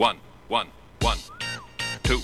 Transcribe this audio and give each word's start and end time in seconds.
One, 0.00 0.16
one, 0.48 0.68
one, 1.02 1.18
two, 2.04 2.22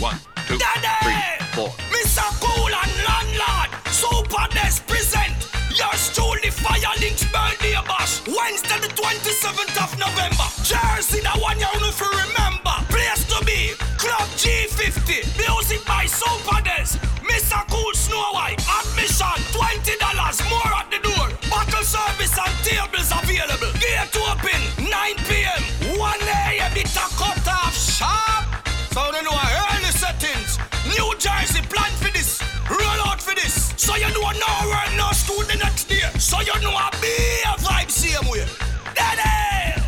one, 0.00 0.18
two, 0.48 0.58
three, 0.58 1.22
four. 1.54 1.68
Mr. 1.94 2.26
Cool 2.42 2.66
and 2.66 2.92
Landlord, 3.06 3.70
Super 3.94 4.48
Des 4.50 4.82
present 4.90 5.38
yours 5.78 6.10
truly 6.10 6.50
Fire 6.50 6.90
Links 6.98 7.22
birthday 7.30 7.78
bash. 7.86 8.26
Wednesday 8.26 8.82
the 8.82 8.90
27th 8.90 9.78
of 9.78 9.90
November. 10.02 10.50
Jersey, 10.66 11.22
the 11.22 11.30
one 11.38 11.62
you 11.62 11.70
know 11.78 11.94
for 11.94 12.10
remember. 12.10 12.74
Place 12.90 13.22
to 13.22 13.38
be, 13.46 13.70
Club 13.94 14.26
G50. 14.34 15.30
Music 15.38 15.86
by 15.86 16.06
Super 16.06 16.58
Des. 16.66 16.98
Mr. 17.22 17.62
Cool 17.70 17.94
Snow 17.94 18.34
White. 18.34 18.58
Admission 18.66 19.38
$20 19.54 20.50
more 20.50 20.74
at 20.74 20.90
the 20.90 20.98
door. 21.06 21.30
Bottle 21.46 21.86
service 21.86 22.34
and 22.34 22.56
tables 22.66 23.14
available. 23.14 23.70
Gate 23.78 24.10
open 24.26 24.90
9 24.90 24.90
p.m. 25.30 25.69
1 26.80 26.86
a.m. 26.86 26.86
It's 26.86 26.96
a 26.96 27.06
cut 27.16 27.72
sharp. 27.72 28.68
So 28.92 29.04
you 29.06 29.22
know 29.22 29.32
early 29.32 29.92
settings. 29.92 30.58
New 30.86 31.14
Jersey 31.18 31.62
plan 31.62 31.90
for 31.96 32.12
this. 32.12 32.42
Roll 32.68 33.06
out 33.06 33.20
for 33.20 33.34
this. 33.34 33.74
So 33.76 33.96
you 33.96 34.08
know 34.08 34.30
no 34.32 34.68
work, 34.68 34.96
no 34.96 35.10
school 35.12 35.44
the 35.44 35.56
next 35.56 35.84
day. 35.84 36.00
So 36.18 36.40
you 36.40 36.60
know 36.62 36.70
a 36.70 36.90
be 37.00 37.42
a 37.44 37.56
vibe 37.58 37.90
same 37.90 38.28
way. 38.30 38.46
Daddy! 38.94 39.82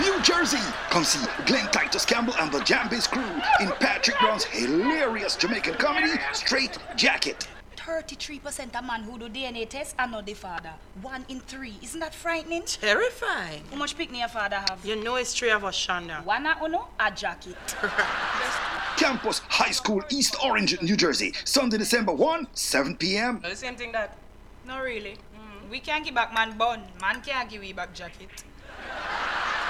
New 0.00 0.20
Jersey. 0.22 0.58
Come 0.90 1.04
see 1.04 1.26
Glenn 1.46 1.70
Titus 1.70 2.04
Campbell 2.04 2.34
and 2.40 2.52
the 2.52 2.58
Jambase 2.60 3.10
crew 3.10 3.22
in 3.60 3.72
Patrick 3.80 4.18
Brown's 4.18 4.44
hilarious 4.44 5.36
Jamaican 5.36 5.74
comedy, 5.74 6.12
Straight 6.32 6.78
Jacket. 6.96 7.48
33% 7.88 8.78
of 8.78 8.84
man 8.84 9.02
who 9.02 9.18
do 9.18 9.30
DNA 9.30 9.66
tests 9.66 9.94
are 9.98 10.06
not 10.06 10.26
the 10.26 10.34
father. 10.34 10.72
One 11.00 11.24
in 11.30 11.40
three. 11.40 11.74
Isn't 11.80 12.00
that 12.00 12.14
frightening? 12.14 12.64
Terrifying. 12.66 13.62
How 13.70 13.76
much 13.78 13.96
picnic 13.96 14.20
your 14.20 14.28
father 14.28 14.56
have? 14.56 14.84
You 14.84 15.02
know 15.02 15.16
it's 15.16 15.32
three 15.32 15.50
of 15.50 15.64
us, 15.64 15.74
Shonda. 15.74 16.22
One 16.22 16.44
a 16.44 16.62
uno, 16.62 16.88
a 17.00 17.10
jacket. 17.10 17.56
Campus 18.98 19.38
High 19.48 19.70
School, 19.70 20.02
East 20.10 20.36
Orange, 20.44 20.80
New 20.82 20.96
Jersey. 20.96 21.32
Sunday, 21.44 21.78
December 21.78 22.12
1, 22.12 22.48
7 22.52 22.96
p.m. 22.96 23.40
The 23.42 23.56
same 23.56 23.76
thing 23.76 23.92
that. 23.92 24.18
No, 24.66 24.82
really. 24.82 25.16
Mm. 25.34 25.70
We 25.70 25.80
can't 25.80 26.04
give 26.04 26.14
back 26.14 26.34
man 26.34 26.58
bun. 26.58 26.82
Man 27.00 27.22
can't 27.22 27.48
give 27.48 27.62
we 27.62 27.72
back 27.72 27.94
jacket. 27.94 28.28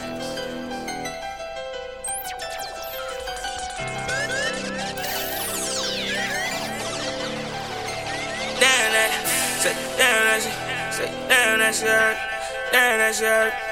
Damn 8.59 8.91
that, 8.91 9.11
say 9.59 9.73
damn 9.97 10.23
that 10.25 10.41
shit, 10.41 10.93
say 10.93 11.27
damn 11.27 11.59
that 11.59 11.75
shit, 11.75 12.17
damn 12.71 12.99
that 12.99 13.15
shit. 13.15 13.68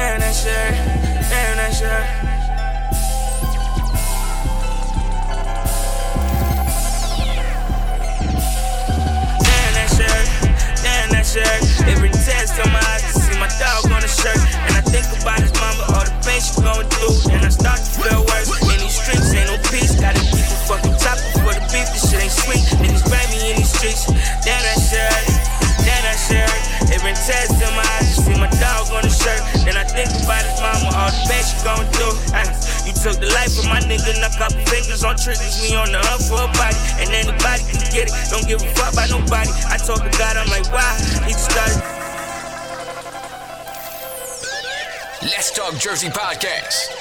Damn 0.00 0.16
that 0.20 0.32
shit, 0.32 0.72
damn 1.28 1.60
that 1.60 1.76
shit. 1.76 1.92
Damn 10.80 11.10
that 11.12 11.26
shirt. 11.28 11.44
Every 11.84 12.08
test 12.08 12.56
on 12.64 12.72
my 12.72 12.80
eyes 12.88 13.04
to 13.12 13.20
see 13.20 13.36
my 13.36 13.52
dog 13.60 13.92
on 13.92 14.00
the 14.00 14.08
shirt. 14.08 14.40
And 14.64 14.72
I 14.72 14.80
think 14.80 15.04
about 15.20 15.44
his 15.44 15.52
mama, 15.60 15.84
all 15.92 16.08
the 16.08 16.16
pain 16.24 16.40
she 16.40 16.56
going 16.64 16.88
through. 16.88 17.36
And 17.36 17.44
I 17.44 17.52
start 17.52 17.76
to 17.84 17.90
feel 18.00 18.24
worse. 18.24 18.48
In 18.72 18.80
these 18.80 18.96
streets, 18.96 19.36
ain't 19.36 19.52
no 19.52 19.60
peace. 19.68 20.00
Gotta 20.00 20.24
keep 20.32 20.48
a 20.48 20.56
fucking 20.64 20.96
chopper 20.96 21.44
for 21.44 21.52
the 21.52 21.60
beef. 21.68 21.92
This 21.92 22.08
shit 22.08 22.24
ain't 22.24 22.32
sweet. 22.32 22.64
Niggas 22.80 23.04
grab 23.04 23.28
me 23.28 23.52
in 23.52 23.60
these 23.60 23.68
streets. 23.68 24.08
Damn 24.48 24.64
that 24.64 24.80
shirt, 24.80 25.28
damn 25.84 26.00
that 26.08 26.16
shirt. 26.16 26.56
Every 26.88 27.12
test 27.12 27.60
in 27.60 27.68
my 27.76 27.84
eyes 27.99 27.99
all 31.10 31.18
the 31.18 31.26
pain 31.26 31.42
she 31.42 31.58
going 31.66 31.88
through. 31.90 32.14
And 32.38 32.46
you 32.86 32.94
took 32.94 33.18
the 33.18 33.30
life 33.34 33.58
of 33.58 33.66
my 33.66 33.82
nigga, 33.82 34.14
knock 34.22 34.38
couple 34.38 34.62
fingers 34.70 35.02
on 35.02 35.16
triggers. 35.18 35.58
We 35.62 35.74
on 35.74 35.90
the 35.90 35.98
hunt 35.98 36.22
for 36.22 36.38
a 36.38 36.48
body, 36.54 36.78
and 37.02 37.10
anybody 37.10 37.62
can 37.66 37.82
get 37.90 38.06
it. 38.08 38.14
Don't 38.30 38.46
give 38.46 38.62
a 38.62 38.68
fuck 38.78 38.94
about 38.94 39.10
nobody. 39.10 39.50
I 39.66 39.76
talk 39.76 40.02
to 40.06 40.12
God, 40.14 40.38
I'm 40.38 40.48
like, 40.50 40.70
why? 40.70 40.86
He 41.26 41.34
just 41.34 41.50
started. 41.50 41.82
Let's 45.22 45.50
Talk 45.50 45.74
Jersey 45.76 46.08
podcast. 46.08 46.96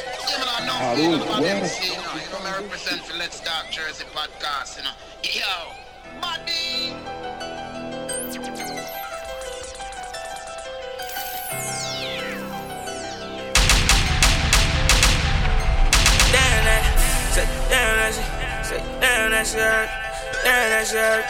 Oh, 0.81 0.95
yeah, 0.97 0.99
man, 0.99 0.99
you 0.99 1.17
know, 1.17 1.23
about 1.23 1.41
them 1.41 1.63
you 1.63 1.95
know. 1.95 2.13
You 2.19 2.27
know, 2.31 2.43
me 2.43 2.51
represent 2.63 3.01
for 3.01 3.17
Let's 3.17 3.39
Talk 3.39 3.71
Jersey 3.71 4.05
podcast, 4.13 4.77
you 4.77 4.83
know. 4.83 4.95
Yo, 5.23 6.19
buddy. 6.19 7.38
Damn 17.79 17.95
that 17.97 18.13
shit, 18.13 18.25
say 18.65 18.81
damn 18.99 19.31
that 19.31 19.47
shit, 19.47 19.89
damn 20.43 20.69
that 20.69 20.85
shit. 20.87 21.25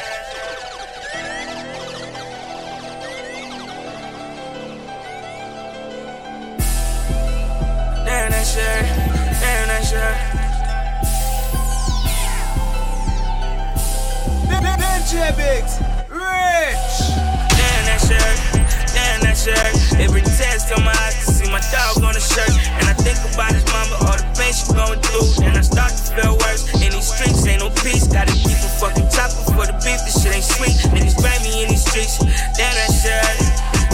Damn 8.05 8.31
that 8.31 8.45
shit, 8.45 8.85
damn 9.39 9.67
that 9.67 9.83
shit. 9.85 10.39
DJ 15.09 15.35
Biggs, 15.37 15.73
Rich. 16.09 16.95
Damn 17.57 17.85
that 17.85 17.99
shirt, 18.07 18.58
damn 19.19 19.27
that 19.27 19.37
shirt. 19.37 19.99
Every 19.99 20.21
test 20.21 20.71
on 20.71 20.83
my 20.83 20.95
eyes 21.03 21.15
to 21.25 21.31
see 21.31 21.49
my 21.51 21.61
dog 21.71 22.03
on 22.03 22.13
the 22.13 22.23
shirt. 22.23 22.51
And 22.79 22.85
I 22.87 22.93
think 22.93 23.19
about 23.33 23.51
his 23.51 23.65
mama, 23.71 23.95
all 24.07 24.17
the 24.17 24.27
pain 24.35 24.53
she 24.53 24.67
going 24.71 24.99
through. 24.99 25.43
And 25.45 25.57
I 25.57 25.61
start 25.61 25.91
to 25.91 26.03
feel 26.15 26.35
worse. 26.39 26.67
In 26.79 26.91
these 26.91 27.07
streets, 27.07 27.45
ain't 27.47 27.61
no 27.61 27.69
peace. 27.83 28.07
Gotta 28.07 28.31
keep 28.31 28.59
a 28.59 28.69
fucking 28.79 29.07
chopper 29.11 29.43
for 29.51 29.65
the 29.67 29.75
beef. 29.83 29.99
This 30.07 30.23
shit 30.23 30.35
ain't 30.35 30.45
sweet. 30.45 30.75
Niggas 30.95 31.17
grab 31.19 31.39
me 31.43 31.63
in 31.63 31.69
these 31.69 31.83
streets. 31.83 32.19
That 32.55 32.73
shirt, 32.91 33.37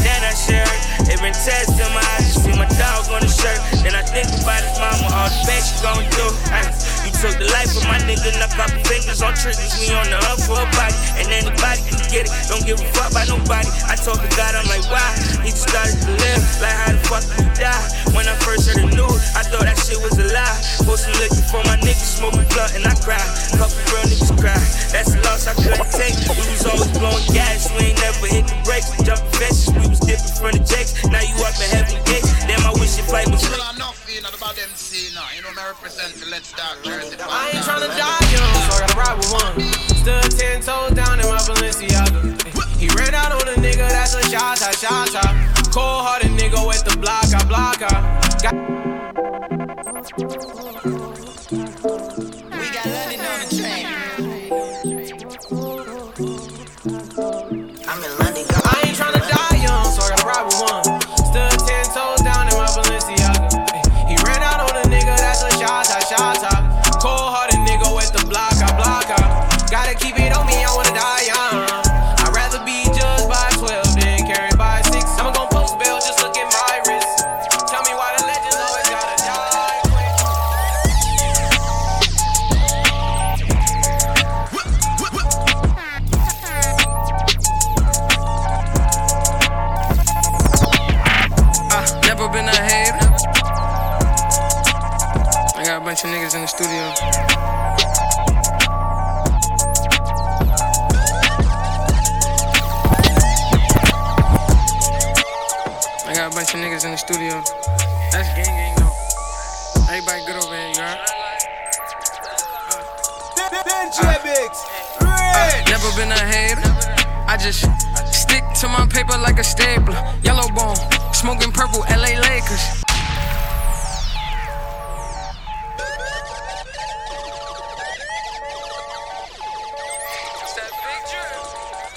damn 0.02 0.22
that 0.22 0.38
shirt. 0.38 0.70
Every 1.10 1.34
test 1.34 1.78
on 1.82 1.92
my 1.94 2.04
eyes 2.18 2.34
to 2.34 2.46
see 2.46 2.56
my 2.58 2.70
dog 2.78 3.10
on 3.14 3.22
the 3.22 3.32
shirt. 3.32 3.60
And 3.86 3.94
I 3.96 4.04
think 4.06 4.30
about 4.42 4.62
his 4.62 4.78
mama, 4.78 5.10
all 5.10 5.30
the 5.30 5.40
pain 5.46 5.62
she 5.62 5.76
going 5.82 6.08
through. 6.14 6.34
Ay, 6.54 6.70
You 7.06 7.12
took 7.14 7.36
the 7.38 7.50
life 7.54 7.74
of 7.74 7.86
my 7.90 7.98
nigga, 8.06 8.34
knock 8.38 8.54
couple 8.54 8.82
fingers 8.86 9.22
on 9.22 9.34
triggers. 9.34 9.74
We 9.82 9.94
on 9.94 10.10
the 10.10 10.18
hunt 10.22 10.42
for 10.46 10.58
a 10.58 10.68
body, 10.78 10.98
and 11.18 11.28
anybody 11.30 11.95
get 12.16 12.32
it. 12.32 12.48
Don't 12.48 12.64
give 12.64 12.80
a 12.80 12.88
fuck 12.96 13.12
about 13.12 13.28
nobody. 13.28 13.68
I 13.92 14.00
talk 14.00 14.24
to 14.24 14.30
God, 14.40 14.56
I'm 14.56 14.68
like, 14.72 14.88
why? 14.88 15.04
He 15.44 15.52
just 15.52 15.68
started 15.68 16.00
to 16.08 16.12
live, 16.16 16.44
like 16.64 16.72
how 16.72 16.96
the 16.96 17.02
fuck 17.12 17.24
did 17.28 17.44
he 17.44 17.48
die? 17.60 17.84
When 18.16 18.24
I 18.24 18.36
first 18.40 18.72
heard 18.72 18.80
the 18.80 18.88
news, 18.96 19.20
I 19.36 19.44
thought 19.44 19.68
that 19.68 19.76
shit 19.76 20.00
was 20.00 20.16
a 20.16 20.28
lie. 20.32 20.58
Posting 20.88 21.12
looking 21.20 21.44
for 21.52 21.60
my 21.68 21.76
niggas, 21.84 22.16
smoking 22.16 22.48
plug 22.48 22.72
up 22.72 22.76
and 22.80 22.88
I 22.88 22.96
cry. 23.04 23.20
Couple 23.60 23.76
real 23.92 24.08
niggas 24.08 24.32
cry. 24.40 24.56
That's 24.96 25.12
a 25.12 25.20
loss 25.28 25.52
I 25.52 25.54
couldn't 25.60 25.92
take. 25.92 26.16
We 26.32 26.46
was 26.48 26.64
always 26.64 26.92
blowing 26.96 27.28
gas, 27.36 27.68
we 27.76 27.92
ain't 27.92 28.00
never 28.00 28.32
hit 28.32 28.48
the 28.48 28.58
brakes. 28.64 28.96
Jumping 29.04 29.36
fences, 29.36 29.68
we 29.76 29.84
was 29.92 30.00
dipping 30.00 30.36
from 30.40 30.52
the 30.56 30.64
jakes. 30.64 30.96
Now 31.12 31.20
you 31.20 31.36
up 31.44 31.58
in 31.60 31.68
heaven 31.76 32.00
gates. 32.08 32.32
Damn, 32.48 32.64
I 32.64 32.72
wish 32.80 32.96
your 32.96 33.08
flight 33.12 33.28
was. 33.28 33.44
Well, 33.44 33.60
enough, 33.76 34.00
you 34.08 34.24
know, 34.24 34.32
about 34.32 34.56
them 34.56 34.72
see 34.72 35.12
now. 35.12 35.28
You 35.36 35.44
know, 35.44 35.52
me 35.52 35.60
represent 35.68 36.16
the 36.16 36.32
Let's 36.32 36.56
Talk 36.56 36.80
Jersey. 36.88 37.20
I 37.20 37.60
ain't 37.60 37.66
tryna 37.68 37.92
die 37.92 38.24
young, 38.32 38.56
so 38.64 38.72
I 38.72 38.88
gotta 38.88 38.96
ride 38.96 39.18
with 39.20 39.32
one. 39.36 39.95
Stood 40.06 40.38
ten 40.38 40.62
toes 40.62 40.92
down 40.92 41.20
in 41.20 41.26
my 41.26 41.42
Balenciaga. 41.50 42.38
He 42.78 42.88
ran 42.90 43.16
out 43.16 43.32
on 43.32 43.48
a 43.48 43.58
nigga, 43.58 43.90
that's 43.90 44.14
a 44.14 44.22
shot, 44.30 44.60
shot, 44.60 44.76
shot, 44.76 45.10
shot. 45.10 45.34
Cold 45.74 46.06
hearted 46.06 46.30
nigga 46.38 46.62
with 46.68 46.86
the 46.86 46.96
block, 46.98 47.26
I 47.34 47.44
block, 47.46 47.82
I 47.82 48.15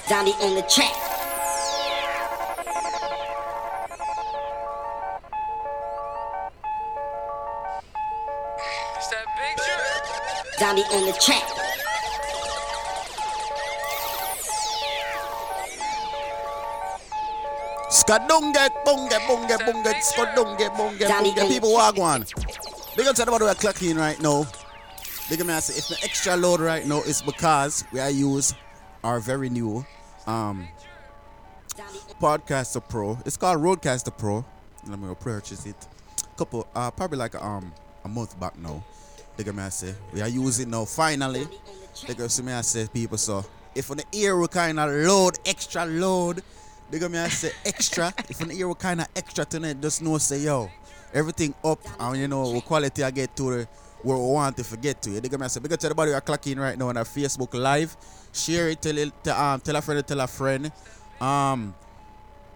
Zombie 0.09 0.31
on 0.41 0.55
the 0.55 0.63
track. 0.63 0.91
Zombie 10.57 10.81
on 10.81 11.05
the 11.05 11.13
track. 11.21 11.43
Skadunge, 17.91 18.67
bunge, 18.83 19.11
bunge, 19.27 19.57
bunge, 19.63 19.93
skadunge, 20.01 20.75
bunge, 20.75 20.97
Danny 20.97 21.29
bunge. 21.29 21.35
Gage. 21.35 21.49
People 21.49 21.73
walk 21.73 21.97
one. 21.97 22.25
Big 22.97 23.05
up 23.05 23.15
to 23.15 23.21
everybody 23.21 23.43
who 23.43 23.51
are 23.51 23.53
clocking 23.53 23.95
right 23.95 24.19
now. 24.19 24.47
Big 25.29 25.39
up 25.39 25.45
me 25.45 25.53
I 25.53 25.59
say 25.59 25.77
if 25.77 25.87
the 25.87 26.03
extra 26.03 26.35
load 26.35 26.61
right 26.61 26.87
now 26.87 27.03
is 27.03 27.21
because 27.21 27.83
we 27.93 27.99
are 27.99 28.09
use 28.09 28.55
our 29.03 29.19
very 29.19 29.51
new 29.51 29.85
um 30.29 30.67
Podcaster 32.21 32.87
Pro. 32.87 33.17
It's 33.25 33.37
called 33.37 33.61
RODECaster 33.61 34.15
Pro. 34.15 34.45
Let 34.87 34.99
me 34.99 35.13
purchase 35.19 35.65
it. 35.65 35.87
Couple 36.37 36.67
uh 36.75 36.91
probably 36.91 37.17
like 37.17 37.35
um 37.35 37.73
a 38.05 38.07
month 38.07 38.39
back 38.39 38.57
now. 38.57 38.83
Up 39.39 39.55
me 39.55 39.63
I 39.63 39.69
say 39.69 39.95
we 40.13 40.21
are 40.21 40.27
using 40.27 40.69
now 40.69 40.85
finally. 40.85 41.47
Big 42.07 42.21
up 42.21 42.29
to 42.29 42.43
me 42.43 42.53
I 42.53 42.61
say 42.61 42.87
people 42.93 43.17
so 43.17 43.45
if 43.73 43.89
on 43.89 43.97
the 43.97 44.05
ear 44.13 44.37
we 44.37 44.47
kinda 44.47 44.85
load 44.85 45.39
extra 45.45 45.85
load 45.85 46.43
up 46.93 47.11
me 47.11 47.17
I 47.17 47.29
say 47.29 47.51
extra. 47.65 48.13
if 48.29 48.41
an 48.41 48.51
ear 48.51 48.67
we 48.67 48.75
kinda 48.75 49.07
extra 49.15 49.45
tonight, 49.45 49.81
just 49.81 50.01
know 50.01 50.17
say 50.17 50.39
yo, 50.39 50.69
everything 51.13 51.53
up 51.63 51.79
and 51.99 52.17
you 52.17 52.27
know 52.27 52.59
quality 52.61 53.03
I 53.03 53.11
get 53.11 53.35
to 53.37 53.43
the 53.51 53.67
we 54.03 54.13
want 54.13 54.57
to 54.57 54.63
forget 54.63 55.01
to. 55.03 55.11
You 55.11 55.21
dig 55.21 55.37
me 55.37 55.45
I 55.45 55.47
say 55.47 55.59
to 55.59 55.85
everybody 55.85 56.13
are 56.13 56.21
clocking 56.21 56.57
right 56.57 56.77
now 56.77 56.89
on 56.89 56.97
our 56.97 57.03
Facebook 57.03 57.53
live. 57.53 57.95
Share 58.33 58.69
it, 58.69 58.81
tell 58.81 58.97
it 58.97 59.11
to, 59.23 59.41
um, 59.41 59.59
tell 59.59 59.75
a 59.75 59.81
friend, 59.81 60.05
tell 60.07 60.19
a 60.19 60.27
friend. 60.27 60.71
Um 61.19 61.75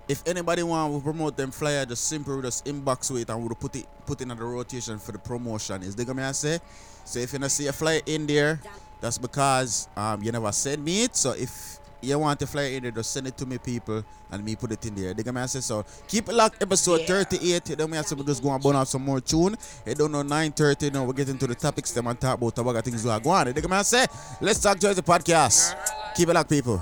if 0.07 0.22
anybody 0.28 0.63
want 0.63 0.94
to 0.94 1.01
promote 1.01 1.38
them 1.38 1.51
flyer, 1.51 1.86
just 1.86 2.07
simply 2.07 2.42
just 2.42 2.66
inbox 2.66 3.10
with 3.10 3.22
it 3.22 3.30
and 3.30 3.40
we'll 3.40 3.56
put 3.56 3.75
it 3.75 3.88
put 4.06 4.22
in 4.22 4.31
on 4.31 4.38
the 4.38 4.44
rotation 4.44 5.00
for 5.00 5.12
the 5.12 5.19
promotion. 5.19 5.81
Is 5.84 5.95
dig 5.95 6.13
me 6.13 6.24
I 6.24 6.31
say? 6.34 6.60
So 7.06 7.19
if 7.19 7.34
you 7.34 7.40
don't 7.40 7.50
see 7.50 7.68
a 7.68 7.74
flyer 7.74 8.01
in 8.06 8.28
there, 8.28 8.60
that's 9.01 9.18
because 9.18 9.88
um 9.96 10.22
you 10.24 10.31
never 10.31 10.51
send 10.51 10.84
me 10.84 11.04
it. 11.04 11.16
So 11.16 11.31
if 11.31 11.80
you 12.04 12.20
want 12.20 12.40
to 12.40 12.48
fly 12.48 12.64
in 12.64 12.84
there, 12.84 12.92
just 12.92 13.12
send 13.12 13.28
it 13.28 13.38
to 13.38 13.46
me, 13.46 13.58
people, 13.58 14.04
and 14.32 14.44
me 14.44 14.56
put 14.56 14.72
it 14.72 14.86
in 14.86 14.96
there. 14.96 15.14
Dig 15.14 15.34
me 15.34 15.42
I 15.42 15.46
say 15.46 15.60
so. 15.60 15.86
Keep 16.08 16.30
it 16.30 16.34
locked, 16.34 16.62
episode 16.62 17.02
38. 17.08 17.66
Then 17.78 17.90
we 17.90 17.98
have 17.98 18.06
to 18.08 18.16
just 18.24 18.44
go 18.44 18.52
and 18.52 18.62
burn 18.62 18.76
out 18.76 18.88
some 18.88 19.04
more 19.04 19.22
tune. 19.22 19.56
It 19.86 19.98
don't 19.98 20.12
know 20.12 20.24
9:30. 20.24 20.94
Now 20.94 21.06
we 21.06 21.14
get 21.14 21.30
into 21.30 21.48
the 21.48 21.56
topics. 21.56 21.92
Them 21.92 22.08
and 22.08 22.20
talk 22.20 22.38
about 22.42 22.58
what 22.66 22.86
things 22.86 23.04
we 23.04 23.10
are 23.12 23.20
going. 23.20 23.54
Dig 23.54 23.70
me 23.70 23.76
I 23.76 23.82
say, 23.84 24.06
let's 24.42 24.60
talk 24.60 24.80
to 24.80 24.94
the 24.94 25.02
podcast. 25.02 25.76
Keep 26.16 26.30
it 26.30 26.34
locked, 26.34 26.50
people. 26.50 26.82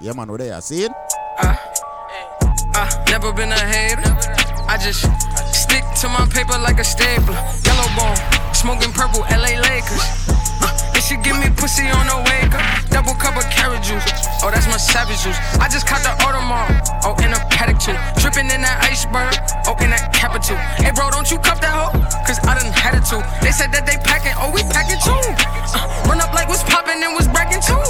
Yeah, 0.00 0.12
man, 0.12 0.28
we're 0.28 0.38
there. 0.38 0.60
See 0.60 0.84
it? 0.84 0.92
Uh, 1.38 2.90
never 3.08 3.32
been 3.32 3.52
a 3.52 3.58
hater. 3.58 4.02
I 4.66 4.78
just 4.78 5.00
stick 5.54 5.84
to 6.00 6.08
my 6.08 6.26
paper 6.32 6.58
like 6.58 6.78
a 6.80 6.84
stapler. 6.84 7.34
Yellow 7.64 7.88
bone, 7.96 8.54
smoking 8.54 8.92
purple, 8.92 9.20
LA 9.30 9.60
Lakers. 9.60 10.53
Uh, 10.94 10.96
they 10.96 11.00
should 11.00 11.22
give 11.24 11.36
me 11.38 11.50
pussy 11.56 11.90
on 11.90 12.06
the 12.06 12.18
wake 12.30 12.54
up. 12.54 12.62
Double 12.90 13.14
cup 13.18 13.36
of 13.36 13.42
carrot 13.50 13.82
juice. 13.82 14.04
Oh, 14.42 14.50
that's 14.50 14.66
my 14.66 14.78
savage 14.78 15.18
juice. 15.26 15.38
I 15.58 15.66
just 15.68 15.86
caught 15.86 16.02
the 16.06 16.14
Audemars. 16.22 16.86
Oh, 17.02 17.18
in 17.18 17.34
a 17.34 17.40
paddock 17.50 17.82
too. 17.82 17.96
Tripping 18.20 18.46
in 18.50 18.62
that 18.62 18.78
iceberg. 18.86 19.34
Oh, 19.66 19.74
in 19.82 19.90
that 19.90 20.14
capital. 20.14 20.56
Hey, 20.78 20.92
bro, 20.94 21.10
don't 21.10 21.30
you 21.30 21.38
cup 21.38 21.60
that 21.60 21.74
hoe? 21.74 21.98
Cause 22.26 22.38
I 22.46 22.54
done 22.54 22.70
had 22.70 22.94
it 22.94 23.04
too. 23.06 23.20
They 23.42 23.50
said 23.50 23.72
that 23.74 23.86
they 23.86 23.98
packing. 24.06 24.34
Oh, 24.38 24.54
we 24.54 24.62
packing 24.70 25.00
too. 25.02 25.18
Uh, 25.74 26.06
run 26.06 26.20
up 26.22 26.30
like 26.32 26.46
what's 26.46 26.62
popping 26.64 27.02
and 27.02 27.12
was 27.16 27.26
bragging 27.26 27.62
too. 27.64 27.82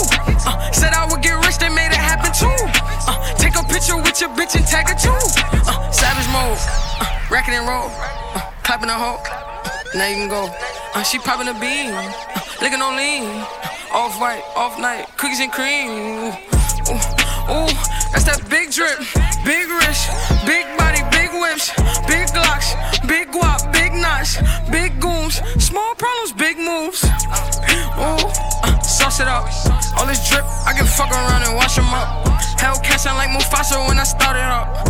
Uh, 0.48 0.56
said 0.72 0.96
I 0.96 1.04
would 1.10 1.20
get 1.20 1.36
rich, 1.44 1.58
they 1.60 1.68
made 1.68 1.92
it 1.92 2.00
happen 2.00 2.32
too. 2.32 2.56
Uh, 3.04 3.20
take 3.36 3.56
a 3.56 3.64
picture 3.68 4.00
with 4.00 4.16
your 4.20 4.32
bitch 4.32 4.56
and 4.56 4.64
tag 4.64 4.88
it 4.88 4.98
too. 4.98 5.12
Uh, 5.68 5.76
savage 5.92 6.28
mode. 6.32 6.56
Uh, 7.02 7.52
and 7.52 7.68
roll. 7.68 7.90
Uh, 8.32 8.40
clapping 8.64 8.88
a 8.88 8.96
hoe. 8.96 9.20
Now 9.94 10.08
you 10.08 10.16
can 10.16 10.28
go. 10.28 10.48
Uh, 10.94 11.02
she 11.02 11.18
popping 11.18 11.48
a 11.48 11.54
bean. 11.54 11.92
Uh, 11.92 12.34
licking 12.64 12.80
on 12.80 12.96
lean. 12.96 13.44
Off 13.92 14.18
white, 14.18 14.42
off 14.56 14.78
night, 14.78 15.04
cookies 15.18 15.38
and 15.38 15.52
cream. 15.52 16.32
Ooh, 16.88 16.96
ooh, 17.52 17.72
that's 18.08 18.24
that 18.24 18.40
big 18.48 18.72
drip, 18.72 18.96
big 19.44 19.68
wrist, 19.68 20.08
big 20.48 20.64
body, 20.80 21.04
big 21.12 21.28
whips, 21.36 21.68
big 22.08 22.24
glocks, 22.32 22.72
big 23.06 23.28
guap, 23.28 23.60
big 23.70 23.92
knots, 23.92 24.40
big 24.72 24.98
gooms, 24.98 25.44
small 25.60 25.94
problems, 25.94 26.32
big 26.32 26.56
moves. 26.56 27.04
Ooh, 28.00 28.32
uh, 28.64 28.80
sauce 28.80 29.20
it 29.20 29.28
up. 29.28 29.44
All 29.98 30.06
this 30.06 30.26
drip, 30.30 30.44
I 30.64 30.72
can 30.72 30.86
fuck 30.86 31.10
around 31.12 31.42
and 31.44 31.54
wash 31.56 31.76
'em 31.76 31.92
up. 31.92 32.08
Hell 32.58 32.80
sound 32.96 33.18
like 33.18 33.28
Mufasa 33.28 33.76
when 33.86 33.98
I 33.98 34.04
started 34.04 34.40
up. 34.40 34.83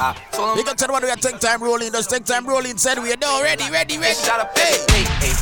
To. 0.00 0.04
I 0.04 0.14
told 0.32 0.50
them. 0.50 0.58
You 0.58 0.64
can 0.64 0.76
tell 0.76 0.88
what 0.88 1.02
we 1.02 1.10
are 1.10 1.16
take 1.16 1.38
time 1.38 1.62
rolling. 1.62 1.92
Just 1.92 2.10
take 2.10 2.24
time 2.24 2.46
rolling. 2.46 2.76
Said 2.76 2.98
we 2.98 3.12
are 3.12 3.20
no 3.20 3.42
ready, 3.42 3.70
ready, 3.70 3.98
ready. 3.98 4.14
Shot 4.14 4.40
up 4.40 4.56
hey. 4.56 4.78
hey, 4.90 5.04
hey, 5.20 5.34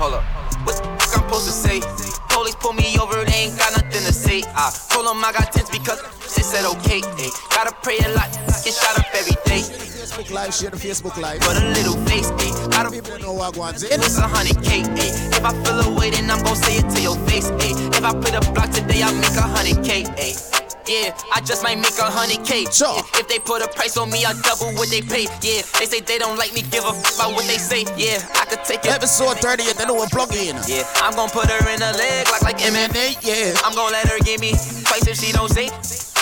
hold 0.00 0.14
up. 0.14 0.24
What 0.64 0.76
the 0.76 0.82
fuck 0.82 1.22
I'm 1.22 1.22
supposed 1.28 1.46
to 1.46 1.52
say? 1.52 1.80
Police 2.28 2.56
pull 2.56 2.72
me 2.72 2.98
over, 2.98 3.24
they 3.24 3.48
ain't 3.48 3.58
got 3.58 3.72
nothing 3.72 4.02
to 4.02 4.12
say. 4.12 4.42
I 4.56 4.72
told 4.90 5.06
them 5.06 5.24
I 5.24 5.32
got 5.32 5.52
tents 5.52 5.70
because 5.70 6.02
they 6.34 6.42
said 6.42 6.66
okay. 6.76 7.00
Hey, 7.16 7.30
gotta 7.50 7.72
pray 7.82 7.98
a 8.04 8.08
lot, 8.12 8.28
get 8.64 8.74
shot 8.74 8.98
up 8.98 9.06
every 9.14 9.36
day. 9.46 9.62
Facebook 9.62 10.30
Live, 10.32 10.54
share 10.54 10.70
the 10.70 10.76
Facebook 10.76 11.16
Live. 11.16 11.40
But 11.40 11.62
a 11.62 11.66
little 11.70 11.96
face, 12.06 12.30
hey. 12.40 12.50
I 12.76 12.82
don't 12.82 12.92
people 12.92 13.18
know 13.18 13.32
what 13.32 13.54
I 13.54 13.58
want. 13.58 13.82
It 13.82 13.92
It's 13.92 14.18
a 14.18 14.22
hundred 14.22 14.62
K, 14.62 14.80
hey. 14.80 15.12
If 15.32 15.44
I 15.44 15.52
feel 15.62 15.80
a 15.80 15.98
way, 15.98 16.10
then 16.10 16.30
I'm 16.30 16.42
gon' 16.42 16.56
say 16.56 16.76
it 16.76 16.88
to 16.94 17.00
your 17.00 17.16
face, 17.28 17.48
hey. 17.60 17.72
If 17.94 18.04
I 18.04 18.12
put 18.12 18.34
a 18.34 18.40
block 18.52 18.70
today, 18.70 19.02
I'll 19.02 19.14
make 19.14 19.36
a 19.36 19.42
hundred 19.42 19.84
K, 19.84 20.04
hey. 20.16 20.45
Yeah, 20.86 21.18
I 21.34 21.40
just 21.42 21.62
might 21.62 21.78
make 21.78 21.98
a 21.98 22.06
hundred 22.06 22.46
K. 22.46 22.64
Sure. 22.70 23.02
If 23.18 23.26
they 23.26 23.38
put 23.38 23.62
a 23.62 23.68
price 23.68 23.96
on 23.98 24.10
me, 24.10 24.24
I'll 24.24 24.38
double 24.46 24.70
what 24.78 24.88
they 24.88 25.02
pay. 25.02 25.26
Yeah, 25.42 25.66
they 25.82 25.86
say 25.90 26.00
they 26.00 26.18
don't 26.18 26.38
like 26.38 26.54
me, 26.54 26.62
give 26.62 26.86
a 26.86 26.94
f 26.94 27.18
about 27.18 27.34
what 27.34 27.46
they 27.50 27.58
say. 27.58 27.82
Yeah, 27.98 28.22
I 28.38 28.46
could 28.46 28.62
take 28.62 28.86
it. 28.86 28.94
Episode 28.94 29.42
30, 29.42 29.74
they 29.74 29.84
know 29.84 29.98
we're 29.98 30.06
plugging 30.06 30.54
in. 30.54 30.56
Yeah, 30.70 30.86
I'm 31.02 31.18
gonna 31.18 31.32
put 31.32 31.50
her 31.50 31.62
in 31.66 31.82
a 31.82 31.90
leg 31.98 32.30
like 32.30 32.42
like 32.42 32.58
MMA. 32.62 33.18
Yeah, 33.26 33.58
I'm 33.66 33.74
gonna 33.74 33.92
let 33.92 34.06
her 34.06 34.18
give 34.22 34.40
me 34.40 34.54
twice 34.86 35.06
if 35.10 35.18
she 35.18 35.32
don't 35.32 35.50
say. 35.50 35.74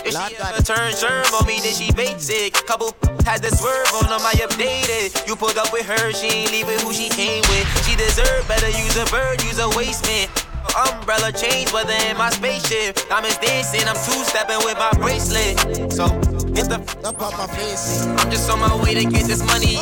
If 0.05 0.13
she 0.13 0.37
ever 0.37 0.61
turn 0.61 0.93
sherm 0.93 1.29
on 1.33 1.47
me, 1.47 1.61
then 1.61 1.73
she 1.73 1.93
basic. 1.93 2.53
Couple 2.65 2.93
had 3.25 3.41
the 3.41 3.49
swerve 3.53 3.89
on 4.01 4.09
them, 4.13 4.21
I 4.21 4.37
updated. 4.37 5.27
You 5.27 5.37
pulled 5.37 5.57
up 5.57 5.73
with 5.73 5.87
her, 5.87 6.13
she 6.13 6.29
ain't 6.29 6.53
leaving 6.53 6.79
who 6.81 6.93
she 6.93 7.09
came 7.09 7.41
with. 7.49 7.65
She 7.89 7.97
deserve 7.97 8.47
better, 8.49 8.69
use 8.69 8.97
a 8.97 9.05
bird, 9.09 9.43
use 9.43 9.59
a 9.59 9.69
waste 9.77 10.05
man. 10.05 10.29
Umbrella 10.77 11.31
change, 11.31 11.73
weather 11.73 11.95
in 12.11 12.17
my 12.17 12.31
spaceship. 12.31 12.97
Diamonds 13.09 13.39
dancing, 13.39 13.87
I'm 13.87 13.95
two 13.95 14.25
stepping 14.25 14.59
with 14.65 14.77
my 14.77 14.91
bracelet. 14.99 15.93
So, 15.93 16.34
get 16.55 16.69
the 16.69 16.79
f 16.79 17.05
up 17.05 17.21
on 17.21 17.33
my 17.37 17.47
face. 17.55 18.07
I'm 18.07 18.31
just 18.31 18.49
on 18.51 18.61
my 18.61 18.75
way 18.83 18.95
to 18.95 19.05
get 19.05 19.27
this 19.27 19.45
money. 19.45 19.77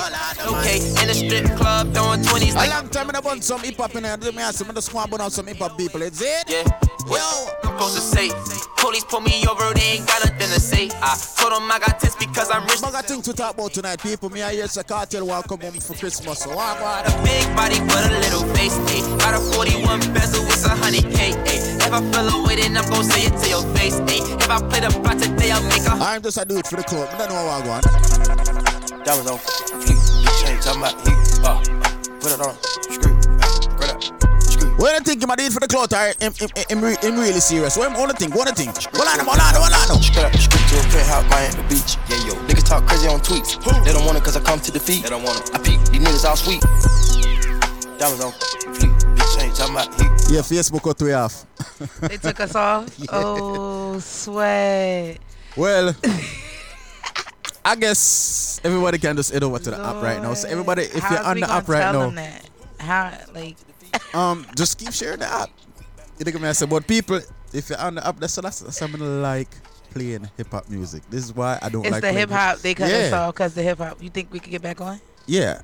Okay, 0.46 0.78
in 1.00 1.06
the 1.06 1.14
strip 1.14 1.46
club, 1.56 1.92
throwing 1.94 2.22
20s 2.22 2.54
A 2.56 2.68
long 2.70 2.88
time 2.88 3.10
I 3.14 3.20
want 3.20 3.44
some 3.44 3.60
hip 3.60 3.76
hop 3.76 3.94
in 3.94 4.02
there. 4.02 4.16
Do 4.16 4.32
me 4.32 4.42
ask 4.42 4.66
me 4.66 4.72
just 4.74 4.92
want 4.92 5.12
to 5.12 5.30
some 5.30 5.46
hip 5.46 5.58
hop 5.58 5.76
people. 5.76 6.02
Is 6.02 6.20
it? 6.20 6.44
Yeah. 6.48 6.64
Yo, 7.08 7.18
I'm 7.62 7.78
supposed 7.78 7.96
to 7.96 8.00
say. 8.00 8.28
Police 8.82 9.04
pull 9.04 9.20
me 9.20 9.46
over, 9.46 9.72
they 9.74 10.02
ain't 10.02 10.06
got 10.08 10.24
nothing 10.24 10.50
to 10.50 10.58
say. 10.58 10.90
I 11.00 11.14
told 11.38 11.52
them 11.52 11.70
I 11.70 11.78
got 11.78 12.00
this 12.00 12.16
because 12.16 12.50
I'm 12.50 12.64
rich. 12.64 12.82
I 12.82 12.90
got 12.90 13.04
things 13.04 13.24
to 13.26 13.32
talk 13.32 13.54
about 13.54 13.72
tonight, 13.72 14.02
people. 14.02 14.28
Me, 14.28 14.42
I 14.42 14.54
hear 14.54 14.66
the 14.66 14.82
cartel 14.82 15.24
want 15.24 15.46
come 15.46 15.60
home 15.60 15.78
for 15.78 15.94
Christmas. 15.94 16.40
So 16.40 16.50
what 16.50 16.76
about 16.76 17.06
A 17.06 17.22
big 17.22 17.46
body 17.54 17.78
but 17.86 18.10
a 18.10 18.18
little 18.18 18.42
face. 18.54 18.74
Got 19.22 19.34
a 19.34 19.54
41 19.54 20.00
bezel, 20.12 20.44
it's 20.46 20.64
a 20.66 20.70
hundred 20.70 21.06
K, 21.14 21.30
ayy. 21.30 21.78
If 21.78 21.92
I 21.92 22.00
feel 22.10 22.42
away, 22.42 22.56
then 22.56 22.76
I'm 22.76 22.88
gon' 22.90 23.04
say 23.04 23.22
it 23.22 23.38
to 23.38 23.48
your 23.48 23.62
face, 23.76 24.00
ayy. 24.00 24.18
If 24.42 24.50
I 24.50 24.58
play 24.58 24.80
the 24.80 24.90
block 24.98 25.18
today, 25.18 25.52
I'll 25.52 25.62
make 25.68 25.86
a. 25.86 25.92
I'm 26.02 26.20
just 26.20 26.38
a 26.38 26.44
dude 26.44 26.61
for 26.66 26.76
the 26.76 26.82
club. 26.84 27.08
I 27.12 27.18
don't 27.18 27.28
know 27.30 27.44
what 27.44 27.64
I 27.64 27.68
want. 27.68 27.84
Diamonds 29.04 29.30
on 29.30 29.38
fleek. 29.38 29.98
Bitch 30.24 30.48
ain't 30.48 30.62
talking 30.62 30.82
about 30.82 30.94
heat. 31.06 31.18
Uh, 31.42 31.58
put 32.20 32.32
it 32.32 32.40
on. 32.40 32.54
Screw. 32.90 33.14
Grab 33.76 33.96
up. 33.96 34.78
What 34.78 34.90
do 34.90 34.94
you 34.94 35.00
think 35.00 35.22
him 35.22 35.30
a 35.30 35.36
do 35.36 35.44
it 35.44 35.52
for 35.52 35.60
the 35.60 35.68
clout 35.68 35.92
or 35.92 36.12
him, 36.18 36.32
him, 36.34 36.48
him, 36.68 36.80
re- 36.82 36.96
him 37.00 37.18
really 37.18 37.40
serious? 37.40 37.76
What 37.76 37.90
him 37.90 37.98
wanna 37.98 38.14
think? 38.14 38.34
What 38.34 38.46
do 38.46 38.62
you 38.62 38.72
think? 38.72 38.76
Hold 38.94 39.06
on, 39.06 39.24
hold 39.26 39.38
on. 39.38 40.02
Straight 40.02 40.24
up 40.26 40.32
the 40.32 40.38
to 40.38 40.78
a 40.78 40.82
penthouse, 40.90 41.26
Miami 41.30 41.62
Beach. 41.68 41.96
Yeah, 42.08 42.26
yo. 42.26 42.34
Niggas 42.46 42.66
talk 42.66 42.86
crazy 42.86 43.08
on 43.08 43.20
tweets. 43.20 43.58
They 43.84 43.92
don't 43.92 44.04
want 44.04 44.18
it 44.18 44.24
cause 44.24 44.36
I 44.36 44.40
come 44.40 44.60
to 44.60 44.72
defeat. 44.72 45.02
They 45.04 45.10
don't 45.10 45.22
want 45.22 45.38
it. 45.40 45.54
I 45.54 45.58
peep, 45.58 45.80
these 45.90 46.00
niggas 46.00 46.24
all 46.24 46.36
sweet. 46.36 46.62
Diamonds 47.98 48.24
on 48.24 48.32
fleek. 48.32 48.92
Bitch 49.16 49.42
ain't 49.42 49.54
talking 49.54 49.74
about 49.74 49.88
heat. 50.00 50.34
Yeah, 50.34 50.40
Facebook 50.40 50.82
cut 50.82 51.00
way 51.02 51.14
off. 51.14 51.44
They 52.00 52.16
took 52.16 52.40
us 52.40 52.54
off. 52.54 52.88
Oh, 53.12 53.98
sweat. 53.98 55.18
Well, 55.56 55.94
I 57.64 57.76
guess 57.76 58.60
everybody 58.64 58.98
can 58.98 59.16
just 59.16 59.32
head 59.32 59.42
over 59.42 59.58
to 59.58 59.70
the 59.70 59.78
app 59.78 60.02
right 60.02 60.20
now. 60.20 60.34
So 60.34 60.48
everybody, 60.48 60.82
if 60.82 61.10
you're 61.10 61.22
on 61.22 61.40
the 61.40 61.50
app 61.50 61.68
right 61.68 61.92
now, 61.92 62.10
that? 62.10 62.48
How 62.78 63.16
like 63.34 63.56
um, 64.14 64.46
just 64.56 64.78
keep 64.78 64.92
sharing 64.92 65.20
the 65.20 65.26
app. 65.26 65.50
You 66.18 66.24
think 66.24 66.40
me 66.40 66.48
I 66.48 66.52
say, 66.52 66.66
but 66.66 66.86
people, 66.86 67.20
if 67.52 67.68
you're 67.68 67.78
on 67.78 67.96
the 67.96 68.06
app, 68.06 68.18
that's 68.18 68.34
that's, 68.36 68.76
something 68.76 69.22
like 69.22 69.48
playing 69.90 70.28
hip 70.36 70.50
hop 70.50 70.68
music. 70.68 71.02
This 71.10 71.24
is 71.24 71.34
why 71.34 71.58
I 71.62 71.68
don't 71.68 71.84
it's 71.84 71.92
like 71.92 72.02
the 72.02 72.12
hip 72.12 72.30
hop. 72.30 72.58
They 72.58 72.74
cut 72.74 72.90
us 72.90 73.10
yeah. 73.10 73.20
off 73.20 73.34
because 73.34 73.54
the 73.54 73.62
hip 73.62 73.78
hop. 73.78 74.02
You 74.02 74.10
think 74.10 74.32
we 74.32 74.40
could 74.40 74.50
get 74.50 74.62
back 74.62 74.80
on? 74.80 75.00
Yeah. 75.26 75.62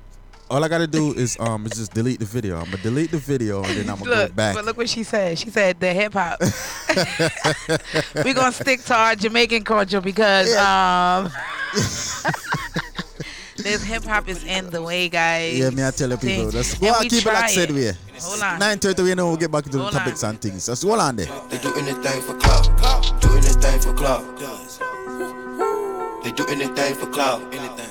All 0.49 0.63
I 0.63 0.67
gotta 0.67 0.87
do 0.87 1.13
is 1.13 1.37
um 1.39 1.65
is 1.67 1.73
just 1.73 1.93
delete 1.93 2.19
the 2.19 2.25
video. 2.25 2.57
I'm 2.57 2.65
gonna 2.65 2.77
delete 2.81 3.11
the 3.11 3.19
video 3.19 3.63
and 3.63 3.77
then 3.77 3.89
I'm 3.89 3.99
gonna 3.99 4.09
Look, 4.09 4.29
go 4.29 4.35
back. 4.35 4.55
but 4.55 4.65
look 4.65 4.77
what 4.77 4.89
she 4.89 5.03
said. 5.03 5.37
She 5.37 5.49
said 5.51 5.79
the 5.79 5.93
hip 5.93 6.13
hop. 6.13 6.39
We're 8.25 8.33
gonna 8.33 8.51
stick 8.51 8.83
to 8.85 8.95
our 8.95 9.15
Jamaican 9.15 9.63
culture 9.63 10.01
because 10.01 10.55
um 10.57 11.29
this 13.57 13.83
hip 13.83 14.03
hop 14.05 14.27
is 14.27 14.43
in 14.43 14.71
the 14.71 14.81
way, 14.81 15.07
guys. 15.07 15.59
Yeah, 15.59 15.69
me 15.69 15.85
I 15.85 15.91
tell 15.91 16.09
you 16.09 16.17
people. 16.17 16.45
Thing. 16.49 16.57
Let's 16.57 16.73
go 16.79 16.87
And 16.99 17.09
keep 17.09 17.25
it 17.25 17.25
like 17.25 17.49
said 17.51 17.69
we. 17.71 17.91
Hold 18.19 18.41
on. 18.41 18.59
9:30 18.59 19.03
we 19.03 19.13
know 19.15 19.27
we'll 19.27 19.37
get 19.37 19.51
back 19.51 19.65
into 19.67 19.77
the 19.77 19.83
Hold 19.83 19.93
on. 19.95 19.99
topics 20.01 20.23
and 20.23 20.41
things. 20.41 20.65
Just 20.65 20.83
hold 20.83 20.99
on 20.99 21.15
there. 21.15 21.27
They 21.49 21.59
do 21.59 21.71
anything 21.75 22.21
for 22.23 22.33
clout. 22.39 22.65
Do 23.21 23.29
anything 23.37 23.79
for 23.81 23.93
clout. 23.93 24.25
They 26.23 26.31
do 26.31 26.45
anything 26.47 26.95
for 26.95 27.05
clout. 27.07 27.39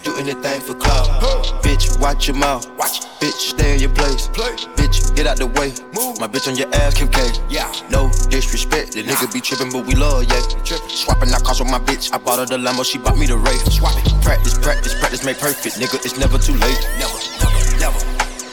Do 0.02 0.16
anything 0.16 0.60
for 0.60 0.74
clout. 0.74 1.62
Bitch, 1.78 2.00
watch 2.00 2.26
your 2.26 2.36
mouth. 2.36 2.68
Watch. 2.76 3.06
Bitch, 3.20 3.54
stay 3.54 3.74
in 3.74 3.80
your 3.80 3.90
place. 3.90 4.26
Bitch, 4.34 5.14
get 5.14 5.28
out 5.28 5.36
the 5.36 5.46
way. 5.46 5.70
Move. 5.94 6.18
My 6.18 6.26
bitch 6.26 6.48
on 6.48 6.56
your 6.56 6.66
ass, 6.74 6.94
Kim 6.94 7.06
K. 7.06 7.22
Yeah. 7.48 7.70
No 7.88 8.10
disrespect. 8.30 8.94
The 8.94 9.04
nigga 9.04 9.32
be 9.32 9.40
tripping, 9.40 9.70
but 9.70 9.86
we 9.86 9.94
love, 9.94 10.24
yeah. 10.24 10.42
Swapping 10.88 11.30
out 11.30 11.44
cars 11.44 11.60
with 11.60 11.70
my 11.70 11.78
bitch. 11.78 12.12
I 12.12 12.18
bought 12.18 12.40
her 12.40 12.46
the 12.46 12.58
Lambo, 12.58 12.84
she 12.84 12.98
bought 12.98 13.16
me 13.16 13.26
the 13.26 13.36
Wraith. 13.36 13.70
Swap 13.70 13.94
it. 13.94 14.10
Practice, 14.24 14.58
practice, 14.58 14.98
practice, 14.98 15.24
make 15.24 15.38
perfect. 15.38 15.76
Nigga, 15.76 16.04
it's 16.04 16.18
never 16.18 16.36
too 16.36 16.54
late. 16.54 16.82
Never, 16.98 17.14
never, 17.46 17.78
never. 17.78 18.00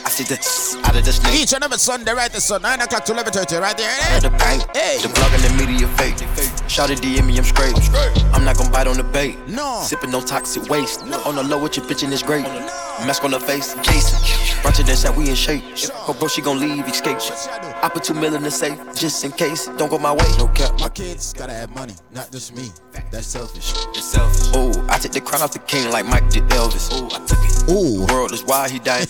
I 0.06 0.10
see 0.14 0.24
the 0.24 0.38
out 0.86 0.96
of 0.96 1.04
the 1.04 1.12
snake. 1.12 1.34
Each 1.34 1.54
and 1.54 1.64
every 1.64 1.80
Sunday, 1.80 2.14
right 2.14 2.32
there, 2.32 2.42
son, 2.42 2.62
9 2.62 2.82
o'clock 2.82 3.06
to 3.06 3.14
11.30, 3.14 3.60
right 3.60 3.76
there. 3.76 3.90
Out 3.90 4.24
of 4.24 4.26
eh? 4.26 4.30
the 4.30 4.38
bank. 4.38 4.62
The 5.02 5.10
blog 5.10 5.34
and 5.34 5.42
the 5.42 5.66
media 5.66 5.88
fake. 5.98 6.22
Shout 6.70 6.92
it 6.92 7.00
DM 7.02 7.26
me, 7.26 7.40
I'm 7.40 7.44
straight. 7.44 7.74
I'm 8.36 8.46
not 8.46 8.56
gonna 8.58 8.70
bite 8.70 8.86
on 8.86 8.98
the 8.98 9.04
bait. 9.04 9.40
No. 9.48 9.82
Sipping 9.82 10.12
no 10.12 10.22
toxic 10.22 10.70
waste. 10.70 11.02
On 11.26 11.34
the 11.34 11.42
low 11.42 11.64
with 11.64 11.78
your 11.78 11.88
bitch 11.88 12.04
and 12.04 12.14
it's 12.14 12.22
great. 12.22 12.46
Mask 13.04 13.24
on 13.24 13.32
the 13.32 13.40
face, 13.40 13.74
Jason. 13.84 14.20
Brunch 14.64 14.80
and 14.80 14.88
that 14.88 15.16
we 15.16 15.30
in 15.30 15.36
shape. 15.36 15.64
Her 16.08 16.14
bro, 16.14 16.28
she 16.28 16.42
gon' 16.42 16.60
leave, 16.60 16.88
escape. 16.88 17.18
I 17.84 17.90
put 17.90 18.04
two 18.04 18.14
million 18.14 18.38
in 18.38 18.44
the 18.44 18.52
safe, 18.52 18.80
just 18.96 19.24
in 19.24 19.32
case. 19.32 19.68
Don't 19.78 19.90
go 19.90 20.00
my 20.00 20.12
way. 20.12 20.26
No 20.38 20.48
cap. 20.48 20.80
My 20.80 20.90
kids 20.90 21.34
gotta 21.34 21.54
have 21.54 21.76
money, 21.76 21.94
not 22.12 22.32
just 22.32 22.56
me. 22.56 22.70
That's 23.12 23.28
selfish. 23.28 23.74
It's 23.90 24.06
selfish. 24.06 24.50
Oh, 24.54 24.88
I 24.90 24.98
took 24.98 25.12
the 25.12 25.22
crown 25.22 25.44
off 25.44 25.52
the 25.52 25.60
king 25.60 25.92
like 25.92 26.06
Mike 26.06 26.30
did 26.30 26.44
Elvis. 26.50 26.90
Oh, 26.92 27.06
I 27.14 27.24
took 27.26 27.40
it. 27.44 27.70
Ooh. 27.70 28.06
World 28.12 28.32
is 28.32 28.44
why 28.44 28.70
he 28.70 28.80
died. 28.80 29.08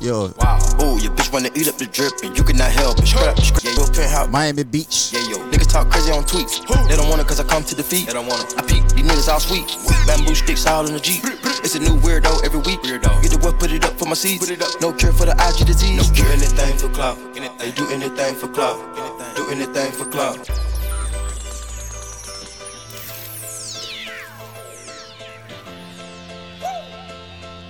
Yo, 0.00 0.32
Wow. 0.38 0.56
Oh, 0.80 0.96
your 0.96 1.12
bitch 1.12 1.30
wanna 1.30 1.50
eat 1.54 1.68
up 1.68 1.76
the 1.76 1.84
drip 1.84 2.14
and 2.22 2.34
you 2.36 2.42
cannot 2.42 2.72
help 2.72 2.98
it. 3.00 3.06
Scrap, 3.06 3.38
scrap. 3.38 3.62
Yeah, 3.62 3.76
yo, 3.76 3.84
penthouse. 3.84 4.30
Miami 4.32 4.64
Beach. 4.64 5.12
Yeah, 5.12 5.20
yo, 5.28 5.36
niggas 5.52 5.70
talk 5.70 5.90
crazy 5.90 6.10
on 6.10 6.24
tweets. 6.24 6.64
They 6.88 6.96
don't 6.96 7.10
want 7.10 7.20
it 7.20 7.28
cause 7.28 7.38
I 7.38 7.44
come 7.44 7.62
to 7.64 7.74
defeat. 7.74 8.06
They 8.06 8.14
don't 8.14 8.26
want 8.26 8.40
it. 8.44 8.58
I 8.58 8.62
peek, 8.62 8.88
these 8.96 9.04
niggas 9.04 9.28
all 9.28 9.40
sweet. 9.40 9.68
Bamboo 10.06 10.34
sticks 10.34 10.64
all 10.66 10.86
in 10.86 10.94
the 10.94 11.00
Jeep. 11.00 11.20
It's 11.60 11.74
a 11.74 11.78
new 11.80 12.00
weirdo 12.00 12.42
every 12.46 12.60
week. 12.60 12.80
Weirdo. 12.80 13.20
Get 13.20 13.32
the 13.32 13.38
what, 13.44 13.60
put 13.60 13.72
it 13.72 13.84
up 13.84 13.92
for 13.98 14.06
my 14.06 14.14
seeds. 14.14 14.40
Put 14.40 14.56
it 14.56 14.62
up. 14.62 14.80
No 14.80 14.90
cure 14.94 15.12
for 15.12 15.26
the 15.26 15.36
IG 15.36 15.66
disease. 15.66 15.98
No 16.00 16.04
cure. 16.14 16.24
Do 16.24 16.32
anything 16.32 16.78
for 16.78 16.88
clout. 16.88 17.18
They 17.58 17.70
do 17.72 17.86
anything 17.90 18.34
for 18.36 18.48
clout. 18.48 18.80
Do 19.36 19.50
anything 19.50 19.92
for 19.92 20.06
clout. 20.06 20.48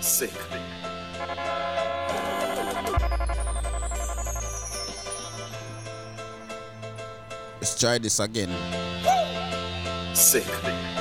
Sick. 0.00 0.30
Let's 7.61 7.79
try 7.79 7.99
this 7.99 8.19
again. 8.21 8.49
Sick. 10.14 11.00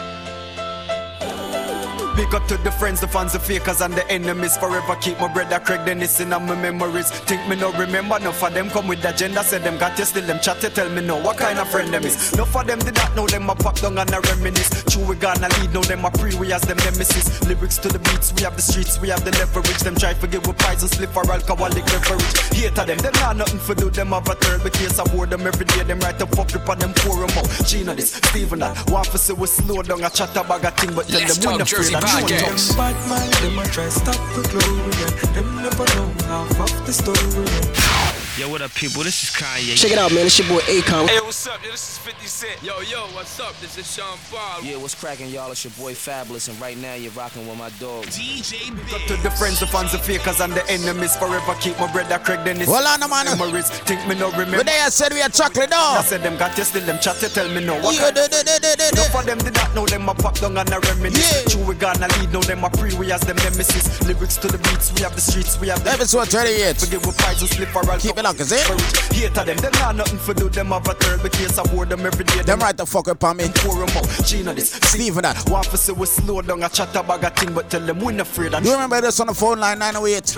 Big 2.19 2.35
up 2.35 2.45
to 2.47 2.57
the 2.57 2.71
friends, 2.71 2.99
the 2.99 3.07
fans, 3.07 3.31
the 3.31 3.39
fakers, 3.39 3.79
and 3.79 3.93
the 3.93 4.05
enemies. 4.11 4.57
Forever 4.57 4.93
keep 4.99 5.17
my 5.21 5.31
brother 5.31 5.57
Craig 5.57 5.85
Dennis 5.85 6.19
in 6.19 6.27
my 6.27 6.37
memories. 6.53 7.09
Think 7.11 7.47
me 7.47 7.55
no 7.55 7.71
remember, 7.79 8.17
enough 8.17 8.43
of 8.43 8.53
them 8.53 8.69
come 8.69 8.89
with 8.89 9.01
the 9.01 9.15
agenda. 9.15 9.41
Said 9.41 9.63
them 9.63 9.77
got 9.77 9.97
you 9.97 10.03
still 10.03 10.27
them 10.27 10.37
chat, 10.41 10.61
you 10.61 10.67
tell 10.67 10.89
me 10.89 10.99
no 10.99 11.15
what 11.15 11.37
kind 11.37 11.57
of 11.57 11.69
friend 11.69 11.93
them 11.93 12.03
is. 12.03 12.33
Enough 12.33 12.53
of 12.57 12.67
them 12.67 12.79
did 12.79 12.95
not 12.95 13.15
know 13.15 13.25
them 13.25 13.49
a 13.49 13.55
pop 13.55 13.79
down 13.79 13.97
and 13.97 14.11
a 14.11 14.19
reminisce. 14.19 14.83
True, 14.91 15.05
we 15.05 15.15
gonna 15.15 15.47
lead, 15.47 15.73
know 15.73 15.81
them 15.81 16.03
a 16.03 16.11
pre, 16.11 16.35
we 16.35 16.51
as 16.51 16.61
them 16.63 16.75
nemesis. 16.83 17.41
Lyrics 17.47 17.77
to 17.77 17.87
the 17.87 17.99
beats, 17.99 18.33
we 18.33 18.41
have 18.41 18.57
the 18.57 18.61
streets, 18.61 18.99
we 18.99 19.07
have 19.07 19.23
the 19.23 19.31
leverage. 19.39 19.79
Them 19.79 19.95
try 19.95 20.11
to 20.11 20.19
forget 20.19 20.45
with 20.45 20.57
poison, 20.57 20.89
slip 20.89 21.11
for 21.11 21.23
alcoholic 21.31 21.85
beverage. 21.85 22.35
Hate 22.51 22.77
of 22.77 22.85
them, 22.85 22.97
them 22.97 23.13
not 23.23 23.37
nothing 23.37 23.59
for 23.59 23.75
do, 23.75 23.89
them 23.89 24.09
have 24.09 24.27
a 24.27 24.35
third. 24.35 24.61
But 24.61 24.73
case 24.73 24.99
I 24.99 25.07
wore 25.15 25.25
them 25.25 25.47
every 25.47 25.63
day, 25.71 25.83
them 25.83 26.01
right 26.01 26.21
up 26.21 26.37
up 26.37 26.51
on 26.67 26.79
them 26.79 26.91
them 26.91 27.31
out. 27.39 27.47
Gina 27.63 27.95
this, 27.95 28.11
Steven 28.11 28.59
that. 28.59 28.75
Want 28.91 29.07
for 29.07 29.17
say 29.17 29.31
we 29.31 29.47
slow 29.47 29.81
down, 29.83 30.03
a 30.03 30.09
chat 30.09 30.35
about 30.35 30.65
a 30.65 30.71
thing, 30.71 30.93
but 30.93 31.07
tell 31.07 31.21
Let's 31.21 31.37
them 31.37 31.53
we 31.53 31.59
talk 31.63 32.08
not 32.13 32.27
Jersey 32.27 32.33
afraid 32.33 32.41
of 32.41 32.41
no 32.41 32.47
Podcast. 32.49 32.77
one. 32.77 32.93
Bad 32.93 33.09
mind, 33.09 33.33
them 33.33 33.59
a 33.59 33.65
try 33.67 33.89
stop 33.89 34.19
the 34.35 34.41
glory. 34.49 34.93
yeah. 34.99 35.33
Them 35.33 35.55
never 35.61 35.85
know 35.95 36.07
half 36.27 36.59
of 36.59 36.85
the 36.85 36.93
story. 36.93 37.98
Yo, 38.39 38.47
what 38.47 38.61
up, 38.61 38.71
people? 38.73 39.03
This 39.03 39.21
is 39.21 39.29
Kanye. 39.35 39.75
Check 39.75 39.91
it 39.91 39.97
out, 39.97 40.13
man. 40.13 40.25
It's 40.25 40.39
your 40.39 40.47
boy 40.47 40.61
Akon. 40.63 41.09
Hey, 41.09 41.19
what's 41.19 41.45
up? 41.45 41.61
Yo, 41.61 41.71
this 41.71 41.91
is 41.91 41.97
50 41.97 42.25
Cent. 42.25 42.63
Yo, 42.63 42.79
yo, 42.87 43.03
what's 43.11 43.37
up? 43.37 43.51
This 43.59 43.77
is 43.77 43.83
Sean 43.93 44.17
Paul. 44.31 44.63
Yeah, 44.63 44.77
what's 44.77 44.95
cracking, 44.95 45.27
y'all? 45.27 45.51
It's 45.51 45.65
your 45.65 45.73
boy 45.75 45.91
Fabolous, 45.91 46.47
and 46.47 46.55
right 46.61 46.77
now 46.77 46.93
you're 46.93 47.11
rocking 47.11 47.45
with 47.49 47.57
my 47.57 47.67
dog. 47.83 48.05
DJ 48.05 48.71
Up 48.95 49.01
to 49.11 49.17
the 49.23 49.31
friends, 49.31 49.59
the 49.59 49.67
fans, 49.67 49.91
the 49.91 49.97
fakers, 49.97 50.39
and 50.39 50.53
the 50.53 50.63
enemies. 50.71 51.17
Forever 51.17 51.53
keep 51.59 51.77
my 51.81 51.91
brother 51.91 52.17
Craig 52.19 52.45
Dennis. 52.45 52.69
Hold 52.71 52.85
on, 52.87 53.09
man. 53.09 53.25
Memories. 53.37 53.67
Think 53.83 54.07
me 54.07 54.15
no 54.15 54.31
remember. 54.31 54.63
But 54.63 54.67
they 54.67 54.79
had 54.79 54.93
said 54.93 55.11
we 55.11 55.19
had 55.19 55.33
chocolate 55.33 55.73
I 55.73 56.01
said 56.03 56.23
them 56.23 56.37
got 56.37 56.57
you 56.57 56.63
still 56.63 56.85
them 56.85 56.99
chat 56.99 57.21
you 57.21 57.27
tell 57.27 57.49
me 57.49 57.59
no. 57.65 57.75
What 57.83 57.93
Yeah, 57.95 58.07
kind- 58.07 58.15
de- 58.15 58.29
de- 58.29 58.43
de- 58.47 58.59
de- 58.63 58.75
de- 58.77 58.91
de. 58.91 58.95
No 58.95 59.03
for 59.11 59.23
them 59.23 59.39
did 59.39 59.55
not 59.55 59.75
know 59.75 59.85
them 59.85 60.07
a 60.07 60.15
pop 60.15 60.39
down 60.39 60.55
and 60.57 60.69
a 60.71 60.79
reminisce. 60.79 61.43
True 61.51 61.65
we 61.67 61.75
gonna 61.75 62.07
lead, 62.19 62.31
know 62.31 62.39
them 62.39 62.63
a 62.63 62.69
pre 62.69 62.95
we 62.95 63.11
as 63.11 63.19
them 63.19 63.35
nemesis. 63.43 63.99
Lyrics 64.07 64.37
to 64.37 64.47
the 64.47 64.59
beats, 64.59 64.93
we 64.95 65.01
have 65.03 65.13
the 65.15 65.19
streets, 65.21 65.59
we 65.59 65.67
have 65.67 65.83
the 65.83 65.91
Episode 65.91 66.29
38. 66.29 66.77
Forget 66.79 67.05
what 67.05 67.17
price 67.17 67.41
and 67.41 67.49
slip 67.49 67.67
for 67.75 67.83
all. 67.91 67.99
Keep 67.99 68.17
it 68.17 68.25
on, 68.29 68.37
cause 68.37 68.51
it. 68.51 68.65
Hater 69.13 69.43
them, 69.43 69.57
them 69.57 69.71
not 69.73 69.95
nothing 69.95 70.19
for 70.19 70.33
do 70.33 70.49
them 70.49 70.67
have 70.67 70.87
a 70.87 70.93
third 70.93 71.21
but 71.21 71.31
case 71.31 71.57
I 71.57 71.73
wore 71.73 71.85
them 71.85 72.05
every 72.05 72.23
day. 72.23 72.41
Them 72.43 72.59
right 72.59 72.75
the 72.77 72.85
fuck 72.85 73.07
up 73.07 73.23
on 73.23 73.37
me. 73.37 73.49
Pour 73.55 73.81
'em 73.83 73.89
out, 73.97 74.07
Gina 74.25 74.53
this. 74.53 74.71
Stephen 74.71 75.23
that. 75.23 75.49
One 75.49 75.63
for 75.63 75.77
say 75.77 75.93
we 75.93 76.05
slow 76.05 76.41
down 76.41 76.63
a 76.63 76.69
chat 76.69 76.95
about 76.95 77.23
a 77.23 77.29
thing, 77.31 77.53
but 77.53 77.69
tell 77.69 77.81
them 77.81 77.99
we 77.99 78.13
not 78.13 78.27
afraid 78.27 78.53
You 78.63 78.73
remember 78.73 79.01
this 79.01 79.19
on 79.19 79.27
the 79.27 79.33
phone 79.33 79.59
line 79.59 79.79
908 79.79 80.35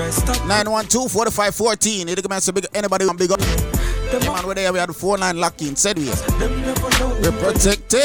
912 0.47 1.11
4514. 1.11 2.09
It 2.09 2.23
can 2.23 2.41
say 2.41 2.51
big 2.51 2.65
anybody 2.73 3.05
want 3.05 3.19
big 3.19 3.31
up. 3.31 3.39
Yeah, 3.41 4.19
man, 4.19 4.45
we're 4.45 4.55
there. 4.55 4.73
We 4.73 4.79
had 4.79 4.89
the 4.89 4.93
phone 4.93 5.19
line 5.19 5.37
locked 5.37 5.61
in. 5.61 5.75
Said 5.75 5.97
we. 5.97 6.05
We're 6.07 7.31
protected. 7.39 8.01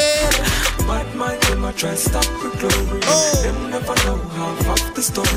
Bad 0.87 1.15
mind, 1.15 1.41
them 1.43 1.65
a 1.65 1.73
try 1.73 1.95
stop 1.95 2.23
the 2.23 2.49
glory. 2.59 3.01
Oh. 3.03 3.41
Them 3.43 3.71
never 3.71 3.95
know 4.05 4.17
half 4.35 4.69
of 4.69 4.95
the 4.95 5.01
story. 5.01 5.27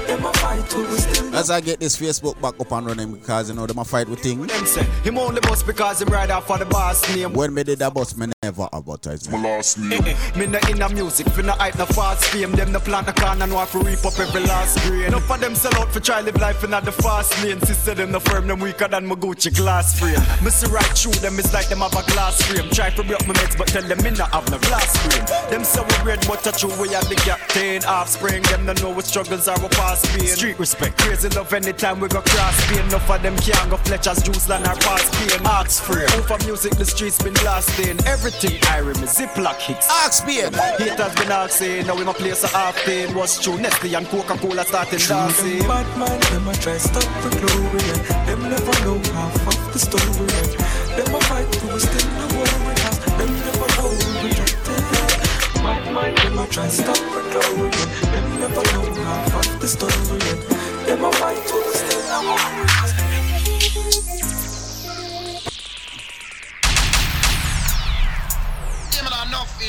And 0.00 0.20
them 0.20 0.26
a 0.26 0.32
fight 0.34 0.68
to 0.70 0.78
we 0.78 0.96
still 0.96 1.34
As 1.34 1.50
I 1.50 1.60
get 1.60 1.80
this 1.80 1.98
Facebook 1.98 2.40
back 2.40 2.58
up 2.60 2.72
and 2.72 2.86
running 2.86 3.12
because 3.12 3.48
you 3.48 3.54
know 3.56 3.66
them 3.66 3.78
a 3.78 3.84
fight 3.84 4.08
with 4.08 4.20
things. 4.20 4.46
Them 4.46 4.66
say 4.66 4.84
him 5.04 5.18
only 5.18 5.40
boss 5.40 5.62
because 5.62 6.02
him 6.02 6.08
ride 6.08 6.30
off 6.30 6.46
for 6.46 6.58
the 6.58 6.66
boss 6.66 7.02
name. 7.14 7.32
When 7.32 7.52
me 7.54 7.62
did 7.64 7.78
that 7.80 7.94
boss, 7.94 8.16
me 8.16 8.26
never 8.42 8.68
advertise 8.72 9.28
my 9.30 9.42
last 9.42 9.78
name. 9.78 10.02
Eh, 10.04 10.14
eh, 10.16 10.38
me 10.38 10.46
no 10.46 10.58
in 10.68 10.82
a 10.82 10.88
music, 10.88 11.26
finna 11.26 11.56
hype 11.56 11.76
no 11.78 11.86
fast 11.86 12.24
fame. 12.26 12.52
Them 12.52 12.72
no 12.72 12.80
plant 12.80 13.06
the 13.06 13.12
corn 13.12 13.40
and 13.42 13.52
want 13.52 13.70
to 13.70 13.78
reap 13.78 14.04
up 14.04 14.18
every 14.18 14.40
last 14.42 14.78
grain. 14.86 15.04
Enough 15.04 15.30
of 15.30 15.40
them 15.40 15.54
sell 15.54 15.74
out 15.76 15.92
for 15.92 16.00
try 16.00 16.20
live 16.20 16.36
life 16.40 16.62
in 16.64 16.70
the 16.70 16.92
fast 16.92 17.42
lane. 17.42 17.60
Sister 17.60 17.94
them 17.94 18.12
no 18.12 18.20
firm, 18.20 18.46
them 18.46 18.60
weaker 18.60 18.88
than 18.88 19.06
my 19.06 19.14
Gucci 19.14 19.54
glass 19.56 19.98
frame. 19.98 20.20
Me 20.44 20.50
see 20.50 20.66
right 20.70 20.84
through 20.96 21.12
them, 21.20 21.38
it's 21.38 21.52
like 21.52 21.68
them 21.68 21.80
have 21.80 21.92
a 21.92 22.02
glass 22.12 22.40
frame. 22.42 22.70
Try 22.70 22.90
to 22.90 23.02
break 23.02 23.26
my 23.26 23.34
mates, 23.34 23.56
but 23.56 23.68
tell 23.68 23.82
them 23.82 24.02
me 24.02 24.10
not 24.10 24.30
have 24.32 24.50
no 24.50 24.58
glass 24.58 24.96
frame. 24.98 25.26
Them 25.50 25.64
say 25.64 25.82
we 25.82 26.10
red, 26.10 26.24
but 26.26 26.46
a 26.46 26.52
true 26.52 26.70
we 26.80 26.94
are 26.94 27.04
the 27.04 27.16
captain. 27.16 27.84
Offspring, 27.84 28.42
them 28.44 28.66
no 28.66 28.72
know 28.74 28.90
what 28.90 29.04
struggles 29.06 29.48
are 29.48 29.58
we 29.60 29.68
past 29.90 30.06
pain. 30.18 30.26
Street 30.28 30.58
respect, 30.58 30.98
crazy 30.98 31.28
love 31.30 31.52
anytime 31.52 32.00
we 32.00 32.08
go 32.08 32.20
cross 32.20 32.56
pain. 32.68 32.84
Enough 32.86 33.10
of 33.10 33.22
them 33.22 33.36
can't 33.38 33.70
go 33.70 33.76
Fletcher's 33.76 34.22
juice 34.22 34.48
land 34.48 34.66
or 34.66 34.76
past 34.86 35.12
pain. 35.14 35.40
Ask 35.46 35.82
free. 35.82 36.04
Over 36.18 36.38
music, 36.46 36.76
the 36.76 36.84
streets 36.84 37.22
been 37.22 37.34
blasting. 37.34 37.98
Everything 38.06 38.58
I 38.68 38.78
remember, 38.78 39.06
Ziploc 39.06 39.58
hits. 39.60 39.88
Ask 39.90 40.26
pain. 40.26 40.52
Haters 40.78 41.14
been 41.14 41.32
asking, 41.32 41.86
now 41.86 41.96
we 41.96 42.04
my 42.04 42.12
place 42.12 42.44
a 42.44 42.48
half 42.48 42.76
pain. 42.84 43.14
What's 43.14 43.42
true? 43.42 43.58
Nestle 43.58 43.94
and 43.94 44.06
Coca-Cola 44.06 44.64
starting 44.64 44.98
dancing. 44.98 45.58
Them 45.58 45.68
bad 45.68 45.98
mind, 45.98 46.22
them 46.22 46.48
a 46.48 46.54
try 46.54 46.78
stop 46.78 47.08
the 47.22 47.30
glory. 47.40 47.82
And 47.90 48.28
them 48.28 48.42
never 48.42 48.76
know 48.84 48.98
half 49.12 49.46
of 49.46 49.72
the 49.72 49.78
story. 49.78 50.30
And 50.38 50.50
them 50.96 51.14
a 51.14 51.20
fight 51.26 51.50
to 51.52 51.66
we 51.72 51.80
still 51.80 52.08
no 52.18 52.26
worry. 52.38 52.74
Cause 52.78 52.98
them 53.18 53.30
never 53.46 53.68
know 53.76 53.90
we 54.22 54.30
protected. 54.38 55.10
Bad 55.60 55.92
mind, 55.92 56.16
them 56.18 56.38
a 56.38 56.46
try 56.46 56.68
stop 56.68 56.96
the 56.96 57.20
glory. 57.32 58.09
Never 58.40 58.54
know 58.54 58.94
half 59.04 59.60
the 59.60 59.68
story. 59.68 59.92
A 60.88 60.96
fight 61.12 61.46
to 61.46 61.56
we 61.56 61.74
still 61.74 62.00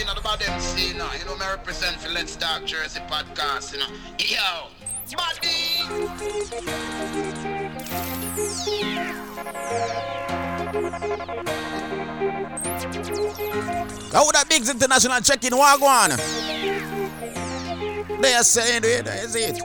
know, 0.06 0.14
about 0.18 0.40
them 0.40 0.58
say, 0.62 0.88
you 0.88 0.94
know, 0.94 1.10
you 1.20 1.26
know, 1.26 1.36
represent 1.36 2.00
for 2.00 2.08
Let's 2.12 2.38
Talk 2.38 2.64
Jersey 2.64 3.02
podcast, 3.10 3.74
you 3.74 3.80
know. 3.80 3.88
Yo, 4.20 4.70
buddy. 5.18 5.82
How 14.14 14.26
would 14.26 14.36
that 14.36 14.46
International 14.70 15.20
check 15.20 15.44
in 15.44 15.52
Wagwan? 15.52 17.01
They 18.20 18.34
are 18.34 18.44
saying 18.44 18.84
it, 18.84 19.08
is 19.08 19.36
it? 19.36 19.58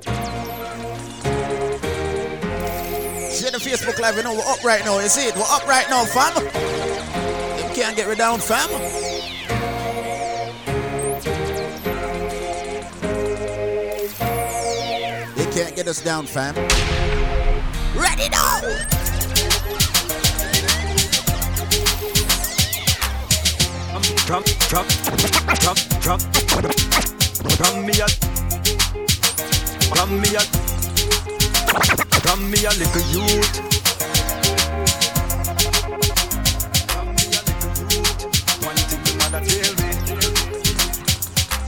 Share 3.36 3.50
the 3.50 3.58
Facebook 3.58 3.98
Live, 3.98 4.16
you 4.16 4.22
know, 4.22 4.34
we're 4.34 4.50
up 4.50 4.62
right 4.64 4.84
now, 4.84 4.98
see 5.08 5.28
it? 5.28 5.34
We're 5.34 5.42
up 5.42 5.66
right 5.66 5.88
now, 5.90 6.04
fam. 6.04 6.34
You 7.58 7.74
can't 7.74 7.96
get 7.96 8.06
rid 8.08 8.18
down, 8.18 8.38
fam. 8.38 8.68
They 15.36 15.46
can't 15.52 15.76
get 15.76 15.86
us 15.88 16.02
down, 16.02 16.26
fam. 16.26 16.54
Ready 17.94 18.28
now! 18.30 18.60
From, 24.26 24.42
from, 24.42 24.86
from, 24.86 25.76
from, 26.00 26.18
from 26.18 27.15
me 27.42 27.52
a, 28.00 28.08
from 29.92 30.20
me 30.20 30.28
a, 30.34 30.40
from 32.20 32.50
me 32.50 32.64
a 32.64 32.70
little 32.70 33.02
youth. 33.12 33.60
From 36.62 36.90
me 36.90 37.04
a 37.04 37.50
little 37.50 37.76
youth. 37.92 38.12
One 38.64 38.76
thing 38.76 39.02
the 39.04 39.12
mother 39.20 39.42
tell 39.44 39.72
me. 39.80 39.88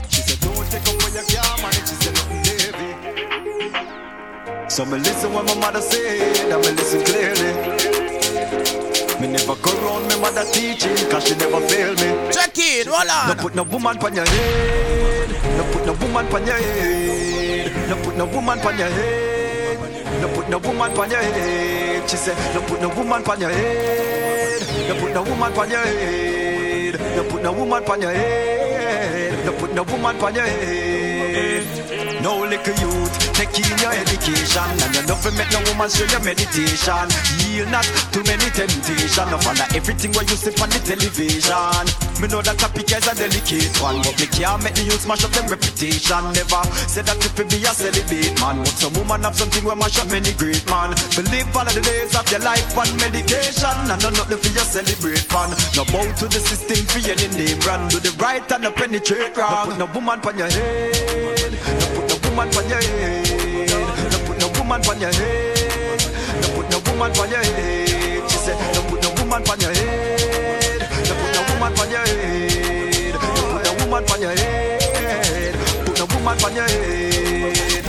She 0.09 0.21
said, 0.21 0.39
don't 0.41 0.65
take 0.71 0.87
up 0.87 0.95
for 1.01 1.09
your 1.11 1.25
car, 1.29 1.57
man. 1.61 1.73
She 1.73 1.95
said, 1.95 2.13
nothing 2.15 2.43
heavy. 2.49 2.91
So 4.69 4.85
me 4.85 4.97
listen 4.99 5.33
what 5.33 5.45
my 5.45 5.55
mother 5.55 5.81
said, 5.81 6.51
and 6.51 6.61
me 6.65 6.71
listen 6.71 7.03
clearly. 7.05 7.53
Me 9.21 9.27
never 9.27 9.55
go 9.55 9.71
round 9.85 10.07
me 10.07 10.15
mother 10.19 10.45
teaching, 10.51 10.95
cause 11.09 11.27
she 11.27 11.35
never 11.35 11.61
fail 11.67 11.93
me. 11.95 12.31
Check 12.31 12.57
it, 12.57 12.87
hold 12.87 13.09
on. 13.09 13.27
No 13.27 13.35
put 13.41 13.55
no 13.55 13.63
woman 13.63 13.97
pon 13.97 14.15
your 14.15 14.25
head. 14.25 15.38
No 15.59 15.65
put 15.73 15.85
no 15.85 15.91
woman 15.91 16.25
pon 16.27 16.45
your 16.47 16.55
head. 16.55 17.89
No 17.89 17.95
put 17.97 18.15
no 18.15 18.25
woman 18.27 18.59
pon 18.59 18.77
your 18.77 18.87
head. 18.87 20.21
No 20.21 20.27
put 20.29 20.47
no 20.49 20.57
woman 20.57 20.89
pon 20.95 21.11
your 21.11 21.19
head. 21.19 22.09
She 22.09 22.15
said, 22.15 22.37
no 22.55 22.61
put 22.61 22.81
no 22.81 22.87
woman 22.87 23.21
pon 23.23 23.41
your 23.41 23.49
head. 23.49 24.61
No 24.87 24.95
put 25.01 25.13
no 25.13 25.21
woman 25.21 25.51
pon 25.51 25.69
your 25.69 25.79
head. 25.83 26.95
No 27.17 27.23
put 27.25 27.43
no 27.43 27.51
woman 27.51 27.83
pon 27.83 28.01
your 28.01 28.11
head. 28.13 29.45
No 29.45 29.51
put 29.51 29.73
no 29.75 29.83
woman 29.83 30.17
pon 30.17 30.33
your 30.33 30.45
head. 30.45 30.98
Little 32.49 32.73
youth, 32.81 33.13
take 33.37 33.53
in 33.61 33.77
your 33.77 33.93
education. 33.93 34.65
And 34.81 34.95
you 34.97 35.05
don't 35.05 35.21
make 35.37 35.53
no 35.53 35.61
woman 35.69 35.85
show 35.85 36.01
your 36.09 36.23
meditation. 36.25 37.05
Yield 37.45 37.69
not 37.69 37.85
too 38.09 38.25
many 38.25 38.49
temptation. 38.49 39.29
No 39.29 39.37
follow 39.37 39.69
everything 39.77 40.09
what 40.17 40.25
you 40.25 40.33
see 40.33 40.49
on 40.57 40.73
the 40.73 40.81
television. 40.81 41.85
Me 42.17 42.25
know 42.25 42.41
that 42.41 42.57
topic 42.57 42.89
is 42.89 43.05
a 43.05 43.13
delicate 43.15 43.71
one 43.79 44.01
But 44.03 44.17
me 44.19 44.27
can't 44.27 44.59
make 44.59 44.75
the 44.75 44.83
youth 44.83 45.05
smash 45.05 45.23
up 45.23 45.31
them 45.31 45.45
reputation. 45.47 46.19
Never 46.35 46.61
said 46.89 47.05
that 47.05 47.21
if 47.21 47.31
be 47.37 47.61
a 47.63 47.71
celibate 47.71 48.35
man 48.41 48.59
But 48.59 48.75
some 48.75 48.91
woman 48.97 49.23
have 49.23 49.37
something 49.37 49.63
where 49.63 49.77
mash 49.77 50.01
up 50.01 50.09
many 50.09 50.33
great 50.33 50.65
man. 50.67 50.97
Believe 51.15 51.47
all 51.55 51.63
of 51.63 51.71
the 51.71 51.85
days 51.85 52.17
of 52.17 52.25
your 52.33 52.41
life 52.41 52.75
on 52.75 52.89
medication. 52.97 53.77
And 53.93 54.01
no 54.01 54.09
nothing 54.09 54.41
for 54.41 54.51
your 54.51 54.67
celebrate 54.67 55.29
man. 55.29 55.53
No 55.77 55.85
bow 55.87 56.09
to 56.17 56.25
the 56.25 56.41
system 56.41 56.81
for 56.89 56.99
any 57.05 57.29
name 57.37 57.61
brand. 57.61 57.93
Do 57.93 58.01
the 58.01 58.11
right 58.17 58.43
and 58.51 58.65
no 58.65 58.71
penetrate 58.73 59.37
wrong. 59.37 59.77
No 59.77 59.85
no 59.85 59.93
woman 59.93 60.19
on 60.25 60.35
your 60.35 60.49
head 60.49 61.38
woman 62.39 62.55
on 62.55 62.69
your 62.69 62.81
head 62.81 63.69
No 64.09 64.17
put 64.25 64.39
no 64.39 64.47
woman 64.59 64.81
on 64.87 65.01
your 65.01 65.11
head 65.11 65.99
No 66.41 66.47
put 66.55 66.71
no 66.71 66.79
woman 66.87 67.11
on 67.19 67.29
your 67.29 67.43
head 67.43 68.31
She 68.31 68.37
said 68.37 68.57
no 68.73 68.81
put 68.87 69.03
no 69.03 69.09
woman 69.19 69.43
on 69.43 69.59
your 69.59 69.73
head 69.73 70.79
No 71.07 71.15
put 71.19 71.31
no 71.35 71.41
woman 71.51 71.79
on 71.79 71.89
your 71.91 71.99
head 71.99 73.13
No 73.13 73.19
put 73.19 73.63
no 73.65 73.71
woman 73.83 74.03
on 74.11 74.21
your 74.21 74.31
head 74.31 75.55
Put 75.85 75.99
no 75.99 76.05
woman 76.15 76.43
on 76.45 76.55
your 76.55 76.67
head 76.67 77.85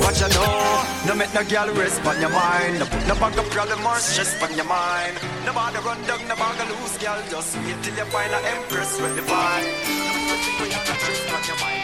Watch 0.00 0.20
you 0.22 0.28
know, 0.32 0.82
no 1.06 1.14
make 1.14 1.34
no 1.34 1.44
girl 1.44 1.68
rest 1.74 2.00
on 2.06 2.18
your 2.22 2.30
mind. 2.30 2.78
No 2.78 2.86
put 2.86 3.06
no 3.06 3.14
bag 3.16 3.38
of 3.38 3.50
problem 3.50 3.86
or 3.86 3.96
stress 3.96 4.42
on 4.42 4.56
your 4.56 4.64
mind. 4.64 5.14
No 5.44 5.52
bother 5.52 5.80
run 5.80 6.00
down, 6.06 6.26
no 6.26 6.34
bother 6.36 6.64
lose, 6.64 6.96
girl. 6.96 7.20
Just 7.28 7.54
wait 7.58 7.76
till 7.82 7.94
you 7.94 8.04
find 8.06 8.32
an 8.32 8.44
empress 8.46 8.98
with 8.98 9.14
the 9.14 9.22
vibe. 9.22 9.68
No 10.26 10.64
make 10.64 10.72
no 10.72 10.94
stress 10.96 11.34
on 11.34 11.44
your 11.46 11.60
mind. 11.60 11.79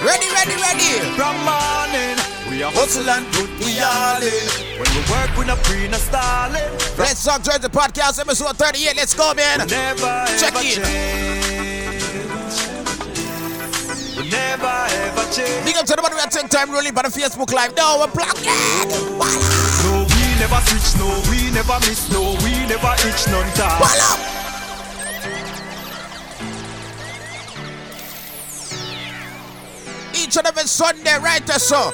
Ready, 0.00 0.28
ready, 0.32 0.56
ready. 0.56 1.04
From 1.12 1.36
morning, 1.44 2.16
we 2.48 2.62
are 2.64 2.72
hustle 2.72 3.04
and 3.04 3.26
put 3.36 3.52
we 3.60 3.76
all 3.84 4.16
in. 4.16 4.48
When 4.80 4.88
we 4.96 5.02
work, 5.12 5.28
we 5.36 5.44
not 5.44 5.60
free, 5.68 5.88
no 5.92 5.98
stalling. 6.00 6.56
Let's 6.96 7.20
talk 7.22 7.42
Jersey 7.44 7.68
podcast 7.68 8.18
episode 8.18 8.56
38. 8.56 8.96
Let's 8.96 9.12
go, 9.12 9.34
man. 9.34 9.58
Never 9.68 10.24
Check 10.40 10.56
ever 10.56 10.64
it. 10.64 10.80
change. 10.80 12.00
We 14.16 14.30
never 14.32 14.72
ever 15.04 15.24
change. 15.36 15.68
Big 15.68 15.76
up 15.76 15.84
to 15.84 15.92
the 15.92 16.00
we 16.00 16.16
are 16.16 16.32
take 16.32 16.48
time 16.48 16.72
rolling 16.72 16.94
by 16.96 17.02
the 17.02 17.12
Facebook 17.12 17.52
Live. 17.52 17.76
No, 17.76 18.00
we're 18.00 18.08
blocking. 18.08 18.56
No, 19.84 20.08
we 20.08 20.22
never 20.40 20.60
switch, 20.64 20.96
no, 20.96 21.12
we 21.28 21.52
never 21.52 21.76
miss, 21.84 22.08
no, 22.08 22.40
we 22.40 22.56
never 22.64 22.96
itch 23.04 23.28
none 23.28 23.52
time. 23.52 24.39
Each 30.30 30.36
and 30.36 30.46
every 30.46 30.62
Sunday, 30.62 31.18
right 31.18 31.42
eh, 31.42 31.44
there, 31.44 31.58
so. 31.58 31.90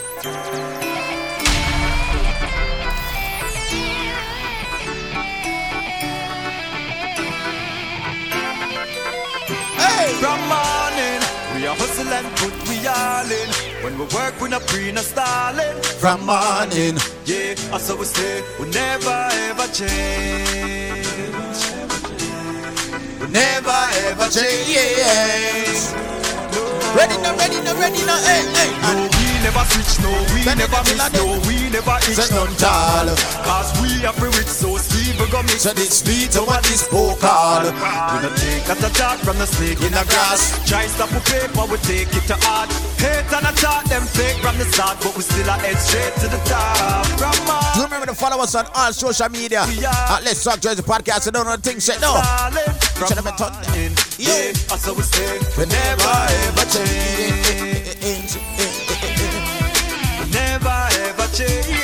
Hey! 9.81 10.13
From 10.21 10.39
morning, 10.53 11.23
we 11.55 11.67
are 11.67 11.75
hustle 11.77 12.13
and 12.13 12.27
put 12.37 12.53
we 12.69 12.87
all 12.87 13.25
in. 13.25 13.49
When 13.83 13.99
we 13.99 14.05
work, 14.15 14.39
we 14.39 14.51
not 14.51 14.67
pre, 14.67 14.93
no 14.93 15.01
stalling. 15.01 15.83
From 15.99 16.27
morning, 16.27 16.99
yeah, 17.25 17.55
that's 17.55 17.89
how 17.89 17.97
we 17.97 18.05
say, 18.05 18.43
we 18.61 18.69
never 18.69 19.29
ever 19.49 19.67
change. 19.73 21.07
We 23.19 23.29
never 23.29 23.89
ever 24.11 24.29
change. 24.29 26.16
Ready 26.95 27.17
now, 27.23 27.35
ready 27.37 27.59
now, 27.65 27.75
ready 27.81 28.03
now, 28.07 28.19
hey, 28.23 28.47
hey. 28.55 28.71
No, 28.95 29.09
we 29.09 29.27
never 29.43 29.65
switch, 29.73 29.99
no, 30.05 30.11
we 30.31 30.45
never 30.45 30.81
miss, 30.87 31.03
no, 31.13 31.41
we 31.49 31.71
never 31.71 31.97
itch 32.07 32.31
none 32.31 32.55
tall. 32.57 33.09
Cause 33.43 33.73
we 33.83 34.05
are 34.07 34.13
free 34.13 34.31
rich, 34.37 34.47
so 34.47 34.77
Steve 34.77 35.19
we 35.19 35.27
go 35.31 35.43
mix. 35.43 35.63
So 35.63 35.73
this 35.73 36.01
sweet 36.01 36.37
over 36.37 36.55
oh, 36.55 36.61
this 36.63 36.87
vocal. 36.89 37.67
We 37.67 38.17
not 38.23 38.37
take 38.39 38.69
a 38.69 38.77
talk 38.95 39.19
from 39.21 39.39
the 39.39 39.47
snake 39.47 39.83
in 39.83 39.93
the 39.93 40.05
grass. 40.07 40.55
Try 40.69 40.87
stop 40.87 41.11
with 41.13 41.25
paper, 41.27 41.67
we 41.67 41.77
take 41.83 42.15
it 42.15 42.25
to 42.31 42.37
art. 42.47 42.71
Hate 43.03 43.27
and 43.33 43.47
a 43.47 43.53
talk, 43.59 43.85
them 43.91 44.03
fake 44.03 44.39
from 44.39 44.57
the 44.59 44.65
start, 44.71 44.99
but 45.03 45.17
we 45.17 45.23
still 45.23 45.51
are 45.51 45.59
head 45.59 45.77
straight 45.79 46.15
to 46.23 46.29
the 46.29 46.41
top. 46.47 47.07
From 47.19 47.35
Do 47.75 47.81
you 47.81 47.85
remember 47.85 48.07
to 48.07 48.15
follow 48.15 48.43
us 48.43 48.55
on 48.55 48.67
all 48.75 48.93
social 48.93 49.29
media? 49.29 49.63
At 49.67 50.23
Let's 50.25 50.45
Talk 50.45 50.61
Jersey 50.61 50.83
Podcast. 50.83 51.29
I 51.29 51.31
don't 51.31 51.47
know 51.47 51.57
the 51.57 51.63
thing 51.63 51.81
shit, 51.81 52.01
no. 52.01 52.15
From 52.95 53.09
Should 53.09 53.19
have 53.19 53.73
been. 53.73 54.06
Yeah, 54.19 54.53
that's 54.69 54.87
how 54.87 54.95
we 54.95 55.03
stay. 55.03 55.39
We 55.59 55.67
never 55.67 56.09
ever 56.49 56.65
change. 56.73 58.37
We 60.21 60.31
never 60.33 60.89
ever 61.05 61.29
change. 61.37 61.76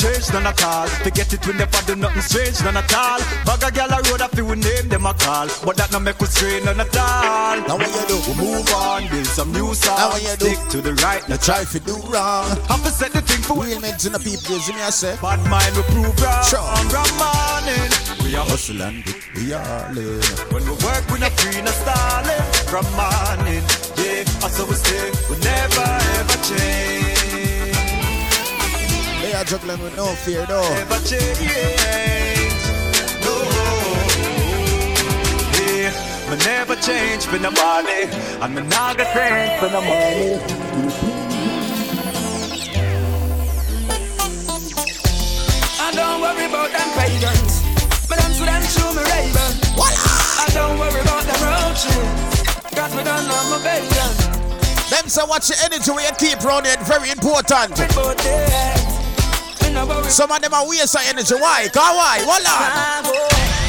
Change 0.00 0.32
none 0.32 0.46
at 0.46 0.64
all. 0.64 0.88
Forget 1.04 1.32
it, 1.32 1.46
we 1.46 1.52
never 1.52 1.80
do 1.84 1.94
nothing 1.94 2.22
strange 2.22 2.58
none 2.64 2.76
at 2.76 2.92
all. 2.94 3.20
Bag 3.44 3.62
a 3.62 3.70
gal 3.70 3.92
a 3.92 4.00
road 4.08 4.22
up, 4.24 4.32
we 4.34 4.56
name 4.56 4.88
them 4.88 5.04
a 5.04 5.12
call, 5.12 5.48
but 5.64 5.76
that 5.76 5.92
no 5.92 6.00
make 6.00 6.20
us 6.22 6.32
strain 6.34 6.64
none 6.64 6.80
at 6.80 6.96
all. 6.96 7.56
Now 7.68 7.76
what 7.76 7.92
you 7.92 8.04
do? 8.08 8.16
We 8.24 8.32
move 8.40 8.68
on, 8.72 9.08
build 9.12 9.26
some 9.26 9.52
new 9.52 9.74
songs. 9.74 10.00
Now 10.00 10.08
what 10.08 10.22
you 10.24 10.36
do? 10.40 10.48
Stick 10.56 10.68
to 10.72 10.78
the 10.80 10.94
right, 11.04 11.22
Now 11.28 11.36
try 11.36 11.60
if 11.60 11.74
you 11.74 11.80
do 11.80 11.96
wrong. 12.08 12.48
have 12.72 12.82
to 12.82 12.90
set 12.90 13.12
the 13.12 13.20
thing 13.20 13.42
for 13.44 13.60
Real 13.60 13.80
men 13.80 13.98
to 13.98 14.08
the 14.08 14.18
people, 14.18 14.56
you 14.56 14.72
me 14.72 14.80
I 14.80 14.90
say. 14.90 15.16
Bad 15.20 15.44
mind 15.52 15.76
we 15.76 15.82
prove 15.92 16.16
wrong. 16.22 16.44
Sure. 16.48 16.64
From 16.88 17.10
morning, 17.20 17.90
we 18.24 18.32
are 18.40 18.46
Hustle 18.48 18.80
and 18.80 19.04
we 19.36 19.52
are 19.52 19.92
learn. 19.92 20.24
When 20.48 20.64
we 20.64 20.74
work, 20.80 21.04
we 21.12 21.18
not 21.20 21.32
free, 21.36 21.60
no 21.60 21.72
stalling. 21.76 22.46
From 22.72 22.88
morning, 22.96 23.60
yeah, 24.00 24.24
that's 24.40 24.56
how 24.56 24.64
we 24.64 24.74
stay. 24.80 25.12
We 25.28 25.36
never 25.44 25.88
ever 26.16 26.38
change. 26.48 27.09
Are 29.40 29.44
juggling 29.44 29.82
with 29.82 29.96
no 29.96 30.04
fear, 30.04 30.44
no. 30.50 30.60
Never 30.60 31.00
change. 31.00 31.40
No. 33.24 33.40
Yeah, 35.56 36.28
me 36.28 36.36
never 36.44 36.76
change 36.76 37.24
for 37.24 37.38
the 37.38 37.50
money. 37.50 38.04
And 38.42 38.54
me 38.54 38.60
not 38.68 38.98
gonna 38.98 39.14
change 39.14 39.58
for 39.58 39.68
the 39.70 39.80
money. 39.80 40.36
I 45.80 45.90
don't 45.94 46.20
worry 46.20 46.44
about 46.44 46.70
them 46.70 46.90
pagans. 46.92 47.62
Me 48.10 48.16
dance 48.16 48.38
with 48.38 48.44
them 48.44 48.60
through 48.60 48.92
me 48.92 49.02
raven. 49.08 49.52
I 49.80 50.50
don't 50.52 50.78
worry 50.78 51.00
about 51.00 51.24
them 51.24 51.40
roaches. 51.48 51.96
Cause 52.76 52.94
me 52.94 53.04
don't 53.04 53.26
know 53.26 53.42
my 53.48 53.58
bacon. 53.64 54.12
Them 54.90 55.08
say 55.08 55.22
watch 55.26 55.48
your 55.48 55.56
energy 55.64 55.90
where 55.92 56.04
you 56.04 56.12
keep 56.18 56.44
it, 56.44 56.80
very 56.82 57.08
important. 57.08 58.99
Some 60.10 60.30
of 60.32 60.42
them 60.42 60.52
are 60.52 60.66
waste 60.68 60.94
of 60.94 61.02
energy. 61.06 61.34
Why? 61.34 61.68
Cause 61.72 61.94
why? 61.94 62.18
Hold 62.26 62.42
on. 62.42 63.06
Boy. 63.06 63.14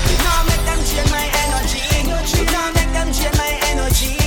You 0.09 0.17
know 0.17 0.41
make 0.49 0.65
them 0.65 0.81
change 0.81 1.09
my 1.13 1.25
energy. 1.45 1.79
You 1.93 2.43
know 2.49 2.65
make 2.73 2.91
them 2.91 3.13
change 3.13 3.37
my 3.37 3.53
energy. 3.69 4.17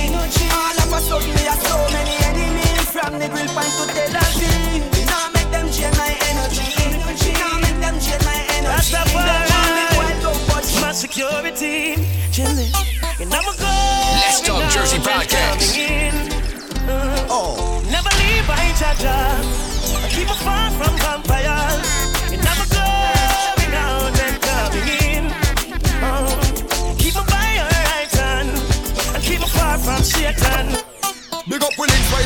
All 0.49 0.79
of 0.79 0.89
a 0.95 0.99
sudden 1.03 1.29
we 1.35 1.43
have 1.45 1.59
so 1.59 1.75
many 1.91 2.15
enemies 2.25 2.87
from 2.89 3.19
the 3.19 3.27
grill 3.27 3.51
point 3.51 3.67
to 3.75 3.83
Tel 3.91 4.15
Aviv. 4.15 4.87
You 4.95 5.03
make 5.35 5.51
them 5.51 5.67
change 5.69 5.97
my 5.99 6.15
energy. 6.31 6.63
You 6.79 7.49
make 7.59 7.79
them 7.83 7.99
change 7.99 8.23
my 8.23 8.39
energy. 8.55 8.95
Don't 8.95 9.11
want 9.11 9.27
me 9.75 9.85
wild, 9.99 10.17
don't 10.23 10.41
watch 10.49 10.71
my 10.81 10.91
security. 10.95 11.99
Chilling. 12.31 12.71
And 13.19 13.29
I'm 13.35 13.43
a 13.43 13.53
go. 13.59 13.67
Let's 14.23 14.39
Talk 14.41 14.63
Jersey 14.71 14.97
podcast. 15.03 15.75
Oh. 17.29 17.83
Never 17.91 18.09
leave 18.23 18.47
by 18.47 18.71
Jaja. 18.79 19.43
Keep 20.09 20.31
it 20.31 20.39
far 20.41 20.71
from 20.71 20.95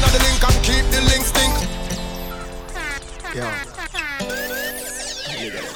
up 0.04 0.10
find 0.10 0.12
the 0.12 0.20
link 0.20 0.44
and 0.44 0.64
keep 0.64 0.86
the 0.92 1.00
link 1.12 1.24
stink. 1.24 1.56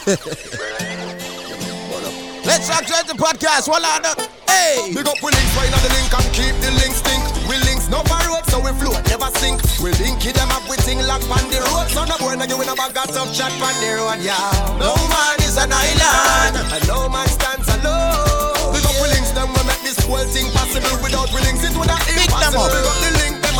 Let's 2.45 2.67
talk 2.67 2.83
Jersey 2.85 3.15
Podcast. 3.15 3.69
Hold 3.71 3.85
on. 3.87 4.03
Hey. 4.47 4.91
Big 4.93 5.07
up 5.07 5.15
with 5.23 5.33
links, 5.33 5.53
find 5.55 5.73
out 5.73 5.79
the 5.79 5.87
link 5.95 6.11
and 6.11 6.27
keep 6.35 6.51
the 6.59 6.71
link 6.75 6.91
stink. 6.91 7.23
We 7.47 7.55
links 7.63 7.87
no 7.87 8.03
for 8.03 8.19
road, 8.27 8.43
so 8.51 8.59
we 8.59 8.75
float, 8.77 8.99
never 9.07 9.31
sink. 9.39 9.63
We 9.79 9.95
link 10.03 10.19
it 10.27 10.35
them 10.35 10.51
up 10.51 10.67
with 10.67 10.83
thing 10.83 10.99
lock 11.07 11.23
on 11.31 11.47
the 11.49 11.63
road. 11.71 11.87
So 11.89 12.03
no 12.03 12.17
boy 12.19 12.35
no 12.35 12.43
give 12.45 12.59
a 12.59 12.75
bag 12.75 12.91
of 12.95 13.07
tough 13.15 13.31
chat 13.31 13.55
on 13.63 13.73
the 13.79 13.95
road, 13.95 14.19
yeah. 14.19 14.35
No 14.75 14.91
man 15.07 15.39
is 15.41 15.55
an 15.57 15.71
island, 15.71 16.57
and 16.67 16.83
no 16.87 17.07
man 17.09 17.27
stands 17.27 17.67
alone. 17.79 18.75
Big 18.75 18.83
up 18.83 18.99
with 18.99 19.15
links, 19.15 19.31
them 19.31 19.47
we 19.55 19.63
make 19.63 19.79
this 19.87 20.03
whole 20.03 20.27
thing 20.31 20.51
possible. 20.51 20.99
Without 20.99 21.31
we 21.31 21.39
links, 21.47 21.63
it 21.63 21.71
would 21.79 21.87
have 21.87 22.03
impossible. 22.11 22.67
Big 22.67 22.83
up 22.83 22.99
the 22.99 23.07
them 23.07 23.12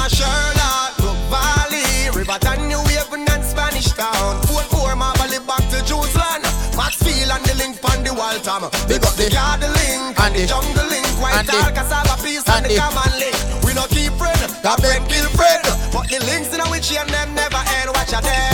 a 0.03 0.09
Sherlock, 0.09 0.97
Brook 0.99 1.19
Valley, 1.31 2.11
Riverton, 2.11 2.67
New 2.67 2.83
Haven, 2.91 3.23
and 3.23 3.43
Spanish 3.43 3.91
Town. 3.95 4.41
Fort 4.43 4.67
Four, 4.67 4.95
Marley, 4.95 5.39
back 5.47 5.63
to 5.71 5.79
Jerusalem. 5.87 6.43
Maxfield 6.75 7.31
and 7.31 7.43
the 7.45 7.55
link 7.55 7.79
on 7.87 8.03
the 8.03 8.13
Waltham. 8.13 8.67
Big 8.87 9.03
up 9.05 9.15
the 9.15 9.29
garden 9.31 9.71
link 9.71 10.19
and 10.19 10.35
the 10.35 10.45
jungle 10.45 10.87
link. 10.91 11.07
White 11.21 11.47
all 11.47 11.71
cassava 11.71 12.21
peas 12.21 12.43
and, 12.51 12.65
the 12.65 12.75
common 12.75 13.13
link. 13.19 13.37
We 13.63 13.73
no 13.73 13.87
keep 13.87 14.11
friend, 14.19 14.43
that 14.63 14.79
friend 14.81 15.07
kill 15.07 15.29
friend. 15.39 15.63
But 15.93 16.09
the 16.11 16.19
links 16.27 16.51
in 16.51 16.59
which 16.71 16.91
and 16.91 17.09
them 17.09 17.35
never 17.35 17.63
end. 17.79 17.89
Watch 17.95 18.11
a 18.11 18.19
them. 18.21 18.52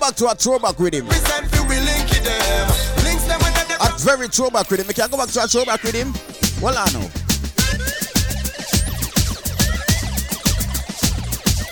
Back 0.00 0.16
to 0.16 0.26
a 0.26 0.34
throwback 0.34 0.78
with 0.78 0.94
him. 0.94 1.06
Represent 1.06 1.54
you 1.54 1.62
we 1.64 1.76
linky 1.76 2.24
them. 2.24 2.68
Links 3.04 3.24
them 3.24 3.38
when 3.40 3.52
they 3.52 3.74
A 3.74 3.92
very 3.98 4.28
throwback 4.28 4.70
with 4.70 4.80
him. 4.80 4.86
We 4.88 4.94
can 4.94 5.10
go 5.10 5.18
back 5.18 5.28
to 5.28 5.44
a 5.44 5.46
throwback 5.46 5.82
with 5.82 5.94
him. 5.94 6.14
Hold 6.60 6.76
on 6.76 6.92
now. 6.94 7.10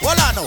Hold 0.04 0.20
on 0.20 0.34
now. 0.36 0.44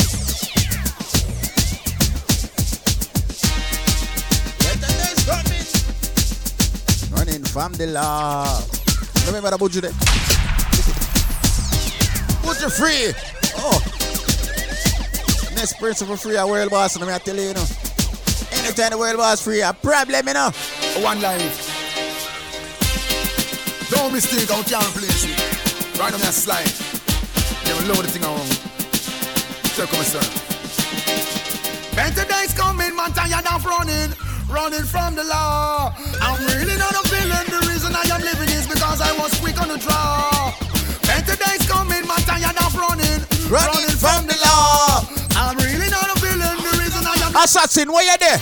Let 4.62 4.78
the 4.80 4.88
days 5.02 5.22
coming. 5.26 5.68
Running 7.18 7.44
from 7.46 7.74
the 7.74 7.88
law. 7.88 8.62
Remember 9.26 9.50
the 9.50 9.58
budget 9.58 9.82
there? 9.84 9.94
Put 12.44 12.62
you 12.62 12.70
free. 12.70 13.14
Oh. 13.58 13.91
Person 15.62 16.08
for 16.08 16.18
free, 16.18 16.38
a 16.38 16.46
world 16.46 16.72
boss, 16.72 16.96
and 16.96 17.06
I'm 17.06 17.20
tell 17.22 17.36
you, 17.36 17.44
you 17.50 17.54
know. 17.54 17.66
Anytime 18.52 18.90
the 18.90 18.98
world 18.98 19.18
boss 19.18 19.44
free, 19.44 19.62
a 19.62 19.72
problem, 19.72 20.28
you 20.28 20.34
know. 20.34 20.50
One 21.06 21.22
life. 21.22 21.54
Don't 23.92 24.12
mistake 24.12 24.50
how 24.50 24.64
can't 24.64 24.82
replace 24.90 25.30
it. 25.30 25.38
Right 26.02 26.14
on 26.14 26.20
that 26.22 26.34
slide. 26.34 26.66
They 27.62 27.78
will 27.78 27.94
load 27.94 28.06
the 28.06 28.10
thing 28.10 28.26
around. 28.26 28.50
So 29.78 29.86
come 29.86 30.02
sir. 30.02 30.26
Better 31.94 32.26
days 32.26 32.58
coming, 32.58 32.96
man, 32.96 33.14
tired 33.14 33.46
of 33.46 33.64
running. 33.64 34.18
Running 34.50 34.86
from 34.90 35.14
the 35.14 35.26
law. 35.26 35.94
I'm 36.26 36.42
really 36.58 36.78
not 36.82 36.98
a 36.98 37.06
villain. 37.06 37.46
The 37.54 37.70
reason 37.70 37.94
I 37.94 38.10
am 38.10 38.22
living 38.22 38.50
is 38.50 38.66
because 38.66 39.00
I 39.00 39.14
was 39.14 39.30
quick 39.40 39.62
on 39.62 39.70
the 39.70 39.78
draw. 39.78 40.58
Better 41.06 41.38
days 41.38 41.70
coming, 41.70 42.02
man, 42.10 42.22
tired 42.26 42.58
of 42.58 42.74
running. 42.74 43.22
Running 43.46 43.92
Assassin, 47.42 47.92
where 47.92 48.06
you 48.06 48.14
there? 48.22 48.38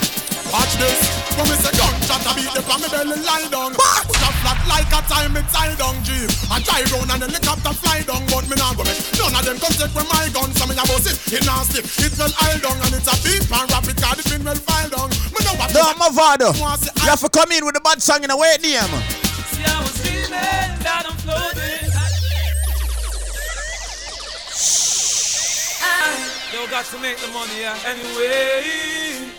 Watch 0.52 0.76
this. 0.76 1.00
When 1.32 1.48
me 1.48 1.56
say 1.56 1.72
gunshot, 1.72 2.20
I 2.20 2.36
beat 2.36 2.52
the 2.52 2.60
from 2.60 2.84
me 2.84 2.88
belly 2.92 3.16
lie 3.24 3.48
down. 3.48 3.72
Put 3.72 4.20
a 4.20 4.30
flat 4.44 4.60
like 4.68 4.92
a 4.92 5.00
time 5.08 5.32
it 5.40 5.48
tie 5.48 5.72
down 5.80 5.96
jeep. 6.04 6.28
I 6.52 6.60
drive 6.60 6.84
round 6.92 7.08
and 7.08 7.24
helicopter 7.24 7.72
fly 7.80 8.04
down, 8.04 8.20
but 8.28 8.44
me 8.44 8.60
not 8.60 8.76
go 8.76 8.84
make 8.84 9.00
none 9.16 9.32
of 9.32 9.40
them 9.40 9.56
come 9.56 9.72
take 9.72 9.94
with 9.96 10.04
my 10.04 10.28
gun. 10.36 10.52
So 10.52 10.68
me 10.68 10.76
a 10.76 10.84
bust 10.84 11.08
it, 11.08 11.16
it 11.32 11.48
not 11.48 11.64
stick, 11.64 11.88
it 11.88 12.12
well 12.20 12.28
high 12.36 12.60
down 12.60 12.76
and 12.76 12.92
it's 12.92 13.08
a 13.08 13.16
beep 13.24 13.48
and 13.48 13.66
rapid 13.72 13.96
card 13.96 14.20
it 14.20 14.28
been 14.28 14.44
well 14.44 14.60
file 14.60 14.92
down. 14.92 15.08
Me 15.32 15.40
know 15.48 15.56
what 15.56 15.72
No, 15.72 15.96
my 15.96 16.12
father. 16.12 16.52
You 16.52 17.08
have 17.08 17.24
to 17.24 17.32
come 17.32 17.56
in 17.56 17.64
with 17.64 17.80
the 17.80 17.80
bad 17.80 18.04
song 18.04 18.20
in 18.20 18.28
a 18.28 18.36
way 18.36 18.60
name. 18.60 18.84
See, 19.48 19.64
I 19.64 19.80
was 19.80 19.96
dreaming 20.04 20.76
that 20.84 21.08
I'm 21.08 21.16
floating. 21.24 21.70
Yo, 26.52 26.66
got 26.66 26.84
to 26.84 26.98
make 26.98 27.16
the 27.18 27.28
money, 27.28 27.60
yeah. 27.60 27.78
Anyway, 27.86 29.30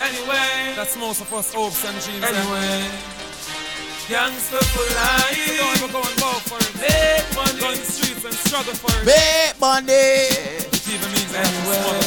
anyway, 0.00 0.72
that's 0.74 0.96
most 0.96 1.20
of 1.20 1.30
us 1.34 1.52
hopes 1.52 1.84
and 1.84 2.00
dreams. 2.00 2.24
Anyway, 2.24 2.88
gangster 4.08 4.56
for 4.72 4.88
life. 4.96 5.36
So 5.36 5.60
go 5.60 5.84
and 5.84 5.92
go 5.92 6.00
and 6.00 6.16
go 6.16 6.32
for 6.48 6.56
it. 6.64 6.72
Make 6.80 7.28
money. 7.36 7.60
Go 7.60 7.72
in 7.72 7.78
the 7.78 7.84
streets 7.84 8.24
and 8.24 8.32
struggle 8.32 8.72
for 8.72 8.88
it. 9.00 9.04
Big 9.04 9.60
money. 9.60 10.32
Which 10.72 10.88
even 10.88 11.12
means 11.12 11.34
anyway. 11.36 12.00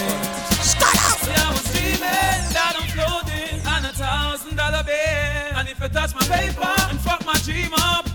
Start 0.65 0.97
up. 0.97 1.21
See, 1.21 1.37
I 1.37 1.53
was 1.53 1.65
dreaming 1.69 2.41
that 2.57 2.73
I'm 2.73 2.89
floating 2.97 3.61
on 3.69 3.85
a 3.85 3.93
thousand 3.93 4.55
dollar 4.57 4.81
bill. 4.81 5.61
And 5.61 5.69
if 5.69 5.79
you 5.79 5.89
touch 5.89 6.15
my 6.15 6.25
paper 6.25 6.73
and 6.89 6.99
fuck 7.01 7.23
my 7.23 7.37
dream 7.45 7.69
up, 7.77 8.06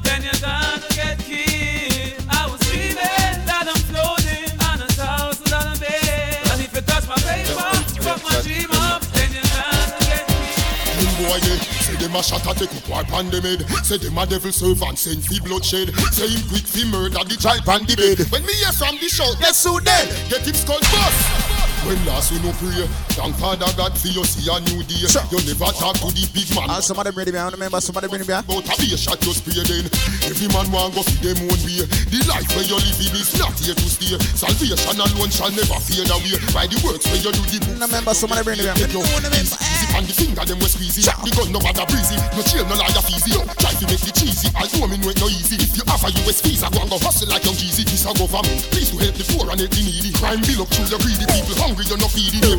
they 11.41 11.57
say 11.81 11.97
them 11.97 12.17
a 12.17 12.23
shot 12.23 12.47
at 12.47 12.57
take 12.57 12.75
up 12.75 12.89
war 12.89 13.05
pan 13.05 13.31
them 13.31 13.43
head. 13.43 13.63
Say 13.85 13.99
them 13.99 14.19
a 14.19 14.27
devil 14.27 14.53
servant 14.53 14.99
send 14.99 15.25
fi 15.25 15.41
bloodshed. 15.41 15.95
Say 16.13 16.29
him 16.29 16.49
quick 16.49 16.67
fi 16.67 16.85
murder 16.85 17.25
the 17.25 17.37
child 17.37 17.63
pan 17.65 17.87
the 17.87 17.97
bed. 17.97 18.27
When 18.31 18.45
me 18.45 18.53
hear 18.55 18.73
from 18.73 18.97
the 18.99 19.09
shout, 19.09 19.37
yes 19.41 19.65
who 19.65 19.81
dead? 19.81 20.09
Get 20.29 20.47
him 20.47 20.55
skull 20.55 20.81
bust. 20.81 21.62
When 21.83 21.99
last 22.07 22.31
we 22.31 22.39
no 22.47 22.55
pray, 22.63 22.87
thank 23.19 23.35
Father 23.43 23.67
God 23.75 23.91
for 23.99 24.07
you 24.07 24.23
see 24.23 24.47
a 24.47 24.55
new 24.71 24.87
day. 24.87 25.03
You 25.03 25.39
never 25.43 25.67
talk 25.75 25.99
to 25.99 26.15
the 26.15 26.25
big 26.31 26.47
man. 26.55 26.71
Ah, 26.71 26.79
somebody 26.79 27.11
bring 27.11 27.27
me, 27.35 27.39
I 27.39 27.51
remember 27.51 27.83
somebody 27.83 28.07
bring 28.07 28.23
me. 28.23 28.31
But 28.31 28.63
a 28.63 28.75
be 28.79 28.95
a 28.95 28.97
shot 28.97 29.19
you 29.27 29.35
spray 29.35 29.67
then. 29.67 29.91
Every 30.23 30.47
man 30.55 30.71
want 30.71 30.95
go 30.95 31.03
fi 31.03 31.35
them 31.35 31.43
own 31.43 31.59
way. 31.67 31.83
The 31.83 32.23
life 32.31 32.47
where 32.55 32.63
you 32.63 32.79
live 32.79 33.03
in 33.03 33.19
is 33.19 33.35
not 33.35 33.59
here 33.59 33.75
to 33.75 33.87
stay. 33.91 34.15
Salvation 34.39 34.79
alone 34.95 35.31
shall 35.35 35.51
never 35.51 35.79
fade 35.83 36.07
away. 36.07 36.39
By 36.55 36.71
the 36.71 36.79
works 36.87 37.03
where 37.11 37.19
you 37.19 37.35
do 37.35 37.43
the 37.51 37.59
book. 37.67 37.83
Remember 37.83 38.15
somebody 38.15 38.47
bring 38.47 38.63
your 38.63 38.79
easy, 38.79 39.03
easy 39.43 39.83
on 39.93 40.07
the 40.07 40.15
finger 40.15 40.45
them 40.47 40.59
we 40.63 40.69
squeezy. 40.71 41.03
The 41.05 41.31
gun 41.35 41.51
no 41.53 41.59
bother 41.61 41.87
breezy. 41.91 42.17
No 42.39 42.43
chill 42.47 42.65
no 42.71 42.79
liar 42.79 43.03
feezy. 43.03 43.35
Try 43.59 43.75
to 43.75 43.85
make 43.91 44.01
the 44.01 44.13
cheesy. 44.15 44.49
I 44.55 44.71
know 44.79 44.87
me 44.87 44.97
know 45.03 45.11
it 45.11 45.19
no 45.21 45.27
easy. 45.29 45.59
If 45.59 45.77
you 45.77 45.85
have 45.91 46.03
a 46.07 46.11
US 46.25 46.41
visa, 46.47 46.71
go 46.71 46.81
and 46.81 46.91
go 46.91 46.99
hustle 47.03 47.29
like 47.29 47.45
young 47.45 47.59
Jeezy. 47.59 47.85
This 47.85 48.07
a 48.07 48.15
government. 48.15 48.71
Please 48.71 48.91
to 48.93 48.97
help 49.03 49.15
the 49.19 49.25
poor 49.35 49.51
and 49.51 49.59
help 49.61 49.73
the 49.73 49.83
needy. 49.83 50.11
Crime 50.17 50.41
bill 50.47 50.63
up 50.63 50.69
through 50.73 50.89
the 50.89 50.99
greedy 51.03 51.27
people. 51.29 51.72
Hungry 51.73 51.89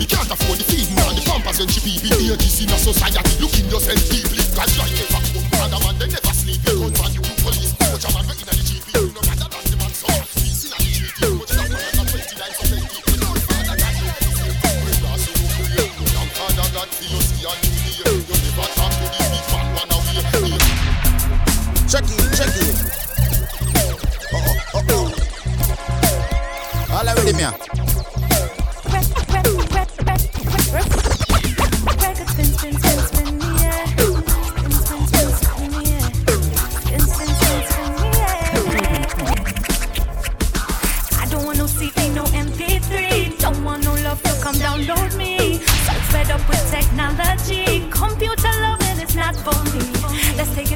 you 0.01 0.09
can't 0.09 0.25
afford 0.25 0.57
the 0.57 0.65
the 1.13 1.21
pampers 1.21 1.61
when 1.61 1.69
she 1.69 1.77
pee. 1.85 2.01
This 2.01 2.65
in 2.65 2.73
a 2.73 2.77
society. 2.81 3.21
Look 3.37 3.53
in 3.61 3.69
yourself 3.69 4.01
man 5.85 6.01
they 6.01 6.09
never 6.09 6.33
sleep. 6.33 6.57
You 6.65 6.89
police. 7.45 7.77
Man 8.09 8.25
GP. 8.65 8.89
You 8.89 9.13
man 9.13 9.37
the 9.37 9.53
GP. 10.97 11.37
Much 11.37 11.53
love 11.53 11.69
man 11.69 11.93
and 11.93 12.09
29 12.09 12.57
so 12.57 12.65
plenty. 12.73 13.05
You 13.05 13.21
know 13.21 13.37
Father 13.37 13.77
God 13.77 13.93
you 14.01 14.09
When 14.81 14.97
last 15.05 15.29
you 15.29 15.37
no 15.37 15.45
pray. 15.61 15.77
Thank 15.77 16.33
Father 16.33 16.73
God 16.73 16.89
for 16.89 17.05
you 17.05 17.21
see 17.21 17.45
a. 17.45 17.53
Check 21.85 22.09
it, 22.09 22.33
check 22.33 22.49
it. 22.49 22.73
Oh, 24.33 24.57
oh, 24.73 24.89
oh. 24.89 25.13
All 26.97 27.05
me. 27.37 27.45
I 27.45 27.53
don't 27.53 27.82
download 44.63 45.15
me. 45.17 45.57
So 45.85 45.93
fed 46.11 46.31
up 46.31 46.47
with 46.47 46.71
technology. 46.71 47.87
Computer 47.91 48.51
loving 48.61 48.99
is 49.01 49.15
not 49.15 49.35
for 49.35 49.63
me. 49.73 49.92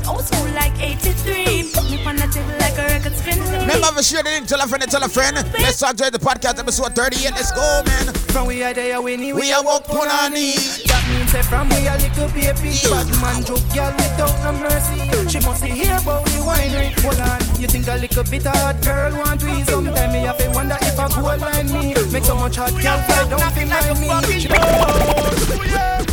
Let's 0.08 0.30
take 0.30 0.40
old 0.40 0.44
school 0.44 0.54
like 0.56 0.74
83. 0.80 1.72
Put 1.74 1.92
me 1.92 2.04
on 2.06 2.16
the 2.16 2.28
table 2.28 2.56
like 2.60 2.78
a 2.78 2.86
record 2.94 3.16
spin. 3.16 3.40
Remember 3.60 3.92
to 3.98 4.04
share 4.04 4.24
the 4.24 4.30
link, 4.30 4.48
tell 4.48 4.62
a 4.62 4.68
friend, 4.68 4.84
tell 4.84 5.04
a 5.04 5.10
friend. 5.10 5.36
Let's 5.54 5.78
start 5.78 6.00
enjoy 6.00 6.10
the 6.12 6.20
podcast 6.20 6.60
episode 6.60 6.96
38. 6.96 7.32
Let's 7.32 7.52
go, 7.52 7.84
man. 7.86 8.14
From 8.32 8.48
we 8.48 8.64
are 8.64 8.74
there, 8.74 9.02
we 9.02 9.18
need 9.18 9.34
We 9.34 9.52
are 9.52 9.64
walk 9.64 9.90
on 9.90 10.08
our 10.08 10.30
knees. 10.30 10.84
That 10.84 11.04
means 11.10 11.32
that 11.34 11.46
from 11.46 11.70
we 11.70 11.88
a 11.88 11.96
little 11.98 12.30
baby 12.32 12.76
Bad 12.88 13.08
man 13.22 13.44
joke 13.44 13.64
girl 13.74 13.92
without 13.96 14.36
no 14.44 14.52
mercy 14.60 15.00
She 15.28 15.40
must 15.46 15.64
be 15.64 15.70
here 15.70 15.96
about 15.96 16.26
the 16.26 16.44
winery 16.44 16.92
Hold 17.02 17.20
on, 17.20 17.40
you 17.62 17.68
think 17.68 17.88
a 17.88 17.96
little 17.96 18.24
bit 18.24 18.44
hard 18.46 18.82
girl 18.84 19.12
want 19.18 19.40
to 19.40 19.46
we 19.48 19.64
Sometimes 19.64 20.14
me 20.14 20.20
have 20.28 20.38
to 20.38 20.50
wonder 20.52 20.78
if 20.82 21.00
a 21.00 21.08
girl 21.08 21.38
like 21.40 21.66
me 21.66 21.96
Make 22.12 22.24
so 22.24 22.36
much 22.36 22.58
hot 22.58 22.72
girl 22.72 23.00
fly 23.08 23.28
down 23.30 23.52
feel 23.56 23.68
like 23.68 24.00
me 24.00 24.08
oh, 24.12 24.22
She 24.28 24.50
After 24.50 26.07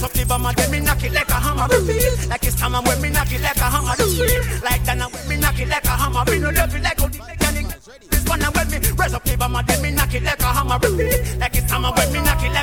me 0.00 0.06
raise 0.06 0.10
up 0.10 0.12
the 0.12 0.24
bomber, 0.24 0.52
then 0.54 0.70
me 0.70 0.80
knock 0.80 1.02
it 1.04 1.12
like 1.12 1.28
a 1.28 1.34
hammer. 1.34 1.66
Repeat 1.68 2.28
like 2.28 2.44
it's 2.44 2.56
time 2.56 2.72
when 2.72 3.00
me 3.00 3.10
knock 3.10 3.32
it 3.32 3.40
like 3.40 3.56
a 3.56 3.64
hammer. 3.64 3.94
Scream 3.96 4.62
like 4.62 4.84
that 4.84 5.12
when 5.12 5.28
me 5.28 5.36
knock 5.36 5.60
it 5.60 5.68
like 5.68 5.84
a 5.84 5.88
hammer. 5.88 6.24
Me 6.30 6.38
no 6.38 6.50
love 6.50 6.74
it 6.74 6.82
like 6.82 7.00
how 7.00 7.08
the 7.08 7.18
mechanic. 7.18 7.66
This 8.10 8.24
one 8.24 8.42
I 8.42 8.48
when 8.50 8.70
me 8.70 8.78
raise 8.96 9.14
up 9.14 9.24
the 9.24 9.36
bomber, 9.36 9.62
then 9.66 9.82
me 9.82 9.90
knock 9.90 10.14
it 10.14 10.22
like 10.22 10.40
a 10.40 10.46
hammer. 10.46 10.78
Repeat 10.78 11.38
like 11.38 11.56
it's 11.56 11.70
time 11.70 11.82
when 11.82 12.12
me 12.12 12.20
knock 12.22 12.42
it 12.42 12.52
like 12.52 12.59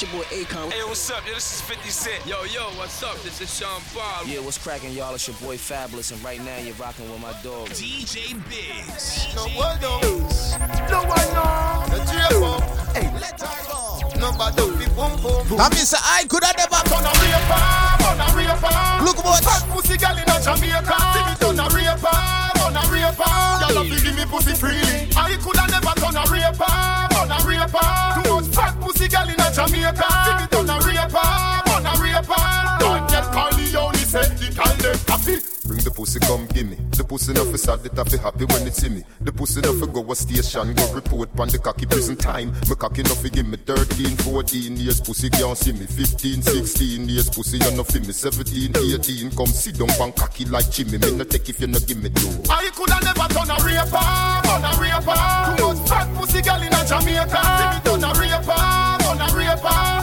It's 0.00 0.10
your 0.10 0.22
boy 0.22 0.28
Akon. 0.32 0.72
Hey, 0.72 0.82
what's 0.84 1.10
up? 1.10 1.26
Yo, 1.26 1.34
this 1.34 1.52
is 1.52 1.60
50 1.60 1.90
Cent. 1.90 2.26
Yo, 2.26 2.42
yo, 2.44 2.72
what's 2.80 3.02
up? 3.02 3.20
This 3.20 3.38
is 3.42 3.52
Sean 3.52 3.82
Paul. 3.92 4.24
Yeah, 4.24 4.40
what's 4.40 4.56
cracking, 4.56 4.92
y'all? 4.92 5.12
It's 5.12 5.28
your 5.28 5.36
boy 5.36 5.58
Fabolous, 5.58 6.10
and 6.10 6.24
right 6.24 6.40
now 6.40 6.56
you're 6.56 6.72
rocking 6.76 7.04
with 7.12 7.20
my 7.20 7.36
dog. 7.44 7.68
DJ 7.68 8.32
Biggs. 8.48 9.28
No 9.36 9.44
one 9.52 9.76
knows. 9.84 10.56
No 10.88 11.04
one 11.04 11.20
knows. 11.36 11.84
The 11.92 12.00
J-Pop. 12.16 12.96
Hey, 12.96 13.12
let 13.12 13.36
her 13.44 13.60
go. 13.68 14.08
Nobody 14.16 14.72
be 14.80 14.88
boom 14.96 15.20
boom. 15.20 15.60
I 15.60 15.68
mean, 15.68 15.84
say, 15.84 16.00
I 16.00 16.24
could 16.24 16.48
have 16.48 16.56
never. 16.56 16.80
Turn 16.88 17.04
a 17.04 17.12
raper, 17.20 17.60
turn 18.00 18.24
a 18.24 18.28
raper. 18.32 19.04
Look 19.04 19.20
what. 19.20 19.44
Fat 19.44 19.68
pussy 19.68 20.00
girl 20.00 20.16
in 20.16 20.24
a 20.24 20.36
Jamaica. 20.40 20.96
See 21.12 21.24
me 21.28 21.34
turn 21.36 21.60
a 21.60 21.68
raper, 21.76 22.16
turn 22.56 22.72
a 22.72 22.82
raper. 22.88 23.36
Girl 23.68 23.76
a 23.76 23.84
give 23.84 24.16
me 24.16 24.24
pussy 24.24 24.56
freely. 24.56 25.12
I 25.12 25.36
coulda 25.44 25.68
never 25.68 25.92
turn 26.00 26.16
a 26.16 26.24
raper, 26.24 26.72
turn 27.12 27.28
a 27.28 27.38
raper. 27.44 27.84
Too 28.16 28.32
much 28.32 28.48
fat 28.56 28.72
pussy 28.79 28.79
girl 29.10 29.28
in 29.28 29.40
a 29.40 29.48
Jamaica. 29.52 30.08
See 30.24 30.34
me 30.38 30.46
turn 30.48 30.70
a 30.70 30.76
raper, 30.86 31.26
turn 31.66 31.86
a 31.86 31.92
raper. 31.98 32.42
Don't 32.78 33.04
get 33.10 33.26
Corleone, 33.34 34.02
say 34.06 34.26
the 34.38 34.48
call 34.54 34.74
them 34.78 34.98
happy. 35.10 35.36
Bring 35.66 35.80
the 35.84 35.90
pussy, 35.90 36.18
come 36.20 36.46
gimme. 36.46 36.76
The 36.96 37.04
pussy 37.04 37.32
no 37.32 37.44
fi 37.44 37.56
sad, 37.56 37.84
it 37.86 37.94
fi 37.94 38.16
happy 38.18 38.44
when 38.44 38.66
it 38.66 38.74
see 38.74 38.88
me. 38.88 39.02
The 39.20 39.32
pussy 39.32 39.60
no 39.60 39.72
fi 39.74 39.86
go 39.86 40.02
a 40.10 40.16
station, 40.16 40.74
go 40.74 40.92
report 40.94 41.34
pon 41.34 41.48
the 41.48 41.58
cocky 41.58 41.86
prison 41.86 42.16
time. 42.16 42.52
Me 42.68 42.74
cocky 42.74 43.02
no 43.02 43.14
fi 43.14 43.28
give 43.28 43.46
me 43.46 43.56
13, 43.56 44.16
14 44.16 44.76
years, 44.76 45.00
pussy 45.00 45.30
can't 45.30 45.56
see 45.56 45.72
me. 45.72 45.86
15, 45.86 46.42
16 46.42 47.08
years, 47.08 47.30
pussy 47.30 47.58
you 47.58 47.70
no 47.76 47.84
fi 47.84 48.00
me. 48.00 48.12
17, 48.12 48.76
18, 48.76 49.30
come 49.36 49.46
sit 49.46 49.78
down 49.78 49.88
pon 49.98 50.12
cocky 50.12 50.44
like 50.46 50.70
Jimmy. 50.70 50.98
Me 50.98 51.10
no 51.16 51.24
take 51.24 51.48
if 51.48 51.60
you 51.60 51.66
no 51.68 51.78
give 51.80 52.02
me 52.02 52.08
dough. 52.10 52.50
I 52.50 52.70
coulda 52.74 52.98
never 53.02 53.26
turn 53.30 53.50
a 53.50 53.56
raper, 53.62 54.06
turn 54.42 54.64
a 54.66 54.72
raper. 54.78 55.18
Too 55.56 55.70
much 55.70 55.88
fat 55.88 56.08
pussy 56.16 56.42
girl 56.42 56.62
in 56.62 56.74
a 56.74 56.80
Jamaica. 56.84 57.89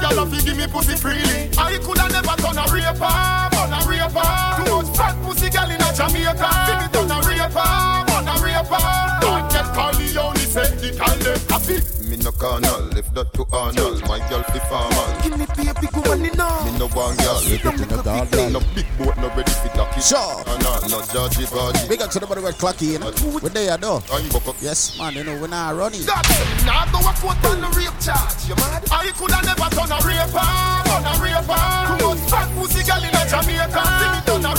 Girl 0.10 0.26
give 0.26 0.58
me 0.58 0.68
pussy 0.68 0.96
freely. 0.96 1.50
I 1.58 1.78
coulda 1.84 2.08
never 2.10 2.36
turn 2.40 2.58
a 2.58 2.64
raper, 2.72 2.96
turn 2.96 3.74
ah, 3.74 3.84
a 3.84 3.90
raper. 3.90 4.24
Ah. 4.24 4.64
Too 4.64 4.72
much 4.72 4.90
fat 4.96 5.16
pussy 5.24 5.50
girl 5.50 5.70
in 5.70 5.82
a 5.82 5.90
Jamaica. 5.94 6.50
See 6.68 6.76
me 6.80 6.88
turn 6.96 7.12
a 7.12 7.18
raper, 7.28 7.68
turn 8.08 8.28
ah, 8.28 8.32
a 8.32 8.44
raper. 8.44 8.88
Don't 9.22 9.46
get 9.52 9.68
Corleone, 9.76 10.38
call 10.54 11.07
them 11.07 11.07
happy. 11.50 11.80
Me 12.08 12.16
no 12.18 12.32
carnal, 12.32 12.88
left 12.96 13.14
that 13.14 13.34
to 13.34 13.44
Arnold. 13.52 14.02
My 14.08 14.20
girl 14.30 14.44
fi 14.44 14.60
formal. 14.72 15.08
Give 15.24 15.36
me 15.38 15.46
baby 15.56 15.88
go 15.92 16.02
on 16.12 16.24
in 16.24 16.32
Me 16.32 16.72
no 16.80 16.88
one 16.96 17.16
girl. 17.18 17.42
No 18.52 18.60
big 18.74 18.88
boat, 18.98 19.18
no 19.18 19.28
ready 19.36 19.52
fi 19.52 19.70
dock 19.76 19.96
it. 19.98 20.04
Sure. 20.04 20.44
No, 20.64 20.72
no 20.88 21.02
Georgie 21.12 21.48
Bargy. 21.52 21.90
Big 21.90 22.02
up 22.02 22.12
to 22.12 22.20
the 22.20 22.28
body 22.28 22.42
with 22.42 22.58
Clocky, 22.58 22.96
you 22.96 23.00
know. 23.00 23.12
We're 23.42 23.50
there, 23.50 23.78
though. 23.78 24.02
Yes, 24.62 24.98
man, 24.98 25.14
you 25.14 25.24
know, 25.24 25.34
when 25.34 25.42
we're 25.42 25.48
not 25.48 25.76
running. 25.76 26.06
God, 26.06 26.24
now 26.66 26.86
go 26.92 27.00
a 27.04 27.14
quote 27.20 27.44
on 27.52 27.62
the 27.62 27.70
rape 27.76 28.00
charge. 28.00 28.48
You 28.48 28.56
mad? 28.56 28.88
I 28.92 29.12
coulda 29.16 29.40
never 29.44 29.68
turn 29.76 29.92
a 29.92 30.00
raper, 30.04 30.48
turn 30.88 31.04
ah, 31.04 31.12
a 31.12 31.22
raper. 31.22 31.62
Too 32.00 32.08
much 32.08 32.20
ah. 32.24 32.32
fat 32.32 32.48
pussy 32.56 32.82
girl 32.88 33.04
in 33.04 33.16
a 33.16 33.24
Jamaica. 33.28 33.82
Ah. 33.84 34.00
See 34.00 34.10
me 34.16 34.40
turn 34.40 34.46
a 34.46 34.58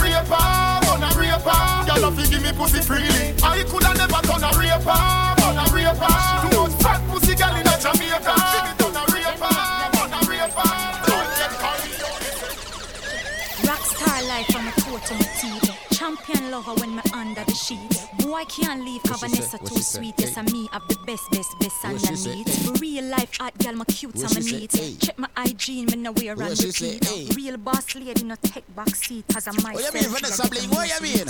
have 2.09 2.25
to 2.25 2.31
give 2.31 2.43
me 2.43 2.53
pussy 2.53 2.81
freely. 2.81 3.35
I 3.43 3.63
coulda 3.69 3.93
never 3.95 4.21
done 4.23 4.45
a 4.45 4.51
raper, 4.59 4.99
done 5.37 5.59
a 5.59 5.65
raper. 5.75 6.38
Rockstar 13.67 14.29
life 14.29 14.47
from 14.47 14.67
a 14.67 14.73
toe 14.81 14.99
to 14.99 15.15
my 15.15 15.27
teeth. 15.39 15.71
Champion 15.93 16.51
lover 16.51 16.75
when 16.81 16.97
me 16.97 17.03
under 17.19 17.45
the 17.45 17.55
sheet. 17.55 17.81
Boy 18.19 18.45
can't 18.45 18.85
leave 18.85 19.03
cause 19.03 19.21
Vanessa 19.21 19.59
too 19.59 19.79
sweet. 19.83 20.15
Yes, 20.19 20.37
and 20.37 20.51
me 20.53 20.69
have 20.73 20.87
the 20.89 20.97
best, 21.07 21.25
best, 21.31 21.51
best 21.59 21.75
What 21.83 22.01
she 22.01 22.17
say? 22.17 22.31
underneath. 22.31 22.81
Real 22.81 23.05
life 23.05 23.37
hot 23.39 23.59
girl, 23.59 23.73
my 23.75 23.85
cute 23.87 24.15
What 24.15 24.25
and 24.25 24.35
my 24.35 24.41
she 24.41 24.69
say? 24.69 24.81
neat. 24.89 25.01
Check 25.01 25.19
my 25.19 25.29
IG 25.45 25.69
and 25.83 25.91
me 25.91 25.97
no 25.97 26.13
wear 26.13 26.33
and 26.41 26.63
repeat. 26.63 27.35
Real 27.37 27.57
boss 27.57 27.95
lady 27.95 28.25
no 28.25 28.37
take 28.43 28.65
back 28.75 28.95
seat 28.95 29.25
cause 29.33 29.47
I'm 29.49 29.57
What 29.57 29.83
you 29.83 29.93
mean, 30.01 30.09
Vanessa 30.11 30.49
Bling? 30.49 30.71
What 30.71 30.89
you 30.89 31.01
mean? 31.03 31.27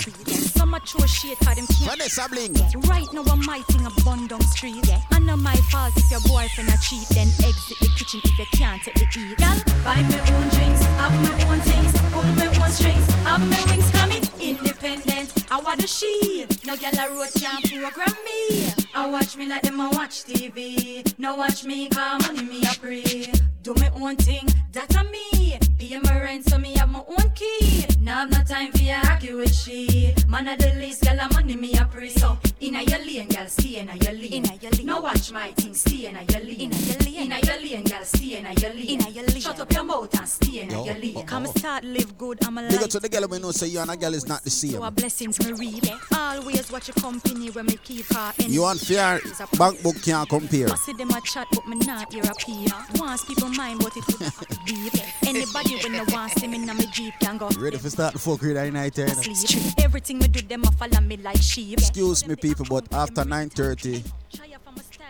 Some 0.59 0.75
a 0.75 0.81
throw 0.81 1.07
shit 1.07 1.39
for 1.39 1.55
them 1.55 1.67
can't. 1.67 1.91
Vanessa 1.97 2.29
Bling. 2.31 2.55
Right 2.89 3.09
now 3.13 3.25
I'm 3.33 3.45
my 3.47 3.61
thing 3.73 3.87
a 3.87 3.91
down 4.29 4.43
street. 4.53 4.87
Yeah. 4.89 5.01
And 5.13 5.27
not 5.27 5.39
my 5.39 5.57
fault 5.73 5.93
if 5.97 6.11
your 6.11 6.21
boyfriend 6.29 6.69
a 6.69 6.77
cheat. 6.85 7.09
Then 7.09 7.29
exit 7.49 7.79
the 7.81 7.89
kitchen 7.97 8.21
if 8.25 8.39
you 8.39 8.47
can't 8.53 8.83
take 8.83 8.95
the 8.95 9.07
heat. 9.07 9.39
Girl, 9.39 9.59
buy 9.85 10.03
me 10.03 10.19
own 10.21 10.49
drinks, 10.53 10.83
have 11.01 11.15
my 11.25 11.35
own 11.49 11.61
things, 11.61 11.93
pull 12.13 12.23
my 12.37 12.47
own 12.63 12.71
strings, 12.71 13.07
have 13.25 13.41
my 13.49 13.63
wings 13.71 13.91
coming 13.91 14.23
independent. 14.41 15.33
I 15.51 15.61
want 15.61 15.78
the 15.79 15.87
she. 15.87 16.47
No 16.67 16.77
girl 16.77 16.99
a 16.99 17.09
road 17.11 17.29
can't 17.35 17.65
program 17.65 18.17
me. 18.25 18.73
I 18.95 19.09
watch 19.11 19.37
me 19.37 19.47
like 19.47 19.63
them 19.63 19.81
a 19.81 19.89
watch 19.91 20.25
TV. 20.25 21.19
No 21.19 21.37
watch 21.37 21.65
me 21.65 21.89
cause 21.89 22.21
money 22.27 22.43
me 22.43 22.63
a 22.63 22.75
pray. 22.79 23.33
Do 23.63 23.75
my 23.75 23.91
own 24.01 24.17
thing, 24.17 24.47
that 24.73 24.95
a 24.95 25.05
me. 25.05 25.68
Pay 25.79 25.97
my 26.01 26.21
rent 26.21 26.49
so 26.51 26.59
me 26.59 26.75
have 26.77 26.89
my 26.89 26.99
own 27.07 27.31
key. 27.37 27.87
Now 28.01 28.23
I've 28.23 28.31
no 28.31 28.43
time 28.43 28.73
for 28.73 28.83
your 28.83 28.97
argue 29.09 29.37
with 29.37 29.55
she. 29.55 30.13
Man 30.27 30.49
of 30.49 30.59
the 30.59 30.75
least, 30.75 31.05
girl 31.05 31.19
a 31.21 31.33
money 31.33 31.55
me 31.55 31.73
a 31.75 31.85
pray. 31.85 32.09
So 32.09 32.37
inna 32.59 32.83
your 32.83 32.99
lane, 32.99 33.29
girl 33.29 33.47
stay 33.47 33.77
inna 33.79 33.95
your 33.95 34.13
lane. 34.13 34.33
Inna 34.33 34.55
your 34.61 34.73
lane. 34.73 34.87
No 34.87 35.01
watch 35.01 35.31
my 35.31 35.53
thing, 35.53 35.75
stay 35.75 36.09
inna 36.09 36.25
your 36.33 36.41
lane. 36.41 36.61
Inna 36.63 36.77
your 36.77 36.99
lane. 36.99 37.15
Inna 37.33 37.39
your 37.47 37.61
lane, 37.61 37.85
girl 37.85 38.05
stay 38.05 38.39
inna 38.39 38.53
your 38.61 38.71
lane. 38.71 38.89
Inna 38.89 39.09
your 39.11 39.25
lane. 39.27 39.41
Shut 39.41 39.61
up 39.61 39.73
your 39.73 39.85
mouth 39.85 40.19
and 40.19 40.29
stay 40.29 40.61
inna 40.63 40.73
Yo, 40.73 40.85
your 40.85 40.95
lane. 40.95 41.17
uh-oh. 41.17 41.23
Come 41.23 41.47
oh. 41.47 41.53
start 41.53 41.85
live 41.85 42.19
good, 42.19 42.45
I'm 42.45 42.59
a 42.59 42.69
Big 42.69 42.83
up 42.83 42.91
to 42.91 42.99
the 42.99 43.09
girl 43.09 43.29
we 43.29 43.39
know 43.39 43.53
say 43.53 43.69
you 43.69 43.79
and 43.79 43.91
a 43.91 43.97
girl 43.97 44.15
is 44.15 44.27
not 44.27 44.43
the 44.43 44.51
same. 44.51 44.73
So 44.73 44.83
a 44.83 44.91
blessings 44.91 45.39
me 45.47 45.53
reap. 45.53 45.85
Always 46.13 46.73
watch 46.73 46.89
your 46.89 46.95
company 46.97 47.51
when 47.51 47.67
me 47.67 47.79
keep 47.85 48.07
her 48.13 48.33
in. 48.41 48.51
You 48.53 48.65
and 48.65 48.81
fair 48.81 49.21
bank 49.57 49.81
book 49.85 50.03
can't 50.03 50.29
compare. 50.29 50.69
I 50.71 50.75
see 50.75 50.93
them 50.95 51.11
a 51.11 51.21
chat, 51.21 51.47
but 51.53 51.69
me 51.69 51.77
not 51.87 52.13
hear 52.13 52.25
a 52.25 52.35
peep. 52.35 52.73
Once 52.99 53.25
people 53.25 53.49
mind, 53.51 53.79
but 53.81 53.97
it 53.97 54.05
would 54.09 54.59
deep. 54.67 54.93
Anybody 55.27 55.68
when 55.77 55.93
they 55.93 56.13
want 56.13 56.33
see 56.33 56.47
me 56.47 56.57
in 56.57 56.67
my 56.67 56.75
jeep 56.93 57.15
can 57.21 57.39
go. 57.39 57.49
Ready 57.59 57.79
for 57.79 57.91
start 57.91 58.13
the 58.13 58.19
fuck 58.19 58.43
read 58.43 58.73
night 58.73 58.99
eh? 58.99 59.07
here. 59.07 59.15
you 59.23 59.29
know? 59.29 59.35
Sleep. 59.35 59.75
Everything 59.79 60.19
me 60.19 60.29
do, 60.29 60.41
them 60.43 60.65
a 60.65 60.73
follow 60.73 61.01
me 61.01 61.17
like 61.19 61.41
sheep. 61.41 61.79
Excuse 61.79 62.27
me, 62.27 62.37
people, 62.37 62.67
but 62.69 62.87
after 62.93 63.23
9:30, 63.25 64.05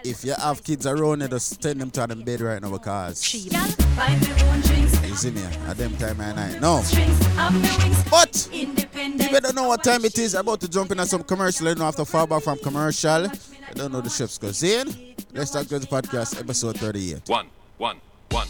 if 0.05 0.25
you 0.25 0.35
have 0.35 0.63
kids 0.63 0.87
around 0.87 1.21
you, 1.21 1.29
just 1.29 1.63
send 1.63 1.81
them 1.81 1.91
to 1.91 2.07
them 2.07 2.23
bed 2.23 2.41
right 2.41 2.63
now 2.63 2.71
because 2.71 3.21
Girl, 3.49 3.67
buy 3.97 4.09
me 4.11 4.43
own 4.45 4.61
drinks, 4.61 5.09
you 5.09 5.15
see 5.17 5.31
me 5.31 5.43
at 5.43 5.77
them 5.77 5.97
time 5.97 6.21
of 6.21 6.37
night. 6.37 6.61
No, 6.61 6.83
drinks, 6.91 7.27
have 7.27 7.55
me 7.55 7.69
wings. 7.85 8.05
But 8.11 8.49
independent. 8.53 9.23
you 9.23 9.41
better 9.41 9.53
know 9.53 9.69
what 9.69 9.83
time 9.83 10.05
it 10.05 10.19
is. 10.19 10.35
I'm 10.35 10.41
About 10.41 10.61
to 10.61 10.69
jump 10.69 10.91
into 10.91 11.07
some 11.07 11.23
commercial. 11.23 11.69
You 11.69 11.75
know, 11.75 11.85
after 11.85 12.05
far 12.05 12.27
back 12.27 12.43
from 12.43 12.59
commercial, 12.59 13.27
I 13.27 13.73
don't 13.75 13.93
know 13.93 14.01
the 14.01 14.11
chefs 14.11 14.39
go. 14.39 14.49
in. 14.49 15.15
Let's 15.33 15.51
talk 15.51 15.67
to 15.67 15.79
the 15.79 15.87
podcast, 15.87 16.41
episode 16.41 16.79
38. 16.79 17.29
One, 17.29 17.49
one, 17.77 18.01
one, 18.31 18.49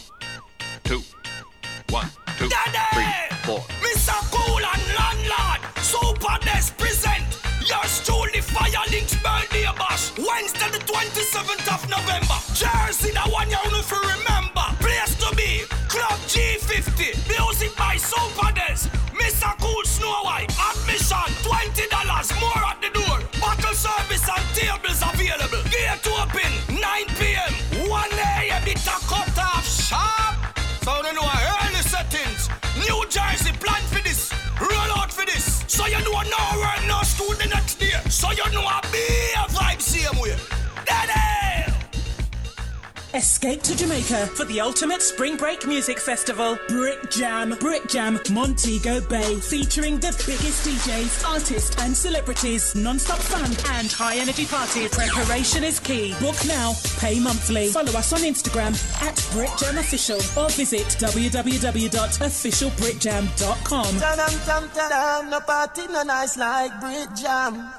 two, 0.83 1.01
one, 1.89 2.09
two, 2.37 2.49
three, 2.93 3.13
four. 3.43 3.59
Mr. 3.81 4.13
Cool 4.31 4.61
and 4.61 4.83
Landlord, 4.93 5.61
Super 5.81 6.37
Des 6.45 6.71
present 6.77 7.25
yours 7.69 8.01
truly 8.05 8.41
Fire 8.41 8.85
Links 8.91 9.15
birthday 9.21 9.65
bash. 9.77 10.11
Wednesday 10.17 10.69
the 10.69 10.81
27th 10.85 11.67
of 11.73 11.89
November. 11.89 12.37
Jersey, 12.53 13.11
the 13.11 13.25
one 13.29 13.49
you 13.49 13.57
only 13.65 13.81
to 13.81 13.95
remember. 13.95 14.65
Place 14.81 15.15
to 15.17 15.35
be, 15.35 15.65
Club 15.87 16.19
G50. 16.29 17.13
Music 17.29 17.75
by 17.77 17.97
Super 17.97 18.51
Des. 18.53 18.89
Mr. 19.17 19.49
Cool 19.61 19.83
Snow 19.85 20.23
White. 20.23 20.49
Admission 20.57 21.29
you 35.89 35.99
know 36.03 36.21
no 36.21 36.87
no 36.87 37.01
school 37.01 37.33
the 37.35 37.47
next 37.47 37.79
day. 37.79 37.99
So 38.09 38.31
you 38.31 38.49
know 38.51 38.61
a 38.61 38.81
be 38.91 39.05
a 39.35 39.45
vibe 39.49 39.81
same 39.81 40.19
way. 40.19 40.48
Escape 43.15 43.63
to 43.63 43.75
Jamaica 43.75 44.27
for 44.27 44.45
the 44.45 44.61
ultimate 44.61 45.01
spring 45.01 45.35
break 45.35 45.65
music 45.65 45.99
festival, 45.99 46.59
Brit 46.67 47.09
Jam, 47.09 47.57
Brit 47.59 47.89
Jam 47.89 48.19
Montego 48.31 49.01
Bay, 49.01 49.39
featuring 49.39 49.97
the 49.97 50.11
biggest 50.27 50.67
DJs, 50.67 51.27
artists, 51.27 51.75
and 51.81 51.97
celebrities, 51.97 52.75
non-stop 52.75 53.17
fun 53.17 53.49
and 53.77 53.91
high 53.91 54.17
energy 54.17 54.45
parties. 54.45 54.91
Preparation 54.91 55.63
is 55.63 55.79
key. 55.79 56.13
Book 56.19 56.35
now, 56.45 56.75
pay 56.99 57.19
monthly. 57.19 57.69
Follow 57.69 57.93
us 57.93 58.13
on 58.13 58.19
Instagram 58.19 58.77
at 59.01 59.27
Brit 59.31 59.49
Jam 59.57 59.79
Official 59.79 60.19
or 60.39 60.51
visit 60.51 60.85
www.officialbritjam.com. 60.99 63.97
Ta-dam, 63.97 64.39
tam, 64.45 64.69
ta-dam, 64.69 65.31
no 65.31 65.39
party, 65.39 65.87
no 65.87 66.03
nice 66.03 66.37
like 66.37 66.79
Brit 66.79 67.09
Jam. 67.19 67.73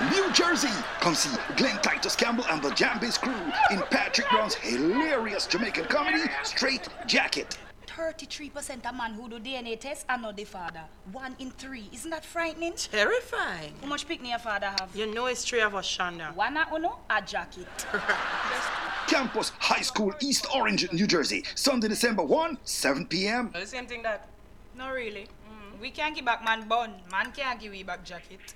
New 0.00 0.32
Jersey. 0.32 0.68
Come 1.00 1.16
see 1.16 1.36
Glenn 1.56 1.76
Titus 1.82 2.14
Campbell 2.14 2.44
and 2.50 2.62
the 2.62 2.70
Jambase 2.70 3.20
crew 3.20 3.34
in 3.72 3.82
Patrick 3.90 4.28
Brown's 4.30 4.54
hilarious 4.54 5.46
Jamaican 5.48 5.86
comedy, 5.86 6.22
Straight 6.44 6.88
Jacket. 7.08 7.58
33% 7.88 8.88
of 8.88 8.96
man 8.96 9.14
who 9.14 9.28
do 9.28 9.40
DNA 9.40 9.78
test 9.78 10.06
are 10.08 10.16
not 10.18 10.36
the 10.36 10.44
father. 10.44 10.82
One 11.10 11.34
in 11.40 11.50
three. 11.50 11.88
Isn't 11.92 12.10
that 12.10 12.24
frightening? 12.24 12.74
Terrifying. 12.76 13.72
How 13.80 13.88
much 13.88 14.06
picnic 14.06 14.30
your 14.30 14.38
father 14.38 14.66
have? 14.66 14.88
You 14.94 15.12
know 15.12 15.26
it's 15.26 15.44
three 15.44 15.62
of 15.62 15.74
us, 15.74 15.88
Shonda. 15.96 16.32
One 16.36 16.56
at 16.56 16.72
uno, 16.72 17.00
a 17.10 17.20
jacket. 17.20 17.66
Campus 19.08 19.50
High 19.58 19.80
School, 19.80 20.14
East 20.20 20.46
Orange, 20.54 20.92
New 20.92 21.08
Jersey. 21.08 21.42
Sunday, 21.56 21.88
December 21.88 22.22
1, 22.22 22.58
7 22.62 23.06
p.m. 23.06 23.50
The 23.52 23.66
same 23.66 23.86
thing 23.86 24.02
that. 24.02 24.28
No, 24.76 24.92
really. 24.92 25.26
Mm. 25.50 25.80
We 25.80 25.90
can't 25.90 26.14
give 26.14 26.24
back 26.24 26.44
man 26.44 26.68
bun. 26.68 26.94
Man 27.10 27.32
can't 27.32 27.58
give 27.58 27.72
we 27.72 27.82
back 27.82 28.04
jacket. 28.04 28.54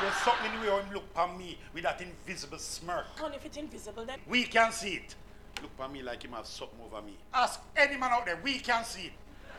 And 0.00 0.08
there's 0.08 0.22
something 0.22 0.54
in 0.54 0.60
the 0.62 0.72
way 0.72 0.80
him 0.80 0.94
look 0.94 1.04
on 1.14 1.36
me 1.36 1.58
with 1.74 1.82
that 1.82 2.00
invisible 2.00 2.56
smirk. 2.56 3.04
And 3.22 3.34
if 3.34 3.44
it's 3.44 3.58
invisible, 3.58 4.06
then. 4.06 4.18
We 4.26 4.44
can 4.44 4.72
see 4.72 4.94
it. 4.94 5.14
Look 5.60 5.72
on 5.78 5.92
me 5.92 6.00
like 6.00 6.22
him 6.22 6.32
have 6.32 6.46
something 6.46 6.78
over 6.82 7.02
me. 7.04 7.18
Ask 7.34 7.60
any 7.76 7.98
man 7.98 8.10
out 8.10 8.24
there, 8.24 8.38
we 8.42 8.60
can 8.60 8.82
see 8.82 9.02
it. 9.02 9.12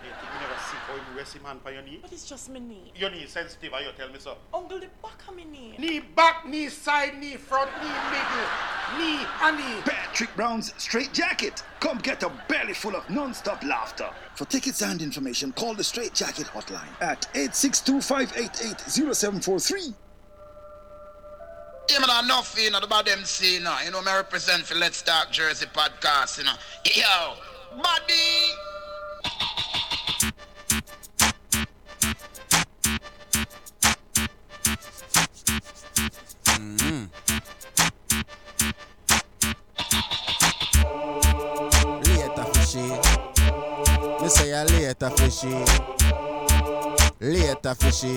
You 0.03 0.09
think 0.09 0.33
we 0.33 0.39
never 0.39 0.59
see 0.59 0.77
how 0.87 0.95
him 0.95 1.15
rest 1.15 1.35
him 1.35 1.43
hand 1.43 1.59
on 1.63 1.73
your 1.73 1.83
knee? 1.83 1.99
But 2.01 2.11
it's 2.11 2.27
just 2.27 2.49
my 2.49 2.57
knee. 2.57 2.91
Your 2.95 3.11
knee 3.11 3.27
sensitive, 3.27 3.71
and 3.71 3.85
you 3.85 3.91
tell 3.95 4.09
me 4.09 4.17
so. 4.17 4.35
Uncle, 4.51 4.79
the 4.79 4.87
back 5.03 5.21
of 5.27 5.35
my 5.35 5.43
knee. 5.43 5.75
Knee 5.77 5.99
back, 5.99 6.43
knee 6.47 6.69
side, 6.69 7.19
knee 7.19 7.35
front, 7.35 7.69
knee 7.79 7.91
middle, 8.09 8.47
knee 8.97 9.23
and 9.43 9.57
knee. 9.57 9.81
Patrick 9.85 10.35
Brown's 10.35 10.73
Straight 10.81 11.13
Jacket. 11.13 11.61
Come 11.79 11.99
get 11.99 12.23
a 12.23 12.31
belly 12.49 12.73
full 12.73 12.95
of 12.95 13.07
non-stop 13.11 13.61
laughter. 13.63 14.09
For 14.33 14.45
tickets 14.45 14.81
and 14.81 15.03
information, 15.03 15.51
call 15.51 15.75
the 15.75 15.83
Straight 15.83 16.15
Jacket 16.15 16.47
hotline 16.47 16.89
at 16.99 17.31
862-588-0743. 17.35 19.93
Yeah, 21.91 21.99
man, 21.99 22.23
enough, 22.23 22.55
you 22.57 22.71
know, 22.71 22.77
about 22.77 23.05
them 23.05 23.19
you 23.41 23.59
know, 23.59 23.77
you 23.83 23.91
know, 23.91 24.01
me 24.01 24.13
represent 24.13 24.63
for 24.63 24.75
Let's 24.75 25.01
Talk 25.01 25.29
Jersey 25.29 25.65
podcast, 25.65 26.37
you 26.37 26.45
know. 26.45 26.53
Yo, 26.85 27.33
buddy. 27.75 28.13
Mm-hmm. 36.45 37.07
Say 44.29 44.51
a 44.51 44.63
later 44.63 45.09
fishy. 45.09 45.49
Later 47.19 47.75
fishy. 47.75 48.15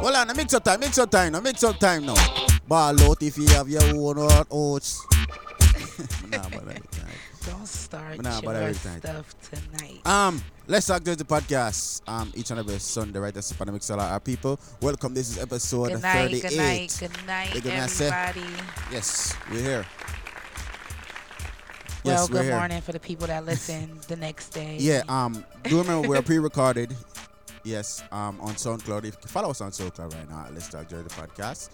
Hold 0.00 0.16
on, 0.16 0.36
mix 0.36 0.52
up 0.52 0.64
time, 0.64 0.80
mix 0.80 0.98
up 0.98 1.08
time 1.12 1.32
now, 1.32 1.40
mix 1.40 1.62
up 1.62 1.78
time 1.78 2.06
now. 2.06 2.43
Ball 2.66 3.00
out 3.02 3.22
if 3.22 3.36
you 3.36 3.46
have 3.48 3.68
your 3.68 3.82
own 3.84 4.16
hot 4.16 4.46
oats. 4.50 5.04
nah, 6.30 6.42
but 6.48 6.62
every 6.62 6.74
time. 6.90 7.08
Don't 7.46 7.68
start 7.68 8.22
Nah, 8.22 8.40
but 8.40 8.52
your 8.52 8.62
every 8.62 8.74
time. 8.74 8.98
stuff 9.00 9.34
tonight. 9.50 10.06
Um, 10.06 10.42
let's 10.66 10.86
talk 10.86 11.04
to 11.04 11.14
the 11.14 11.24
podcast. 11.24 12.00
Um, 12.08 12.32
each 12.34 12.50
and 12.50 12.58
every 12.60 12.78
Sunday, 12.78 13.18
right? 13.18 13.34
That's 13.34 13.50
the 13.50 13.64
Mixlr 13.66 14.24
people. 14.24 14.58
Welcome. 14.80 15.12
This 15.12 15.28
is 15.30 15.38
episode 15.38 15.90
Good 15.92 16.02
night, 16.02 16.30
38. 16.42 16.42
good 16.42 16.56
night, 16.56 16.96
good 17.00 17.26
night, 17.26 17.64
gonna 17.64 17.88
say- 17.88 18.08
everybody. 18.10 18.62
Yes, 18.90 19.34
we're 19.50 19.60
here. 19.60 19.86
Well, 22.02 22.14
yes, 22.14 22.28
good 22.28 22.44
here. 22.44 22.56
morning 22.56 22.80
for 22.80 22.92
the 22.92 23.00
people 23.00 23.26
that 23.26 23.44
listen 23.46 23.98
the 24.08 24.16
next 24.16 24.50
day. 24.50 24.76
Yeah, 24.80 25.02
um, 25.08 25.44
do 25.64 25.78
remember 25.78 26.08
we're 26.08 26.22
pre-recorded. 26.22 26.94
yes, 27.62 28.02
um, 28.10 28.40
on 28.40 28.54
SoundCloud. 28.54 29.04
If 29.04 29.16
you 29.22 29.28
follow 29.28 29.50
us 29.50 29.60
on 29.60 29.70
SoundCloud 29.70 30.14
right 30.14 30.30
now, 30.30 30.46
Let's 30.52 30.68
Talk 30.68 30.88
the 30.88 30.96
Podcast. 30.96 31.68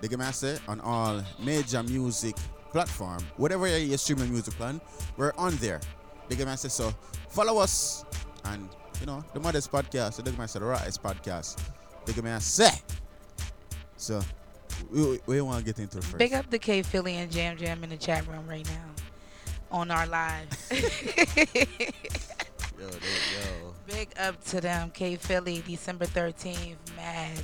The 0.00 0.08
game 0.08 0.20
I 0.20 0.30
say 0.30 0.58
on 0.68 0.80
all 0.80 1.22
major 1.38 1.82
music 1.82 2.36
platform, 2.70 3.22
whatever 3.36 3.66
you're 3.66 3.98
streaming 3.98 4.30
music 4.30 4.54
plan, 4.54 4.80
we're 5.16 5.32
on 5.38 5.56
there. 5.56 5.80
The 6.28 6.36
game 6.36 6.48
I 6.48 6.54
say 6.56 6.68
so. 6.68 6.92
Follow 7.28 7.58
us 7.58 8.04
and 8.44 8.68
you 9.00 9.06
know 9.06 9.24
the 9.32 9.40
Modest 9.40 9.70
Podcast, 9.70 10.22
the 10.22 10.30
game 10.30 10.40
I 10.40 10.46
say 10.46 10.58
the 10.58 10.66
Rise 10.66 10.98
Podcast. 10.98 11.58
The 12.04 12.12
game 12.12 12.26
I 12.26 12.38
say. 12.38 12.70
So 13.96 14.20
we, 14.90 15.18
we 15.26 15.40
want 15.40 15.58
to 15.58 15.64
get 15.64 15.78
into 15.78 15.98
it 15.98 16.04
first. 16.04 16.18
Big 16.18 16.34
up 16.34 16.50
the 16.50 16.58
K 16.58 16.82
Philly 16.82 17.16
and 17.16 17.30
Jam 17.30 17.56
Jam 17.56 17.82
in 17.82 17.90
the 17.90 17.96
chat 17.96 18.26
room 18.28 18.46
right 18.46 18.66
now 18.66 18.90
on 19.70 19.90
our 19.90 20.06
live. 20.06 20.48
Yo, 22.78 22.84
yo. 22.88 23.74
Big 23.86 24.10
up 24.18 24.42
to 24.44 24.60
them, 24.60 24.90
K 24.90 25.16
Philly, 25.16 25.62
December 25.66 26.04
13th, 26.04 26.76
mad. 26.94 27.40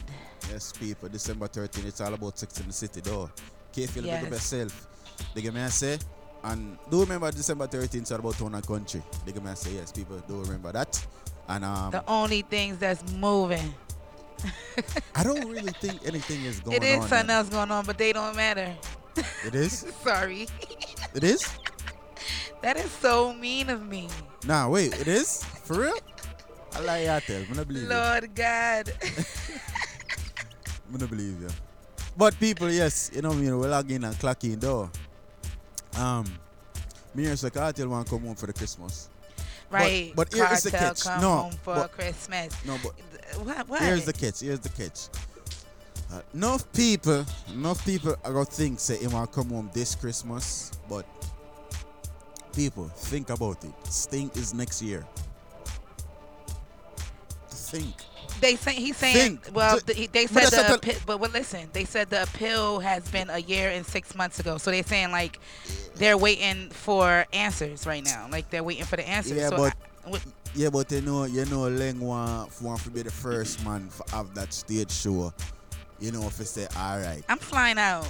Yes, 0.53 0.71
people. 0.73 1.09
December 1.09 1.49
13th, 1.49 1.87
it's 1.87 2.01
all 2.03 2.13
about 2.13 2.39
sex 2.39 2.61
in 2.61 2.67
the 2.67 2.73
city, 2.75 3.01
though. 3.01 3.31
Feel 3.73 4.05
Yes. 4.05 4.25
the 4.25 4.31
best 4.31 4.47
self. 4.51 4.87
The 5.35 5.41
game 5.41 5.57
I 5.57 5.69
say. 5.71 5.99
And 6.45 6.77
do 6.91 7.01
remember 7.01 7.31
December 7.31 7.67
13th, 7.67 8.03
it's 8.03 8.13
all 8.13 8.19
about 8.19 8.37
town 8.37 8.55
and 8.55 8.67
country. 8.67 9.03
The 9.25 9.33
game 9.33 9.47
I 9.47 9.55
say, 9.55 9.73
yes, 9.73 9.93
people 9.93 10.19
do 10.29 10.43
remember 10.43 10.71
that. 10.73 11.07
And 11.49 11.65
um, 11.65 11.91
The 11.91 12.05
only 12.07 12.43
things 12.43 12.77
that's 12.77 13.03
moving. 13.15 13.73
I 15.15 15.23
don't 15.23 15.49
really 15.49 15.73
think 15.73 16.07
anything 16.07 16.43
is 16.45 16.61
going 16.61 16.77
on. 16.77 16.83
It 16.83 16.87
is 16.87 17.03
on. 17.05 17.09
something 17.09 17.31
else 17.31 17.49
going 17.49 17.71
on, 17.71 17.87
but 17.87 17.97
they 17.97 18.13
don't 18.13 18.37
matter. 18.37 18.75
It 19.47 19.55
is? 19.55 19.87
Sorry. 20.05 20.49
It 21.15 21.25
is? 21.25 21.49
That 22.61 22.77
is 22.77 22.91
so 22.91 23.33
mean 23.33 23.71
of 23.71 23.87
me. 23.87 24.09
Nah, 24.47 24.69
wait, 24.69 25.01
it 25.01 25.09
is? 25.09 25.43
For 25.65 25.81
real? 25.81 25.99
I 26.75 26.81
lie, 26.81 27.17
I 27.17 27.21
tell. 27.21 27.41
I 27.41 27.55
don't 27.55 27.69
believe 27.69 27.85
it. 27.85 27.89
Lord 27.89 28.35
God. 28.35 28.93
I 30.93 30.97
don't 30.97 31.11
believe 31.11 31.41
you. 31.41 31.49
But 32.17 32.39
people, 32.39 32.71
yes, 32.71 33.11
you 33.15 33.23
know 33.23 33.33
me, 33.33 33.51
we 33.53 33.67
log 33.67 33.91
in 33.91 34.05
and 34.05 34.19
clock 34.19 34.45
in 34.45 34.59
though. 34.59 34.91
Um, 35.97 36.25
me 37.15 37.27
and 37.27 37.39
Kartel 37.39 37.89
want 37.89 38.07
to 38.07 38.11
come 38.13 38.25
home 38.25 38.35
for 38.35 38.47
the 38.47 38.53
Christmas. 38.53 39.09
Right. 39.71 40.13
But, 40.15 40.31
but 40.31 40.37
here 40.37 40.49
is 40.53 40.63
the 40.65 40.71
catch. 40.71 41.03
come 41.05 41.21
no, 41.21 41.37
home 41.37 41.53
for 41.63 41.75
but- 41.75 41.93
Christmas. 41.93 42.55
No, 42.67 42.77
but 42.83 42.93
What? 43.45 43.69
What? 43.69 43.83
here's 43.83 44.05
the 44.05 44.13
catch. 44.13 44.41
Here's 44.41 44.61
the 44.61 44.69
catch. 44.69 45.09
Uh, 46.13 46.21
enough 46.35 46.71
people, 46.75 47.25
enough 47.55 47.85
people 47.87 48.15
are 48.23 48.33
gonna 48.35 48.45
think 48.45 48.79
say 48.79 48.99
he 48.99 49.07
want 49.07 49.31
to 49.31 49.35
come 49.35 49.49
home 49.49 49.71
this 49.73 49.95
Christmas, 49.95 50.71
but 50.89 51.07
people 52.55 52.85
think 52.89 53.31
about 53.31 53.65
it. 53.65 53.73
Sting 53.89 54.31
is 54.35 54.53
next 54.53 54.83
year. 54.83 55.07
Think. 57.49 57.95
They 58.43 58.57
say 58.57 58.75
he's 58.75 58.97
saying. 58.97 59.39
Think. 59.39 59.55
Well, 59.55 59.79
he- 59.95 60.09
they 60.09 60.27
said 60.27 60.51
the 60.51 60.75
appeal, 60.75 60.97
but 61.07 61.21
well, 61.21 61.31
listen. 61.31 61.71
They 61.73 61.85
said 61.85 62.11
the 62.11 62.25
appeal 62.25 62.81
has 62.81 63.09
been 63.09 63.31
a 63.31 63.39
year 63.39 63.71
and 63.71 63.87
six 63.87 64.15
months 64.15 64.41
ago. 64.41 64.59
So 64.59 64.71
they're 64.73 64.83
saying 64.83 65.13
like 65.13 65.39
they're 65.95 66.19
waiting 66.19 66.69
for 66.71 67.25
answers 67.33 67.87
right 67.87 68.05
now. 68.05 68.27
Like 68.31 68.51
they're 68.51 68.65
waiting 68.65 68.85
for 68.85 68.97
the 68.97 69.09
answers. 69.09 69.39
Yeah, 69.39 69.49
so 69.51 69.57
but 69.57 69.77
I- 70.07 70.11
what- 70.11 70.25
yeah, 70.55 70.69
but 70.71 70.91
you 70.93 71.01
know, 71.01 71.25
you 71.25 71.45
know, 71.47 71.61
Leng 71.71 72.01
want 72.01 72.61
want 72.61 72.83
to 72.83 72.91
be 72.91 73.03
the 73.03 73.11
first 73.13 73.65
man 73.65 73.89
for 73.89 74.05
have 74.15 74.35
that 74.35 74.53
stage 74.53 74.91
show. 74.91 75.33
You 76.01 76.11
know, 76.11 76.27
if 76.27 76.39
you 76.41 76.45
say 76.45 76.67
all 76.77 76.99
right, 76.99 77.23
I'm 77.29 77.39
flying 77.39 77.79
out. 77.79 78.07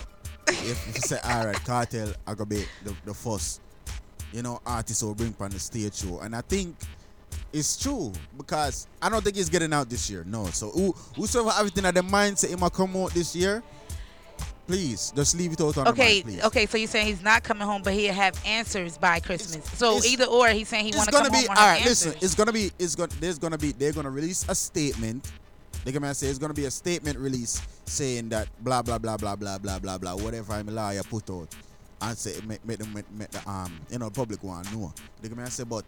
if, 0.48 0.88
if 0.88 0.96
you 0.96 1.02
say 1.02 1.18
all 1.22 1.44
right, 1.46 1.56
Kartel, 1.66 2.14
I 2.26 2.32
gonna 2.34 2.46
be 2.46 2.64
the, 2.84 2.96
the 3.04 3.12
first. 3.14 3.60
You 4.32 4.40
know, 4.42 4.62
artist 4.64 5.02
will 5.02 5.14
bring 5.14 5.36
on 5.38 5.50
the 5.50 5.58
stage 5.58 5.94
show, 5.96 6.20
and 6.20 6.34
I 6.34 6.40
think 6.40 6.74
it's 7.52 7.76
true 7.76 8.12
because 8.36 8.86
I 9.00 9.08
don't 9.08 9.22
think 9.22 9.36
he's 9.36 9.48
getting 9.50 9.72
out 9.72 9.88
this 9.90 10.08
year. 10.10 10.24
No, 10.26 10.46
so 10.46 10.70
who 10.70 10.92
whosoever 11.16 11.50
everything 11.58 11.84
at 11.84 11.94
the 11.94 12.02
mind 12.02 12.38
say 12.38 12.48
he 12.48 12.56
might 12.56 12.72
come 12.72 12.96
out 12.96 13.12
this 13.12 13.34
year, 13.36 13.62
please 14.66 15.12
just 15.14 15.36
leave 15.36 15.52
it 15.52 15.60
out 15.60 15.76
on 15.78 15.84
the 15.84 15.90
Okay, 15.90 16.22
please. 16.22 16.42
okay. 16.44 16.66
So 16.66 16.78
you're 16.78 16.88
saying 16.88 17.06
he's 17.08 17.22
not 17.22 17.42
coming 17.42 17.66
home, 17.66 17.82
but 17.82 17.92
he'll 17.92 18.14
have 18.14 18.40
answers 18.46 18.96
by 18.96 19.20
Christmas. 19.20 19.64
so 19.78 19.96
it's- 19.98 20.06
either 20.06 20.24
or, 20.24 20.48
he's 20.48 20.68
saying 20.68 20.84
he 20.84 20.88
it's 20.90 20.96
want 20.98 21.08
to 21.08 21.12
gonna 21.12 21.28
come 21.30 21.40
be 21.40 21.46
home 21.46 21.56
all 21.58 21.66
right. 21.66 21.84
Listen, 21.84 22.12
answers. 22.12 22.22
it's 22.22 22.34
gonna 22.34 22.52
be 22.52 22.70
it's 22.78 22.94
gonna 22.94 23.12
there's 23.20 23.38
gonna 23.38 23.58
be 23.58 23.72
they're 23.72 23.92
gonna 23.92 24.10
release 24.10 24.46
a 24.48 24.54
statement. 24.54 25.30
They're 25.84 25.92
gonna 25.92 26.14
say 26.14 26.28
it's 26.28 26.38
gonna 26.38 26.54
be 26.54 26.64
a 26.66 26.70
statement 26.70 27.18
release 27.18 27.60
saying 27.86 28.28
that 28.30 28.48
blah 28.62 28.82
blah 28.82 28.98
blah 28.98 29.16
blah 29.16 29.36
blah 29.36 29.58
blah 29.58 29.78
blah 29.78 29.98
blah 29.98 30.14
whatever 30.14 30.52
I'm 30.54 30.68
a 30.68 30.72
lawyer 30.72 31.02
put 31.02 31.28
out 31.28 31.48
and 32.00 32.16
say 32.16 32.34
make, 32.46 32.64
make 32.64 32.78
them 32.78 32.92
make, 32.94 33.10
make 33.12 33.30
the 33.30 33.48
um 33.50 33.72
you 33.90 33.98
know 33.98 34.08
public 34.10 34.42
one 34.42 34.64
know. 34.72 34.92
They're 35.20 35.30
gonna 35.30 35.50
say 35.50 35.64
but 35.64 35.84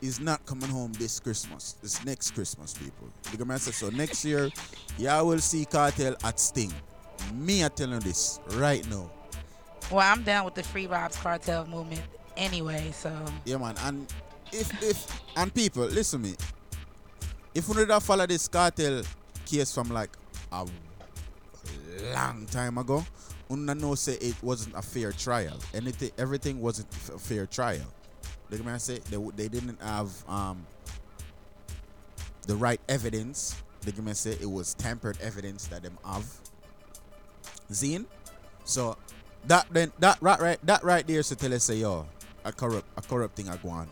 he's 0.00 0.20
not 0.20 0.44
coming 0.46 0.68
home 0.68 0.92
this 0.94 1.20
Christmas. 1.20 1.74
This 1.82 2.04
next 2.04 2.32
Christmas, 2.32 2.74
people. 2.74 3.08
They're 3.24 3.44
gonna 3.44 3.58
so 3.58 3.90
next 3.90 4.24
year, 4.24 4.50
y'all 4.98 5.26
will 5.26 5.38
see 5.38 5.64
Kartel 5.64 6.16
at 6.24 6.38
Sting. 6.40 6.72
Me 7.34 7.64
I 7.64 7.68
telling 7.68 7.94
you 7.94 8.00
this 8.00 8.40
right 8.52 8.88
now. 8.90 9.10
Well, 9.90 10.00
I'm 10.00 10.22
down 10.22 10.44
with 10.44 10.54
the 10.54 10.62
Free 10.62 10.86
Robs 10.86 11.16
Kartel 11.16 11.66
movement 11.66 12.02
anyway. 12.36 12.92
So 12.92 13.12
Yeah, 13.44 13.56
man. 13.58 13.76
And 13.82 14.12
if 14.52 14.82
if 14.82 15.22
and 15.36 15.52
people 15.52 15.84
listen 15.84 16.22
me, 16.22 16.34
if 17.54 17.68
we 17.68 17.84
don't 17.84 18.02
follow 18.02 18.26
this 18.26 18.48
Kartel 18.48 19.04
case 19.44 19.72
from 19.72 19.90
like 19.90 20.10
a 20.52 20.66
long 22.14 22.46
time 22.46 22.78
ago, 22.78 23.04
we 23.48 23.64
don't 23.64 23.80
know 23.80 23.94
say 23.94 24.14
it 24.14 24.34
wasn't 24.42 24.74
a 24.76 24.82
fair 24.82 25.12
trial. 25.12 25.58
Anything, 25.72 26.10
everything 26.18 26.60
wasn't 26.60 26.88
a 27.14 27.18
fair 27.18 27.46
trial. 27.46 27.86
Like 28.50 28.66
I 28.66 28.78
say, 28.78 28.98
they 29.10 29.16
they 29.36 29.48
didn't 29.48 29.80
have 29.82 30.10
um 30.28 30.66
the 32.46 32.56
right 32.56 32.80
evidence. 32.88 33.56
Like 33.84 33.94
I 34.06 34.12
say, 34.12 34.36
it 34.40 34.50
was 34.50 34.74
tampered 34.74 35.18
evidence 35.20 35.66
that 35.68 35.82
them 35.82 35.98
have. 36.04 36.26
Zine. 37.70 38.06
So 38.64 38.96
that 39.46 39.66
then 39.70 39.92
that 39.98 40.18
right 40.20 40.40
right 40.40 40.58
that 40.66 40.82
right 40.82 41.06
there 41.06 41.22
so 41.22 41.34
tell 41.34 41.52
us 41.54 41.64
say 41.64 41.76
yo 41.76 42.06
a 42.44 42.52
corrupt 42.52 42.86
a 42.96 43.02
corrupt 43.02 43.36
thing 43.36 43.48
I 43.48 43.56
go 43.56 43.68
on 43.70 43.88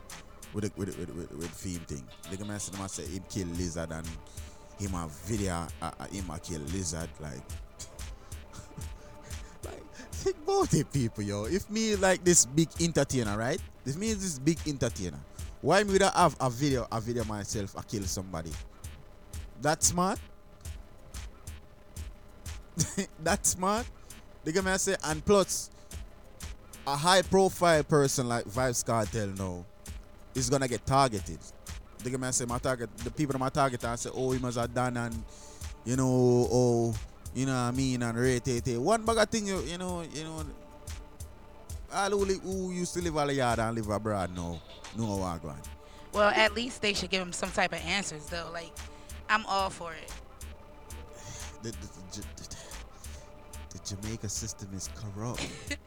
with 0.53 0.65
the, 0.65 0.73
with 0.77 0.97
with 0.99 1.09
with, 1.15 1.33
with 1.33 1.41
the 1.41 1.49
theme 1.49 1.81
thing. 1.81 2.05
The 2.31 2.45
man 2.45 2.59
said, 2.61 2.79
man 2.79 2.89
say 2.89 3.05
him 3.05 3.25
kill 3.29 3.47
lizard 3.49 3.93
and 3.93 4.07
him 4.79 4.91
have 4.91 5.11
video 5.11 5.67
uh, 5.83 5.91
uh, 5.99 6.07
him 6.07 6.31
a 6.31 6.39
kill 6.39 6.61
lizard 6.61 7.09
like 7.21 7.43
about 10.45 10.73
it 10.75 10.93
people 10.93 11.23
yo. 11.23 11.45
If 11.45 11.71
me 11.71 11.97
like 11.97 12.25
this 12.25 12.47
big 12.47 12.69
entertainer 12.81 13.37
right, 13.37 13.61
this 13.85 13.97
means 13.97 14.23
this 14.23 14.39
big 14.39 14.59
entertainer. 14.67 15.19
Why 15.61 15.83
me 15.83 15.99
I 16.01 16.23
have 16.23 16.37
a 16.41 16.51
video 16.51 16.87
a 16.91 17.01
video 17.01 17.25
myself 17.25 17.77
I 17.77 17.83
kill 17.83 18.03
somebody? 18.05 18.51
That 19.63 19.83
smart? 19.83 20.19
that 23.23 23.47
smart? 23.47 23.87
The 24.45 24.53
guy 24.53 24.73
I 24.73 24.77
say, 24.77 24.97
and 25.05 25.25
plus, 25.25 25.71
a 26.87 26.97
high 26.97 27.23
profile 27.23 27.83
person 27.83 28.29
like 28.29 28.45
Vybz 28.45 28.85
Kartel 28.85 29.39
now 29.39 29.65
is 30.35 30.51
gonna 30.51 30.69
get 30.69 30.85
targeted. 30.85 31.39
The 31.99 32.11
guy 32.11 32.29
I 32.29 32.31
say, 32.31 32.45
my 32.45 32.59
target, 32.59 32.95
the 32.99 33.11
people 33.11 33.33
that 33.33 33.39
my 33.39 33.49
target 33.49 33.83
I 33.85 33.97
say, 33.97 34.11
oh, 34.13 34.33
he 34.33 34.39
must 34.39 34.59
have 34.59 34.75
done 34.75 34.97
and, 34.99 35.25
you 35.87 35.97
know, 35.97 36.49
oh, 36.53 36.95
you 37.35 37.47
know 37.47 37.53
what 37.53 37.59
I 37.59 37.71
mean, 37.73 38.03
and 38.03 38.19
rate 38.19 38.47
it. 38.47 38.79
One 38.79 39.05
bag 39.05 39.19
of 39.19 39.29
thing, 39.29 39.47
you, 39.47 39.61
you 39.61 39.79
know, 39.79 40.03
you 40.03 40.25
know, 40.25 40.45
all 41.93 42.11
who, 42.11 42.25
li- 42.25 42.41
who 42.43 42.73
used 42.73 42.95
to 42.95 43.03
live 43.03 43.17
all 43.17 43.27
the 43.27 43.35
yard 43.35 43.59
and 43.59 43.75
live 43.77 43.89
abroad 43.89 44.35
now, 44.35 44.61
know 44.97 45.17
what 45.17 45.43
going. 45.43 45.57
well, 46.13 46.31
at 46.31 46.55
least 46.55 46.83
they 46.83 46.95
should 46.95 47.11
give 47.11 47.23
him 47.23 47.33
some 47.33 47.51
type 47.51 47.73
of 47.73 47.81
answers 47.85 48.27
though. 48.27 48.49
Like 48.53 48.73
I'm 49.29 49.45
all 49.47 49.71
for 49.71 49.93
it. 49.93 50.13
The, 51.63 51.71
the, 51.71 51.77
the, 52.13 52.21
the, 52.37 52.57
the 53.79 53.97
Jamaica 53.97 54.29
system 54.29 54.69
is 54.75 54.89
corrupt. 54.95 55.47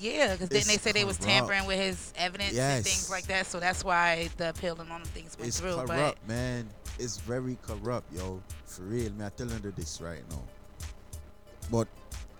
Yeah, 0.00 0.32
because 0.32 0.48
then 0.48 0.62
they 0.66 0.78
said 0.78 0.94
they 0.94 1.04
was 1.04 1.16
tampering 1.16 1.64
with 1.64 1.78
his 1.78 2.12
evidence 2.16 2.58
and 2.58 2.84
things 2.84 3.08
like 3.08 3.26
that. 3.26 3.46
So 3.46 3.60
that's 3.60 3.84
why 3.84 4.28
the 4.36 4.48
appeal 4.50 4.80
and 4.80 4.90
all 4.90 4.98
them 4.98 5.06
things 5.06 5.36
went 5.38 5.46
it's 5.48 5.60
through. 5.60 5.76
corrupt, 5.76 6.26
man. 6.26 6.68
It's 6.98 7.18
very 7.18 7.56
corrupt, 7.62 8.12
yo. 8.12 8.42
For 8.64 8.82
real, 8.82 9.12
man. 9.12 9.26
I'm 9.26 9.32
telling 9.36 9.62
you 9.62 9.70
this 9.70 10.00
right 10.00 10.22
now. 10.28 10.42
But 11.70 11.88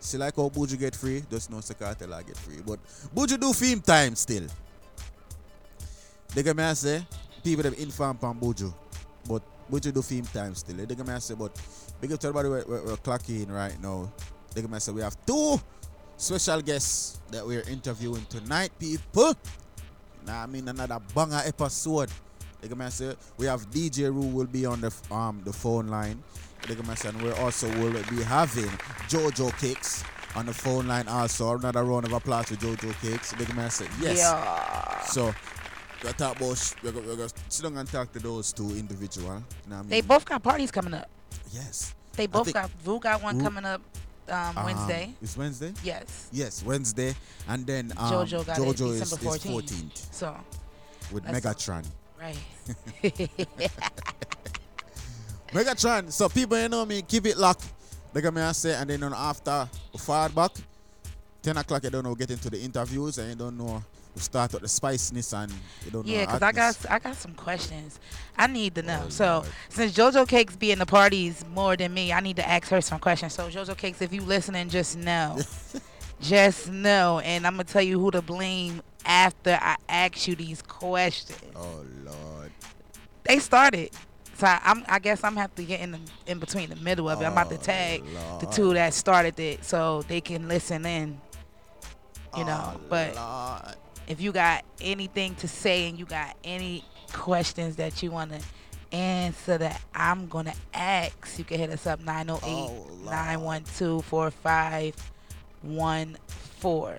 see, 0.01 0.19
like 0.19 0.37
how 0.37 0.49
Buju 0.49 0.79
get 0.79 0.95
free, 0.95 1.23
just 1.31 1.51
no 1.51 1.59
Kartel 1.59 2.15
I 2.15 2.23
get 2.23 2.37
free. 2.37 2.59
But 2.65 2.79
Buju 3.15 3.41
do 3.41 3.53
film 3.53 3.81
time 3.81 4.15
still. 4.15 4.47
They 6.35 6.43
can 6.43 6.57
me 6.57 6.75
say 6.75 7.07
people 7.43 7.63
them 7.63 7.75
inform 7.75 8.19
on 8.23 8.39
Buju, 8.39 8.73
but 9.29 9.43
Buju 9.71 9.93
do 9.93 10.03
film 10.03 10.25
time 10.27 10.55
still. 10.55 10.77
They 10.77 10.95
can 10.95 11.07
me 11.07 11.19
say, 11.21 11.35
but 11.35 11.53
because 12.01 12.25
everybody 12.25 12.49
we're, 12.49 12.65
we're, 12.67 12.85
we're 12.85 12.97
clocking 12.97 13.51
right 13.51 13.81
now. 13.83 14.11
They 14.55 14.63
can 14.63 14.71
me 14.71 14.79
say 14.79 14.93
we 14.93 15.03
have 15.03 15.17
two 15.27 15.61
special 16.17 16.61
guests 16.63 17.21
that 17.31 17.47
we're 17.47 17.63
interviewing 17.69 18.25
tonight, 18.29 18.73
people. 18.79 19.35
Nah, 20.27 20.43
I 20.43 20.47
mean 20.47 20.69
another 20.69 21.01
banger 21.15 21.43
episode. 21.45 22.11
Like 22.63 22.81
I 22.81 22.89
say, 22.89 23.15
we 23.37 23.47
have 23.47 23.71
DJ 23.71 24.13
Rue 24.13 24.27
will 24.27 24.47
be 24.47 24.67
on 24.67 24.81
the 24.81 24.93
um 25.11 25.41
the 25.45 25.53
phone 25.53 25.89
line. 25.89 26.23
Like 26.69 26.89
I 26.89 26.95
say, 26.95 27.09
and 27.11 27.23
we 27.23 27.31
also 27.33 27.69
will 27.79 27.93
be 28.11 28.23
having 28.23 28.69
Jojo 29.09 29.57
Cakes 29.61 30.03
on 30.35 30.47
the 30.47 30.53
phone 30.53 30.87
line 30.89 31.09
also. 31.09 31.57
Another 31.57 31.85
round 31.85 32.07
of 32.07 32.13
applause 32.13 32.47
to 32.47 32.55
Jojo 32.55 32.93
Cakes. 33.01 33.39
Like 33.39 33.57
I 33.57 33.69
say, 33.69 33.87
yes. 34.01 34.19
Yeah. 34.19 35.01
So 35.03 35.27
We're 35.27 36.13
gonna 36.13 36.15
talk 36.15 36.37
about, 36.37 36.75
we're, 36.83 36.93
gonna, 36.93 37.07
we're 37.07 37.17
gonna 37.17 37.29
sit 37.49 37.63
down 37.63 37.77
and 37.79 37.89
talk 37.89 38.13
to 38.13 38.19
those 38.19 38.53
two 38.53 38.71
individual. 38.71 39.43
You 39.65 39.71
know 39.71 39.77
I 39.77 39.81
mean? 39.81 39.89
They 39.89 40.01
both 40.01 40.25
got 40.25 40.43
parties 40.43 40.71
coming 40.71 40.95
up. 40.95 41.09
Yes. 41.53 41.95
They 42.15 42.27
both 42.27 42.53
got. 42.53 42.71
Vu 42.83 42.99
got 42.99 43.23
one 43.23 43.39
Vu- 43.39 43.45
coming 43.45 43.65
up 43.65 43.81
um, 44.29 44.55
Wednesday. 44.65 45.05
Um, 45.05 45.17
it's 45.23 45.37
Wednesday. 45.37 45.73
Yes. 45.85 46.29
Yes, 46.33 46.63
Wednesday, 46.65 47.15
and 47.49 47.67
then 47.67 47.93
um, 47.97 48.13
JoJo 48.13 48.45
JoJo 48.45 48.91
is, 48.93 49.01
December 49.01 49.37
is 49.37 49.43
14th. 49.43 49.63
14th 49.63 50.15
So. 50.15 50.37
with 51.13 51.25
Megatron. 51.25 51.85
Right. 52.21 52.37
Megatron. 55.53 56.11
So 56.11 56.29
people, 56.29 56.59
you 56.61 56.69
know 56.69 56.85
me, 56.85 57.03
keep 57.03 57.27
it 57.27 57.37
locked. 57.37 57.65
Like 58.15 58.25
I 58.25 58.53
say, 58.53 58.75
and 58.75 58.89
then 58.89 59.03
on 59.03 59.13
after 59.13 59.69
forward 59.99 60.35
back, 60.35 60.53
10 61.43 61.57
o'clock, 61.59 61.85
you 61.85 61.91
don't 61.91 62.05
know, 62.05 62.15
get 62.15 62.31
into 62.31 62.49
the 62.49 62.59
interviews, 62.59 63.19
and 63.19 63.29
you 63.31 63.37
don't 63.37 63.59
know, 63.59 63.85
we 64.15 64.21
start 64.23 64.51
with 64.55 64.63
the 64.63 64.69
spiciness, 64.69 65.35
and 65.35 65.53
you 65.85 65.91
don't 65.91 66.07
know. 66.07 66.13
Yeah, 66.13 66.25
because 66.25 66.43
I 66.43 66.53
got 66.53 66.87
I 66.91 66.99
got 66.99 67.15
some 67.17 67.35
questions. 67.35 68.01
I 68.39 68.47
need 68.47 68.75
to 68.77 68.83
Oh, 68.83 68.87
know. 68.87 69.09
so 69.11 69.45
since 69.69 69.93
JoJo 69.93 70.27
Cakes 70.27 70.57
be 70.57 70.73
in 70.73 70.79
the 70.79 70.87
parties 70.87 71.45
more 71.53 71.77
than 71.77 71.93
me, 71.93 72.11
I 72.13 72.21
need 72.21 72.37
to 72.37 72.49
ask 72.49 72.69
her 72.69 72.81
some 72.81 72.99
questions. 72.99 73.35
So 73.35 73.51
JoJo 73.51 73.77
Cakes, 73.77 74.01
if 74.01 74.15
you 74.15 74.23
listening, 74.23 74.71
just 74.71 74.97
know, 74.97 75.39
just 76.21 76.71
know, 76.71 77.19
and 77.19 77.47
I'm 77.47 77.53
gonna 77.55 77.65
tell 77.65 77.83
you 77.83 78.01
who 78.01 78.11
to 78.13 78.23
blame 78.23 78.81
after 79.05 79.59
I 79.61 79.77
ask 79.91 80.27
you 80.27 80.35
these 80.37 80.63
questions. 80.63 81.39
Oh 81.55 81.85
Lord. 82.03 82.51
They 83.25 83.41
started. 83.41 83.91
So 84.37 84.47
I, 84.47 84.61
I'm, 84.65 84.85
I 84.89 84.99
guess 84.99 85.23
I'm 85.25 85.37
have 85.37 85.55
to 85.55 85.65
get 85.65 85.81
in 85.81 85.93
the, 85.93 86.01
in 86.27 86.39
between 86.39 86.69
the 86.71 86.77
middle 86.77 87.09
of 87.09 87.21
it. 87.23 87.25
I'm 87.25 87.33
about 87.33 87.49
to 87.51 87.55
Oh, 87.57 87.59
tag 87.59 88.03
the 88.41 88.47
two 88.47 88.75
that 88.75 88.93
started 88.95 89.39
it 89.41 89.65
so 89.65 90.03
they 90.03 90.21
can 90.21 90.47
listen 90.49 90.85
in. 90.85 91.19
You 92.37 92.45
know, 92.45 92.73
Oh, 92.75 92.81
but 92.91 93.15
Lord. 93.17 93.77
if 94.09 94.21
you 94.21 94.33
got 94.33 94.65
anything 94.81 95.35
to 95.37 95.49
say 95.49 95.89
and 95.89 95.99
you 95.99 96.05
got 96.05 96.37
any 96.45 96.85
questions 97.15 97.77
that 97.77 98.03
you 98.03 98.11
want 98.11 98.33
to 98.33 98.41
answer 98.95 99.57
that 99.57 99.81
I'm 99.95 100.27
going 100.29 100.45
to 100.47 100.55
ask, 100.75 101.39
you 101.39 101.45
can 101.45 101.59
hit 101.59 101.71
us 101.71 101.87
up 101.87 102.01
908 102.01 103.05
912 103.07 104.05
4514. 104.05 106.99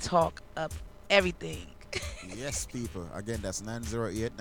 Talk 0.00 0.40
up 0.56 0.72
everything. 1.10 1.66
yes, 2.36 2.66
people. 2.66 3.06
Again, 3.14 3.40
that's 3.42 3.60
908 3.62 4.32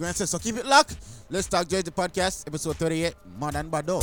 going 0.00 0.12
to 0.12 0.18
say, 0.18 0.26
so 0.26 0.38
keep 0.38 0.56
it 0.56 0.66
locked. 0.66 0.96
Let's 1.30 1.48
talk 1.48 1.68
Jersey 1.68 1.90
Podcast, 1.90 2.46
episode 2.48 2.76
38, 2.76 3.14
Modern 3.38 3.70
Bado. 3.70 4.02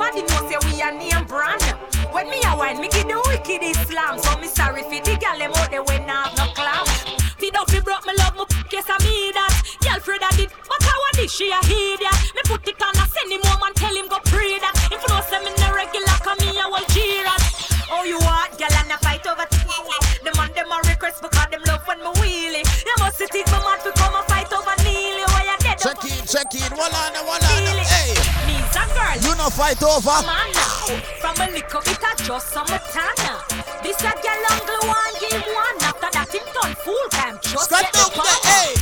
Everybody 0.00 0.22
knows 0.30 0.46
say 0.46 0.58
we 0.70 0.80
a 0.80 0.94
name 0.94 1.26
brand. 1.26 1.60
When 2.14 2.30
me 2.30 2.38
a 2.46 2.56
wine, 2.56 2.80
me 2.80 2.86
give 2.86 3.08
the 3.08 3.18
wicked 3.26 3.66
Islam. 3.66 4.22
So 4.22 4.38
me 4.38 4.46
sorry 4.46 4.82
for 4.82 5.02
the 5.02 5.18
girl 5.18 5.36
them 5.36 5.50
out 5.50 5.72
there 5.72 5.82
when 5.82 6.08
I 6.08 6.22
have 6.22 6.38
no 6.38 6.46
clam. 6.54 6.86
Feed 7.34 7.56
up, 7.56 7.68
fi 7.68 7.80
broke 7.80 8.06
me 8.06 8.14
love 8.14 8.36
me 8.36 8.44
yes 8.70 8.86
I 8.86 8.94
me 9.02 9.32
that. 9.34 9.50
Girl 9.82 9.98
Fred 9.98 10.22
I 10.22 10.30
did, 10.36 10.50
but 10.70 10.78
I 10.78 11.10
did 11.18 11.28
she 11.28 11.50
a 11.50 11.58
that? 11.58 12.30
Me 12.30 12.42
put 12.44 12.68
it 12.68 12.80
on, 12.80 12.94
I 12.94 13.06
send 13.10 13.32
him 13.32 13.42
home 13.42 13.67
fight 29.58 29.82
over. 29.82 30.22
Man 30.22 30.48
now, 30.54 30.86
from 31.18 31.34
a 31.42 31.50
little 31.50 31.82
bit 31.82 31.98
of 31.98 32.16
just 32.22 32.46
some 32.54 32.70
tana. 32.94 33.42
This 33.82 33.98
a 34.06 34.14
girl 34.22 34.44
on 34.54 34.58
glue 34.62 34.86
and 34.86 35.14
give 35.18 35.42
one. 35.50 35.78
After 35.82 36.10
that 36.14 36.30
him 36.30 36.46
turn 36.54 36.74
fool 36.78 37.06
time. 37.10 37.38
Just 37.42 37.66
Scott 37.66 37.82
get 37.82 37.92
the 37.92 38.06
power. 38.14 38.38
hey. 38.46 38.78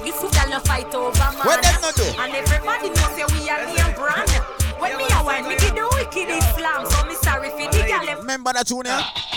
This 0.00 0.16
girl 0.16 0.48
no 0.48 0.60
fight 0.64 0.94
over 0.94 1.12
man. 1.12 1.44
What 1.44 1.60
them 1.60 1.80
no 1.84 1.92
do? 1.92 2.08
And 2.16 2.32
everybody 2.32 2.88
knows 2.96 3.12
that 3.12 3.28
we 3.36 3.44
are 3.52 3.60
name 3.68 3.92
brand. 3.92 4.32
When 4.80 4.96
me 4.96 5.04
a 5.04 5.20
wine, 5.22 5.48
me 5.48 5.56
the 5.60 5.84
wicked 6.00 6.32
Islam. 6.32 6.88
So 6.88 7.04
me 7.04 7.14
sorry 7.20 7.50
for 7.50 7.68
the 7.70 7.84
girl. 7.84 8.16
Remember 8.16 8.52
that 8.54 8.66
tune, 8.66 8.86
yeah? 8.86 9.04
Ah. 9.04 9.35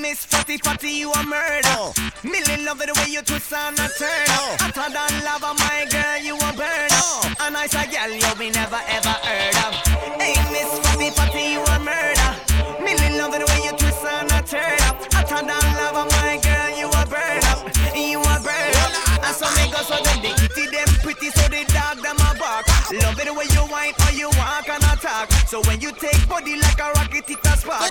Miss 0.00 0.24
Fatty 0.24 0.56
Fatty, 0.56 0.88
you 0.88 1.12
a 1.12 1.22
murder. 1.24 1.76
Oh. 1.76 1.92
Millie 2.24 2.64
love 2.64 2.80
it 2.80 2.88
the 2.88 2.94
way 3.00 3.12
you 3.12 3.20
twist 3.20 3.52
and 3.52 3.78
a 3.78 3.86
turn. 4.00 4.28
Oh. 4.32 4.56
Hotter 4.58 4.88
than 4.88 5.24
lava, 5.24 5.52
my 5.60 5.84
girl, 5.92 6.16
you 6.24 6.34
a 6.40 6.50
burn. 6.56 6.88
Oh. 6.96 7.20
A 7.40 7.50
nice 7.50 7.74
a 7.76 7.84
girl 7.84 8.08
you 8.08 8.32
we 8.38 8.48
never 8.48 8.80
ever 8.88 9.12
heard 9.20 9.56
of. 9.60 9.72
Hey, 10.16 10.40
Miss 10.48 10.72
Fatty 10.80 11.10
Fatty, 11.12 11.52
you 11.52 11.60
a 11.60 11.76
murder. 11.84 12.32
Millie 12.80 13.20
love 13.20 13.34
it 13.36 13.44
the 13.44 13.46
way 13.52 13.60
you 13.60 13.76
twist 13.76 14.00
and 14.00 14.32
a 14.32 14.40
turn. 14.40 14.80
Hotter 15.12 15.44
than 15.44 15.66
lava, 15.76 16.08
my 16.16 16.40
girl, 16.40 16.70
you 16.80 16.88
a 16.88 17.02
burn 17.04 17.44
up. 17.52 17.60
You 17.92 18.24
a 18.24 18.34
burn 18.40 18.72
up. 18.80 18.92
And 19.20 19.36
so 19.36 19.52
me 19.52 19.68
go 19.68 19.84
so 19.84 20.00
them 20.00 20.24
they 20.24 20.32
kitty 20.32 20.64
them 20.72 20.88
pretty, 21.04 21.28
so 21.28 21.44
the 21.52 21.60
dog 21.76 22.00
them 22.00 22.16
a 22.16 22.32
bark. 22.40 22.64
Love 22.88 23.20
it 23.20 23.28
the 23.28 23.34
way 23.36 23.44
you 23.52 23.68
whine 23.68 23.92
or 24.08 24.12
you 24.16 24.32
walk 24.40 24.64
and 24.64 24.82
attack. 24.88 25.28
So 25.44 25.60
when 25.68 25.80
you 25.84 25.92
take 25.92 26.24
body 26.24 26.56
like 26.56 26.80
a 26.80 26.88
rocket, 26.96 27.28
it 27.28 27.44
a 27.44 27.52
spark. 27.52 27.89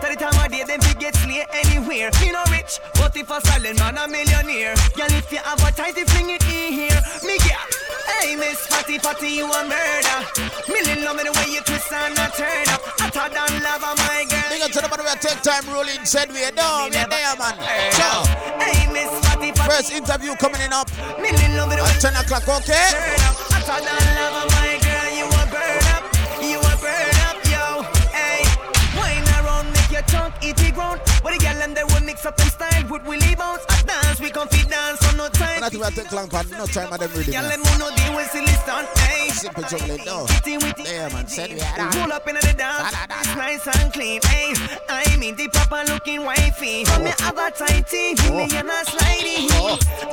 Matter 0.00 0.16
the 0.16 0.32
time 0.32 0.44
of 0.44 0.50
day, 0.50 0.64
them 0.64 0.80
fi 0.80 0.94
get 0.96 1.14
slay 1.14 1.44
anywhere. 1.52 2.08
Me 2.24 2.32
no 2.32 2.40
rich, 2.48 2.80
but 2.96 3.12
if 3.12 3.28
a 3.28 3.36
silent 3.44 3.76
man 3.80 4.00
a 4.00 4.08
millionaire. 4.08 4.72
Girl, 4.96 5.12
if 5.12 5.28
you 5.28 5.44
advertise, 5.44 5.92
you 5.92 6.06
fling 6.08 6.30
it 6.30 6.42
in 6.48 6.72
here. 6.72 7.00
Me 7.20 7.36
girl, 7.44 7.68
hey 8.08 8.32
Miss 8.32 8.64
Fatty 8.64 8.96
Fatty, 8.96 9.28
you 9.28 9.44
a 9.44 9.60
murder. 9.60 10.18
Million 10.72 11.04
love 11.04 11.20
me 11.20 11.28
the 11.28 11.32
way 11.36 11.52
you 11.52 11.60
twist 11.60 11.92
and 11.92 12.16
a 12.16 12.32
turn 12.32 12.72
up. 12.72 12.80
Hotter 12.96 13.28
than 13.28 13.60
lava, 13.60 13.92
my 14.00 14.24
girl. 14.24 14.48
Big 14.48 14.64
up 14.64 14.72
to 14.72 14.80
the 14.80 14.88
man 14.88 15.04
who 15.04 15.16
take 15.20 15.42
time 15.44 15.68
rolling 15.68 16.00
said 16.08 16.32
we 16.32 16.48
no, 16.56 16.88
we 16.88 16.96
there, 16.96 17.36
man. 17.36 17.60
Ciao. 17.92 18.24
Hey 18.56 18.88
Miss 18.88 19.12
Fatty 19.28 19.52
Fatty. 19.52 19.68
First 19.68 19.92
interview 19.92 20.32
coming 20.40 20.64
in 20.64 20.72
up 20.72 20.88
Million 21.20 21.60
love 21.60 21.68
me 21.68 21.76
the 21.76 21.84
way 21.84 21.92
at 21.92 22.00
10 22.00 22.16
o'clock, 22.16 22.48
okay? 22.48 22.88
Turn 22.88 23.20
up, 23.28 23.36
hotter 23.52 23.84
than 23.84 24.00
lava, 24.16 24.48
my 24.48 24.80
girl. 24.80 24.89
But 31.22 31.36
the 31.36 31.38
girl 31.38 31.60
and 31.62 31.76
they 31.76 31.84
will 31.84 32.00
mix 32.00 32.24
up 32.24 32.36
them 32.36 32.48
style 32.48 32.88
with 32.88 33.04
Willie 33.04 33.34
bounce. 33.36 33.64
A 33.68 33.84
dance, 33.84 34.20
we 34.20 34.30
can 34.30 34.48
fit 34.48 34.68
dance 34.68 35.04
on 35.08 35.16
no 35.16 35.28
time. 35.28 35.60
Not 35.60 35.74
even 35.74 35.92
take 35.92 36.12
long, 36.12 36.28
but 36.28 36.48
no 36.50 36.64
time 36.66 36.92
of 36.92 36.98
them 36.98 37.10
really. 37.12 37.32
Girl, 37.32 37.44
them 37.44 37.60
know 37.76 37.90
deal 37.94 38.16
with 38.16 38.30
silly 38.32 38.54
stunt. 38.64 38.88
Hey, 38.98 39.28
Simple 39.28 39.64
juggling, 39.64 40.04
no. 40.04 40.24
Kitty 40.26 40.56
with 40.56 40.76
the 40.76 40.84
There, 40.84 41.10
man, 41.10 41.26
we 41.28 42.00
Roll 42.00 42.12
up 42.12 42.26
in 42.26 42.36
the 42.36 42.54
dance, 42.56 42.94
it's 43.20 43.36
nice 43.36 43.66
and 43.68 43.92
clean. 43.92 44.20
Hey, 44.24 44.54
I 44.88 45.16
mean 45.18 45.36
the 45.36 45.48
proper 45.48 45.84
looking 45.92 46.24
wifey. 46.24 46.84
From 46.84 47.04
me 47.04 47.12
have 47.20 47.36
a 47.36 47.50
tighty, 47.50 48.16
me 48.32 48.48
and 48.56 48.72
a 48.72 48.80
slidey. 48.88 49.44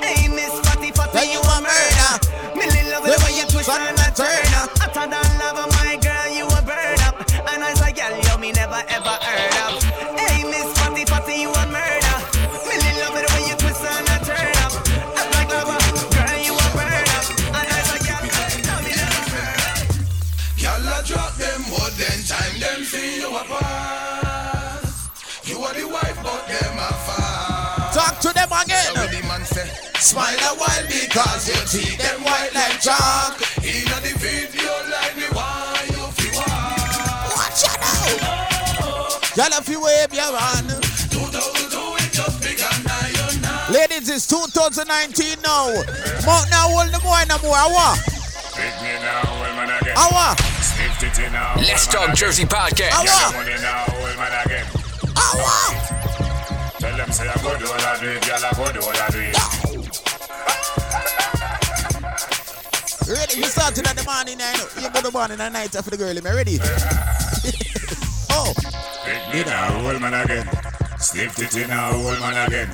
Hey, 0.03 0.27
Miss 0.27 0.51
Fatty 0.67 0.91
Fatty, 0.91 1.31
you 1.31 1.39
a 1.39 1.55
murder. 1.63 2.11
Millie 2.51 2.83
love 2.91 3.07
the 3.07 3.15
way 3.23 3.39
you 3.39 3.47
twist 3.47 3.69
and 3.69 3.97
turn 4.11 4.51
up. 4.59 4.75
Hotter 4.75 5.07
than 5.07 5.29
lava, 5.39 5.71
my 5.71 5.95
girl, 6.03 6.27
you 6.35 6.45
a 6.45 6.59
burn 6.67 6.99
up. 7.07 7.15
And 7.47 7.63
as 7.63 7.79
a 7.79 7.91
girl, 7.95 8.11
you 8.11 8.37
me 8.39 8.51
never 8.51 8.83
ever 8.89 9.15
heard 9.23 9.55
of. 9.71 9.86
Smile 30.07 30.39
a 30.39 30.55
while 30.55 30.87
because 30.87 31.49
you 31.51 31.59
see 31.67 31.97
them 31.97 32.23
white 32.23 32.51
like 32.55 32.79
chalk. 32.79 33.35
In 33.59 33.83
the 33.83 34.15
video 34.15 34.71
like 34.87 35.13
me 35.19 35.27
why 35.35 35.83
you 35.91 36.07
feel 36.15 36.39
Watch 37.35 37.67
out 37.67 37.75
now. 37.83 38.07
Girl, 39.35 39.51
if 39.59 39.67
you 39.67 39.83
wave 39.83 40.13
your 40.15 40.31
hand. 40.31 40.71
Ladies, 43.67 44.07
it's 44.07 44.27
2019 44.27 45.43
now. 45.43 45.75
Mount 46.23 46.47
now, 46.55 46.71
hold 46.71 46.87
the 46.87 46.99
boy 47.03 47.19
no 47.27 47.35
more. 47.43 47.59
Awa. 47.67 47.99
Awa. 49.99 50.35
Let's 51.59 51.85
Talk 51.87 52.15
Jersey 52.15 52.45
podcast. 52.45 52.95
Tell 56.79 56.95
them 56.95 57.11
say 57.11 57.27
I 57.27 57.35
go 57.43 57.57
do 57.59 57.65
all 57.65 57.73
I 57.73 57.99
do 57.99 58.07
it, 58.07 58.25
girl, 58.25 58.39
I 58.45 58.51
go 58.55 58.71
do 58.71 58.79
all 58.79 58.95
I 58.95 59.09
do 59.09 59.19
it. 59.19 59.56
Ready? 63.07 63.39
You 63.39 63.45
started 63.45 63.87
in 63.87 63.95
the 63.95 64.03
morning, 64.03 64.35
I 64.43 64.51
know. 64.59 64.67
You 64.83 64.89
go 64.91 64.99
the 64.99 65.11
morning 65.11 65.39
and 65.39 65.53
night 65.53 65.73
after 65.73 65.91
the 65.91 65.97
girl. 65.97 66.11
Am 66.11 66.27
I 66.27 66.33
ready? 66.35 66.59
oh. 68.35 68.51
Pick 69.07 69.23
me 69.31 69.47
now, 69.47 69.79
old 69.79 70.01
man 70.01 70.13
again. 70.13 70.43
Sniff 70.99 71.39
it 71.39 71.55
in 71.55 71.69
now, 71.69 71.95
old 71.95 72.19
man 72.19 72.35
again. 72.47 72.67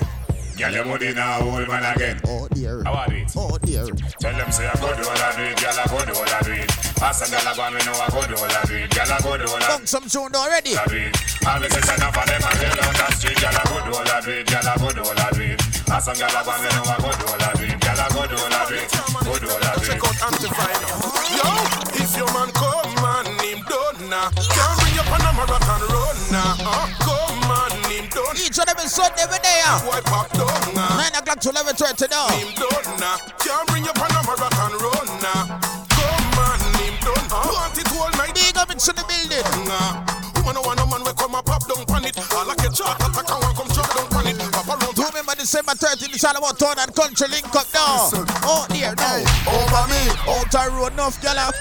Girl, 0.58 0.74
your 0.74 0.86
body 0.86 1.14
now, 1.14 1.38
old 1.42 1.68
man 1.68 1.86
again. 1.86 2.20
Oh 2.26 2.48
dear. 2.50 2.82
How 2.84 3.06
are 3.06 3.14
it? 3.14 3.30
Oh 3.38 3.60
dear. 3.62 3.86
Tell 4.18 4.34
them 4.34 4.50
say 4.52 4.66
I 4.66 4.74
go 4.82 4.90
do 4.98 5.06
all 5.06 5.22
I 5.22 5.36
do 5.38 5.44
it, 5.46 5.58
girl, 5.62 5.78
I 5.78 5.86
go 5.86 6.02
do 6.02 6.14
all 6.18 6.26
I 6.26 6.42
do 6.42 6.52
it. 6.54 6.70
Pass 6.98 7.22
a 7.22 7.30
girl, 7.30 7.46
I 7.46 7.54
go 7.54 7.70
me 7.70 7.86
know 7.86 7.94
I 7.94 8.10
go 8.10 8.22
do 8.26 8.34
all 8.34 8.50
I 8.50 8.64
do 8.66 8.74
it, 8.74 8.90
girl, 8.90 9.14
I 9.14 9.20
go 9.22 9.38
do 9.38 9.46
all 9.54 9.62
I 9.62 9.68
Bunk 9.70 9.88
some 9.88 10.10
tune 10.10 10.34
already. 10.34 10.74
do 10.74 10.98
it. 10.98 11.14
All 11.46 11.60
the 11.62 11.70
enough 11.70 12.18
of 12.18 12.26
them 12.26 12.42
and 12.42 12.58
them 12.58 12.74
down 12.74 12.94
the 12.98 13.06
street, 13.14 13.38
girl, 13.38 13.54
I 13.54 13.64
go 13.70 13.78
do 13.86 13.98
all 14.02 14.10
I 14.10 14.22
do 14.22 14.32
it, 14.34 14.48
girl, 14.50 14.66
I 14.66 14.78
go 14.82 14.90
do 14.98 15.02
all 15.06 15.20
I 15.20 15.30
do 15.30 15.42
it. 15.42 15.73
Pass 15.94 16.10
a 16.10 16.14
girl, 16.18 16.26
I 16.26 16.42
go 16.42 16.58
me 16.58 16.74
know 16.74 16.90
I 16.90 16.98
go 16.98 17.10
do 17.14 17.26
all 17.30 17.38
I 17.38 17.54
do 17.54 17.70
it, 17.70 17.78
girl, 17.78 18.02
I 18.02 18.10
go 18.10 18.26
do 18.26 18.34
all 18.34 18.50
I 18.50 18.66
do 18.66 18.82
it, 18.82 18.90
go 18.90 19.38
do 19.38 19.46
all 19.46 19.62
I 19.62 19.78
do 19.78 19.94
it. 19.94 20.02
Yo, 21.38 21.46
if 22.02 22.18
your 22.18 22.26
man 22.34 22.50
come 22.58 22.98
and 22.98 23.30
him 23.38 23.62
done 23.70 24.02
now, 24.10 24.34
can't 24.34 24.74
bring 24.82 24.98
your 24.98 25.06
Panama 25.06 25.46
rock 25.46 25.62
and 25.62 25.86
run 25.94 26.18
now. 26.34 26.58
Uh, 26.66 26.90
come 26.98 27.46
and 27.46 27.78
him 27.94 28.10
done. 28.10 28.34
Each 28.42 28.58
them 28.58 28.74
is 28.82 28.90
Sunday 28.90 29.22
every 29.22 29.38
day. 29.46 29.62
Boy 29.86 30.02
pop 30.10 30.34
down 30.34 30.50
now. 30.74 30.98
9 30.98 31.14
o'clock 31.14 31.38
to 31.46 31.54
11 31.54 31.78
30 31.78 32.10
now. 32.10 32.26
Him 32.42 32.50
done 32.58 32.90
now. 32.98 33.22
Can't 33.38 33.70
bring 33.70 33.86
your 33.86 33.94
Panama 33.94 34.34
rock 34.34 34.58
and 34.66 34.74
run 34.82 35.08
now. 35.22 35.62
Come 35.94 36.42
and 36.42 36.74
him 36.82 36.98
done. 37.06 37.22
Want 37.54 37.78
it 37.78 37.86
all 37.94 38.10
night. 38.18 38.34
Big 38.34 38.58
up 38.58 38.74
into 38.74 38.90
the 38.98 39.06
building. 39.06 39.46
Nah. 39.70 40.02
Woman, 40.42 40.58
no 40.58 40.62
one, 40.66 40.76
no 40.76 40.90
man, 40.90 41.06
we 41.06 41.14
come 41.14 41.38
and 41.38 41.46
pop 41.46 41.64
down 41.70 41.86
pan 41.86 42.04
it. 42.04 42.18
I 42.18 42.44
like 42.50 42.66
a 42.66 42.70
chart 42.74 42.98
attack 42.98 43.30
and 43.30 43.40
one 43.46 43.56
come 43.56 43.70
December 45.44 45.74
13th, 45.74 46.16
it's 46.16 46.24
all 46.24 46.38
about 46.40 46.58
town 46.58 46.80
and 46.80 46.96
country 46.96 47.28
link 47.28 47.52
up 47.52 47.68
now. 47.76 48.08
Oh 48.48 48.64
dear, 48.72 48.96
no. 48.96 49.12
Over 49.52 49.84
me. 49.92 50.00
Outer 50.24 50.72
road, 50.72 50.96
enough, 50.96 51.20
gala. 51.20 51.52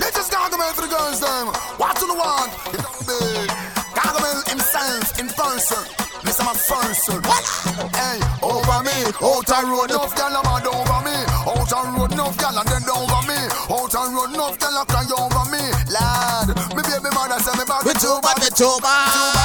They 0.00 0.08
just 0.08 0.32
gargamel 0.32 0.72
for 0.72 0.88
the 0.88 0.88
girls, 0.88 1.20
them. 1.20 1.52
What 1.76 2.00
do 2.00 2.08
you 2.08 2.16
want? 2.16 2.48
It 2.72 2.80
don't 2.80 2.96
big. 3.04 3.52
Gargamel 3.92 4.40
himself 4.48 5.20
in 5.20 5.28
person. 5.36 5.84
Listen, 6.24 6.48
my 6.48 6.56
first. 6.56 7.12
Hey, 7.92 8.16
over 8.40 8.80
me. 8.88 8.96
Outer 9.20 9.68
road, 9.68 9.92
enough 9.92 10.16
gal 10.16 10.32
a 10.32 10.40
mad 10.48 10.64
over 10.64 11.00
me. 11.04 11.28
Outer 11.44 11.92
road, 11.92 12.12
enough 12.16 12.40
gal 12.40 12.56
and 12.56 12.68
then 12.72 12.88
over 12.88 13.20
me. 13.28 13.36
Outer 13.68 14.16
road, 14.16 14.32
enough 14.32 14.56
gal 14.56 14.80
a 14.80 14.82
cry 14.88 15.04
over 15.12 15.44
me. 15.52 15.60
Lad, 15.92 16.56
me 16.72 16.80
baby 16.88 17.12
mother 17.12 17.36
say 17.36 17.52
me 17.52 17.68
bad. 17.68 17.84
Me 17.84 17.92
too 18.00 18.16
bad, 18.24 18.40
me 18.40 18.48
too 18.48 18.80
bad. 18.80 19.12
Me 19.12 19.20
too 19.20 19.36
bad, 19.36 19.37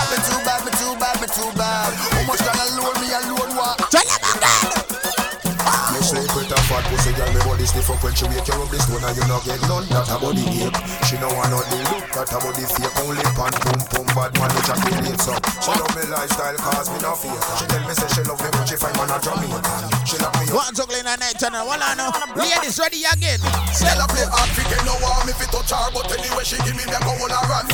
stiff 7.74 7.90
up 7.90 8.04
when 8.06 8.14
she 8.14 8.26
wake 8.30 8.46
you 8.46 8.54
up 8.54 8.70
this 8.70 8.86
one 8.86 9.02
and 9.02 9.18
you 9.18 9.26
not 9.26 9.42
get 9.42 9.58
none. 9.66 9.86
That 9.90 10.06
a 10.14 10.16
body 10.22 10.46
ache. 10.62 10.78
She 11.10 11.18
no 11.18 11.26
want 11.34 11.50
not 11.50 11.66
the 11.66 11.78
look, 11.90 12.06
that 12.14 12.30
a 12.30 12.38
body 12.38 12.66
fake. 12.70 12.94
Only 13.02 13.26
pan 13.34 13.54
pum 13.66 13.80
pum 13.90 14.08
bad 14.14 14.32
man 14.38 14.52
which 14.54 14.70
a 14.70 14.76
create 14.78 15.18
so. 15.18 15.34
She 15.58 15.74
love 15.74 15.94
me 15.98 16.06
lifestyle 16.14 16.58
cause 16.62 16.90
me 16.94 16.98
no 17.02 17.18
fear. 17.18 17.34
She 17.58 17.66
tell 17.66 17.82
me 17.82 17.94
say 17.98 18.10
she 18.14 18.22
love 18.30 18.38
me 18.38 18.50
when 18.54 18.66
she 18.70 18.78
find 18.78 18.94
man 18.94 19.10
a 19.10 19.18
Jamaican. 19.18 19.64
She 20.06 20.18
lock 20.22 20.34
me 20.38 20.46
up. 20.54 20.70
One 20.70 20.74
juggling 20.78 21.08
at 21.10 21.18
night 21.18 21.38
channel. 21.42 21.66
One 21.66 21.82
I 21.82 21.98
know. 21.98 22.14
Ladies 22.38 22.78
ready 22.78 23.02
again. 23.10 23.42
Tell 23.42 23.98
her 23.98 24.10
play 24.14 24.28
hard, 24.30 24.50
fi 24.54 24.64
get 24.70 24.86
no 24.86 24.94
warm 25.02 25.26
if 25.26 25.42
it 25.42 25.50
touch 25.50 25.74
her, 25.74 25.90
but 25.90 26.06
anyway 26.14 26.46
she 26.46 26.62
give 26.62 26.78
me 26.78 26.86
me 26.86 26.94
a 26.94 27.00
go 27.02 27.14
on 27.18 27.34
a 27.34 27.40
run. 27.50 27.66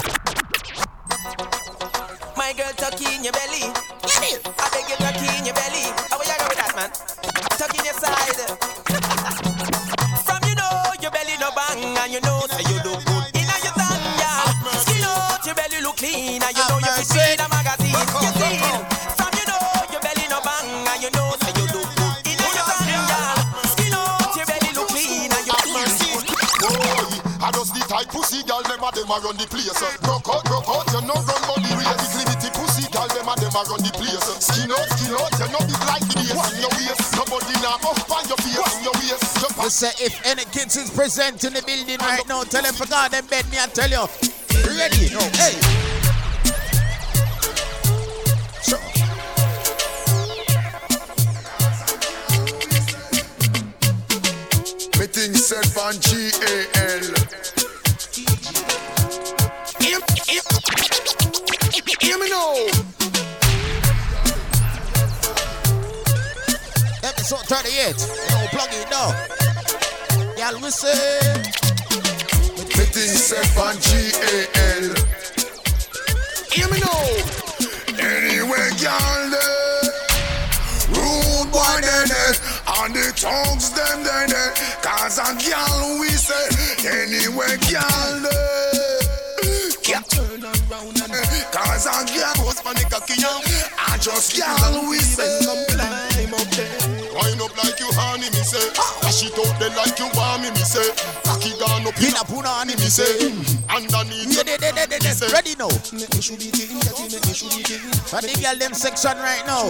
My 2.39 2.55
girl, 2.55 2.71
tuck 2.79 2.95
in 3.03 3.27
your 3.27 3.35
belly. 3.35 3.67
I 3.67 4.65
beg 4.71 4.87
you, 4.87 4.95
tuck 4.95 5.19
in 5.19 5.43
your 5.43 5.55
belly. 5.55 5.91
How 6.07 6.23
you 6.23 6.35
go 6.39 6.45
with 6.47 6.57
that, 6.57 6.71
man? 6.75 7.28
Say 39.69 39.91
if 40.03 40.25
any 40.25 40.43
kids 40.45 40.75
is 40.77 40.89
present 40.89 41.43
in 41.43 41.53
the 41.53 41.61
building 41.61 41.97
right 41.99 42.27
now, 42.27 42.43
tell 42.43 42.61
them 42.63 42.73
for 42.73 42.87
God 42.87 43.11
them 43.11 43.25
bed 43.27 43.49
me 43.51 43.57
I 43.59 43.67
tell 43.67 43.89
you. 43.89 44.05
Ready? 44.77 45.13
No. 45.13 45.19
Hey. 45.37 45.88
Cocky 101.99 102.11
gone 102.11 102.21
up 102.21 102.29
in 102.29 102.39
a 102.39 102.41
punani, 102.41 102.75
me 102.79 102.87
say 102.87 103.27
Underneath 103.67 104.35
Yeah, 104.35 104.43
they, 104.43 104.57
they, 104.57 104.71
they, 104.71 104.85
they, 104.87 104.99
they. 104.99 105.27
Ready 105.33 105.55
now. 105.59 105.67
Make 105.91 106.07
me 106.15 106.21
shoot 106.21 106.39
it 106.39 106.55
in, 106.55 106.79
make 106.79 107.25
me 107.27 107.33
shoot 107.35 107.51
it 107.59 107.69
in 107.71 107.91
For 108.07 108.21
the 108.21 108.31
girl 108.39 108.55
them 108.55 108.73
section 108.73 109.17
right 109.17 109.43
now. 109.45 109.67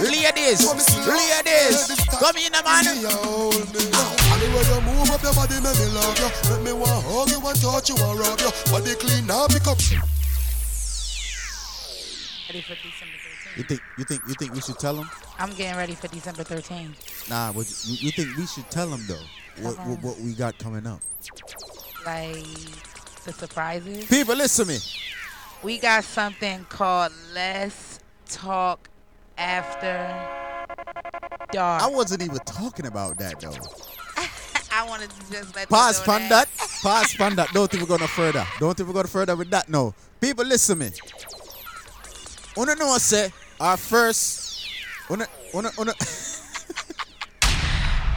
Ladies, 0.00 0.64
ladies, 1.04 1.92
come 2.16 2.36
in, 2.36 2.52
man. 2.52 2.86
And 2.88 3.04
the 4.40 4.48
way 4.56 4.64
you 4.64 4.80
move 4.88 5.10
up 5.10 5.22
your 5.22 5.34
body, 5.34 5.60
make 5.60 5.76
me 5.76 5.86
love 5.92 6.16
you 6.16 6.30
Make 6.48 6.64
me 6.64 6.72
want 6.72 7.04
hug 7.04 7.28
you 7.28 7.40
and 7.44 7.60
touch 7.60 7.88
you 7.90 7.96
and 7.96 8.18
rub 8.18 8.40
you 8.40 8.50
Body 8.72 8.94
clean 8.96 9.26
now, 9.26 9.46
pick 9.46 9.66
up 9.66 9.76
Ready 12.48 12.62
for 12.62 12.74
December 12.74 13.20
13th. 13.20 13.56
You 13.56 13.62
think 13.64 13.80
you 13.98 14.04
think 14.04 14.22
you 14.26 14.34
think 14.34 14.54
we 14.54 14.60
should 14.60 14.78
tell 14.78 14.94
them? 14.94 15.10
I'm 15.38 15.50
getting 15.50 15.76
ready 15.76 15.94
for 15.94 16.08
December 16.08 16.42
13th. 16.42 17.28
Nah, 17.28 17.52
but 17.52 17.66
you, 17.86 18.08
you 18.08 18.10
think 18.10 18.36
we 18.36 18.46
should 18.46 18.68
tell 18.70 18.88
them 18.88 19.04
though? 19.06 19.22
What, 19.58 19.76
what, 19.86 20.02
what 20.02 20.20
we 20.20 20.34
got 20.34 20.56
coming 20.58 20.86
up? 20.86 21.00
Like 22.06 22.34
the 23.24 23.32
surprises. 23.32 24.06
People, 24.06 24.34
listen 24.36 24.66
to 24.66 24.72
me. 24.72 24.78
We 25.62 25.78
got 25.78 26.04
something 26.04 26.64
called 26.70 27.12
Let's 27.34 28.00
Talk 28.26 28.88
After 29.36 30.08
Dark. 31.52 31.82
I 31.82 31.88
wasn't 31.88 32.22
even 32.22 32.38
talking 32.38 32.86
about 32.86 33.18
that 33.18 33.40
though. 33.40 33.52
I 34.72 34.88
wanted 34.88 35.10
to 35.10 35.32
just 35.32 35.54
let 35.54 35.68
Pass 35.68 36.00
from 36.00 36.28
that. 36.28 36.48
Pass 36.82 37.12
from 37.12 37.34
that. 37.34 37.52
Don't 37.52 37.70
think 37.70 37.82
we're 37.82 37.98
gonna 37.98 38.08
further. 38.08 38.46
Don't 38.58 38.74
think 38.74 38.88
we're 38.88 38.94
gonna 38.94 39.08
further 39.08 39.36
with 39.36 39.50
that. 39.50 39.68
No. 39.68 39.94
People, 40.20 40.46
listen 40.46 40.78
to 40.78 40.84
me. 40.86 40.90
Wanna 42.56 42.74
know 42.76 42.96
say 42.98 43.30
our 43.60 43.76
first. 43.76 44.66
Wanna 45.10 45.26
wanna 45.52 45.70
wanna. 45.76 45.94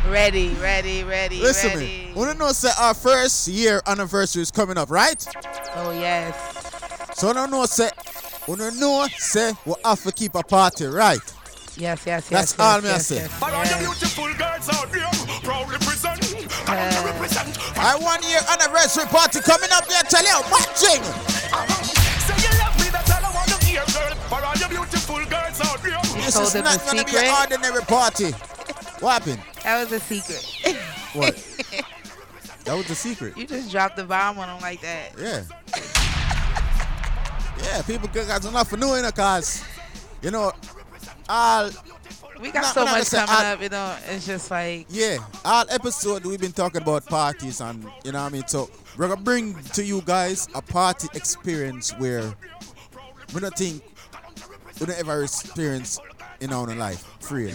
Ready, 0.09 0.49
ready, 0.55 1.03
ready, 1.03 1.39
listen 1.39 1.71
to 1.71 1.77
ready. 1.77 1.87
me. 2.07 2.11
Wanna 2.13 2.33
know 2.33 2.51
say 2.51 2.69
our 2.77 2.93
first 2.93 3.47
year 3.47 3.81
anniversary 3.87 4.41
is 4.41 4.51
coming 4.51 4.77
up, 4.77 4.91
right? 4.91 5.25
Oh 5.75 5.91
yes. 5.91 6.35
So 7.15 7.31
no 7.31 7.45
know 7.45 7.65
say, 7.65 7.89
we 8.47 8.55
no 8.55 8.69
know 8.71 9.07
say 9.17 9.53
we 9.65 9.73
have 9.85 10.03
to 10.03 10.11
keep 10.11 10.35
a 10.35 10.43
party, 10.43 10.85
right? 10.85 11.19
Yes, 11.77 12.03
yes, 12.05 12.05
yes. 12.05 12.29
That's 12.29 12.51
yes, 12.51 12.59
all 12.59 12.81
me 12.81 12.89
I 12.89 12.91
yes, 12.93 13.07
say. 13.07 13.15
yes, 13.15 13.31
For 13.39 13.45
all 13.45 13.63
yes. 13.63 13.79
beautiful 13.79 14.33
girls 14.35 14.69
out 14.69 14.91
there, 14.91 15.09
proudly 15.41 15.77
present. 15.79 16.49
Proudly 16.67 17.11
represent. 17.11 17.77
I 17.79 17.95
one 17.97 18.21
year 18.23 18.39
anniversary 18.51 19.05
party 19.05 19.39
coming 19.39 19.69
up 19.71 19.87
there, 19.87 20.03
tell 20.03 20.21
you, 20.21 20.37
matching. 20.51 21.01
Say 22.27 22.37
you 22.43 22.51
love 22.59 22.75
me, 22.77 22.91
that's 22.91 23.09
all 23.09 23.23
I 23.23 23.31
want 23.33 23.49
to 23.49 23.65
hear, 23.65 23.81
girl. 23.95 24.13
For 24.27 24.43
all 24.43 24.53
the 24.53 24.67
beautiful 24.69 25.23
girls 25.25 25.61
out 25.63 25.81
there. 25.81 25.97
This 26.21 26.35
is 26.37 26.55
not 26.55 26.85
gonna 26.85 27.05
be 27.05 27.15
an 27.17 27.33
ordinary 27.39 27.81
party. 27.85 28.31
What 28.99 29.23
happened? 29.23 29.41
That 29.63 29.81
was 29.83 29.91
a 29.91 29.99
secret. 29.99 30.77
What? 31.13 31.35
that 32.65 32.75
was 32.75 32.87
the 32.87 32.95
secret. 32.95 33.37
You 33.37 33.45
just 33.47 33.71
dropped 33.71 33.95
the 33.97 34.03
bomb 34.03 34.37
on 34.39 34.47
them 34.47 34.61
like 34.61 34.81
that. 34.81 35.11
Yeah. 35.17 35.43
Yeah, 37.63 37.81
people 37.83 38.07
got 38.09 38.43
enough 38.45 38.69
for 38.69 38.77
knowing 38.77 39.05
it, 39.05 39.15
cause 39.15 39.63
you 40.21 40.31
know, 40.31 40.51
all 41.29 41.69
We 42.41 42.51
got 42.51 42.63
Not- 42.63 42.73
so 42.73 42.85
much 42.85 43.09
coming 43.09 43.29
all- 43.29 43.45
up, 43.53 43.61
you 43.61 43.69
know. 43.69 43.95
It's 44.09 44.25
just 44.25 44.51
like 44.51 44.85
Yeah, 44.89 45.17
all 45.45 45.63
episode 45.69 46.25
we've 46.25 46.41
been 46.41 46.51
talking 46.51 46.81
about 46.81 47.05
parties 47.05 47.61
and 47.61 47.83
you 48.03 48.11
know 48.11 48.21
what 48.23 48.31
I 48.31 48.33
mean. 48.33 48.47
So 48.47 48.69
we're 48.97 49.07
gonna 49.07 49.21
bring 49.21 49.55
to 49.75 49.83
you 49.83 50.01
guys 50.01 50.47
a 50.53 50.61
party 50.61 51.07
experience 51.13 51.91
where 51.99 52.33
we 53.33 53.39
don't 53.39 53.55
think 53.55 53.81
we 54.79 54.85
don't 54.87 54.97
ever 54.99 55.23
experience 55.23 55.99
in 56.41 56.51
our 56.51 56.67
own 56.69 56.77
life 56.77 57.05
free. 57.21 57.53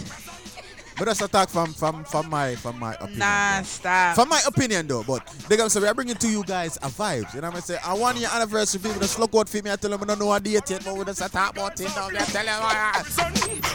But 0.99 1.05
that's 1.05 1.21
a 1.21 1.27
talk 1.27 1.49
from 1.49 1.73
from 1.73 2.03
from 2.03 2.29
my 2.29 2.55
from 2.55 2.77
my 2.77 2.93
opinion. 2.95 3.19
nah, 3.19 3.61
stop. 3.63 4.15
From 4.15 4.27
my 4.29 4.41
opinion 4.45 4.85
though, 4.87 5.03
but 5.03 5.25
they 5.47 5.55
gonna 5.57 5.69
say 5.69 5.79
we 5.79 5.87
are 5.87 5.93
bringing 5.93 6.15
to 6.15 6.27
you 6.29 6.43
guys 6.43 6.75
a 6.77 6.89
vibes. 6.89 7.33
You 7.33 7.41
know 7.41 7.47
what 7.47 7.55
I'm 7.57 7.61
saying? 7.61 7.79
I 7.85 7.93
want 7.93 8.19
your 8.19 8.29
anniversary 8.31 8.81
people 8.81 8.99
just 8.99 9.17
look 9.17 9.33
out 9.33 9.47
for 9.49 9.61
me. 9.63 9.71
I 9.71 9.77
tell 9.77 9.89
them 9.91 10.03
I 10.03 10.05
don't 10.05 10.19
know 10.19 10.31
a 10.33 10.39
date 10.39 10.69
yet, 10.69 10.83
but 10.83 10.95
we 10.95 11.05
just 11.05 11.19
talk 11.31 11.51
about 11.53 11.79
it 11.79 11.87
now. 11.95 12.07
I 12.07 12.17
tell 12.25 12.45
them. 12.45 12.59
ah. 12.61 13.03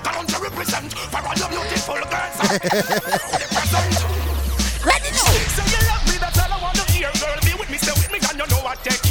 Come 0.04 0.26
to 0.26 0.38
represent 0.42 0.92
for 0.92 1.18
all 1.18 1.34
the 1.34 1.46
beautiful 1.48 1.94
girls. 1.94 2.36
Represent. 3.24 3.94
Ready 4.84 5.10
now. 5.16 5.32
Say 5.56 5.64
you 5.64 5.80
love 5.88 6.04
me, 6.06 6.16
that's 6.20 6.38
all 6.38 6.52
I 6.52 6.62
want 6.62 6.76
to 6.76 6.92
hear, 6.92 7.10
girl. 7.20 7.36
Be 7.42 7.54
with 7.58 7.70
me, 7.70 7.78
stay 7.78 7.92
with 7.92 8.12
me, 8.12 8.18
and 8.28 8.38
you 8.38 8.46
know 8.52 8.66
I 8.66 8.74
take 8.84 9.03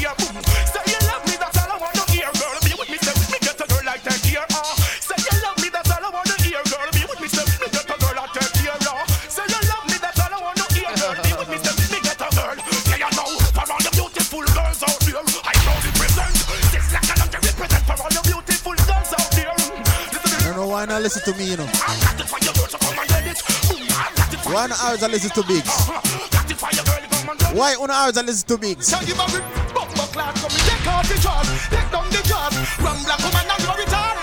why 20.73 20.85
not 20.85 21.03
listen 21.03 21.21
to 21.21 21.37
me, 21.37 21.51
you 21.51 21.57
know. 21.57 21.69
I 21.69 21.93
got 22.01 22.17
it 22.17 22.25
for 22.25 22.41
your 22.41 22.53
girl, 22.57 22.65
so 22.65 22.81
come 22.81 22.97
and 22.97 23.05
get 23.05 23.29
it. 23.29 23.37
Boom, 23.69 23.85
I 23.93 24.09
got 24.17 24.33
it 24.33 24.41
for 24.41 24.49
Why 24.57 24.65
not 24.65 24.81
always 24.81 25.05
listen 25.05 25.29
to 25.37 25.43
Biggs? 25.45 25.69
Got 25.69 26.49
it 26.49 26.57
for 26.57 26.71
your 26.73 26.81
girl, 26.89 26.97
come 27.13 27.29
and 27.29 27.37
get 27.37 27.53
it. 27.53 27.57
Why 27.61 27.77
una 27.77 27.93
always 27.93 28.17
listen 28.17 28.47
to 28.49 28.57
Biggs? 28.57 28.89
Tell 28.89 29.05
you 29.05 29.13
about 29.13 29.29
it, 29.37 29.45
bumper 29.69 30.09
clad, 30.09 30.33
come 30.33 30.49
take 30.49 30.87
off 30.89 31.05
the 31.05 31.17
jaws, 31.21 31.45
take 31.69 31.89
down 31.93 32.09
the 32.09 32.21
jaws, 32.25 32.57
rum 32.81 32.97
black 33.05 33.21
woman 33.21 33.45
and 33.53 33.61
your 33.61 33.77
return. 33.85 34.17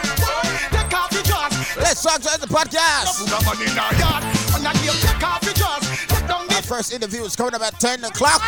Take 0.74 0.90
off 0.90 1.10
the 1.14 1.22
jaws, 1.22 1.54
Let's 1.78 2.02
talk 2.02 2.18
to 2.18 2.34
the 2.34 2.50
podcast. 2.50 3.22
put 3.22 3.30
a 3.30 3.38
man 3.46 3.58
in 3.70 3.78
our 3.78 3.94
yard, 4.02 4.22
and 4.58 4.66
I 4.66 4.74
give 4.82 4.98
take 5.06 5.22
off 5.22 5.46
the 5.46 5.54
jaws, 5.54 5.86
take 6.10 6.26
down 6.26 6.50
the 6.50 6.58
Our 6.58 6.66
first 6.66 6.90
interview 6.90 7.22
is 7.22 7.38
coming 7.38 7.54
up 7.54 7.62
at 7.62 7.78
10 7.78 8.02
o'clock. 8.10 8.42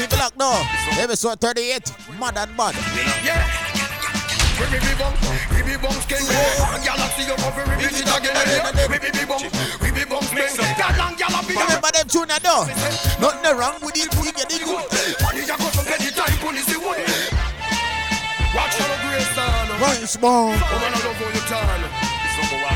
Keep 0.00 0.16
it 0.16 0.16
locked 0.16 0.40
now. 0.40 0.64
Episode 0.96 1.36
38, 1.44 1.92
Mud 2.16 2.38
and 2.40 2.56
Bud. 2.56 2.72
Yeah. 3.20 3.67
Ribby 4.58 4.78
bee 4.82 4.98
bum, 4.98 5.14
ribby 5.54 5.76
bum 5.78 5.94
skin, 6.02 6.18
a 6.18 7.06
see 7.14 7.30
you 7.30 7.38
over 7.38 7.62
ribby 7.62 7.94
it 7.94 8.10
again. 8.10 8.34
Ribby 8.90 9.22
bum, 9.22 9.38
ribby 9.78 10.02
bum 10.02 10.22
skin, 10.26 10.50
gyal 10.74 10.98
and 10.98 11.14
gyal 11.14 11.30
a 11.30 11.40
be 11.46 11.54
a 11.54 11.62
Remember 11.62 11.90
them 11.94 12.08
tune 12.10 12.26
that 12.26 12.42
though? 12.42 12.66
Nothing 13.22 13.54
wrong 13.54 13.78
with 13.86 13.94
it, 13.94 14.10
we 14.18 14.34
get 14.34 14.50
it 14.50 14.66
good. 14.66 14.82
Money 15.22 15.46
ya 15.46 15.54
go 15.62 15.70
from 15.70 15.86
any 15.86 16.10
time, 16.10 16.34
police 16.42 16.66
the 16.66 16.78
way. 16.82 17.06
Watch 18.50 18.82
out, 18.82 18.98
Grace 19.06 19.30
son. 19.38 19.68
Right, 19.78 20.02
small. 20.10 20.50
Woman, 20.50 20.90
I 20.90 20.98
love 21.06 21.22
how 21.22 21.30
you 21.30 21.44
turn. 21.46 21.82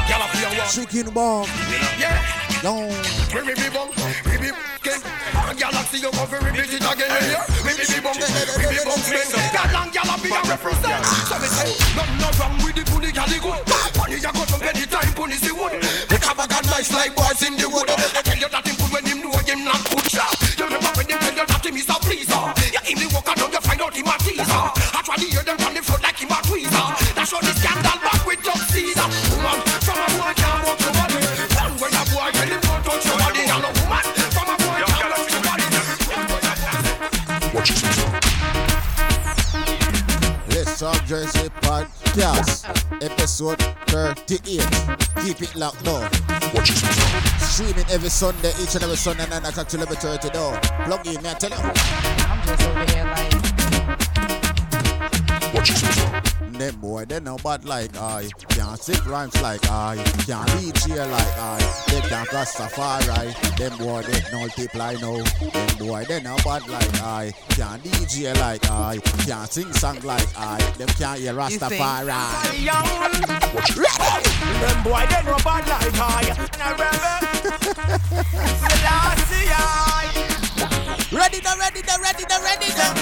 Gyal 0.07 0.23
a 0.23 0.27
be 0.31 0.39
a 0.47 0.49
walk. 0.55 0.71
Chicken 0.71 1.11
bomb. 1.11 1.51
Yeah. 1.99 2.15
Long. 2.63 2.95
Ribby 3.35 3.69
bum, 3.75 3.91
ribby 4.31 4.55
skin, 4.79 5.03
a 5.75 5.83
see 5.91 5.99
you 5.99 6.15
over 6.15 6.39
ribby 6.47 6.63
it 6.63 6.79
again. 6.79 7.52
Ribby 7.83 7.99
bee 7.99 8.03
bum, 8.07 8.15
ribby 8.15 8.79
bum 8.87 9.01
skin, 9.03 9.27
gyal 9.51 9.75
and 9.75 9.91
gyal 9.91 10.07
a 10.07 10.15
be 10.23 10.31
a 10.31 10.39
represent. 10.47 11.03
So 11.27 11.35
me 11.43 11.51
say, 11.51 11.75
nothing 11.99 12.19
no 12.23 12.31
wrong 12.39 12.55
with 12.63 12.79
the 12.79 12.87
bully 12.95 13.11
gyal 13.11 13.27
the 13.27 13.43
good. 13.43 13.59
Money 13.99 14.23
ya 14.23 14.31
go 14.31 14.47
from 14.47 14.63
any 14.63 14.87
time, 14.87 15.11
police 15.19 15.43
the 15.43 15.51
wood. 15.51 15.83
They 15.83 16.23
have 16.23 16.39
a 16.39 16.47
gun 16.47 16.63
nice 16.71 16.95
like 16.95 17.11
boys 17.19 17.43
in 17.43 17.59
the 17.59 17.67
wood. 17.67 17.91
Tell 17.91 18.39
you 18.39 18.47
that 18.55 18.63
him 18.63 18.79
good 18.79 18.91
when 18.95 19.03
him 19.03 19.19
know 19.27 19.35
him 19.35 19.67
not 19.67 19.83
good. 19.91 20.07
You 20.15 20.63
remember 20.63 20.95
when 20.95 21.11
him 21.11 21.19
tell 21.19 21.35
you 21.35 21.43
that 21.43 21.67
him 21.67 21.75
is 21.75 21.91
a 21.91 21.99
pleaser. 21.99 22.45
You 22.71 22.83
him 22.87 22.99
the 23.03 23.07
walker 23.11 23.35
down, 23.35 23.51
you 23.51 23.63
find 23.67 23.83
out 23.83 23.95
him 23.99 24.07
a 24.07 24.15
teaser. 24.23 24.63
I 24.95 25.03
try 25.03 25.17
to 25.19 25.27
hear 25.27 25.43
them 25.43 25.59
on 25.67 25.75
the 25.75 25.83
front 25.83 26.07
like 26.07 26.23
him 26.23 26.31
a 26.31 26.39
tweezer. 26.47 26.87
That 27.19 27.27
show 27.27 27.43
the 27.43 27.51
scandal 27.51 27.82
talk 40.83 41.05
Jersey 41.05 41.49
podcast. 41.63 42.67
Episode 43.01 43.63
38. 43.87 44.67
Keep 45.23 45.43
it 45.43 45.55
locked 45.55 45.85
now. 45.85 46.01
Watch 46.53 46.71
it, 46.71 46.83
Streaming 47.39 47.87
every 47.89 48.09
Sunday, 48.09 48.51
each 48.61 48.75
and 48.75 48.83
every 48.83 48.97
Sunday, 48.97 49.25
9 49.29 49.45
o'clock 49.45 49.69
to 49.69 49.77
11.30 49.77 50.33
though. 50.33 50.59
Plug 50.85 51.07
in, 51.07 51.23
man, 51.23 51.37
tell 51.37 51.51
you. 51.51 51.57
I'm 51.57 52.43
just 52.49 52.63
over 52.67 52.85
here 52.91 53.05
like 53.05 53.33
Watch 55.55 55.71
it, 55.71 56.02
Them 56.53 56.77
boy, 56.77 57.05
they 57.07 57.19
know 57.21 57.37
bad 57.39 57.65
like 57.65 57.97
I 57.97 58.29
can't 58.49 58.81
sing 58.81 59.03
rhymes 59.07 59.41
like 59.43 59.69
I 59.69 59.97
can't 60.27 60.55
lead 60.57 60.77
here 60.79 61.05
like 61.07 61.39
I 61.39 61.59
they 61.89 62.01
can't 62.03 62.29
Rastafari. 62.29 63.57
Them 63.57 63.79
boy, 63.79 64.03
they 64.03 64.23
multiply 64.33 64.95
now. 64.95 65.23
Them 65.53 65.79
boy, 65.79 66.05
they 66.09 66.21
know 66.21 66.37
bad 66.45 66.69
like 66.69 66.95
I 67.03 67.33
can't 67.51 67.83
DJ 67.83 68.39
like 68.39 68.69
I 68.71 68.99
can't 69.27 69.51
sing 69.51 69.73
song 69.73 70.01
like 70.03 70.29
I. 70.37 70.59
Them 70.79 70.89
can't 70.89 71.21
hear 71.21 71.35
Rastafari. 71.35 72.07
Them 74.61 74.83
boy, 74.85 75.07
they 75.09 75.23
no 75.25 75.37
bad 75.43 75.67
like 75.69 75.95
I. 75.99 76.33
Ready 81.13 81.41
ready 81.45 81.83
ready 82.03 82.25
now, 82.29 82.43
ready 82.43 82.69
now. 82.75 82.95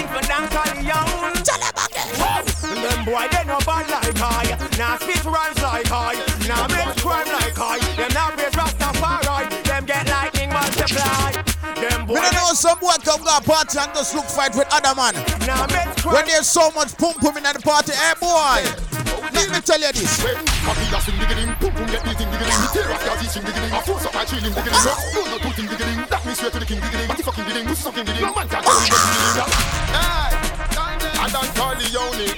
Tell 1.42 1.58
them 1.58 1.62
again. 1.62 1.69
Them 2.16 3.04
boy, 3.04 3.26
they 3.30 3.44
no 3.44 3.58
bad 3.66 3.88
like 3.90 4.20
I. 4.20 4.56
Now 4.78 4.96
spit 4.96 5.24
rhymes 5.24 5.60
like 5.62 5.90
I. 5.90 6.14
Now 6.48 6.66
make 6.68 6.96
crime 6.98 7.26
like 7.28 7.58
I. 7.58 7.78
Them 7.96 8.10
now 8.14 8.30
face 8.36 8.54
Rastafari. 8.54 9.62
Them 9.64 9.84
get 9.86 10.08
lightning 10.08 10.50
multiply. 10.50 11.32
Them 11.80 12.06
boy, 12.06 12.14
We 12.14 12.20
don't 12.20 12.34
know 12.34 12.52
some 12.54 12.78
boy 12.78 12.96
come 13.04 13.22
go 13.22 13.36
a 13.36 13.40
party 13.40 13.78
and 13.78 13.92
just 13.94 14.14
look 14.14 14.26
fight 14.26 14.54
with 14.54 14.68
other 14.70 14.94
man. 14.94 15.14
now 15.46 15.66
make 15.68 15.96
crime. 15.98 16.14
When 16.14 16.26
there's 16.26 16.46
so 16.48 16.70
much 16.72 16.96
pum 16.96 17.14
pum 17.14 17.36
in 17.36 17.44
the 17.44 17.60
party, 17.62 17.92
hey 17.92 18.14
boy. 18.20 18.90
Let 19.32 19.50
me 19.52 19.60
tell 19.60 19.80
you 19.80 19.92
this. 19.92 20.20
Cocky 20.64 20.84
a 20.92 21.00
sing 21.00 21.16
digging, 21.16 21.54
boom 21.60 21.72
boom 21.74 21.86
get 21.86 22.04
beating 22.04 22.30
digging. 22.30 22.50
Tear 22.72 22.92
off 22.92 23.04
your 23.04 23.16
teaching 23.20 23.44
digging. 23.44 23.72
I 23.72 23.80
force 23.80 24.06
up 24.06 24.14
my 24.14 24.24
chilling 24.24 24.52
digging. 24.52 24.72
No, 24.72 24.92
no, 25.14 25.22
no, 25.30 25.38
putting 25.38 25.66
digging. 25.66 26.04
That 26.10 26.20
means 26.24 26.36
straight 26.38 26.52
to 26.52 26.58
the 26.60 26.66
king 26.66 26.80
digging. 26.80 27.08
What 27.08 27.16
the 27.16 27.22
fucking 27.24 27.44
digging? 27.44 27.66
Who's 27.66 27.80
fucking 27.80 28.04
digging? 28.04 28.22
No 28.22 28.34
man 28.34 28.48
can 28.48 28.62
tell 28.62 28.80
me 28.80 28.88
digging. 28.90 29.50
Hey, 29.94 30.39
I 31.30 31.46
done 31.46 31.54
Corleone. 31.54 32.34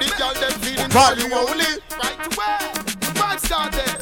The 0.00 0.08
girl 0.16 0.32
them 0.32 0.54
feeling 0.64 0.88
Corleone. 0.88 1.76
Right 2.00 2.16
away, 2.24 2.72
bad 3.12 3.36
started. 3.36 4.00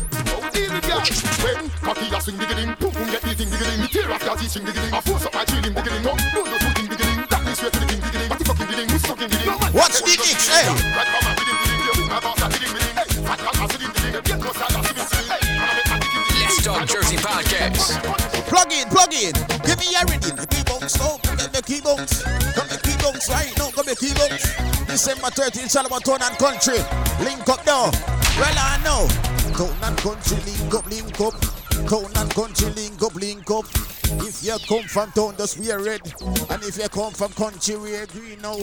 Deal 0.55 0.70
with 0.70 0.86
ya. 0.86 1.03
When 1.43 1.66
cocky 1.82 2.07
a 2.07 2.20
swing 2.22 2.39
digging, 2.39 2.70
boom 2.78 2.95
boom 2.95 3.11
get 3.11 3.22
beating 3.26 3.51
digging. 3.51 3.82
Me 3.82 3.89
tear 3.91 4.07
off 4.14 4.22
your 4.22 4.36
teaching 4.39 4.62
digging. 4.62 4.95
I 4.95 5.01
force 5.03 5.26
up 5.26 5.34
my 5.34 5.43
chilling 5.43 5.74
digging. 5.74 6.03
No, 6.07 6.14
no, 6.14 6.47
no, 6.47 6.55
putting 6.55 6.86
digging. 6.86 7.18
That 7.26 7.43
straight 7.51 7.72
to 7.74 7.80
the 7.82 7.86
king 7.91 7.99
digging. 7.99 8.30
What 8.30 8.39
the 8.39 8.45
fucking 8.47 8.66
digging? 8.70 8.89
Who's 8.95 9.03
fucking 9.11 9.26
digging? 9.26 9.51
No 9.51 9.59
man 9.59 9.74
can 9.74 9.80
Watch 9.82 9.99
tell 9.99 10.07
the 10.07 10.14
kicks, 10.14 10.47
hey. 10.47 10.70
Right 10.70 11.09
from 11.11 11.22
my 11.26 11.34
digging 11.34 11.59
digging. 11.59 12.07
My 12.07 12.18
boss 12.22 12.39
a 12.39 12.47
digging 12.47 12.74
digging. 12.78 12.95
Hey, 12.95 13.11
fat 13.26 13.39
cat 13.43 13.59
a 13.59 13.66
digging 13.74 13.91
digging. 13.91 14.22
Get 14.22 14.39
close 14.39 14.55
to 14.55 14.66
the 14.70 14.78
digging 14.86 15.09
digging. 15.18 15.34
Hey, 15.34 15.51
and 15.51 15.66
I 15.66 15.74
make 15.74 15.91
a 15.91 15.99
digging 15.99 16.24
digging. 16.30 16.47
Let's 16.47 16.62
Talk 16.62 16.86
Jersey 16.86 17.18
Podcast. 17.18 17.99
Plug 18.47 18.70
in, 18.70 18.86
plug 18.86 19.11
in. 19.18 19.34
Give 19.66 19.78
me 19.82 19.99
your 19.99 20.07
rhythm. 20.07 20.39
The 20.39 20.47
key 20.47 20.62
bounce, 20.62 20.95
no. 20.95 21.18
Come 21.26 21.38
the 21.59 21.66
key 21.66 21.80
bounce. 21.80 22.22
Come 22.54 22.68
the 22.68 22.78
key 22.78 22.94
bounce 23.02 23.28
right 23.30 23.52
now. 23.59 23.70
Come 23.70 23.86
the 23.86 23.96
key 23.96 24.14
bounce. 24.14 24.46
December 24.86 25.28
13th, 25.28 25.70
Charlotte 25.72 26.04
Town 26.04 26.22
and 26.22 26.38
Country. 26.38 26.78
Link 27.24 27.48
up 27.48 27.64
now. 27.66 27.90
Well, 28.38 28.54
I 28.54 28.78
know. 28.84 29.09
Town 29.59 29.74
and 29.82 29.96
Country, 29.98 30.38
link 30.46 30.74
up, 30.74 30.86
link 30.86 31.20
up. 31.20 31.34
Town 31.88 32.06
and 32.14 32.30
Country, 32.34 32.70
link 32.70 33.02
up, 33.02 33.14
link 33.14 33.50
up. 33.50 33.64
If 34.22 34.42
you 34.44 34.56
come 34.68 34.84
from 34.88 35.11
town, 35.12 35.34
just 35.36 35.59
wear 35.59 35.80
red. 35.80 36.00
And 36.50 36.62
if 36.62 36.78
you 36.78 36.88
come 36.88 37.12
from 37.12 37.32
country, 37.32 37.76
wear 37.76 38.06
green 38.06 38.40
now. 38.40 38.56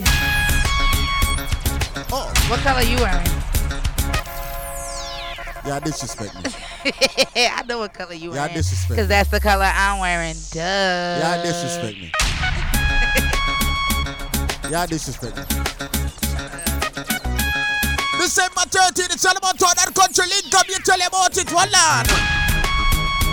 Oh, 2.12 2.32
what 2.48 2.60
color 2.62 2.80
are 2.80 2.84
you 2.84 2.98
wearing? 2.98 3.26
Yeah, 5.66 5.80
disrespect 5.80 6.34
me. 6.36 6.52
I 7.36 7.64
know 7.68 7.80
what 7.80 7.94
color 7.94 8.14
you 8.14 8.30
Yeah, 8.34 8.42
wearing. 8.42 8.54
disrespect. 8.56 8.90
Because 8.90 9.08
that's 9.08 9.30
the 9.30 9.40
color 9.40 9.66
I'm 9.72 10.00
wearing. 10.00 10.36
Duh. 10.52 10.60
Yeah, 10.60 11.44
disrespect 11.44 11.98
me. 11.98 12.12
Yeah, 14.70 14.86
disrespect. 14.88 15.36
December 18.20 18.66
13th, 18.66 19.14
it's 19.14 19.26
all 19.26 19.38
about 19.38 19.60
town 19.60 19.74
and 19.86 19.94
country 19.94 20.26
link 20.28 20.54
up. 20.56 20.68
You 20.68 20.80
tell 20.84 20.98
you 20.98 21.08
about 21.08 21.38
it, 21.38 21.52
one 21.54 21.70
land. 21.72 22.08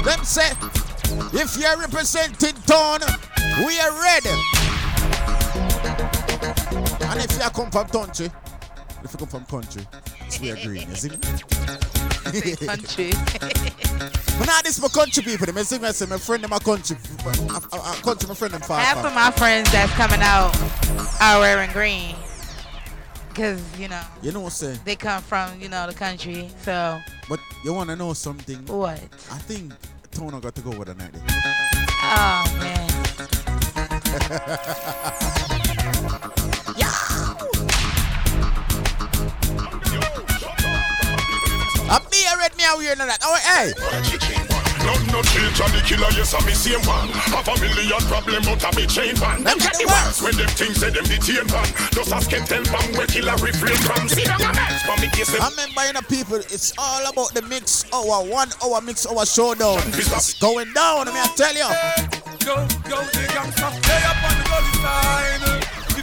Them 0.04 0.24
say, 0.24 0.50
if 1.32 1.56
you're 1.56 1.78
representing 1.78 2.54
town, 2.66 3.00
we 3.66 3.80
are 3.80 3.92
ready. 4.02 4.36
And 7.06 7.20
if 7.20 7.32
you 7.32 7.50
come 7.50 7.70
from 7.70 7.88
country, 7.88 8.30
if 9.02 9.12
you 9.12 9.18
come 9.18 9.28
from 9.28 9.44
country, 9.46 9.86
we 10.40 10.50
are 10.50 10.56
green, 10.56 10.88
you 10.88 10.94
see? 10.96 12.01
Country. 12.66 13.12
But 14.38 14.46
now 14.46 14.60
this 14.62 14.80
my 14.80 14.88
country 14.88 15.22
people. 15.22 15.46
Say 15.62 15.78
me 15.78 15.92
say 15.92 16.06
my 16.06 16.16
friend 16.18 16.42
in 16.42 16.48
my 16.50 16.58
country, 16.58 16.96
a, 17.24 17.28
a, 17.28 17.32
a 17.76 17.94
country 18.02 18.26
my 18.28 18.34
friend 18.34 18.54
them 18.54 18.62
far. 18.62 18.80
Half 18.80 19.04
of 19.04 19.12
my 19.14 19.30
friends 19.30 19.70
that's 19.70 19.92
coming 19.92 20.20
out 20.22 20.56
are 21.20 21.38
wearing 21.40 21.70
green. 21.72 22.16
Because, 23.28 23.60
you 23.78 23.88
know, 23.88 24.00
You 24.22 24.32
know 24.32 24.40
what 24.40 24.46
I'm 24.46 24.50
saying? 24.52 24.80
they 24.84 24.96
come 24.96 25.22
from, 25.22 25.60
you 25.60 25.68
know, 25.68 25.86
the 25.86 25.94
country. 25.94 26.48
So, 26.64 26.98
But 27.28 27.38
you 27.64 27.72
wanna 27.72 27.94
know 27.96 28.12
something? 28.14 28.66
What? 28.66 28.98
I 29.30 29.38
think 29.38 29.72
Tono 30.10 30.40
got 30.40 30.54
to 30.56 30.62
go 30.62 30.70
with 30.70 30.88
the 30.88 30.94
night. 30.94 31.14
oh, 32.02 32.44
man. 32.58 32.88
I 41.92 42.00
be 42.08 42.24
a 42.24 42.32
red 42.40 42.56
me 42.56 42.64
out 42.64 42.80
here 42.80 42.96
that. 42.96 43.20
Oh 43.20 43.36
hey. 43.36 43.76
No, 44.80 44.96
no 45.12 45.20
children, 45.28 45.68
the 45.76 45.84
killer, 45.84 46.08
yes, 46.16 46.32
I'm 46.32 46.40
the 46.48 46.56
same 46.56 46.80
one. 46.88 47.12
Have 47.36 47.46
a 47.46 47.54
million 47.60 48.00
problem, 48.08 48.40
but 48.48 48.64
I 48.64 48.70
be 48.72 48.88
chain 48.88 49.12
one. 49.20 49.44
Them 49.44 49.60
get 49.60 49.76
the 49.76 49.84
worst 49.84 50.24
when 50.24 50.32
them 50.40 50.48
things 50.56 50.80
say 50.80 50.88
them 50.88 51.04
detain 51.04 51.44
one. 51.52 51.68
Just 51.92 52.08
ask 52.10 52.32
them 52.32 52.48
tell 52.48 52.64
bang 52.64 52.96
where 52.96 53.06
killer 53.06 53.36
refrain 53.44 53.76
from. 53.84 54.08
See 54.08 54.24
them 54.24 54.40
a 54.40 54.56
mess 54.56 54.80
from 54.88 55.04
me 55.04 55.12
case 55.12 55.36
I 55.36 55.52
remember 55.52 55.84
you 55.84 55.92
know 55.92 56.06
people, 56.08 56.40
it's 56.48 56.72
all 56.80 57.04
about 57.04 57.36
the 57.36 57.44
mix 57.44 57.84
hour, 57.92 58.24
one 58.24 58.48
hour 58.64 58.80
mix 58.80 59.04
hour 59.04 59.28
showdown. 59.28 59.84
It's 59.92 60.40
going 60.40 60.72
down, 60.72 61.06
I 61.06 61.12
mean 61.12 61.20
I 61.20 61.28
tell 61.36 61.52
you. 61.52 61.68
Yo, 62.40 62.56
yo, 62.88 63.04
the 63.04 63.22
gangsta, 63.36 63.68
stay 63.68 64.00
up 64.08 64.16
on 64.24 64.32
the 64.40 64.44
gully 64.48 64.72
side. 64.80 65.61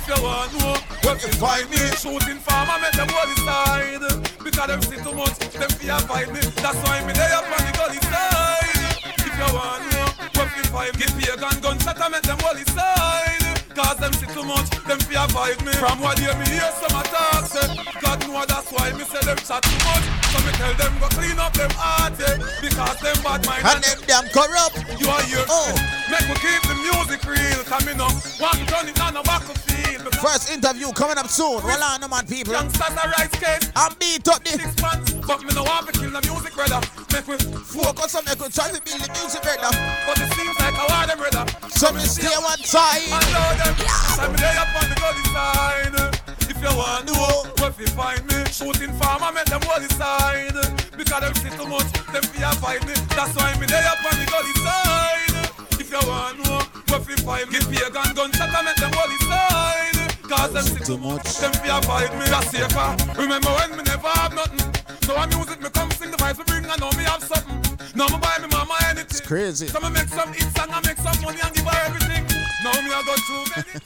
You 0.09 0.23
want 0.23 0.51
know 0.57 0.73
where 1.05 1.21
to 1.21 1.29
find 1.37 1.69
me, 1.69 1.77
shooting 2.01 2.41
farmer 2.41 2.81
make 2.81 2.93
them 2.93 3.05
gully 3.13 3.37
side. 3.45 4.01
Because 4.43 4.65
them 4.65 4.81
see 4.81 4.97
too 4.97 5.13
much, 5.13 5.37
them 5.53 5.69
fear 5.77 5.99
fight 6.09 6.33
me. 6.33 6.41
That's 6.57 6.81
why 6.81 7.05
me 7.05 7.13
lay 7.13 7.29
up 7.29 7.45
on 7.45 7.61
the 7.61 7.71
gully 7.77 8.01
side. 8.09 8.89
If 9.05 9.29
you 9.29 9.53
want 9.53 9.85
know 9.93 10.09
where 10.33 10.49
to 10.49 10.67
find 10.73 10.97
me, 10.97 11.05
give 11.05 11.39
gun, 11.39 11.59
gunshot, 11.61 12.01
I 12.01 12.09
make 12.09 12.23
them 12.23 12.39
gully 12.39 12.65
side. 12.73 13.61
Cause 13.75 13.97
them 13.97 14.13
see 14.13 14.25
too 14.33 14.41
much, 14.49 14.69
them 14.89 14.97
fear 14.97 15.27
fight 15.29 15.63
me. 15.63 15.73
From 15.73 16.01
what 16.01 16.19
year 16.19 16.33
me 16.41 16.45
hear 16.57 16.73
some 16.81 16.99
attacks. 16.99 17.53
God 18.01 18.27
know 18.27 18.43
that's 18.47 18.71
why 18.71 18.91
me 18.93 19.03
say 19.03 19.21
them 19.21 19.37
chat 19.37 19.61
too 19.61 19.77
much. 19.85 20.18
So 20.29 20.37
me 20.45 20.51
tell 20.53 20.73
them 20.77 20.93
go 21.01 21.07
clean 21.09 21.39
up 21.39 21.53
them 21.53 21.71
heart, 21.73 22.13
eh. 22.21 22.37
Because 22.61 23.01
them 23.01 23.17
bad 23.25 23.41
mind 23.49 23.65
And 23.65 23.81
them 23.81 23.97
damn 24.05 24.27
corrupt. 24.29 24.77
You 25.01 25.09
are 25.09 25.23
here. 25.25 25.41
Oh. 25.49 25.73
Make 26.05 26.29
we 26.29 26.37
keep 26.37 26.61
the 26.69 26.77
music 26.77 27.25
real. 27.25 27.65
Come 27.65 27.89
in 27.89 27.97
up. 27.97 28.13
To 28.13 28.65
turn 28.69 28.85
it 28.89 29.01
on 29.01 29.13
the 29.17 29.23
battlefield. 29.25 30.13
First 30.21 30.51
interview 30.51 30.91
coming 30.93 31.17
up 31.17 31.29
soon. 31.29 31.63
Well 31.65 31.81
on 31.81 32.05
man 32.09 32.27
people. 32.27 32.53
Youngsters 32.53 32.93
are 32.93 33.09
right 33.09 33.31
case. 33.31 33.71
I'm 33.75 33.93
beat 33.97 34.27
up 34.27 34.43
the 34.43 34.53
six 34.53 34.77
months. 34.81 35.13
But 35.25 35.41
me 35.41 35.49
no 35.55 35.63
want 35.63 35.89
to 35.89 35.93
kill 35.97 36.11
the 36.11 36.21
music 36.21 36.53
brother. 36.53 36.81
Make 37.09 37.25
we 37.25 37.37
focus 37.65 38.13
on 38.13 38.25
make 38.25 38.37
we 38.37 38.49
try 38.53 38.69
to 38.69 38.81
build 38.85 39.01
the 39.01 39.09
music 39.17 39.41
brother. 39.41 39.73
But 40.05 40.21
it 40.21 40.29
seems 40.37 40.53
like 40.61 40.77
I 40.77 40.85
want 40.93 41.07
them 41.09 41.17
brother. 41.17 41.45
So 41.73 41.89
me 41.89 42.05
stay 42.05 42.37
one 42.37 42.61
side. 42.61 43.01
I 43.09 43.17
know 43.33 43.49
them. 43.57 43.73
So 44.13 44.29
me 44.29 44.37
lay 44.37 44.57
up 44.61 44.77
on 44.77 44.85
the 44.89 44.97
gully 45.01 45.25
side. 45.33 46.18
If 46.59 46.67
you 46.67 46.77
want 46.77 47.07
to 47.07 47.13
know 47.13 47.47
where 47.63 47.71
you 47.79 47.87
find 47.95 48.19
me, 48.27 48.43
shooting 48.51 48.91
farmer 48.99 49.31
make 49.31 49.47
them 49.47 49.61
gully 49.63 49.87
side. 49.95 50.51
Because 50.91 51.21
them 51.23 51.33
see 51.39 51.55
too 51.55 51.63
much, 51.63 51.87
them 52.11 52.19
fear 52.35 52.51
fight 52.59 52.83
me. 52.83 52.91
That's 53.15 53.31
why 53.31 53.55
me 53.55 53.65
lay 53.65 53.79
up 53.87 54.03
on 54.03 54.11
the 54.19 54.27
gully 54.27 54.51
side. 54.67 55.79
If 55.79 55.87
you 55.87 56.03
want 56.03 56.35
to 56.35 56.43
know 56.43 56.59
where 56.91 56.99
you 57.07 57.15
find 57.23 57.47
me, 57.47 57.59
give 57.59 57.71
me 57.71 57.77
a 57.79 57.89
gun, 57.89 58.11
gunshot, 58.11 58.51
I 58.51 58.59
make 58.67 58.75
them 58.75 58.91
gully 58.91 59.15
side. 59.23 60.19
Cause 60.27 60.51
them 60.51 60.63
see 60.67 60.83
too 60.83 60.97
much, 60.97 61.23
them 61.39 61.53
fear 61.63 61.79
fight 61.87 62.11
me. 62.19 62.27
That's 62.27 62.51
safer. 62.51 62.91
Remember 63.15 63.55
when 63.55 63.79
me 63.79 63.83
never 63.87 64.11
have 64.19 64.35
nothing. 64.35 64.59
So 65.07 65.15
I 65.15 65.27
music 65.31 65.63
me 65.63 65.69
come 65.69 65.89
sing 65.91 66.11
the 66.11 66.17
vibes 66.17 66.39
me 66.39 66.43
bring, 66.43 66.65
I 66.67 66.75
know 66.75 66.91
me 66.99 67.07
have 67.07 67.23
something. 67.23 67.55
Now 67.95 68.11
me 68.11 68.19
buy 68.19 68.35
me 68.35 68.51
mama 68.51 68.75
anything. 68.83 69.07
It's 69.07 69.21
crazy. 69.21 69.67
So 69.67 69.79
me 69.79 69.91
make 69.95 70.11
some 70.11 70.33
hits 70.33 70.59
and 70.59 70.71
I 70.75 70.83
make 70.83 70.99
some 70.99 71.23
money 71.23 71.39
and 71.39 71.55
give 71.55 71.63
her 71.63 71.79
everything. 71.87 72.27
Now 72.67 72.75
me 72.83 72.91
I 72.91 72.99
go 73.07 73.15
through 73.15 73.47
many. 73.55 73.79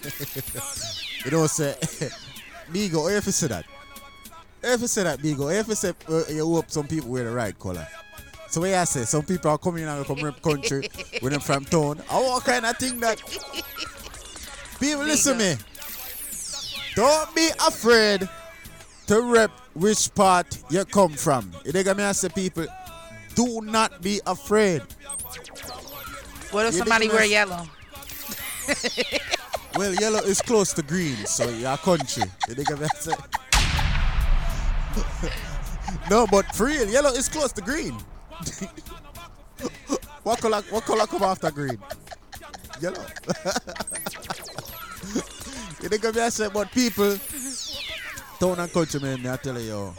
you 1.25 1.29
know 1.29 1.45
say 1.45 1.77
Bigo, 2.73 3.15
if 3.15 3.25
you 3.25 3.31
say 3.31 3.47
that. 3.47 3.65
If 4.63 4.81
you 4.81 4.87
say 4.87 5.03
that, 5.03 5.19
Bigo, 5.19 5.53
if 5.53 5.67
you 5.67 5.75
say 5.75 5.93
uh, 6.09 6.23
you 6.29 6.45
hope 6.45 6.71
some 6.71 6.87
people 6.87 7.09
wear 7.09 7.25
the 7.25 7.31
right 7.31 7.57
color. 7.57 7.87
So 8.49 8.61
what 8.61 8.73
I 8.73 8.83
say, 8.83 9.03
some 9.03 9.23
people 9.23 9.51
are 9.51 9.57
coming 9.57 9.85
out 9.85 10.05
from 10.05 10.33
country 10.33 10.89
when 11.21 11.31
them 11.33 11.41
from 11.41 11.65
town. 11.65 12.01
I 12.09 12.19
what 12.19 12.43
kind 12.43 12.65
of 12.65 12.77
thing 12.77 12.99
that 12.99 13.19
people 14.79 15.03
listen 15.03 15.37
me. 15.37 15.55
Don't 16.95 17.35
be 17.35 17.49
afraid 17.65 18.27
to 19.07 19.21
rep 19.21 19.51
which 19.73 20.13
part 20.13 20.57
you 20.69 20.85
come 20.85 21.13
from. 21.13 21.51
You 21.65 21.71
dig 21.71 21.87
me? 21.97 22.03
I 22.03 22.11
say 22.11 22.29
people, 22.29 22.65
do 23.35 23.61
not 23.61 24.01
be 24.01 24.21
afraid. 24.25 24.81
What 26.51 26.67
if 26.67 26.73
You 26.73 26.79
somebody 26.79 27.09
wear 27.09 27.25
yellow? 27.25 27.67
Well, 29.75 29.93
yellow 29.95 30.19
is 30.19 30.41
close 30.41 30.71
to 30.73 30.83
green, 30.83 31.15
so 31.25 31.49
you're 31.49 31.75
country. 31.77 32.23
You 32.47 32.55
dig 32.55 32.69
me? 32.79 32.85
I 32.85 32.87
say. 32.99 33.13
no, 36.09 36.27
but 36.27 36.45
for 36.55 36.67
real, 36.67 36.87
yellow 36.87 37.09
is 37.11 37.27
close 37.27 37.51
to 37.53 37.61
green. 37.61 37.93
what 40.23 40.39
color? 40.39 40.61
What 40.69 40.83
color 40.83 41.07
come 41.07 41.23
after 41.23 41.49
green? 41.49 41.79
Yellow. 42.81 43.03
you 45.81 45.89
dig 45.89 46.03
me? 46.15 46.21
I 46.21 46.29
say, 46.29 46.49
but 46.53 46.71
people, 46.71 47.17
town 48.39 48.59
and 48.59 48.71
country, 48.71 48.99
man, 48.99 49.25
I 49.25 49.37
tell 49.37 49.59
you, 49.59 49.67
yo, 49.69 49.93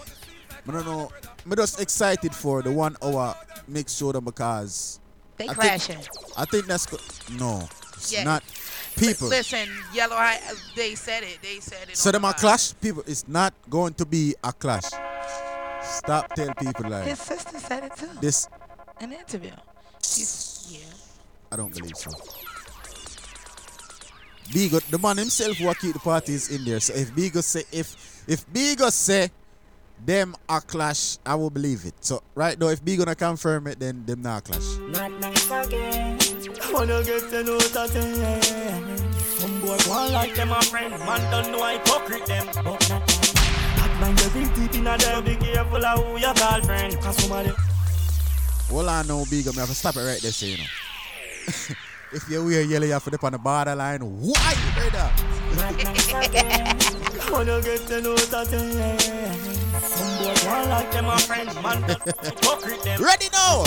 I 0.69 0.71
don't 0.71 0.87
know. 0.87 1.11
I'm 1.45 1.57
just 1.57 1.81
excited 1.81 2.33
for 2.35 2.63
the 2.63 2.71
one 2.71 2.97
hour 3.03 3.35
mix 3.67 3.95
show 3.95 4.13
them 4.13 4.25
because 4.25 5.01
They 5.37 5.49
I 5.49 5.79
think- 5.79 6.07
I 6.37 6.45
think 6.45 6.67
that's 6.67 6.87
no, 7.33 7.69
it's 7.95 8.13
Yeah. 8.13 8.23
not 8.25 8.43
people. 8.97 9.29
Listen, 9.29 9.69
yellow. 9.93 10.17
Hi- 10.17 10.41
uh, 10.51 10.55
They 10.77 10.95
said 10.95 11.23
it. 11.23 11.39
They 11.43 11.61
said 11.61 11.89
it. 11.89 11.97
So 11.97 12.09
on 12.11 12.13
them 12.15 12.23
the 12.23 12.29
a 12.29 12.35
clash, 12.35 12.75
people. 12.81 13.03
It's 13.07 13.27
not 13.29 13.55
going 13.69 13.95
to 13.95 14.07
be 14.07 14.35
a 14.43 14.53
clash. 14.53 14.85
Stop 15.83 16.35
tell 16.35 16.53
people 16.55 16.89
like 16.91 17.05
His 17.05 17.19
sister 17.21 17.59
said 17.59 17.85
it 17.85 17.97
too. 17.97 18.09
this. 18.21 18.49
An 19.01 19.13
interview. 19.13 19.51
She's, 20.03 20.67
yeah. 20.71 20.79
I 21.53 21.57
don't 21.57 21.75
believe 21.75 21.97
so. 21.97 22.11
Bigo, 24.51 24.81
the 24.91 24.99
man 24.99 25.17
himself 25.17 25.59
will 25.61 25.75
keep 25.75 25.93
the 25.95 25.99
parties 25.99 26.51
in 26.51 26.65
there. 26.65 26.81
So 26.81 26.95
if 26.95 27.11
Bigo 27.15 27.43
say 27.43 27.65
if 27.73 28.25
if 28.29 28.47
Bigo 28.53 28.91
say 28.91 29.31
them 30.05 30.35
a 30.49 30.61
clash, 30.61 31.19
I 31.25 31.35
will 31.35 31.51
believe 31.51 31.85
it. 31.85 31.95
So 32.01 32.23
right 32.35 32.59
now, 32.59 32.69
if 32.69 32.85
B 32.85 32.97
gonna 32.97 33.15
confirm 33.15 33.67
it, 33.67 33.81
then 33.81 34.05
them 34.07 34.23
not 34.23 34.45
clash. 34.45 34.77
Not 34.89 35.13
nice 35.21 35.51
again. 35.51 36.19
Wanna 36.73 37.03
get 37.05 37.31
to 37.31 37.45
know 37.45 37.59
that 37.59 37.91
thing. 37.91 39.13
Some 39.39 39.61
boy 39.61 39.77
want 39.89 40.13
like 40.13 40.35
them 40.35 40.53
a 40.53 40.63
friend. 40.63 40.91
Man 40.91 41.31
don't 41.31 41.53
know 41.53 41.63
I 41.63 41.75
hypocrite 41.75 42.27
them. 42.27 42.47
But 42.55 42.89
not 42.89 43.09
Bad 43.09 44.01
mind 44.01 44.21
you 44.21 44.29
think 44.29 44.55
deep 44.55 44.75
in 44.75 44.87
a 44.87 44.99
them. 44.99 45.25
Be 45.25 45.37
careful 45.37 45.85
of 45.85 46.05
who 46.05 46.19
you 46.19 46.33
call 46.35 46.63
friend. 46.63 47.01
Cause 47.01 47.17
somebody 47.17 47.53
All 48.73 48.89
I 48.89 49.03
know, 49.03 49.25
me 49.31 49.43
have 49.43 49.69
to 49.69 49.75
stop 49.75 49.97
it 49.97 50.01
right 50.01 50.21
there, 50.21 50.33
so 50.33 50.47
you 50.47 50.59
know. 50.59 51.77
if 52.15 52.29
you 52.31 52.45
wear 52.45 52.63
yellow, 52.63 52.87
you 52.87 52.93
have 52.93 53.05
to 53.05 53.11
dip 53.11 53.25
on 53.25 53.33
the 53.33 53.39
borderline. 53.39 54.01
Why, 54.01 54.55
brother? 54.75 55.11
not 55.57 55.77
nice 55.85 56.07
get 57.65 57.87
to 57.87 58.01
know 58.01 58.17
that. 58.17 58.53
Eh, 58.53 59.33
some 59.81 60.19
boy 60.19 60.35
want 60.47 60.69
like 60.69 60.91
them 60.93 61.07
a 61.07 61.19
friend. 61.19 61.49
Man 61.63 61.81
don't 61.83 62.07
know 62.07 62.13
I 62.21 62.27
hypocrite 62.27 62.83
them. 62.83 63.03
Ready 63.03 63.27
now? 63.33 63.65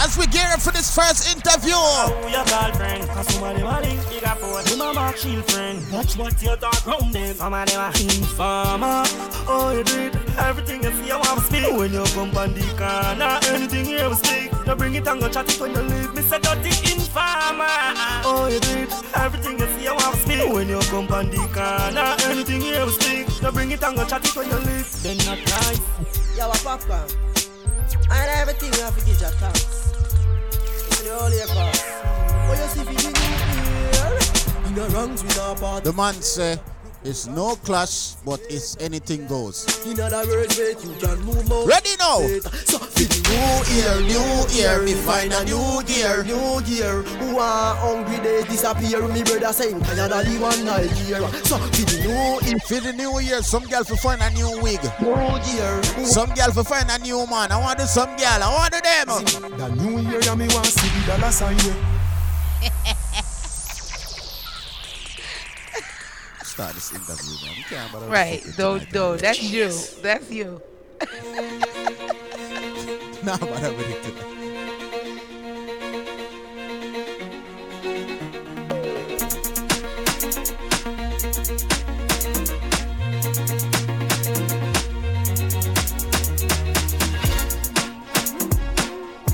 As 0.00 0.16
we 0.16 0.26
gear 0.28 0.46
up 0.52 0.60
for 0.60 0.70
this 0.70 0.94
first 0.94 1.34
interview. 1.34 1.74
Who 1.74 2.28
you 2.28 2.44
call 2.44 2.72
friend? 2.72 3.08
Cause 3.08 3.34
some 3.34 3.42
of 3.42 3.56
them 3.56 3.66
a 3.66 3.80
link 3.80 4.00
big 4.08 4.24
up 4.24 4.38
for 4.38 4.62
them 4.62 4.80
a 4.80 4.92
mark 4.94 5.16
shield 5.16 5.50
friend. 5.50 5.82
Watch 5.92 6.16
what 6.16 6.40
you 6.42 6.56
talk 6.56 6.86
round 6.86 7.12
them. 7.12 7.34
Some 7.34 7.52
of 7.54 7.66
them 7.66 7.80
a 7.80 7.88
informer. 7.98 9.02
Oh, 9.48 9.72
you 9.76 9.84
do 9.84 9.98
it. 10.06 10.14
Everything 10.38 10.82
you 10.84 10.92
see, 10.92 11.06
you 11.08 11.18
want 11.18 11.40
to 11.40 11.44
speak. 11.44 11.76
When 11.76 11.92
you 11.92 12.04
come 12.04 12.36
on 12.36 12.54
the 12.54 12.62
corner, 12.78 13.40
anything 13.54 13.86
you 13.86 13.98
ever 13.98 14.14
speak. 14.14 14.52
You 14.66 14.74
bring 14.76 14.94
it 14.94 15.08
and 15.08 15.20
go 15.20 15.28
chat 15.28 15.48
it 15.52 15.60
when 15.60 15.72
you 15.72 15.82
leave. 15.82 16.14
Me 16.14 16.22
say 16.22 16.38
dirty 16.38 16.70
farmer. 17.12 17.66
Oh, 18.24 18.48
you 18.52 18.60
did 18.60 18.92
everything 19.14 19.58
you 19.58 19.66
see, 19.66 19.84
you 19.84 19.94
want 19.94 20.16
speak. 20.16 20.52
When 20.52 20.68
you 20.68 20.80
come 20.90 21.08
on 21.12 21.30
the 21.30 21.42
corner, 21.52 22.16
anything 22.28 22.62
you 22.62 22.90
speak, 22.90 23.26
you 23.42 23.52
bring 23.52 23.70
it 23.70 23.82
and 23.82 23.96
go 23.96 24.04
chat 24.04 24.24
it 24.24 24.36
when 24.36 24.48
you 24.48 24.56
leave. 24.56 24.88
Then 25.02 25.16
not 25.26 25.38
nice. 25.38 25.80
Yo. 26.36 26.50
And 28.10 28.30
everything 28.40 28.72
you 28.72 28.82
have 28.82 28.96
to 28.98 29.04
give 29.04 29.20
your 29.20 29.30
thanks. 29.40 29.92
It's 30.88 31.02
the 31.02 31.10
only. 31.18 31.38
What 32.48 32.58
you 32.58 32.68
see, 32.68 32.80
if 32.80 32.88
you 32.88 33.08
in 34.68 34.74
the 34.74 34.88
wrongs 34.94 35.22
with 35.22 35.38
our 35.38 35.56
part. 35.56 35.84
The 35.84 35.92
man 35.92 36.14
say 36.14 36.58
it's 37.08 37.26
no 37.26 37.56
clash, 37.64 38.14
but 38.26 38.38
it's 38.50 38.76
anything 38.80 39.26
goes. 39.26 39.64
In 39.86 39.98
other 39.98 40.28
words, 40.28 40.58
wait, 40.58 40.76
you 40.84 40.92
can 41.00 41.18
move 41.24 41.48
more. 41.48 41.66
Ready 41.66 41.96
now? 41.98 42.20
So, 42.68 42.76
new 43.00 43.56
year, 43.72 43.96
new 44.04 44.28
year, 44.52 44.82
me 44.82 44.92
find 44.92 45.32
a 45.32 45.42
new 45.44 45.82
gear, 45.84 46.22
new 46.24 46.60
gear. 46.68 47.00
Who 47.24 47.38
are 47.38 47.74
hungry 47.76 48.18
days 48.22 48.44
disappear? 48.44 49.08
Me 49.08 49.22
brother 49.22 49.52
saying, 49.54 49.80
tired 49.80 50.12
of 50.12 50.24
the 50.26 50.36
one 50.38 50.66
year. 51.08 51.20
So, 51.48 51.56
for 51.56 51.84
the 51.88 51.98
new 52.04 52.46
year, 52.46 52.58
For 52.60 52.80
the 52.80 52.92
new 52.92 53.18
year, 53.20 53.42
some 53.42 53.64
girl 53.66 53.84
for 53.84 53.96
find 53.96 54.20
a 54.20 54.28
new 54.30 54.60
wig. 54.60 54.82
new 55.00 55.16
year. 55.56 55.82
Some 56.04 56.34
girl 56.34 56.52
for 56.52 56.64
find 56.64 56.90
a 56.90 56.98
new 56.98 57.26
man. 57.26 57.52
I 57.52 57.58
want 57.58 57.78
to 57.78 57.86
some 57.86 58.14
girl. 58.16 58.42
I 58.42 58.52
want 58.52 58.74
to 58.74 58.82
them. 58.84 59.56
The 59.56 59.68
new 59.82 60.00
year, 60.10 60.20
yeah, 60.20 60.34
me 60.34 60.46
want 60.48 60.66
to 60.66 60.70
see 60.72 60.88
the 61.00 61.16
dollar 61.16 61.32
sign. 61.32 61.56
Start 66.58 66.74
this 66.74 66.92
interview, 66.92 67.46
man. 67.46 67.56
You 67.56 67.62
can't 67.62 67.92
bother 67.92 68.06
Right. 68.08 68.40
fucking 68.40 68.54
No, 68.58 68.78
tonight, 68.80 68.92
no, 68.94 69.16
that's 69.16 69.42
you. 69.44 69.70
That's 70.02 70.28
you. 70.28 70.60
Nah, 73.22 73.36
bother 73.36 73.72
with 73.74 73.88
it 73.88 74.02
tonight. 74.02 75.38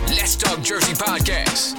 Let's 0.08 0.36
Talk 0.36 0.62
Jersey 0.62 0.94
Podcast. 0.94 1.74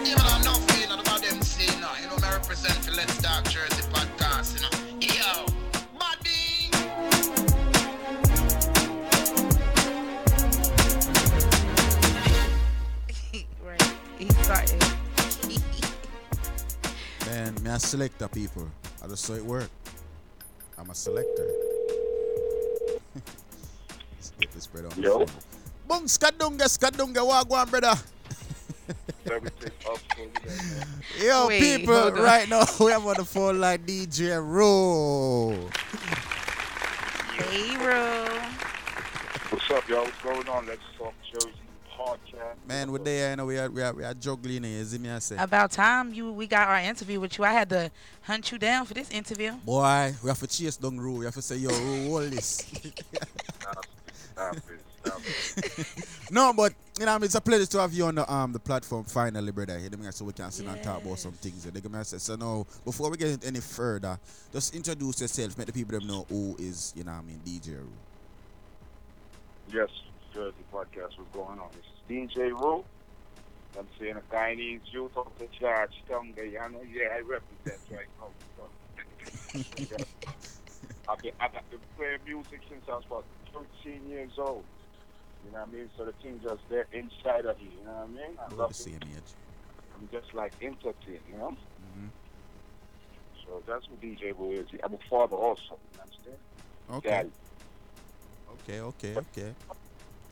Selector 17.96 18.28
people. 18.28 18.68
I 19.02 19.08
just 19.08 19.24
saw 19.24 19.36
it 19.36 19.46
work. 19.46 19.70
I'm 20.78 20.90
a 20.90 20.96
selector. 20.96 21.48
Let's 23.16 24.32
get 24.38 24.52
this 24.52 24.64
spread 24.66 24.84
on. 24.84 25.02
Yo. 25.02 25.20
Boom, 25.88 26.04
skadunga, 26.04 26.68
skadunga, 26.68 27.24
wagwan, 27.24 27.70
brother. 27.70 27.96
Everything 29.32 29.72
up 29.90 30.00
Yo, 31.24 31.48
Wait, 31.48 31.62
people, 31.62 32.12
right 32.12 32.50
now 32.50 32.66
we 32.82 32.92
have 32.92 33.08
on 33.08 33.16
the 33.16 33.24
phone 33.24 33.62
line 33.62 33.80
DJ 33.80 34.44
Ro. 34.44 35.56
Hey, 37.38 37.78
bro. 37.78 38.28
What's 39.52 39.72
up, 39.72 39.88
y'all? 39.88 40.04
What's 40.04 40.22
going 40.22 40.50
on? 40.50 40.68
Let's 40.68 40.82
talk 40.98 41.14
Jersey 41.32 41.54
podcast. 41.54 41.65
Man, 42.68 42.92
we're 42.92 43.00
there, 43.00 43.32
you 43.32 43.36
know, 43.36 43.46
we 43.46 43.58
are, 43.58 43.70
we 43.70 43.82
are, 43.82 43.94
we 43.94 44.04
are 44.04 44.14
juggling 44.14 44.64
here, 44.64 44.80
you 44.80 44.86
see 44.86 44.98
me 44.98 45.10
I 45.10 45.20
say. 45.20 45.36
About 45.38 45.72
time 45.72 46.14
you 46.14 46.32
we 46.32 46.48
got 46.48 46.68
our 46.68 46.80
interview 46.80 47.20
with 47.20 47.38
you. 47.38 47.44
I 47.44 47.52
had 47.52 47.70
to 47.70 47.92
hunt 48.22 48.52
you 48.52 48.58
down 48.58 48.86
for 48.86 48.94
this 48.94 49.12
interview. 49.12 49.52
Boy, 49.64 50.14
we 50.24 50.30
have 50.30 50.40
to 50.40 50.48
chase 50.48 50.78
down 50.78 51.00
Ro. 51.00 51.12
We 51.12 51.26
have 51.26 51.36
to 51.36 51.42
say, 51.42 51.58
yo, 51.58 51.70
Ro, 51.70 52.10
hold 52.10 52.32
this. 52.32 52.66
Stop, 53.60 53.86
stop 54.34 54.56
it. 54.56 54.64
Stop 55.04 55.22
it. 55.26 56.32
no, 56.32 56.54
but 56.54 56.74
you 57.00 57.06
know, 57.06 57.14
I 57.14 57.18
mean, 57.18 57.26
it's 57.26 57.36
a 57.36 57.42
pleasure 57.42 57.66
to 57.66 57.80
have 57.82 57.94
you 57.94 58.06
on 58.06 58.16
the 58.16 58.32
um 58.32 58.52
the 58.52 58.60
platform 58.60 59.04
finally, 59.04 59.52
brother. 59.52 59.78
You 59.78 59.90
know, 59.90 59.98
what 59.98 60.14
so 60.14 60.26
we 60.26 60.34
can 60.34 60.52
sit 60.52 60.66
and 60.66 60.82
talk 60.82 61.04
about 61.04 61.20
some 61.20 61.34
things. 61.34 61.66
You 61.66 61.90
know, 61.90 62.04
say. 62.04 62.18
So 62.18 62.36
now, 62.36 62.66
before 62.84 63.12
we 63.12 63.18
get 63.18 63.30
into 63.30 63.48
any 63.48 63.60
further, 63.60 64.20
just 64.52 64.76
introduce 64.76 65.22
yourself, 65.22 65.58
make 65.58 65.68
the 65.68 65.74
people 65.74 66.00
them 66.00 66.08
know 66.08 66.26
who 66.30 66.56
is, 66.58 66.94
you 66.96 67.04
know, 67.04 67.12
I 67.12 67.22
mean, 67.22 67.40
DJ 67.46 67.78
Ro. 67.78 67.88
Yes, 69.72 69.90
Jersey 70.34 70.54
podcast. 70.74 71.18
What's 71.18 71.34
going 71.34 71.60
on? 71.60 71.70
This 72.08 72.18
is 72.18 72.32
DJ 72.38 72.52
Roo. 72.52 72.84
I'm 73.78 73.88
saying 74.00 74.16
a 74.16 74.34
Guyanese 74.34 74.80
youth 74.92 75.16
of 75.18 75.28
the 75.38 75.48
charge, 75.60 75.92
Tonga. 76.10 76.46
You 76.46 76.54
know, 76.54 76.82
yeah, 76.92 77.10
I 77.16 77.20
represent 77.20 77.82
right 77.92 78.08
now. 78.20 79.58
Yeah. 79.78 79.98
I've 81.10 81.22
been, 81.22 81.32
I've 81.40 81.52
been 81.70 81.80
playing 81.98 82.20
music 82.26 82.62
since 82.70 82.84
I 82.88 82.96
was 82.96 83.04
about 83.06 83.26
13 83.84 84.10
years 84.10 84.32
old. 84.38 84.64
You 85.46 85.52
know 85.52 85.60
what 85.60 85.68
I 85.70 85.72
mean? 85.72 85.90
So 85.98 86.06
the 86.06 86.14
thing 86.14 86.40
just 86.42 86.62
there 86.70 86.88
inside 86.94 87.46
of 87.46 87.60
you. 87.60 87.70
You 87.80 87.86
know 87.86 87.92
what 87.92 88.04
I 88.04 88.08
mean? 88.08 88.38
I 88.40 88.52
We're 88.52 88.58
love 88.58 88.70
the 88.70 88.74
it. 88.74 88.78
same 88.78 89.00
age. 89.04 89.32
I'm 89.96 90.10
just 90.12 90.34
like 90.34 90.54
entertain, 90.62 91.20
you 91.32 91.38
know? 91.38 91.52
Mhm. 91.52 92.10
So 93.46 93.62
that's 93.68 93.88
what 93.90 94.02
DJ 94.02 94.32
Roo 94.38 94.52
is. 94.52 94.68
I'm 94.84 94.94
a 94.94 94.98
father 95.10 95.36
also. 95.36 95.78
You 95.94 96.02
understand? 96.02 96.38
Okay. 96.92 97.10
Daddy. 97.10 97.32
Okay, 98.68 98.80
okay, 98.82 99.16
okay. 99.18 99.54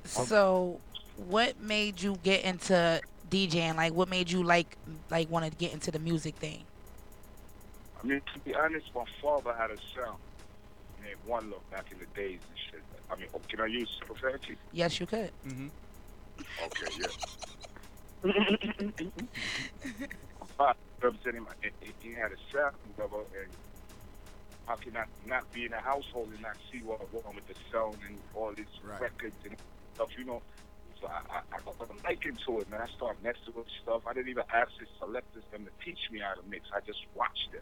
So, 0.06 0.80
what 1.18 1.60
made 1.60 2.02
you 2.02 2.16
get 2.24 2.44
into 2.44 3.02
DJing? 3.30 3.76
Like, 3.76 3.94
what 3.94 4.10
made 4.10 4.30
you 4.32 4.44
like 4.44 4.78
like 5.10 5.30
want 5.30 5.46
to 5.46 5.52
get 5.52 5.74
into 5.74 5.92
the 5.92 6.00
music 6.00 6.36
thing? 6.36 6.64
I 8.02 8.06
mean, 8.06 8.22
to 8.34 8.40
be 8.40 8.54
honest, 8.56 8.88
my 8.94 9.06
father 9.22 9.54
had 9.54 9.72
a 9.72 9.78
sound 9.96 10.18
named 11.02 11.18
One 11.26 11.50
Love 11.52 11.70
back 11.72 11.92
in 11.92 12.00
the 12.00 12.06
days 12.20 12.40
and 12.50 12.58
shit. 12.72 12.82
I 13.10 13.16
mean, 13.16 13.28
oh, 13.34 13.42
can 13.48 13.62
I 13.62 13.68
use 13.68 13.90
profanity? 14.06 14.58
Yes, 14.72 15.00
you 15.00 15.06
could. 15.06 15.32
Mm-hmm. 15.48 15.68
Okay, 16.66 16.88
yeah. 17.00 17.08
But 20.58 20.78
representing 21.02 21.44
my, 21.44 21.52
he- 21.62 21.70
he 22.02 22.10
he 22.10 22.14
had 22.16 22.32
a 22.32 22.38
sound, 22.52 22.76
brother, 22.96 23.24
and 23.42 23.50
how 24.68 24.76
can 24.76 24.96
I 24.98 25.04
not 25.26 25.52
be 25.54 25.66
in 25.66 25.74
a 25.74 25.80
household 25.80 26.30
and 26.32 26.42
not 26.42 26.56
see 26.72 26.80
what 26.80 27.00
went 27.14 27.26
on 27.26 27.36
with 27.36 27.48
the 27.48 27.56
sound 27.72 27.98
and 28.08 28.18
all 28.34 28.52
these 28.56 28.66
records 28.84 29.36
and 29.46 29.56
stuff, 29.96 30.10
you 30.18 30.24
know? 30.26 30.42
I, 31.08 31.22
I, 31.30 31.40
I 31.56 31.60
got 31.66 31.76
a 31.80 32.04
liking 32.04 32.38
to 32.46 32.60
it, 32.60 32.70
man. 32.70 32.82
I 32.82 32.88
started 32.96 33.24
messing 33.24 33.54
with 33.56 33.68
stuff. 33.82 34.02
I 34.08 34.14
didn't 34.14 34.30
even 34.30 34.44
ask 34.54 34.72
the 34.80 34.86
selectors 35.00 35.44
them 35.52 35.66
to 35.66 35.86
teach 35.86 36.00
me 36.12 36.20
how 36.20 36.34
to 36.34 36.42
mix. 36.50 36.66
I 36.76 36.80
just 36.82 37.00
watched 37.16 37.52
them. 37.52 37.62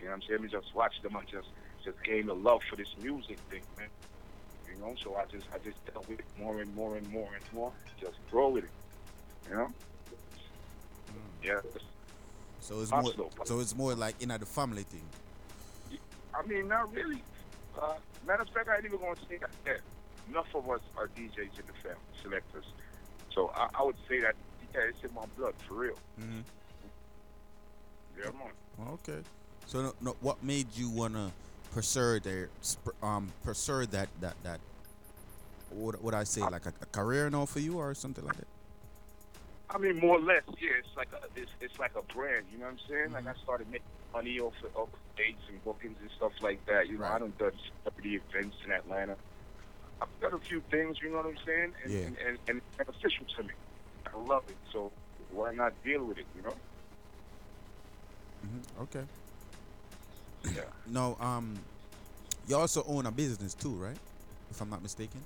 You 0.00 0.06
know 0.06 0.10
what 0.12 0.22
I'm 0.22 0.28
saying? 0.28 0.44
I 0.44 0.60
just 0.60 0.74
watched 0.74 1.02
them 1.02 1.16
and 1.16 1.26
just 1.28 1.48
just 1.84 2.02
gain 2.02 2.28
a 2.28 2.34
love 2.34 2.60
for 2.68 2.76
this 2.76 2.88
music 3.02 3.38
thing, 3.50 3.62
man. 3.76 3.88
You 4.70 4.80
know, 4.80 4.94
so 5.02 5.16
I 5.16 5.24
just 5.30 5.46
I 5.54 5.58
just 5.58 5.84
dealt 5.86 6.08
with 6.08 6.20
it 6.20 6.26
more 6.38 6.60
and 6.60 6.74
more 6.74 6.96
and 6.96 7.08
more 7.10 7.28
and 7.34 7.52
more. 7.52 7.72
Just 8.00 8.16
grow 8.30 8.48
with 8.48 8.64
it. 8.64 8.70
You 9.50 9.56
know? 9.56 9.72
Yeah. 11.42 11.60
So 12.60 12.80
it's 12.80 12.90
more, 12.90 13.12
so 13.44 13.60
it's 13.60 13.76
more 13.76 13.94
like 13.94 14.16
in 14.16 14.22
you 14.22 14.26
know, 14.28 14.38
the 14.38 14.46
family 14.46 14.82
thing. 14.82 15.02
I 16.34 16.46
mean, 16.46 16.68
not 16.68 16.92
really. 16.92 17.22
Uh, 17.80 17.94
matter 18.26 18.42
of 18.42 18.48
fact, 18.50 18.68
I 18.68 18.76
ain't 18.76 18.84
even 18.84 18.98
going 18.98 19.14
to 19.14 19.20
say 19.28 19.38
that. 19.64 19.80
Enough 20.30 20.54
of 20.54 20.70
us 20.70 20.80
are 20.96 21.08
DJs 21.08 21.38
in 21.38 21.66
the 21.66 21.72
family, 21.82 21.98
selectors. 22.22 22.64
So 23.34 23.50
I, 23.54 23.68
I 23.78 23.82
would 23.82 23.96
say 24.08 24.20
that, 24.20 24.34
yeah, 24.74 24.80
it's 24.88 25.02
in 25.02 25.14
my 25.14 25.24
blood, 25.36 25.54
for 25.66 25.74
real. 25.74 25.94
Mm-hmm. 26.20 26.40
Yeah, 28.18 28.24
man. 28.24 28.88
Okay. 28.94 29.20
So 29.66 29.82
no, 29.82 29.94
no, 30.00 30.16
what 30.20 30.42
made 30.42 30.66
you 30.74 30.90
wanna 30.90 31.30
pursue 31.72 32.20
their 32.20 32.48
sp- 32.64 32.96
um 33.02 33.30
pursue 33.44 33.84
that 33.86 34.08
that 34.20 34.34
that 34.42 34.60
what 35.70 36.02
would 36.02 36.14
I 36.14 36.24
say 36.24 36.40
like 36.40 36.64
a, 36.66 36.72
a 36.80 36.86
career 36.86 37.28
now 37.28 37.44
for 37.44 37.60
you 37.60 37.78
or 37.78 37.94
something 37.94 38.24
like 38.24 38.36
that? 38.36 38.46
I 39.70 39.76
mean, 39.76 39.98
more 39.98 40.16
or 40.16 40.22
less, 40.22 40.42
yeah. 40.58 40.70
It's 40.78 40.96
like 40.96 41.08
a, 41.12 41.18
it's, 41.38 41.50
it's 41.60 41.78
like 41.78 41.92
a 41.94 42.02
brand. 42.14 42.46
You 42.50 42.58
know 42.58 42.64
what 42.64 42.72
I'm 42.72 42.78
saying? 42.88 43.12
Like 43.12 43.26
I 43.26 43.34
started 43.42 43.70
making 43.70 43.86
money 44.14 44.40
off 44.40 44.54
of, 44.74 44.88
dates 45.16 45.42
and 45.48 45.62
bookings 45.64 45.96
and 46.00 46.10
stuff 46.16 46.32
like 46.40 46.64
that. 46.66 46.88
You 46.88 46.96
know, 46.98 47.04
I 47.04 47.18
done 47.18 47.32
done 47.38 47.52
celebrity 47.82 48.20
events 48.30 48.56
in 48.64 48.70
Atlanta. 48.72 49.16
I've 50.00 50.20
done 50.20 50.34
a 50.34 50.38
few 50.38 50.60
things. 50.70 50.98
You 51.02 51.10
know 51.10 51.18
what 51.18 51.26
I'm 51.26 51.38
saying? 51.46 51.72
And, 51.84 51.92
Yeah. 51.92 51.98
and, 52.06 52.16
and, 52.26 52.38
and 52.48 52.58
it's 52.58 52.76
beneficial 52.76 53.26
to 53.36 53.42
me. 53.44 53.50
I 54.12 54.16
love 54.18 54.44
it. 54.48 54.56
So 54.72 54.92
why 55.30 55.52
not 55.54 55.72
deal 55.84 56.04
with 56.04 56.18
it? 56.18 56.26
You 56.36 56.42
know? 56.42 56.54
hmm 58.42 58.82
Okay. 58.82 59.04
Yeah. 60.54 60.62
No, 60.90 61.18
um, 61.20 61.58
you 62.46 62.56
also 62.56 62.82
own 62.88 63.04
a 63.04 63.10
business 63.10 63.52
too, 63.52 63.74
right? 63.74 63.98
If 64.50 64.60
I'm 64.62 64.70
not 64.70 64.82
mistaken. 64.82 65.20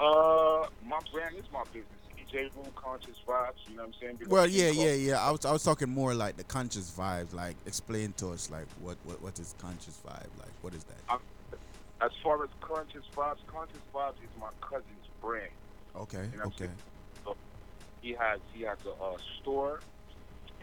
Uh, 0.00 0.66
my 0.86 1.00
brand 1.12 1.34
is 1.36 1.44
my 1.52 1.64
business. 1.72 1.86
DJ 2.16 2.44
Roo 2.54 2.64
Conscious 2.76 3.16
Vibes. 3.26 3.54
You 3.68 3.76
know 3.76 3.82
what 3.82 3.88
I'm 3.88 3.94
saying? 4.00 4.16
Because 4.16 4.30
Well, 4.32 4.46
yeah, 4.46 4.70
yeah, 4.70 4.92
yeah. 4.92 5.20
I 5.20 5.32
was 5.32 5.44
I 5.44 5.50
was 5.52 5.64
talking 5.64 5.88
more 5.88 6.14
like 6.14 6.36
the 6.36 6.44
conscious 6.44 6.90
vibes. 6.96 7.34
Like, 7.34 7.56
explain 7.66 8.12
to 8.18 8.28
us 8.28 8.48
like 8.48 8.66
what 8.80 8.96
what 9.04 9.20
what 9.20 9.38
is 9.40 9.54
conscious 9.58 10.00
vibe? 10.06 10.28
Like, 10.38 10.52
what 10.62 10.72
is 10.74 10.84
that? 10.84 10.98
I'm- 11.08 11.20
As 12.02 12.10
far 12.22 12.42
as 12.42 12.50
Conscious 12.60 13.04
Vibes, 13.14 13.44
Conscious 13.46 13.80
Vibes 13.94 14.22
is 14.22 14.30
my 14.40 14.48
cousin's 14.60 15.06
brand. 15.20 15.50
Okay, 15.96 16.28
You 16.32 16.38
know 16.38 16.44
okay. 16.44 16.68
So 17.24 17.36
he 18.00 18.12
has 18.12 18.40
he 18.52 18.62
has 18.62 18.78
a 18.86 19.02
uh, 19.02 19.16
store 19.40 19.80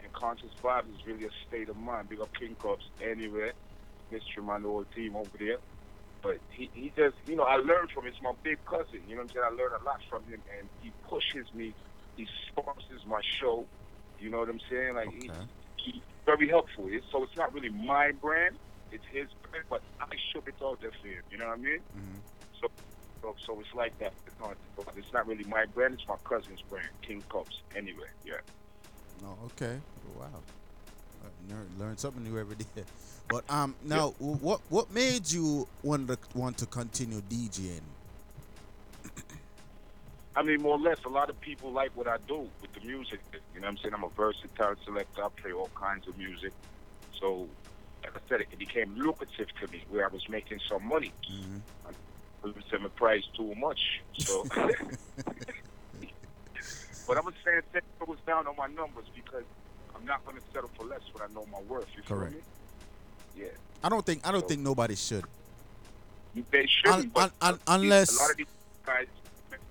and 0.02 0.12
conscious 0.12 0.50
vibes 0.62 0.88
is 0.94 1.06
really 1.06 1.24
a 1.24 1.30
state 1.46 1.68
of 1.68 1.76
mind. 1.76 2.08
Big 2.08 2.20
up 2.20 2.30
King 2.38 2.56
Cups 2.60 2.84
anyway. 3.02 3.52
Mr. 4.12 4.44
Man, 4.44 4.62
the 4.62 4.68
whole 4.68 4.84
team 4.94 5.16
over 5.16 5.30
there. 5.38 5.58
But 6.22 6.38
he, 6.50 6.70
he 6.72 6.92
just, 6.96 7.16
you 7.26 7.36
know, 7.36 7.44
I 7.44 7.56
learned 7.56 7.90
from 7.90 8.04
him. 8.06 8.12
It's 8.12 8.22
my 8.22 8.32
big 8.42 8.58
cousin. 8.64 9.00
You 9.06 9.16
know 9.16 9.22
what 9.22 9.30
I'm 9.30 9.34
saying? 9.34 9.44
I 9.46 9.50
learned 9.50 9.74
a 9.80 9.84
lot 9.84 10.00
from 10.08 10.24
him, 10.24 10.40
and 10.58 10.68
he 10.82 10.92
pushes 11.08 11.46
me. 11.54 11.74
He 12.16 12.26
sponsors 12.48 13.06
my 13.06 13.20
show. 13.40 13.66
You 14.18 14.30
know 14.30 14.38
what 14.38 14.48
I'm 14.48 14.60
saying? 14.68 14.94
Like, 14.94 15.12
he's, 15.12 15.30
he's 15.76 16.02
very 16.26 16.48
helpful. 16.48 16.86
It's, 16.88 17.06
so 17.12 17.22
it's 17.22 17.36
not 17.36 17.54
really 17.54 17.68
my 17.68 18.12
brand. 18.12 18.56
It's 18.92 19.04
his 19.12 19.28
brand, 19.42 19.64
but 19.68 19.82
I 20.00 20.06
shook 20.32 20.48
it 20.48 20.54
out 20.62 20.80
there 20.80 20.92
for 21.00 21.08
him. 21.08 21.22
You 21.30 21.38
know 21.38 21.46
what 21.46 21.58
I 21.58 21.62
mean? 21.62 21.80
So, 22.60 22.68
so, 23.22 23.34
so 23.46 23.60
it's 23.60 23.74
like 23.74 23.98
that. 23.98 24.12
It's 24.26 24.36
not, 24.40 24.56
it's 24.96 25.12
not 25.12 25.26
really 25.26 25.44
my 25.44 25.66
brand. 25.66 25.94
It's 25.94 26.08
my 26.08 26.16
cousin's 26.24 26.62
brand, 26.62 26.88
King 27.02 27.22
Cups. 27.28 27.60
Anyway, 27.76 28.08
yeah. 28.24 28.34
No, 29.22 29.36
okay. 29.46 29.78
Wow. 30.18 30.26
Uh, 31.24 31.28
Learn, 31.50 31.66
learn 31.78 31.96
something 31.96 32.22
new 32.22 32.38
every 32.38 32.56
day. 32.76 32.84
But 33.28 33.44
um, 33.50 33.74
now 33.84 34.14
w 34.20 34.36
what 34.40 34.60
what 34.70 34.90
made 34.92 35.30
you 35.30 35.68
want 35.82 36.08
to 36.08 36.18
want 36.34 36.56
to 36.58 36.66
continue 36.66 37.20
DJing? 37.20 37.80
I 40.36 40.42
mean, 40.42 40.62
more 40.62 40.76
or 40.76 40.80
less, 40.80 40.98
a 41.04 41.08
lot 41.08 41.28
of 41.28 41.38
people 41.40 41.70
like 41.72 41.90
what 41.94 42.06
I 42.08 42.16
do 42.26 42.48
with 42.62 42.72
the 42.72 42.80
music. 42.86 43.20
You 43.54 43.60
know 43.60 43.66
what 43.66 43.72
I'm 43.72 43.76
saying? 43.78 43.94
I'm 43.94 44.04
a 44.04 44.08
versatile 44.10 44.76
selector. 44.84 45.24
I 45.24 45.28
play 45.40 45.52
all 45.52 45.70
kinds 45.74 46.06
of 46.08 46.16
music. 46.16 46.52
So, 47.20 47.48
like 48.02 48.16
I 48.16 48.20
said, 48.28 48.40
it 48.40 48.58
became 48.58 48.94
lucrative 48.96 49.48
to 49.60 49.72
me 49.72 49.84
where 49.90 50.04
I 50.04 50.08
was 50.08 50.28
making 50.28 50.58
some 50.68 50.86
money. 50.86 51.12
Mm-hmm. 51.30 51.58
I 52.44 52.46
was 52.46 52.54
selling 52.70 52.84
my 52.84 52.90
price 52.90 53.24
too 53.36 53.54
much. 53.56 53.80
So, 54.18 54.44
but 54.54 54.70
I'm 57.18 57.24
saying 57.44 57.62
that 57.72 57.82
goes 58.04 58.18
down 58.26 58.46
on 58.46 58.54
my 58.56 58.68
numbers 58.68 59.06
because 59.14 59.44
I'm 59.94 60.04
not 60.04 60.24
going 60.24 60.36
to 60.36 60.42
settle 60.52 60.70
for 60.74 60.86
less 60.86 61.00
when 61.12 61.28
I 61.28 61.32
know 61.34 61.46
my 61.50 61.60
worth. 61.62 61.88
You 61.96 62.02
Correct. 62.02 62.32
feel 62.32 62.40
me? 62.40 62.46
Yeah. 63.36 63.46
I 63.82 63.88
don't 63.88 64.04
think 64.04 64.26
I 64.26 64.32
don't 64.32 64.46
think 64.46 64.60
nobody 64.60 64.94
should. 64.94 65.24
They 66.50 66.66
shouldn't, 66.66 67.04
Un- 67.04 67.08
but 67.08 67.32
un- 67.40 67.58
un- 67.66 67.84
a 67.84 67.88
lot 67.88 68.30
of 68.30 68.36
these 68.36 68.46
guys 68.84 69.06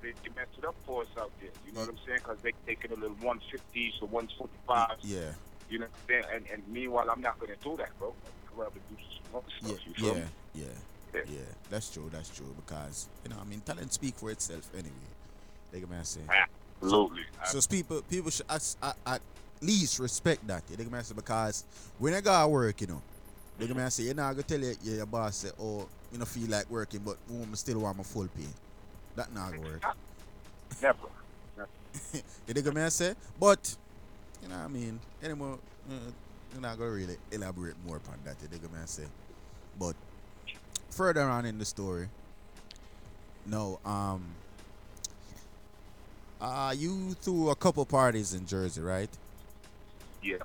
they, 0.01 0.13
they 0.23 0.29
mess 0.35 0.47
it 0.57 0.65
up 0.65 0.75
for 0.85 1.01
us 1.01 1.07
out 1.17 1.31
there. 1.39 1.49
You 1.65 1.73
know 1.73 1.81
what 1.81 1.89
I'm 1.89 1.95
mm. 1.95 2.05
saying? 2.05 2.19
Because 2.19 2.37
they 2.39 2.53
taking 2.65 2.91
a 2.91 2.95
little 2.95 3.15
150s 3.17 4.01
or 4.01 4.07
125s. 4.07 4.97
yeah, 5.03 5.31
You 5.69 5.79
know 5.79 5.85
what 5.85 6.15
I'm 6.15 6.23
saying? 6.23 6.35
And, 6.35 6.45
and 6.53 6.63
meanwhile, 6.67 7.09
I'm 7.09 7.21
not 7.21 7.39
going 7.39 7.51
to 7.51 7.63
do 7.63 7.75
that, 7.77 7.97
bro. 7.99 8.13
I'd 8.51 8.57
rather 8.57 8.71
do 8.89 8.95
some 8.95 9.35
other 9.35 9.45
yeah, 9.61 9.67
stuff. 9.67 9.79
You 9.87 9.93
feel 9.93 10.17
yeah, 10.17 10.63
yeah, 11.13 11.21
yeah. 11.27 11.39
That's 11.69 11.89
true. 11.89 12.09
That's 12.11 12.29
true 12.29 12.53
because 12.65 13.07
you 13.23 13.29
know 13.29 13.37
I 13.41 13.43
mean 13.43 13.61
talent 13.61 13.93
speak 13.93 14.15
for 14.15 14.31
itself 14.31 14.69
anyway. 14.73 14.93
They 15.71 15.79
can 15.81 16.03
say. 16.03 16.21
Absolutely. 16.81 17.23
So, 17.45 17.59
so 17.59 17.67
people 17.67 18.01
people 18.03 18.31
should 18.31 18.45
at, 18.49 18.75
at, 18.81 18.95
at 19.05 19.21
least 19.61 19.99
respect 19.99 20.47
that. 20.47 20.65
They 20.67 20.83
can 20.83 21.03
say 21.03 21.13
because 21.15 21.65
when 21.99 22.13
I 22.13 22.21
got 22.21 22.49
work, 22.49 22.79
you 22.81 22.87
know, 22.87 23.01
they 23.59 23.67
can 23.67 23.91
say 23.91 24.03
you 24.03 24.13
know 24.13 24.23
I 24.23 24.33
go 24.33 24.41
tell 24.41 24.59
you 24.59 24.73
yeah, 24.83 24.95
your 24.95 25.05
boss 25.05 25.37
say 25.37 25.49
oh 25.59 25.87
you 26.11 26.19
know 26.19 26.25
feel 26.25 26.49
like 26.49 26.69
working 26.69 27.01
but 27.03 27.17
woman 27.29 27.55
still 27.55 27.79
want 27.79 27.97
my 27.97 28.03
full 28.03 28.27
pay. 28.27 28.43
That 29.15 29.33
not 29.33 29.51
gonna 29.51 29.63
work. 29.63 29.83
Never. 30.81 30.97
you 32.47 32.53
dig 32.53 32.65
what 32.65 32.77
I 32.77 32.89
say? 32.89 33.15
But 33.39 33.75
you 34.41 34.49
know 34.49 34.55
what 34.55 34.65
I 34.65 34.67
mean 34.67 34.99
anymore. 35.23 35.59
Uh, 35.89 35.93
you're 36.51 36.61
not 36.61 36.77
gonna 36.77 36.91
really 36.91 37.17
elaborate 37.31 37.75
more 37.85 37.97
upon 37.97 38.19
that. 38.25 38.35
You 38.41 38.47
dig 38.47 38.61
what 38.63 38.81
I 38.81 38.85
say? 38.85 39.03
But 39.79 39.95
further 40.89 41.21
on 41.21 41.45
in 41.45 41.57
the 41.57 41.65
story, 41.65 42.09
no, 43.45 43.79
um, 43.85 44.23
uh, 46.39 46.73
you 46.77 47.13
threw 47.13 47.49
a 47.49 47.55
couple 47.55 47.85
parties 47.85 48.33
in 48.33 48.45
Jersey, 48.45 48.81
right? 48.81 49.09
Yeah. 50.21 50.37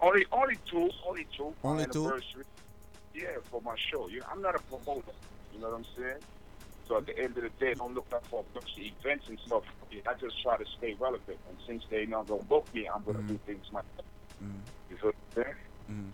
Only, 0.00 0.24
only 0.30 0.58
two, 0.66 0.90
only 1.06 1.26
two. 1.36 1.52
Only 1.64 1.86
two? 1.86 2.20
Yeah, 3.14 3.26
for 3.50 3.60
my 3.62 3.74
show. 3.90 4.08
You 4.08 4.20
know, 4.20 4.26
I'm 4.30 4.40
not 4.40 4.54
a 4.54 4.60
promoter. 4.60 5.10
You 5.52 5.60
know 5.60 5.70
what 5.70 5.78
I'm 5.78 5.86
saying? 5.96 6.18
So 6.88 6.96
at 6.96 7.06
the 7.06 7.18
end 7.18 7.36
of 7.36 7.42
the 7.44 7.50
day, 7.60 7.74
don't 7.74 7.94
look 7.94 8.06
out 8.14 8.26
for 8.26 8.40
of 8.56 8.64
events 8.78 9.26
and 9.28 9.38
stuff. 9.46 9.62
I 10.06 10.14
just 10.14 10.42
try 10.42 10.56
to 10.56 10.64
stay 10.78 10.96
relevant. 10.98 11.38
And 11.48 11.58
since 11.66 11.84
they're 11.90 12.06
not 12.06 12.26
gonna 12.26 12.42
book 12.44 12.66
me, 12.74 12.88
I'm 12.88 13.02
gonna 13.04 13.22
do 13.22 13.38
things 13.46 13.66
myself. 13.70 14.06
You 14.90 14.96
feel 14.96 15.12
what 15.34 15.46
I'm? 15.46 15.54
Mm. 15.94 16.10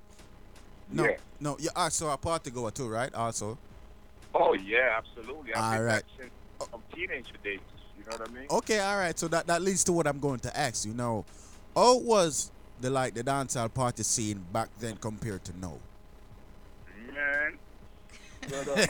No, 0.90 1.04
Yeah. 1.04 1.16
no, 1.40 1.56
yeah. 1.60 1.70
Uh, 1.76 1.88
so 1.90 2.10
a 2.10 2.16
party 2.16 2.50
goer 2.50 2.70
too, 2.70 2.88
right? 2.88 3.14
Also, 3.14 3.56
Oh 4.34 4.54
yeah, 4.54 4.96
absolutely. 4.98 5.54
I've 5.54 5.62
All 5.62 5.72
been 5.78 5.82
right. 5.86 6.04
since 6.18 6.30
from 6.70 6.82
teenager 6.92 7.36
days. 7.44 7.60
You 7.96 8.04
know 8.10 8.16
what 8.18 8.28
I 8.28 8.32
mean? 8.32 8.46
okay, 8.50 8.80
all 8.80 8.96
right. 8.98 9.16
So 9.16 9.28
that 9.28 9.46
that 9.46 9.62
leads 9.62 9.84
to 9.84 9.92
what 9.92 10.06
I'm 10.08 10.18
going 10.18 10.40
to 10.40 10.56
ask 10.58 10.84
you 10.84 10.92
now. 10.92 11.24
How 11.76 11.98
was 11.98 12.50
the 12.80 12.90
like 12.90 13.14
the 13.14 13.22
dancehall 13.22 13.72
party 13.72 14.02
scene 14.02 14.44
back 14.52 14.70
then 14.80 14.96
compared 14.96 15.44
to 15.44 15.58
now? 15.58 15.78
Man. 17.12 17.58
Brother, 18.48 18.86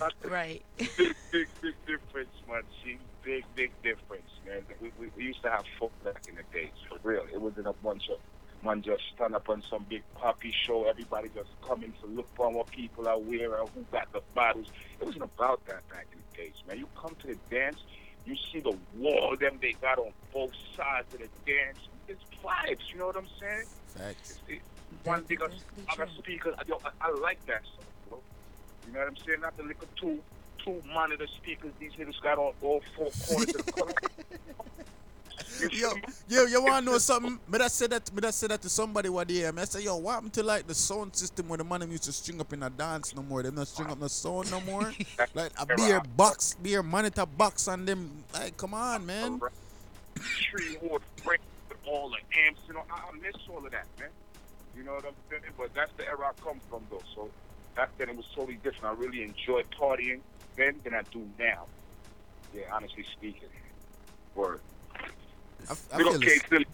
oh, 0.00 0.08
right. 0.28 0.62
Big, 0.78 1.14
big, 1.30 1.48
big 1.60 1.74
difference, 1.86 2.30
man. 2.48 2.62
See, 2.84 2.98
big, 3.22 3.44
big 3.54 3.70
difference, 3.82 4.30
man. 4.46 4.62
We, 4.80 4.92
we, 4.98 5.10
we 5.16 5.24
used 5.24 5.42
to 5.42 5.50
have 5.50 5.64
fun 5.78 5.90
back 6.04 6.22
in 6.28 6.36
the 6.36 6.42
days, 6.52 6.70
for 6.88 6.98
real. 7.02 7.24
It 7.32 7.40
wasn't 7.40 7.66
a 7.66 7.72
bunch 7.72 8.08
of 8.08 8.18
man 8.64 8.82
just 8.82 9.02
stand 9.14 9.34
up 9.34 9.48
on 9.48 9.62
some 9.68 9.84
big 9.88 10.02
poppy 10.14 10.52
show. 10.66 10.84
Everybody 10.88 11.30
just 11.34 11.50
coming 11.66 11.92
to 12.00 12.06
look 12.06 12.28
for 12.34 12.50
what 12.50 12.70
people 12.70 13.08
are 13.08 13.18
wearing, 13.18 13.66
who 13.74 13.84
got 13.90 14.12
the 14.12 14.20
bottles. 14.34 14.68
It 15.00 15.04
wasn't 15.04 15.24
about 15.24 15.64
that 15.66 15.88
back 15.88 16.06
in 16.12 16.18
the 16.30 16.36
days, 16.36 16.54
man. 16.68 16.78
You 16.78 16.86
come 16.96 17.14
to 17.20 17.26
the 17.28 17.38
dance, 17.50 17.78
you 18.24 18.36
see 18.52 18.60
the 18.60 18.76
wall 18.96 19.36
them 19.38 19.58
they 19.60 19.72
got 19.72 19.98
on 19.98 20.12
both 20.32 20.52
sides 20.76 21.12
of 21.14 21.20
the 21.20 21.28
dance. 21.46 21.78
It's 22.08 22.22
vibes, 22.44 22.92
you 22.92 22.98
know 22.98 23.06
what 23.06 23.16
I'm 23.16 23.26
saying? 23.40 23.66
Facts. 23.88 24.40
It, 24.48 24.60
one 25.04 25.22
big 25.22 25.40
other 25.42 25.54
speakers. 26.18 26.54
I, 26.58 26.62
yo, 26.68 26.78
I, 26.84 27.08
I 27.08 27.10
like 27.18 27.44
that 27.46 27.62
stuff, 27.62 27.84
bro. 27.84 27.91
You 28.86 28.92
know 28.92 29.00
what 29.00 29.08
I'm 29.08 29.16
saying? 29.16 29.40
Not 29.40 29.56
the 29.56 29.62
little 29.62 29.88
two 29.96 30.20
two 30.64 30.82
monitor 30.92 31.26
speakers 31.26 31.72
these 31.80 31.92
niggas 31.92 32.20
got 32.22 32.38
on 32.38 32.52
all 32.62 32.82
four 32.96 33.10
corners 33.26 33.54
of 33.54 33.66
the 33.66 33.72
club. 33.72 33.92
yo, 35.72 35.92
yo, 36.28 36.44
you 36.46 36.62
wanna 36.62 36.86
know 36.86 36.98
something? 36.98 37.38
Me 37.48 37.58
I 37.58 37.68
said 37.68 37.90
that, 37.90 38.12
me 38.14 38.26
I 38.26 38.30
said 38.30 38.50
that 38.50 38.62
to 38.62 38.68
somebody 38.68 39.08
one 39.08 39.26
day. 39.26 39.46
I 39.46 39.64
say, 39.64 39.82
yo, 39.82 39.96
what 39.96 40.14
happened 40.14 40.32
to 40.34 40.42
like 40.42 40.66
the 40.66 40.74
sound 40.74 41.16
system 41.16 41.48
where 41.48 41.58
the 41.58 41.64
man 41.64 41.90
used 41.90 42.04
to 42.04 42.12
string 42.12 42.40
up 42.40 42.52
in 42.52 42.62
a 42.62 42.70
dance 42.70 43.14
no 43.14 43.22
more? 43.22 43.42
They 43.42 43.50
not 43.50 43.68
string 43.68 43.90
up 43.90 44.00
no 44.00 44.08
sound 44.08 44.50
no 44.50 44.60
more. 44.60 44.92
like 45.34 45.52
a 45.58 45.66
beer 45.76 46.00
box, 46.16 46.54
beer 46.62 46.82
monitor 46.82 47.26
box, 47.26 47.68
and 47.68 47.86
them. 47.86 48.24
Like, 48.32 48.56
come 48.56 48.74
on, 48.74 49.04
man. 49.06 49.40
Tree 50.14 50.76
wood 50.82 51.02
break 51.24 51.40
with 51.68 51.78
all 51.86 52.10
the 52.10 52.38
amps, 52.46 52.60
you 52.68 52.74
know. 52.74 52.82
I, 52.90 53.08
I 53.08 53.12
miss 53.20 53.34
all 53.48 53.64
of 53.64 53.72
that, 53.72 53.86
man. 53.98 54.10
You 54.76 54.84
know 54.84 54.94
what 54.94 55.06
I'm 55.06 55.14
saying? 55.30 55.42
But 55.56 55.74
that's 55.74 55.92
the 55.96 56.06
era 56.06 56.30
I 56.30 56.42
come 56.42 56.60
from, 56.70 56.82
though. 56.90 57.02
So 57.14 57.30
back 57.74 57.90
then 57.98 58.08
it 58.08 58.16
was 58.16 58.26
totally 58.34 58.58
different. 58.62 58.96
I 58.96 59.00
really 59.00 59.22
enjoyed 59.22 59.66
partying 59.70 60.20
then 60.56 60.74
than 60.84 60.94
I 60.94 61.02
do 61.10 61.26
now. 61.38 61.66
Yeah, 62.54 62.64
honestly 62.72 63.04
speaking. 63.12 63.48
Word. 64.34 64.60
I 65.70 65.98
Big 65.98 66.06
up 66.06 66.20
K 66.20 66.26
this. 66.26 66.42
Philly. 66.42 66.66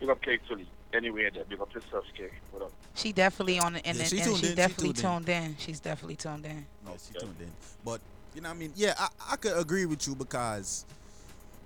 Big 0.00 0.08
up 0.08 0.22
K 0.22 0.38
Philly. 0.48 0.66
Anywhere 0.92 1.30
there. 1.30 1.44
Big 1.44 1.60
up 1.60 1.72
yourself, 1.74 2.04
K. 2.16 2.28
What 2.50 2.64
up? 2.64 2.72
She 2.94 3.12
definitely 3.12 3.58
on 3.58 3.76
it, 3.76 3.82
and, 3.84 3.96
Yeah, 3.96 4.02
and, 4.02 4.10
she 4.10 4.18
and 4.18 4.26
tuned 4.26 4.38
she 4.38 4.46
in, 4.46 4.50
she 4.50 4.56
definitely 4.56 4.92
tuned 4.92 5.26
tuned 5.26 5.28
in. 5.28 5.56
She's 5.58 5.80
definitely 5.80 6.16
tuned 6.16 6.44
in. 6.44 6.66
Yeah, 6.86 6.92
she 6.98 7.18
tuned 7.18 7.36
in. 7.40 7.50
But 7.84 8.00
you 8.34 8.40
know 8.40 8.48
what 8.50 8.56
I 8.56 8.58
mean? 8.58 8.72
Yeah, 8.76 8.94
I, 8.98 9.08
I 9.30 9.36
could 9.36 9.56
agree 9.56 9.86
with 9.86 10.06
you 10.06 10.14
because 10.14 10.84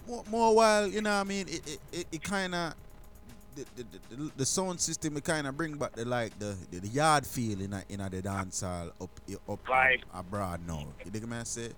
more, 0.06 0.22
more 0.30 0.54
while, 0.54 0.86
you 0.86 1.02
know 1.02 1.10
what 1.10 1.20
I 1.20 1.24
mean, 1.24 1.48
it 1.48 1.66
it, 1.66 1.80
it, 1.92 2.06
it 2.12 2.22
kinda 2.22 2.74
the, 3.56 3.64
the, 3.76 4.16
the, 4.16 4.30
the 4.36 4.46
sound 4.46 4.80
system 4.80 5.16
it 5.16 5.24
kinda 5.24 5.50
bring 5.52 5.76
back 5.76 5.92
the 5.94 6.04
like 6.04 6.38
the, 6.38 6.56
the, 6.70 6.80
the 6.80 6.88
yard 6.88 7.26
feel 7.26 7.60
in 7.60 7.72
a, 7.72 7.82
in 7.88 8.00
a 8.00 8.10
the 8.10 8.22
dance 8.22 8.60
hall 8.60 8.90
up 9.00 9.10
up 9.48 9.68
Right. 9.68 10.02
abroad 10.14 10.60
now. 10.66 10.86
You 11.04 11.10
dig 11.10 11.26
me 11.26 11.36
I 11.36 11.44
say? 11.44 11.70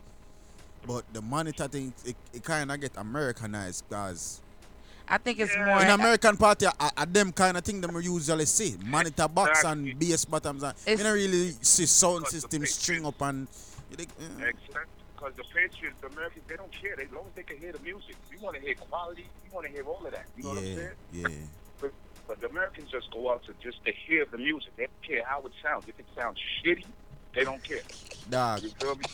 But 0.86 1.04
the 1.12 1.22
monitor 1.22 1.68
thing 1.68 1.92
it, 2.04 2.16
it 2.32 2.44
kinda 2.44 2.76
get 2.78 2.92
Americanized 2.96 3.84
because 3.88 4.40
I 5.10 5.16
think 5.18 5.38
it's 5.38 5.56
more. 5.56 5.80
in 5.82 5.88
American 5.88 6.36
party, 6.36 6.66
I, 6.66 6.90
I 6.96 7.04
them 7.06 7.32
kind 7.32 7.56
of 7.56 7.64
thing 7.64 7.80
them 7.80 7.94
we 7.94 8.04
usually 8.04 8.44
see 8.44 8.76
monitor 8.84 9.26
box 9.28 9.64
and 9.64 9.98
bass 9.98 10.24
bottoms 10.26 10.62
and 10.62 10.74
you 10.86 10.96
don't 10.98 11.14
really 11.14 11.50
see 11.62 11.86
sound 11.86 12.26
system 12.26 12.66
string 12.66 13.06
up 13.06 13.20
and 13.22 13.48
you 13.90 13.96
dig, 13.96 14.08
uh, 14.20 14.24
Exactly. 14.44 14.84
Because 15.14 15.34
the 15.34 15.42
Patriots, 15.52 15.96
the 16.00 16.06
Americans, 16.08 16.44
they 16.46 16.54
don't 16.54 16.70
care. 16.70 16.94
They, 16.94 17.02
as 17.02 17.10
long 17.10 17.24
as 17.26 17.32
they 17.34 17.42
can 17.42 17.56
hear 17.58 17.72
the 17.72 17.80
music. 17.80 18.14
We 18.30 18.36
want 18.38 18.54
to 18.54 18.62
hear 18.62 18.76
quality. 18.76 19.26
We 19.42 19.50
want 19.52 19.66
to 19.66 19.72
hear 19.72 19.82
all 19.82 20.06
of 20.06 20.12
that. 20.12 20.26
You 20.36 20.44
know 20.44 20.50
what 20.50 20.58
I'm 20.58 20.64
yeah, 20.64 20.74
saying? 20.76 20.90
yeah. 21.12 21.28
But, 22.28 22.40
but 22.40 22.40
the 22.40 22.48
Americans 22.48 22.90
just 22.90 23.10
go 23.12 23.32
out 23.32 23.42
to 23.44 23.52
just 23.62 23.84
to 23.84 23.92
hear 24.06 24.26
the 24.30 24.38
music. 24.38 24.76
They 24.76 24.84
don't 24.84 25.02
care 25.06 25.24
how 25.26 25.40
it 25.40 25.52
sounds. 25.62 25.84
If 25.88 25.98
it 25.98 26.06
sounds 26.16 26.38
shitty, 26.64 26.84
they 27.34 27.44
don't 27.44 27.62
care. 27.66 27.82
Dog, 28.28 28.62
You 28.62 28.70
feel 28.80 28.94
me? 28.96 29.04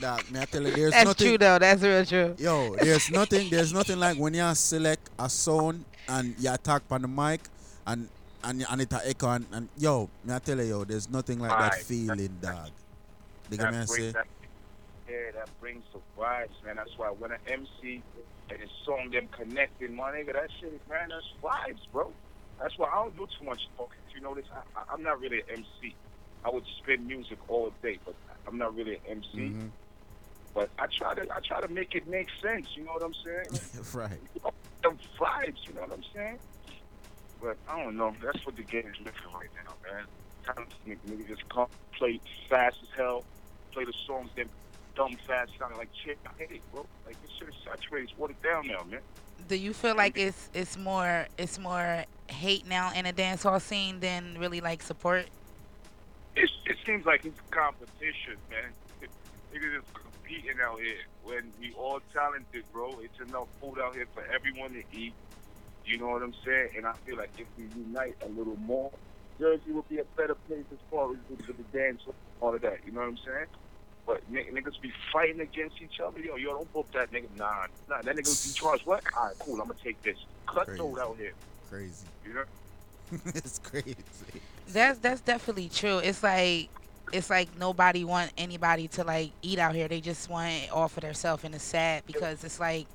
dog, 0.00 0.24
may 0.30 0.42
I 0.42 0.44
tell 0.46 0.62
you, 0.62 0.72
there's 0.72 0.92
That's 0.92 1.04
nothing. 1.06 1.26
true 1.28 1.38
though. 1.38 1.58
That's 1.58 1.82
real 1.82 2.04
true. 2.04 2.34
Yo, 2.38 2.76
there's 2.76 3.10
nothing. 3.10 3.48
There's 3.48 3.72
nothing 3.72 3.98
like 3.98 4.16
when 4.18 4.34
you 4.34 4.54
select 4.54 5.08
a 5.18 5.30
sound 5.30 5.84
and 6.08 6.34
you 6.38 6.52
attack 6.52 6.82
on 6.90 7.02
the 7.02 7.08
mic 7.08 7.40
and 7.86 8.08
and 8.42 8.66
and 8.68 8.80
it 8.82 8.92
a 8.92 9.00
echo 9.08 9.30
and, 9.30 9.46
and 9.52 9.68
yo, 9.78 10.10
may 10.24 10.34
I 10.34 10.38
tell 10.40 10.58
you, 10.58 10.64
yo, 10.64 10.84
there's 10.84 11.08
nothing 11.08 11.38
like 11.38 11.50
that 11.50 11.72
Right. 11.72 11.82
feeling, 11.84 12.38
dog. 12.40 12.70
Dig 13.48 13.60
me 13.60 13.66
I 13.66 13.84
say? 13.84 14.10
that, 14.12 14.26
yeah, 15.08 15.14
that 15.34 15.48
brings 15.60 15.84
the 15.92 16.00
vibes, 16.20 16.48
man. 16.64 16.76
That's 16.76 16.90
why 16.96 17.08
when 17.10 17.30
an 17.32 17.38
MC 17.46 18.02
and 18.50 18.60
his 18.60 18.70
song 18.84 19.10
them 19.12 19.28
connecting, 19.28 19.94
my 19.94 20.10
nigga, 20.12 20.32
that 20.32 20.50
shit, 20.60 20.80
man, 20.88 21.08
that's 21.10 21.24
vibes, 21.42 21.80
bro. 21.92 22.10
That's 22.60 22.76
why 22.78 22.88
I 22.88 23.02
don't 23.02 23.16
do 23.16 23.26
too 23.38 23.44
much 23.44 23.68
talking. 23.76 23.98
You 24.14 24.20
notice 24.20 24.46
I, 24.52 24.80
I, 24.80 24.84
I'm 24.92 25.02
not 25.02 25.20
really 25.20 25.40
an 25.40 25.64
MC. 25.82 25.94
I 26.44 26.50
would 26.50 26.64
spin 26.78 27.06
music 27.06 27.38
all 27.48 27.72
day, 27.82 27.98
but 28.04 28.14
I'm 28.46 28.58
not 28.58 28.76
really 28.76 28.94
an 28.94 29.00
MC. 29.08 29.28
Mm-hmm. 29.34 29.66
But 30.54 30.70
I 30.78 30.86
try 30.86 31.14
to 31.14 31.22
I 31.34 31.40
try 31.40 31.60
to 31.60 31.68
make 31.68 31.94
it 31.94 32.06
make 32.06 32.28
sense. 32.40 32.68
You 32.76 32.84
know 32.84 32.92
what 32.92 33.02
I'm 33.02 33.14
saying? 33.24 33.84
right. 33.94 34.20
the 34.82 34.90
vibes. 35.18 35.66
You 35.66 35.74
know 35.74 35.80
what 35.80 35.92
I'm 35.92 36.04
saying? 36.14 36.38
But 37.42 37.56
I 37.68 37.82
don't 37.82 37.96
know. 37.96 38.14
That's 38.22 38.44
what 38.46 38.56
the 38.56 38.62
game 38.62 38.86
is 38.86 38.98
looking 39.04 39.32
right 39.34 39.48
now, 39.64 39.74
man. 39.90 40.04
Time 40.44 40.66
to 40.66 40.88
make 40.88 41.04
niggas 41.06 41.28
just 41.28 41.48
come 41.48 41.66
play 41.92 42.20
fast 42.48 42.76
as 42.82 42.88
hell, 42.96 43.24
play 43.72 43.84
the 43.84 43.94
songs 44.06 44.30
then 44.36 44.48
dumb 44.94 45.16
fast, 45.26 45.50
sounding 45.58 45.78
like 45.78 45.88
shit. 46.04 46.18
I 46.26 46.30
hate 46.38 46.52
it, 46.52 46.62
bro. 46.72 46.86
Like 47.06 47.20
this 47.22 47.30
shit 47.38 47.48
is 47.48 47.54
saturated, 47.64 48.10
it's 48.10 48.18
watered 48.18 48.40
down 48.42 48.66
now, 48.66 48.84
man. 48.84 49.00
Do 49.48 49.56
you 49.56 49.72
feel 49.72 49.94
like 49.94 50.16
it's 50.16 50.50
it's 50.54 50.76
more 50.76 51.26
it's 51.36 51.58
more 51.58 52.04
hate 52.28 52.66
now 52.66 52.92
in 52.94 53.04
the 53.04 53.12
dancehall 53.12 53.60
scene 53.60 54.00
than 54.00 54.36
really 54.38 54.60
like 54.60 54.82
support? 54.82 55.26
It, 56.36 56.50
it 56.66 56.76
seems 56.84 57.06
like 57.06 57.24
it's 57.24 57.40
competition, 57.50 58.36
man. 58.50 58.70
Niggas 59.52 59.78
is 59.78 59.84
competing 59.92 60.60
out 60.60 60.80
here 60.80 60.96
when 61.22 61.52
we 61.60 61.72
all 61.74 62.00
talented, 62.12 62.64
bro. 62.72 62.98
It's 63.02 63.20
enough 63.28 63.46
food 63.60 63.78
out 63.80 63.94
here 63.94 64.06
for 64.14 64.24
everyone 64.34 64.72
to 64.72 64.82
eat. 64.92 65.12
You 65.86 65.98
know 65.98 66.08
what 66.08 66.22
I'm 66.22 66.34
saying? 66.44 66.70
And 66.76 66.86
I 66.86 66.94
feel 67.06 67.16
like 67.16 67.30
if 67.38 67.46
we 67.56 67.64
unite 67.76 68.16
a 68.22 68.28
little 68.28 68.56
more, 68.56 68.90
Jersey 69.38 69.70
will 69.70 69.84
be 69.88 69.98
a 69.98 70.04
better 70.16 70.34
place 70.34 70.64
as 70.72 70.78
far 70.90 71.12
as 71.12 71.18
with 71.28 71.46
the 71.46 71.78
dance, 71.78 72.02
all 72.40 72.54
of 72.54 72.62
that. 72.62 72.78
You 72.86 72.92
know 72.92 73.00
what 73.00 73.08
I'm 73.08 73.18
saying? 73.18 73.46
But 74.06 74.22
n- 74.30 74.44
niggas 74.52 74.80
be 74.80 74.92
fighting 75.12 75.40
against 75.40 75.80
each 75.80 76.00
other. 76.00 76.20
Yo, 76.20 76.36
yo, 76.36 76.52
don't 76.52 76.72
book 76.72 76.86
that 76.92 77.10
nigga. 77.10 77.26
Nah, 77.36 77.66
nah, 77.88 78.02
that 78.02 78.16
nigga 78.16 78.46
be 78.46 78.52
charged. 78.52 78.86
What? 78.86 79.02
All 79.16 79.26
right, 79.26 79.34
cool. 79.38 79.60
I'm 79.60 79.68
gonna 79.68 79.74
take 79.82 80.00
this. 80.02 80.18
Cutthroat 80.46 80.98
out 80.98 81.16
here. 81.18 81.32
Crazy. 81.70 82.06
You 82.26 82.34
know? 82.34 82.44
it's 83.26 83.58
crazy. 83.58 83.96
That's 84.68 84.98
that's 84.98 85.20
definitely 85.20 85.68
true. 85.68 85.98
It's 85.98 86.22
like 86.22 86.68
it's 87.12 87.30
like 87.30 87.48
nobody 87.58 88.04
want 88.04 88.32
anybody 88.36 88.88
to 88.88 89.04
like 89.04 89.30
eat 89.42 89.58
out 89.58 89.74
here. 89.74 89.88
They 89.88 90.00
just 90.00 90.28
want 90.28 90.52
it 90.52 90.70
all 90.70 90.88
for 90.88 91.00
themselves, 91.00 91.44
and 91.44 91.54
it's 91.54 91.64
sad 91.64 92.02
because 92.06 92.44
it's 92.44 92.60
like, 92.60 92.86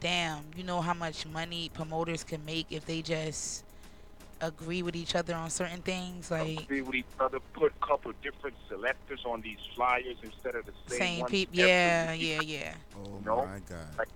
damn, 0.00 0.44
you 0.56 0.64
know 0.64 0.80
how 0.80 0.94
much 0.94 1.26
money 1.26 1.70
promoters 1.72 2.24
can 2.24 2.44
make 2.44 2.66
if 2.70 2.86
they 2.86 3.02
just 3.02 3.64
agree 4.40 4.82
with 4.82 4.96
each 4.96 5.14
other 5.14 5.34
on 5.34 5.50
certain 5.50 5.82
things. 5.82 6.30
Like 6.30 6.60
Agree 6.60 6.82
with 6.82 6.94
each 6.94 7.06
other. 7.18 7.38
Put 7.52 7.72
a 7.80 7.86
couple 7.86 8.12
different 8.22 8.56
selectors 8.68 9.20
on 9.26 9.40
these 9.40 9.58
flyers 9.74 10.16
instead 10.22 10.54
of 10.54 10.66
the 10.66 10.72
same, 10.88 10.98
same 10.98 11.26
people. 11.26 11.60
every 11.60 11.68
Yeah, 11.68 12.12
yeah, 12.12 12.40
yeah. 12.40 12.74
Oh 12.96 13.18
You 13.18 13.24
know? 13.24 13.46
my 13.46 13.60
God. 13.68 13.98
Like, 13.98 14.08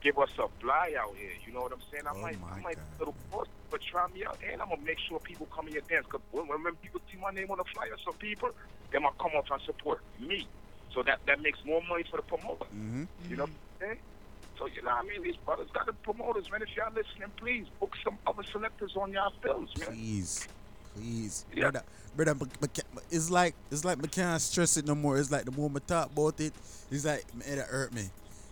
give 0.00 0.18
us 0.18 0.30
a 0.38 0.48
fly 0.60 0.94
out 0.98 1.14
here. 1.16 1.30
You 1.46 1.52
know 1.52 1.62
what 1.62 1.72
I'm 1.72 1.82
saying? 1.90 2.04
I 2.06 2.12
Oh 2.14 2.20
might, 2.20 2.40
my 2.40 2.50
I 2.50 2.60
might 2.60 2.76
a 2.78 2.98
little 2.98 3.14
force, 3.30 3.48
but 3.70 3.80
try 3.82 4.06
me 4.08 4.24
out, 4.24 4.38
and 4.50 4.60
I'm 4.60 4.68
gonna 4.68 4.82
make 4.82 4.98
sure 4.98 5.18
people 5.20 5.46
come 5.54 5.66
in 5.68 5.74
your 5.74 5.82
dance. 5.82 6.06
Cause 6.08 6.20
when, 6.30 6.46
when 6.46 6.74
people 6.76 7.00
see 7.10 7.18
my 7.18 7.30
name 7.30 7.50
on 7.50 7.58
the 7.58 7.64
flyer, 7.64 7.96
some 8.04 8.14
people 8.14 8.50
they 8.90 8.98
might 8.98 9.18
come 9.18 9.32
up 9.36 9.46
and 9.50 9.60
support 9.62 10.00
me. 10.20 10.46
So 10.92 11.02
that 11.02 11.18
that 11.26 11.40
makes 11.40 11.58
more 11.64 11.82
money 11.88 12.04
for 12.08 12.18
the 12.18 12.22
promoter. 12.22 12.66
Mm-hmm. 12.66 13.04
You 13.28 13.36
know 13.36 13.44
what 13.44 13.50
I'm 13.50 13.88
saying? 13.88 13.98
So 14.58 14.66
you 14.66 14.82
know 14.82 14.90
what 14.90 15.04
I 15.04 15.08
mean? 15.08 15.22
These 15.22 15.36
brothers 15.44 15.68
got 15.74 15.86
the 15.86 15.92
promoters, 15.92 16.50
man. 16.50 16.62
If 16.62 16.68
y'all 16.76 16.92
listening, 16.94 17.32
please 17.36 17.66
book 17.80 17.92
some 18.04 18.18
other 18.26 18.42
selectors 18.52 18.92
on 18.96 19.12
y'all 19.12 19.32
films, 19.42 19.70
man. 19.78 19.88
Please, 19.88 20.48
please, 20.94 21.44
Yeah. 21.54 21.70
brother, 21.70 21.82
brother. 22.16 22.46
It's 23.10 23.30
like 23.30 23.54
it's 23.70 23.84
like 23.84 23.98
I 24.02 24.06
can't 24.06 24.40
stress 24.40 24.76
it 24.76 24.86
no 24.86 24.94
more. 24.94 25.18
It's 25.18 25.30
like 25.30 25.44
the 25.44 25.50
more 25.50 25.70
I 25.74 25.78
talk 25.80 26.10
about 26.12 26.40
it, 26.40 26.52
it's 26.90 27.04
like 27.04 27.24
it 27.46 27.58
hurt 27.58 27.92
me, 27.92 28.08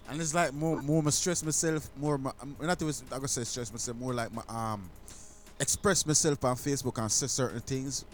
and 0.08 0.20
it's 0.20 0.34
like 0.34 0.52
more 0.52 0.82
more 0.82 1.02
I 1.06 1.10
stress 1.10 1.42
myself 1.44 1.88
more. 1.96 2.18
My, 2.18 2.32
I'm 2.40 2.56
not 2.60 2.80
even 2.82 2.94
I'm 3.12 3.18
gonna 3.18 3.28
say 3.28 3.44
stress 3.44 3.70
myself 3.70 3.96
more 3.96 4.12
like 4.14 4.32
my 4.32 4.42
um 4.48 4.90
express 5.60 6.04
myself 6.04 6.44
on 6.44 6.56
Facebook 6.56 7.00
and 7.00 7.10
say 7.12 7.28
certain 7.28 7.60
things. 7.60 8.04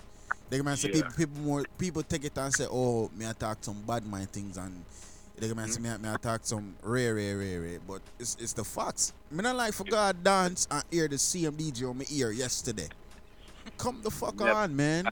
They 0.50 0.60
man 0.62 0.76
say 0.76 0.88
Yeah. 0.88 1.02
people 1.02 1.16
people 1.16 1.40
more 1.40 1.64
people 1.78 2.02
take 2.02 2.24
it 2.24 2.36
and 2.36 2.52
say 2.52 2.66
oh 2.70 3.10
me 3.16 3.26
I 3.26 3.32
talk 3.32 3.58
some 3.64 3.80
bad 3.82 4.04
mind 4.06 4.30
things 4.30 4.56
and 4.58 4.84
they 5.40 5.52
man 5.54 5.66
hmm? 5.66 5.70
say 5.72 5.80
me, 5.80 5.88
I- 5.90 5.96
me 5.98 6.08
I 6.08 6.16
talk 6.16 6.40
some 6.44 6.74
rare 6.82 7.14
rare 7.14 7.36
rare 7.38 7.60
rare 7.60 7.78
but 7.86 8.00
it's 8.18 8.36
it's 8.40 8.52
the 8.52 8.64
facts. 8.64 9.12
Me 9.30 9.42
not 9.42 9.56
like 9.56 9.72
for 9.72 9.84
God 9.84 10.22
dance 10.24 10.66
and 10.70 10.82
hear 10.90 11.08
the 11.08 11.18
same 11.18 11.52
DJ 11.52 11.88
on 11.88 11.98
my 11.98 12.04
ear 12.10 12.30
yesterday. 12.30 12.88
Come 13.76 14.00
the 14.02 14.10
fuck 14.10 14.40
Yep. 14.40 14.54
on, 14.56 14.76
man. 14.76 15.04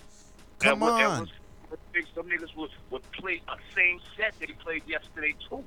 Come 0.59 0.83
And 0.83 0.91
on. 0.93 1.21
what's- 1.21 1.33
what 1.69 1.81
Some 2.15 2.27
niggas 2.27 2.57
would, 2.57 2.71
would 2.91 3.13
play 3.13 3.43
a 3.49 3.57
same 3.75 4.01
set 4.17 4.35
they 4.41 4.47
played 4.47 4.83
yesterday 4.87 5.35
too. 5.49 5.65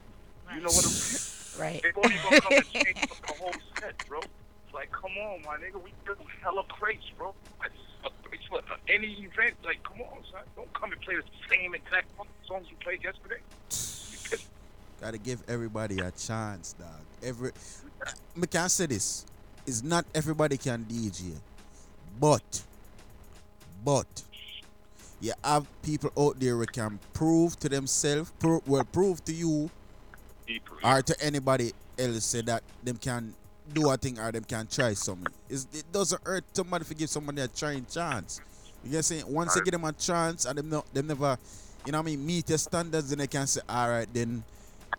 You 0.54 0.62
know 0.62 0.70
what 0.70 0.86
I'm 0.86 0.92
saying? 0.92 1.36
Right. 1.60 1.82
They 1.82 1.92
won't 1.96 2.14
even 2.14 2.40
come 2.40 2.54
and 2.54 2.70
change 2.70 2.98
up 3.12 3.18
the 3.28 3.34
whole 3.34 3.54
set, 3.80 4.08
bro. 4.08 4.20
It's 4.20 4.74
like, 4.74 4.92
come 4.92 5.12
on, 5.18 5.42
my 5.42 5.58
nigga, 5.58 5.82
we 5.84 5.92
do 6.06 6.16
hella 6.42 6.64
crates, 6.70 7.04
bro. 7.18 7.34
Like, 7.60 7.72
a 8.06 8.10
crate 8.24 8.40
for 8.50 8.62
any 8.88 9.14
event, 9.28 9.56
like, 9.66 9.84
come 9.84 10.00
on, 10.02 10.24
son. 10.32 10.42
Don't 10.56 10.72
come 10.74 10.92
and 10.94 11.02
play 11.02 11.16
the 11.16 11.24
same 11.50 11.74
exact 11.76 12.08
songs 12.48 12.68
you 12.70 12.78
played 12.80 13.04
yesterday. 13.04 13.42
Gotta 15.02 15.18
give 15.18 15.42
everybody 15.48 16.00
a 16.00 16.12
chance, 16.12 16.74
dog. 16.74 16.88
Every 17.24 17.52
me 18.36 18.48
can 18.48 18.70
say 18.70 18.86
this. 18.86 19.26
It's 19.66 19.84
not 19.84 20.06
everybody 20.14 20.58
can 20.58 20.86
DJ. 20.86 21.34
But 22.20 22.64
but 23.84 24.08
you 25.22 25.34
have 25.44 25.66
people 25.84 26.12
out 26.18 26.40
there 26.40 26.56
who 26.56 26.66
can 26.66 27.00
prove 27.14 27.58
to 27.60 27.70
themselves, 27.70 28.32
pro- 28.40 28.62
well 28.66 28.84
prove 28.86 29.24
to 29.26 29.34
you 29.34 29.70
or 30.84 31.02
to 31.02 31.16
anybody 31.24 31.72
else 31.98 32.26
say 32.26 32.42
that 32.42 32.64
them 32.84 32.98
can 32.98 33.34
do 33.74 33.90
a 33.90 33.98
thing 33.98 34.20
or 34.20 34.32
them 34.32 34.44
can 34.44 34.68
try 34.68 34.94
something. 34.94 35.32
It's, 35.50 35.68
it 35.74 35.84
doesn't 35.92 36.22
hurt 36.26 36.44
somebody 36.54 36.86
to 36.86 36.94
give 36.94 37.10
somebody 37.10 37.42
a 37.42 37.48
trying 37.48 37.86
chance. 37.86 38.42
You 38.84 38.92
get 38.92 39.06
saying? 39.06 39.24
Once 39.28 39.56
you 39.56 39.64
give 39.64 39.74
them 39.74 39.84
a 39.84 39.92
chance 39.92 40.46
and 40.46 40.58
them, 40.58 40.70
no, 40.70 40.84
them 40.94 41.08
never, 41.08 41.38
you 41.86 41.92
know 41.92 42.00
what 42.00 42.08
I 42.08 42.12
mean, 42.12 42.26
meet 42.26 42.50
your 42.50 42.58
standards, 42.58 43.10
then 43.10 43.20
they 43.20 43.28
can 43.28 43.46
say, 43.46 43.62
all 43.68 43.90
right, 43.90 44.08
then 44.14 44.44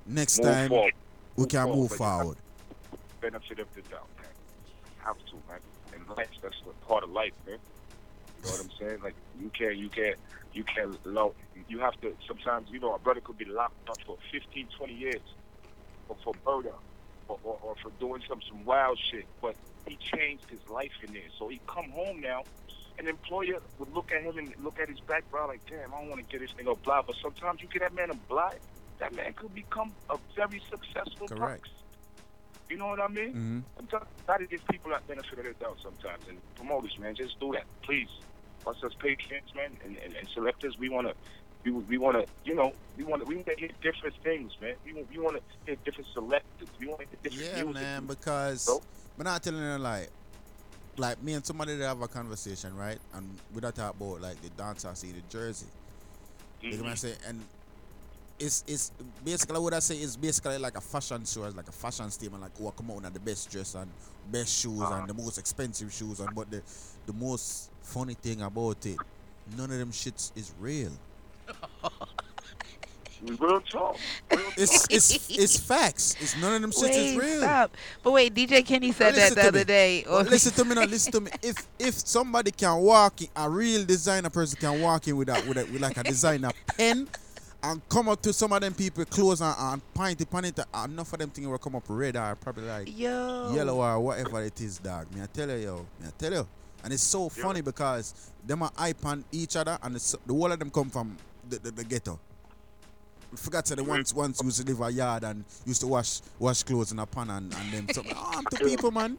next 0.06 0.38
Move 0.38 0.52
time 0.52 0.68
forward. 0.68 0.94
we 1.36 1.46
can 1.46 1.62
forward, 1.66 1.76
move 1.76 1.92
forward. 1.92 2.36
Benefit 3.20 3.58
of 3.58 3.74
the 3.74 3.82
doubt, 3.82 4.08
man. 4.18 4.26
Have 4.98 5.18
to, 5.26 5.34
man. 5.48 5.60
In 5.94 6.14
life, 6.16 6.30
that's 6.42 6.56
part 6.86 7.04
of 7.04 7.10
life, 7.10 7.32
man. 7.46 7.58
You 8.42 8.46
know 8.46 8.52
what 8.52 8.60
I'm 8.60 8.70
saying? 8.78 9.02
Like 9.02 9.14
you 9.40 9.50
can't, 9.50 9.76
you 9.76 9.88
can't, 9.88 10.16
you 10.52 10.64
can't. 10.64 11.06
Low, 11.06 11.34
you 11.68 11.78
have 11.80 12.00
to. 12.00 12.16
Sometimes, 12.26 12.70
you 12.70 12.80
know, 12.80 12.94
a 12.94 12.98
brother 12.98 13.20
could 13.20 13.38
be 13.38 13.44
locked 13.44 13.88
up 13.88 13.98
for 14.06 14.16
15, 14.32 14.68
20 14.76 14.94
years 14.94 15.20
for, 16.06 16.16
for 16.24 16.34
murder 16.46 16.74
or, 17.28 17.38
or, 17.44 17.58
or 17.62 17.74
for 17.82 17.90
doing 18.00 18.22
some 18.28 18.40
some 18.48 18.64
wild 18.64 18.98
shit. 18.98 19.26
But 19.42 19.56
he 19.86 19.96
changed 19.96 20.48
his 20.48 20.60
life 20.68 20.92
in 21.06 21.12
there. 21.12 21.22
So 21.38 21.48
he 21.48 21.60
come 21.66 21.90
home 21.90 22.20
now. 22.20 22.44
An 22.98 23.08
employer 23.08 23.58
would 23.78 23.94
look 23.94 24.12
at 24.12 24.22
him 24.22 24.36
and 24.36 24.52
look 24.62 24.78
at 24.78 24.88
his 24.90 25.00
background 25.00 25.48
like, 25.48 25.60
damn, 25.66 25.94
I 25.94 26.00
don't 26.00 26.10
want 26.10 26.28
to 26.28 26.30
get 26.30 26.40
this 26.40 26.52
nigga 26.58 26.72
a. 26.72 27.02
But 27.02 27.16
sometimes 27.22 27.62
you 27.62 27.68
get 27.68 27.80
that 27.80 27.94
man 27.94 28.10
a 28.10 28.14
blind, 28.14 28.58
that 29.00 29.14
man 29.14 29.32
could 29.34 29.54
become 29.54 29.92
a 30.10 30.18
very 30.36 30.62
successful 30.70 31.26
Correct. 31.28 31.62
person. 31.62 31.76
You 32.68 32.76
know 32.76 32.86
what 32.88 33.00
I 33.00 33.08
mean? 33.08 33.34
Mhm. 33.34 33.62
Sometimes 33.76 34.06
got 34.26 34.36
to 34.38 34.46
give 34.46 34.64
people 34.68 34.90
that 34.92 35.06
benefit 35.08 35.38
of 35.38 35.44
the 35.44 35.54
doubt 35.54 35.78
sometimes. 35.82 36.22
And 36.28 36.38
promoters, 36.54 36.96
man, 37.00 37.14
just 37.16 37.38
do 37.40 37.52
that, 37.52 37.64
please. 37.82 38.08
Us 38.66 38.76
as 38.84 38.94
patrons, 38.94 39.52
man, 39.56 39.76
and, 39.84 39.96
and, 39.96 40.14
and 40.14 40.28
selectors, 40.34 40.76
we 40.78 40.88
want 40.90 41.08
to, 41.08 41.14
we, 41.64 41.72
we 41.72 41.98
want 41.98 42.16
to, 42.16 42.26
you 42.44 42.54
know, 42.54 42.72
we 42.96 43.04
want 43.04 43.22
to, 43.22 43.26
we 43.26 43.34
want 43.36 43.46
to 43.48 43.56
hear 43.58 43.70
different 43.82 44.14
things, 44.22 44.52
man. 44.60 44.74
We, 44.84 44.92
want- 44.92 45.10
we 45.10 45.18
want 45.18 45.36
to 45.38 45.42
hear 45.66 45.76
different 45.84 46.08
selectors. 46.12 46.68
We 46.78 46.86
want 46.86 47.00
to 47.00 47.06
hear 47.06 47.18
different 47.22 47.56
Yeah, 47.56 47.64
music. 47.64 47.82
man, 47.82 48.06
because 48.06 48.68
I'm 49.18 49.24
not 49.24 49.42
telling 49.42 49.62
you 49.62 49.78
like 49.78 50.10
like 50.96 51.22
me 51.22 51.32
and 51.32 51.44
somebody 51.46 51.76
that 51.76 51.86
have 51.86 52.02
a 52.02 52.08
conversation, 52.08 52.76
right? 52.76 52.98
And 53.14 53.38
we 53.54 53.60
don't 53.62 53.74
talk 53.74 53.94
about 53.96 54.20
like 54.20 54.40
the 54.42 54.50
dancer 54.50 54.94
see 54.94 55.12
the 55.12 55.22
jersey. 55.30 55.66
You 56.60 56.76
know 56.76 56.82
what 56.82 56.90
I'm 56.90 56.96
saying? 56.96 57.16
And 57.26 57.42
it's 58.40 58.64
it's 58.66 58.90
basically 59.24 59.60
what 59.60 59.74
I 59.74 59.78
say 59.80 59.96
is 59.96 60.16
basically 60.16 60.58
like 60.58 60.76
a 60.76 60.80
fashion 60.80 61.24
show, 61.24 61.44
it's 61.44 61.56
like 61.56 61.68
a 61.68 61.72
fashion 61.72 62.10
statement, 62.10 62.42
like 62.42 62.52
oh 62.62 62.70
come 62.70 62.90
on 62.90 63.04
at 63.04 63.12
the 63.12 63.20
best 63.20 63.50
dress 63.50 63.74
and 63.74 63.90
best 64.32 64.60
shoes 64.60 64.80
and 64.80 65.08
the 65.08 65.14
most 65.14 65.38
expensive 65.38 65.92
shoes 65.92 66.20
and 66.20 66.34
but 66.34 66.50
the 66.50 66.62
the 67.06 67.12
most 67.12 67.70
funny 67.82 68.14
thing 68.14 68.42
about 68.42 68.84
it, 68.86 68.96
none 69.56 69.70
of 69.70 69.78
them 69.78 69.92
shits 69.92 70.32
is 70.34 70.52
real. 70.58 70.90
Real 73.22 73.60
talk. 73.60 73.98
It's 74.56 74.86
it's 74.88 75.28
it's 75.30 75.60
facts. 75.60 76.16
It's 76.20 76.40
none 76.40 76.54
of 76.54 76.62
them 76.62 76.70
shits 76.70 76.96
is 76.96 77.16
Wait, 77.16 77.18
real. 77.18 77.40
stop. 77.40 77.76
But 78.02 78.12
wait, 78.12 78.34
DJ 78.34 78.64
Kenny 78.64 78.92
said 78.92 79.14
that 79.14 79.34
the 79.34 79.48
other 79.48 79.58
me. 79.58 79.64
day. 79.64 80.04
But 80.06 80.26
oh. 80.26 80.30
listen 80.30 80.52
to 80.52 80.64
me 80.64 80.74
now. 80.74 80.84
Listen 80.84 81.12
to 81.12 81.20
me. 81.20 81.30
If 81.42 81.56
if 81.78 81.94
somebody 81.94 82.50
can 82.50 82.78
walk 82.78 83.20
in, 83.20 83.28
a 83.36 83.50
real 83.50 83.84
designer 83.84 84.30
person 84.30 84.58
can 84.58 84.80
walk 84.80 85.06
in 85.06 85.18
with 85.18 85.28
that 85.28 85.46
with, 85.46 85.58
a, 85.58 85.64
with 85.64 85.82
like 85.82 85.98
a 85.98 86.02
designer 86.02 86.50
pen 86.66 87.08
and 87.62 87.86
come 87.88 88.08
up 88.08 88.22
to 88.22 88.32
some 88.32 88.52
of 88.52 88.60
them 88.60 88.74
people 88.74 89.04
clothes 89.04 89.40
and, 89.40 89.54
and 89.58 89.94
point 89.94 90.20
it, 90.20 90.30
point 90.30 90.46
it. 90.46 90.58
and 90.72 90.92
Enough 90.92 91.12
of 91.12 91.18
them 91.18 91.30
things 91.30 91.46
will 91.46 91.58
come 91.58 91.76
up 91.76 91.84
red 91.88 92.16
or 92.16 92.34
probably 92.36 92.64
like 92.64 92.98
Yo. 92.98 93.52
yellow 93.54 93.76
or 93.82 94.00
whatever 94.00 94.42
it 94.42 94.60
is, 94.60 94.78
dog. 94.78 95.12
Me 95.14 95.22
I 95.22 95.26
tell 95.26 95.48
you, 95.50 95.56
yo. 95.56 95.76
Me 96.00 96.06
I 96.08 96.10
tell 96.16 96.32
you. 96.32 96.46
And 96.82 96.92
it's 96.92 97.02
so 97.02 97.28
funny 97.28 97.60
because 97.60 98.32
them 98.46 98.62
are 98.62 98.72
hype 98.74 99.04
on 99.04 99.24
each 99.32 99.56
other 99.56 99.78
and 99.82 99.94
the, 99.94 100.18
the 100.26 100.32
whole 100.32 100.50
of 100.50 100.58
them 100.58 100.70
come 100.70 100.88
from 100.88 101.16
the, 101.48 101.58
the, 101.58 101.70
the 101.70 101.84
ghetto. 101.84 102.18
We 103.30 103.36
forgot 103.36 103.64
that 103.66 103.76
the 103.76 103.84
once 103.84 104.12
once 104.14 104.42
used 104.42 104.66
to 104.66 104.72
live 104.72 104.80
a 104.80 104.90
yard 104.90 105.22
and 105.24 105.44
used 105.64 105.82
to 105.82 105.86
wash 105.86 106.20
wash 106.38 106.62
clothes 106.62 106.90
in 106.92 106.98
a 106.98 107.06
pan 107.06 107.30
and, 107.30 107.54
and 107.54 107.72
them 107.72 107.86
something. 107.94 108.12
Oh, 108.16 108.30
I'm 108.34 108.44
to 108.46 108.64
people, 108.64 108.90
man. 108.90 109.18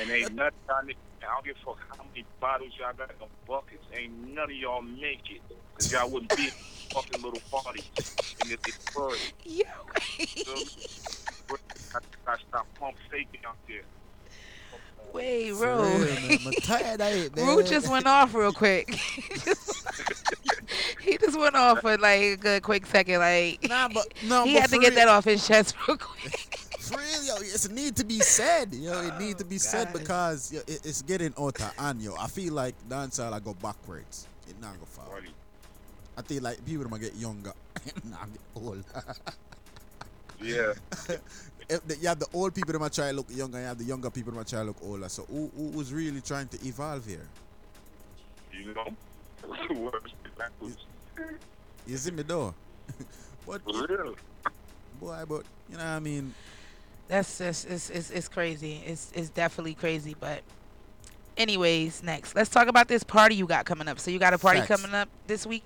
And 0.00 0.10
ain't 0.10 0.34
nothing 0.34 0.52
on 0.68 0.90
it. 0.90 0.96
Man. 1.22 1.30
I 1.30 1.34
don't 1.34 1.44
give 1.44 1.56
a 1.56 1.64
fuck 1.64 1.78
how 1.96 2.04
many 2.04 2.24
bottles 2.40 2.72
y'all 2.78 2.92
got 2.96 3.10
in 3.10 3.16
the 3.20 3.26
buckets. 3.46 3.84
Ain't 3.94 4.34
none 4.34 4.44
of 4.44 4.50
y'all 4.56 4.82
make 4.82 5.30
it. 5.30 5.40
Because 5.74 5.92
y'all 5.92 6.10
wouldn't 6.10 6.34
be 6.36 6.46
at 6.48 6.52
fucking 6.92 7.22
little 7.22 7.40
parties 7.50 7.88
in 8.42 8.50
the 8.50 8.56
Detroit. 8.58 9.32
Yo. 9.44 9.64
I, 11.94 11.98
I 12.26 12.36
stop 12.48 12.66
pump 12.78 12.96
faking 13.10 13.40
out 13.46 13.56
there. 13.68 13.82
Wait, 15.12 15.52
For 15.54 15.66
Ro. 15.66 15.82
I'm 15.84 16.52
tired 16.62 17.00
of 17.02 17.12
it, 17.12 17.36
man. 17.36 17.46
Ru 17.46 17.62
just 17.62 17.90
went 17.90 18.06
off 18.06 18.34
real 18.34 18.52
quick. 18.52 18.90
he 21.02 21.18
just 21.18 21.38
went 21.38 21.54
off 21.54 21.80
for 21.80 21.98
like 21.98 22.20
a 22.20 22.36
good 22.36 22.62
quick 22.62 22.86
second. 22.86 23.18
Like, 23.18 23.62
nah, 23.68 23.88
but 23.88 24.06
no, 24.26 24.44
he 24.44 24.54
but 24.54 24.60
had 24.62 24.70
to 24.70 24.78
get 24.78 24.90
real- 24.90 24.94
that 24.96 25.08
off 25.08 25.24
his 25.26 25.46
chest 25.46 25.74
real 25.86 25.98
quick. 25.98 26.58
For 26.92 26.98
real, 26.98 27.24
yo, 27.24 27.34
it's 27.40 27.64
a 27.66 27.72
need 27.72 27.96
to 27.96 28.04
be 28.04 28.20
said. 28.20 28.74
Yo, 28.74 28.92
it 29.00 29.12
oh, 29.14 29.18
need 29.18 29.38
to 29.38 29.44
be 29.44 29.58
said 29.58 29.92
God. 29.92 30.00
because 30.00 30.52
yo, 30.52 30.60
it, 30.60 30.80
it's 30.84 31.02
getting 31.02 31.32
out 31.38 31.60
of 31.60 31.76
hand, 31.76 32.02
yo. 32.02 32.14
I 32.18 32.26
feel 32.26 32.52
like 32.52 32.74
dancehall 32.88 33.32
I 33.32 33.40
go 33.40 33.54
backwards. 33.54 34.26
It 34.48 34.60
not 34.60 34.78
go 34.78 34.84
forward. 34.84 35.24
I 36.16 36.22
feel 36.22 36.42
like 36.42 36.64
people 36.66 36.84
gonna 36.84 37.00
get 37.00 37.16
younger, 37.16 37.52
not 38.10 38.28
get 38.32 38.62
old. 38.62 38.84
Yeah. 40.40 40.74
If 41.68 41.86
the- 41.86 41.96
you 41.96 42.08
have 42.08 42.18
the 42.18 42.26
old 42.34 42.54
people 42.54 42.72
that 42.72 42.78
might 42.80 42.92
try 42.92 43.10
to 43.10 43.16
look 43.16 43.26
younger, 43.30 43.56
and 43.56 43.64
you 43.64 43.68
have 43.68 43.78
the 43.78 43.84
younger 43.84 44.10
people 44.10 44.32
that 44.32 44.38
might 44.38 44.48
try 44.48 44.58
to 44.58 44.64
look 44.66 44.76
older. 44.82 45.08
So 45.08 45.22
who, 45.30 45.50
who 45.56 45.68
was 45.70 45.92
really 45.92 46.20
trying 46.20 46.48
to 46.48 46.66
evolve 46.66 47.06
here? 47.06 47.26
You 48.52 48.74
know? 48.74 48.94
Words 49.80 50.12
backwards. 50.36 50.84
You 51.86 51.96
see 51.96 52.10
me 52.10 52.24
though? 52.24 52.52
but 53.46 53.62
For 53.62 53.86
real. 53.86 54.16
boy, 55.00 55.22
but 55.28 55.44
you 55.70 55.78
know 55.78 55.84
what 55.84 55.90
I 55.92 56.00
mean. 56.00 56.34
That's 57.08 57.38
just 57.38 57.68
it's, 57.68 57.90
it's 57.90 58.10
it's 58.10 58.28
crazy. 58.28 58.82
It's 58.86 59.12
it's 59.14 59.28
definitely 59.28 59.74
crazy. 59.74 60.16
But 60.18 60.42
anyways, 61.36 62.02
next 62.02 62.34
let's 62.34 62.50
talk 62.50 62.68
about 62.68 62.88
this 62.88 63.02
party 63.02 63.34
you 63.34 63.46
got 63.46 63.64
coming 63.66 63.88
up. 63.88 63.98
So 63.98 64.10
you 64.10 64.18
got 64.18 64.34
a 64.34 64.38
party 64.38 64.60
Facts. 64.60 64.82
coming 64.82 64.94
up 64.94 65.08
this 65.26 65.46
week. 65.46 65.62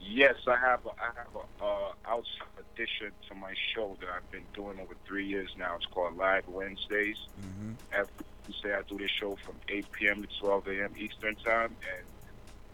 Yes, 0.00 0.34
I 0.46 0.56
have 0.56 0.84
a, 0.84 0.90
I 0.90 1.10
have 1.16 1.34
a 1.34 1.64
uh, 1.64 1.92
outside 2.06 2.54
addition 2.74 3.10
to 3.28 3.34
my 3.34 3.54
show 3.74 3.96
that 4.00 4.08
I've 4.08 4.30
been 4.30 4.44
doing 4.54 4.78
over 4.80 4.94
three 5.06 5.26
years 5.26 5.50
now. 5.58 5.76
It's 5.76 5.86
called 5.86 6.16
Live 6.16 6.46
Wednesdays. 6.48 7.16
Mm-hmm. 7.40 7.72
Every 7.92 8.12
Wednesday 8.46 8.74
I 8.74 8.82
do 8.82 8.98
this 8.98 9.10
show 9.10 9.36
from 9.44 9.54
8 9.68 9.92
p.m. 9.92 10.22
to 10.22 10.28
12 10.40 10.68
a.m. 10.68 10.90
Eastern 10.98 11.36
time, 11.36 11.74
and 11.96 12.06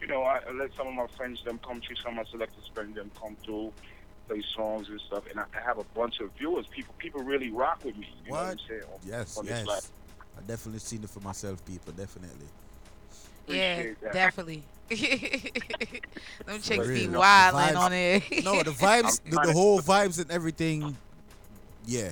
you 0.01 0.07
know 0.07 0.23
I, 0.23 0.41
I 0.47 0.51
let 0.51 0.73
some 0.75 0.87
of 0.87 0.93
my 0.93 1.07
friends 1.07 1.43
them 1.43 1.59
come 1.65 1.81
through, 1.81 1.95
some 1.97 2.17
of 2.17 2.25
my 2.25 2.31
selected 2.31 2.63
friends 2.73 2.95
them 2.95 3.11
come 3.19 3.37
through, 3.45 3.71
play 4.31 4.43
songs 4.55 4.87
and 4.89 4.99
stuff, 5.01 5.23
and 5.29 5.39
I, 5.39 5.43
I 5.55 5.61
have 5.61 5.77
a 5.77 5.83
bunch 5.95 6.19
of 6.21 6.31
viewers. 6.37 6.65
People 6.67 6.93
people 6.97 7.21
really 7.21 7.49
rock 7.49 7.83
with 7.83 7.97
me. 7.97 8.09
You 8.25 8.31
know 8.31 8.37
what 8.37 8.45
I'm 8.51 8.57
saying? 8.67 8.83
On, 8.83 8.99
Yes, 9.05 9.37
on 9.37 9.45
yes. 9.45 9.91
I 10.37 10.41
definitely 10.47 10.79
seen 10.79 11.03
it 11.03 11.09
for 11.09 11.19
myself, 11.19 11.63
people. 11.65 11.91
Definitely. 11.93 12.47
Yeah, 13.47 13.83
that. 14.01 14.13
definitely. 14.13 14.63
Them 14.89 16.61
chicks 16.61 16.87
be. 16.87 17.07
The 17.07 17.19
wilding 17.19 17.75
on 17.75 17.93
it. 17.93 18.23
no, 18.43 18.63
the 18.63 18.71
vibes, 18.71 19.21
the, 19.23 19.41
the 19.45 19.53
whole 19.53 19.81
vibes 19.81 20.21
and 20.21 20.31
everything. 20.31 20.95
Yeah. 21.85 22.11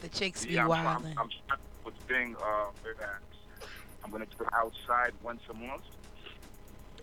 the 0.00 0.08
chicks 0.08 0.44
be 0.44 0.54
Yeah, 0.54 0.68
I'm, 0.68 0.86
I'm. 0.86 1.04
I'm 1.06 1.14
trying 1.14 1.30
to 1.48 1.56
put 1.82 1.94
thing 2.06 2.36
uh, 2.36 2.66
where 2.82 2.94
that 3.00 3.20
I'm 4.04 4.10
gonna 4.10 4.26
go 4.38 4.46
outside 4.52 5.12
once 5.22 5.40
a 5.50 5.54
month. 5.54 5.82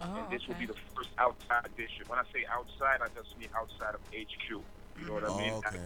Oh, 0.01 0.17
and 0.17 0.31
this 0.31 0.47
will 0.47 0.55
be 0.55 0.65
the 0.65 0.75
first 0.95 1.09
outside 1.17 1.65
edition. 1.65 2.05
When 2.07 2.17
I 2.17 2.23
say 2.33 2.45
outside, 2.51 3.01
I 3.01 3.07
just 3.15 3.37
mean 3.37 3.49
outside 3.55 3.93
of 3.93 4.01
HQ. 4.09 4.49
You 4.49 5.05
know 5.05 5.13
what 5.13 5.23
I 5.23 5.27
mm-hmm. 5.27 5.39
mean? 5.39 5.51
Oh, 5.53 5.57
okay. 5.67 5.79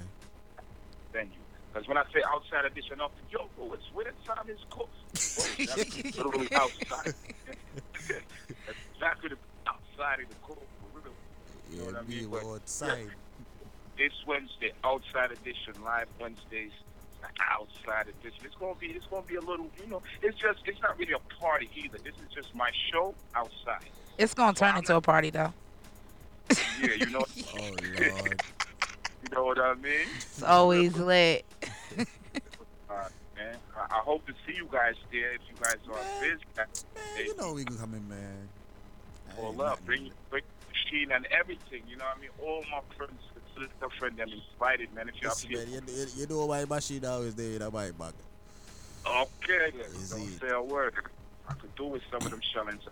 Venue. 1.12 1.32
Because 1.74 1.88
when 1.90 1.98
I 1.98 2.04
say 2.14 2.22
outside 2.26 2.66
edition, 2.66 3.02
I'm 3.02 3.10
yo, 3.30 3.50
bro, 3.58 3.74
it's 3.74 3.84
winter 3.94 4.14
time. 4.26 4.46
It's 4.48 4.64
cold. 4.70 4.88
Bro, 5.12 5.66
that's 5.66 6.04
literally 6.18 6.48
outside. 6.54 7.14
That's 7.46 8.80
exactly 8.96 9.30
the 9.30 9.38
outside 9.68 10.24
of 10.24 10.30
the 10.30 10.36
cold. 10.42 10.64
For 10.80 11.00
real. 11.00 11.14
You 11.70 11.78
know 11.78 11.84
Yeah, 11.84 11.92
what 11.92 12.04
I 12.04 12.08
mean? 12.08 12.30
But, 12.30 12.46
outside. 12.46 13.10
this 13.98 14.14
Wednesday, 14.26 14.72
outside 14.86 15.32
edition, 15.32 15.76
live 15.84 16.08
Wednesdays, 16.22 16.72
outside 17.52 18.08
edition. 18.08 18.46
It's 18.46 18.56
gonna 18.56 18.76
be, 18.76 18.88
it's 18.88 19.08
gonna 19.08 19.26
be 19.28 19.36
a 19.36 19.42
little, 19.42 19.70
you 19.84 19.90
know, 19.90 20.02
it's 20.22 20.38
just, 20.38 20.60
it's 20.66 20.82
not 20.82 20.98
really 20.98 21.14
a 21.14 21.20
party 21.42 21.70
either. 21.76 21.98
This 21.98 22.16
is 22.16 22.34
just 22.34 22.56
my 22.56 22.72
show 22.92 23.14
outside. 23.36 23.90
It's 24.18 24.34
gonna 24.34 24.54
turn 24.54 24.78
into 24.78 24.96
a 24.96 25.02
party 25.02 25.30
though. 25.30 25.54
Yeah, 26.82 26.94
you 26.98 27.06
know. 27.08 27.26
oh 27.60 27.60
Lord. 27.60 28.44
You 29.24 29.36
know 29.36 29.46
what 29.46 29.60
I 29.60 29.74
mean? 29.76 30.08
It's 30.16 30.44
always 30.44 30.96
lit. 30.98 31.46
Uh, 32.88 33.10
man, 33.36 33.58
I, 33.76 33.96
I 33.96 34.00
hope 34.02 34.26
to 34.28 34.34
see 34.46 34.56
you 34.56 34.70
guys 34.72 34.94
there 35.12 35.34
if 35.34 35.42
you 35.50 35.56
guys 35.60 35.78
are 35.92 36.22
busy. 36.22 36.44
Man, 36.56 36.68
you 37.18 37.36
know 37.36 37.52
we 37.54 37.66
can 37.66 37.78
come 37.78 37.96
in, 37.96 38.08
man. 38.08 38.48
Pull 39.36 39.60
up, 39.64 39.84
bring 39.86 40.12
bring 40.30 40.44
the 40.44 40.72
machine 40.72 41.12
and 41.12 41.26
everything. 41.32 41.82
You 41.90 41.98
know 41.98 42.06
what 42.06 42.18
I 42.18 42.22
mean? 42.22 42.30
All 42.42 42.64
my 42.72 42.80
friends, 42.96 43.20
the 43.56 43.90
friend 43.98 44.16
them 44.18 44.30
invited, 44.30 44.94
man. 44.94 45.10
If 45.10 45.20
y'all 45.22 45.32
Listen, 45.32 45.50
feel 45.50 45.60
man, 45.60 45.70
you, 45.88 45.94
you, 45.94 46.06
you 46.16 46.28
know 46.28 46.46
why 46.46 46.64
machine 46.66 47.04
always 47.06 47.34
there 47.34 47.56
in 47.56 47.62
a 47.64 47.72
bike 47.72 47.98
bag. 47.98 48.14
okay, 49.06 49.72
don't 50.12 50.40
say 50.40 50.50
a 50.52 50.62
word. 50.62 50.94
I 51.50 51.54
could 51.54 51.76
do 51.76 51.86
with 51.86 52.04
some 52.12 52.22
of 52.22 52.30
them 52.30 52.42
shellings. 52.54 52.84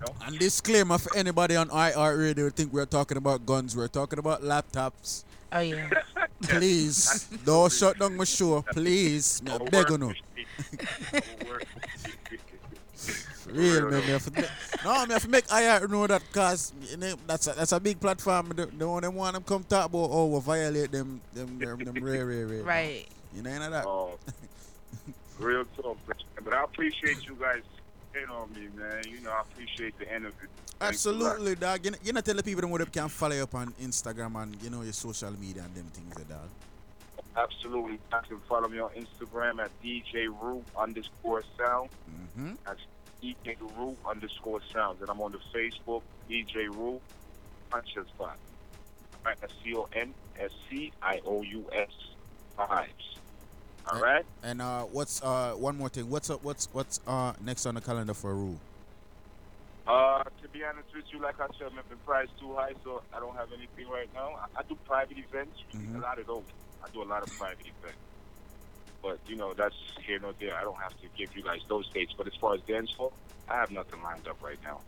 You? 0.00 0.14
And 0.26 0.38
disclaimer 0.38 0.98
for 0.98 1.14
anybody 1.16 1.56
on 1.56 1.70
IR 1.70 2.16
Radio 2.16 2.44
who 2.44 2.50
think 2.50 2.72
we're 2.72 2.86
talking 2.86 3.16
about 3.18 3.44
guns, 3.44 3.76
we're 3.76 3.88
talking 3.88 4.18
about 4.18 4.42
laptops. 4.42 5.24
Oh 5.52 5.60
yeah. 5.60 5.90
Please, 6.42 7.28
don't 7.44 7.70
shut 7.70 7.98
down 7.98 8.16
my 8.16 8.24
show, 8.24 8.64
please. 8.72 9.42
Me 9.42 9.52
beg 9.70 9.90
you 9.90 9.98
no. 9.98 10.12
Real 13.46 13.90
man, 13.90 14.00
me 14.00 14.06
have 14.06 14.24
to, 14.32 14.48
no, 14.84 15.06
me 15.06 15.12
have 15.12 15.22
to 15.22 15.28
make 15.28 15.44
IR 15.52 15.86
know 15.88 16.06
that 16.06 16.22
cause 16.32 16.72
you 16.88 16.96
know, 16.96 17.14
that's 17.26 17.46
a, 17.48 17.52
that's 17.52 17.72
a 17.72 17.80
big 17.80 18.00
platform. 18.00 18.52
The, 18.54 18.66
the 18.66 18.88
one 18.88 19.02
them 19.02 19.14
want 19.16 19.34
them 19.34 19.42
come 19.42 19.64
talk 19.64 19.86
about 19.86 20.08
oh 20.10 20.26
we 20.28 20.40
violate 20.40 20.92
them 20.92 21.20
them 21.34 21.58
them, 21.58 21.78
them 21.84 22.02
rare 22.02 22.24
rare 22.24 22.46
rare. 22.46 22.62
Right. 22.62 23.06
You 23.34 23.42
know 23.42 23.50
none 23.50 23.62
of 23.62 23.72
that. 23.72 23.86
Oh, 23.86 24.18
real 25.38 25.64
talk, 25.76 25.98
but 26.42 26.54
I 26.54 26.64
appreciate 26.64 27.26
you 27.26 27.36
guys 27.38 27.62
hitting 28.20 28.34
on 28.34 28.50
me, 28.52 28.68
man. 28.76 29.02
You 29.08 29.20
know, 29.20 29.30
I 29.30 29.40
appreciate 29.42 29.98
the 29.98 30.06
interview. 30.06 30.48
Absolutely, 30.80 31.54
dog. 31.54 31.84
You 31.84 31.90
know, 31.92 31.98
you 32.02 32.12
know 32.12 32.20
tell 32.20 32.34
the 32.34 32.42
people 32.42 32.62
them 32.62 32.70
what 32.70 32.78
they 32.78 32.86
can 32.86 33.08
follow 33.08 33.34
you 33.34 33.42
up 33.42 33.54
on 33.54 33.72
Instagram 33.82 34.42
and 34.42 34.56
you 34.62 34.70
know 34.70 34.82
your 34.82 34.92
social 34.92 35.32
media 35.32 35.62
and 35.64 35.74
them 35.74 35.86
things, 35.92 36.14
eh, 36.16 36.24
dog. 36.28 36.48
Absolutely. 37.36 37.92
You 37.92 37.98
can 38.10 38.40
follow 38.48 38.68
me 38.68 38.80
on 38.80 38.90
Instagram 38.90 39.60
at 39.60 39.70
DJ 39.82 40.26
Roo 40.26 40.64
underscore 40.76 41.44
sound. 41.58 41.90
Mm-hmm. 42.10 42.52
That's 42.66 42.80
DJ 43.22 43.56
Roo 43.76 43.96
underscore 44.08 44.60
sound. 44.72 45.00
And 45.00 45.10
I'm 45.10 45.20
on 45.20 45.32
the 45.32 45.40
Facebook, 45.54 46.02
DJ 46.28 46.68
Roo 46.68 47.00
Conscious 47.70 48.06
Vibe. 48.18 48.34
C 49.62 49.74
O 49.76 49.88
N 49.92 50.14
S 50.38 50.50
C 50.68 50.92
I 51.02 51.20
O 51.26 51.42
U 51.42 51.66
S 51.72 51.90
vibes. 52.58 53.19
All 53.86 54.00
right? 54.00 54.24
And 54.42 54.60
uh, 54.62 54.82
what's 54.84 55.22
uh 55.22 55.52
one 55.54 55.76
more 55.76 55.88
thing? 55.88 56.08
What's 56.10 56.30
up? 56.30 56.42
What's 56.42 56.68
what's 56.72 57.00
uh 57.06 57.32
next 57.40 57.66
on 57.66 57.74
the 57.74 57.80
calendar 57.80 58.14
for 58.14 58.34
Rue? 58.34 58.58
Uh, 59.86 60.22
to 60.42 60.48
be 60.52 60.62
honest 60.64 60.88
with 60.94 61.04
you, 61.12 61.20
like 61.20 61.40
I 61.40 61.46
said, 61.58 61.72
my 61.74 61.82
price 62.06 62.28
too 62.38 62.54
high, 62.54 62.74
so 62.84 63.02
I 63.12 63.18
don't 63.18 63.34
have 63.36 63.48
anything 63.52 63.88
right 63.90 64.08
now. 64.14 64.36
I, 64.56 64.60
I 64.60 64.62
do 64.68 64.76
private 64.86 65.16
events, 65.18 65.56
Mm-hmm. 65.74 65.96
a 65.96 66.00
lot 66.00 66.18
of 66.18 66.26
those. 66.26 66.44
I 66.84 66.88
do 66.92 67.02
a 67.02 67.04
lot 67.08 67.22
of 67.22 67.36
private 67.38 67.66
events. 67.66 67.98
But, 69.02 69.18
you 69.26 69.34
know, 69.34 69.54
that's 69.54 69.74
here 70.06 70.18
nor 70.20 70.34
there. 70.38 70.54
I 70.54 70.62
don't 70.62 70.78
have 70.78 70.92
to 71.00 71.08
give 71.16 71.34
you 71.34 71.42
guys 71.42 71.60
those 71.68 71.88
dates. 71.90 72.12
But 72.16 72.26
as 72.26 72.34
far 72.40 72.54
as 72.54 72.60
dance 72.68 72.92
hall, 72.96 73.12
I 73.48 73.54
have 73.56 73.70
nothing 73.70 74.00
lined 74.02 74.28
up 74.28 74.36
right 74.42 74.58
now. 74.62 74.80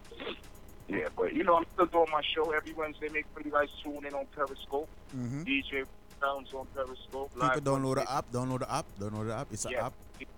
Yeah, 0.89 1.09
but, 1.17 1.33
you 1.33 1.43
know, 1.45 1.57
I'm 1.57 1.65
still 1.73 1.87
doing 1.87 2.07
my 2.13 2.21
show 2.23 2.51
every 2.53 2.75
Wednesday. 2.75 3.09
Make 3.09 3.25
sure 3.33 3.43
you 3.45 3.51
guys 3.51 3.69
tune 3.83 4.05
in 4.07 4.15
on 4.15 4.27
Periscope. 4.37 4.89
Mhm. 5.17 5.45
DJ 5.47 5.85
Sounds 6.23 6.53
on 6.55 6.67
Periscope. 6.75 7.33
People 7.35 7.49
live 7.49 7.65
download 7.65 7.97
Wednesday. 7.97 8.05
the 8.05 8.13
app. 8.13 8.31
Download 8.31 8.59
the 8.61 8.73
app. 8.73 8.87
Download 8.99 9.27
the 9.27 9.35
app. 9.35 9.49
It's 9.53 9.65
an 9.65 9.73
Yeah. 9.73 9.87
app. 9.87 9.93
It's 10.21 10.31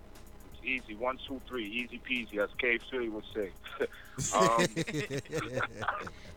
easy. 0.65 0.95
One, 0.95 1.19
two, 1.29 1.41
three. 1.47 1.67
Easy 1.67 1.99
peasy, 2.09 2.39
as 2.43 2.49
K 2.59 2.79
Philly 2.91 3.09
would 3.11 3.25
say. 3.35 3.51
um, 4.35 4.67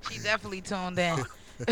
She 0.10 0.20
definitely 0.20 0.62
tuned 0.62 1.00
in. 1.00 1.26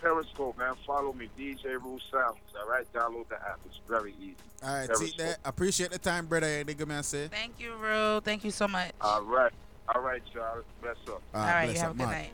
Periscope, 0.00 0.58
man. 0.58 0.74
Follow 0.86 1.12
me, 1.12 1.28
DJ 1.38 1.64
Roo 1.82 1.98
Sounds. 2.10 2.36
All 2.58 2.68
right, 2.68 2.90
download 2.92 3.28
the 3.28 3.36
app. 3.36 3.60
It's 3.66 3.78
very 3.88 4.14
easy. 4.20 4.36
All 4.62 4.74
right, 4.74 4.86
Periscope. 4.86 5.08
see 5.10 5.16
that. 5.18 5.38
Appreciate 5.44 5.90
the 5.90 5.98
time, 5.98 6.26
brother. 6.26 6.64
Nigga, 6.64 6.86
man, 6.86 7.02
say. 7.02 7.28
Thank 7.28 7.60
you, 7.60 7.74
Ru. 7.76 8.20
Thank 8.20 8.44
you 8.44 8.50
so 8.50 8.66
much. 8.68 8.92
All 9.00 9.22
right, 9.22 9.52
all 9.94 10.00
right, 10.02 10.22
y'all. 10.34 10.62
Bless 10.80 10.96
up. 11.08 11.08
All 11.08 11.40
All 11.40 11.40
right, 11.46 11.52
right, 11.54 11.64
bless 11.66 11.76
you 11.76 11.80
have 11.82 11.90
up, 11.90 11.94
a 11.94 11.98
good 11.98 12.06
man. 12.08 12.22
night. 12.22 12.32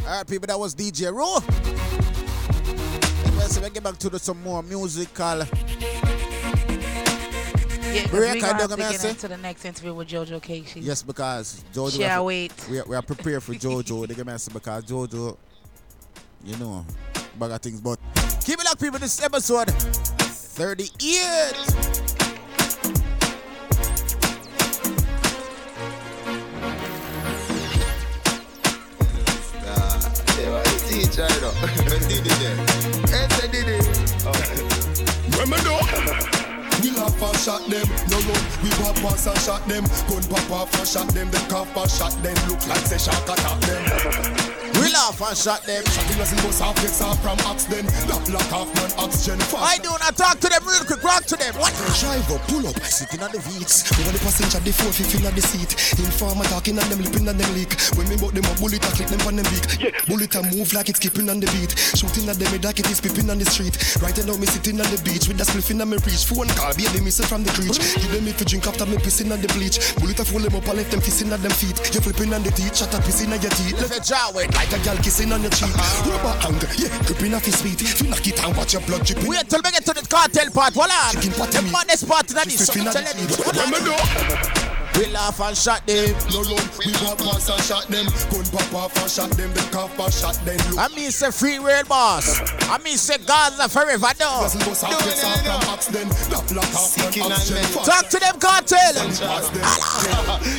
All 0.00 0.18
right, 0.18 0.26
people, 0.26 0.46
that 0.46 0.58
was 0.58 0.74
DJ 0.74 1.14
Raw. 1.14 1.40
Let's 3.38 3.58
get 3.58 3.82
back 3.82 3.98
to 3.98 4.10
the, 4.10 4.18
some 4.18 4.42
more 4.42 4.62
musical. 4.62 5.42
Yeah, 7.92 8.06
Break 8.06 8.22
we 8.22 8.28
and 8.28 8.40
gonna 8.40 8.58
have 8.58 8.70
to 8.70 8.76
get 8.76 9.04
into 9.04 9.28
the 9.28 9.36
next 9.36 9.66
interview 9.66 9.92
with 9.92 10.08
JoJo. 10.08 10.66
She, 10.66 10.80
Yes, 10.80 11.02
because 11.02 11.62
Jojo. 11.74 12.00
Shall 12.00 12.24
wait. 12.24 12.54
We 12.70 12.80
are, 12.80 12.84
we 12.86 12.96
are 12.96 13.02
prepared 13.02 13.42
for 13.42 13.52
Jojo. 13.52 14.24
Man, 14.24 14.38
say, 14.38 14.50
because 14.52 14.84
Jojo, 14.84 15.36
you 16.42 16.56
know, 16.56 16.86
bag 17.38 17.50
of 17.50 17.60
things. 17.60 17.82
But 17.82 17.98
keep 18.44 18.58
it 18.60 18.66
up, 18.66 18.80
people. 18.80 18.98
This 18.98 19.22
episode 19.22 19.70
38. 19.70 22.31
Teacher, 31.42 31.74
you 31.74 31.90
know. 31.90 31.98
Did 32.08 32.26
it 32.26 32.38
there. 32.38 33.26
Hey, 33.26 33.48
did 33.50 33.68
it. 33.68 33.82
Remember 35.38 35.74
We 36.80 36.90
laugh 36.92 37.22
and 37.22 37.38
shot 37.38 37.68
them, 37.68 37.88
no 38.10 38.18
run. 38.18 38.42
We 38.62 38.70
pop 38.70 38.96
pass 38.96 39.26
and 39.26 39.38
shot 39.38 39.66
them. 39.66 39.84
Gun 40.08 40.22
pop 40.30 40.50
off 40.50 40.78
and 40.78 40.86
shot 40.86 41.08
them. 41.08 41.30
Them 41.30 41.48
cough 41.48 41.76
and 41.76 41.90
shot 41.90 42.12
them. 42.22 42.36
Look 42.48 42.66
like 42.68 42.86
say 42.86 42.98
shark 42.98 43.28
attack 43.28 43.60
them. 43.62 44.51
We 44.82 44.90
laugh 44.90 45.22
and 45.22 45.38
shot 45.38 45.62
them. 45.62 45.86
Shotting 45.86 46.18
us 46.18 46.34
in 46.34 46.42
bus 46.42 46.58
half 46.58 46.74
gets 46.82 46.98
off 46.98 47.22
from 47.22 47.38
ox 47.46 47.70
then. 47.70 47.86
Lock 48.10 48.26
lock 48.34 48.50
off 48.50 48.68
man 48.74 48.90
oxygen 48.98 49.38
fast. 49.38 49.62
I 49.62 49.78
do 49.78 49.94
not 49.94 50.18
talk 50.18 50.42
to 50.42 50.50
them 50.50 50.66
real 50.66 50.82
quick. 50.82 50.98
Rock 51.06 51.22
to 51.30 51.36
them. 51.38 51.54
What? 51.54 51.70
Driver 52.02 52.42
pull 52.50 52.66
up, 52.66 52.74
sitting 52.82 53.22
on 53.22 53.30
the 53.30 53.38
Veets. 53.38 53.86
Over 53.94 54.10
the 54.10 54.18
passenger, 54.18 54.58
the 54.58 54.74
four 54.74 54.90
fifteen 54.90 55.22
on 55.22 55.38
the 55.38 55.44
seat. 55.46 55.70
Informer 56.02 56.42
talking 56.50 56.74
on 56.82 56.86
them 56.90 56.98
lipping 56.98 57.30
on 57.30 57.38
them 57.38 57.46
leak. 57.54 57.78
When 57.94 58.10
me 58.10 58.18
bought 58.18 58.34
them 58.34 58.42
a 58.42 58.54
bullet, 58.58 58.82
I 58.82 58.90
click 58.90 59.06
them 59.06 59.22
on 59.22 59.38
them 59.38 59.46
beak. 59.54 59.94
Bullet 60.10 60.34
a 60.34 60.42
move 60.50 60.74
like 60.74 60.90
it's 60.90 60.98
skipping 60.98 61.30
on 61.30 61.38
the 61.38 61.46
beat. 61.54 61.78
Shooting 61.94 62.26
at 62.26 62.42
them, 62.42 62.50
it 62.50 62.66
like 62.66 62.82
it 62.82 62.90
is 62.90 62.98
pipping 62.98 63.30
on 63.30 63.38
the 63.38 63.46
street. 63.46 63.78
Right 64.02 64.18
now 64.18 64.34
me 64.34 64.50
sitting 64.50 64.82
on 64.82 64.90
the 64.90 64.98
beach 65.06 65.30
with 65.30 65.38
a 65.38 65.46
spliff 65.46 65.70
in 65.70 65.78
me 65.78 65.94
reach. 66.02 66.26
Phone 66.26 66.50
call, 66.58 66.74
baby 66.74 66.98
missing 66.98 67.30
from 67.30 67.46
the 67.46 67.54
creech. 67.54 67.78
Give 67.78 68.10
them 68.10 68.26
if 68.26 68.42
you 68.42 68.46
drink 68.50 68.66
after 68.66 68.86
me 68.90 68.98
pissing 68.98 69.30
on 69.30 69.38
the 69.38 69.46
bleach. 69.54 69.78
Bullet 70.02 70.18
a 70.18 70.24
fool 70.26 70.42
them 70.42 70.58
up, 70.58 70.66
I 70.66 70.74
left 70.74 70.90
them 70.90 70.98
kissing 70.98 71.30
at 71.30 71.38
them 71.38 71.54
feet. 71.54 71.78
You 71.94 72.02
flipping 72.02 72.34
on 72.34 72.42
the 72.42 72.50
teeth, 72.50 72.82
shut 72.82 72.90
up 72.90 73.06
pissing 73.06 73.30
on 73.30 73.38
your 73.38 73.54
teeth. 73.54 73.78
Let 73.78 73.94
it 73.94 74.02
jaw 74.02 74.34
it. 74.42 74.50
Like 74.58 74.71
a 74.72 74.78
gal 74.84 74.96
kissing 74.96 75.32
on 75.32 75.42
your 75.42 75.50
cheek. 75.50 75.74
Rubber 76.06 76.34
hand, 76.40 76.62
yeah, 76.78 76.88
gripping 77.04 77.34
off 77.34 77.44
his 77.44 77.58
sweet. 77.58 77.80
Feel 77.80 78.10
like 78.10 78.26
it 78.26 78.42
and 78.42 78.56
watch 78.56 78.72
your 78.72 78.82
blood 78.82 79.04
dripping. 79.04 79.28
Wait 79.28 79.48
till 79.48 79.60
we 79.64 79.70
get 79.70 79.84
to 79.84 79.92
the 79.92 80.02
Kartel 80.02 80.52
part. 80.52 80.74
Hold 80.74 80.90
on. 80.90 81.14
The 81.20 81.70
maddest 81.70 82.08
part 82.08 82.28
of 82.30 82.34
this. 82.44 82.66
Tell 82.68 82.86
on 82.86 82.92
them 82.92 83.04
the 83.16 83.92
it. 83.92 84.56
feet. 84.56 84.61
Hold 84.92 84.96
on. 84.96 85.08
We 85.08 85.12
laugh 85.12 85.40
and 85.40 85.56
shot 85.56 85.86
them. 85.86 86.14
No 86.30 86.42
run, 86.42 86.68
we 86.84 86.92
pop 86.92 87.18
pass 87.18 87.48
and 87.48 87.62
shot 87.62 87.86
them. 87.88 88.06
Gun 88.30 88.44
pop 88.52 88.74
off 88.74 88.96
and 89.00 89.10
shot 89.10 89.30
them. 89.30 89.52
Them 89.52 89.70
cough 89.70 89.98
and 89.98 90.12
shot 90.12 90.34
them. 90.44 90.56
Look. 90.70 90.78
I 90.78 90.88
mean 90.94 91.10
say 91.10 91.30
free 91.30 91.58
world 91.58 91.88
boss. 91.88 92.40
I 92.68 92.78
mean 92.78 92.96
say 92.96 93.18
Gaza 93.18 93.68
forever 93.68 94.08
though. 94.18 94.42
Doesn't 94.42 94.64
go 94.64 94.72
south, 94.72 94.98
gets 95.04 95.24
off 95.24 95.40
from 95.42 95.72
ox 95.72 95.86
then. 95.86 96.08
Lock 96.30 96.50
lock 96.52 96.74
off 96.74 96.96
man 96.98 97.32
oxygen 97.32 97.64
fast. 97.72 97.86
Talk 97.90 98.08
to 98.08 98.18
them 98.18 98.36
Kartel. 98.38 98.94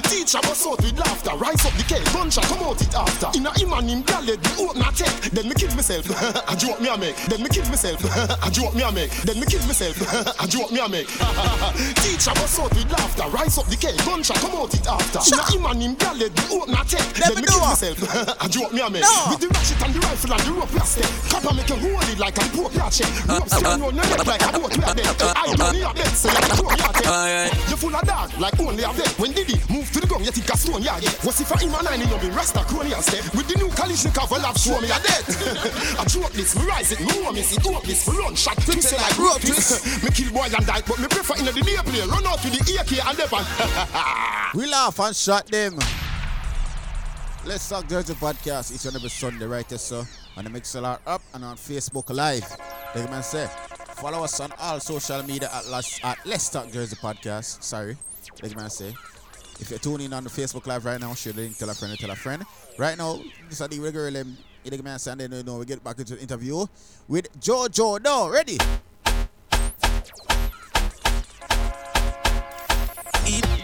Teacher 0.10 0.40
was 0.48 0.66
out 0.68 0.82
with 0.82 0.98
laughter, 0.98 1.36
rise 1.38 1.66
up 1.66 1.74
the 1.74 1.84
cake, 1.84 2.06
bunch 2.14 2.38
come 2.38 2.64
out 2.64 2.82
it 2.82 2.94
after. 2.94 3.30
In 3.38 3.46
a 3.46 3.52
him 3.60 3.74
and 3.74 3.90
him 3.90 4.02
gal 4.04 4.22
let 4.24 4.40
me 4.40 4.66
open 4.66 4.82
a 4.82 4.92
take, 4.92 5.32
then 5.32 5.48
me 5.50 5.56
kill 5.56 5.74
myself. 5.76 6.06
I 6.50 6.56
joke 6.56 6.80
me 6.82 6.90
a 6.90 6.98
make, 6.98 7.16
then 7.28 7.42
me 7.44 7.50
kill 7.50 7.66
myself. 7.70 8.00
I 8.44 8.50
joke 8.50 8.76
me 8.76 8.84
a 8.84 8.92
make, 8.92 9.12
then 9.24 9.40
me 9.40 9.46
kill 9.46 9.66
myself. 9.66 9.98
I 10.40 10.46
joke 10.48 10.72
me 10.72 10.80
a 10.80 10.88
make. 10.90 11.08
Teacher 12.02 12.34
was 12.40 12.60
out 12.60 12.74
with 12.74 12.92
laughter, 12.92 13.28
rise 13.30 13.58
up 13.58 13.68
the 13.68 13.78
cake, 13.78 14.00
bunch 14.34 14.46
come 14.46 14.62
out 14.62 14.74
it 14.74 14.88
after. 14.88 15.20
A 15.20 15.52
him 15.52 15.66
and 15.66 15.82
him 15.82 15.94
gal 15.96 16.16
let 16.16 16.32
me 16.34 16.44
open 16.52 16.74
a 16.74 16.84
take, 16.86 17.14
then 17.14 17.36
me 17.36 17.42
kill 17.44 17.60
myself. 17.60 17.98
I 18.42 18.48
joke 18.48 18.74
me 18.74 18.82
a 18.82 18.90
make. 18.90 19.04
With 19.30 19.40
the 19.42 19.48
ratchet 19.50 19.82
and 19.84 19.94
the 19.94 20.00
rifle 20.00 20.34
and 20.34 20.44
the 20.44 20.52
rope 20.54 20.70
plastic, 20.70 21.10
copper 21.30 21.54
make 21.54 21.70
you 21.70 21.76
hold 21.76 22.10
it 22.10 22.20
like 22.20 22.38
a 22.38 22.46
poor 22.54 22.70
ratchet. 22.72 23.10
Rope 23.28 23.48
stick 23.50 23.68
on 23.68 23.80
your 23.80 23.94
neck 23.94 24.26
like 24.26 24.42
a 24.42 24.50
boat 24.54 24.74
we 24.74 24.84
dead. 24.84 25.22
I 25.22 25.54
don't 25.54 25.74
need 25.74 25.86
a 25.86 25.94
bed, 25.94 26.14
so 26.14 26.30
you 26.30 26.42
throw 26.58 26.70
me 26.70 26.84
a. 26.84 26.94
You 27.70 27.78
full 27.78 27.96
of 27.96 28.06
dog 28.06 28.30
like 28.40 28.60
only 28.60 28.84
a 28.84 28.92
vet. 28.94 29.14
When 29.20 29.32
did 29.32 29.48
he 29.48 29.58
move 29.72 29.90
to 29.92 30.00
the 30.00 30.08
ground, 30.08 30.26
you 30.26 30.32
think 30.32 30.50
a 30.50 30.58
stone 30.58 30.82
yard. 30.82 31.04
What's 31.24 31.42
if 31.42 31.52
I 31.52 31.62
him 31.62 31.74
and 31.74 31.88
I 31.88 31.98
need 31.98 32.14
be 32.22 32.30
Rasta 32.30 32.64
crony 32.66 32.94
and 32.94 33.04
step 33.04 33.24
with 33.36 33.48
the 33.48 33.56
new 33.58 33.70
Kalashnikov, 33.70 34.32
I've 34.34 34.58
show 34.58 34.80
me 34.82 34.90
a 34.90 35.00
dead. 35.00 35.24
I 36.00 36.04
drop 36.08 36.32
this, 36.32 36.56
me 36.56 36.66
rise 36.66 36.92
it, 36.92 37.00
me 37.00 37.12
warm 37.22 37.38
it, 37.38 37.52
it 37.52 37.66
up 37.68 37.84
this, 37.84 38.08
me 38.08 38.18
run 38.18 38.36
shot, 38.36 38.58
twist 38.58 38.94
it 38.94 38.98
like 38.98 39.18
rope 39.18 39.42
twist. 39.42 40.04
me 40.04 40.10
kill 40.12 40.32
boy 40.32 40.48
and 40.48 40.66
die, 40.66 40.82
but 40.88 41.00
me 41.00 41.08
prefer 41.08 41.36
in 41.38 41.46
the 41.46 41.52
day 41.52 41.78
play, 41.84 42.02
run 42.08 42.26
out 42.26 42.44
with 42.44 42.54
the 42.54 42.62
AK 42.80 43.06
and 43.06 43.18
the 43.18 43.28
We 44.54 44.68
laugh 44.68 45.00
and 45.00 45.16
shot 45.16 45.48
them. 45.48 45.80
Let's 47.46 47.68
talk 47.68 47.88
Jersey 47.90 48.14
Podcast 48.14 48.74
each 48.74 48.86
and 48.86 48.96
every 48.96 49.10
Sunday, 49.10 49.46
right 49.46 49.68
there, 49.68 49.78
so 49.78 50.06
on 50.38 50.46
the 50.46 50.50
Mixlr 50.50 51.00
up 51.06 51.22
and 51.34 51.44
on 51.44 51.56
Facebook 51.58 52.14
Live. 52.16 52.46
Like 52.96 53.10
man 53.10 53.24
say, 53.24 53.48
follow 53.96 54.24
us 54.24 54.40
on 54.40 54.54
all 54.60 54.80
social 54.80 55.24
media 55.24 55.50
at 55.52 55.68
Let's, 55.68 56.00
at 56.04 56.18
Let's 56.26 56.50
Talk 56.50 56.72
Jersey 56.72 56.96
Podcast. 56.96 57.64
Sorry, 57.64 57.98
like 58.42 58.56
man 58.56 58.70
say. 58.70 58.94
If 59.60 59.70
you're 59.70 59.80
tuning 59.80 60.08
in 60.08 60.14
on 60.14 60.24
the 60.24 60.30
Facebook 60.30 60.66
Live 60.68 60.86
right 60.86 61.00
now, 61.00 61.14
share 61.14 61.34
the 61.34 61.42
link, 61.42 61.58
tell 61.58 61.70
a 61.70 61.74
friend, 61.74 61.98
tell 61.98 62.12
a 62.12 62.16
friend. 62.16 62.44
Right 62.78 62.98
now, 62.98 63.20
this 63.50 63.62
is 63.62 63.68
the 63.68 63.80
regular 63.80 64.22
um, 64.22 64.38
you 64.64 64.84
man 64.84 65.00
say, 65.00 65.12
and 65.12 65.22
then 65.22 65.32
you 65.32 65.44
know, 65.44 65.58
we 65.58 65.66
get 65.66 65.84
back 65.84 66.00
into 66.00 66.16
the 66.16 66.22
interview 66.22 66.66
with 67.08 67.28
Jojo. 67.40 68.04
No, 68.04 68.30
ready? 68.30 68.58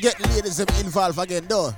Get 0.01 0.17
ladies 0.29 0.61
um, 0.61 0.67
involved 0.79 1.19
again, 1.19 1.43
though. 1.49 1.75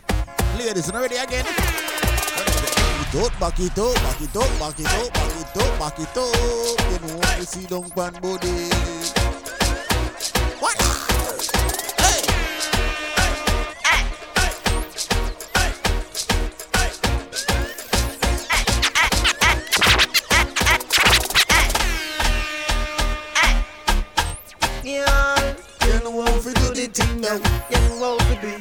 Ladies, 0.56 0.88
you 0.88 0.93
ready 0.93 1.15
again? 1.15 1.43
Back 1.43 3.15
it 3.15 3.39
back 3.39 3.60
it 3.60 3.80
up, 3.80 3.95
back 3.95 4.22
it 4.22 4.35
up, 4.38 4.60
back 4.60 4.80
it 4.80 4.85
up, 4.85 5.14
back 5.14 5.35
it 5.41 5.57
up, 5.57 5.80
back 5.80 5.99
it 5.99 6.18
up. 6.18 6.35
You 6.91 6.99
know, 7.07 7.38
you 7.38 7.45
see 7.45 7.65
down 7.65 7.89
pan 7.89 8.14
body. 8.22 9.31
What 26.92 27.08
we 27.08 27.16
do 27.16 27.22
the 27.22 27.22
thing 27.22 27.22
now. 27.22 27.36
You 27.70 28.00
what 28.00 28.20
we 28.30 28.36
do. 28.36 28.58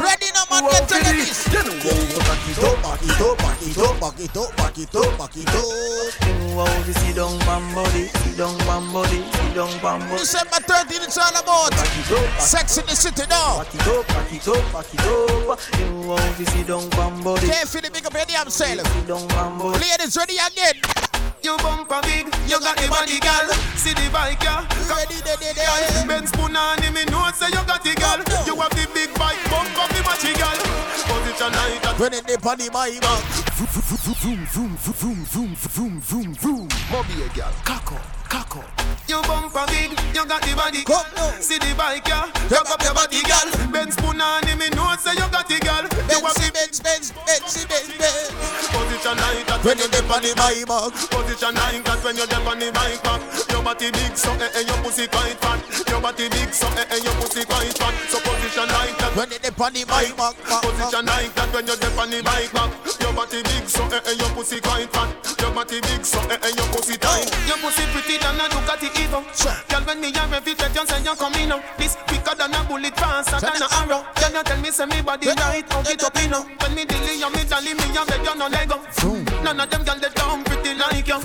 Ready 0.00 0.26
now, 0.34 0.44
man, 0.50 0.70
get 0.70 0.88
to 0.88 0.94
the 0.94 1.12
list. 1.16 1.52
You 1.52 1.62
know 1.64 1.76
what 1.80 1.96
we 1.96 2.20
Back 2.20 2.48
it 2.48 2.64
up, 2.64 2.82
back 2.82 3.02
it 3.02 3.20
up, 3.20 3.38
back 3.38 3.62
it 3.62 3.78
up, 3.78 4.00
back 4.00 4.20
it 4.20 4.36
up, 4.36 4.56
back 4.56 4.78
it 4.78 4.96
up, 4.96 5.18
back 5.18 5.36
it 5.36 5.48
up. 5.48 5.64
You 6.26 6.34
know 6.40 6.64
how 6.64 6.86
we 6.86 6.92
sit 6.92 7.16
down 7.16 7.38
bam 7.40 7.74
body, 7.74 8.06
sit 8.06 8.36
down 8.36 8.58
bam 8.58 8.92
body, 8.92 9.22
sit 9.22 9.54
down 9.54 9.70
bam 9.80 10.00
body. 10.00 10.18
December 10.18 10.60
13th, 10.66 11.04
it's 11.04 11.18
all 11.18 11.36
about 11.40 11.74
sex 12.40 12.78
in 12.78 12.86
the 12.86 12.96
city 12.96 13.22
now. 13.28 13.62
Back 13.62 13.74
it 13.74 13.88
up, 13.88 14.06
back 14.08 14.32
it 14.32 14.48
up, 14.48 14.72
back 14.72 14.94
it 14.94 15.00
up. 15.00 15.60
You 15.78 15.90
know 15.90 16.16
how 16.16 16.38
we 16.38 16.44
sit 16.44 16.66
down 16.66 16.88
bam 16.90 17.22
body. 17.22 17.46
Can't 17.46 17.68
feel 17.68 17.82
the 17.82 17.90
big 17.90 18.06
up 18.06 18.12
your 18.12 18.24
damn 18.24 18.50
self. 18.50 18.86
Sit 18.86 19.06
down 19.06 19.26
bam 19.28 19.58
body. 19.58 19.78
Ladies, 19.78 20.16
ready 20.16 20.36
again. 20.36 21.09
You 21.42 21.56
bumper 21.58 22.00
big, 22.02 22.26
you 22.46 22.60
got 22.60 22.76
the 22.76 22.86
body 22.88 23.18
girl. 23.18 23.48
See 23.76 23.94
the 23.94 24.10
bike, 24.12 24.42
yeah. 24.42 24.60
Ready, 24.88 25.16
ready, 25.24 25.56
ready. 25.56 26.06
Ben 26.06 26.26
spoon 26.26 26.54
on 26.54 26.82
him, 26.82 26.92
me 26.92 27.04
know 27.06 27.30
say 27.32 27.48
you 27.48 27.64
got 27.64 27.82
the 27.82 27.94
girl. 27.96 28.20
You 28.44 28.60
have 28.60 28.70
the 28.76 28.86
big 28.92 29.08
bike, 29.14 29.40
bump 29.48 29.72
up 29.80 29.88
the 29.88 30.04
matchy 30.04 30.36
girl. 30.36 30.60
Position 31.08 31.52
night 31.52 31.86
at 31.86 31.98
When 31.98 32.12
it 32.12 32.26
dip 32.26 32.44
on 32.44 32.58
the 32.58 32.68
my 32.72 32.92
back. 33.00 33.24
Vroom, 33.56 34.46
vroom, 34.46 34.76
vroom, 34.76 35.24
vroom, 35.24 35.54
vroom, 35.56 36.00
vroom, 36.00 36.34
vroom. 36.34 36.68
Moby 36.92 37.22
a 37.24 37.28
gal, 37.34 37.52
cock 37.64 37.92
up, 37.92 38.28
cock 38.28 38.56
up. 38.56 38.89
You 39.10 39.20
bumper 39.22 39.66
big, 39.66 39.90
you 40.14 40.22
got 40.22 40.38
the 40.46 40.54
body. 40.54 40.86
Come 40.86 41.02
now. 41.18 41.34
See 41.42 41.58
the 41.58 41.74
bike, 41.74 42.06
yeah. 42.06 42.30
Cock 42.46 42.70
up 42.70 42.78
your 42.78 42.94
body, 42.94 43.18
girl. 43.26 43.50
Ben 43.74 43.90
spoon 43.90 44.20
on 44.22 44.46
him, 44.46 44.62
me 44.62 44.70
know 44.70 44.94
say 45.02 45.18
you 45.18 45.26
got 45.34 45.50
the 45.50 45.58
girl. 45.58 45.82
You 45.82 46.22
the 46.22 46.50
Benz, 46.54 46.78
Benz, 46.78 47.10
Benz, 47.26 47.66
Benz, 47.66 47.90
Benz. 47.98 48.30
position 48.70 49.16
night 49.18 49.50
at 49.50 49.64
When 49.66 49.82
it 49.82 49.90
dip 49.90 50.06
on 50.06 50.22
the 50.22 50.30
my 50.38 50.62
back. 50.62 50.94
Position 51.10 51.54
nine 51.58 51.82
cat 51.82 51.98
when 52.06 52.14
you're 52.14 52.30
deep 52.30 52.46
on 52.46 52.58
the 52.62 52.70
bike 52.70 53.02
back. 53.02 53.20
Your 53.50 53.62
body 53.66 53.90
big 53.90 54.14
so 54.14 54.30
eh 54.38 54.46
eh 54.54 54.62
your 54.62 54.78
pussy 54.86 55.10
quite 55.10 55.38
fat. 55.42 55.58
Your 55.90 56.00
body 56.00 56.28
big 56.30 56.54
so 56.54 56.70
eh 56.78 56.86
eh 56.94 57.02
your 57.02 57.14
pussy 57.18 57.42
quite 57.42 57.74
fat. 57.74 57.94
So 58.14 58.22
position 58.50 58.68
nine 58.68 58.94
cat 58.98 59.16
When 59.16 59.32
it 59.32 59.42
dip 59.42 59.60
on 59.60 59.72
the 59.72 59.84
my 59.86 60.10
back. 60.16 60.34
back, 60.42 60.62
Position 60.62 61.04
nine 61.06 61.30
cat 61.30 61.48
when 61.54 61.66
you're 61.66 61.76
deep 61.76 61.98
on 61.98 62.10
the 62.10 62.22
bike 62.22 62.52
back. 62.52 62.70
Your 63.00 63.12
body 63.14 63.42
big 63.42 63.66
so 63.68 63.84
eh 63.94 64.00
eh 64.06 64.14
your 64.18 64.30
pussy 64.34 64.60
quite 64.60 64.90
fat. 64.90 65.08
Your 65.38 65.50
body 65.54 65.80
big 65.80 66.04
so 66.04 66.18
eh 66.30 66.38
eh 66.42 66.52
your 66.58 66.66
pussy 66.74 66.96
tight. 66.98 67.30
Your 67.46 67.58
pussy 67.62 67.84
pretty 67.94 68.18
than 68.18 68.40
a 68.40 68.44
Ducati 68.50 68.88
Evo. 68.98 69.22
Girl 69.70 69.82
when 69.86 70.00
me 70.00 70.10
a 70.10 70.22
rev 70.26 70.46
it, 70.46 70.58
you 70.58 70.86
say 70.86 71.02
you 71.02 71.14
coming 71.14 71.52
up. 71.52 71.62
This 71.78 71.94
quicker 72.06 72.34
than 72.34 72.54
a 72.54 72.60
bullet, 72.66 72.96
faster 72.98 73.38
than 73.38 73.62
a 73.62 73.66
arrow. 73.82 74.02
Then 74.18 74.34
you 74.34 74.42
tell 74.42 74.60
me 74.60 74.70
say 74.70 74.86
me 74.86 75.00
body 75.02 75.28
right, 75.30 75.66
how 75.70 75.82
it 75.86 76.02
up 76.02 76.16
in 76.18 76.32
When 76.34 76.74
me 76.74 76.84
dilly 76.84 77.18
you 77.18 77.30
me 77.30 77.42
dolly 77.46 77.74
me 77.74 77.86
a 77.94 78.02
beg 78.06 78.24
you 78.26 78.34
no 78.34 78.46
leg 78.50 78.72
up. 78.72 78.82
None 79.44 79.60
of 79.60 79.70
them 79.70 79.82
girl 79.84 79.98
they 80.00 80.10
down 80.10 80.42
pretty 80.44 80.74
like 80.74 81.06
you. 81.06 81.18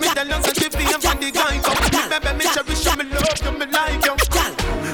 Me 0.00 0.06
tell 0.12 0.28
you 0.28 0.38
say 0.44 0.52
she 0.52 0.68
feel 0.68 1.00
for 1.00 1.16
the 1.16 1.28
guy 1.32 1.56
come. 1.64 1.80
Baby 2.12 2.30
me 2.36 2.44
cherish 2.52 2.84
you, 2.84 2.94
me 2.96 3.04
love 3.08 3.40
you, 3.40 3.52
me 3.56 3.66
like 3.72 4.04
you. 4.04 4.14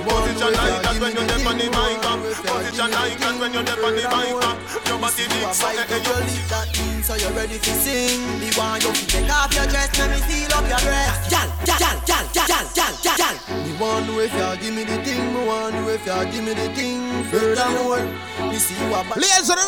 Position 0.04 0.52
like 0.54 0.82
that 0.82 0.83
when 1.04 1.12
you're 1.12 1.26
deep 1.28 1.46
on 1.46 1.58
the 1.60 1.68
mic 1.68 2.04
up. 2.08 2.18
Position 2.24 2.90
like 2.96 3.18
that 3.20 3.36
when 3.36 3.52
you're 3.52 3.66
deep 3.68 3.84
on 3.84 3.92
the 3.92 4.04
mic 4.08 4.40
up. 4.40 4.56
your 4.88 4.96
body 4.96 5.20
You 5.20 5.28
big, 5.28 5.44
so 5.52 5.68
fight 5.68 5.76
eh, 5.76 5.84
to 5.84 5.94
eh, 5.94 6.08
your 6.08 6.20
lip, 6.24 6.44
that 6.48 6.68
means 6.72 7.04
so 7.04 7.14
you're 7.20 7.36
ready 7.36 7.58
to 7.60 7.72
sing. 7.84 8.24
Me 8.40 8.48
want 8.56 8.80
you 8.80 8.92
to 8.92 9.04
take 9.04 9.28
off 9.28 9.52
your 9.52 9.68
dress, 9.68 9.92
let 10.00 10.08
me 10.08 10.20
feel 10.24 10.52
up 10.56 10.64
your 10.64 10.80
breast. 10.80 11.28
Gal, 11.28 11.48
gal, 11.68 11.76
gal, 11.76 11.96
gal, 12.08 12.48
gal, 12.48 12.64
gal, 12.72 12.94
gal, 13.04 13.16
gal. 13.20 13.36
Me 13.68 13.72
want 13.76 14.08
know 14.08 14.18
if 14.24 14.32
you 14.32 14.48
give 14.64 14.72
me 14.72 14.84
the 14.88 14.96
thing, 15.04 15.20
me 15.20 15.40
want 15.44 15.76
know 15.76 15.92
if 15.92 16.06
you 16.08 16.20
give 16.32 16.44
me 16.44 16.52
the 16.56 16.68
thing. 16.72 17.04
Furthermore, 17.28 18.08
me 18.48 18.56
see 18.56 18.72
you 18.80 18.88
a 18.96 19.04
bad. 19.04 19.20
Ladies, 19.20 19.52
are 19.52 19.60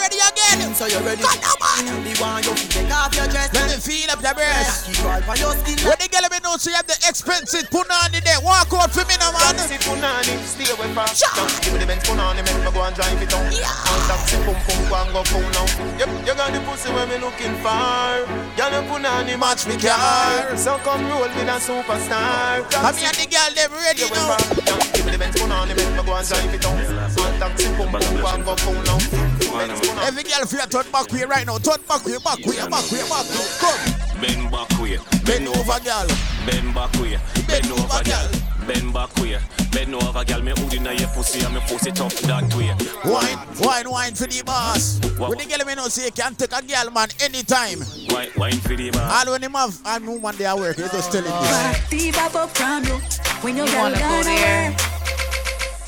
you? 0.60 0.72
So 0.74 0.86
you're 0.86 1.02
ready. 1.02 1.22
Come 1.22 1.60
on. 1.60 2.04
Me 2.04 2.12
want 2.20 2.46
you 2.46 2.54
to 2.54 2.66
take 2.68 2.92
off 2.92 3.14
your 3.14 3.28
dress. 3.28 3.52
Let 3.52 3.70
me 3.70 3.76
feel 3.80 4.10
up 4.10 4.22
your 4.22 4.34
breast. 4.34 4.86
Keep 4.88 5.04
all 5.04 5.22
on 5.22 5.36
your 5.36 5.54
skin. 5.60 5.78
When 5.84 5.98
the 6.00 6.08
girl 6.08 6.26
me 6.32 6.38
know 6.44 6.56
she 6.56 6.72
have 6.72 6.86
the 6.86 6.96
expensive 7.06 7.68
punani 7.70 8.20
there, 8.24 8.40
walk 8.40 8.72
out 8.74 8.90
for 8.92 9.04
me 9.06 9.16
now, 9.20 9.32
man. 9.32 9.54
Taxi 9.56 9.76
punani, 9.84 10.34
stay 10.44 10.68
away 10.72 10.88
from 10.94 11.06
Just 11.12 11.62
give 11.62 11.72
me 11.72 11.78
the 11.80 11.86
Benz 11.86 12.04
punani, 12.04 12.40
make 12.44 12.56
me 12.60 12.70
go 12.72 12.82
and 12.82 12.94
drive 12.96 13.20
it 13.20 13.28
down 13.28 13.44
Yeah. 13.52 13.68
And 13.68 14.02
taxi 14.08 14.36
pum 14.44 14.56
pum, 14.64 14.80
go 14.88 14.94
and 14.96 15.10
go 15.12 15.20
phone 15.24 15.50
now 15.52 15.66
You, 16.00 16.06
you 16.24 16.34
got 16.34 16.52
the 16.52 16.60
pussy 16.64 16.90
where 16.92 17.06
me 17.06 17.18
looking 17.18 17.54
for 17.60 18.24
Girl, 18.56 18.70
the 18.72 18.80
punani 18.88 19.34
match 19.38 19.66
me 19.66 19.76
car 19.76 20.56
So 20.56 20.78
come 20.82 21.06
roll 21.08 21.28
with 21.28 21.36
a 21.36 21.56
superstar 21.60 22.64
Come 22.70 22.96
here, 22.96 23.12
the 23.12 23.26
girl, 23.28 23.52
them 23.54 23.72
ready 23.84 24.06
now. 24.10 24.36
Just 24.64 24.94
give 24.94 25.04
me 25.06 25.12
the 25.12 25.18
Benz 25.18 25.36
punani, 25.36 25.76
make 25.76 25.90
me 25.92 26.02
go 26.02 26.12
and 26.16 26.26
drive 26.26 26.54
it 26.54 26.60
down 26.60 26.78
And 26.80 27.36
taxi 27.40 27.68
pum 27.76 27.92
pum, 27.92 28.02
go 28.20 28.26
and 28.28 28.44
go 28.44 28.56
phone 28.56 28.84
now 28.84 29.35
Benz 29.56 29.80
punani 29.80 30.06
Every 30.06 30.22
girl 30.22 30.46
feel 30.46 30.66
turn 30.66 30.90
back 30.92 31.12
way 31.12 31.24
right 31.24 31.46
now. 31.46 31.58
Turn 31.58 31.80
back 31.88 32.04
way, 32.04 32.18
back 32.24 32.38
way, 32.44 32.56
back 32.68 32.86
way, 32.92 33.02
back 33.08 33.26
way. 33.30 33.46
Come. 33.60 34.06
Bend 34.20 34.50
back 34.50 34.70
way. 34.80 34.98
Bend 35.24 35.48
over, 35.48 35.80
girl. 35.80 36.08
Bend 36.46 36.74
back 36.74 36.92
way. 37.00 37.18
Bend 37.48 37.72
over, 37.72 38.02
girl. 38.04 38.28
Bend 38.66 38.92
back 38.92 39.14
way. 39.16 39.38
Bend 39.72 39.94
over, 39.94 40.24
girl. 40.24 40.42
Me 40.42 40.52
hood 40.56 40.74
inna 40.74 40.92
your 40.94 41.08
pussy 41.08 41.44
and 41.44 41.54
me 41.54 41.60
pussy 41.68 41.90
tough 41.90 42.14
that 42.28 42.52
way. 42.54 42.72
Wine, 43.04 43.38
wine, 43.60 43.90
wine 43.90 44.14
for 44.14 44.26
the 44.26 44.42
boss. 44.44 45.00
When 45.18 45.38
the 45.38 45.44
girl 45.44 45.66
me 45.66 45.74
know 45.74 45.88
say 45.88 46.10
can 46.10 46.34
take 46.34 46.52
a 46.52 46.62
girl 46.62 46.90
man 46.92 47.08
anytime. 47.20 47.80
Wine, 48.10 48.30
wine 48.36 48.60
for 48.60 48.76
the 48.76 48.90
man. 48.92 49.10
All 49.10 49.32
when 49.32 49.42
him 49.42 49.52
have 49.52 49.80
a 49.84 50.00
woman 50.00 50.36
they 50.36 50.46
are 50.46 50.56
work, 50.56 50.78
you 50.78 50.88
just 50.88 51.12
tell 51.12 51.22
him 51.22 51.30
this. 51.30 51.78
Thief 51.88 52.18
up 52.18 52.34
up 52.34 52.50
from 52.56 52.84
you 52.84 52.96
when 53.42 53.56
you, 53.56 53.64
You 53.64 53.72
girl 53.72 53.82
wanna 53.82 53.98
go 53.98 54.95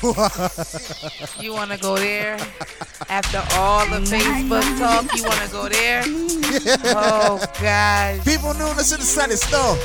gone 0.01 0.13
there? 0.15 0.49
away. 0.49 1.27
You 1.39 1.53
wanna 1.53 1.77
go 1.77 1.97
there? 1.97 2.37
After 3.09 3.43
all 3.57 3.85
the 3.85 3.99
Facebook 4.05 4.77
talk, 4.77 5.15
you 5.15 5.23
wanna 5.23 5.47
go 5.51 5.69
there? 5.69 6.03
Oh 6.95 7.39
God. 7.61 8.23
People 8.25 8.53
knew 8.53 8.73
this 8.75 8.91
in 8.91 8.99
the 8.99 9.05
saddest 9.05 9.49
though. 9.51 9.77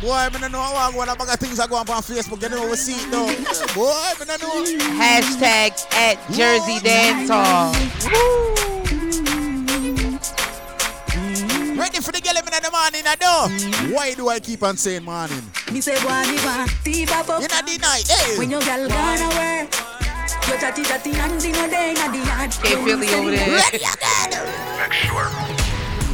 Boy, 0.00 0.12
I 0.12 0.28
don't 0.30 0.50
know 0.50 0.60
how 0.60 0.92
of 1.20 1.26
the 1.26 1.36
things 1.36 1.60
I 1.60 1.66
going 1.66 1.86
on 1.86 1.96
on 1.96 2.02
Facebook. 2.02 2.42
You 2.42 2.48
know 2.48 2.62
we 2.70 2.76
see 2.76 2.94
it 2.94 3.10
though. 3.10 3.26
Boy, 3.74 3.92
I 3.92 4.14
don't 4.16 4.40
know. 4.40 4.64
Hashtag 4.96 5.72
at 5.94 6.16
Jersey 6.32 6.80
Dance 6.80 7.28
Hall. 7.28 8.79
Ready 11.80 12.00
for 12.00 12.12
the 12.12 12.20
girl 12.20 12.36
in 12.36 12.44
the 12.44 12.70
morning, 12.70 13.04
I 13.08 13.16
know. 13.24 13.48
Why 13.96 14.12
do 14.12 14.28
I 14.28 14.38
keep 14.38 14.62
on 14.62 14.76
saying 14.76 15.02
morning? 15.02 15.40
Me 15.72 15.80
say 15.80 15.96
boy 16.04 16.28
me 16.28 16.36
want 16.44 16.68
thief 16.84 17.10
up 17.10 17.30
up 17.30 17.40
In 17.40 17.48
the 17.48 17.78
night, 17.80 18.04
hey. 18.06 18.36
when 18.36 18.50
you 18.50 18.60
girl 18.60 18.84
gone 18.86 19.22
away. 19.32 19.64
You 20.44 20.58
chatty 20.60 20.84
chatty 20.84 21.12
and 21.16 21.40
the 21.40 21.52
no 21.56 21.64
day 21.70 21.96
inna 21.96 22.12
the 22.12 22.18
yard. 22.20 22.52
Hey, 22.60 22.76
Philly 22.84 23.08
over 23.16 23.30
there. 23.32 23.48
Ready 23.48 23.80
again. 23.80 24.30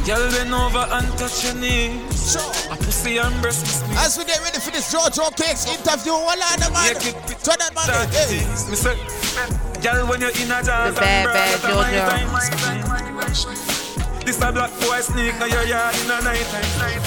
Girl, 0.07 0.31
bend 0.31 0.53
over 0.55 0.87
and 0.87 1.07
touch 1.19 1.43
your 1.43 1.55
knees. 1.55 2.35
A 2.71 2.75
pussy 2.79 3.17
and 3.17 3.35
breast 3.41 3.83
me. 3.89 3.95
As 3.97 4.17
we 4.17 4.23
get 4.23 4.39
ready 4.39 4.59
for 4.59 4.71
this 4.71 4.87
Jojo 4.93 5.35
Cakes 5.35 5.67
interview, 5.67 6.13
one 6.13 6.39
of 6.39 6.63
the 6.63 6.71
man. 6.71 6.95
Turn 7.43 7.59
that 7.59 7.75
man. 7.75 7.87
That 7.91 8.07
Hey. 8.15 8.39
is, 8.39 8.69
me 8.71 8.75
say, 8.79 8.95
girl, 9.83 10.07
when 10.07 10.21
you're 10.21 10.29
in 10.31 10.47
a 10.47 10.63
jazz 10.63 10.95
The 10.95 11.01
bad, 11.01 11.27
bad 11.27 11.59
brother, 11.59 12.31
my 12.31 12.47
Jojo. 13.27 13.86
This 14.27 14.41
a 14.41 14.51
black 14.51 14.71
boy 14.81 14.99
sneak 14.99 15.39
now 15.39 15.45
your 15.45 15.63
yard 15.63 15.95
in 16.03 16.11
a 16.11 16.21
night 16.21 16.43
time. 16.51 16.99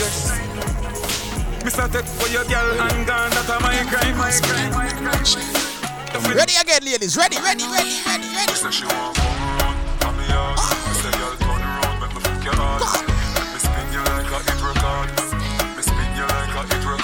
Mr. 1.60 1.84
Take 1.92 2.06
for 2.16 2.32
your 2.32 2.44
girl 2.44 2.80
and 2.80 3.06
gone, 3.06 3.28
that 3.28 3.44
a 3.44 3.60
my 3.60 3.76
crime, 3.92 4.16
my 4.16 4.32
crime, 4.40 4.72
my 4.72 4.88
crime. 4.88 6.34
Ready 6.34 6.54
again, 6.58 6.80
ladies. 6.82 7.18
Ready, 7.18 7.36
ready, 7.36 7.64
ready, 7.64 8.00
ready, 8.06 8.24
ready. 8.34 8.54
Say 8.54 8.70
she 8.70 8.86
want 8.86 9.18
come 9.18 9.36
around, 9.36 9.76
and 10.00 10.16
me 10.16 10.24
yard. 10.32 10.56
Me 10.56 11.10
girl, 11.12 11.36
turn 11.36 11.60
around, 11.60 12.00
make 12.00 12.14
me 12.14 12.20
fuck 12.22 12.42
your 12.42 12.54
heart. 12.54 12.99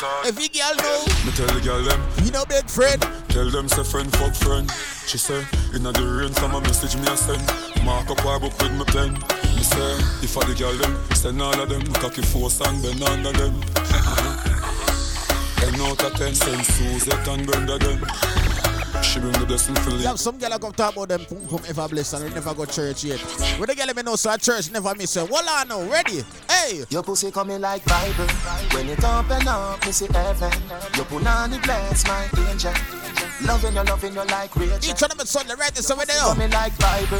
Record. 0.07 0.27
Every 0.27 0.49
girl 0.49 0.75
know. 0.77 1.05
Me 1.25 1.33
tell 1.33 1.47
the 1.47 1.61
girl 1.61 1.83
them, 1.83 2.01
you 2.25 2.31
know 2.31 2.45
big 2.45 2.69
friend. 2.69 3.01
Tell 3.29 3.51
them 3.51 3.69
say 3.69 3.85
friend 3.85 4.13
fuck 4.17 4.35
friend. 4.35 4.71
She 5.07 5.19
say, 5.19 5.45
inna 5.75 5.93
the 5.93 6.03
rain 6.03 6.33
from 6.35 6.55
a 6.55 6.61
message 6.61 6.97
me 6.97 7.07
a 7.07 7.17
send. 7.17 7.43
Mark 7.85 8.11
up 8.11 8.21
her 8.21 8.39
book 8.41 8.57
with 8.61 8.73
me 8.73 8.85
pen. 8.85 9.13
Me 9.55 9.63
say, 9.63 9.93
if 10.23 10.37
I 10.37 10.45
the 10.47 10.55
girl 10.55 10.75
them, 10.75 10.97
send 11.15 11.41
all 11.41 11.61
of 11.61 11.69
them. 11.69 11.83
Cocky 11.95 12.23
force 12.23 12.61
and 12.61 12.83
bend 12.83 13.03
under 13.03 13.33
them. 13.33 13.61
Ten 15.57 15.81
out 15.81 16.05
of 16.05 16.13
ten, 16.15 16.35
send 16.35 16.65
Suzette 16.65 17.29
and 17.29 17.47
Brenda 17.47 17.79
them. 17.79 18.01
She 19.07 19.21
bring 19.21 19.33
the 19.33 19.47
blessing 19.47 19.75
for 19.77 19.91
Yeah, 19.91 20.11
live. 20.11 20.21
some 20.21 20.37
girl 20.39 20.53
I 20.53 20.59
come 20.59 20.73
talk 20.73 20.93
about 20.95 21.09
them 21.09 21.25
pum 21.25 21.39
pum 21.49 21.61
ever 21.69 21.89
blessed 21.89 22.15
and 22.15 22.25
they 22.25 22.35
never 22.35 22.55
go 22.55 22.65
church 22.67 23.05
yet. 23.05 23.21
When 23.59 23.67
the 23.69 23.75
girl 23.75 23.87
me 23.95 24.03
know 24.03 24.17
so 24.17 24.31
at 24.31 24.43
church 24.43 24.71
never 24.73 24.95
miss 24.95 25.15
her. 25.15 25.25
Well 25.25 25.45
I 25.49 25.65
know, 25.65 25.89
ready. 25.89 26.25
Hey. 26.51 26.85
Your 26.91 27.03
pussy 27.03 27.31
coming 27.31 27.61
like 27.61 27.85
Bible. 27.87 28.27
When 28.75 28.89
it 28.89 29.03
open 29.05 29.47
up, 29.49 29.85
me 29.87 29.93
see 29.93 30.07
heaven. 30.13 30.53
Your 30.97 31.07
punani 31.07 31.63
bless 31.63 32.07
my 32.07 32.29
angel. 32.51 32.73
Loving 33.45 33.75
you, 33.75 33.83
loving 33.85 34.15
you 34.15 34.25
like 34.25 34.57
Rachel. 34.57 34.79
Each 34.79 35.03
of 35.03 35.11
them 35.11 35.21
is 35.21 35.29
Sunday, 35.29 35.55
right? 35.55 35.73
This 35.75 35.91
over 35.91 36.07
there. 36.07 36.17
Coming 36.21 36.51
like 36.51 36.77
Bible. 36.79 37.19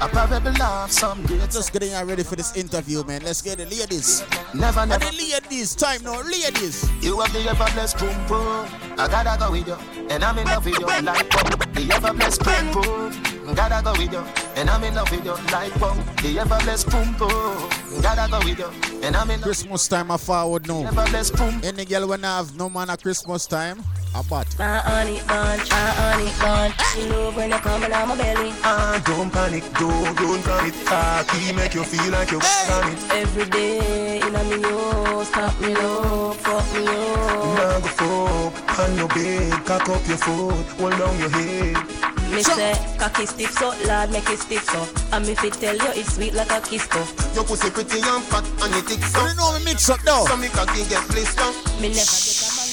A 0.00 0.08
parable 0.08 0.62
of 0.62 0.92
some 0.92 1.20
great. 1.26 1.40
Just 1.50 1.72
getting 1.72 1.92
ready 2.06 2.22
for 2.22 2.36
this 2.36 2.54
interview, 2.56 3.02
man. 3.04 3.22
Let's 3.24 3.42
get 3.42 3.58
the 3.58 3.66
ladies. 3.66 4.22
Never, 4.54 4.80
And 4.80 4.90
never. 4.90 5.04
the 5.04 5.12
ladies, 5.16 5.74
time 5.74 6.02
now, 6.04 6.22
ladies. 6.22 6.88
You 7.02 7.18
have 7.20 7.32
the 7.32 7.40
ever 7.50 7.66
blessed 7.74 7.98
boom 7.98 8.26
boom. 8.28 8.66
I 8.98 9.08
gotta 9.08 9.36
go 9.38 9.50
with 9.50 9.66
you, 9.66 9.74
and 10.10 10.22
I'm 10.22 10.38
in 10.38 10.46
love 10.46 10.64
with 10.64 10.78
you 10.78 10.86
like 10.86 11.34
wow. 11.34 11.42
The 11.74 11.90
ever 11.92 12.12
blessed 12.14 12.44
boom 12.44 12.72
boom. 12.72 13.54
Gotta 13.54 13.82
go 13.82 13.92
with 13.92 14.12
you, 14.12 14.24
and 14.56 14.70
I'm 14.70 14.84
in 14.84 14.94
love 14.94 15.10
with 15.10 15.24
you 15.24 15.32
like 15.52 15.74
wow. 15.80 15.94
The 16.22 16.38
ever 16.38 16.58
blessed 16.62 16.90
boom 16.90 17.14
boom. 17.16 18.00
Gotta 18.02 18.30
go 18.30 18.38
with 18.46 18.58
you, 18.60 19.00
and 19.02 19.16
I'm 19.16 19.28
in 19.30 19.40
love. 19.40 19.44
Christmas 19.44 19.88
time, 19.88 20.10
I 20.12 20.16
forward 20.18 20.68
now. 20.68 20.88
Boom. 21.36 21.60
Any 21.64 21.84
girl 21.84 22.06
when 22.08 22.24
I 22.24 22.36
have 22.38 22.56
no 22.56 22.70
man 22.70 22.90
at 22.90 23.02
Christmas 23.02 23.46
time, 23.46 23.82
I 24.18 24.22
bought. 24.22 24.58
My 24.58 24.66
ah, 24.66 24.82
honey 24.82 25.20
bun, 25.28 25.58
my 25.70 25.90
honey 26.02 26.30
bun. 26.42 26.74
Ah. 26.74 26.98
You 26.98 27.06
love 27.06 27.36
when 27.36 27.50
you 27.50 27.58
coming 27.58 27.92
on 27.92 28.08
my 28.08 28.16
belly. 28.16 28.50
Ah, 28.64 29.00
don't 29.06 29.30
panic, 29.30 29.62
don't, 29.78 30.16
don't 30.18 30.42
panic. 30.42 30.74
Cocky 30.86 31.52
make 31.52 31.74
you 31.74 31.84
feel 31.84 32.10
like 32.10 32.32
you 32.32 32.40
got 32.40 32.90
it. 32.90 32.98
Every 33.14 33.46
day 33.46 34.18
in 34.18 34.34
a 34.34 34.42
me 34.50 34.60
house, 34.60 35.28
stop 35.28 35.54
me 35.60 35.72
low, 35.72 36.32
fuck 36.32 36.66
me 36.74 36.82
up. 36.82 37.54
Now 37.62 37.78
go 37.78 37.90
fuck 37.94 38.78
on 38.80 38.96
your 38.98 39.08
bed, 39.08 39.64
cock 39.64 39.88
up 39.88 40.02
your 40.08 40.18
foot, 40.18 40.66
hold 40.82 40.98
down 40.98 41.18
your 41.20 41.30
head. 41.30 42.08
Me 42.34 42.42
say, 42.42 42.74
cocky 42.98 43.24
stiff 43.24 43.52
so, 43.52 43.70
lad 43.86 44.10
make 44.10 44.28
it 44.28 44.38
stiff 44.40 44.64
so. 44.64 44.82
And 45.12 45.26
me 45.28 45.36
fit 45.36 45.54
tell 45.54 45.76
you 45.76 45.92
it's 45.94 46.14
sweet 46.16 46.34
like 46.34 46.50
a 46.50 46.60
kiss 46.60 46.90
so. 46.90 47.06
Your 47.34 47.44
pussy 47.44 47.70
pretty 47.70 48.02
and 48.02 48.24
fat 48.24 48.44
and 48.66 48.74
it 48.74 48.84
thick 48.84 49.02
so. 49.04 49.24
You 49.26 49.34
know 49.36 49.56
me 49.58 49.64
mix 49.64 49.88
up 49.88 50.00
though. 50.02 50.26
So 50.26 50.36
me 50.36 50.48
cocky 50.48 50.82
get 50.90 51.06
blister. 51.06 51.46
Me 51.80 51.94
never 51.94 52.18
get 52.18 52.42
a 52.42 52.56
man 52.56 52.67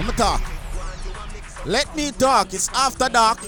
I'ma 0.00 0.12
talk. 0.12 0.40
Let 1.66 1.94
me 1.94 2.10
talk. 2.12 2.54
It's 2.54 2.68
after 2.70 3.08
dark. 3.08 3.38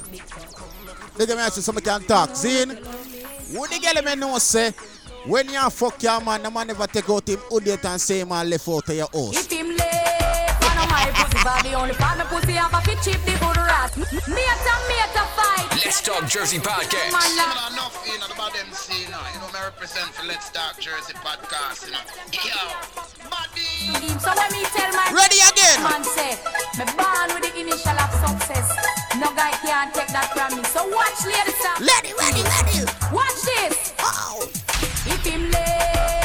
Look 1.18 1.28
at 1.30 1.36
me 1.36 1.42
ask 1.42 1.56
you 1.56 1.62
somebody 1.62 1.86
can 1.86 2.02
talk. 2.04 2.36
Zin, 2.36 2.68
would 2.68 3.70
the 3.70 3.78
girl 3.80 4.02
me 4.04 4.14
know 4.20 4.36
say 4.38 4.70
when 5.26 5.48
you 5.48 5.70
fuck 5.70 6.02
your 6.02 6.20
man, 6.20 6.42
the 6.42 6.50
man 6.50 6.66
never 6.66 6.86
take 6.86 7.08
out 7.08 7.26
him 7.28 7.40
idiot 7.56 7.84
and 7.84 8.00
say 8.00 8.24
man 8.24 8.50
left 8.50 8.68
out 8.68 8.88
of 8.88 8.94
your 8.94 9.08
house. 9.12 9.36
If 9.36 9.50
him 9.50 9.68
late, 9.68 10.52
one 10.60 10.76
of 10.76 10.88
my 10.90 11.08
pussy 11.14 11.44
body 11.44 11.74
only 11.74 11.94
part 11.94 12.18
my 12.18 12.24
pussy 12.24 12.52
have 12.52 12.72
a 12.74 12.80
fit 12.82 12.98
chip 13.02 13.20
the 13.24 13.32
good 13.40 13.56
rat. 13.56 13.96
Me 13.96 14.04
a 14.44 14.54
ta, 14.60 14.74
me 14.88 14.96
a 15.00 15.06
ta 15.14 15.24
fight. 15.36 15.68
Let's 15.84 16.00
Talk 16.00 16.26
Jersey 16.28 16.58
podcast. 16.58 17.12
Man, 17.12 17.22
You 17.32 17.36
la- 17.38 17.54
know, 17.54 17.72
enough, 17.72 18.04
you 18.06 18.18
know, 18.18 18.26
about 18.34 18.52
them 18.52 18.66
see, 18.72 19.02
you 19.04 19.08
know, 19.10 19.20
you 19.32 19.40
know, 19.40 19.48
me 19.52 19.60
represent 19.64 20.08
for 20.14 20.26
Let's 20.26 20.50
Talk 20.50 20.78
Jersey 20.80 21.14
podcast, 21.14 21.86
you 21.86 21.92
know. 21.92 22.02
Yo, 22.32 23.30
buddy. 23.30 24.08
So 24.18 24.30
when 24.34 24.48
me 24.52 24.62
tell 24.74 24.90
my 24.94 25.06
Ready 25.14 25.38
again. 25.74 25.90
man 25.90 26.04
say, 26.04 26.36
me 26.78 26.84
born 26.96 27.28
with 27.34 27.44
the 27.44 27.52
initial 27.60 27.96
of 27.96 28.12
success. 28.12 28.68
No 29.16 29.28
guy 29.36 29.52
can 29.62 29.92
take 29.92 30.12
that 30.12 30.28
from 30.32 30.56
me. 30.56 30.64
So 30.64 30.88
watch 30.88 31.24
ladies 31.24 31.56
stop. 31.60 31.80
Ready, 31.80 32.12
ready, 32.16 32.42
ready. 32.42 32.84
Watch 33.12 33.38
this. 33.44 33.94
Oh. 34.00 34.48
If 35.04 35.24
him 35.24 35.50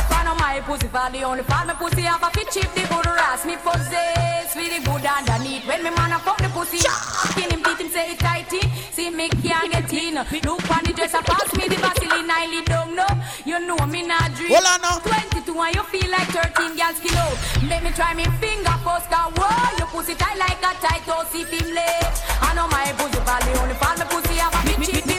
one 0.10 0.28
of 0.28 0.38
my 0.40 0.62
pussy 0.62 0.88
for 0.88 1.10
the 1.12 1.24
only 1.24 1.44
part 1.44 1.68
my 1.68 1.74
pussy 1.74 2.02
have 2.02 2.24
a 2.24 2.30
fit 2.32 2.50
chip 2.52 2.70
the 2.74 2.82
good 2.88 3.06
ras. 3.06 3.46
Me 3.46 3.56
possess 3.58 4.56
with 4.56 4.72
the 4.72 4.80
good 4.84 5.06
underneath. 5.06 5.68
When 5.68 5.84
me 5.84 5.92
man 5.92 6.12
a 6.14 6.20
fuck 6.20 6.38
the 6.38 6.50
pussy, 6.50 6.80
skin 6.80 7.52
him 7.52 7.64
teeth 7.64 7.80
him 7.80 7.90
say 7.90 8.12
it 8.12 8.20
tighty. 8.20 8.60
See 8.60 8.67
me 9.18 9.30
can't 9.42 9.72
get. 9.72 9.90
Look 10.46 10.70
on 10.70 10.84
the 10.86 10.94
dresser, 10.94 11.22
pass 11.26 11.50
me 11.58 11.68
the 11.68 11.76
Vaseline, 11.82 12.30
I 12.30 12.46
lead 12.46 12.66
down 12.66 12.94
no. 12.94 13.08
You 13.46 13.60
know 13.66 13.82
me 13.90 14.06
not 14.06 14.34
dream. 14.36 14.54
Hold 14.54 14.70
on 14.70 14.82
now. 14.82 15.02
22 15.02 15.58
and 15.58 15.76
you 15.76 15.84
feel 15.90 16.10
like 16.14 16.30
13 16.30 16.78
girls 16.78 17.02
kilo. 17.02 17.26
Let 17.66 17.82
me 17.84 17.90
try 17.98 18.14
me 18.14 18.30
finger 18.38 18.78
post 18.86 19.10
a 19.10 19.26
wall. 19.34 19.74
You 19.82 19.90
pussy 19.90 20.14
tight 20.14 20.38
like 20.38 20.62
a 20.62 20.72
tight 20.78 21.02
horse 21.10 21.34
if 21.34 21.50
him 21.50 21.74
lay. 21.74 22.00
I 22.46 22.54
know 22.54 22.70
my 22.70 22.94
pussy 22.94 23.20
valley 23.26 23.54
only 23.58 23.76
for 23.82 23.94
me 23.98 24.06
pussy 24.06 24.38
have 24.38 24.54
a 24.54 24.62
bitch 24.70 24.94
in 24.94 25.04
the 25.10 25.18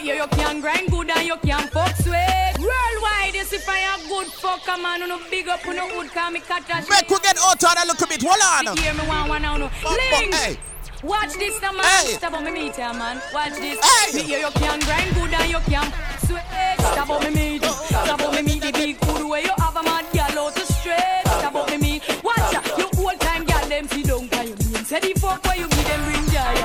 You 0.00 0.26
can 0.32 0.60
grind 0.64 0.88
good 0.90 1.10
and 1.12 1.26
you 1.28 1.36
can 1.44 1.68
fuck 1.68 1.94
sweet. 2.00 2.56
Worldwide, 2.56 3.36
you 3.36 3.44
see 3.44 3.60
fire 3.60 4.00
good 4.08 4.28
fucker 4.40 4.80
man. 4.80 5.04
Who 5.04 5.06
no 5.06 5.20
big 5.28 5.48
up, 5.52 5.60
who 5.60 5.76
no 5.76 5.84
wood, 5.92 6.08
call 6.16 6.32
me 6.32 6.40
cut 6.40 6.64
Make 6.88 7.10
we 7.12 7.18
get 7.20 7.36
out 7.44 7.60
on 7.60 7.76
a 7.76 7.84
little 7.92 8.08
bit. 8.08 8.24
Hold 8.24 8.72
on. 8.72 8.76
Hear 8.80 8.94
me 8.94 9.04
one, 9.04 9.28
one, 9.28 9.42
one, 9.42 9.60
one. 9.60 9.70
Link. 9.84 10.34
Hey. 10.34 10.73
Watch 11.04 11.34
this 11.34 11.60
now, 11.60 11.72
man. 11.72 11.84
Hey. 11.84 12.14
Stop 12.14 12.32
on 12.32 12.44
me 12.44 12.50
meet 12.50 12.78
ya, 12.78 12.92
man. 12.94 13.20
Watch 13.34 13.52
this. 13.60 13.78
Hey. 13.84 14.16
Me 14.16 14.22
hear 14.22 14.38
you 14.38 14.50
can 14.52 14.80
grind 14.80 15.14
good 15.14 15.34
and 15.34 15.50
you 15.50 15.58
can 15.68 15.92
sweat. 16.24 16.80
Stop 16.80 17.10
on 17.10 17.22
me 17.24 17.30
meet. 17.30 17.64
Stop 17.64 18.22
on 18.22 18.34
me 18.34 18.40
meet 18.40 18.62
the 18.62 18.72
big 18.72 18.98
good 19.00 19.28
way 19.28 19.42
you 19.42 19.52
have 19.58 19.76
a 19.76 19.82
mad 19.82 20.06
girl 20.14 20.46
out 20.46 20.56
to 20.56 20.64
straight. 20.64 21.22
Stop 21.26 21.56
on 21.56 21.70
me 21.70 21.76
meet. 21.76 22.24
Watch 22.24 22.52
ya. 22.54 22.62
You 22.78 22.88
old 22.96 23.20
time 23.20 23.44
girl 23.44 23.68
them 23.68 23.86
see 23.88 24.02
down 24.02 24.28
by 24.28 24.44
your 24.44 24.56
mean. 24.56 24.84
Say 24.86 25.00
the 25.00 25.12
fuck 25.20 25.44
where 25.44 25.56
you 25.56 25.68
give 25.68 25.84
them 25.84 26.04
bring 26.08 26.24
joy. 26.32 26.56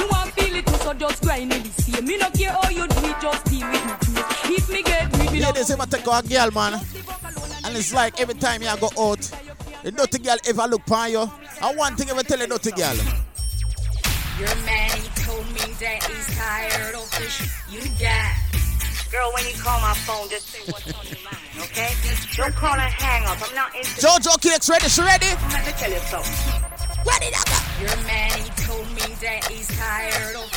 You 0.00 0.08
want 0.08 0.32
feel 0.32 0.56
it 0.56 0.66
too, 0.66 0.76
so 0.76 0.94
just 0.94 1.22
grind 1.22 1.50
me 1.50 1.58
the 1.58 1.82
same. 1.82 2.06
Me 2.06 2.16
no 2.16 2.30
care 2.30 2.52
how 2.52 2.70
you 2.70 2.88
do 2.88 3.04
it, 3.04 3.20
just 3.20 3.44
deal 3.44 3.68
with 3.70 3.84
me. 3.84 3.92
please. 4.00 4.56
If 4.56 4.70
me 4.70 4.82
get 4.84 5.12
me, 5.18 5.30
me 5.32 5.44
Ladies, 5.44 5.68
if 5.68 5.78
I 5.78 5.84
take 5.84 6.06
a 6.06 6.22
girl, 6.22 6.50
man, 6.50 6.80
and 7.64 7.76
it's 7.76 7.92
like 7.92 8.18
every 8.22 8.36
time 8.36 8.62
you 8.62 8.74
go 8.80 8.88
out, 8.98 9.20
the 9.82 9.92
dirty 9.92 10.18
girl 10.18 10.38
ever 10.48 10.66
look 10.66 10.80
upon 10.86 11.10
you. 11.10 11.30
And 11.60 11.76
one 11.76 11.94
thing 11.94 12.08
ever 12.08 12.22
tell 12.22 12.40
a 12.40 12.46
dirty 12.46 12.70
girl. 12.70 12.96
Your 14.38 14.54
man, 14.66 14.90
he 14.90 15.08
told 15.24 15.46
me 15.48 15.64
that 15.80 16.02
he's 16.04 16.36
tired 16.36 16.94
of 16.94 17.08
shit 17.24 17.48
you 17.70 17.80
got. 17.98 18.36
Girl, 19.10 19.32
when 19.32 19.46
you 19.46 19.54
call 19.54 19.80
my 19.80 19.94
phone, 20.04 20.28
just 20.28 20.48
say 20.48 20.60
what's 20.70 20.92
on 20.92 21.06
your 21.06 21.24
mind, 21.24 21.70
okay? 21.70 21.94
Don't 22.36 22.54
call 22.54 22.74
and 22.74 22.92
hang 22.92 23.24
up. 23.24 23.38
I'm 23.40 23.54
not 23.54 23.74
into 23.74 23.88
Jojo 23.88 24.38
Cakes 24.42 24.68
ready? 24.68 24.88
She 24.90 25.00
ready? 25.00 25.26
Let 25.48 25.64
me 25.64 25.72
tell 25.72 25.90
you 25.90 26.00
something. 26.00 26.62
Ready, 27.06 27.32
Your 27.80 27.96
man, 28.04 28.30
he 28.36 28.50
told 28.60 28.86
me 28.92 29.14
that 29.24 29.44
he's 29.48 29.68
tired 29.68 30.36
of 30.36 30.52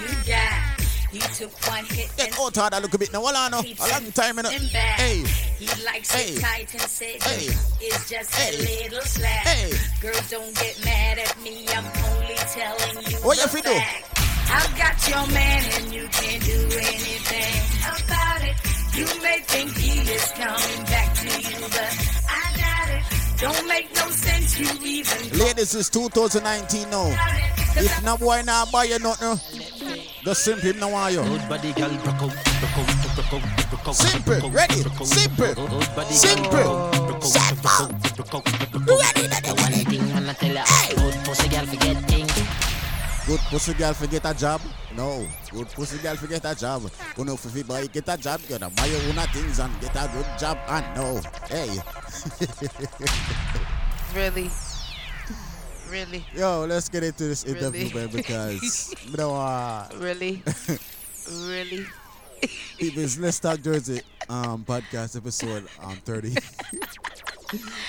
you 0.00 0.08
got. 0.26 0.81
He 1.12 1.20
took 1.36 1.52
one 1.68 1.84
hit 1.84 2.08
Get 2.16 2.32
out 2.40 2.56
on 2.56 2.72
a 2.72 2.80
little 2.80 2.98
bit 2.98 3.12
now. 3.12 3.20
Hold 3.20 3.36
on 3.36 3.50
now. 3.50 3.60
A 3.60 3.86
long 3.92 4.12
time 4.12 4.38
in 4.38 4.44
back. 4.72 4.98
Hey. 4.98 5.22
He 5.58 5.66
likes 5.84 6.10
Hey. 6.10 6.34
it 6.34 6.40
tight 6.40 6.72
and 6.72 6.82
said 6.82 7.22
Hey. 7.22 7.46
it's 7.82 8.08
just 8.08 8.34
Hey. 8.34 8.54
a 8.56 8.88
little 8.88 9.02
slack. 9.02 9.46
Hey. 9.46 9.72
Girls 10.00 10.30
don't 10.30 10.54
get 10.56 10.82
mad 10.86 11.18
at 11.18 11.38
me. 11.42 11.66
I'm 11.68 11.84
only 11.84 12.34
telling 12.34 13.10
you 13.10 13.16
What 13.18 13.36
you 13.52 13.60
do? 13.60 13.80
I've 14.48 14.76
got 14.78 15.08
your 15.08 15.26
man 15.28 15.64
and 15.76 15.92
you 15.92 16.08
can't 16.08 16.42
do 16.44 16.58
anything 16.80 17.62
about 17.84 18.42
it. 18.42 18.56
You 18.96 19.06
may 19.22 19.40
think 19.40 19.76
he 19.76 20.00
is 20.10 20.24
coming 20.32 20.84
back 20.86 21.14
to 21.14 21.26
you, 21.28 21.60
but 21.60 21.92
I 22.28 22.42
got 22.56 22.88
it. 22.88 23.40
Don't 23.40 23.68
make 23.68 23.94
no 23.94 24.08
sense 24.10 24.58
you 24.58 24.68
even 24.82 25.38
Ladies, 25.38 25.74
it's 25.74 25.90
2019 25.90 26.88
now. 26.90 27.08
If 27.76 28.02
no 28.02 28.16
boy 28.16 28.42
now 28.46 28.64
buy 28.72 28.84
you 28.84 28.98
nothing, 28.98 29.38
just 30.24 30.44
simple 30.44 30.70
him 30.70 30.78
now 30.78 30.90
want 30.90 31.14
you. 31.14 31.22
Simple, 33.92 34.50
ready, 34.50 34.74
simple, 34.74 35.06
simple, 35.06 35.54
simple. 37.22 37.90
Good 43.24 43.40
pussy 43.50 43.74
girl 43.74 43.94
forget 43.94 44.24
a 44.24 44.34
job? 44.34 44.60
No. 44.96 45.26
Good 45.50 45.68
pussy 45.68 45.98
girl 45.98 46.16
forget 46.16 46.44
a 46.44 46.54
job. 46.54 46.82
You 47.16 47.24
know, 47.24 47.34
if 47.34 47.56
you 47.56 47.64
boy 47.64 47.86
get 47.88 48.08
a 48.08 48.16
job, 48.16 48.40
you 48.42 48.58
gotta 48.58 48.70
buy 48.74 48.86
your 48.86 49.00
own 49.02 49.26
things 49.28 49.58
and 49.58 49.80
get 49.80 49.94
a 49.96 50.08
good 50.12 50.26
job. 50.38 50.58
And 50.68 50.84
no, 50.96 51.20
hey. 51.48 51.78
Really? 54.14 54.50
Really? 55.92 56.24
Yo, 56.34 56.64
let's 56.64 56.88
get 56.88 57.04
into 57.04 57.24
this 57.24 57.44
interview, 57.44 57.84
Really? 57.90 57.94
man, 57.94 58.08
because 58.08 58.94
you 59.10 59.16
know, 59.16 59.34
uh, 59.36 59.86
Really? 59.98 60.42
really? 61.46 61.84
People's 62.78 63.18
Let's 63.18 63.38
Talk 63.38 63.60
Jersey 63.60 64.00
um, 64.28 64.64
podcast 64.64 65.16
episode 65.18 65.68
um, 65.82 65.96
30. 66.04 66.30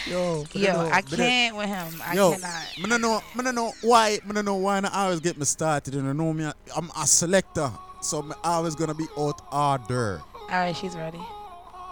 Yo, 0.10 0.44
Yo, 0.52 0.74
know- 0.74 0.90
I 0.92 1.02
can't 1.02 1.56
with 1.56 1.68
him. 1.70 2.02
I 2.04 2.14
Yo, 2.16 2.34
cannot. 2.34 2.64
me 2.78 2.90
no 2.90 2.98
know, 2.98 3.22
no 3.42 3.52
know 3.52 3.72
why, 3.82 4.20
me 4.26 4.34
no 4.34 4.42
know 4.42 4.56
why 4.56 4.80
I 4.80 5.06
always 5.06 5.22
get 5.22 5.38
me 5.38 5.46
started. 5.46 5.96
I 5.96 6.12
know 6.12 6.34
me, 6.34 6.52
I'm 6.76 6.92
a 7.02 7.08
selector, 7.08 7.72
so 8.02 8.22
me 8.22 8.36
always 8.44 8.76
gonna 8.76 8.94
be 8.94 9.06
out 9.18 9.40
order, 9.50 10.22
All 10.36 10.48
right, 10.50 10.76
she's 10.76 10.94
ready. 10.96 11.22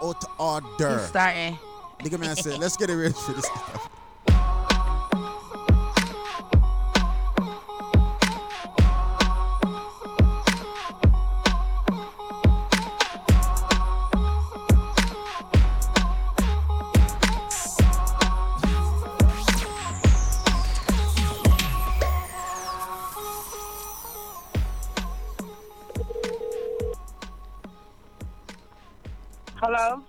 out 0.02 0.22
order. 0.38 0.98
He's 0.98 1.08
starting. 1.08 1.58
Nigga, 2.00 2.18
man, 2.20 2.30
I 2.30 2.34
said, 2.34 2.58
let's 2.58 2.76
get 2.76 2.90
it 2.90 2.96
ready 2.96 3.14
for 3.14 3.32
this. 3.32 3.48
Hello? 29.62 30.02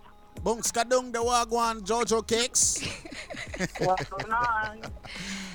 Bunks 0.44 0.72
kadung 0.74 1.14
the 1.14 1.20
wagwan 1.22 1.82
Jojo 1.86 2.26
Cakes. 2.26 2.82
What's 3.80 4.10
going 4.10 4.32
on? 4.34 4.82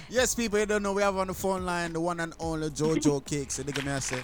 Yes, 0.08 0.34
people, 0.34 0.58
you 0.60 0.66
don't 0.66 0.82
know, 0.84 0.92
we 0.92 1.02
have 1.02 1.16
on 1.16 1.26
the 1.26 1.34
phone 1.34 1.66
line 1.66 1.92
the 1.92 2.00
one 2.00 2.20
and 2.20 2.32
only 2.38 2.70
Jojo 2.70 3.18
Cakes. 3.24 3.56
The 3.56 3.64
nigga, 3.64 3.84
man, 3.84 3.96
I 3.96 3.98
say, 3.98 4.22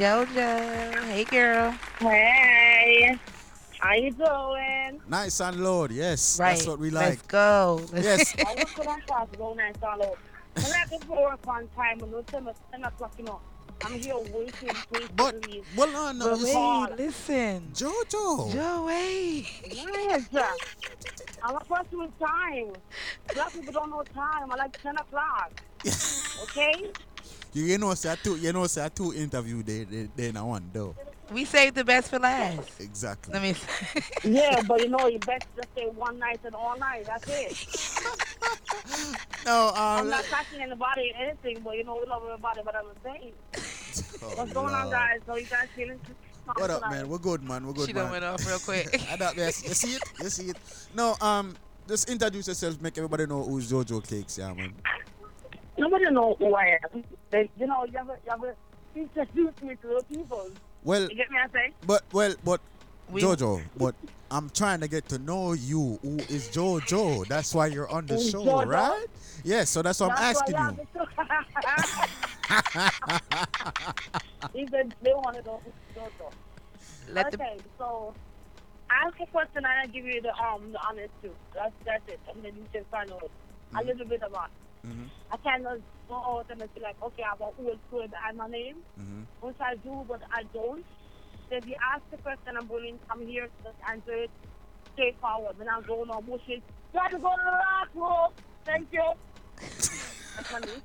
Jojo. 0.00 1.04
Hey, 1.04 1.24
girl. 1.24 1.70
Hey. 2.00 3.18
How 3.78 3.92
you 3.92 4.10
doing? 4.12 5.00
nice 5.08 5.40
and 5.40 5.60
loud. 5.62 5.92
Yes, 5.92 6.40
Right. 6.40 6.56
that's 6.56 6.66
what 6.66 6.78
we 6.78 6.88
like. 6.88 7.20
Let's 7.20 7.22
go. 7.28 7.80
Let's 7.92 8.04
Yes. 8.06 8.34
I 8.40 8.54
was 8.64 8.72
going 8.72 8.98
to 9.00 9.06
talk 9.06 9.28
go 9.36 9.52
nice 9.52 9.74
all 9.82 10.02
out. 10.02 10.18
I'm 10.56 10.70
not 10.70 10.88
going 10.88 11.02
to 11.02 11.10
work 11.12 11.40
on 11.46 11.68
time 11.76 12.00
and 12.00 12.10
no 12.10 12.22
10 12.22 12.48
10 12.72 12.84
o'clock, 12.84 13.12
you 13.18 13.24
know. 13.24 13.40
I'm 13.82 13.92
here 14.00 14.14
waiting, 14.16 14.70
waiting 14.90 15.08
But, 15.16 15.42
to 15.42 15.48
leave. 15.50 15.66
well, 15.76 15.90
no, 15.92 16.12
no, 16.12 16.30
But 16.30 16.40
it's- 16.40 16.54
wait, 16.54 16.98
listen. 17.06 17.70
Jojo. 17.74 18.52
Joe, 18.52 18.84
wait. 18.86 19.46
Yes. 19.70 20.28
I'm 21.42 21.56
a 21.56 21.60
person 21.60 21.98
with 21.98 22.18
time. 22.18 22.72
Black 23.34 23.52
people 23.52 23.72
don't 23.72 23.90
know 23.90 24.02
time. 24.14 24.50
I 24.50 24.56
like 24.56 24.80
10 24.82 24.96
o'clock. 24.96 25.50
Okay? 26.44 26.90
You, 27.52 27.64
you 27.64 27.78
know, 27.78 27.94
say 27.94 28.12
I 28.12 28.16
two, 28.16 28.36
you 28.36 28.52
know, 28.52 28.66
say 28.66 28.84
I 28.84 28.88
two 28.88 29.14
interview 29.14 29.62
they, 29.62 29.84
they, 29.84 30.08
they 30.16 30.28
in 30.28 30.36
a 30.36 30.44
one 30.44 30.68
though. 30.72 30.94
We 31.32 31.44
saved 31.44 31.74
the 31.74 31.84
best 31.84 32.10
for 32.10 32.18
last. 32.18 32.80
Exactly. 32.80 33.32
Let 33.32 33.42
me. 33.42 33.54
Yeah, 34.24 34.60
but 34.68 34.80
you 34.80 34.88
know, 34.88 35.06
you 35.08 35.18
best 35.20 35.46
just 35.56 35.68
say 35.74 35.86
one 35.86 36.18
night 36.18 36.40
and 36.44 36.54
all 36.54 36.78
night. 36.78 37.06
That's 37.06 37.28
it. 37.28 38.00
No, 39.46 39.68
um, 39.68 39.74
I'm 39.76 40.08
not 40.08 40.24
touching 40.24 40.60
anybody 40.60 41.12
or 41.14 41.22
anything, 41.22 41.60
but 41.62 41.76
you 41.76 41.84
know, 41.84 41.98
we 42.00 42.06
love 42.08 42.22
everybody, 42.24 42.60
but 42.64 42.74
I'm 42.74 42.86
saying. 43.02 43.32
What's 44.36 44.52
going 44.52 44.74
on, 44.74 44.90
guys? 44.90 45.20
So 45.26 45.36
you 45.36 45.44
guys 45.46 45.68
feeling 45.76 46.00
What 46.56 46.70
up, 46.70 46.90
man? 46.90 47.08
We're 47.08 47.18
good, 47.18 47.42
man. 47.42 47.66
We're 47.66 47.74
good, 47.74 47.86
She 47.86 47.92
man. 47.92 48.04
done 48.04 48.12
went 48.12 48.24
off 48.24 48.46
real 48.46 48.58
quick. 48.58 49.00
I 49.10 49.16
don't, 49.16 49.36
yes, 49.36 49.62
you 49.66 49.74
see 49.74 49.94
it? 49.96 50.02
You 50.22 50.28
see 50.30 50.44
it? 50.50 50.56
No, 50.94 51.14
um, 51.20 51.54
just 51.88 52.08
introduce 52.08 52.48
yourself, 52.48 52.80
make 52.80 52.96
everybody 52.96 53.26
know 53.26 53.42
who's 53.42 53.70
Jojo 53.70 54.06
Cakes, 54.06 54.38
yeah, 54.38 54.52
man. 54.54 54.72
Nobody 55.76 56.10
know 56.10 56.36
who 56.38 56.54
I 56.54 56.78
am. 56.92 57.04
They, 57.30 57.50
you 57.58 57.66
know, 57.66 57.84
you 57.84 57.98
have 57.98 58.06
to, 58.06 58.16
you 58.24 58.30
have 58.30 58.40
to 58.40 58.54
introduce 58.96 59.62
me 59.62 59.76
to 59.82 59.86
the 59.88 60.04
people. 60.08 60.50
Well, 60.84 61.02
You 61.02 61.16
get 61.16 61.30
me? 61.30 61.38
I 61.42 61.48
say. 61.52 61.72
but, 61.86 62.02
well, 62.12 62.34
but, 62.44 62.60
We- 63.10 63.22
Jojo, 63.22 63.62
but 63.76 63.94
I'm 64.30 64.50
trying 64.50 64.80
to 64.80 64.88
get 64.88 65.08
to 65.10 65.18
know 65.18 65.52
you. 65.54 65.98
Who 66.02 66.16
is 66.28 66.48
Jojo? 66.50 67.26
That's 67.26 67.54
why 67.54 67.66
you're 67.68 67.88
on 67.88 68.06
the 68.06 68.14
Who's 68.14 68.30
show, 68.30 68.44
Jojo? 68.44 68.66
right? 68.66 69.06
Yes, 69.44 69.70
so 69.70 69.82
that's 69.82 70.00
what 70.00 70.10
I'm 70.12 70.18
asking 70.18 70.54
why 70.54 70.70
you. 70.70 70.86
He 74.54 74.66
said 74.70 74.94
they 75.02 75.12
want 75.14 75.36
to 75.36 75.42
know 75.42 75.60
who's 75.64 75.72
Jojo. 75.96 76.30
Let 77.10 77.30
the- 77.32 77.42
okay, 77.42 77.58
so 77.78 78.14
ask 78.90 79.14
a 79.20 79.26
question 79.26 79.58
and 79.58 79.66
I'll 79.66 79.86
give 79.88 80.04
you 80.04 80.20
the 80.20 80.32
um 80.42 80.72
the 80.72 80.78
honest 80.88 81.10
truth. 81.20 81.32
That's 81.54 81.72
that's 81.84 82.02
it. 82.08 82.20
And 82.34 82.44
then 82.44 82.52
you 82.56 82.66
can 82.72 82.84
find 82.90 83.10
out 83.12 83.30
a 83.78 83.84
little 83.84 84.06
bit 84.06 84.22
about. 84.26 84.50
Mm-hmm. 84.86 85.04
I 85.32 85.36
cannot 85.38 85.78
go 86.08 86.14
out 86.16 86.46
and 86.50 86.58
be 86.74 86.80
like, 86.80 86.96
okay, 87.02 87.22
I 87.22 87.30
have 87.30 87.40
an 87.40 87.48
old 87.66 87.78
school 87.88 88.06
behind 88.08 88.36
my 88.36 88.48
name, 88.48 88.76
Mm-hmm. 89.00 89.46
which 89.46 89.56
I 89.60 89.76
do, 89.76 90.04
but 90.08 90.20
I 90.32 90.42
don't. 90.52 90.84
So 91.50 91.56
if 91.56 91.66
you 91.66 91.76
ask 91.94 92.02
the 92.10 92.16
question, 92.18 92.56
I'm 92.56 92.68
willing, 92.68 92.98
I'm 93.10 93.26
here 93.26 93.48
to 93.64 93.90
answer 93.90 94.12
it 94.12 94.30
straightforward. 94.92 95.58
When 95.58 95.68
I'm 95.68 95.82
going 95.82 96.10
on 96.10 96.24
bullshit, 96.24 96.62
you 96.92 97.00
have 97.00 97.10
to 97.10 97.18
go 97.18 97.30
to 97.30 97.42
the 97.44 97.50
last 97.50 97.90
row. 97.94 98.32
Thank 98.64 98.88
you. 98.92 99.02
That's 99.58 100.52
my 100.52 100.58
name. 100.60 100.82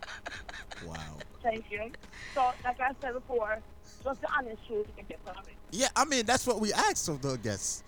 Wow. 0.86 1.18
Thank 1.44 1.66
you. 1.72 1.92
So, 2.34 2.52
like 2.64 2.80
I 2.80 2.92
said 3.02 3.14
before, 3.14 3.60
just 4.04 4.22
the 4.22 4.28
honest 4.38 4.66
truth 4.68 4.88
you 4.88 4.94
can 4.98 5.06
get 5.08 5.20
from 5.24 5.36
it. 5.46 5.54
Yeah, 5.72 5.88
I 5.96 6.06
mean, 6.06 6.26
that's 6.26 6.46
what 6.48 6.60
we 6.60 6.74
asked 6.74 7.08
of 7.10 7.22
the 7.22 7.38
guests. 7.38 7.84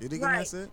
You 0.00 0.08
I 0.24 0.26
Right. 0.38 0.46
said? 0.46 0.70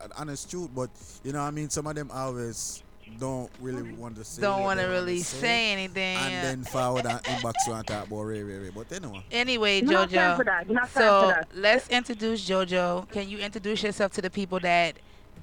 An 0.00 0.10
honest 0.16 0.50
truth, 0.50 0.70
but, 0.74 0.90
you 1.22 1.32
know, 1.32 1.40
I 1.40 1.50
mean, 1.50 1.70
some 1.70 1.86
of 1.86 1.94
them 1.94 2.10
always 2.12 2.82
don't 3.18 3.50
really 3.60 3.92
want 3.92 4.16
to 4.16 4.24
say. 4.24 4.42
Don't 4.42 4.62
want 4.62 4.80
to 4.80 4.86
really 4.86 5.20
say 5.20 5.72
anything. 5.72 6.16
And 6.16 6.44
then 6.44 6.64
forward 6.64 7.06
and 7.06 7.22
inbox 7.24 7.54
you 7.66 7.72
and 7.74 7.86
talk 7.86 8.06
about 8.06 8.22
Ray 8.22 8.42
Ray 8.42 8.58
Ray. 8.58 8.70
But 8.70 8.92
anyway. 8.92 9.24
Anyway, 9.30 9.82
We're 9.82 9.92
not 9.92 10.10
for 10.10 10.16
Jojo. 10.16 10.44
that. 10.44 10.70
Not 10.70 10.90
So 10.90 11.20
for 11.22 11.26
that. 11.28 11.48
let's 11.54 11.88
introduce 11.88 12.48
Jojo. 12.48 13.08
Can 13.10 13.28
you 13.28 13.38
introduce 13.38 13.82
yourself 13.82 14.12
to 14.12 14.22
the 14.22 14.30
people 14.30 14.60
that 14.60 14.96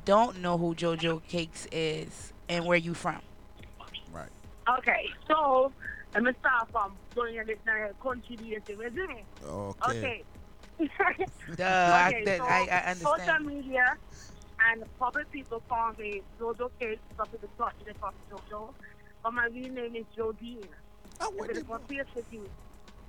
don't 0.05 0.39
know 0.41 0.57
who 0.57 0.73
Jojo 0.75 1.21
Cakes 1.27 1.67
is 1.71 2.33
and 2.49 2.65
where 2.65 2.77
you 2.77 2.93
from? 2.93 3.19
Right. 4.13 4.29
Okay, 4.79 5.09
so 5.27 5.71
let 6.13 6.23
me 6.23 6.31
start 6.39 6.69
from 6.71 6.93
going 7.15 7.33
doing 7.33 7.47
this 7.47 7.57
uh, 7.67 7.93
country 8.03 8.35
days, 8.35 8.61
isn't 8.67 8.97
it? 8.97 9.23
Okay. 9.45 9.89
Okay. 9.99 10.23
Duh, 11.55 11.63
I- 11.63 12.07
okay, 12.09 12.23
that- 12.25 12.37
so 12.39 12.43
I- 12.45 12.67
I 12.71 12.91
understand. 12.91 13.21
Social 13.21 13.39
media 13.43 13.97
and 14.69 14.83
public 14.99 15.31
people 15.31 15.61
call 15.67 15.93
me 15.93 16.21
Jojo 16.39 16.69
Cake, 16.79 16.99
some 17.17 17.27
people 17.27 17.49
thought 17.57 17.73
they 17.85 17.93
call 17.93 18.11
me 18.11 18.37
Jojo. 18.37 18.73
But 19.23 19.33
my 19.33 19.47
real 19.47 19.71
name 19.71 19.95
is 19.95 20.05
Jodine. 20.17 20.65
Oh, 21.19 21.31
what 21.35 21.51
is 21.51 21.63
for 21.63 21.79
face 21.87 22.03
with 22.15 22.25
you? 22.31 22.49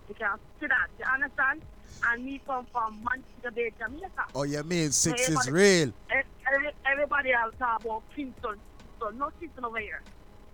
You 0.08 0.14
can 0.14 0.36
see 0.60 0.66
that, 0.66 0.88
you 0.98 1.04
understand? 1.12 1.62
And 2.04 2.24
me 2.24 2.40
come 2.46 2.66
from 2.72 3.02
Manchester 3.04 3.50
Bay, 3.50 3.72
Jamaica. 3.78 4.24
Oh, 4.34 4.42
you 4.42 4.62
mean 4.64 4.90
six 4.92 5.28
is 5.28 5.50
real? 5.50 5.92
Every, 6.10 6.70
everybody 6.84 7.32
else 7.32 7.54
talk 7.58 7.84
about 7.84 8.02
Kingston. 8.14 8.56
So 9.00 9.10
no 9.10 9.30
Kingston 9.40 9.64
over 9.64 9.78
here. 9.78 10.02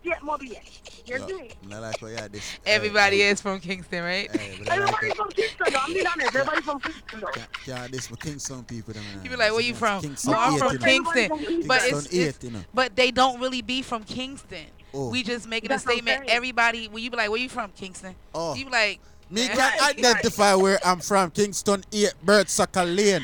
Get. 0.04 0.22
You 0.22 0.58
Yeah, 1.06 1.26
see? 1.26 1.50
I 1.72 1.78
like 1.78 2.00
how 2.00 2.06
had 2.06 2.32
this. 2.32 2.58
Everybody 2.66 3.22
eh, 3.22 3.30
is 3.30 3.40
from 3.40 3.60
Kingston, 3.60 4.04
right? 4.04 4.30
Hey, 4.34 4.56
but 4.58 4.68
I 4.70 4.78
like 4.78 4.88
Everybody 5.02 5.14
from 5.14 5.28
Kingston, 5.30 5.66
though. 5.72 5.78
I'm 5.78 5.92
being 5.94 6.06
honest. 6.06 6.34
Everybody 6.36 6.62
from 6.62 6.80
Kingston, 6.80 7.20
though. 7.20 7.42
Yeah, 7.66 7.88
this 7.90 8.10
my 8.10 8.16
Kingston 8.16 8.64
people. 8.64 8.94
Them, 8.94 9.04
You 9.24 9.30
be 9.30 9.36
like, 9.36 9.52
where 9.52 9.60
you 9.60 9.74
from? 9.74 10.02
Kingston 10.02 10.34
oh, 10.34 10.38
I'm 10.38 10.58
from 10.58 10.72
you 10.72 10.78
know. 10.78 10.86
Kingston. 10.86 11.66
But 11.66 11.80
it's, 11.84 12.06
it's- 12.12 12.38
you 12.42 12.50
know. 12.50 12.60
but 12.74 12.94
they 12.96 13.10
don't 13.10 13.40
really 13.40 13.62
be 13.62 13.82
from 13.82 14.04
Kingston. 14.04 14.66
Oh. 14.94 15.10
We 15.10 15.22
just 15.22 15.46
making 15.48 15.68
That's 15.68 15.84
a 15.84 15.90
statement. 15.90 16.18
saying. 16.20 16.30
Everybody, 16.30 16.88
when 16.88 17.02
you 17.02 17.10
be 17.10 17.16
like, 17.16 17.30
where 17.30 17.40
you 17.40 17.48
from, 17.48 17.70
Kingston? 17.72 18.14
Oh. 18.34 18.54
You 18.54 18.64
be 18.66 18.70
like, 18.70 19.00
Me 19.30 19.44
yeah. 19.46 19.54
can 19.78 19.90
identify 19.96 20.54
where 20.54 20.78
I'm 20.84 21.00
from. 21.00 21.30
Kingston 21.30 21.84
8, 21.92 22.12
Birdsucker 22.24 22.96
Lane, 22.96 23.22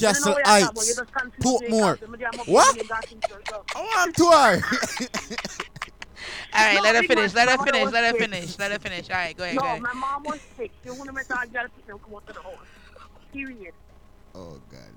Castle 0.00 0.14
You 0.14 0.20
know 0.20 0.34
where 0.34 0.44
you're 0.46 0.66
from, 0.66 0.74
but 0.74 0.86
you 0.86 0.94
Heights, 0.94 0.96
just 0.96 1.12
confuse 1.12 1.60
me, 1.60 1.68
Portmore. 1.68 2.00
because 2.00 2.20
I'm 2.32 2.38
a 2.40 2.44
What? 2.44 2.76
Portmore 2.76 2.88
guy, 2.88 3.02
Kingston, 3.08 3.38
so. 3.48 3.64
Oh, 3.74 3.94
I'm 3.98 4.12
tour. 4.12 4.28
All 6.54 6.64
right, 6.64 6.74
No, 6.76 6.82
let 6.82 6.96
her 6.96 7.02
finish. 7.02 7.34
Let 7.34 7.48
her 7.48 7.58
finish. 7.58 7.92
Let 7.92 8.04
her 8.04 8.10
sick. 8.10 8.20
finish. 8.20 8.58
Let 8.58 8.72
her 8.72 8.78
finish. 8.78 9.10
All 9.10 9.16
right, 9.16 9.36
go 9.36 9.44
ahead. 9.44 9.56
No, 9.56 9.62
go 9.62 9.66
ahead. 9.68 9.82
my 9.82 9.92
mom 9.92 10.24
was 10.24 10.40
sick. 10.56 10.72
She 10.82 10.90
wouldn't 10.90 11.14
make 11.14 11.30
our 11.30 11.46
girl 11.46 11.66
pick 11.74 11.86
them 11.86 11.98
come 11.98 12.14
out 12.14 12.26
to 12.26 12.32
the 12.32 12.42
house. 12.42 12.66
Period. 13.32 13.74
oh 14.34 14.60
God. 14.70 14.94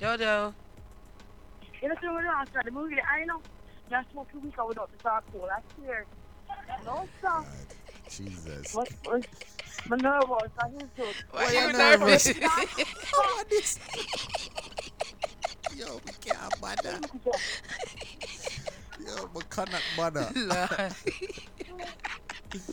Jojo. 0.00 0.54
You 1.82 1.88
know, 1.88 1.94
so 2.00 2.14
when 2.14 2.26
I 2.26 2.44
started 2.50 2.72
the 2.72 2.74
movie, 2.74 2.96
I 3.00 3.24
know. 3.24 3.40
Just 3.90 4.10
smoke 4.10 4.28
two 4.30 4.40
weeks 4.40 4.58
without 4.68 4.90
the 4.92 5.02
charcoal. 5.02 5.48
I 5.50 5.60
swear. 5.74 6.04
No, 6.84 7.08
sir. 7.22 7.44
Jesus. 8.10 8.74
What, 8.74 8.88
what, 9.04 9.26
my 9.86 9.96
nervous. 9.96 10.50
I 10.58 10.68
need 10.70 10.88
to. 10.96 11.14
Why 11.30 11.52
you 11.52 11.72
nervous? 11.72 12.32
oh, 13.14 13.44
this. 13.50 13.78
Yo, 15.76 16.00
we 16.04 16.12
can't 16.20 16.60
bother. 16.60 16.98
Yo, 19.04 19.30
we 19.34 19.42
cannot 19.50 19.82
bother. 19.96 20.30
Lord. 20.34 20.94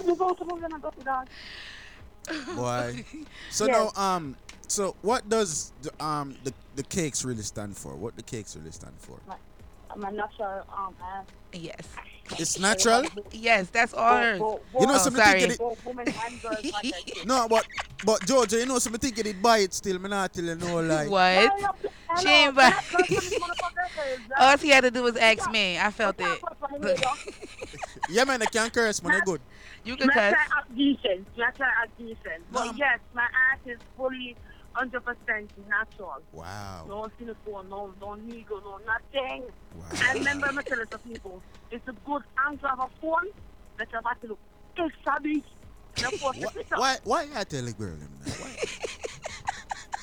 You 0.06 0.16
go 0.16 0.34
to 0.34 0.46
movie 0.46 0.64
and 0.64 0.74
I 0.74 0.80
go 0.80 0.90
to 0.90 1.04
that. 1.04 1.28
Boy. 2.56 3.04
So 3.50 3.66
Yes. 3.66 3.92
now, 3.96 4.02
um, 4.02 4.38
so 4.68 4.96
what 5.02 5.28
does 5.28 5.74
the, 5.82 5.92
um 6.04 6.38
the 6.44 6.54
the 6.76 6.84
cakes 6.84 7.26
really 7.26 7.44
stand 7.44 7.76
for? 7.76 7.96
What 7.96 8.16
the 8.16 8.24
cakes 8.24 8.56
really 8.56 8.72
stand 8.72 8.96
for? 9.00 9.20
I'm 9.30 9.36
a 10.04 10.12
natural 10.12 10.64
um 10.76 10.96
ass. 11.02 11.26
Yes. 11.54 11.88
It's 12.40 12.58
natural. 12.60 13.04
Yes, 13.32 13.70
that's 13.70 13.94
all 13.94 14.18
hers. 14.18 14.40
You 14.40 14.88
know, 14.88 14.96
oh, 14.96 14.98
something 14.98 15.24
sorry. 15.24 15.40
thinking 15.42 15.52
it- 15.52 15.60
Both 15.60 15.86
women 15.86 16.08
and 16.08 16.42
girls 16.42 16.64
like 16.64 16.72
that 16.74 16.84
shit. 17.08 17.26
No, 17.28 17.48
but 17.48 17.66
but 18.04 18.26
Georgia, 18.26 18.58
you 18.58 18.66
know, 18.66 18.80
something 18.80 19.00
thinking 19.00 19.28
it 19.28 19.42
buy 19.42 19.60
it 19.60 19.74
still. 19.74 20.00
Me 20.00 20.10
not 20.10 20.34
tell 20.34 20.44
you 20.44 20.56
no 20.56 20.82
lie. 20.82 21.08
What? 21.08 21.80
She 22.22 22.28
ain't 22.28 22.56
buy- 22.56 22.74
All 24.38 24.58
he 24.58 24.70
had 24.70 24.82
to 24.82 24.92
do 24.92 25.04
was 25.04 25.16
ask 25.18 25.50
me. 25.52 25.78
I 25.80 25.92
felt 25.92 26.16
it. 26.20 26.42
Yeah, 28.10 28.24
man, 28.24 28.42
I 28.42 28.46
can't 28.46 28.74
curse, 28.74 29.02
man. 29.04 29.14
They 29.14 29.22
good. 29.22 29.42
You 29.84 29.96
can 29.96 30.08
My 30.08 30.14
cuss. 30.14 30.34
try 30.34 30.58
act 30.58 30.76
decent. 30.76 31.28
My 31.38 31.52
try 31.52 31.68
act 31.84 31.98
decent. 31.98 32.52
But 32.52 32.78
yes, 32.78 33.00
my 33.14 33.24
ass 33.24 33.60
is 33.66 33.78
fully 33.98 34.36
100% 34.76 35.48
natural. 35.70 36.18
Wow. 36.34 36.86
No 36.88 37.08
silicone, 37.18 37.70
no, 37.70 37.94
no 38.02 38.16
needle, 38.16 38.62
no 38.64 38.80
nothing. 38.86 39.44
And 40.08 40.20
remember, 40.20 40.48
I'm 40.48 40.58
telling 40.64 40.86
the 40.90 40.98
people, 41.00 41.42
it's 41.72 41.88
a 41.88 41.94
good 42.06 42.24
angle 42.46 42.70
of 42.70 42.80
a 42.80 42.88
phone 43.02 43.28
that 43.78 43.88
you 43.92 44.00
have 44.06 44.22
to 44.22 44.28
look 44.28 44.40
extra 44.78 45.20
big. 45.22 45.44
And 45.98 46.14
of 46.14 46.22
course, 46.22 46.38
the 46.38 46.48
picture. 46.48 46.76
Why 46.76 46.98
why 47.06 47.24
you 47.24 47.46
tell 47.46 47.68
a 47.68 47.72
girl 47.72 47.96
them 47.96 48.10
that? 48.26 48.36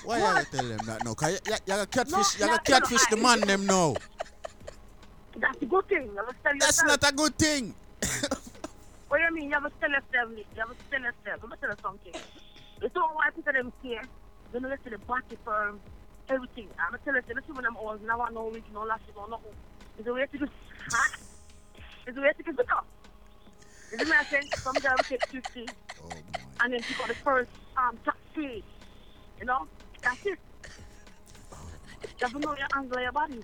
Why? 0.05 0.21
Why 0.21 0.41
you 0.41 0.47
tell 0.51 0.69
them 0.69 0.79
that 0.87 1.05
no? 1.05 1.15
Cause 1.15 1.33
you, 1.47 1.53
you, 1.67 1.75
you 1.81 1.87
catfish, 1.87 2.41
you 2.41 2.47
No, 2.47 2.53
got 2.57 2.69
no, 2.69 2.79
catfish 2.79 3.07
the 3.11 3.17
man 3.19 3.41
them 3.41 3.67
now. 3.67 3.95
That's 5.37 5.61
a 5.61 5.67
good 5.67 5.89
thing. 5.89 6.05
You 6.07 6.15
tell 6.17 6.53
That's 6.59 6.79
yourself. 6.83 7.03
not 7.03 7.13
a 7.13 7.15
good 7.15 7.39
thing. 7.39 7.75
What 9.09 9.19
do 9.19 9.25
you 9.25 9.35
mean? 9.35 9.51
You 9.51 9.55
have 9.61 9.65
to 9.65 9.71
tell 9.81 9.91
yourself. 9.91 10.31
You 10.37 10.45
have 10.57 10.69
to 10.71 10.75
tell 10.91 11.01
yourself. 11.01 11.43
Let 11.43 11.51
me 11.51 11.57
tell 11.61 11.71
you 11.71 11.77
something. 11.83 12.13
It's 12.81 12.97
all 12.97 13.13
why 13.15 13.31
people 13.31 13.53
them 13.53 13.73
care. 13.83 14.03
They 14.53 14.61
know 14.61 14.69
listen 14.69 14.85
to 14.85 14.91
the 14.91 14.99
body 14.99 15.39
firm, 15.45 15.81
everything. 16.29 16.69
I'm 16.79 16.91
going 16.91 17.01
to 17.01 17.05
tell 17.05 17.15
you, 17.15 17.41
listen 17.41 17.55
when 17.55 17.65
I'm 17.65 17.77
old, 17.77 18.05
now 18.05 18.21
I 18.21 18.31
know 18.31 18.51
we 18.53 18.63
no 18.75 18.83
lashes, 18.83 19.07
no 19.17 19.27
nothing. 19.27 19.53
It's 19.99 20.07
a 20.07 20.13
way 20.13 20.27
to 20.27 20.39
do 20.39 20.47
hot. 20.91 21.19
It's 22.07 22.19
a 22.19 22.21
way 22.21 22.33
to 22.37 22.43
get 22.43 22.59
it 22.59 22.67
up. 22.71 22.87
You 23.91 23.99
know 23.99 24.05
what 24.05 24.19
I'm 24.19 24.27
saying? 24.27 24.43
Some 24.57 24.75
guy 24.75 24.91
will 24.91 25.05
take 25.05 25.27
50 25.27 25.67
and 26.61 26.73
then 26.73 26.81
pick 26.83 27.01
up 27.01 27.09
the 27.09 27.15
first 27.15 27.51
um, 27.79 27.99
taxi. 28.05 28.63
You 29.39 29.47
know? 29.47 29.67
That's 30.03 30.27
it. 30.27 30.39
You 32.03 32.09
have 32.21 32.33
to 32.33 32.39
know 32.39 32.57
your 32.57 32.67
angle 32.77 32.97
of 32.99 33.03
your 33.03 33.13
body. 33.13 33.41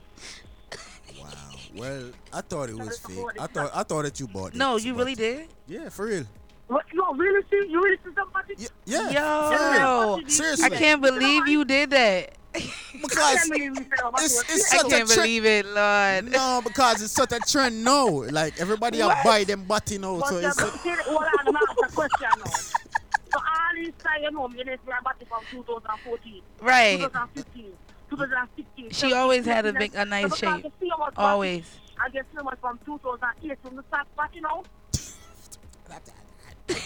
Well, 1.75 2.11
I 2.33 2.41
thought 2.43 2.71
it 2.71 2.77
was 2.77 2.99
fake. 2.99 3.25
I 3.39 3.47
thought 3.47 3.71
I 3.75 3.83
thought 3.83 4.03
that 4.03 4.21
you 4.21 4.27
bought 4.27 4.55
it. 4.55 4.57
No, 4.57 4.77
you 4.77 4.95
really 4.95 5.15
did? 5.15 5.49
Yeah, 5.67 5.89
for 5.91 6.07
real. 6.07 6.25
What? 6.69 6.85
No, 6.95 7.13
really? 7.15 7.43
See? 7.51 7.67
You 7.71 7.83
really 7.83 7.97
see 8.05 8.11
somebody? 8.15 8.55
Yeah. 8.85 9.11
Yo, 9.11 10.21
Seriously. 10.27 10.65
I 10.67 10.69
can't 10.71 11.01
believe 11.03 11.49
you 11.49 11.65
did 11.65 11.91
that. 11.91 12.35
Because 12.53 13.51
it's, 13.51 14.43
it's 14.51 14.73
I 14.75 14.79
can't 14.79 14.87
a 14.87 14.89
trend. 14.91 15.09
believe 15.09 15.45
it, 15.45 15.67
Lord. 15.67 16.25
No, 16.33 16.61
because 16.65 17.03
it's 17.03 17.13
such 17.13 17.33
a 17.33 17.39
trend 17.41 17.85
now. 17.85 18.09
Like 18.09 18.59
everybody 18.61 18.99
have 18.99 19.09
What? 19.09 19.25
buy 19.25 19.45
them 19.45 19.65
body 19.65 19.99
now. 19.99 20.19
But 20.19 20.29
So 20.29 20.37
it's 20.39 20.59
have 20.61 20.73
to 20.73 20.79
say, 20.79 20.95
hold 21.05 21.23
on, 21.25 21.29
I'm 21.49 21.57
a 21.57 21.93
question 21.93 22.29
now. 22.39 22.51
So 22.51 23.37
all 23.37 23.75
these 23.77 23.93
time, 24.03 24.23
you 24.23 24.31
know, 24.31 24.49
me, 24.49 24.63
they 24.65 24.73
say 24.77 24.93
about 24.99 25.17
it 25.21 25.29
from 25.29 25.43
2014. 25.51 26.43
Right. 26.63 26.99
2015, 26.99 27.65
2016. 28.11 28.91
She 28.91 29.13
always 29.13 29.45
had 29.45 29.67
a 29.67 29.73
big- 29.73 29.95
a 29.95 30.05
nice 30.05 30.31
So 30.31 30.37
shape. 30.37 30.65
you 30.65 30.73
see 30.81 30.89
how 30.89 30.97
much 30.99 31.15
Always. 31.17 31.71
I 32.03 32.09
get 32.09 32.25
so 32.37 32.43
much 32.43 32.59
from 32.61 32.79
2008 32.87 33.59
from 33.63 33.77
the 33.77 33.85
start 33.89 34.07
back, 34.17 34.35
you 34.35 34.41
know. 34.41 34.65
and 36.69 36.79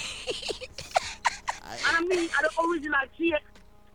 I 1.85 2.01
mean, 2.03 2.29
I 2.39 2.43
don't 2.43 2.71
original 2.71 3.01
cake. 3.17 3.35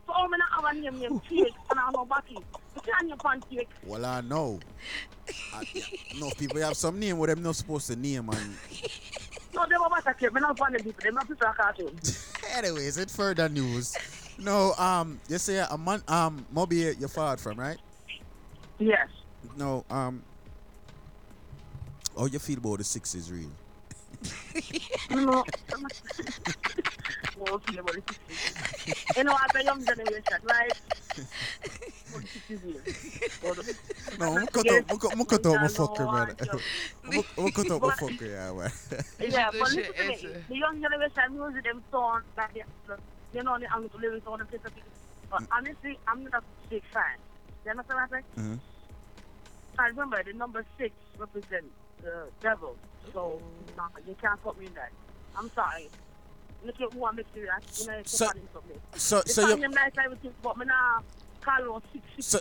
So 0.06 0.14
I'm 0.14 0.32
not 0.32 0.64
have 0.64 0.76
a 0.76 0.80
name 0.80 1.00
named 1.00 1.24
cake 1.26 1.54
and 1.70 1.80
I 1.80 1.84
have 1.84 1.94
no 1.94 2.06
body. 2.06 2.38
You 3.06 3.16
pancake. 3.18 3.70
well, 3.86 4.06
I 4.06 4.22
know. 4.22 4.60
I, 5.54 5.64
no, 6.20 6.30
people 6.38 6.62
have 6.62 6.78
some 6.78 7.00
name 7.00 7.18
what 7.18 7.28
them 7.28 7.44
not 7.44 7.56
supposed 7.56 7.88
to 7.88 7.96
name 7.96 8.30
and. 8.30 8.56
No, 9.54 9.66
they 9.68 9.76
were 9.76 9.90
better 9.90 10.14
cake. 10.14 10.30
I'm 10.36 10.42
not 10.42 10.58
funny 10.58 10.78
people. 10.78 11.00
They're 11.02 11.12
not 11.12 11.28
people 11.28 11.48
cartoon. 11.58 12.00
Anyways, 12.56 12.98
it 12.98 13.10
further 13.10 13.50
news. 13.50 13.96
No, 14.40 14.74
um, 14.78 15.20
you 15.28 15.38
say 15.40 15.66
a 15.70 15.78
man, 15.78 16.02
um, 16.08 16.46
Moby, 16.52 16.96
you're 17.00 17.10
fired 17.10 17.40
from 17.40 17.60
right? 17.60 17.78
Yes. 18.78 19.08
No, 19.58 19.84
um, 19.90 20.22
how 22.18 22.26
you 22.26 22.40
feel 22.40 22.60
about 22.60 22.78
the 22.78 22.84
six 22.84 23.16
is 23.16 23.32
real? 23.32 23.50
No, 25.10 25.44
I'm 25.74 25.82
not. 25.82 25.94
No, 27.38 27.54
okay, 27.56 27.78
but 27.86 27.96
it's- 27.96 29.18
You 29.18 29.24
know, 29.24 29.34
as 29.36 29.56
a 29.62 29.64
young 29.64 29.86
generation, 29.86 30.40
right? 30.44 30.72
But 32.14 32.24
it's 32.24 32.50
easy. 32.50 32.76
But- 33.42 34.20
No, 34.20 34.38
I'm 34.38 34.48
cut 34.48 34.66
Yes. 34.66 34.84
out, 34.84 34.92
I'm 34.92 34.98
cut- 35.00 35.12
I'm 35.14 35.26
cut 35.26 35.46
out 35.46 35.56
my 35.56 35.62
No, 35.62 35.68
fucker, 35.68 36.14
man. 36.14 36.36
I 36.42 36.46
don't. 36.46 36.62
I'm 37.06 37.24
I'm 37.46 37.52
cut 37.52 37.72
out 37.72 37.82
my 37.82 37.94
fucker, 37.96 38.30
yeah, 38.30 38.52
man. 38.54 38.72
Yeah, 39.20 39.52
do 39.52 39.60
but 39.60 39.72
listen 39.74 39.94
to 39.94 40.08
me. 40.08 40.44
The 40.50 40.56
young 40.58 40.82
generation 40.82 41.34
music, 41.34 41.64
them 41.64 41.84
songs, 41.92 42.24
like, 42.38 42.54
they- 42.54 42.64
you 43.34 43.44
know, 43.44 43.58
the 43.60 43.72
Angle 43.74 44.00
lyrics, 44.00 44.26
all 44.26 44.38
them 44.38 44.48
things. 44.48 44.64
But 45.30 45.44
honestly, 45.52 46.00
I'm 46.08 46.24
not 46.24 46.36
a 46.36 46.44
big 46.70 46.84
fan. 46.94 47.04
You 47.66 47.72
understand 47.72 48.00
what 48.00 48.04
I'm 48.04 48.10
saying? 48.10 48.58
Mhm. 48.58 48.60
I 49.80 49.88
remember 49.90 50.24
the 50.24 50.34
number 50.34 50.66
six 50.78 50.96
represents 51.20 51.68
the 52.04 52.28
devil. 52.42 52.76
So, 53.14 53.42
nah, 53.76 53.88
you 54.08 54.16
can't 54.22 54.42
put 54.44 54.58
me 54.60 54.66
in 54.68 54.74
that. 54.76 54.92
I'm 55.38 55.52
sorry. 55.54 55.90
Look 56.66 56.80
at 56.82 56.92
who 56.94 57.06
I'm 57.06 57.16
mixing. 57.16 57.42
You 57.44 57.48
know, 57.48 57.98
it's 58.00 58.18
So- 58.18 58.28
funny 58.28 58.42
for 58.52 58.62
me. 58.68 58.76
so- 58.96 59.22
so 59.26 59.42
song 59.44 59.50
you- 59.52 59.62
them 59.62 59.72
nice 59.72 59.92
everything, 60.04 60.34
but 60.42 60.58
me 60.58 60.66
nah, 60.66 61.02
call 61.42 61.74
on 61.76 61.82
six, 61.94 62.04
six, 62.16 62.26
So- 62.32 62.40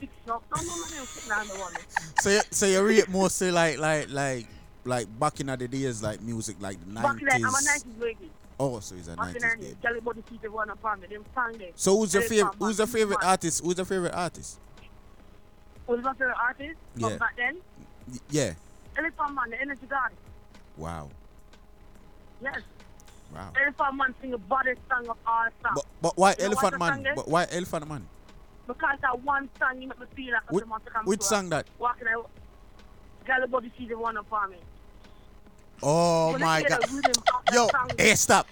the 1.48 1.54
one. 1.60 1.72
So 2.20 2.30
you, 2.30 2.40
so 2.50 2.66
you 2.66 2.82
rate 2.86 3.08
mostly 3.08 3.50
like 3.50 3.78
like 3.78 4.08
like 4.10 4.48
like 4.84 5.18
back 5.18 5.38
in 5.40 5.46
the 5.46 5.56
days 5.68 6.02
like 6.02 6.20
music 6.22 6.56
like 6.60 6.78
the 6.80 6.86
that, 7.26 7.34
I'm 7.34 7.42
a 7.44 7.50
nineties. 7.50 7.84
90s 7.84 8.00
lady. 8.00 8.32
Oh, 8.58 8.80
so 8.80 8.94
he's 8.94 9.08
a 9.08 9.16
nineties 9.16 9.42
the 9.42 9.48
kid. 9.48 9.76
90s, 9.78 9.82
Kelly 9.82 10.00
the 10.42 10.50
one 10.50 10.70
upon 10.70 11.00
me, 11.00 11.06
them. 11.58 11.72
So 11.76 11.96
who's 11.98 12.14
your 12.14 12.22
favorite? 12.22 12.54
Who's 12.58 12.78
your 12.78 12.86
favorite 12.86 13.22
artist? 13.22 13.62
Who's 13.62 13.76
your 13.76 13.86
favorite 13.86 14.14
artist? 14.14 14.58
Who's 15.86 16.02
my 16.02 16.12
favorite 16.14 16.36
artist? 16.40 16.74
Yeah. 16.96 17.08
From 17.10 17.18
back 17.18 17.36
then? 17.36 17.56
Y- 18.08 18.18
Elephant 18.98 19.35
Man, 19.35 19.51
the 19.51 19.60
Energy 19.60 19.86
God. 19.89 20.10
Wow. 20.77 21.10
Yes. 22.43 22.60
Wow. 23.35 23.51
Elephant 23.60 23.94
Man 23.97 24.14
sing 24.20 24.31
the 24.31 24.39
baddest 24.39 24.81
song 24.89 25.09
of 25.09 25.16
all 25.27 25.44
time. 25.62 25.73
But 25.74 25.85
but 26.02 26.16
why 26.16 26.35
You 26.39 26.44
Elephant 26.47 26.78
Man? 26.78 27.06
But 27.14 27.28
why 27.28 27.47
Elephant 27.51 27.89
Man? 27.89 28.06
Because 28.66 28.98
that 29.02 29.20
one 29.23 29.48
song 29.59 29.81
you 29.81 29.89
make 29.89 29.98
me 30.01 30.06
feel 30.14 30.32
like 30.35 30.51
Which- 30.51 30.64
I'm 30.64 30.68
supposed 30.70 30.85
to 30.86 30.90
come 30.90 31.06
which 31.06 31.20
to 31.20 31.27
song 31.27 31.48
that? 31.51 31.66
Walking 31.78 32.09
out. 32.09 32.31
Kelly 33.27 33.47
Body 33.48 33.68
Feet, 33.77 33.89
the 33.89 33.98
one 33.98 34.16
upon 34.16 34.51
me. 34.51 34.56
Oh 35.82 36.32
When 36.32 36.40
my 36.40 36.62
God. 36.62 36.68
get 36.81 36.90
a 36.90 36.94
rhythm 36.94 37.10
of 37.10 37.44
that 37.47 37.55
Yo, 37.55 37.68
hey, 37.98 38.14
stop. 38.14 38.47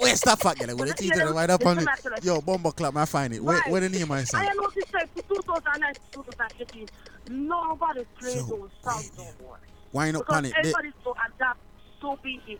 Wait, 0.00 0.16
stop 0.16 0.40
fucking 0.40 0.68
it. 0.68 0.76
When 0.76 0.88
the 0.88 0.94
teacher 0.94 1.14
hear 1.14 1.18
them 1.26 1.28
them- 1.28 1.36
right 1.36 1.48
up 1.50 1.64
on 1.64 1.78
it. 1.78 1.84
back 1.86 2.00
to 2.02 2.10
that. 2.10 2.24
Yo, 2.24 2.40
Bomber 2.40 2.72
Clap, 2.72 2.96
I 2.96 3.04
find 3.04 3.32
it. 3.34 3.42
Where, 3.42 3.60
where 3.68 3.80
the 3.80 3.88
name 3.88 4.10
I 4.10 4.24
say? 4.24 4.38
I 4.38 4.52
noticed 4.54 4.90
that 4.92 5.08
for 5.14 5.22
2009 5.22 5.94
2018, 6.12 6.88
nobody 7.30 8.04
plays 8.18 8.46
those 8.46 8.70
songs 8.82 9.10
eh, 9.16 9.16
no 9.18 9.24
eh, 9.24 9.32
more. 9.42 9.58
Why 9.92 10.10
not 10.10 10.20
Because 10.26 10.34
panic? 10.34 10.52
They- 10.52 10.58
everybody's 10.60 10.92
so 11.04 11.16
adapt, 11.26 11.60
so 12.00 12.18
busy, 12.22 12.58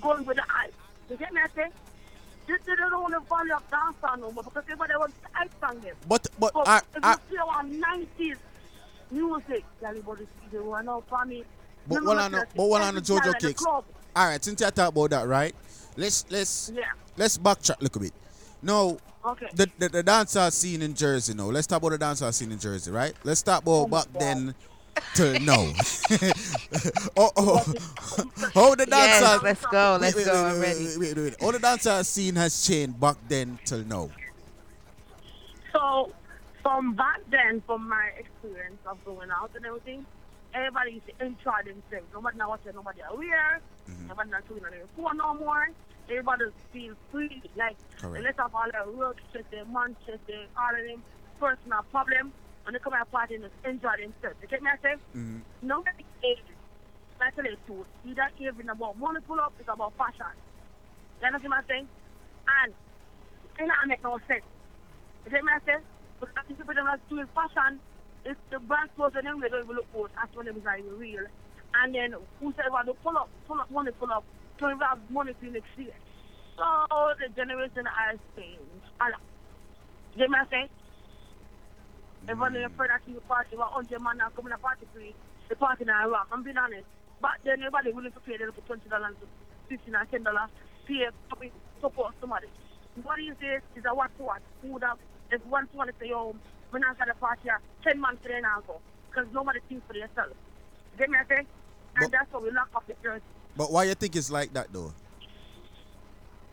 going 0.00 0.24
with 0.24 0.36
the 0.36 0.44
eyes. 0.60 0.72
You 1.10 1.16
get 1.16 1.32
me? 1.32 1.40
I 1.42 1.48
say? 1.54 1.68
This 2.46 2.58
is 2.60 2.66
the 2.66 2.94
only 2.94 3.16
value 3.28 3.54
of 3.54 3.70
dance 3.70 3.96
no 4.20 4.30
more 4.32 4.42
because 4.44 4.64
everybody 4.64 4.92
wants 4.98 5.16
to 5.22 5.28
hype 5.32 5.50
song 5.60 5.80
them. 5.80 5.96
But 6.06 6.26
but 6.38 6.52
But 6.52 6.68
I 6.68 6.78
if 6.78 7.04
I 7.04 7.12
you 7.12 7.18
play 7.30 7.38
our 7.38 7.62
90s 7.62 8.36
music, 9.10 9.64
everybody 9.86 10.24
see 10.24 10.56
the 10.56 10.62
one 10.62 10.88
out 10.88 11.04
for 11.08 11.24
but 11.86 12.02
what 12.02 12.16
know 12.16 12.22
I 12.22 12.28
know 12.28 12.38
what 12.38 12.48
but 12.54 12.66
what 12.68 12.82
every 12.82 13.00
know 13.00 13.00
Jojo 13.00 13.38
Cakes. 13.38 13.64
All 13.64 13.84
right, 14.16 14.44
since 14.44 14.62
I 14.62 14.70
talk 14.70 14.90
about 14.90 15.10
that, 15.10 15.26
right? 15.26 15.54
Let's 15.96 16.24
let's 16.30 16.70
Yeah. 16.74 16.82
let's 17.16 17.38
backtrack 17.38 17.80
a 17.80 17.82
little 17.84 18.00
bit. 18.00 18.12
No, 18.62 18.98
Okay. 19.24 19.48
the 19.54 19.70
the, 19.78 19.88
the 19.88 20.04
dancehall 20.04 20.52
scene 20.52 20.82
in 20.82 20.94
Jersey. 20.94 21.34
No, 21.34 21.48
let's 21.48 21.66
talk 21.66 21.82
about 21.82 21.98
the 21.98 22.04
dancehall 22.04 22.32
scene 22.34 22.52
in 22.52 22.58
Jersey, 22.58 22.90
right? 22.90 23.14
Let's 23.24 23.42
talk 23.42 23.62
about 23.62 23.90
back 23.90 24.06
then 24.18 24.54
to 25.14 25.38
now. 25.40 25.54
oh, 27.16 27.30
oh, 27.36 27.56
how 28.54 28.74
the 28.74 28.86
Yes, 28.88 29.42
let's 29.42 29.64
go, 29.66 29.98
let's 30.00 30.16
wait, 30.16 30.26
go, 30.26 30.32
Wait, 30.32 30.50
I'm 30.50 30.60
wait, 30.60 30.66
ready. 30.66 30.84
wait, 30.98 31.16
wait, 31.16 31.16
wait. 31.16 31.36
How 31.40 31.50
the 31.52 31.58
dancehall 31.58 32.04
scene 32.04 32.36
has 32.36 32.66
changed 32.66 33.00
back 33.00 33.16
then 33.28 33.58
till 33.64 33.84
now. 33.84 34.10
So, 35.72 36.12
from 36.62 36.94
back 36.94 37.20
then, 37.30 37.62
from 37.66 37.88
my 37.88 38.10
experience 38.18 38.78
of 38.86 39.02
going 39.04 39.30
out 39.30 39.50
and 39.56 39.64
everything, 39.64 40.06
everybody 40.52 40.92
used 40.92 41.06
to 41.06 41.24
enjoy 41.24 41.58
themselves. 41.64 42.06
Nobody 42.12 42.38
now 42.38 42.50
watching 42.50 42.72
nobody 42.74 43.00
aware. 43.10 43.60
Mm-hmm. 43.90 44.08
Nobody 44.08 44.30
not 44.30 44.48
doing 44.48 44.64
on 44.64 44.70
their 44.70 44.86
phone 44.96 45.16
no 45.16 45.34
more. 45.34 45.68
Everybody 46.08 46.44
feel 46.72 46.94
free. 47.10 47.42
Like, 47.56 47.76
Correct. 47.98 48.24
let's 48.24 48.38
have 48.38 48.54
all 48.54 48.70
their 48.70 48.88
work, 48.92 49.16
their 49.32 49.64
Manchester, 49.64 50.46
all 50.58 50.74
of 50.74 50.84
them 50.84 51.02
personal 51.40 51.82
problem. 51.90 52.32
When 52.64 52.72
they 52.72 52.78
come 52.78 52.94
out 52.94 53.10
party 53.10 53.34
and 53.34 53.44
just 53.44 53.54
enjoy 53.64 53.92
themselves. 54.00 54.36
You 54.40 54.48
get 54.48 54.62
me? 54.62 54.70
I 54.72 54.76
say? 54.80 54.94
Mm-hmm. 55.16 55.80
Age. 56.24 56.38
I 57.20 57.30
tell 57.30 57.44
you. 57.44 57.56
Either 58.04 58.28
even 58.40 58.68
about 58.68 58.98
money 58.98 59.20
pull 59.26 59.40
up, 59.40 59.52
it's 59.58 59.68
about 59.68 59.92
fashion. 59.96 60.32
You 61.20 61.26
understand 61.26 61.50
what 61.50 61.58
I'm 61.58 61.64
saying? 61.68 61.88
And 62.48 62.72
it 63.60 63.66
not 63.66 63.86
make 63.86 64.02
no 64.02 64.18
sense. 64.28 64.44
You 65.24 65.30
get 65.30 65.44
me? 65.44 65.52
I 65.52 65.60
say? 65.64 65.80
Because 66.20 66.44
if 66.48 66.56
people 66.56 66.74
them 66.74 66.86
like 66.86 67.08
doing 67.08 67.28
fashion, 67.34 67.80
it's 68.24 68.40
the 68.50 68.58
brand 68.60 68.88
clothes 68.96 69.12
and 69.16 69.26
them 69.26 69.40
they 69.40 69.48
don't 69.48 69.64
even 69.64 69.76
look 69.76 69.88
good. 69.92 70.10
That's 70.16 70.34
when 70.36 70.46
not 70.46 70.78
even 70.78 70.98
real. 70.98 71.24
And 71.74 71.94
then 71.94 72.14
whosoever 72.40 72.80
they 72.86 72.92
pull 73.02 73.16
up, 73.16 73.28
pull 73.46 73.60
up 73.60 73.70
money, 73.70 73.92
pull 73.92 74.12
up, 74.12 74.24
don't 74.58 74.70
even 74.70 74.80
have 74.80 74.98
money 75.10 75.32
to 75.34 75.50
next 75.50 75.66
year. 75.76 75.94
So 76.56 76.64
the 77.18 77.28
generation 77.34 77.86
has 77.86 78.18
changed. 78.36 78.60
a 79.00 79.04
lot. 79.10 79.20
You 80.14 80.18
get 80.18 80.30
me? 80.30 80.38
I 80.38 80.46
say? 80.50 80.70
Everyone 82.28 82.56
in 82.56 82.64
afraid 82.64 82.90
that 82.90 83.02
you 83.06 83.20
party, 83.28 83.54
about 83.54 83.74
100 83.74 84.00
man 84.00 84.16
now 84.16 84.30
coming 84.30 84.52
to 84.52 84.58
party 84.58 84.86
for. 84.94 85.02
The 85.48 85.56
party 85.56 85.84
now 85.84 86.08
rock. 86.08 86.28
I'm 86.32 86.42
being 86.42 86.56
honest. 86.56 86.86
Back 87.20 87.42
then, 87.44 87.60
everybody 87.60 87.92
willing 87.92 88.12
to 88.12 88.20
pay 88.20 88.36
them 88.36 88.52
for 88.52 88.62
$20, 88.64 88.88
$15 88.88 89.14
and 89.68 90.24
$10, 90.24 90.48
pay 90.86 91.04
to 91.04 91.50
support 91.80 92.14
somebody. 92.20 92.46
What 93.02 93.18
is 93.18 93.36
this? 93.40 93.60
Is 93.76 93.84
a 93.84 93.94
what 93.94 94.16
to 94.16 94.22
what? 94.22 94.42
Who 94.62 94.68
would 94.72 94.82
have, 94.82 94.98
if 95.30 95.44
one 95.46 95.66
to 95.68 95.94
say, 96.00 96.08
yo, 96.08 96.34
we're 96.72 96.78
not 96.78 96.96
going 96.96 97.08
to 97.08 97.14
party, 97.14 97.50
uh, 97.50 97.58
10 97.82 97.98
months 98.00 98.22
today 98.22 98.40
now 98.40 98.62
go. 98.66 98.80
Because 99.10 99.26
nobody 99.32 99.60
thinks 99.68 99.86
for 99.86 99.92
themselves. 99.92 100.34
You 100.92 100.98
get 100.98 101.10
me, 101.10 101.18
I 101.18 101.26
say? 101.28 101.46
And 101.96 102.12
that's 102.12 102.30
how 102.32 102.40
we 102.40 102.50
lock 102.50 102.70
up 102.74 102.86
the 102.86 102.94
church. 103.02 103.22
But 103.56 103.70
why 103.70 103.84
you 103.84 103.94
think 103.94 104.16
it's 104.16 104.30
like 104.30 104.52
that 104.54 104.72
though? 104.72 104.92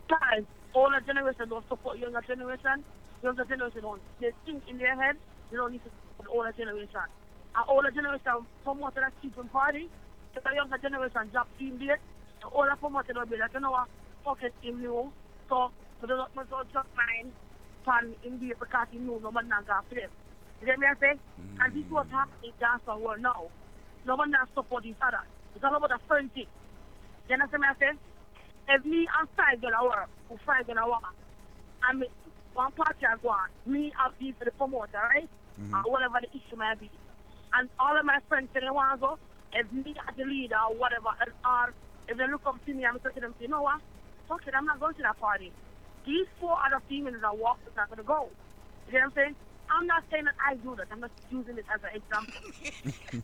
Guys, 0.07 0.43
older 0.73 1.01
generation 1.01 1.49
don't 1.49 1.67
support 1.67 1.97
younger 1.97 2.21
generation. 2.21 2.83
Younger 3.23 3.45
generation 3.45 3.81
don't. 3.81 4.01
They 4.19 4.31
think 4.45 4.63
in 4.69 4.77
their 4.77 4.95
head, 4.95 5.17
they 5.49 5.57
don't 5.57 5.71
need 5.71 5.83
to 5.83 5.89
support 5.89 6.25
the 6.25 6.31
older 6.31 6.51
generation. 6.51 7.07
An 7.55 7.63
older 7.67 7.91
generation 7.91 8.45
promote 8.63 8.95
that 8.95 9.13
keeping 9.21 9.47
party. 9.49 9.89
A 10.35 10.55
younger 10.55 10.77
generation 10.77 11.29
drop 11.31 11.47
team 11.59 11.77
date, 11.77 11.99
the 12.41 12.47
older 12.49 12.75
promoter 12.79 13.13
will 13.13 13.25
be 13.25 13.35
like, 13.37 13.53
you 13.53 13.59
know 13.59 13.71
what, 13.71 13.87
fuck 14.23 14.41
it, 14.43 14.53
him 14.61 14.79
new. 14.79 15.11
So, 15.49 15.71
so 15.99 16.07
they 16.07 16.15
don't 16.15 16.31
so 16.49 16.63
just 16.71 16.87
mine 16.95 17.31
pan 17.83 18.15
in 18.23 18.39
the 18.39 18.55
because 18.57 18.87
he 18.91 18.99
knew 18.99 19.19
nobody 19.21 19.47
not 19.49 19.67
gonna 19.67 19.83
play. 19.89 20.07
You 20.61 20.67
get 20.67 20.79
me 20.79 20.87
I 20.87 20.95
say? 20.99 21.19
And 21.59 21.73
this 21.75 21.89
was 21.91 22.05
happening 22.11 22.51
in 22.51 22.51
the 22.55 22.65
dance 22.65 22.85
world 22.87 23.19
now. 23.19 23.49
Nobody 24.05 24.31
not 24.31 24.47
support 24.55 24.85
each 24.85 24.95
other. 25.01 25.21
It's 25.55 25.63
all 25.63 25.75
about 25.75 25.91
a 25.91 25.99
friendship. 26.07 26.47
You 27.31 27.39
understand 27.39 27.63
me 27.63 27.67
I 27.71 27.79
say? 27.79 27.95
if 28.75 28.83
me 28.83 29.07
and 29.07 29.27
five 29.39 29.61
gonna 29.63 29.83
work, 29.87 30.11
or 30.27 30.37
five 30.45 30.67
gonna 30.67 30.83
work, 30.83 31.15
and 31.87 32.03
me, 32.03 32.07
one 32.53 32.73
party 32.73 33.07
I 33.07 33.15
go 33.23 33.29
on, 33.29 33.47
me 33.65 33.93
I'll 33.95 34.11
be 34.19 34.35
for 34.35 34.43
the 34.43 34.51
promoter, 34.51 34.99
right? 34.99 35.29
Mm-hmm. 35.55 35.75
Or 35.75 35.95
whatever 35.95 36.19
the 36.19 36.27
issue 36.27 36.59
may 36.59 36.75
be. 36.75 36.91
And 37.55 37.69
all 37.79 37.95
of 37.95 38.03
my 38.03 38.19
friends 38.27 38.49
say 38.53 38.59
they 38.59 38.69
want 38.69 38.99
to 38.99 38.99
go, 38.99 39.17
if 39.55 39.71
me 39.71 39.95
as 39.95 40.15
the 40.19 40.25
leader 40.27 40.59
or 40.59 40.75
whatever, 40.75 41.07
and, 41.23 41.31
or 41.47 41.73
if 42.11 42.17
they 42.19 42.27
look 42.27 42.43
up 42.45 42.59
to 42.65 42.73
me, 42.73 42.83
I'm 42.83 42.99
going 42.99 43.15
to 43.15 43.21
them, 43.21 43.35
you 43.39 43.47
know 43.47 43.61
what? 43.63 43.79
Fuck 44.27 44.43
it, 44.47 44.53
I'm 44.53 44.65
not 44.65 44.81
going 44.81 44.95
to 44.95 45.03
that 45.03 45.19
party. 45.19 45.53
These 46.05 46.27
four 46.37 46.59
other 46.67 46.83
females 46.89 47.15
that 47.21 47.37
walk 47.37 47.59
is 47.63 47.71
not 47.79 47.87
going 47.87 48.03
to 48.03 48.03
go. 48.03 48.27
You 48.87 48.91
get 48.91 49.07
what 49.07 49.07
I'm 49.07 49.11
saying? 49.15 49.35
I'm 49.71 49.87
not 49.87 50.03
saying 50.11 50.27
that 50.27 50.35
I 50.35 50.55
do 50.55 50.75
that. 50.75 50.87
I'm 50.91 50.99
just 50.99 51.15
using 51.31 51.55
it 51.55 51.65
as 51.71 51.79
an 51.79 51.95
example. 51.95 52.43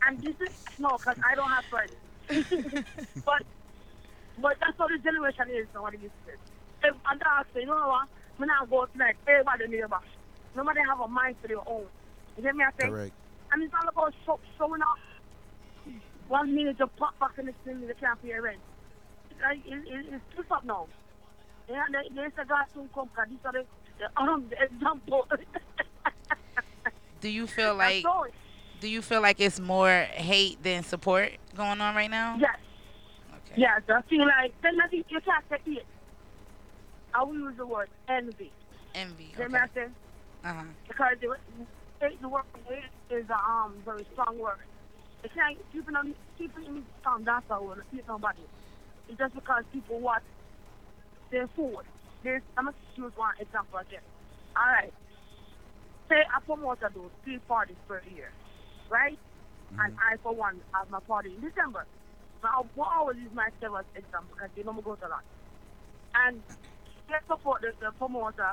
and 0.08 0.16
this 0.24 0.36
is, 0.40 0.52
no, 0.78 0.96
because 0.96 1.20
I 1.20 1.36
don't 1.36 1.52
have 1.52 1.68
friends. 1.68 1.92
but 3.24 3.44
but 4.40 4.56
that's 4.60 4.76
how 4.78 4.86
the 4.88 4.98
generation 4.98 5.46
is 5.50 5.66
now, 5.74 5.82
what 5.82 5.94
it 5.94 6.00
is. 6.02 6.10
If 6.82 6.94
and 7.10 7.22
I 7.24 7.42
say, 7.54 7.60
you 7.60 7.66
know 7.66 7.74
what, 7.88 8.08
when 8.36 8.50
I 8.50 8.64
go 8.68 8.86
tonight, 8.86 9.16
everybody 9.26 9.66
neighbor. 9.68 9.98
Nobody 10.56 10.80
have 10.88 11.00
a 11.00 11.08
mind 11.08 11.36
for 11.42 11.48
their 11.48 11.58
own. 11.68 11.86
You 12.36 12.42
get 12.42 12.54
me? 12.56 12.64
I 12.64 12.70
say? 12.80 12.88
Correct. 12.88 13.12
And 13.52 13.62
it's 13.62 13.72
all 13.74 13.88
about 13.88 14.14
show, 14.24 14.38
showing 14.56 14.82
off. 14.82 14.98
One 16.28 16.54
minute 16.54 16.76
you 16.78 16.86
pop 16.98 17.18
back 17.18 17.32
in 17.38 17.46
the 17.46 17.52
thing, 17.64 17.80
you 17.80 17.92
can't 17.98 18.20
pay 18.22 18.34
rent. 18.38 18.58
Like, 19.42 19.58
it, 19.66 19.72
it, 19.86 20.06
it's 20.12 20.24
twist 20.34 20.50
up 20.52 20.64
now. 20.64 20.86
Yeah, 21.68 21.84
there- 21.90 22.02
there's 22.14 22.32
a 22.38 22.44
guy 22.44 22.64
soon 22.74 22.88
come, 22.94 23.08
because 23.08 23.28
these 23.30 23.38
are 23.44 23.52
the, 23.52 23.64
the, 23.98 24.20
um, 24.20 24.44
the 24.50 24.62
example. 24.74 25.26
Do 27.20 27.28
you 27.28 27.46
feel 27.46 27.74
like 27.74 28.04
do 28.80 28.88
you 28.88 29.02
feel 29.02 29.20
like 29.20 29.40
it's 29.40 29.58
more 29.58 30.02
hate 30.12 30.62
than 30.62 30.84
support 30.84 31.32
going 31.56 31.80
on 31.80 31.94
right 31.96 32.10
now? 32.10 32.36
Yes. 32.38 32.56
Yes, 33.58 33.82
I 33.88 34.02
feel 34.02 34.24
like, 34.24 34.54
then 34.62 34.80
I 34.80 34.86
think 34.86 35.06
you 35.08 35.18
can't 35.20 35.44
say 35.50 35.58
it. 35.66 35.86
I 37.12 37.24
will 37.24 37.34
use 37.34 37.56
the 37.56 37.66
word 37.66 37.88
envy. 38.08 38.52
Envy. 38.94 39.32
You 39.32 39.48
know 39.48 39.50
what 39.50 39.62
I'm 39.62 39.70
saying? 39.74 39.94
Uh-huh. 40.44 40.62
because 40.86 41.16
the, 41.20 42.08
the, 42.22 42.28
word 42.28 42.44
is 43.10 43.24
a 43.28 43.50
um, 43.50 43.74
very 43.84 44.06
strong 44.12 44.38
word. 44.38 44.62
It's 45.24 45.34
like 45.34 45.58
people 45.72 45.92
don't 45.92 46.14
people 46.38 46.62
town 47.02 47.24
that's 47.24 47.44
a 47.50 47.60
word, 47.60 47.82
nobody. 48.06 48.38
It's 49.08 49.18
just 49.18 49.34
because 49.34 49.64
people 49.72 49.98
want 49.98 50.22
their 51.32 51.48
food. 51.56 51.82
There's 52.22 52.42
I'm 52.56 52.66
gonna 52.66 52.76
use 52.94 53.12
one 53.16 53.34
example 53.40 53.80
again. 53.80 54.06
Alright. 54.56 54.94
Say 56.08 56.22
I 56.32 56.38
promote 56.46 56.78
do 56.94 57.10
three 57.24 57.38
parties 57.48 57.76
per 57.88 58.00
year, 58.14 58.30
right? 58.88 59.18
And 59.80 59.96
I 59.98 60.16
for 60.22 60.32
one 60.32 60.60
have 60.74 60.88
my 60.90 61.00
party 61.00 61.34
in 61.34 61.40
December. 61.40 61.84
Now 62.42 62.64
I 62.78 62.98
always 62.98 63.18
use 63.18 63.32
myself 63.34 63.80
as 63.80 63.86
example 63.94 64.34
because 64.36 64.50
they 64.56 64.62
know 64.62 64.72
me 64.72 64.82
go 64.82 64.94
to 64.94 65.00
that. 65.08 65.24
And 66.14 66.42
they 67.08 67.14
support 67.26 67.62
the, 67.62 67.72
the 67.80 67.92
promoter 67.98 68.52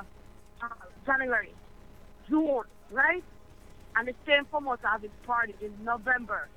uh, 0.62 0.68
January. 1.04 1.54
June, 2.28 2.64
right? 2.90 3.22
And 3.96 4.08
the 4.08 4.14
same 4.26 4.44
promoter 4.46 4.86
have 4.86 5.02
his 5.02 5.10
party 5.26 5.54
in 5.62 5.72
November. 5.84 6.48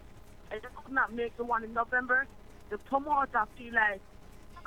And 0.51 0.61
they 0.61 0.67
could 0.83 0.93
not 0.93 1.13
make 1.13 1.35
the 1.37 1.43
one 1.43 1.63
in 1.63 1.73
November. 1.73 2.25
The 2.69 2.77
promoter 2.79 3.45
feel 3.57 3.73
like 3.73 4.01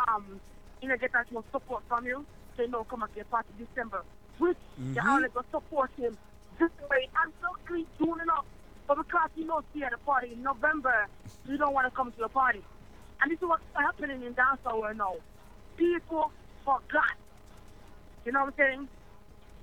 um 0.09 0.41
you 0.81 0.89
know 0.89 0.97
get 0.97 1.13
that 1.13 1.31
much 1.33 1.45
support 1.53 1.83
from 1.89 2.07
you. 2.07 2.25
Say 2.57 2.67
no 2.69 2.85
come 2.85 3.03
at 3.03 3.11
your 3.17 3.25
party 3.27 3.53
December. 3.59 4.03
Which 4.39 4.57
they 4.95 5.01
Mhm. 5.01 5.09
only 5.09 5.29
go 5.29 5.43
support 5.51 5.91
him 5.97 6.17
I'm 6.61 7.33
so 7.41 7.49
clean 7.67 7.87
tuning 7.99 8.29
up. 8.31 8.47
But 8.93 9.07
because 9.07 9.31
you 9.37 9.47
know, 9.47 9.63
see 9.73 9.83
at 9.83 9.95
a 9.95 9.97
party 9.97 10.33
in 10.35 10.43
November, 10.43 11.07
you 11.49 11.57
don't 11.57 11.73
want 11.73 11.87
to 11.87 11.97
come 11.97 12.13
to 12.13 12.19
the 12.19 12.29
party. 12.29 12.61
And 13.23 13.31
this 13.31 13.39
is 13.39 13.49
what's 13.49 13.63
happening 13.75 14.23
in 14.23 14.35
dancehall 14.35 14.83
world 14.83 14.99
now. 14.99 15.15
People 15.79 16.31
forgot. 16.63 17.17
You 18.27 18.33
know 18.33 18.41
what 18.41 18.49
I'm 18.49 18.55
saying? 18.59 18.89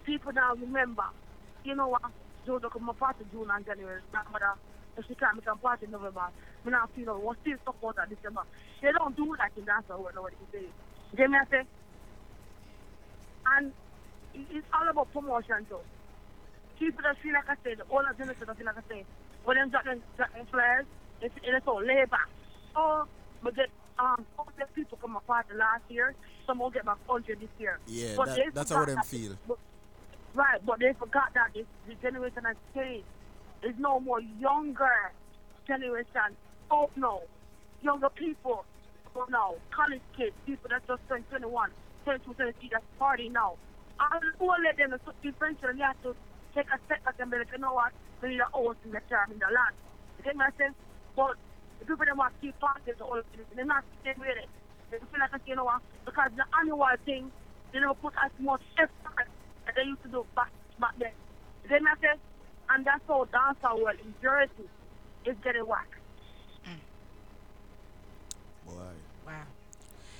People 0.03 0.31
now 0.33 0.55
remember. 0.55 1.03
You 1.63 1.75
know 1.75 1.89
what? 1.89 2.01
June 2.43 2.59
come 2.73 2.85
my 2.85 2.93
party 2.93 3.23
June 3.31 3.47
and 3.53 3.63
January. 3.63 4.01
My 4.11 4.23
mother, 4.31 4.53
if 4.97 5.05
she 5.07 5.13
can't 5.13 5.35
make 5.35 5.45
a 5.45 5.55
party 5.55 5.85
in 5.85 5.91
November, 5.91 6.25
We 6.65 6.71
now 6.71 6.89
feel 6.95 7.13
what's 7.19 7.39
still 7.41 7.57
support 7.63 7.97
at 8.01 8.09
December. 8.09 8.41
They 8.81 8.91
don't 8.93 9.15
do 9.15 9.35
that 9.37 9.51
in 9.55 9.63
dancehall 9.65 10.01
world 10.01 10.15
nowadays. 10.15 10.71
You 11.11 11.17
get 11.17 11.29
me? 11.29 11.37
I 11.37 11.45
say? 11.51 11.63
And 13.45 13.73
it's 14.33 14.65
all 14.73 14.89
about 14.89 15.13
promotion 15.13 15.67
too. 15.69 15.77
People 16.79 17.01
that 17.03 17.17
feel 17.21 17.33
like 17.33 17.49
I 17.49 17.55
said, 17.63 17.81
all 17.89 18.01
the 18.07 18.15
generation 18.17 18.45
that 18.47 18.57
feel 18.57 18.65
like 18.65 18.77
I 18.77 18.81
said, 18.87 19.05
when 19.43 19.57
them 19.57 19.69
drop 19.69 19.83
them, 19.83 20.01
drop 20.15 20.33
them 20.33 20.45
flares, 20.49 20.85
it's, 21.21 21.35
it's 21.43 21.67
all 21.67 21.83
labor. 21.83 22.17
Oh, 22.75 23.05
but 23.43 23.55
get 23.55 23.69
um, 23.99 24.25
all 24.37 24.47
the 24.57 24.65
people 24.73 24.97
come 25.01 25.15
a 25.17 25.19
party 25.21 25.53
last 25.55 25.83
year, 25.89 26.15
some 26.47 26.59
will 26.59 26.69
get 26.69 26.85
back 26.85 26.97
100 27.05 27.39
this 27.41 27.49
year. 27.59 27.79
Yeah, 27.87 28.15
But 28.15 28.27
that- 28.27 28.53
that's 28.53 28.71
how 28.71 28.85
them 28.85 28.95
that- 28.95 29.05
feel. 29.05 29.35
but- 29.47 29.57
Right, 30.35 30.63
but 30.63 30.79
they 30.79 30.93
forgot 30.93 31.33
that 31.33 31.53
this, 31.55 31.65
the 31.87 31.95
generation 31.95 32.43
has 32.45 32.55
changed. 32.75 33.05
There's 33.61 33.77
no 33.79 33.99
more 33.99 34.21
younger 34.21 35.11
generation. 35.67 36.37
Oh 36.69 36.89
no, 36.95 37.23
younger 37.81 38.09
people. 38.09 38.63
Oh 39.15 39.25
no, 39.29 39.57
college 39.71 40.01
kids, 40.15 40.35
people 40.45 40.69
that 40.69 40.85
just 40.87 41.01
turned 41.09 41.27
21, 41.29 41.71
22, 42.05 42.33
23, 42.35 42.69
that's 42.71 42.85
party 42.99 43.27
now. 43.29 43.55
I 43.99 44.19
will 44.39 44.53
let 44.63 44.77
them 44.77 44.93
eventually 45.23 45.77
you 45.77 45.83
have 45.83 46.01
to 46.03 46.15
take 46.55 46.67
a 46.73 46.79
step 46.85 47.03
back 47.05 47.15
and 47.19 47.31
be 47.31 47.37
like, 47.37 47.51
you 47.51 47.59
know 47.59 47.73
what, 47.73 47.91
we 48.21 48.29
need 48.29 48.41
a 48.41 48.49
house 48.51 48.75
in 48.85 48.91
the 48.91 49.01
term 49.09 49.31
in 49.31 49.39
the 49.39 49.45
land. 49.45 49.75
You 50.17 50.23
get 50.23 50.35
my 50.35 50.49
sense? 50.57 50.75
But 51.15 51.35
the 51.79 51.85
people 51.85 52.05
that 52.05 52.17
want 52.17 52.33
to 52.35 52.39
keep 52.41 52.59
parties, 52.59 52.95
all 53.01 53.21
they're 53.55 53.65
not 53.65 53.83
staying 54.01 54.19
with 54.19 54.37
it. 54.37 54.49
They 54.91 54.97
feel 54.97 55.19
like, 55.19 55.41
you 55.45 55.55
know 55.55 55.65
what, 55.65 55.81
because 56.05 56.31
the 56.35 56.45
annual 56.59 56.87
thing, 57.05 57.31
they 57.71 57.79
don't 57.79 57.99
put 58.01 58.13
as 58.23 58.31
much 58.39 58.61
effort 58.77 59.27
as 59.67 59.75
they 59.75 59.83
used 59.83 60.01
to 60.03 60.09
do 60.09 60.25
back, 60.35 60.51
back 60.79 60.93
then. 60.97 61.13
You 61.63 61.69
get 61.69 61.81
my 61.81 61.93
sense? 62.01 62.19
And 62.69 62.85
that's 62.85 63.01
how 63.07 63.25
dancehall 63.25 63.81
world 63.81 63.97
in 64.03 64.13
Jersey 64.21 64.69
is 65.25 65.35
getting 65.43 65.65
whacked. 65.65 65.93
Mm. 66.65 66.79
Boy. 68.65 68.93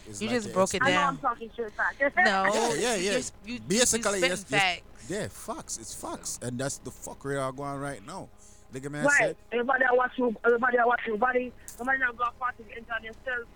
Wow. 0.09 0.11
It's 0.11 0.21
You 0.21 0.27
like 0.27 0.35
just 0.37 0.47
the 0.47 0.53
broke 0.53 0.73
it 0.73 0.81
I 0.83 0.85
know 0.87 0.91
down. 0.93 1.07
I'm 1.13 1.17
talking 1.19 1.49
shit. 1.55 1.71
No. 2.17 2.23
Yeah, 2.23 2.73
yeah, 2.73 2.95
you 2.95 3.03
yeah. 3.05 3.11
just- 3.13 3.33
you- 3.45 3.53
you 3.55 3.59
Basically, 3.61 4.17
spitting 4.19 4.29
yes, 4.29 4.45
yes. 4.49 4.81
Yeah, 5.07 5.27
facts. 5.29 5.77
It's 5.77 5.93
facts, 5.93 6.39
and 6.41 6.59
that's 6.59 6.77
the 6.79 6.91
fuckery 6.91 7.41
are 7.41 7.51
going 7.51 7.69
on 7.69 7.79
right 7.79 8.05
now. 8.05 8.27
Look 8.73 8.85
at 8.85 8.91
me, 8.91 8.99
Right. 8.99 9.11
said. 9.19 9.35
Everybody 9.51 9.83
that 9.83 9.95
watch 9.97 10.11
you, 10.17 10.35
everybody 10.45 10.77
that 10.77 10.87
watch 10.87 11.01
you, 11.07 11.17
body, 11.17 11.51
nobody 11.79 11.99
that 11.99 12.15
go 12.17 12.23
out 12.25 12.37
party 12.39 12.63
and 12.69 12.77
enjoy 12.77 12.93
themselves. 13.01 13.47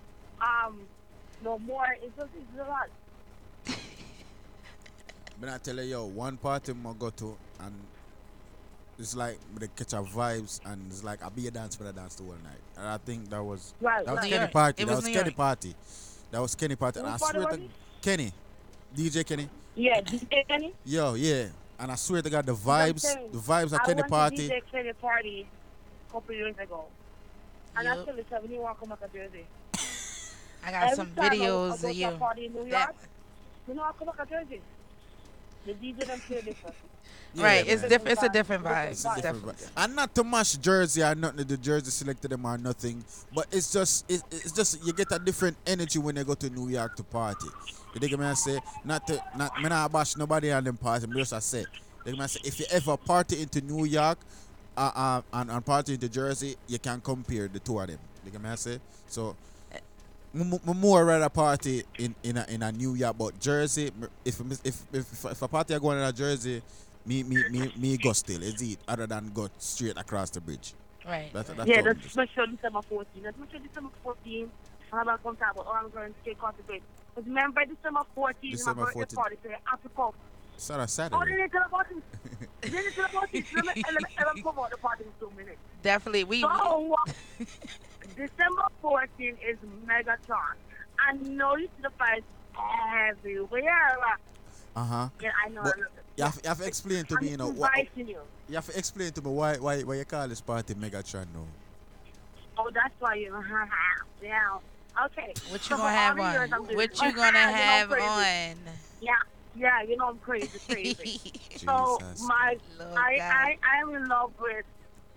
Um, 0.42 0.80
no 1.44 1.60
more. 1.60 1.86
It's 2.02 2.16
just 2.18 2.30
it's 2.36 2.60
a 2.60 2.70
lot. 2.70 2.88
But 5.40 5.50
I 5.50 5.58
tell 5.58 5.76
you, 5.76 5.82
yo, 5.84 6.06
one 6.06 6.38
party 6.38 6.72
I 6.72 6.94
go 6.98 7.10
to, 7.10 7.36
and 7.60 7.74
it's 8.98 9.16
like 9.16 9.38
they 9.60 9.68
catch 9.76 9.94
our 9.94 10.04
vibes, 10.04 10.60
and 10.66 10.82
it's 10.90 11.04
like 11.04 11.22
I'll 11.24 11.30
be 11.32 11.48
a 11.48 11.52
dance 11.52 11.76
for 11.76 11.84
the 11.84 11.92
dance 11.94 12.16
the 12.16 12.24
whole 12.24 12.34
night. 12.44 12.62
And 12.78 12.88
I 12.88 12.98
think 12.98 13.30
that 13.30 13.44
was 13.44 13.74
Right, 13.82 14.06
that 14.06 14.12
was 14.16 14.22
right. 14.24 14.32
Kenny 14.32 14.52
party. 14.52 14.84
It 14.84 14.86
that 14.86 14.92
was 14.96 14.98
was 15.04 15.06
New 15.08 15.14
Kenny 15.14 15.26
York. 15.30 15.36
party. 15.36 15.76
That 16.34 16.42
was 16.42 16.56
Kenny 16.56 16.76
party. 16.76 17.00
And 17.00 17.10
I 17.10 17.18
swear 17.18 17.46
to? 17.46 17.60
Kenny, 18.02 18.32
DJ 18.98 19.24
Kenny. 19.24 19.48
Yeah, 19.76 20.02
DJ 20.02 20.48
Kenny. 20.48 20.74
Yo, 20.84 21.14
yeah. 21.14 21.46
And 21.80 21.92
I 21.92 21.96
swear 21.96 22.24
to 22.24 22.30
God, 22.30 22.44
the 22.48 22.54
That's 22.54 22.66
what 22.66 22.74
I'm 22.82 22.94
vibes, 22.96 23.00
saying. 23.02 23.32
the 23.32 23.38
vibes 23.38 23.74
at 23.74 23.82
I 23.82 23.86
Kenny 23.86 24.02
went 24.02 24.10
party. 24.12 24.48
To 24.48 24.54
DJ 24.56 24.62
Kenny 24.72 24.94
party 24.94 25.48
a 26.10 26.12
couple 26.12 26.34
years 26.34 26.56
ago, 26.58 26.86
and 27.78 27.88
I 27.88 27.94
Yep. 27.98 28.02
still 28.04 28.16
said 28.32 28.42
when 28.42 28.52
you 28.52 28.62
want 28.62 28.76
to 28.78 28.80
come 28.80 28.90
back 28.90 29.02
to 29.12 29.16
Jersey. 29.16 29.46
I 30.66 30.72
got 30.72 30.84
Every 30.86 30.96
some 30.96 31.12
time 31.14 31.24
I- 31.24 31.28
I 31.28 31.30
videos 31.38 31.82
go 31.84 31.90
of 31.90 31.96
you. 31.96 32.10
Party 32.18 32.46
in 32.48 32.54
New 32.54 32.70
That- 32.72 32.80
York, 32.88 32.96
you 33.68 33.74
know 33.76 33.84
I 33.84 33.92
come 33.92 34.08
back 34.08 34.28
to 34.28 34.34
Jersey. 34.34 34.62
The 35.66 35.74
DJ 35.74 36.06
them 36.06 36.20
play 36.20 36.42
different. 36.42 36.76
Right, 37.36 37.68
it's 37.68 37.82
man. 37.82 37.90
diff- 37.90 38.06
it's 38.08 38.22
a 38.24 38.30
different 38.30 38.64
vibe. 38.64 38.92
It's 38.92 39.06
a 39.06 39.16
different 39.16 39.58
vibe. 39.58 39.70
And 39.78 39.96
not 39.96 40.14
to 40.16 40.24
mash 40.24 40.54
Jersey 40.58 41.02
or 41.02 41.16
nothing, 41.16 41.48
the 41.48 41.58
Jersey 41.58 41.90
selected 41.90 42.30
them 42.30 42.46
or 42.46 42.58
nothing. 42.58 43.04
But 43.34 43.48
it's 43.52 43.72
just 43.72 44.10
it, 44.12 44.22
it's 44.30 44.52
just 44.52 44.86
you 44.86 44.94
get 44.94 45.12
a 45.12 45.20
different 45.20 45.58
energy 45.66 46.00
when 46.00 46.16
you 46.16 46.24
go 46.24 46.36
to 46.36 46.50
New 46.50 46.70
York 46.70 46.96
to 46.98 47.04
party. 47.04 47.48
You 47.94 48.00
dig 48.00 48.18
me? 48.18 48.26
I 48.26 48.34
say 48.34 48.60
not 48.84 49.08
to 49.08 49.24
not 49.38 49.58
me 49.62 49.70
not 49.70 49.92
bash 49.92 50.16
nobody 50.18 50.52
on 50.52 50.64
them 50.64 50.78
party. 50.78 51.08
Me 51.08 51.16
just 51.22 51.34
I 51.34 51.40
say, 51.40 51.66
dig 52.06 52.14
me? 52.14 52.22
I 52.24 52.28
say 52.28 52.42
if 52.44 52.60
you 52.60 52.66
ever 52.72 52.98
party 52.98 53.42
into 53.42 53.62
New 53.62 53.86
York, 53.86 54.20
uh, 54.78 54.92
uh 54.94 55.22
and, 55.34 55.50
and 55.50 55.66
party 55.66 55.96
into 55.96 56.10
Jersey, 56.10 56.56
you 56.68 56.78
can 56.78 57.02
compare 57.02 57.48
the 57.48 57.60
two 57.60 57.80
of 57.80 57.88
them. 57.88 58.00
Dig 58.24 58.40
me? 58.40 58.50
I 58.50 58.56
say 58.56 58.80
so. 59.08 59.36
M- 60.36 60.54
m- 60.54 60.78
more 60.80 61.06
rather 61.06 61.30
party 61.30 61.84
in 61.98 62.16
in 62.24 62.38
a, 62.38 62.46
in 62.50 62.64
a 62.64 62.72
New 62.72 62.96
York, 62.96 63.16
but 63.18 63.40
Jersey. 63.40 63.88
m- 63.88 64.10
If 64.26 64.40
if 64.66 64.86
if, 64.94 65.26
if 65.26 65.42
a 65.42 65.48
party 65.48 65.74
are 65.74 65.80
going 65.80 65.98
in 65.98 66.04
a 66.04 66.12
Jersey, 66.12 66.62
me 67.06 67.24
me 67.24 67.44
me 67.50 67.72
me 67.78 67.98
go 67.98 68.14
still 68.14 68.42
is 68.44 68.62
it 68.62 68.80
other 68.88 69.08
than 69.08 69.32
go 69.34 69.50
straight 69.58 69.98
across 69.98 70.30
the 70.30 70.42
bridge. 70.42 70.74
Right. 71.06 71.32
That, 71.34 71.48
that's 71.48 71.70
yeah, 71.70 71.82
that's 71.82 72.16
make 72.16 72.30
sure 72.32 72.48
December 72.48 72.82
14. 72.82 73.24
Let's 73.24 73.38
make 73.38 73.52
sure 73.52 73.60
December 73.60 73.90
14. 74.04 74.50
I'm 74.94 75.00
about 75.00 75.18
to 75.18 75.24
come 75.24 75.36
talk 75.36 75.54
about 75.54 75.68
all 75.68 75.74
I'm 75.74 75.90
going 75.90 76.14
to 76.14 76.20
take 76.24 76.40
concentrate. 76.40 76.82
Because 77.16 77.28
remember 77.28 77.66
December 77.66 78.02
14 78.16 78.36
is 78.42 78.44
my 78.66 78.74
December 78.74 78.82
birthday 78.86 79.16
14. 79.16 79.16
party, 79.18 79.38
so 79.44 79.50
you 79.50 79.56
have 79.66 79.82
to 79.84 79.90
come. 79.90 80.12
It's 80.56 80.70
on 80.70 80.80
a 80.80 80.88
Saturday. 80.88 81.18
the. 85.44 85.58
Definitely. 85.82 86.24
We 86.24 86.42
So, 86.42 86.48
uh, 86.50 87.14
December 88.10 88.64
14 88.82 89.38
is 89.48 89.58
Megatron. 89.88 90.56
I 91.00 91.14
know 91.14 91.56
you 91.56 91.68
see 91.68 91.82
the 91.84 91.90
fights 91.92 92.26
everywhere. 93.10 93.98
Uh 94.76 94.84
huh. 94.84 95.10
Yeah, 95.22 95.32
I 95.46 95.50
know. 95.50 95.62
But 95.64 95.78
you 96.18 96.24
have, 96.24 96.40
you 96.44 96.48
have 96.50 96.58
to 96.60 96.66
explain 96.68 97.06
to 97.06 97.16
I'm 97.18 97.24
me, 97.24 97.32
you 97.32 97.38
know, 97.38 97.50
what, 97.50 97.72
inviting 97.78 98.08
you. 98.08 98.20
you 98.50 98.56
have 98.56 98.66
to 98.68 98.78
explain 98.78 99.12
to 99.12 99.22
me 99.22 99.30
why 99.32 99.58
why 99.58 99.82
why 99.82 99.96
you 99.96 100.06
call 100.06 100.28
this 100.28 100.42
party 100.42 100.74
Megatron 100.76 101.26
now. 101.34 101.46
Oh, 102.58 102.70
that's 102.74 102.94
why 103.00 103.16
you. 103.16 103.34
yeah. 104.24 104.58
Okay. 105.06 105.34
What 105.50 105.68
you 105.70 105.76
for 105.76 105.82
gonna 105.82 105.90
have 105.92 106.16
the 106.18 106.32
years 106.32 106.52
on? 106.52 106.60
I'm 106.60 106.66
doing- 106.66 106.76
What 106.78 107.02
you 107.02 107.08
You 107.10 107.14
gonna 107.16 107.40
I'm 107.40 107.54
have 107.54 107.90
crazy. 107.90 108.06
on? 108.08 108.58
Yeah, 109.02 109.12
yeah, 109.56 109.82
you 109.84 109.98
know 109.98 110.10
I'm 110.10 110.20
crazy, 110.20 110.60
crazy. 110.70 111.20
so 111.58 111.98
Jesus. 112.00 112.22
my, 112.28 112.58
Lord 112.80 112.92
I, 112.98 113.18
God. 113.18 113.32
I, 113.34 113.58
I 113.64 113.82
am 113.82 113.96
in 113.96 114.08
love 114.08 114.32
with 114.40 114.66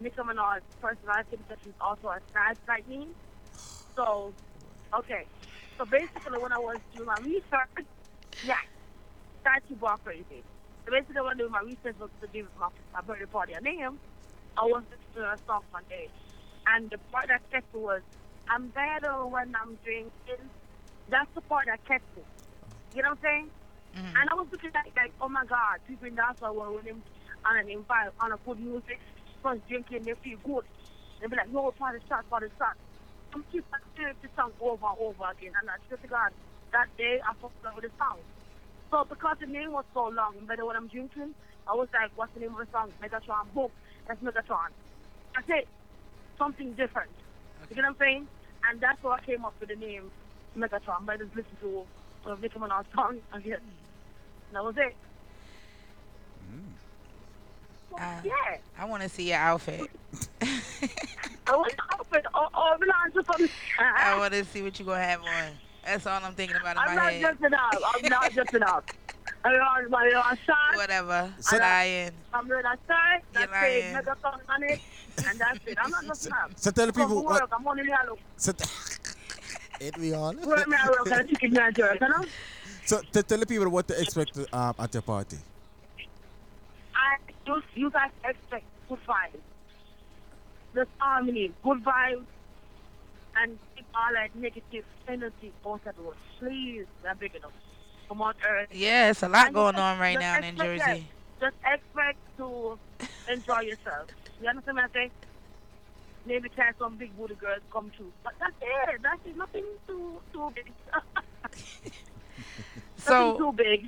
Nicki 0.01 0.17
Minaj's 0.21 0.63
personality 0.81 1.37
because 1.37 1.59
she's 1.65 1.79
also 1.81 2.09
a 2.09 2.21
like 2.69 2.87
me. 2.89 3.09
So, 3.97 4.33
okay. 4.95 5.25
So 5.79 5.85
basically, 5.85 6.39
when 6.39 6.53
I 6.53 6.59
was 6.59 6.79
doing 6.95 7.07
my 7.07 7.19
research, 7.19 7.87
yeah, 8.45 8.61
that 9.45 9.61
you 9.69 9.77
bought 9.77 10.03
crazy. 10.05 10.43
So 10.85 10.93
basically, 10.93 11.21
when 11.21 11.25
I 11.25 11.35
was 11.35 11.39
doing 11.39 11.53
my 11.53 11.65
research 11.65 11.97
was 12.01 12.11
to 12.21 12.29
give 12.29 12.47
my, 12.59 12.69
my 12.95 13.01
birthday 13.01 13.27
party 13.27 13.53
a 13.55 13.61
name, 13.61 13.99
I 14.57 14.65
was 14.65 14.83
listening 14.91 15.25
to 15.25 15.33
a 15.33 15.39
song 15.47 15.63
one 15.71 15.85
day, 15.89 16.09
and 16.67 16.91
the 16.91 16.99
part 17.13 17.29
that 17.29 17.43
kept 17.51 17.73
me 17.75 17.81
was, 17.81 18.03
"I'm 18.49 18.69
better 18.69 19.25
when 19.27 19.55
I'm 19.57 19.79
drinking." 19.85 20.51
That's 21.09 21.31
the 21.35 21.41
part 21.43 21.67
that 21.67 21.85
kept 21.87 22.05
me. 22.17 22.23
You 22.95 23.03
know 23.03 23.11
what 23.11 23.19
I'm 23.19 23.25
saying? 23.25 23.51
Mm-hmm. 23.97 24.17
And 24.17 24.25
I 24.31 24.35
was 24.35 24.49
looking 24.51 24.71
at 24.75 24.87
it 24.87 24.93
like, 24.97 25.13
oh 25.21 25.29
my 25.29 25.45
God, 25.47 25.79
people 25.87 26.09
in 26.09 26.17
dancehall 26.17 26.55
were 26.55 26.67
on 26.69 27.57
an 27.57 27.69
invite, 27.71 28.11
on 28.21 28.33
a 28.33 28.39
good 28.45 28.59
music, 28.59 28.99
plus 29.47 29.63
drinking, 29.71 30.03
they 30.03 30.19
feel 30.27 30.43
good. 30.43 30.67
They 31.23 31.31
be 31.31 31.37
like, 31.39 31.47
yo, 31.55 31.71
party 31.79 32.03
start, 32.05 32.29
party 32.29 32.51
start. 32.57 32.75
I'm 33.33 33.45
keep 33.53 33.63
hearing 33.95 34.19
the 34.21 34.29
song 34.35 34.51
over 34.59 34.75
and 34.91 34.99
over 34.99 35.31
again. 35.31 35.55
And 35.55 35.71
I 35.71 35.79
swear 35.87 36.03
to 36.03 36.09
God, 36.09 36.35
that 36.75 36.91
day 36.99 37.23
I 37.23 37.31
fucked 37.39 37.63
up 37.63 37.79
with 37.79 37.87
the 37.87 37.95
song. 37.95 38.19
So 38.91 39.07
because 39.09 39.37
the 39.39 39.47
name 39.47 39.71
was 39.71 39.85
so 39.95 40.11
long, 40.11 40.35
better 40.51 40.67
when 40.67 40.75
I'm 40.75 40.89
drinking, 40.89 41.31
I 41.71 41.79
was 41.79 41.87
like, 41.95 42.11
what's 42.17 42.35
the 42.35 42.41
name 42.41 42.59
of 42.59 42.67
the 42.67 42.67
song? 42.75 42.91
Megatron. 42.99 43.47
Boom. 43.55 43.71
That's 44.09 44.19
Megatron. 44.19 44.75
That's 45.39 45.47
it. 45.47 45.69
Something 46.39 46.75
different. 46.75 47.15
You 47.71 47.77
get 47.77 47.85
what 47.87 47.95
I'm 47.95 47.97
saying? 48.03 48.27
And 48.67 48.81
that's 48.81 48.99
how 49.01 49.15
I 49.15 49.21
came 49.23 49.45
up 49.45 49.55
with 49.61 49.69
the 49.69 49.77
name 49.79 50.11
Megatron. 50.59 51.07
But 51.07 51.15
I 51.15 51.17
just 51.23 51.37
listened 51.37 51.63
to 51.63 51.87
uh, 52.27 52.35
Nicki 52.43 52.59
Minaj's 52.59 52.91
song 52.95 53.23
again. 53.33 53.63
That 54.53 54.65
was 54.65 54.75
it. 54.77 54.97
Uh, 57.95 58.21
yeah. 58.25 58.33
I 58.79 58.85
want 58.85 59.03
to 59.03 59.09
see 59.09 59.29
your 59.29 59.39
outfit. 59.39 59.91
I 60.43 61.55
was 61.57 61.73
outfit 61.93 62.27
all, 62.35 62.51
all 62.55 62.77
belongs 62.79 63.15
to 63.15 63.25
some. 63.25 63.49
I 63.79 64.19
want 64.19 64.33
to 64.35 64.45
see 64.45 64.63
what 64.63 64.79
you're 64.79 64.87
gonna 64.87 65.03
have 65.03 65.21
on. 65.23 65.53
That's 65.85 66.07
all 66.07 66.21
I'm 66.23 66.35
thinking 66.35 66.57
about 66.57 66.73
in 66.77 66.79
I'm 66.83 66.89
my 66.89 66.95
not 66.95 67.13
head. 67.13 67.21
dressing 67.39 67.55
up. 67.55 67.75
I'm 67.95 68.09
not 68.09 68.33
dressing 68.35 68.63
up. 68.63 68.91
I'm 69.45 69.53
on 69.55 69.91
my 69.91 69.99
on 70.27 70.37
shot. 70.45 70.57
Whatever. 70.77 71.33
So- 71.41 71.57
lying. 71.59 72.11
I'm 72.35 72.49
wearing 72.49 72.67
a 72.67 72.71
shirt. 72.71 73.23
You're 73.33 73.47
That's 73.47 73.53
lying. 73.53 73.85
it. 73.85 73.95
Megatron 74.05 74.41
on 74.49 74.63
it. 74.65 74.81
And 75.29 75.39
that's 75.39 75.59
it. 75.67 75.79
I'm 75.81 75.91
not 75.91 76.05
dressing 76.07 76.33
up. 76.33 76.51
So 76.57 76.71
tell 76.73 76.87
the 76.87 76.93
people 76.93 77.09
to 77.21 77.21
what- 77.23 77.49
I'm 77.53 77.67
only 77.67 77.85
here. 77.85 77.99
Look. 78.09 78.19
So 78.37 78.53
Ain't 79.81 79.99
we 79.99 80.13
all? 80.15 80.33
Where 80.33 80.67
me 80.67 80.77
I 80.83 80.89
work 80.89 81.11
and 81.11 81.29
chicken 81.29 81.53
me 81.53 81.59
a 81.61 81.71
jerk, 81.71 82.01
you 82.01 82.09
know? 82.09 82.25
So 82.87 83.01
t- 83.13 83.23
tell 83.23 83.39
the 83.39 83.47
people 83.47 83.69
what 83.69 83.87
to 83.89 84.01
expect 84.01 84.39
um, 84.53 84.75
at 84.79 84.93
your 84.95 85.03
party. 85.03 85.37
I 87.07 87.17
just 87.47 87.67
you 87.75 87.91
guys 87.91 88.11
expect 88.25 88.65
good 88.89 88.99
vibes. 89.07 89.41
This 90.75 90.89
harmony, 90.99 91.53
good 91.63 91.83
vibes, 91.85 92.25
and 93.37 93.59
keep 93.77 93.87
all 93.95 94.13
that 94.13 94.35
negative 94.35 94.85
energy 95.09 95.53
of 95.65 95.81
the 95.85 96.03
world. 96.03 96.17
Please, 96.39 96.87
I'm 97.09 97.17
big 97.19 97.35
enough. 97.35 97.53
Come 98.09 98.23
on, 98.23 98.35
Earth. 98.49 98.69
Yeah, 98.73 99.11
it's 99.11 99.23
a 99.23 99.29
lot 99.29 99.47
And 99.47 99.55
going 99.55 99.75
just- 99.75 99.83
on 99.83 99.99
right 99.99 100.19
now 100.19 100.39
in. 100.39 100.57
Jersey. 100.57 101.07
Just 101.41 101.57
expect 101.65 102.19
to 102.39 102.79
enjoy 103.31 103.61
yourself. 103.61 104.09
You 104.43 104.49
understand 104.49 104.77
what 104.77 104.85
I'm 104.85 104.91
saying? 104.95 105.11
Maybe 106.25 106.49
try 106.49 106.71
some 106.79 106.97
big 106.97 107.17
booty 107.17 107.35
girls 107.35 107.61
come 107.73 107.91
through. 107.97 108.13
But 108.25 108.33
that's 108.41 108.55
it. 108.61 109.01
That's 109.03 109.21
it. 109.27 109.37
Nothing 109.37 109.65
too 109.87 110.19
too 110.33 110.53
big. 110.55 110.73
So 112.99 113.13
Nothing 113.33 113.39
too 113.39 113.53
big. 113.53 113.87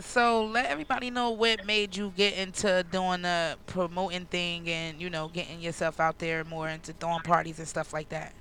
So 0.00 0.44
let 0.44 0.66
everybody 0.66 1.10
know 1.10 1.30
what 1.30 1.66
made 1.66 1.96
you 1.96 2.12
get 2.16 2.34
into 2.34 2.84
doing 2.90 3.22
the 3.22 3.56
promoting 3.66 4.26
thing 4.26 4.68
and 4.68 5.00
you 5.00 5.10
know 5.10 5.28
getting 5.28 5.60
yourself 5.60 6.00
out 6.00 6.18
there 6.18 6.44
more 6.44 6.68
into 6.68 6.92
throwing 6.92 7.20
parties 7.20 7.58
and 7.58 7.68
stuff 7.68 7.92
like 7.92 8.08
that. 8.10 8.32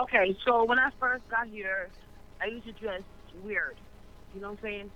Okay, 0.00 0.36
so 0.44 0.64
when 0.64 0.78
I 0.78 0.90
first 1.00 1.28
got 1.28 1.48
here, 1.48 1.88
I 2.40 2.46
used 2.46 2.66
to 2.66 2.72
dress 2.72 3.02
weird. 3.42 3.76
You 4.34 4.40
know 4.40 4.50
what 4.50 4.58
I'm 4.58 4.62
saying? 4.62 4.90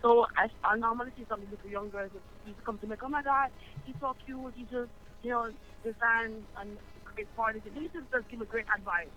So 0.00 0.26
I, 0.36 0.48
I 0.64 0.76
normally 0.76 1.10
see 1.18 1.26
some 1.28 1.40
little 1.50 1.70
young 1.70 1.90
girls 1.90 2.10
used 2.46 2.58
to 2.58 2.64
come 2.64 2.78
to 2.78 2.86
me, 2.86 2.90
like, 2.90 3.02
oh 3.02 3.08
my 3.08 3.22
God, 3.22 3.50
he's 3.84 3.96
so 4.00 4.14
cute. 4.24 4.54
He 4.56 4.62
just, 4.64 4.90
you 5.22 5.30
know, 5.30 5.50
design 5.82 6.44
and 6.56 6.78
great 7.04 7.34
parties. 7.36 7.62
And 7.66 7.74
they 7.76 7.80
used 7.80 7.94
to 7.94 8.02
just 8.12 8.28
give 8.30 8.40
me 8.40 8.46
great 8.46 8.66
advice. 8.74 9.08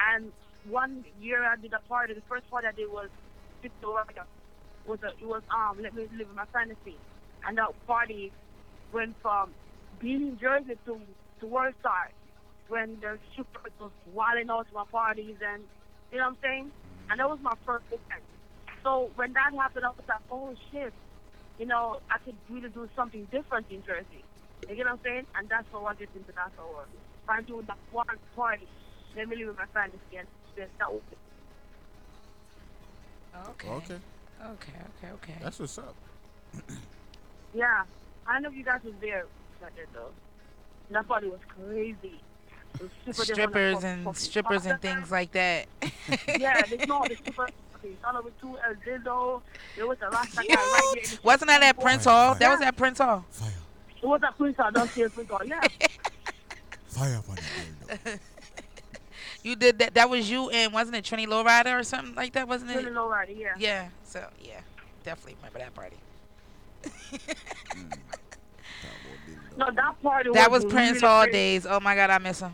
And 0.00 0.32
one 0.68 1.04
year 1.20 1.44
I 1.44 1.56
did 1.56 1.72
a 1.72 1.80
party. 1.88 2.14
The 2.14 2.22
first 2.28 2.50
party 2.50 2.66
I 2.66 2.72
did 2.72 2.90
was 2.90 3.08
Victoria. 3.62 4.26
Was 4.88 5.00
a, 5.02 5.08
it 5.20 5.26
was 5.26 5.42
um 5.50 5.82
let 5.82 5.94
me 5.94 6.06
live 6.16 6.28
in 6.28 6.36
my 6.36 6.46
fantasy, 6.52 6.96
and 7.46 7.58
that 7.58 7.74
party 7.86 8.32
went 8.92 9.16
from 9.22 9.52
being 10.00 10.22
in 10.28 10.38
Jersey 10.38 10.78
to 10.86 11.00
to 11.40 11.46
World 11.46 11.74
Star 11.80 12.10
when 12.68 12.98
the 13.00 13.18
super 13.36 13.60
was 13.80 13.92
wilding 14.12 14.50
out 14.50 14.66
to 14.68 14.74
my 14.74 14.84
parties 14.90 15.36
and 15.42 15.62
you 16.12 16.18
know 16.18 16.24
what 16.24 16.30
I'm 16.30 16.38
saying? 16.42 16.72
And 17.10 17.20
that 17.20 17.28
was 17.28 17.38
my 17.42 17.54
first 17.66 17.86
event. 17.90 18.24
So 18.82 19.10
when 19.16 19.32
that 19.34 19.52
happened, 19.54 19.84
I 19.84 19.88
was 19.90 20.06
like, 20.08 20.22
oh 20.30 20.54
shit, 20.70 20.92
you 21.58 21.66
know, 21.66 21.98
I 22.10 22.18
could 22.24 22.36
really 22.50 22.68
do 22.70 22.88
something 22.96 23.26
different 23.30 23.66
in 23.70 23.82
Jersey. 23.82 24.22
You 24.68 24.74
get 24.76 24.86
what 24.86 24.92
I'm 24.94 25.00
saying? 25.04 25.26
And 25.38 25.48
that's 25.48 25.66
how 25.72 25.84
I 25.86 25.94
get 25.94 26.08
into 26.14 26.32
that 26.34 26.52
world. 26.58 26.86
If 26.94 27.28
I'm 27.28 27.44
doing 27.44 27.66
that 27.66 27.78
one 27.90 28.06
party, 28.34 28.68
let 29.16 29.28
me 29.28 29.36
live 29.36 29.48
with 29.48 29.58
my 29.58 29.66
fantasy 29.74 30.16
and 30.18 30.28
then 30.56 30.68
that 30.78 30.90
was 30.92 31.02
it. 31.10 31.18
Okay. 33.50 33.68
Okay. 33.68 34.00
Okay. 34.42 34.72
Okay. 35.02 35.12
Okay. 35.14 35.34
That's 35.42 35.58
what's 35.58 35.78
up. 35.78 35.94
Yeah. 37.54 37.84
I 38.26 38.34
don't 38.34 38.42
know 38.42 38.48
if 38.50 38.54
you 38.56 38.64
guys 38.64 38.80
was 38.84 38.92
there 39.00 39.24
that 39.62 39.74
day 39.76 39.82
though. 39.94 40.10
That 40.90 41.08
party 41.08 41.28
was 41.28 41.38
crazy. 41.48 42.20
It 42.74 42.82
was 42.82 42.90
super 43.06 43.24
Strippers 43.24 43.82
and 43.84 44.04
from- 44.04 44.14
strippers 44.14 44.66
and 44.66 44.78
things 44.82 45.10
like 45.10 45.32
that. 45.32 45.66
yeah, 46.38 46.60
they 46.62 46.84
know 46.84 47.02
the 47.08 47.16
super. 47.24 47.44
Okay, 47.76 47.94
started 48.00 48.24
with 48.24 48.38
two 48.40 48.58
El 48.58 48.74
Dildo. 48.74 49.40
There 49.74 49.86
was 49.86 49.96
a 50.02 50.10
Rasta 50.10 50.36
guy 50.46 50.54
right 50.54 50.90
here. 50.94 51.02
in 51.02 51.10
the 51.10 51.18
Wasn't 51.22 51.48
that 51.48 51.62
at 51.62 51.80
Prince 51.80 52.04
Hall? 52.04 52.34
That 52.34 52.50
was 52.50 52.60
at 52.60 52.76
Prince 52.76 52.98
Hall. 52.98 53.24
Fire. 53.30 53.50
It 54.02 54.06
was 54.06 54.20
at 54.22 54.36
Prince 54.36 54.56
Hall. 54.58 54.70
Don't 54.72 54.90
say 54.90 55.08
Prince 55.08 55.30
Hall. 55.30 55.40
Yeah. 55.46 55.60
Fire 56.88 57.14
upon 57.20 57.38
it. 58.04 58.20
You 59.46 59.54
did 59.54 59.78
that. 59.78 59.94
That 59.94 60.10
was 60.10 60.28
you 60.28 60.50
and 60.50 60.72
wasn't 60.72 60.96
it 60.96 61.04
Trini 61.04 61.24
Lowrider 61.24 61.78
or 61.78 61.84
something 61.84 62.16
like 62.16 62.32
that? 62.32 62.48
Wasn't 62.48 62.68
it? 62.68 62.84
Trini 62.84 62.90
Lowrider, 62.90 63.38
yeah. 63.38 63.54
Yeah. 63.56 63.88
So 64.02 64.26
yeah, 64.42 64.60
definitely 65.04 65.36
remember 65.36 65.60
that 65.60 65.72
party. 65.72 65.96
No, 69.58 69.70
that 69.70 70.02
party. 70.02 70.28
That 70.34 70.50
was 70.50 70.64
was 70.64 70.70
Prince 70.70 70.96
really 70.96 71.06
Hall 71.06 71.22
crazy. 71.22 71.32
days. 71.32 71.66
Oh 71.66 71.80
my 71.80 71.94
God, 71.94 72.10
I 72.10 72.18
miss 72.18 72.40
him. 72.40 72.52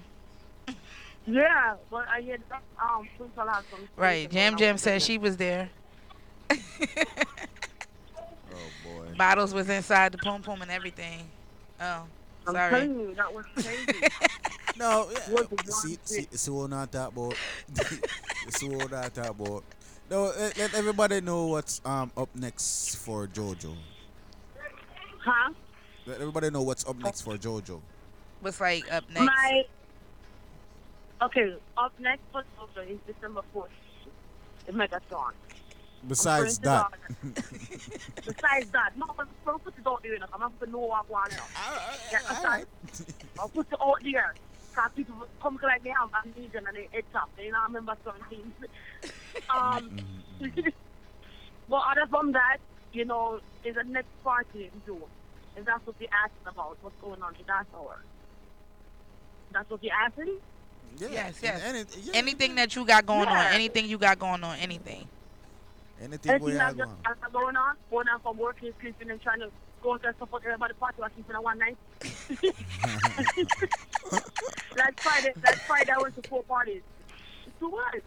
Yeah, 1.27 1.75
but 1.91 2.07
I 2.09 2.21
hear 2.21 2.39
that 2.49 2.63
um 2.81 3.09
Prince 3.17 3.35
Hall 3.35 3.49
has 3.49 3.65
some. 3.71 3.89
Right. 3.97 4.31
Jam 4.31 4.57
Jam 4.57 4.79
said 4.79 5.03
she 5.03 5.19
was 5.19 5.37
there. 5.37 5.69
Oh 6.49 6.57
boy. 8.85 9.07
Bottles 9.17 9.53
was 9.53 9.69
inside 9.69 10.13
the 10.13 10.19
pom 10.19 10.43
pom 10.43 10.63
and 10.63 10.71
everything. 10.71 11.29
Oh, 11.81 12.05
I'm 12.47 12.55
sorry. 12.55 12.71
telling 12.71 13.01
you, 13.01 13.15
that 13.17 13.35
was 13.35 13.45
crazy. 13.57 13.87
No, 14.77 15.05
What 15.29 15.51
the 15.51 15.73
See, 15.73 15.99
see, 16.05 16.27
see 16.31 16.51
what 16.51 16.71
not 16.71 16.91
talk 16.93 17.13
about. 17.13 17.35
see 18.49 18.69
what 18.69 18.91
not 18.91 19.15
talk 19.15 19.31
about. 19.31 19.65
No, 20.11 20.25
let, 20.25 20.59
let 20.59 20.75
everybody 20.75 21.21
know 21.21 21.47
what's 21.47 21.81
um 21.85 22.11
up 22.17 22.29
next 22.35 22.97
for 22.97 23.27
JoJo. 23.27 23.75
Huh? 25.25 25.53
Let 26.07 26.21
everybody 26.21 26.51
know 26.51 26.63
what's 26.63 26.87
up 26.87 26.97
next 26.99 27.23
for 27.23 27.37
JoJo. 27.37 27.81
What's 28.41 28.61
like 28.61 28.91
up 28.93 29.05
next? 29.11 29.25
My 29.27 29.63
okay, 31.23 31.57
up 31.77 31.93
next 32.01 32.23
for 32.33 32.43
October 32.61 32.89
is 32.91 32.99
December 33.07 33.43
fourth. 33.53 33.71
The 34.67 34.73
Megatron. 34.73 35.33
Besides 36.09 36.59
that, 36.61 36.91
going 36.91 37.35
to 37.35 37.43
the- 37.43 38.33
Besides 38.33 38.71
that, 38.73 38.91
no, 38.97 39.07
but 39.17 39.29
don't 39.47 39.63
put 39.63 39.75
it 39.79 39.87
out 39.87 40.03
there. 40.03 40.15
enough. 40.15 40.31
I'm 40.33 40.41
not 40.41 40.59
gonna 40.59 40.73
know 40.73 40.79
what 40.81 41.07
I 41.09 41.13
want. 41.13 41.33
Yeah, 42.11 42.19
aside. 42.29 42.67
I'll 43.39 43.49
put 43.49 43.67
it 43.71 43.79
out 43.81 43.99
there. 44.03 44.35
Cause 44.75 44.91
people 44.97 45.15
come 45.43 45.59
like 45.63 45.85
me, 45.85 45.93
I'm 45.93 46.11
amazing 46.25 46.51
and 46.67 46.77
they 46.77 46.89
head 46.93 47.05
up. 47.15 47.31
You 47.39 47.53
know, 47.53 47.59
I 47.61 47.65
remember 47.67 47.97
some 48.05 48.15
things. 48.31 48.53
um, 49.55 49.91
mm, 50.41 50.47
mm, 50.47 50.55
mm, 50.55 50.73
but 51.69 51.83
other 51.91 52.07
from 52.09 52.33
that, 52.33 52.59
you 52.93 53.05
know, 53.05 53.41
there's 53.63 53.77
a 53.77 53.85
next 53.85 54.09
party 54.25 54.71
in 54.73 54.83
June. 54.87 55.03
And 55.57 55.67
that's 55.67 55.87
what 55.87 55.97
you're 56.01 56.09
asking 56.25 56.47
about, 56.49 56.79
what's 56.81 56.97
going 57.03 57.21
on 57.23 57.35
in 57.37 57.45
that 57.47 57.67
hour. 57.75 57.99
That's 59.53 59.69
what 59.71 59.83
you're 59.83 59.93
asking? 59.93 60.39
yes, 60.99 61.39
yes. 61.43 61.63
any- 61.63 61.85
yeah, 62.03 62.13
anything 62.15 62.55
that 62.55 62.75
you 62.75 62.85
got 62.87 63.05
going 63.07 63.29
Yeah. 63.29 63.49
on, 63.49 63.53
anything 63.53 63.87
you 63.87 63.99
got 63.99 64.19
going 64.19 64.43
on, 64.43 64.57
anything. 64.59 65.09
Anything 66.03 66.31
we 66.43 66.53
Anything 66.53 66.61
have 66.61 66.77
that 66.77 66.85
going. 66.85 66.97
just 67.05 67.21
that's 67.21 67.33
going 67.33 67.57
on, 67.57 67.77
going 67.91 68.09
on 68.09 68.21
from 68.21 68.39
working, 68.39 68.73
sleeping, 68.81 69.11
and 69.11 69.21
trying 69.21 69.41
to 69.41 69.51
go 69.83 69.97
to 69.97 70.15
support 70.19 70.43
everybody 70.45 70.75
party 70.75 71.03
or 71.03 71.11
sleeping 71.15 71.37
on 71.37 71.43
one 71.43 71.59
night. 71.59 71.77
like 74.77 75.01
Friday, 75.03 75.33
like 75.45 75.67
Friday, 75.67 75.93
I 75.93 75.99
went 76.03 76.15
to 76.17 76.23
four 76.29 76.43
parties. 76.45 76.83
To 77.61 77.69
what? 77.69 78.03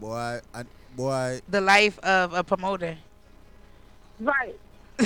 Boy, 0.00 0.40
I, 0.54 0.64
boy, 0.96 1.40
The 1.48 1.60
life 1.60 1.98
of 2.00 2.32
a 2.34 2.42
promoter. 2.44 2.96
Right. 4.20 4.58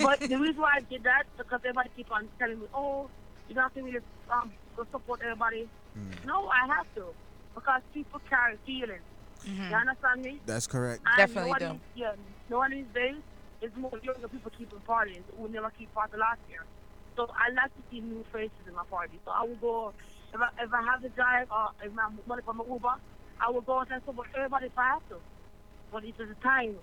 but 0.00 0.18
the 0.20 0.36
reason 0.38 0.60
why 0.60 0.72
I 0.76 0.80
did 0.80 1.04
that 1.04 1.24
because 1.38 1.60
everybody 1.64 1.90
keep 1.96 2.10
on 2.10 2.28
telling 2.38 2.58
me, 2.60 2.66
"Oh, 2.74 3.08
you 3.48 3.54
don't 3.54 3.62
have 3.62 3.74
to 3.74 3.82
really 3.82 4.00
um 4.30 4.52
go 4.76 4.84
support 4.90 5.20
everybody." 5.22 5.68
No, 6.26 6.48
I 6.48 6.66
have 6.66 6.86
to 6.96 7.04
because 7.54 7.80
people 7.94 8.20
carry 8.28 8.56
feelings. 8.66 9.02
Mhm. 9.46 9.70
You 9.70 9.76
understand 9.76 10.22
me? 10.22 10.40
that's 10.44 10.66
correct. 10.66 11.02
And 11.06 11.16
Definitely 11.16 11.52
no 11.52 11.58
do. 11.58 11.64
one 11.66 11.76
is- 11.76 11.82
Yeah, 11.94 12.14
no 12.50 12.56
one 12.58 12.70
these 12.72 12.86
days 12.92 13.22
is 13.62 13.74
more 13.76 13.92
younger 14.02 14.28
people 14.28 14.50
keeping 14.50 14.80
parties 14.80 15.22
who 15.36 15.48
never 15.48 15.70
keep 15.70 15.92
party 15.94 16.16
last 16.16 16.40
year. 16.50 16.64
So 17.14 17.30
I 17.32 17.50
like 17.50 17.74
to 17.76 17.82
see 17.90 18.00
new 18.00 18.24
faces 18.32 18.66
in 18.66 18.74
my 18.74 18.84
party. 18.84 19.18
So 19.24 19.30
I 19.30 19.42
will 19.44 19.56
go 19.56 19.94
if 20.34 20.40
I, 20.40 20.48
if 20.60 20.72
I 20.74 20.82
have 20.82 21.00
the 21.02 21.08
drive 21.10 21.46
or 21.50 21.70
if 21.82 21.96
I 21.96 22.02
have 22.02 22.26
money 22.26 22.42
for 22.42 22.52
my 22.52 22.64
Uber, 22.66 22.94
I 23.40 23.50
will 23.50 23.62
go 23.62 23.80
and 23.80 24.02
support 24.04 24.28
everybody 24.34 24.66
if 24.66 24.78
I 24.78 24.88
have 24.98 25.08
to. 25.08 25.16
But 25.92 26.04
it 26.04 26.14
is 26.18 26.28
a 26.30 26.34
time 26.42 26.76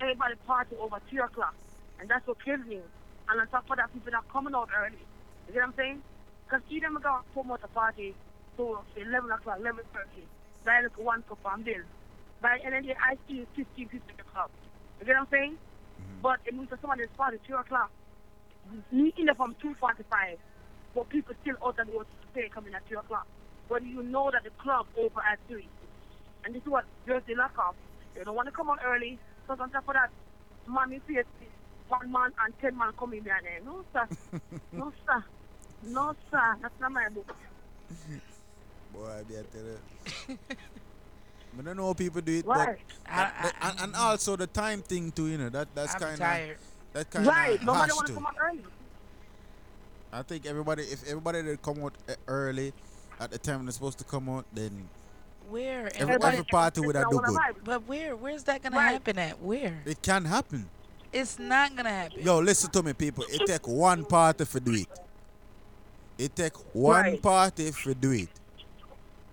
everybody 0.00 0.34
party 0.46 0.76
over 0.76 0.98
three 1.08 1.18
o'clock, 1.20 1.54
and 1.98 2.08
that's 2.08 2.26
what 2.26 2.42
kills 2.44 2.64
me. 2.66 2.80
And 3.28 3.40
on 3.40 3.46
top 3.48 3.68
of 3.70 3.76
that, 3.78 3.92
people 3.92 4.14
are 4.14 4.22
coming 4.30 4.54
out 4.54 4.68
early. 4.76 4.98
You 5.48 5.54
get 5.54 5.60
what 5.60 5.68
I'm 5.68 5.74
saying? 5.74 6.02
Because 6.46 6.62
even 6.70 6.92
if 6.96 6.98
I 6.98 7.02
go 7.02 7.20
promote 7.32 7.60
a 7.64 7.68
party 7.68 8.14
to 8.56 8.78
11 8.96 9.30
o'clock, 9.30 9.58
11.30, 9.58 10.26
buy 10.64 10.80
like 10.82 10.98
one 10.98 11.22
cup 11.22 11.38
and 11.46 11.64
bill. 11.64 11.82
By 12.40 12.58
the 12.58 12.66
end 12.66 12.74
of 12.74 12.82
the 12.82 12.88
day, 12.88 12.96
I 13.00 13.16
see 13.28 13.46
15 13.56 13.88
people 13.88 14.08
in 14.08 14.16
the 14.16 14.24
club. 14.32 14.50
You 15.00 15.06
get 15.06 15.12
what 15.14 15.20
I'm 15.20 15.28
saying? 15.30 15.52
Mm-hmm. 15.52 16.20
But 16.22 16.40
it 16.46 16.54
means 16.54 16.70
that 16.70 16.80
somebody's 16.80 17.08
party 17.16 17.38
2 17.46 17.54
o'clock, 17.54 17.90
meeting 18.90 19.26
them 19.26 19.36
from 19.36 19.54
2.45, 19.62 20.36
but 20.94 21.08
people 21.08 21.34
still 21.42 21.56
out 21.64 21.78
of 21.78 21.86
the 21.86 21.92
way 21.92 22.04
to 22.04 22.26
stay 22.32 22.48
coming 22.48 22.74
at 22.74 22.88
2 22.88 22.98
o'clock. 22.98 23.26
But 23.68 23.84
you 23.84 24.02
know 24.02 24.30
that 24.30 24.44
the 24.44 24.50
club 24.62 24.86
over 24.98 25.20
at 25.20 25.38
3. 25.48 25.66
And 26.44 26.54
this 26.54 26.62
is 26.62 26.68
what 26.68 26.84
Jersey 27.06 27.34
lock 27.34 27.56
off. 27.58 27.74
They 28.14 28.24
don't 28.24 28.34
want 28.34 28.48
to 28.48 28.52
come 28.52 28.70
out 28.70 28.80
early, 28.84 29.18
because 29.42 29.60
on 29.60 29.70
top 29.70 29.88
of 29.88 29.94
that, 29.94 30.10
mommy 30.66 31.00
face 31.06 31.24
one 31.88 32.10
man 32.10 32.32
and 32.44 32.54
10 32.60 32.76
man 32.76 32.92
coming 32.98 33.22
behind 33.22 33.44
there. 33.44 33.60
No, 33.64 33.84
sir. 33.92 34.08
no, 34.72 34.92
sir. 35.06 35.24
No, 35.84 36.14
sir. 36.30 36.56
That's 36.62 36.80
not 36.80 36.92
my 36.92 37.08
book. 37.08 37.34
Boy, 38.94 39.06
I 39.06 39.22
be 39.24 39.34
a 39.34 39.42
tell 39.42 39.62
you. 39.62 40.38
I 41.58 41.62
don't 41.62 41.76
know 41.76 41.86
how 41.88 41.92
people 41.94 42.20
do 42.20 42.38
it, 42.38 42.46
Why? 42.46 42.66
but 42.66 42.78
that- 43.06 43.54
and, 43.62 43.80
and 43.80 43.96
also 43.96 44.36
the 44.36 44.46
time 44.46 44.82
thing 44.82 45.10
too. 45.12 45.26
You 45.26 45.38
know 45.38 45.48
that 45.50 45.68
that's 45.74 45.94
I'm 45.94 46.00
kind 46.16 46.50
of 46.52 46.56
that 46.92 47.10
kind 47.10 47.26
of 47.26 47.32
Right. 47.32 47.62
Nobody 47.62 47.88
has 47.90 47.94
want 47.96 48.06
to 48.06 48.12
to. 48.12 48.18
come 48.18 48.26
out 48.26 48.36
early. 48.42 48.64
I 50.12 50.22
think 50.22 50.46
everybody, 50.46 50.82
if 50.84 51.06
everybody 51.06 51.42
that 51.42 51.62
come 51.62 51.84
out 51.84 51.94
early 52.26 52.72
at 53.20 53.30
the 53.30 53.38
time 53.38 53.64
they're 53.64 53.72
supposed 53.72 53.98
to 53.98 54.04
come 54.04 54.28
out, 54.28 54.44
then 54.52 54.88
Where? 55.48 55.90
every, 55.96 56.14
every 56.22 56.44
party 56.44 56.80
would 56.80 56.96
have 56.96 57.10
do 57.10 57.20
good. 57.20 57.38
But 57.64 57.86
where? 57.86 58.16
Where's 58.16 58.42
that 58.44 58.62
gonna 58.62 58.76
Right. 58.76 58.92
happen 58.92 59.18
at? 59.18 59.40
Where? 59.40 59.80
It 59.84 60.02
can 60.02 60.24
happen. 60.24 60.68
It's 61.12 61.38
not 61.38 61.74
gonna 61.76 61.90
happen. 61.90 62.20
Yo, 62.22 62.38
listen 62.38 62.70
to 62.70 62.82
me, 62.82 62.92
people. 62.92 63.24
It 63.28 63.46
take 63.46 63.66
one 63.68 64.04
party 64.04 64.44
for 64.44 64.60
do 64.60 64.72
it. 64.72 64.88
It 66.18 66.34
take 66.36 66.54
one 66.74 67.02
Right. 67.02 67.22
party 67.22 67.70
for 67.72 67.94
do 67.94 68.12
it. 68.12 68.28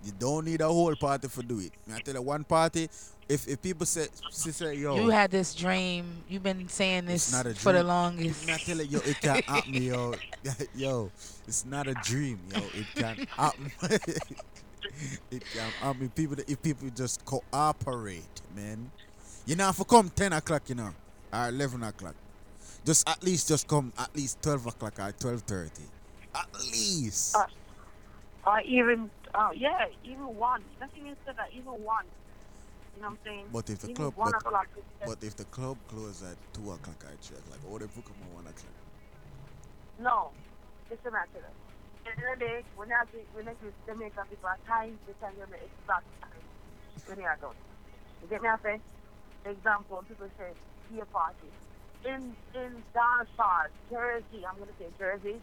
You 0.07 0.13
don't 0.17 0.45
need 0.45 0.61
a 0.61 0.67
whole 0.67 0.95
party 0.95 1.27
for 1.27 1.43
do 1.43 1.59
it. 1.59 1.73
I 1.93 1.99
tell 1.99 2.13
you, 2.13 2.21
one 2.21 2.45
party. 2.45 2.89
If 3.27 3.45
if 3.45 3.61
people 3.61 3.85
say, 3.85 4.07
say, 4.31 4.75
yo, 4.75 4.95
You 4.95 5.09
had 5.09 5.29
this 5.31 5.53
dream. 5.53 6.23
You've 6.29 6.43
been 6.43 6.69
saying 6.69 7.07
this 7.07 7.35
for 7.57 7.73
the 7.73 7.83
longest. 7.83 8.49
I 8.49 8.55
tell 8.55 8.77
you, 8.77 8.85
yo, 8.85 8.99
it 9.03 9.19
can 9.19 9.41
happen, 9.43 9.73
yo. 9.73 10.13
yo, 10.77 11.11
it's 11.45 11.65
not 11.65 11.87
a 11.87 11.93
dream, 11.95 12.39
yo. 12.55 12.61
It 12.73 12.85
can 12.95 13.27
happen. 13.35 13.69
it 15.29 15.43
can 15.51 15.71
happen. 15.81 16.09
People, 16.15 16.37
if 16.47 16.61
people 16.61 16.87
just 16.95 17.25
cooperate, 17.25 18.41
man. 18.55 18.89
You 19.45 19.57
know, 19.57 19.67
if 19.67 19.77
you 19.77 19.83
come 19.83 20.09
ten 20.09 20.31
o'clock, 20.31 20.69
you 20.69 20.75
know, 20.75 20.93
or 21.33 21.49
eleven 21.49 21.83
o'clock, 21.83 22.15
just 22.85 23.09
at 23.09 23.21
least 23.21 23.49
just 23.49 23.67
come 23.67 23.91
at 23.97 24.15
least 24.15 24.41
twelve 24.41 24.65
o'clock 24.67 24.99
or 24.99 25.11
twelve 25.11 25.41
thirty, 25.41 25.83
at 26.33 26.47
least. 26.71 27.35
Uh, 27.35 27.43
or 28.47 28.61
even, 28.61 29.11
uh, 29.35 29.51
yeah, 29.53 29.91
even 30.07 30.23
one. 30.39 30.63
Nothing 30.79 31.03
even 31.03 31.17
said 31.25 31.35
that, 31.35 31.51
even 31.51 31.75
one. 31.83 32.07
You 32.95 33.03
know 33.03 33.11
what 33.11 33.19
I'm 33.19 33.19
saying? 33.25 33.45
But 33.51 33.69
if 33.69 33.79
the 33.79 33.91
even 33.91 33.95
club, 33.95 34.13
one 34.15 34.31
but, 34.31 34.41
o'clock. 34.41 34.67
but 35.05 35.17
if 35.21 35.35
the 35.35 35.43
club 35.51 35.77
close 35.87 36.23
at 36.23 36.39
two 36.55 36.71
o'clock, 36.71 37.03
I 37.03 37.19
check. 37.19 37.43
Like, 37.51 37.59
oh, 37.67 37.77
they 37.77 37.91
book 37.91 38.07
them 38.07 38.23
one 38.33 38.47
o'clock. 38.47 38.79
No, 39.99 40.31
listen 40.89 41.11
back 41.11 41.27
to 41.35 41.43
this. 41.43 41.57
At 42.07 42.15
the 42.15 42.23
end 42.23 42.33
of 42.33 42.39
the 42.39 42.45
day, 42.45 42.59
when 42.79 42.87
I 42.87 43.03
see, 43.11 43.27
when 43.35 43.47
I 43.51 43.53
see 43.59 43.67
Jamaican 43.85 44.31
people 44.31 44.47
at 44.47 44.63
times, 44.65 44.95
they 45.05 45.13
tell 45.19 45.35
you 45.35 45.43
the 45.43 45.59
exact 45.59 46.07
time 46.23 46.39
when 47.05 47.17
they 47.19 47.27
are 47.27 47.37
done. 47.43 47.59
You 48.23 48.27
get 48.31 48.41
me 48.41 48.49
saying? 48.63 48.81
Example, 49.43 50.03
people 50.07 50.31
say, 50.39 50.55
beer 50.89 51.05
party. 51.11 51.51
In, 52.07 52.31
in 52.55 52.71
Dansard, 52.95 53.75
Jersey, 53.91 54.47
I'm 54.47 54.55
going 54.55 54.71
to 54.71 54.77
say 54.79 54.87
Jersey, 54.97 55.35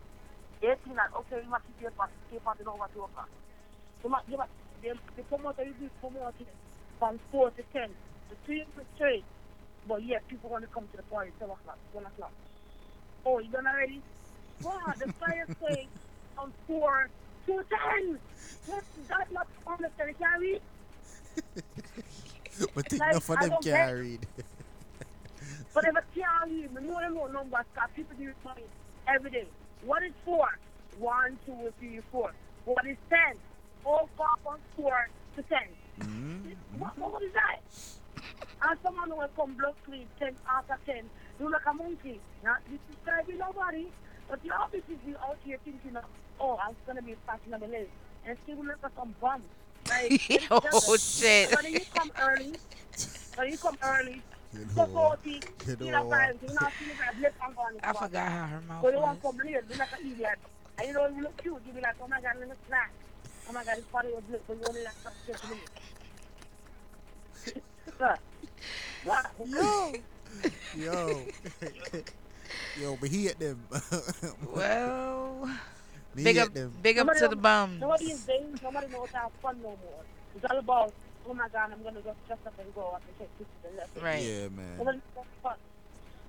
they 0.65 0.75
think 0.81 0.97
that, 0.97 1.13
okay, 1.13 1.45
you 1.45 1.51
must 1.51 1.65
beer 1.79 1.91
party, 1.91 2.15
beer 2.31 2.41
party 2.41 2.65
over 2.65 2.89
2 2.95 3.03
o'clock. 3.05 3.29
You 4.03 4.09
must, 4.11 4.29
you 4.29 4.39
must, 4.39 4.51
they, 4.83 4.93
the 5.17 5.23
promoter, 5.25 5.65
you 5.65 5.75
do 5.79 5.91
promoting 6.01 6.47
from 6.99 7.21
4 7.31 7.51
to 7.51 7.63
10, 7.73 7.91
the 8.31 8.37
3 8.47 8.61
to 8.61 8.85
3. 8.97 9.25
But 9.87 10.03
yeah, 10.03 10.19
people 10.29 10.49
want 10.49 10.65
to 10.65 10.71
come 10.73 10.89
to 10.91 10.97
the 10.97 11.03
party 11.05 11.33
12 11.37 11.53
o'clock, 11.53 11.79
1 11.93 12.07
o'clock. 12.07 12.33
Oh, 13.27 13.39
you 13.41 13.51
done 13.51 13.67
already? 13.67 14.01
Wow, 14.63 14.93
the 14.99 15.13
fire 15.15 15.47
say 15.61 15.89
on 16.39 16.53
four 16.67 17.09
to 17.47 17.65
ten. 17.69 18.19
What 18.67 18.85
that 19.09 19.33
not 19.33 19.47
understand 19.67 20.19
carry? 20.19 20.61
But 22.75 22.89
they 22.89 22.99
like, 22.99 23.17
of 23.17 23.27
them 23.27 23.53
carried. 23.63 24.27
But 25.75 25.85
if 25.85 25.97
I 25.97 26.01
carry, 26.15 26.69
me 26.69 26.69
know 26.83 27.01
them 27.01 27.15
no 27.15 27.27
numbers. 27.27 27.65
Cause 27.75 27.89
people 27.97 28.17
give 28.17 28.35
money 28.45 28.63
every 29.09 29.31
day. 29.31 29.47
What 29.85 30.03
is 30.03 30.13
four? 30.25 30.49
One, 30.99 31.39
two, 31.45 31.73
three, 31.79 32.01
four. 32.11 32.33
What 32.65 32.87
is 32.87 32.97
ten? 33.11 33.37
All 33.85 34.09
four 34.17 35.09
to 35.37 35.43
ten. 35.43 35.69
Mm-hmm. 36.01 36.81
What, 36.81 36.99
what 36.99 37.23
is 37.23 37.33
that? 37.33 37.61
And 38.67 38.79
someone 38.83 39.11
will 39.11 39.29
come 39.37 39.53
blood 39.55 39.75
sleep 39.85 40.09
ten 40.19 40.35
after 40.49 40.79
ten. 40.87 41.05
You 41.39 41.51
like 41.51 41.67
a 41.67 41.75
monkey. 41.75 42.19
Not 42.43 42.61
describing 42.71 43.39
nobody. 43.39 43.89
But 44.29 44.43
the 44.43 44.53
office 44.53 44.83
is 44.89 44.97
you 45.07 45.17
out 45.19 45.37
here 45.45 45.59
thinking 45.65 45.97
of, 45.97 46.05
oh, 46.41 46.59
I'm 46.65 46.75
gonna 46.87 47.03
be 47.03 47.15
passing 47.27 47.53
on 47.53 47.61
the 47.61 47.67
list. 47.67 47.91
And 48.27 48.39
still 48.45 48.65
look 48.65 48.79
at 48.83 48.93
some 48.97 49.15
bum. 49.21 49.43
Like, 49.89 50.47
Oh, 50.51 50.97
shit. 50.99 51.51
But 51.51 51.71
you 51.71 51.81
come 51.95 52.11
early. 52.23 52.55
But 53.37 53.51
you 53.51 53.59
come 53.59 53.77
early. 53.83 54.23
You 54.55 54.61
know 54.77 54.85
what? 54.87 55.19
40, 55.25 55.31
You 55.31 55.41
you 55.67 55.77
know 55.77 55.91
know, 55.99 56.05
what? 56.05 56.19
five, 56.19 56.39
you 56.43 56.49
know, 56.49 56.69
see 56.79 56.85
the 56.87 56.95
guy 56.95 57.13
blip 57.19 57.35
and 57.45 57.57
gone. 57.57 57.73
I 57.83 57.93
forgot 57.93 58.29
how 58.29 58.47
her 58.47 58.61
mouth 58.69 58.83
So 58.83 58.89
you 58.89 58.95
was. 58.97 59.03
want 59.05 59.17
to 59.19 59.23
come 59.27 59.37
late, 59.39 59.65
you 59.71 59.77
like 59.79 59.93
an 60.01 60.13
idiot. 60.13 60.39
And 60.79 60.89
you 60.89 60.95
know, 60.95 61.07
you 61.09 61.23
look 61.23 61.37
cute, 61.37 61.63
you 61.67 61.73
be 61.73 61.81
like, 61.81 61.95
oh 62.03 62.09
my 62.09 62.21
god, 62.21 62.35
let 62.39 62.49
me 62.49 62.55
snack. 62.69 62.91
Oh 63.49 63.53
my 63.53 63.65
god, 63.65 63.77
this 63.77 63.85
body 63.87 64.09
was 64.15 64.23
blip, 64.29 64.43
but 64.47 64.57
you 64.57 64.63
only 64.69 64.85
like 64.85 64.95
30 64.95 65.49
minutes. 65.49 65.71
Sir. 67.99 68.17
What? 69.05 69.27
Yo. 69.47 69.93
Yo. 70.77 71.23
Yo, 72.81 72.97
but 73.01 73.09
he 73.09 73.29
at 73.29 73.39
them. 73.39 73.61
Well, 74.55 75.49
Me 76.15 76.25
big 76.25 76.39
up, 76.39 76.53
them. 76.55 76.73
big 76.83 76.99
up 76.99 77.07
Nobody 77.07 77.21
to 77.21 77.29
the 77.29 77.35
don't- 77.35 77.43
bums. 77.43 77.81
Nobody 77.81 78.05
is 78.13 78.21
dating, 78.25 78.59
nobody 78.63 78.87
knows 78.93 79.09
how 79.13 79.31
fun 79.43 79.57
no 79.63 79.69
more. 79.69 80.03
It's 80.37 80.45
all 80.51 80.59
about, 80.59 80.93
oh 81.29 81.35
my 81.35 81.49
god, 81.49 81.71
I'm 81.73 81.83
going 81.83 81.95
to 81.95 82.01
go 82.01 82.15
dress 82.27 82.39
up 82.47 82.55
and 82.59 82.75
go 82.75 82.83
up 82.95 83.03
and 83.07 83.19
take 83.19 83.39
pictures 83.39 83.65
and 83.69 83.77
left. 83.77 84.03
Right. 84.03 84.23
Yeah, 84.23 84.49
man. 84.49 84.79
Nobody 84.79 85.01
knows 85.17 85.25
fun. 85.43 85.57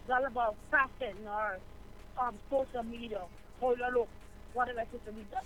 It's 0.02 0.12
all 0.12 0.26
about 0.26 0.56
fashion 0.72 1.16
or 1.28 1.58
um, 2.20 2.36
social 2.50 2.84
media, 2.84 3.22
how 3.60 3.72
you 3.74 3.86
look, 3.94 4.08
whatever 4.54 4.84
social 4.92 5.14
media. 5.14 5.42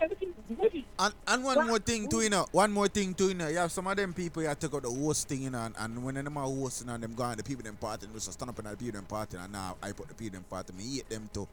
Everything 0.00 0.28
is 0.28 0.56
goody. 0.56 0.84
And, 0.98 1.14
and 1.26 1.44
one 1.44 1.66
more 1.66 1.78
thing 1.78 2.08
too, 2.08 2.20
you 2.22 2.30
know. 2.30 2.46
One 2.52 2.72
more 2.72 2.88
thing 2.88 3.14
too, 3.14 3.28
you 3.28 3.34
know. 3.34 3.48
You 3.48 3.58
have 3.58 3.72
some 3.72 3.86
of 3.86 3.96
them 3.96 4.14
people 4.14 4.42
you 4.42 4.54
take 4.58 4.72
out 4.72 4.82
the 4.82 4.90
hosting, 4.90 5.42
you 5.42 5.50
know, 5.50 5.58
and, 5.60 5.74
and 5.78 6.04
when 6.04 6.14
them 6.14 6.36
are 6.36 6.44
hosting 6.44 6.88
and 6.88 7.02
them 7.02 7.14
going, 7.14 7.36
the 7.36 7.42
people 7.42 7.64
them 7.64 7.76
party, 7.76 8.06
they 8.06 8.12
just 8.14 8.32
stand 8.32 8.50
up 8.50 8.58
and 8.58 8.68
the 8.68 8.76
people 8.76 8.92
them 9.00 9.04
party, 9.06 9.36
and 9.36 9.52
now 9.52 9.76
I 9.82 9.92
put 9.92 10.08
the 10.08 10.14
people 10.14 10.38
them 10.38 10.44
party. 10.48 10.72
Me 10.72 10.96
hate 10.96 11.08
them 11.10 11.28
too. 11.32 11.46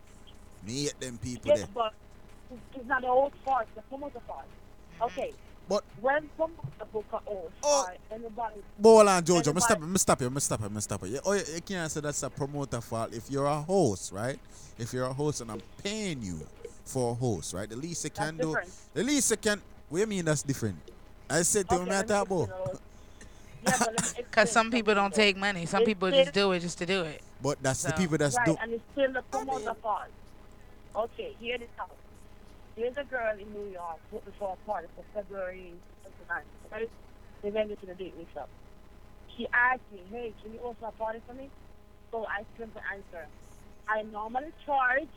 Me 0.65 0.84
hate 0.84 0.99
them 0.99 1.18
people 1.18 1.49
Yes, 1.49 1.60
there. 1.60 1.68
but 1.73 1.94
it's 2.76 2.88
not 2.88 3.02
the 3.02 3.07
host 3.07 3.36
fault, 3.44 3.64
it's 3.64 3.76
the 3.76 3.82
promoter 3.84 4.19
fault. 4.28 4.45
Okay. 5.02 5.34
But 5.72 5.85
when 6.02 6.27
promoter 6.35 6.85
book 6.91 7.06
a 7.14 7.18
host, 7.19 7.53
oh. 7.64 7.88
anybody. 8.11 8.56
But 8.77 8.89
hold 8.89 9.07
on, 9.07 9.23
Jojo. 9.23 9.35
anybody- 9.35 9.53
Me 9.56 9.61
stop, 9.61 9.80
me 9.81 9.98
stop 9.99 10.22
you. 10.22 10.30
Me 10.30 10.39
stop 10.41 10.61
you. 10.61 10.69
Me 10.69 10.81
stop 10.81 11.02
you. 11.06 11.07
You- 11.14 11.19
Oh, 11.26 11.31
you, 11.31 11.43
you 11.56 11.61
can't 11.61 11.89
say 11.89 12.02
that's 12.02 12.22
a 12.23 12.30
promoter 12.30 12.81
fault 12.81 13.14
if 13.14 13.31
you're 13.31 13.45
a 13.45 13.61
host, 13.61 14.11
right? 14.11 14.38
If 14.77 14.91
you're 14.91 15.06
a 15.06 15.14
host 15.14 15.39
and 15.39 15.49
I'm 15.49 15.61
paying 15.81 16.22
you 16.22 16.41
for 16.84 17.11
a 17.11 17.14
host, 17.14 17.53
right? 17.53 17.69
The 17.69 17.77
least 17.77 18.03
you 18.03 18.10
can 18.10 18.35
do, 18.35 18.48
different. 18.48 18.69
the 18.93 19.03
least 19.06 19.31
you 19.31 19.38
can. 19.38 19.61
What 19.88 19.99
do 19.99 20.02
you 20.02 20.07
mean 20.07 20.26
that's 20.26 20.43
different? 20.43 20.76
I 21.30 21.41
said 21.43 21.69
to 21.69 21.76
Okay, 21.76 21.84
him, 21.85 21.89
I 21.89 21.95
let 22.02 22.10
me 22.10 22.15
talk 23.65 23.88
about. 23.88 24.31
Cause 24.31 24.52
some 24.52 24.72
people 24.72 24.93
don't 24.93 25.14
take 25.14 25.38
money. 25.38 25.65
Some 25.68 25.84
It's 25.84 25.88
people 25.88 26.10
still- 26.10 26.23
just 26.26 26.34
do 26.34 26.52
it 26.52 26.60
just 26.60 26.80
to 26.80 26.85
do 26.85 27.03
it. 27.03 27.22
But 27.41 27.64
that's 27.64 27.84
the 27.84 27.93
people 27.93 28.18
that's 28.18 28.35
right, 28.35 28.45
do. 28.45 28.57
and 28.61 28.73
it's 28.73 28.84
still 28.91 29.14
the 29.14 29.22
promoter 29.22 29.69
oh, 29.69 29.73
fault. 29.81 30.03
Okay, 30.98 31.34
here 31.39 31.56
it 31.56 31.61
is. 31.61 31.69
There's 32.76 32.95
a 32.98 33.03
girl 33.03 33.35
in 33.38 33.52
New 33.52 33.69
York 33.72 33.99
put 34.10 34.23
before 34.26 34.56
a 34.56 34.65
party 34.65 34.88
for 34.95 35.03
February 35.14 35.73
29th, 36.06 36.72
right? 36.72 36.89
They 37.43 37.49
went 37.52 37.69
to 37.80 37.85
the 37.85 37.95
date 37.95 38.14
mix 38.18 38.31
up. 38.38 38.49
She 39.35 39.48
asked 39.53 39.84
me, 39.91 40.02
hey, 40.10 40.34
can 40.41 40.53
you 40.53 40.60
host 40.60 40.77
a 40.81 40.91
party 40.91 41.19
for 41.27 41.34
me? 41.34 41.49
So 42.11 42.26
I 42.26 42.43
simply 42.57 42.81
answer, 42.91 43.27
I 43.88 44.03
normally 44.03 44.52
charge. 44.65 45.11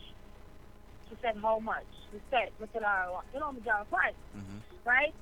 She 1.09 1.16
said, 1.22 1.36
how 1.43 1.59
much? 1.59 1.86
She 2.10 2.20
said, 2.31 2.51
we 2.60 2.66
tell 2.68 2.82
her, 2.82 3.12
what- 3.12 3.24
you 3.32 3.40
know, 3.40 3.48
I'm 3.48 3.60
down 3.60 3.86
price, 3.86 4.14
mm-hmm. 4.36 4.59
right? 4.89 5.14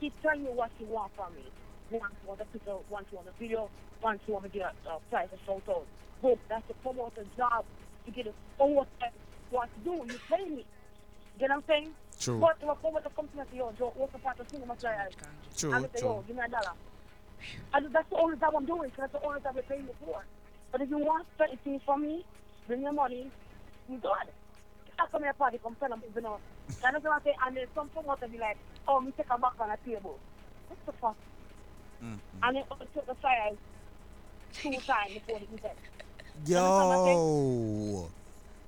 She 0.00 0.10
tell 0.22 0.36
me 0.36 0.50
what 0.50 0.70
she 0.78 0.84
want 0.86 1.12
from 1.14 1.34
me. 1.34 1.44
One, 1.90 2.10
she 2.20 2.26
want 2.26 2.40
a 2.40 2.44
picture, 2.46 2.76
one, 2.88 3.06
she 3.08 3.16
want 3.16 3.28
a 3.28 3.34
video, 3.38 3.70
one, 4.00 4.18
to 4.26 4.48
get 4.48 4.74
a, 4.86 4.90
a 4.90 4.98
price 5.10 5.28
of 5.32 5.38
photos. 5.46 5.86
Boom, 6.20 6.38
that's 6.48 6.66
the 6.66 6.74
promoter's 6.82 7.26
job 7.36 7.64
to 8.06 8.10
get 8.10 8.26
it 8.26 8.34
over 8.58 8.86
what 9.50 9.68
to 9.74 9.80
do. 9.84 9.94
You 10.06 10.18
pay 10.28 10.44
me. 10.50 10.64
You 11.38 11.48
know 11.48 11.56
what 11.56 11.64
I'm 11.64 11.68
saying? 11.68 11.90
True. 12.18 12.38
But 12.40 12.60
the 12.60 12.74
promoter 12.74 13.10
comes 13.14 13.30
to 13.30 13.36
me 13.36 13.40
and 13.42 13.50
say, 13.50 13.58
yo, 13.58 13.72
Joe, 13.78 13.92
what's 13.96 14.12
the 14.12 14.18
part 14.18 14.40
of 14.40 14.48
cinema 14.48 14.74
trial? 14.76 15.08
True, 15.56 15.72
And 15.74 15.84
I 15.84 15.88
say, 15.88 16.04
yo, 16.06 16.14
true. 16.14 16.24
give 16.26 16.36
me 16.36 16.42
a 16.46 16.48
dollar. 16.48 16.72
And 17.74 17.94
that's 17.94 18.08
the 18.10 18.16
only 18.16 18.36
job 18.38 18.54
I'm 18.56 18.64
doing, 18.64 18.90
because 18.90 19.10
that's 19.10 19.12
the 19.12 19.28
only 19.28 19.40
job 19.40 19.54
they're 19.54 19.62
paying 19.64 19.84
me 19.84 19.92
for. 20.04 20.24
But 20.72 20.80
if 20.80 20.90
you 20.90 20.98
want 20.98 21.26
certain 21.38 21.58
things 21.62 21.82
from 21.84 22.02
me, 22.02 22.24
bring 22.66 22.82
your 22.82 22.92
money, 22.92 23.30
you 23.88 23.98
got 23.98 24.26
it. 24.26 24.34
I 24.98 25.06
come 25.12 25.22
here 25.22 25.34
party, 25.34 25.58
come 25.62 25.76
tell 25.78 25.90
them, 25.90 26.02
you 26.14 26.22
know. 26.22 26.38
And 26.84 26.94
that's 26.94 27.04
what 27.04 27.20
I 27.20 27.24
say, 27.24 27.36
and 27.46 27.56
then 27.56 27.66
some 27.74 27.88
promoter 27.90 28.28
be 28.28 28.38
like, 28.38 28.56
oh, 28.88 29.00
me 29.00 29.12
take 29.16 29.26
a 29.30 29.38
back 29.38 29.52
on 29.60 29.70
a 29.70 29.76
table. 29.88 30.18
What 30.68 30.78
the 30.86 30.92
fuck? 30.92 31.16
Mm. 32.02 32.18
And 32.42 32.56
then 32.56 32.64
I 32.70 32.84
took 32.94 33.06
the 33.06 33.14
fire 33.16 33.50
two 34.54 34.72
times 34.72 35.12
before 35.12 35.38
the 35.38 35.54
event. 35.54 35.78
Yo, 36.46 38.08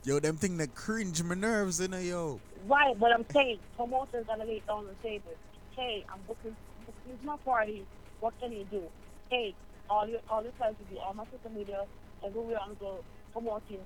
yo, 0.05 0.19
them 0.20 0.36
thing 0.36 0.59
that 0.59 0.74
cringe 0.74 1.23
my 1.23 1.35
nerves, 1.35 1.81
you 1.81 1.89
know, 1.89 1.99
yo. 1.99 2.40
Right, 2.67 2.99
but 2.99 3.13
I'm 3.13 3.27
saying 3.33 3.59
promoters 3.77 4.27
gotta 4.27 4.45
lay 4.45 4.63
down 4.67 4.87
the 4.87 4.95
table. 5.07 5.33
Hey, 5.77 6.05
I'm 6.13 6.21
booking 6.27 6.57
booking 6.87 7.19
my 7.25 7.37
party. 7.45 7.87
What 8.21 8.35
can 8.41 8.53
you 8.53 8.65
do? 8.71 8.83
Hey, 9.31 9.55
all 9.91 10.09
you 10.09 10.19
all 10.31 10.43
you 10.43 10.51
try 10.59 10.71
to 10.73 10.85
do, 10.91 10.99
all 10.99 11.15
my 11.15 11.25
social 11.31 11.57
media, 11.57 11.85
everywhere 12.27 12.59
I'm 12.63 12.75
go 12.81 13.05
promoting 13.33 13.81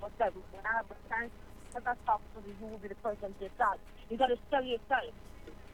whatever. 0.00 0.38
When 0.52 0.62
I 0.64 0.76
have 0.78 0.86
a 0.90 0.96
chance, 1.08 1.32
let 1.74 1.86
us 1.86 1.96
talk 2.06 2.20
to 2.34 2.40
you 2.46 2.54
you 2.60 2.66
will 2.68 2.78
be 2.78 2.88
the 2.88 2.94
person 2.96 3.34
to 3.40 3.50
start. 3.56 3.80
You 4.10 4.16
gotta 4.16 4.36
sell 4.50 4.62
yourself. 4.62 5.10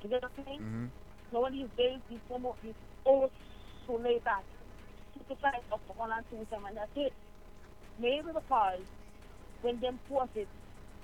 You 0.02 0.08
get 0.08 0.22
what 0.22 0.32
I'm 0.38 0.44
saying? 0.44 0.60
Mm-hmm. 0.60 0.86
So 1.32 1.40
one 1.40 1.52
of 1.52 1.58
these 1.58 1.76
days, 1.76 2.00
these 2.08 2.20
promote 2.28 2.56
these 2.62 2.74
old 3.04 3.30
so 3.86 3.94
lay 3.96 4.18
back. 4.24 4.44
Super 5.14 5.36
size 5.42 5.60
up 5.72 5.80
for 5.86 5.94
one 5.94 6.10
and 6.12 6.24
two 6.30 6.38
and 6.40 6.76
that's 6.76 6.90
it. 6.96 7.12
Maybe 7.98 8.28
because 8.32 8.80
when 9.62 9.78
them 9.80 10.00
force 10.08 10.30
it 10.34 10.48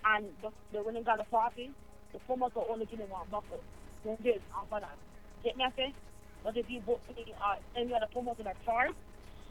and 0.06 0.26
the, 0.42 0.50
the 0.72 0.82
they 0.92 1.02
got 1.02 1.20
a 1.20 1.24
party, 1.24 1.70
the 2.12 2.18
promoter 2.20 2.60
only 2.70 2.86
give 2.86 2.98
them 2.98 3.10
one 3.10 3.26
buckle. 3.30 3.60
Then 4.04 4.16
this 4.22 4.40
after 4.56 4.80
that. 4.80 4.96
Get 5.44 5.56
me 5.56 5.64
I 5.64 5.70
say? 5.76 5.94
But 6.44 6.56
if 6.56 6.70
you 6.70 6.80
book 6.80 7.00
me 7.16 7.34
or 7.34 7.56
any 7.76 7.92
other 7.94 8.06
promoter 8.12 8.44
that 8.44 8.56
charge, 8.64 8.94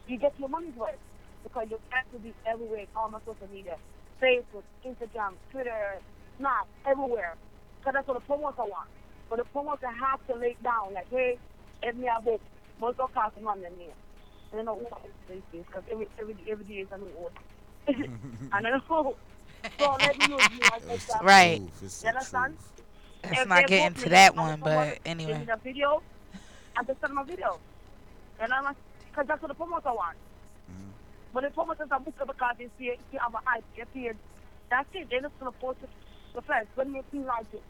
you 0.08 0.18
get 0.18 0.34
your 0.40 0.50
money's 0.50 0.76
worth. 0.76 1.00
because 1.44 1.68
you 1.70 1.78
have 1.90 2.10
to 2.12 2.20
be 2.20 2.34
everywhere, 2.46 2.86
all 2.96 3.10
my 3.10 3.20
social 3.26 3.48
media, 3.54 3.78
Facebook, 4.22 4.64
Instagram, 4.86 5.34
Twitter, 5.52 6.00
Snap, 6.38 6.68
everywhere. 6.86 7.36
Because 7.80 7.94
that's 7.94 8.08
what 8.08 8.16
the 8.20 8.26
promoter 8.26 8.64
want. 8.66 8.90
But 9.30 9.38
the 9.40 9.46
promoter 9.46 9.88
has 9.88 10.20
to 10.28 10.36
lay 10.36 10.56
down, 10.64 10.94
like, 10.94 11.10
hey, 11.10 11.38
if 11.84 11.96
me 11.96 12.08
a 12.08 12.22
book, 12.22 12.42
most 12.80 13.00
of 13.00 13.14
cost 13.14 13.40
money 13.42 13.62
than 13.64 13.78
me. 13.78 13.90
And 14.52 14.62
I 14.62 14.64
know 14.64 14.76
what 14.76 15.02
these 15.30 15.42
because 15.52 15.84
every, 15.92 16.08
every, 16.20 16.36
every 16.50 16.66
day 16.66 16.82
is 16.82 16.88
a 16.92 16.98
new 16.98 17.12
one. 17.16 17.32
and 17.88 18.68
I 18.68 18.70
know, 18.90 19.16
so 19.80 19.98
let 20.00 20.18
me 20.18 20.26
use 20.28 20.52
me 20.52 20.60
as 20.74 20.84
example. 20.90 21.28
Right. 21.28 21.62
You 21.62 22.10
understand? 22.10 22.58
Let's 23.24 23.42
If 23.42 23.48
not 23.48 23.68
get 23.68 23.88
into 23.88 24.10
that 24.10 24.36
one, 24.36 24.60
but 24.60 25.04
Give 25.04 25.18
me 25.18 25.24
anyway. 25.26 25.46
the 25.46 25.58
video, 25.64 26.02
I 26.78 26.84
just 26.84 27.02
send 27.02 27.14
my 27.14 27.24
video. 27.24 27.60
You 28.42 28.48
know, 28.48 28.72
because 29.10 29.28
that's 29.28 29.42
what 29.42 29.48
the 29.48 29.56
promoter 29.56 29.94
wants. 29.94 30.20
Mm. 30.70 30.92
But 31.34 31.44
the 31.44 31.50
promoters 31.52 31.88
are 31.92 32.00
booked 32.00 32.20
because 32.20 32.56
they 32.58 32.70
see 32.78 32.94
you 33.12 33.20
have 33.20 33.34
a 33.34 33.40
hype, 33.46 33.64
you 33.76 33.86
see 33.94 34.08
it. 34.08 34.18
That's 34.70 34.88
it. 34.94 35.08
They're 35.10 35.22
just 35.22 35.40
going 35.40 35.52
to 35.52 35.58
post 35.60 35.80
it 35.84 35.90
the 36.36 36.42
first 36.42 36.68
when 36.76 36.94
they 36.94 37.02
feel 37.12 37.22
like 37.24 37.48
it. 37.54 37.64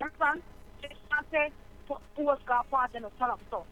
You 0.00 0.06
understand? 0.06 0.42
They 0.82 0.88
can't 1.10 1.26
say, 1.30 1.50
"Po- 1.88 2.00
post 2.16 2.44
got 2.46 2.68
party 2.70 2.98
and 2.98 3.06
turn 3.18 3.30
up 3.30 3.40
stuff. 3.48 3.64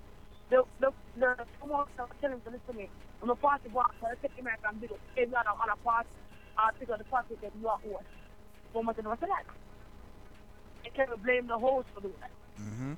The, 0.50 0.62
the, 0.80 0.92
the 1.18 1.36
promoters 1.58 1.92
are 1.98 2.08
telling 2.20 2.38
them 2.38 2.40
to 2.44 2.50
listen 2.50 2.66
to 2.68 2.72
me. 2.74 2.88
I'm 3.22 3.30
a 3.30 3.34
party 3.34 3.68
box, 3.70 3.94
so 4.00 4.06
I 4.06 4.14
take 4.22 4.38
American 4.38 4.76
video. 4.80 4.96
If 5.16 5.30
you 5.30 5.36
are 5.36 5.44
on 5.48 5.68
a 5.70 5.76
party, 5.76 6.08
I'll 6.58 6.72
pick 6.78 6.90
up 6.90 6.98
the 6.98 7.04
party 7.04 7.34
that 7.42 7.52
you 7.60 7.68
are 7.68 7.78
on. 7.94 8.04
Promoter 8.72 9.02
never 9.02 9.16
say 9.20 9.26
that. 9.26 9.44
They 10.82 10.90
can't 10.90 11.22
blame 11.22 11.46
the 11.46 11.58
host 11.58 11.88
for 11.94 12.00
doing 12.00 12.14
that. 12.20 12.30
Mm-hmm. 12.60 12.92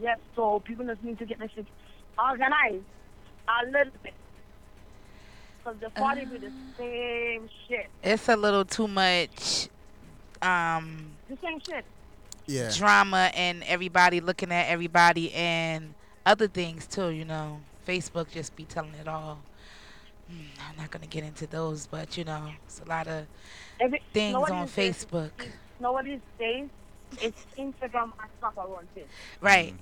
Yes, 0.00 0.18
so 0.36 0.60
people 0.60 0.86
just 0.86 1.02
need 1.02 1.18
to 1.18 1.26
get 1.26 1.38
this 1.38 1.50
shit 1.54 1.66
organized 2.18 2.84
a 3.48 3.66
little 3.66 3.92
bit. 4.02 4.14
Because 5.58 5.80
the 5.80 5.90
party 5.90 6.24
be 6.24 6.38
the 6.38 6.52
same 6.78 7.48
shit. 7.66 7.86
It's 8.02 8.28
a 8.28 8.36
little 8.36 8.64
too 8.64 8.88
much 8.88 9.68
um 10.40 11.10
The 11.28 11.36
same 11.42 11.60
shit. 11.66 11.84
Yeah. 12.46 12.70
drama 12.74 13.30
and 13.34 13.62
everybody 13.64 14.20
looking 14.20 14.52
at 14.52 14.68
everybody 14.68 15.32
and 15.34 15.94
other 16.24 16.48
things 16.48 16.86
too, 16.86 17.08
you 17.08 17.24
know. 17.24 17.60
Facebook 17.86 18.30
just 18.30 18.54
be 18.54 18.64
telling 18.64 18.94
it 18.94 19.08
all. 19.08 19.38
I'm 20.30 20.76
not 20.76 20.90
gonna 20.90 21.06
get 21.06 21.24
into 21.24 21.46
those, 21.46 21.86
but 21.86 22.16
you 22.16 22.24
know, 22.24 22.48
it's 22.66 22.80
a 22.84 22.88
lot 22.88 23.06
of 23.08 23.26
Every, 23.80 24.02
things 24.12 24.34
on 24.36 24.66
these 24.66 24.74
days- 24.74 25.06
Facebook. 25.10 25.30
Know 25.80 25.92
what 25.92 26.04
days? 26.38 26.68
It's 27.22 27.46
Instagram 27.56 28.12
and 28.20 28.30
Snap 28.38 28.56
around 28.58 28.88
this. 28.94 29.04
Right. 29.40 29.74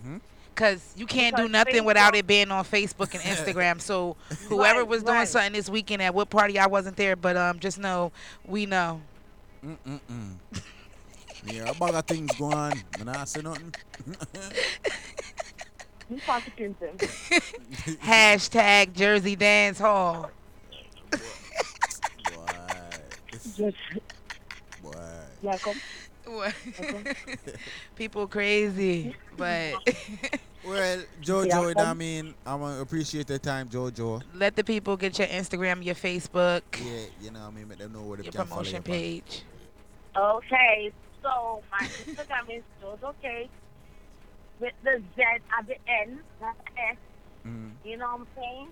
Cause 0.54 0.94
you 0.96 1.04
can't 1.06 1.36
do 1.36 1.42
Because 1.42 1.52
nothing 1.52 1.84
without 1.84 2.14
it 2.14 2.26
being 2.26 2.50
on 2.50 2.64
Facebook 2.64 3.12
and 3.14 3.22
Instagram. 3.22 3.80
So 3.80 4.16
whoever 4.48 4.80
Right, 4.80 4.88
was 4.88 5.02
doing 5.02 5.16
right. 5.18 5.28
something 5.28 5.52
this 5.52 5.68
weekend 5.68 6.00
at 6.02 6.14
what 6.14 6.30
party 6.30 6.58
I 6.58 6.66
wasn't 6.66 6.96
there, 6.96 7.14
but 7.16 7.36
um, 7.36 7.58
just 7.58 7.78
know 7.78 8.12
we 8.46 8.64
know. 8.66 9.00
Mm-mm-mm. 9.64 10.34
Yeah, 11.44 11.70
a 11.70 11.74
bag 11.74 11.94
of 11.94 12.04
things 12.06 12.32
going 12.36 12.54
on. 12.54 12.72
Man, 12.98 13.08
I 13.08 13.24
say 13.24 13.40
nothing. 13.40 13.72
You 16.08 16.20
consequences. 16.24 17.00
Hashtag 18.02 18.92
Jersey 18.94 19.34
Dance 19.36 19.78
Hall. 19.78 20.30
Just, 23.56 23.76
Boy. 24.82 24.92
yeah, 25.42 25.56
come. 25.58 25.74
What? 26.26 26.54
People 27.96 28.26
crazy, 28.26 29.14
but 29.36 29.74
Well, 30.66 31.02
Jojo, 31.22 31.68
you 31.68 31.74
know 31.74 31.82
I 31.84 31.94
mean? 31.94 32.34
I 32.44 32.56
want 32.56 32.76
to 32.76 32.82
appreciate 32.82 33.28
the 33.28 33.38
time, 33.38 33.68
Jojo. 33.68 34.22
let 34.34 34.56
the 34.56 34.64
people 34.64 34.96
get 34.96 35.18
your 35.18 35.28
Instagram, 35.28 35.84
your 35.84 35.94
Facebook, 35.94 36.62
Yeah, 36.84 37.04
you 37.22 37.30
know 37.30 37.40
what 37.40 37.48
I 37.48 37.50
mean? 37.52 37.68
Make 37.68 37.78
them 37.78 37.92
know 37.92 38.02
where 38.02 38.16
they 38.18 38.24
your 38.24 38.32
can 38.32 38.44
follow 38.46 38.62
promotion 38.62 38.82
you. 38.84 38.90
man. 38.90 38.98
page. 39.00 39.42
Okay, 40.16 40.92
so 41.22 41.62
my 41.70 41.86
Instagram 41.86 42.56
is 42.56 42.62
just 42.80 43.04
okay 43.04 43.48
with 44.60 44.72
the 44.82 45.02
Z 45.14 45.22
at 45.22 45.66
the 45.66 45.76
end, 45.88 46.20
not 46.40 46.56
the 46.58 46.80
S. 46.90 46.96
Mhm. 47.46 47.72
You 47.84 47.96
know 47.96 48.06
what 48.12 48.20
I'm 48.20 48.26
saying? 48.36 48.68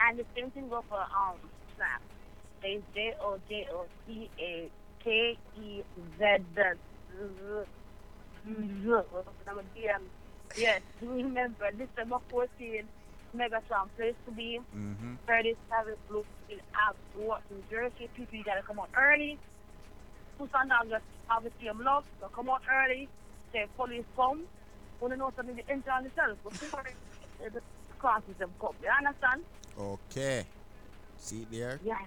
And 0.00 0.18
the 0.18 0.24
same 0.36 0.50
thing 0.50 0.68
go 0.68 0.82
for 0.88 1.00
um 1.00 1.38
Snap. 1.76 2.02
It's 2.62 2.84
J 2.94 3.14
O 3.22 3.38
J 3.48 3.66
O 3.72 3.86
C 4.06 4.28
A 4.40 4.70
K 5.02 5.38
E 5.56 5.82
Z 6.18 6.24
Z. 6.54 6.60
I'm. 9.94 10.02
Yes, 10.56 10.80
remember 11.02 11.70
December 11.72 12.18
14th, 12.32 12.84
Megatron 13.36 13.88
place 13.96 14.14
to 14.26 14.32
be. 14.32 14.60
Mm-hmm. 14.74 15.14
37 15.26 15.94
Bluefield 16.10 16.60
Ave, 16.88 16.98
New 17.50 17.62
Jersey. 17.70 18.08
People, 18.16 18.38
you 18.38 18.44
gotta 18.44 18.62
come 18.62 18.78
out 18.80 18.88
early. 18.96 19.38
Two 20.38 20.48
Sundown 20.52 20.88
just 20.88 21.04
have 21.28 21.44
the 21.44 21.50
same 21.62 21.80
love, 21.84 22.04
so 22.20 22.28
come 22.34 22.48
out 22.48 22.62
early. 22.72 23.08
Say 23.52 23.66
police 23.76 24.04
come. 24.16 24.44
Want 25.00 25.12
to 25.12 25.18
know 25.18 25.32
something 25.36 25.56
to 25.56 25.70
enter 25.70 25.90
on 25.90 26.04
themselves. 26.04 26.38
But 26.42 26.52
before 26.52 26.82
they- 26.84 27.48
the 27.48 27.60
classes 27.98 28.34
them 28.38 28.50
come. 28.60 28.74
You 28.82 28.88
understand? 28.90 29.42
Okay. 29.78 30.44
See 31.18 31.42
it 31.42 31.50
there? 31.52 31.80
Yes. 31.84 32.02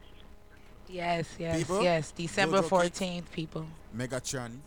Yes, 0.89 1.27
yes, 1.39 1.57
People, 1.59 1.81
yes. 1.81 2.11
December 2.11 2.61
Jojo 2.61 2.81
Kids. 2.81 2.99
14th, 2.99 3.31
people. 3.31 3.65
Megatron. 3.95 4.49
Know 4.49 4.57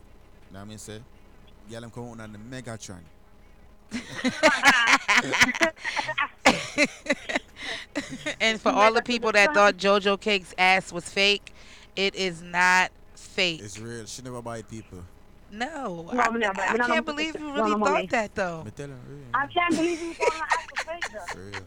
what 0.52 0.60
I 0.60 0.64
mean? 0.64 0.78
Say, 0.78 1.00
yeah, 1.68 1.80
I'm 1.82 1.90
coming 1.90 2.18
on 2.18 2.32
the 2.32 2.38
Megatron. 2.38 3.00
and 8.40 8.60
for 8.60 8.70
all 8.70 8.92
the 8.92 9.02
people 9.02 9.32
that 9.32 9.54
thought 9.54 9.76
JoJo 9.76 10.20
Cake's 10.20 10.54
ass 10.58 10.92
was 10.92 11.08
fake, 11.08 11.52
it 11.96 12.14
is 12.14 12.42
not 12.42 12.90
fake. 13.14 13.60
It's 13.62 13.78
real. 13.78 14.04
She 14.06 14.22
never 14.22 14.42
buy 14.42 14.62
people. 14.62 15.00
No, 15.54 16.10
No, 16.12 16.20
I, 16.20 16.28
no, 16.30 16.38
no, 16.38 16.52
I 16.56 16.72
no, 16.72 16.76
no, 16.78 16.86
can't 16.86 17.06
believe 17.06 17.38
you 17.38 17.52
really 17.52 17.70
no, 17.70 17.76
no, 17.76 17.84
thought 17.86 18.02
no. 18.02 18.06
that 18.08 18.34
though. 18.34 18.64
Me 18.64 18.70
tell 18.72 18.88
her, 18.88 18.94
real. 19.08 19.20
I 19.34 19.46
can't 19.46 19.74
believe 19.76 20.02
you 20.02 20.14
calling 20.14 20.40
her 20.40 20.46
act 20.50 20.72
a 20.72 20.84
fake 20.84 21.12
though. 21.12 21.32
For 21.32 21.38
real. 21.38 21.60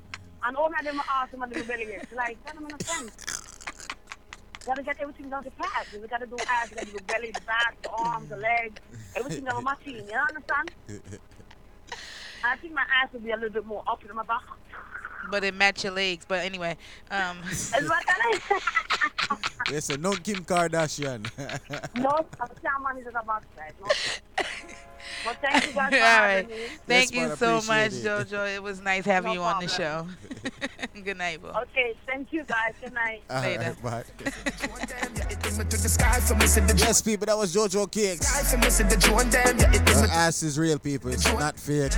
And 0.46 0.58
all 0.58 0.68
of 0.68 0.86
them 0.86 1.00
are 1.00 1.06
awesome 1.10 1.42
and 1.42 1.52
the 1.54 1.60
rebellious. 1.62 2.06
Like, 2.16 2.44
that 2.46 2.56
don't 2.56 2.64
make 2.64 2.72
no 2.72 2.78
sense. 2.80 3.88
Gotta 4.66 4.84
get 4.84 4.98
everything 5.00 5.30
down 5.30 5.44
to 5.46 5.52
pass. 5.52 5.86
We 5.94 6.06
gotta 6.08 6.26
do 6.26 6.36
ass, 6.50 6.70
we 6.70 6.76
gotta 6.76 6.92
do 6.92 7.00
belly, 7.08 7.32
the 7.32 7.42
back, 7.42 7.82
the 7.82 7.90
arms, 7.92 8.28
the 8.30 8.36
legs, 8.36 8.82
everything 9.16 9.48
on 9.48 9.64
my 9.64 9.76
team. 9.86 10.04
You 10.06 10.18
understand? 10.18 10.72
I 12.44 12.58
think 12.58 12.74
my 12.74 12.84
ass 13.02 13.10
would 13.14 13.24
be 13.24 13.32
a 13.32 13.36
little 13.36 13.50
bit 13.50 13.66
more 13.66 13.84
up 13.88 14.04
in 14.04 14.14
my 14.14 14.24
back. 14.24 14.42
But 15.30 15.44
it 15.44 15.54
match 15.54 15.84
your 15.84 15.94
legs. 15.94 16.26
But 16.28 16.46
anyway, 16.46 16.78
um, 17.12 17.38
Is 17.50 17.72
what 17.72 18.04
that 18.06 19.40
Yes, 19.72 19.86
sir. 19.86 19.98
No 19.98 20.12
Kim 20.14 20.46
Kardashian. 20.46 21.26
no, 21.96 22.26
I'm 22.40 22.48
saying 22.48 22.84
man 22.84 22.98
is 22.98 23.06
just 23.06 23.16
a 23.16 23.26
backside. 23.26 23.74
No. 23.82 23.88
But 25.26 25.38
thank 25.42 25.68
you 25.68 25.74
guys 25.74 25.78
all 25.84 25.90
for 25.90 25.98
having 25.98 26.48
right. 26.50 26.58
me. 26.58 26.66
Thank 26.86 27.14
Yes, 27.14 27.30
you 27.30 27.36
so 27.36 27.56
much, 27.56 27.88
appreciate 27.88 28.06
it. 28.06 28.28
JoJo. 28.30 28.56
It 28.56 28.64
was 28.64 28.82
nice 28.82 29.06
having 29.06 29.30
No 29.30 29.34
you 29.34 29.42
on 29.42 29.62
the 29.64 29.68
show. 29.68 30.08
Good 31.04 31.18
night, 31.18 31.42
bro. 31.42 31.52
Okay, 31.52 31.96
thank 32.06 32.32
you 32.32 32.44
guys. 32.44 32.74
Good 32.82 32.94
night. 32.94 33.22
All 33.30 33.42
Later. 33.42 33.76
right, 33.84 33.84
bye. 33.84 34.04
yes, 36.78 37.02
people, 37.02 37.26
that 37.26 37.38
was 37.38 37.54
Jojo 37.54 37.90
Cakes. 37.92 38.28
Her 40.00 40.08
ass 40.12 40.44
is 40.44 40.58
real, 40.58 40.80
people. 40.80 41.12
It's 41.12 41.26
not 41.34 41.60
fake. 41.60 41.94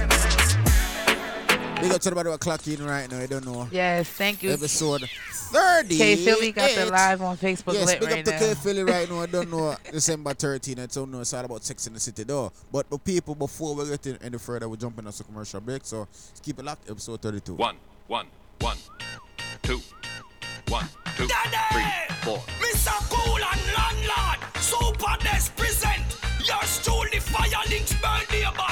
Big 1.82 1.92
up 1.92 2.02
to 2.02 2.10
the 2.10 2.16
body 2.16 2.30
of 2.30 2.40
clock 2.40 2.68
in 2.68 2.84
right 2.86 3.10
now. 3.10 3.20
I 3.20 3.26
don't 3.26 3.46
know. 3.46 3.68
Yes, 3.72 4.10
thank 4.10 4.44
you. 4.44 4.52
Episode 4.52 5.02
30. 5.02 5.98
K 5.98 6.16
Philly 6.18 6.52
got 6.52 6.70
the 6.76 6.86
live 6.88 7.22
on 7.22 7.38
Facebook 7.38 7.74
Yes, 7.74 7.86
lit 7.88 8.00
big 8.02 8.10
right 8.10 8.20
up 8.20 8.26
to 8.26 8.32
now. 8.32 8.40
K 8.40 8.54
Philly 8.56 8.84
right 8.84 9.10
now. 9.10 9.22
I 9.22 9.26
don't 9.28 9.50
know 9.52 9.76
December 9.92 10.34
13. 10.34 10.80
I 10.80 10.86
don't 10.88 11.12
know 11.12 11.22
it's 11.22 11.34
all 11.34 11.46
about 11.46 11.64
sex 11.64 11.88
in 11.88 11.94
the 11.94 12.00
city 12.00 12.24
though. 12.24 12.52
But 12.72 12.90
the 12.90 12.98
people, 12.98 13.36
before 13.36 13.76
we 13.76 13.88
get 13.88 14.06
in 14.08 14.18
any 14.22 14.38
further, 14.38 14.68
we're 14.68 14.76
jumping 14.76 15.06
on 15.06 15.12
some 15.14 15.26
commercial 15.28 15.62
break. 15.62 15.86
So 15.86 16.08
keep 16.44 16.60
it 16.60 16.66
locked. 16.66 16.90
Episode 16.90 17.22
32. 17.22 17.54
One, 17.56 17.76
one, 18.08 18.28
one, 18.60 18.78
two, 19.64 19.82
one, 20.68 20.86
two, 21.18 21.28
three, 21.28 21.84
four. 22.24 22.38
Mr. 22.60 22.92
Cool 23.10 23.36
and 23.36 23.62
Landlord, 23.78 24.56
Super 24.62 25.16
Des 25.24 25.50
present 25.56 26.04
yours 26.48 26.82
truly 26.84 27.20
Fire 27.20 27.64
Links 27.70 27.94
birthday 27.94 28.44
bash. 28.56 28.69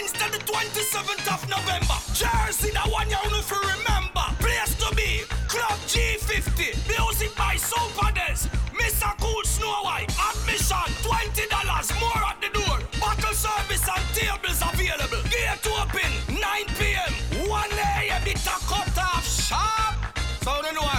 Wednesday 0.00 0.30
the 0.32 0.38
27th 0.38 1.28
of 1.28 1.40
November. 1.46 1.98
Jersey, 2.16 2.70
the 2.70 2.80
one 2.88 3.04
you 3.10 3.20
know 3.30 3.42
for 3.44 3.60
remember. 3.60 4.24
Place 4.40 4.74
to 4.80 4.88
be, 4.96 5.24
Club 5.46 5.76
G50. 5.92 6.72
Music 6.88 7.36
by 7.36 7.56
Super 7.56 8.10
Des. 8.12 8.48
Mr. 8.80 9.12
Cool 9.20 9.44
Snow 9.44 9.84
White. 9.84 10.08
Admission 10.08 10.88
$20 11.04 12.00
more 12.00 12.24
at 12.24 12.40
the 12.40 12.48
door. 12.48 12.78
Bottle 12.98 13.34
service 13.34 13.86
and 13.92 14.06
tables 14.16 14.62
available. 14.72 15.22
Gate 15.28 15.66
open 15.68 16.10
9 16.32 16.40
p.m. 16.80 17.12
1 17.46 17.70
a.m. 17.72 18.22
It's 18.24 18.46
a 18.46 18.56
cut 18.72 18.96
off 18.96 19.28
sharp. 19.28 20.00
So 20.40 20.64
you 20.64 20.72
know 20.72 20.89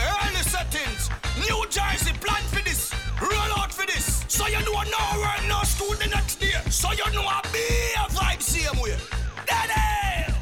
So 4.32 4.48
you 4.48 4.64
know 4.64 4.72
no 4.72 5.20
work, 5.20 5.46
no 5.50 5.62
school 5.64 5.94
the 5.96 6.08
next 6.08 6.40
day. 6.40 6.54
So 6.70 6.90
you 6.94 7.04
know 7.12 7.22
a 7.22 7.42
be 7.52 7.60
a 7.98 8.08
vibe 8.08 8.42
same 8.42 8.82
way. 8.82 8.96
Daddy! 9.46 10.34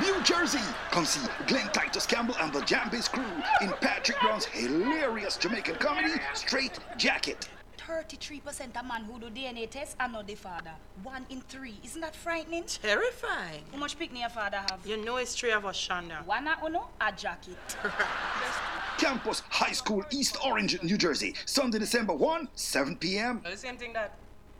New 0.00 0.22
Jersey. 0.22 0.60
Come 0.92 1.04
see 1.04 1.28
Glenn 1.48 1.66
Titus 1.72 2.06
Campbell 2.06 2.36
and 2.40 2.52
the 2.52 2.60
Jambiz 2.60 3.10
crew 3.10 3.24
in 3.60 3.72
Patrick 3.80 4.20
Brown's 4.20 4.44
hilarious 4.44 5.36
Jamaican 5.36 5.74
comedy, 5.74 6.20
Straight 6.34 6.78
Jacket. 6.96 7.48
33% 7.86 8.76
of 8.78 8.86
man 8.86 9.04
who 9.04 9.18
do 9.18 9.26
DNA 9.30 9.68
test 9.68 9.96
are 9.98 10.08
not 10.08 10.26
the 10.26 10.34
father. 10.34 10.72
One 11.02 11.26
in 11.30 11.40
three. 11.42 11.78
Isn't 11.84 12.00
that 12.00 12.14
frightening? 12.14 12.64
Terrifying. 12.64 13.64
How 13.72 13.78
much 13.78 13.98
picnic 13.98 14.20
your 14.20 14.30
father 14.30 14.58
have? 14.58 14.80
You 14.84 14.96
know 15.04 15.16
it's 15.16 15.34
three 15.34 15.52
of 15.52 15.64
us, 15.66 15.76
Shonda. 15.76 16.24
One 16.24 16.46
at 16.46 16.62
uno, 16.64 16.88
a 17.00 17.12
jacket. 17.12 17.76
Campus 18.98 19.42
High 19.48 19.72
School, 19.72 20.04
East 20.10 20.36
Orange, 20.44 20.80
New 20.82 20.96
Jersey. 20.96 21.34
Sunday, 21.44 21.78
December 21.78 22.14
1, 22.14 22.48
7 22.54 22.96
p.m. 22.96 23.40
The 23.44 23.56
same 23.56 23.76
thing 23.76 23.92
that. 23.94 24.16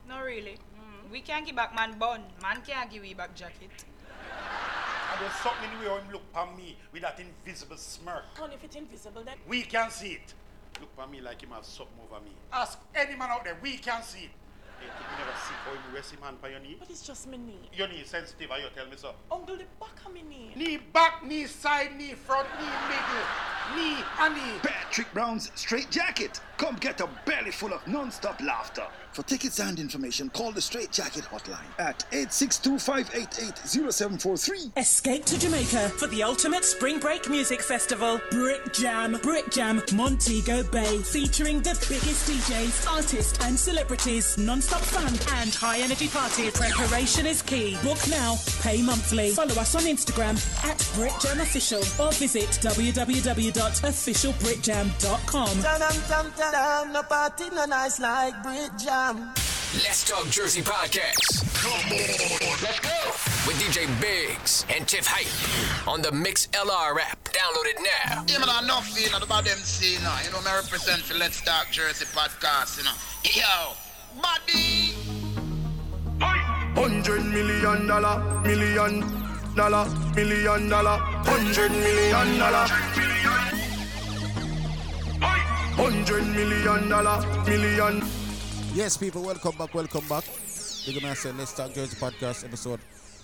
Not 0.09 0.25
really. 0.25 0.59
Mm-hmm. 0.59 1.13
We 1.13 1.21
can't 1.21 1.47
give 1.47 1.55
back 1.55 1.75
man 1.75 1.99
bun. 1.99 2.23
Man 2.43 2.61
can't 2.67 2.91
give 2.91 3.03
we 3.03 3.15
back 3.15 3.35
jacket. 3.37 3.71
And 5.13 5.21
there's 5.21 5.35
something 5.35 5.71
in 5.71 5.85
the 5.85 5.91
way 5.91 6.01
him 6.01 6.13
look 6.13 6.23
at 6.35 6.57
me 6.57 6.77
with 6.93 7.03
that 7.03 7.21
invisible 7.21 7.77
smirk. 7.77 8.25
And 8.43 8.53
if 8.53 8.65
it's 8.65 8.75
invisible, 8.75 9.23
then. 9.23 9.37
We 9.47 9.63
can 9.63 9.91
see 9.91 10.13
it. 10.13 10.35
Look 10.83 10.91
at 10.99 11.11
me 11.13 11.21
like 11.21 11.41
him 11.41 11.51
have 11.51 11.65
something 11.65 11.95
over 12.11 12.21
me. 12.25 12.33
Ask 12.53 12.81
any 12.93 13.15
man 13.15 13.31
out 13.31 13.45
there, 13.45 13.57
we 13.63 13.77
can 13.77 14.03
see 14.03 14.25
it. 14.25 14.31
Hey, 14.81 14.87
you 14.87 15.17
never 15.17 15.31
see 15.39 15.55
how 15.65 15.71
him 15.71 15.95
rest 15.95 16.13
him 16.13 16.21
hand 16.21 16.43
by 16.43 16.49
your 16.49 16.59
knee? 16.59 16.75
But 16.77 16.91
it's 16.91 17.07
just 17.07 17.29
me 17.29 17.39
knee. 17.39 17.71
Your 17.73 17.87
knee 17.87 18.03
sensitive, 18.05 18.51
are 18.51 18.59
you 18.59 18.67
tell 18.75 18.87
me 18.87 18.97
so? 18.97 19.15
Uncle, 19.31 19.57
the 19.57 19.65
back 19.79 20.05
of 20.05 20.13
me 20.13 20.23
knee. 20.29 20.53
Knee 20.57 20.79
back, 20.93 21.25
knee 21.25 21.47
side, 21.47 21.97
knee 21.97 22.15
front, 22.15 22.49
knee 22.59 22.67
middle, 22.89 23.77
knee 23.77 24.05
and 24.19 24.35
knee. 24.35 24.59
Patrick 24.65 25.13
Brown's 25.15 25.53
Straight 25.55 25.89
Jacket. 25.89 26.41
Come 26.63 26.77
get 26.77 27.01
a 27.01 27.09
belly 27.27 27.51
full 27.51 27.75
of 27.75 27.85
non-stop 27.89 28.41
laughter. 28.41 28.85
For 29.11 29.25
tickets 29.25 29.59
and 29.59 29.81
information, 29.81 30.31
call 30.31 30.53
the 30.53 30.61
Straight 30.61 30.93
Jacket 30.93 31.25
hotline 31.25 31.67
at 31.81 32.07
862-588-0743. 32.13 34.79
Escape 34.79 35.25
to 35.25 35.41
Jamaica 35.41 35.89
for 35.89 36.07
the 36.07 36.23
ultimate 36.23 36.65
spring 36.65 37.01
break 37.01 37.29
music 37.29 37.63
festival, 37.63 38.21
Brit 38.31 38.73
Jam. 38.73 39.19
Brit 39.23 39.51
Jam 39.51 39.83
Montego 39.93 40.63
Bay, 40.63 40.99
featuring 40.99 41.63
the 41.63 41.75
biggest 41.89 42.31
DJs, 42.31 42.89
artists, 42.91 43.45
and 43.45 43.59
celebrities, 43.59 44.39
non-stop 44.39 44.83
fun 44.83 45.13
and 45.41 45.53
high 45.53 45.81
energy 45.81 46.07
party. 46.07 46.53
Preparation 46.53 47.27
is 47.27 47.43
key. 47.43 47.77
Book 47.83 47.99
now, 48.09 48.37
pay 48.63 48.83
monthly. 48.83 49.33
Follow 49.33 49.57
us 49.57 49.75
on 49.75 49.83
Instagram 49.83 50.39
at 50.65 50.79
Brit 50.95 51.13
Jam 51.21 51.41
Official 51.41 51.83
or 52.01 52.13
visit 52.13 52.51
www.officialbritjam.com. 52.63 55.61
Dum 55.61 55.81
dum 56.09 56.33
dum, 56.53 56.93
no 56.93 57.03
party 57.03 57.45
no 57.55 57.65
nice 57.65 57.99
like 57.99 58.35
Brit 58.43 58.71
Jam. 58.79 59.17
Let's 59.81 60.05
Talk 60.09 60.29
Jersey 60.29 60.61
Podcast. 60.61 61.49
Come 61.57 61.73
on. 61.73 61.99
Let's 62.61 62.81
go. 62.81 62.93
With 63.49 63.57
DJ 63.57 63.89
Biggs 64.01 64.67
and 64.69 64.87
Tiff 64.87 65.07
Hype 65.07 65.89
on 65.89 66.03
the 66.03 66.11
Mixlr 66.11 67.01
app. 67.01 67.25
Download 67.25 67.67
it 67.73 67.79
now. 67.81 68.25
Yeah, 68.29 68.39
man, 68.45 68.65
enough, 68.65 68.93
you 68.95 69.11
know, 69.11 69.25
about 69.25 69.45
them 69.45 69.57
see, 69.59 69.95
you 69.95 70.01
know. 70.01 70.15
You 70.25 70.31
know, 70.31 70.43
me 70.43 70.51
represent 70.55 71.01
for 71.01 71.17
Let's 71.17 71.41
Talk 71.41 71.71
Jersey 71.71 72.05
podcast, 72.05 72.77
you 72.77 72.85
know. 72.85 72.97
Yo, 73.25 73.73
buddy. 74.21 74.93
Hundred 76.77 77.25
million 77.25 77.87
dollar, 77.87 78.43
million 78.43 79.01
dollar, 79.57 79.89
million 80.15 80.69
dollar, 80.69 80.99
hundred 81.25 81.73
million 81.73 82.39
dollar. 82.39 83.62
Hundred 85.75 86.27
million 86.27 86.89
dollar, 86.89 87.21
million. 87.47 88.03
Yes, 88.75 88.97
people, 88.97 89.23
welcome 89.23 89.57
back, 89.57 89.75
welcome 89.75 90.07
back. 90.09 90.25
Big 90.87 91.03
man 91.03 91.17
said, 91.17 91.37
Let's 91.37 91.55
Talk 91.55 91.73
Jersey 91.73 91.97
Podcast, 91.97 92.45
episode 92.45 92.81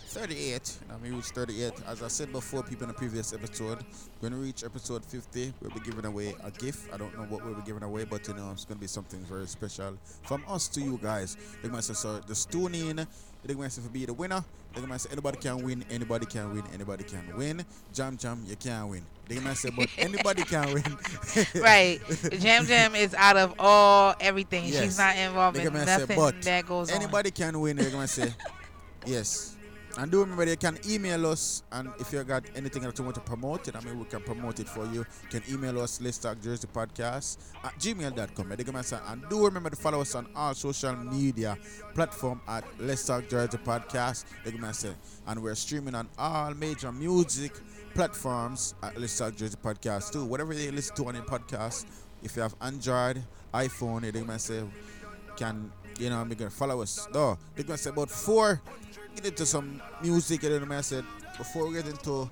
38. 0.09 0.79
Now, 0.89 0.97
we 1.03 1.11
reached 1.11 1.35
38. 1.35 1.73
As 1.87 2.03
I 2.03 2.09
said 2.09 2.33
before, 2.33 2.63
people 2.63 2.85
in 2.85 2.89
the 2.89 2.95
previous 2.95 3.35
episode, 3.35 3.85
when 4.21 4.33
we 4.39 4.47
reach 4.47 4.65
episode 4.65 5.05
50, 5.05 5.53
we'll 5.61 5.71
be 5.73 5.81
giving 5.81 6.07
away 6.07 6.35
a 6.43 6.51
gift. 6.51 6.93
I 6.93 6.97
don't 6.97 7.15
know 7.17 7.25
what 7.25 7.45
we'll 7.45 7.55
be 7.55 7.63
giving 7.63 7.83
away, 7.83 8.05
but 8.05 8.27
you 8.27 8.35
know, 8.35 8.51
it's 8.53 8.65
going 8.65 8.79
to 8.79 8.81
be 8.81 8.87
something 8.87 9.21
very 9.27 9.47
special 9.47 9.99
from 10.23 10.43
us 10.49 10.69
to 10.69 10.81
you 10.81 10.99
guys. 11.03 11.37
Man 11.63 11.83
said, 11.83 11.97
So, 11.97 12.19
the 12.21 12.35
tune 12.35 12.75
in. 12.75 12.97
Man 13.57 13.71
said, 13.71 13.85
to 13.85 13.91
be 13.91 14.07
the 14.07 14.15
winner. 14.15 14.43
Big 14.75 14.89
man 14.89 14.99
said, 14.99 15.13
Anybody 15.13 15.39
can 15.39 15.63
win, 15.63 15.85
anybody 15.91 16.27
can 16.27 16.55
win, 16.55 16.65
anybody 16.73 17.05
can 17.05 17.37
win. 17.37 17.65
Jam 17.93 18.17
Jam, 18.17 18.43
you 18.47 18.57
can't 18.57 18.89
win. 18.89 19.05
Big 19.29 19.43
man 19.45 19.55
said, 19.55 19.77
But 19.77 19.89
anybody 19.99 20.43
can 20.43 20.73
win. 20.73 20.85
right. 21.63 22.01
Jam 22.39 22.65
Jam 22.65 22.95
is 22.95 23.13
out 23.15 23.37
of 23.37 23.55
all 23.59 24.15
everything. 24.21 24.65
Yes. 24.65 24.83
She's 24.83 24.99
not 24.99 25.17
involved 25.17 25.59
Nigga 25.59 25.67
in 25.67 25.75
say, 25.75 25.85
nothing 25.85 26.17
but 26.17 26.43
that 26.43 26.67
goes 26.67 26.91
on. 26.91 26.97
Anybody 26.97 27.31
can 27.31 27.61
win. 27.61 27.77
They're 27.77 27.91
gonna 27.91 28.09
say 28.09 28.33
yes. 29.07 29.55
And 29.97 30.11
do 30.11 30.21
remember 30.21 30.45
you 30.45 30.57
can 30.57 30.79
email 30.89 31.27
us 31.27 31.63
and 31.73 31.91
if 31.99 32.13
you 32.13 32.23
got 32.23 32.45
anything 32.55 32.83
that 32.83 32.97
you 32.99 33.05
want 33.05 33.15
to 33.17 33.21
promote 33.21 33.67
it, 33.69 33.77
I 33.77 33.81
mean 33.81 33.99
we 33.99 34.05
can 34.05 34.21
promote 34.21 34.61
it 34.61 34.69
for 34.69 34.85
you. 34.87 35.05
You 35.23 35.29
can 35.31 35.43
email 35.51 35.81
us 35.81 36.01
let's 36.01 36.19
talk 36.19 36.41
Jersey 36.41 36.69
podcast 36.73 37.39
at 37.65 37.75
gmail.com. 37.79 38.53
And 38.53 39.29
do 39.29 39.45
remember 39.45 39.71
to 39.71 39.77
follow 39.77 40.01
us 40.01 40.15
on 40.15 40.29
all 40.37 40.55
social 40.55 40.95
media 40.95 41.57
platform 41.95 42.41
at 42.47 42.65
Let's 42.79 43.05
Talk 43.07 43.29
Jersey 43.29 43.59
Podcast. 43.59 44.25
And 45.27 45.43
we're 45.43 45.55
streaming 45.55 45.95
on 45.95 46.09
all 46.19 46.55
major 46.55 46.93
music 46.93 47.53
platforms 47.95 48.75
at 48.83 48.99
Let's 49.01 49.17
Talk 49.19 49.37
Jersey 49.37 49.57
Podcast 49.63 50.13
too. 50.13 50.25
Whatever 50.25 50.53
you 50.53 50.71
listen 50.71 50.95
to 50.97 51.07
on 51.07 51.15
your 51.15 51.25
podcast, 51.25 51.87
if 52.23 52.37
you 52.37 52.43
have 52.43 52.55
Android, 52.61 53.23
iPhone, 53.55 54.41
say 54.41 54.63
can 55.37 55.73
you 55.99 56.11
know 56.11 56.19
I'm 56.19 56.29
gonna 56.29 56.51
follow 56.51 56.83
us. 56.83 57.09
No, 57.13 57.39
they're 57.55 57.65
gonna 57.65 57.79
say 57.79 57.91
about 57.91 58.11
four. 58.11 58.61
Get 59.19 59.27
into 59.27 59.47
some 59.47 59.83
music, 60.01 60.45
and 60.45 60.63
then 60.63 60.71
I 60.71 60.81
said 60.81 61.05
before 61.37 61.67
we 61.67 61.75
get 61.75 61.89
into 61.89 62.31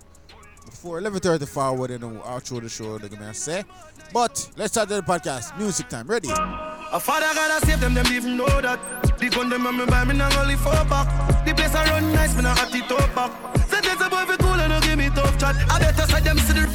before 0.66 1.00
11:30 1.00 1.44
forward 1.48 1.90
and 1.90 2.04
then 2.04 2.20
outro 2.20 2.62
the 2.62 2.68
show. 2.68 2.96
They're 2.98 3.08
gonna 3.08 3.34
say, 3.34 3.64
but 4.12 4.48
let's 4.56 4.72
start 4.74 4.90
the 4.90 5.02
podcast. 5.02 5.58
Music 5.58 5.88
time, 5.88 6.06
ready? 6.06 6.28
A 6.30 7.00
father 7.00 7.26
gotta 7.34 7.66
save 7.66 7.80
them, 7.80 7.92
them 7.94 8.06
even 8.12 8.36
know 8.36 8.46
that. 8.60 8.78
The 9.18 9.28
gun 9.30 9.48
them 9.48 9.66
on 9.66 9.76
me 9.78 9.86
buy 9.86 10.04
me 10.04 10.14
now 10.14 10.30
only 10.40 10.54
four 10.54 10.74
back. 10.84 11.08
The 11.44 11.54
place 11.54 11.74
I 11.74 11.90
run 11.90 12.12
nice, 12.12 12.36
me 12.36 12.42
now 12.42 12.54
hot 12.54 12.72
it 12.72 12.92
up 12.92 13.14
back. 13.16 13.32
Say 13.66 13.80
there's 13.80 14.00
a 14.00 14.08
boy 14.08 14.24
fi 14.24 14.36
cool 14.36 14.52
and 14.52 14.70
no 14.70 14.78
give 14.78 14.96
me 14.96 15.08
tough 15.10 15.36
chat. 15.38 15.56
I 15.68 15.80
better 15.80 16.06
say 16.06 16.20
them 16.20 16.38
see 16.38 16.52
the 16.52 16.66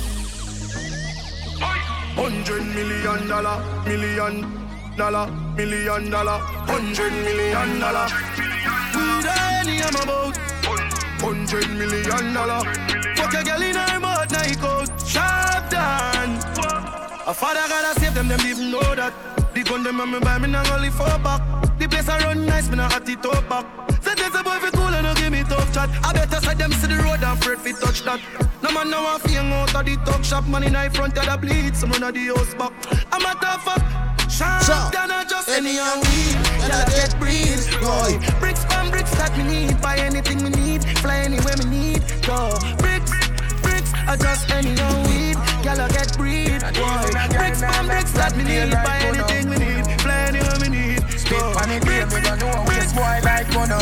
Hundred 2.19 2.63
million 2.75 3.29
dollar, 3.29 3.63
million 3.85 4.43
dollar, 4.97 5.31
million 5.55 6.09
dollar, 6.09 6.37
hundred 6.67 7.13
million 7.13 7.79
dollar. 7.79 8.50
Any 9.71 9.83
I'm 9.83 9.95
about. 9.95 10.37
Hundred 11.21 11.69
million 11.69 12.33
dollar. 12.33 12.63
Fuck 13.15 13.33
a 13.35 13.43
girl 13.43 13.61
in 13.61 13.75
her 13.75 13.99
mouth, 13.99 14.31
night 14.31 14.63
out. 14.63 14.89
Sharp 15.07 15.69
down. 15.69 16.29
A 17.25 17.33
father 17.33 17.65
gotta 17.69 17.97
save 17.99 18.13
them, 18.13 18.27
them 18.27 18.41
even 18.41 18.71
know 18.71 18.95
that. 18.95 19.13
The 19.53 19.63
gun 19.63 19.83
them 19.83 20.01
on 20.01 20.11
me 20.11 20.19
buy 20.19 20.39
me 20.39 20.49
now 20.49 20.75
only 20.75 20.89
four 20.89 21.17
back. 21.19 21.41
The 21.79 21.87
place 21.87 22.09
I 22.09 22.19
run 22.19 22.45
nice, 22.45 22.69
me 22.69 22.75
now 22.75 22.89
hot 22.89 23.07
it 23.07 23.25
up 23.25 23.47
back. 23.47 23.65
Say 24.03 24.15
there's 24.15 24.35
a 24.35 24.43
boy 24.43 24.59
fi 24.59 24.71
cool 24.71 24.93
and 24.93 25.05
no 25.05 25.13
give 25.13 25.31
me 25.31 25.43
tough 25.43 25.73
chat. 25.73 25.89
I 26.03 26.11
better 26.11 26.41
say 26.45 26.53
them 26.55 26.71
see 26.73 26.87
the 26.87 26.95
road 27.03 27.23
and 27.23 27.39
afraid 27.39 27.59
fi 27.59 27.71
touch 27.71 28.01
that. 28.03 28.19
No 28.61 28.71
man 28.71 28.89
now 28.89 29.17
fi 29.19 29.31
hang 29.31 29.53
out 29.53 29.73
of 29.73 29.85
the 29.85 29.95
talk 30.03 30.25
shop. 30.25 30.47
Man 30.47 30.63
in 30.63 30.73
the 30.73 30.91
front 30.93 31.17
of 31.17 31.25
the 31.25 31.37
bleed, 31.37 31.75
run 31.83 32.03
of 32.03 32.13
the 32.13 32.25
house 32.27 32.53
back. 32.55 32.73
I'm 33.13 33.21
a 33.21 33.39
tough 33.39 33.63
fuck. 33.63 34.10
Sharp 34.41 34.93
than 34.93 35.11
I 35.11 35.23
just 35.23 35.49
any 35.49 35.75
young 35.75 36.01
weed. 36.01 36.35
And 36.65 36.73
I 36.73 36.85
get 36.89 37.13
breeze, 37.19 37.69
boy. 37.77 38.17
Bricks 38.39 38.65
from 38.65 38.89
bricks 38.89 39.11
that 39.21 39.37
me 39.37 39.43
need. 39.43 39.81
Buy 39.81 39.97
anything 39.97 40.41
me 40.43 40.49
need. 40.49 40.83
Fly 40.99 41.17
anywhere 41.29 41.57
me 41.61 41.65
need. 41.69 42.01
Go. 42.25 42.57
Bricks, 42.81 43.11
bricks. 43.61 43.91
I 43.93 44.17
just 44.17 44.49
any 44.49 44.73
young 44.73 45.03
weed. 45.05 45.37
Girl 45.61 45.81
I 45.81 45.87
get 45.93 46.17
breed, 46.17 46.57
boy. 46.73 47.05
Bricks 47.37 47.61
from 47.61 47.85
bricks 47.85 48.13
that 48.17 48.33
me 48.35 48.43
need. 48.43 48.71
Buy 48.71 48.97
anything 49.05 49.49
me 49.49 49.57
need. 49.61 49.85
Fly 50.01 50.33
anywhere 50.33 50.57
me 50.57 50.69
need. 50.73 51.01
Go. 51.29 51.53
Bricks, 51.53 52.09
bricks. 52.65 52.93
boy 52.93 53.21
like 53.21 53.45
Bono. 53.53 53.77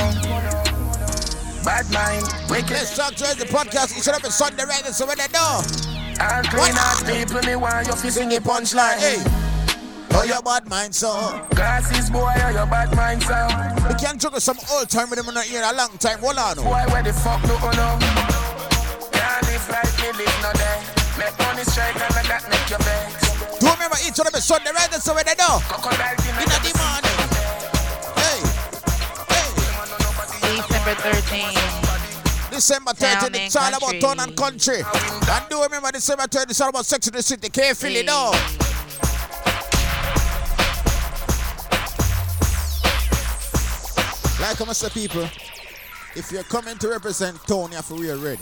Bad 1.64 1.88
mind, 1.92 2.24
wicked. 2.50 2.72
Let's 2.72 2.96
talk 2.96 3.16
Jersey 3.16 3.48
podcast. 3.48 3.98
Each 3.98 4.08
and 4.08 4.16
every 4.16 4.32
Sunday, 4.32 4.64
right? 4.64 4.86
So 4.92 5.06
when 5.08 5.18
they 5.18 5.28
know. 5.32 5.64
All 6.20 6.44
clean 6.52 6.76
out 6.76 7.00
people, 7.08 7.40
me 7.48 7.56
want 7.56 7.88
you 7.88 7.96
fi 7.96 8.10
sing 8.10 8.34
a 8.34 8.40
punchline. 8.40 9.00
Hey. 9.00 9.59
Oh, 10.12 10.24
your 10.24 10.42
bad 10.42 10.68
mind, 10.68 10.94
so. 10.96 11.14
Glasses, 11.52 12.10
boy, 12.10 12.34
oh, 12.44 12.50
your 12.50 12.66
bad 12.66 12.96
mind, 12.96 13.22
so. 13.24 13.38
We 13.88 13.96
can't 13.96 14.20
juggle 14.20 14.40
some 14.40 14.58
old 14.72 14.90
time 14.90 15.10
with 15.10 15.20
them 15.20 15.30
in 15.30 15.36
the 15.36 15.46
ear 15.54 15.62
a 15.64 15.76
long 15.76 15.98
time. 15.98 16.20
Hold 16.20 16.38
on. 16.38 16.56
Boy, 16.58 16.84
where 16.92 17.04
the 17.04 17.14
fuck 17.14 17.42
do 17.44 17.54
you 17.54 17.60
oh, 17.62 17.72
know? 17.78 17.94
Can't 19.14 19.44
live 19.48 19.70
like 19.70 19.94
me 20.02 20.10
live 20.18 20.38
no 20.42 20.52
day. 20.54 20.80
Make 21.18 21.38
money 21.40 21.64
straight 21.64 21.96
and 21.96 22.14
let 22.16 22.26
that 22.26 22.44
make 22.50 22.70
your 22.70 22.80
vex. 22.80 23.60
Do 23.60 23.68
remember 23.70 23.98
each 24.08 24.18
and 24.18 24.28
every 24.28 24.42
Sunday, 24.42 24.72
right? 24.72 24.92
So 24.98 25.14
when 25.14 25.26
they 25.26 25.36
know. 25.36 25.60
Crocodile 25.68 26.16
dinner. 26.20 26.42
In 26.42 26.50
the 26.64 26.74
morning. 26.80 27.20
Hey. 28.18 28.40
Hey. 29.30 29.48
December 30.58 30.96
13th. 31.06 31.90
December 32.52 32.92
13th, 32.92 33.36
it's 33.46 33.56
all 33.56 33.74
about 33.74 34.02
town 34.02 34.20
and 34.20 34.36
country. 34.36 34.82
And 34.84 35.44
do 35.50 35.62
remember 35.62 35.92
December 35.92 36.24
13th, 36.24 36.50
it's 36.50 36.62
all 36.62 36.70
about 36.70 36.86
sex 36.86 37.08
in 37.08 37.14
the 37.14 37.22
city. 37.22 37.48
Can't 37.50 37.78
feel 37.78 37.96
it, 37.96 38.06
though. 38.06 38.34
Like 44.50 44.62
I 44.68 44.74
say, 44.74 44.90
people, 44.90 45.30
if 46.16 46.32
you're 46.32 46.42
coming 46.42 46.76
to 46.80 46.88
represent 46.90 47.38
town, 47.46 47.70
you 47.70 47.76
have 47.76 47.88
to 47.90 47.94
wear 47.94 48.18
red. 48.18 48.40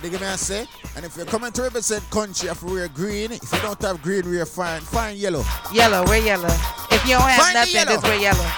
Dig 0.00 0.12
me 0.12 0.18
I 0.24 0.36
say? 0.36 0.64
And 0.94 1.04
if 1.04 1.16
you're 1.16 1.26
coming 1.26 1.50
to 1.50 1.62
represent 1.62 2.08
country, 2.08 2.44
you 2.46 2.50
have 2.50 2.60
to 2.60 2.66
wear 2.66 2.86
green. 2.86 3.32
If 3.32 3.52
you 3.52 3.58
don't 3.62 3.82
have 3.82 4.00
green, 4.00 4.30
wear 4.30 4.46
fine. 4.46 4.80
Fine 4.80 5.16
yellow. 5.16 5.42
Yellow, 5.72 6.04
wear 6.04 6.22
yellow. 6.24 6.46
If 6.46 7.04
you 7.04 7.14
don't 7.14 7.22
have 7.22 7.42
Find 7.42 7.56
the 7.56 7.60
nothing, 7.62 7.74
yellow. 7.74 7.90
just 7.90 8.04
wear 8.04 8.16
yellow. 8.20 8.48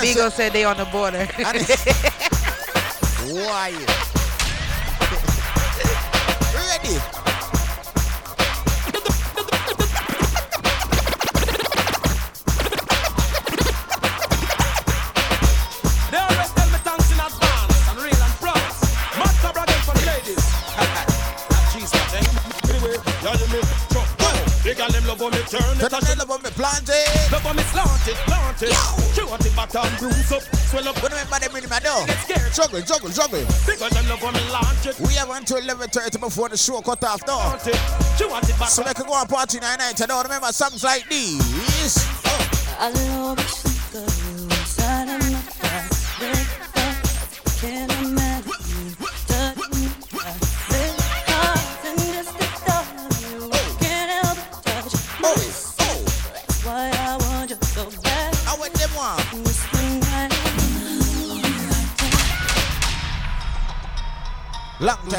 Beagle 0.00 0.30
said 0.30 0.54
they 0.54 0.64
on 0.64 0.78
the 0.78 0.86
border. 0.86 1.26
Why? 3.44 3.72
Ready? 6.72 7.25
Got 25.30 25.42
them 25.42 25.56
love 25.56 25.60
on 25.60 25.70
me 25.70 25.70
turn 25.76 25.76
it. 25.76 25.90
Turn 25.90 26.18
love 26.18 26.30
on 26.30 26.42
me 26.42 26.50
plant 26.50 26.88
it. 26.88 27.32
Love 27.32 27.46
on 27.46 27.56
me 27.56 27.62
slant 27.62 28.08
it, 28.08 28.16
plant 28.26 28.62
it. 28.62 28.76
Chew 29.14 29.28
on 29.28 29.40
it 29.40 29.56
back 29.56 29.74
and 29.74 29.98
bruise 29.98 30.32
up. 30.32 30.42
Swell 30.42 30.88
up. 30.88 31.02
What 31.02 31.12
remember 31.12 31.38
them 31.38 31.56
in 31.56 31.68
my 31.68 31.80
door? 31.80 32.06
Juggle, 32.54 32.80
juggle, 32.82 33.10
juggle. 33.10 33.44
Because 33.66 33.90
them 33.90 34.08
love 34.08 34.24
on 34.24 34.34
me 34.34 34.40
launch 34.50 34.86
it. 34.86 34.98
We 35.00 35.14
have 35.14 35.30
until 35.30 35.60
11.30 35.60 36.20
before 36.20 36.48
the 36.48 36.56
show 36.56 36.80
cut 36.80 37.02
off 37.04 37.26
now. 37.26 37.56
Chew 38.18 38.30
on 38.30 38.42
it 38.44 38.58
back 38.58 38.68
So 38.68 38.82
we 38.82 38.92
can 38.94 39.06
go 39.06 39.14
on 39.14 39.26
party 39.26 39.60
night 39.60 39.78
night. 39.78 40.00
I 40.00 40.06
don't 40.06 40.22
remember 40.22 40.48
songs 40.52 40.84
like 40.84 41.08
these. 41.08 41.96
I 42.78 42.90
love 42.90 43.36
the 43.36 43.42
sick 43.42 43.94
of 43.94 44.18
you 44.18 44.25
inside 44.25 44.25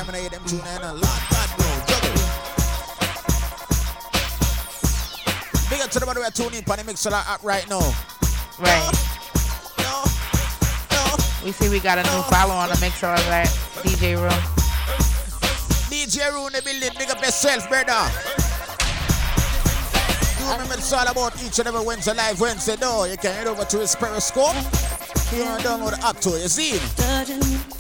Long 0.07 0.15
time 0.15 0.19
I 0.19 0.29
hear 0.29 0.29
them 0.29 0.45
tune 0.45 0.59
in. 0.59 0.81
Lord 0.81 1.01
God, 1.03 1.49
no. 1.59 1.67
Juggle. 1.83 2.15
Big 5.69 5.81
up 5.81 5.89
to 5.91 5.99
the 5.99 6.05
body 6.05 6.19
we're 6.21 6.29
tuning 6.29 6.63
in 6.63 6.71
on 6.71 6.77
the 6.77 6.83
Mixlr 6.83 7.11
app 7.11 7.43
right 7.43 7.67
now. 7.67 7.93
Right. 8.57 8.91
We 11.43 11.51
see 11.51 11.67
we 11.67 11.81
got 11.81 11.97
a 11.97 12.03
new 12.03 12.21
follow 12.31 12.55
on 12.55 12.69
the 12.69 12.75
Mixlr 12.75 13.13
of 13.13 13.25
that 13.25 13.47
DJ 13.83 14.15
Roo. 14.15 14.29
DJ 15.91 16.31
Rune 16.31 16.53
the 16.53 16.61
building, 16.61 16.97
big 16.97 17.09
up 17.09 17.19
yourself, 17.19 17.67
brother. 17.67 17.91
You 20.39 20.51
remember 20.53 20.75
it's 20.75 20.93
all 20.93 21.05
about 21.05 21.35
each 21.43 21.59
and 21.59 21.67
every 21.67 21.85
Wednesday 21.85 22.13
live 22.13 22.39
Wednesday. 22.39 22.77
No, 22.79 23.03
you 23.03 23.17
can 23.17 23.33
head 23.33 23.47
over 23.47 23.65
to 23.65 23.79
his 23.79 23.93
Periscope. 23.93 24.55
You 25.33 25.43
want 25.43 25.61
to 25.61 25.67
download 25.67 25.99
the 25.99 26.05
app 26.07 26.17
to 26.21 26.29
it. 26.37 26.43
You 26.43 26.47
see 26.47 27.76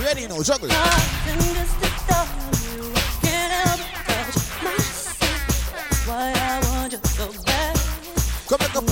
Ready 0.00 0.26
now, 0.26 0.42
juggle. 0.42 0.70
Come 8.48 8.58
make 8.60 8.74
a 8.74 8.89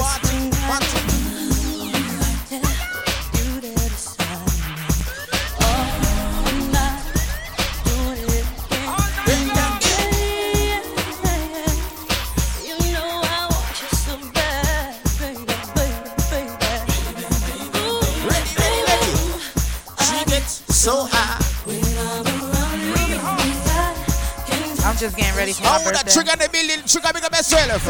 for 26.13 26.25
my 26.25 26.35
that 26.35 26.37
birthday. 26.37 26.37
trigger 26.37 26.37
the 26.37 26.49
building, 26.51 26.85
trigger 26.87 27.13
big 27.13 27.25
up 27.25 27.35
yourself. 27.37 27.85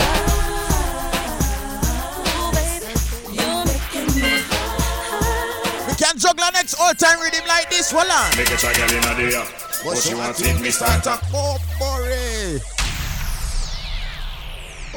We 5.88 5.94
can 5.94 6.18
juggle 6.18 6.52
next 6.52 6.74
all 6.80 6.94
time 6.94 7.20
rhythm 7.20 7.46
like 7.46 7.70
this. 7.70 7.90
Hold 7.90 8.10
on. 8.10 8.36
Make 8.36 8.50
a 8.50 8.56
try 8.56 8.72
girl 8.74 8.90
in 8.90 9.04
a 9.04 9.30
day. 9.30 9.44
But 9.84 10.10
you 10.10 10.16
want 10.16 10.40
it, 10.40 10.60
me 10.60 10.70
start 10.70 11.06
up. 11.06 11.22
Oh, 11.32 11.58
boy. 11.78 12.58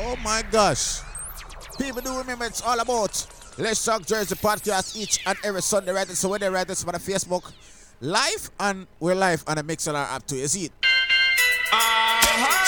Oh 0.04 0.16
my 0.24 0.44
gosh. 0.52 1.02
People 1.78 2.02
do 2.02 2.18
remember 2.18 2.46
it's 2.46 2.62
all 2.62 2.80
about 2.80 3.26
Let's 3.58 3.84
Talk 3.86 4.06
Jersey 4.06 4.36
podcast 4.36 4.96
each 4.96 5.20
and 5.26 5.38
every 5.44 5.62
Sunday, 5.62 5.92
right? 5.92 6.08
So 6.10 6.30
when 6.30 6.40
they 6.42 6.50
write 6.50 6.68
this 6.68 6.84
on 6.84 6.94
the 6.94 7.00
Facebook 7.00 7.52
live 8.02 8.50
and 8.60 8.88
we're 9.00 9.16
live 9.16 9.44
on 9.48 9.58
the 9.58 9.64
Mixlr 9.64 9.94
app 9.94 10.26
too. 10.26 10.38
You 10.38 10.48
see 10.48 10.66
it? 10.66 10.72
Uh-huh. 11.72 12.61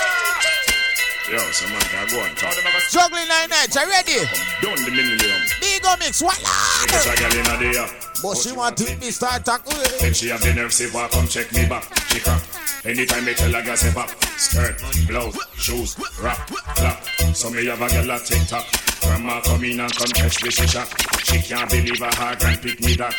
Yo, 1.34 1.40
some 1.50 1.72
man 1.72 1.82
can 1.82 2.08
go 2.10 2.24
and 2.24 2.38
talk. 2.38 2.54
Juggling 2.92 3.28
nine 3.28 3.50
nights, 3.50 3.76
are 3.76 3.86
you 3.86 3.90
ready? 3.90 4.22
Done 4.62 4.78
the 4.86 4.92
millennium. 4.92 5.42
Big 5.60 5.82
mix, 5.98 6.22
what 6.22 6.38
try 6.38 7.16
girl 7.18 7.34
in 7.34 7.50
a 7.50 7.58
day. 7.58 7.74
Uh. 7.74 7.90
But 8.22 8.38
she 8.38 8.52
want 8.52 8.78
to 8.78 8.96
me 8.98 9.10
start 9.10 9.44
talk. 9.44 9.66
Then 10.00 10.14
she 10.14 10.30
have 10.30 10.42
the 10.42 10.54
nerve 10.54 10.72
say, 10.72 10.94
"Walk, 10.94 11.10
come 11.10 11.26
check 11.26 11.52
me 11.52 11.66
back." 11.66 11.90
She 12.10 12.20
crack. 12.20 12.40
Anytime 12.86 13.26
me 13.26 13.34
tell 13.34 13.50
a 13.50 13.64
girl 13.64 13.76
say 13.76 13.92
pop, 13.92 14.12
skirt, 14.38 14.78
blouse, 15.08 15.34
shoes, 15.58 15.98
rap, 16.22 16.38
clap. 16.78 17.04
So 17.34 17.50
me 17.50 17.66
have 17.66 17.82
a 17.82 17.90
girl 17.90 18.12
a 18.12 18.20
tick 18.20 18.46
tock. 18.46 18.68
Grandma 19.02 19.42
come 19.42 19.64
in 19.64 19.80
and 19.80 19.96
come 19.96 20.14
catch 20.14 20.38
the 20.38 20.52
she 20.52 20.68
shot. 20.68 20.86
She 21.26 21.42
can't 21.42 21.68
believe 21.68 21.98
her 21.98 22.14
heart 22.14 22.46
and 22.46 22.62
pick 22.62 22.80
me 22.80 22.94
that. 22.98 23.18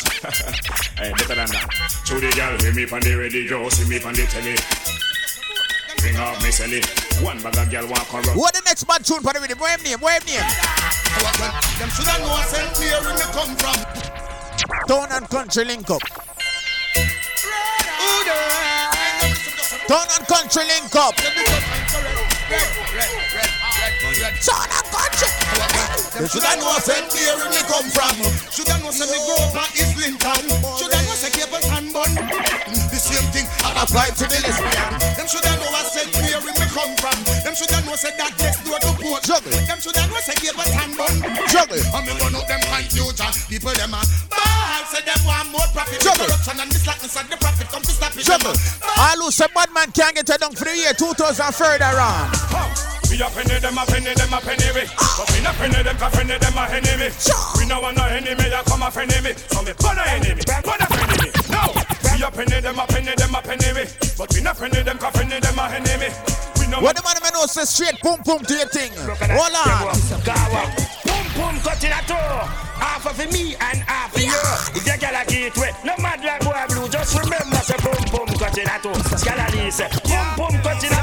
hey, 1.03 1.11
better 1.19 1.35
than 1.35 1.51
that. 1.51 1.67
To 2.07 2.15
the 2.21 2.31
girl, 2.31 2.55
hear 2.63 2.75
me 2.75 2.87
on 2.87 3.01
the 3.01 3.15
radio, 3.19 3.69
see 3.71 3.89
me 3.91 3.99
on 4.05 4.15
the 4.15 4.23
telly. 4.31 5.04
Bring 6.05 6.21
off 6.21 6.37
me 6.45 6.51
silly. 6.53 6.85
One 7.25 7.41
bag 7.41 7.57
of 7.57 7.71
girl 7.73 7.89
walk 7.89 8.13
around. 8.13 8.37
What 8.37 8.53
the 8.53 8.61
next 8.69 8.85
man 8.87 9.01
tune 9.01 9.25
for 9.25 9.33
the 9.33 9.41
rhythm? 9.41 9.57
What 9.57 9.81
him 9.81 9.89
name? 9.89 10.01
What 10.05 10.21
him 10.21 10.37
name? 10.37 10.45
Them 11.81 11.89
shoulda 11.97 12.21
know 12.21 12.37
St. 12.45 12.77
Mary 12.77 13.09
me 13.17 13.25
come 13.33 13.57
from. 13.57 13.81
Town 14.85 15.09
and 15.17 15.25
country 15.33 15.65
link 15.65 15.89
up. 15.89 16.05
Town 19.89 20.05
and 20.13 20.29
country 20.29 20.69
link 20.69 20.93
up. 20.93 21.17
Town 21.17 21.33
and 24.77 24.85
country. 24.93 25.33
Them 26.13 26.29
shoulda 26.29 26.53
know 26.61 26.77
St. 26.85 27.09
Mary 27.17 27.49
me 27.49 27.65
come 27.65 27.89
from. 27.89 28.13
Shoulda 28.53 28.77
know 28.85 28.93
say 28.93 29.09
me 29.09 29.17
grow 29.25 29.41
up 29.41 29.57
on 29.57 29.73
Islington. 29.73 30.53
Shoulda 30.77 31.01
know 31.01 31.17
say 31.17 31.33
Capel 31.33 31.65
and 31.73 31.89
Bun. 31.97 32.13
The 33.35 33.43
same 33.43 33.51
thing 33.51 33.67
I 33.67 33.83
apply 33.83 34.15
to 34.15 34.25
the 34.31 34.39
lesbian. 34.47 34.91
Them 35.19 35.27
shoulda 35.27 35.51
know 35.59 35.67
I 35.75 35.83
said 35.91 36.07
where 36.15 36.23
St. 36.23 36.39
Mary 36.39 36.55
me 36.55 36.67
come 36.71 36.95
from. 37.03 37.19
Them 37.43 37.55
shoulda 37.59 37.83
know 37.83 37.99
say 37.99 38.15
that 38.15 38.31
next 38.39 38.63
door 38.63 38.79
to 38.79 38.95
Port. 39.03 39.27
Them 39.27 39.79
shoulda 39.83 40.07
know 40.07 40.23
say 40.23 40.39
Capel 40.39 40.63
and 40.63 40.95
Bun. 40.95 41.19
Juggle. 41.51 41.83
And 41.83 42.07
me 42.07 42.15
burn 42.15 42.39
up 42.39 42.47
them 42.47 42.63
confusion. 42.63 43.31
People 43.51 43.75
them 43.75 43.91
a 43.91 44.01
ball 44.31 44.85
say 44.87 45.03
them 45.03 45.19
want 45.27 45.51
more 45.51 45.67
profit. 45.75 45.99
Juggle. 45.99 46.31
Corruption 46.31 46.63
and 46.63 46.71
the 46.71 46.79
and 46.79 47.27
the 47.27 47.37
profit 47.43 47.67
come 47.75 47.83
to 47.83 47.91
stop 47.91 48.15
it. 48.15 48.23
Juggle. 48.23 48.55
All 49.03 49.19
who 49.19 49.31
say 49.35 49.51
bad 49.51 49.75
man 49.75 49.91
can't 49.91 50.15
get 50.15 50.31
a 50.31 50.39
dunk 50.39 50.55
for 50.55 50.71
the 50.71 50.77
year 50.79 50.95
2000 50.95 51.19
further 51.59 51.91
on. 51.99 52.31
We 53.11 53.19
a 53.19 53.27
penny 53.35 53.59
them 53.59 53.79
a 53.79 53.85
penny 53.87 54.15
them 54.15 54.33
a 54.33 54.39
penny 54.41 54.71
me. 54.79 54.87
But 54.95 55.27
we 55.35 55.43
not 55.43 55.55
penny 55.59 55.83
them 55.83 55.97
'cause 55.99 56.15
penny 56.15 56.39
them 56.39 56.55
a 56.55 56.65
enemy. 56.71 57.11
We 57.59 57.67
no 57.67 57.83
want 57.83 57.97
no 57.99 58.05
enemy, 58.07 58.47
ya 58.51 58.63
come 58.63 58.83
a 58.83 58.91
friendly 58.91 59.21
me. 59.21 59.35
So 59.51 59.63
me 59.63 59.73
put 59.75 59.99
a 59.99 60.05
enemy, 60.15 60.43
put 60.43 60.81
a 60.81 60.87
friendly 60.87 60.87
me. 60.87 60.94
No, 60.94 60.94
we 62.15 62.23
a 62.23 62.31
penny 62.31 62.61
them 62.61 62.79
a 62.79 62.87
penny 62.87 63.15
them 63.17 63.35
a 63.35 63.43
penny 63.43 63.73
me. 63.75 63.85
But 64.17 64.33
we 64.33 64.41
not 64.41 64.59
penny 64.59 64.83
them 64.83 64.99
'cause 64.99 65.13
penny 65.13 65.41
them 65.41 65.59
a 65.59 65.65
enemy. 65.69 66.09
What 66.81 66.97
the 66.97 67.03
man 67.03 67.15
man 67.23 67.33
know 67.35 67.47
say 67.47 67.65
straight 67.65 68.01
boom 68.03 68.21
boom 68.25 68.43
to 68.43 68.55
your 68.55 68.69
thing. 68.69 68.91
Hold 68.97 69.55
on. 69.55 69.95
Boom 71.05 71.27
boom 71.37 71.61
cut 71.61 71.85
in 71.85 71.93
a 71.93 72.03
toe. 72.03 72.49
Half 72.81 73.07
of 73.07 73.19
me 73.33 73.55
and 73.61 73.83
half 73.87 74.15
of 74.15 74.23
you. 74.23 74.33
If 74.75 74.87
you 74.87 74.97
get 74.99 75.15
a 75.15 75.25
get 75.31 75.57
wet, 75.57 75.75
no 75.85 75.95
matter 75.99 76.27
like 76.27 76.43
boy 76.43 76.65
blue, 76.69 76.89
just 76.89 77.15
remember 77.19 77.57
say 77.63 77.77
boom 77.79 78.05
boom 78.11 78.27
cut 78.39 78.59
in 78.59 78.69
a 78.69 78.79
toe. 78.81 78.95
Scalary 79.17 79.71
say 79.71 79.89
boom 80.05 80.27
boom 80.37 80.63
cut 80.63 80.83
in 80.83 80.93
a 80.93 80.94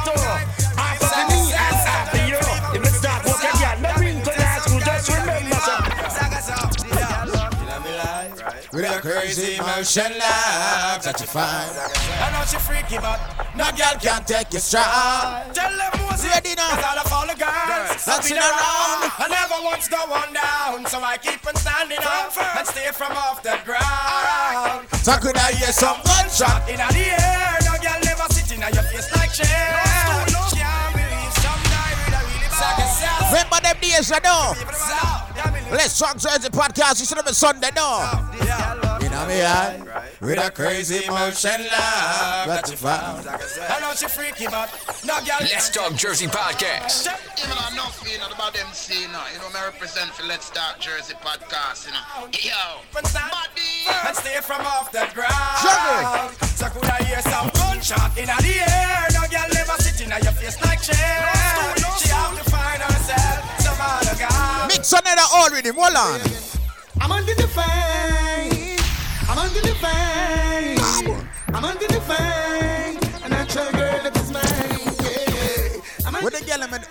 With 8.82 8.98
a 8.98 8.99
crazy 8.99 9.62
motion 9.62 10.10
love 10.18 11.06
that 11.06 11.14
you 11.22 11.30
find. 11.30 11.70
I 12.18 12.34
know 12.34 12.41
she 12.49 12.58
freaky, 12.58 12.98
but 12.98 13.22
no 13.53 13.70
girl 13.78 13.94
can 14.02 14.26
take 14.26 14.49
you 14.53 14.58
stride. 14.58 15.53
Tell 15.53 15.70
them 15.70 15.94
who's 16.02 16.26
ready 16.26 16.58
now. 16.58 16.74
Cause 16.74 16.90
all 16.90 16.98
of 16.98 17.14
all 17.14 17.28
the 17.30 17.38
girls 17.38 18.02
That's 18.02 18.26
been 18.26 18.41
around. 18.41 19.06
I 19.22 19.30
never 19.30 19.62
once 19.62 19.86
go 19.86 20.02
one 20.10 20.34
down, 20.34 20.90
so 20.90 20.98
I 20.98 21.22
keep 21.22 21.45
on 21.45 21.53
standing 21.62 22.02
up 22.02 22.34
and 22.58 22.66
stay 22.66 22.90
from 22.90 23.14
off 23.14 23.44
the 23.45 23.53
ground. 23.70 24.90
So 25.06 25.14
could 25.22 25.38
I 25.38 25.53
hear 25.53 25.70
some 25.70 26.02
gunshot? 26.02 26.66
In 26.66 26.82
the 26.82 27.06
air, 27.06 27.62
no 27.62 27.78
girl 27.78 28.02
never 28.02 28.26
sit 28.34 28.49
in 28.49 28.66
your 28.66 28.82
face 28.90 29.14
like 29.14 29.30
chair. 29.30 30.31
Remember 33.32 33.62
them 33.64 33.78
days, 33.80 34.10
you 34.10 34.20
know? 34.24 34.53
Let's 35.72 35.98
talk 35.98 36.18
Jersey 36.18 36.49
podcast. 36.49 36.99
You 36.99 37.06
should 37.06 37.18
have 37.18 37.26
been 37.26 37.34
Sunday, 37.34 37.70
no? 37.76 38.03
You 39.02 39.10
know 39.10 39.26
me, 39.26 39.41
I 39.41 39.80
with 40.20 40.38
a 40.38 40.52
crazy 40.52 41.08
motion 41.10 41.64
love 41.72 42.45
that 42.45 42.70
you 42.70 42.78
found. 42.78 43.26
I 43.26 43.80
know 43.80 43.94
she 43.95 44.08
freaky, 44.08 44.45
but 44.45 44.70
no 45.06 45.18
girl. 45.26 45.40
Let's 45.41 45.70
Talk 45.70 45.95
Jersey 45.95 46.28
podcast. 46.28 47.08
Even 47.40 47.58
enough, 47.74 48.03
you 48.06 48.20
know, 48.20 48.28
about 48.30 48.53
them 48.53 48.68
see, 48.74 49.02
you 49.02 49.08
know, 49.08 49.24
you 49.34 49.40
know, 49.40 49.49
me 49.49 49.60
represent 49.66 50.12
for 50.12 50.28
Let's 50.28 50.49
Talk 50.52 50.80
Jersey 50.80 51.16
podcast, 51.24 51.88
you 51.88 51.94
know. 51.94 52.28
Yo, 52.38 52.82
and 52.99 54.16
stay 54.16 54.40
from 54.41 54.62
off 54.62 54.91
the 54.91 55.08
ground. 55.16 56.36
So 56.56 56.68
could 56.70 56.86
I 56.86 57.02
hear 57.03 57.22
some 57.22 57.49
gunshot 57.56 58.18
in 58.18 58.28
the 58.28 58.62
air? 58.62 59.08
No 59.16 59.26
girl 59.26 59.48
never 59.53 59.82
sit 59.82 60.02
in 60.06 60.10
your 60.10 60.34
face 60.34 60.60
like 60.64 60.82
chair. 60.84 61.32
She 61.98 62.10
have 62.10 62.38
to 62.38 62.51
guy. 64.82 64.88
Mix 64.88 64.94
another 64.94 65.22
old 65.36 65.52
rhythm, 65.52 65.76
hold 65.78 65.95
on. 65.95 66.22
I'm 67.02 67.12
under 67.12 67.36
the 67.36 67.48
fame. 67.48 68.80
I'm 69.30 69.38
under 69.38 69.62
the 69.62 69.76
fame. 69.76 71.16
I'm 71.53 71.66
under 71.66 71.88
the 71.88 72.02
fame. 72.02 72.99
And 73.24 73.34
I 73.34 73.45
tell 73.45 73.72
girl 73.72 74.06
it's 74.06 74.32
mine. 74.32 74.81
Yeah. 76.22 76.27
I'm 76.27 76.34
With 76.34 76.39
the 76.39 76.45
girl, 76.45 76.60
man, 76.69 76.81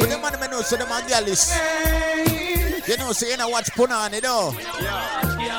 with 0.00 0.10
the 0.10 0.18
man, 0.18 0.40
man, 0.40 0.50
know, 0.50 0.60
so 0.62 0.76
them 0.76 0.92
are 0.92 1.02
girlish. 1.08 1.48
You 2.88 2.96
know, 2.96 3.12
so 3.12 3.26
you 3.26 3.36
know 3.36 3.48
watch 3.48 3.70
Punani, 3.72 4.20
though. 4.20 4.52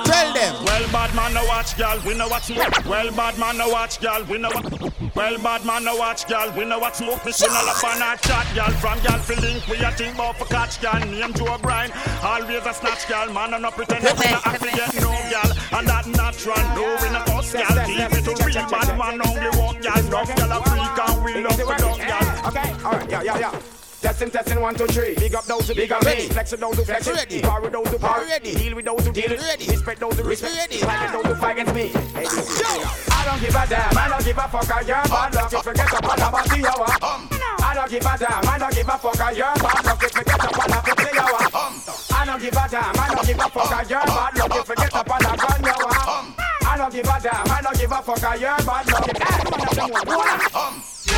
Tell 0.06 0.34
them. 0.34 0.66
Well, 0.66 0.92
bad 0.92 1.14
man, 1.16 1.34
no 1.34 1.46
watch, 1.46 1.78
girl. 1.78 2.00
We 2.06 2.16
know 2.16 2.28
what 2.28 2.44
smoke. 2.44 2.86
Well, 2.86 3.12
bad 3.12 3.38
man, 3.38 3.58
no 3.58 3.70
watch, 3.70 4.02
girl. 4.02 4.24
We 4.24 4.38
know 4.38 4.50
what. 4.50 5.16
Well, 5.16 5.38
bad 5.38 5.66
man, 5.66 5.84
no 5.84 5.96
watch, 5.96 6.28
girl. 6.28 6.52
We 6.58 6.66
know 6.66 6.80
what 6.80 6.96
smoke. 6.96 7.26
Me 7.26 7.32
sing 7.32 7.52
all 7.52 7.70
up 7.70 7.84
on 7.84 8.02
a 8.02 8.18
chat, 8.18 8.48
girl. 8.56 8.72
From 8.82 9.00
girl 9.02 9.20
for 9.20 9.36
link, 9.42 9.68
we 9.68 9.78
a 9.78 9.92
think 9.92 10.16
about 10.16 10.38
for 10.38 10.46
catch, 10.46 10.82
girl. 10.82 11.00
Name 11.00 11.34
Joe 11.34 11.58
Brian. 11.62 11.92
Always 12.24 12.66
a 12.66 12.74
snatch, 12.74 13.08
girl. 13.08 13.32
Man, 13.34 13.54
and 13.54 13.64
no 13.64 13.72
pretend 13.72 14.06
that 14.06 14.18
we 14.18 14.32
not 14.32 14.44
have 14.44 14.60
to 14.60 14.72
get 14.72 14.96
no, 14.96 15.12
girl. 15.30 15.52
And 15.78 15.88
that 15.88 16.08
natural, 16.08 16.64
no, 16.74 16.98
we 17.02 17.10
no 17.14 17.22
us, 17.38 17.54
girl. 17.54 17.86
Keep 17.86 18.14
it 18.18 18.24
to 18.26 18.46
real 18.46 18.70
bad 18.70 18.98
man, 18.98 19.22
only 19.22 19.50
walk, 19.58 19.82
girl. 19.82 20.02
Rough, 20.10 20.36
girl, 20.36 20.52
a 20.52 20.64
freak, 20.66 20.98
and 20.98 21.24
we 21.24 21.44
love 21.44 21.58
to 21.58 21.66
dog, 21.78 22.00
girl. 22.00 22.29
Okay, 22.46 22.74
alright, 22.86 23.10
yeah, 23.10 23.24
yeah, 23.24 23.40
yeah. 23.40 23.62
Testing, 24.02 24.32
testing, 24.32 24.62
one, 24.62 24.76
two, 24.76 24.88
three. 24.88 25.14
Big 25.16 25.36
up 25.36 25.44
those 25.44 25.68
who 25.68 25.76
big 25.76 25.92
up 25.92 26.02
ready. 26.04 26.30
Flex 26.30 26.52
with 26.52 26.62
those 26.62 26.78
who 26.78 26.86
flex 26.86 27.06
Ready. 27.06 27.42
Power 27.42 27.60
with 27.60 27.74
those 27.74 27.88
who 27.90 28.00
power 28.00 28.24
Ready. 28.24 28.56
Deal 28.56 28.76
with 28.76 28.86
those 28.86 29.06
who 29.06 29.12
deal. 29.12 29.36
Ready. 29.36 29.68
Respect 29.68 30.00
those 30.00 30.18
who 30.18 30.24
respect. 30.24 30.56
Ready. 30.56 30.78
Fight 30.78 31.02
with 31.04 31.12
those 31.12 31.36
who 31.36 31.42
fight 31.42 31.52
against 31.60 31.76
me. 31.76 31.88
Hey, 32.16 32.26
I 33.12 33.26
don't 33.28 33.42
give 33.42 33.52
a 33.52 33.68
damn. 33.68 33.98
I 33.98 34.08
don't 34.08 34.24
give 34.24 34.38
a 34.38 34.48
fuck. 34.48 34.72
I 34.72 34.80
your 34.88 35.04
bad 35.04 35.36
luck. 35.36 35.52
If 35.52 35.66
you 35.66 35.74
get 35.74 35.94
up 35.94 36.08
on 36.08 36.16
a 36.16 36.32
party 36.32 36.64
hour. 36.64 36.88
I 37.60 37.74
don't 37.76 37.92
give 37.92 38.06
a 38.08 38.18
damn. 38.18 38.48
I 38.48 38.58
don't 38.58 38.74
give 38.74 38.88
a 38.88 38.98
fuck. 38.98 39.20
I 39.20 39.32
your 39.32 39.54
bad 39.60 39.84
luck. 39.84 40.04
If 40.04 40.16
you 40.16 40.24
get 40.24 40.40
up 40.40 40.60
on 40.60 40.72
a 40.72 40.80
party 40.80 41.20
hour. 41.20 41.44
I 42.16 42.26
don't 42.26 42.40
give 42.40 42.56
a 42.56 42.68
damn. 42.72 42.96
I 42.96 43.08
don't 43.14 43.28
give 43.28 43.40
a 43.40 43.50
fuck. 43.52 43.72
I 43.72 43.84
your 43.84 44.00
bad 44.00 44.38
luck. 44.40 44.56
If 44.56 44.70
you 44.70 44.76
get 44.76 44.96
up 44.96 45.12
on 45.12 45.20
a 45.20 45.36
gun 45.36 45.66
hour. 45.68 45.92
I 46.64 46.78
don't 46.78 46.94
give 46.94 47.04
a 47.04 47.20
damn. 47.20 47.52
I 47.52 47.60
don't 47.62 47.78
give 47.78 47.92
a 47.92 48.02
fuck. 48.02 48.24
I 48.24 48.36
your 48.36 48.56
bad 48.64 48.88
luck. 48.88 49.10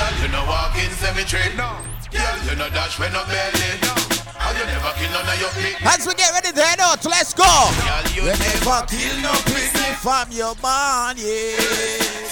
Girl, 0.01 0.21
you 0.21 0.29
know 0.33 0.45
walk 0.45 0.73
in 0.81 0.89
cemetery. 0.97 1.53
No. 1.55 1.77
Girl, 2.09 2.37
you 2.49 2.55
know 2.57 2.69
dash 2.69 2.97
when 2.97 3.13
no 3.13 3.21
belly. 3.29 3.69
No. 3.85 3.93
How 4.33 4.49
you 4.49 4.65
never 4.65 4.91
kill 4.97 5.11
none 5.13 5.29
of 5.29 5.39
your 5.39 5.49
picnic. 5.53 5.85
As 5.85 6.07
we 6.07 6.15
get 6.15 6.33
ready 6.33 6.51
to 6.51 6.61
head 6.61 6.79
out, 6.79 7.05
let's 7.05 7.33
go. 7.33 7.45
Girl, 7.45 8.05
you 8.15 8.23
We 8.23 8.29
never 8.29 8.41
never 8.65 8.85
kill 8.89 9.21
no 9.21 9.33
picnic 9.45 9.93
from 10.01 10.31
your 10.31 10.55
man, 10.63 11.17
yeah. 11.17 11.53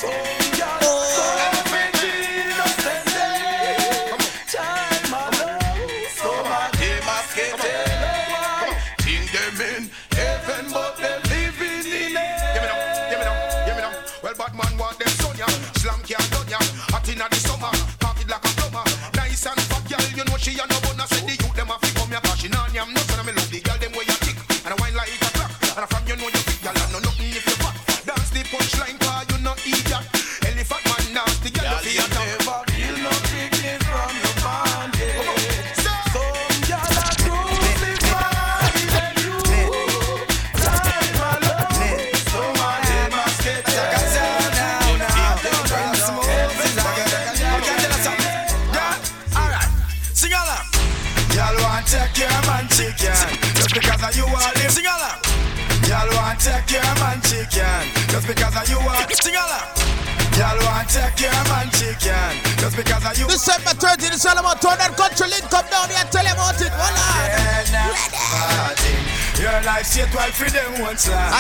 Think 0.02 1.69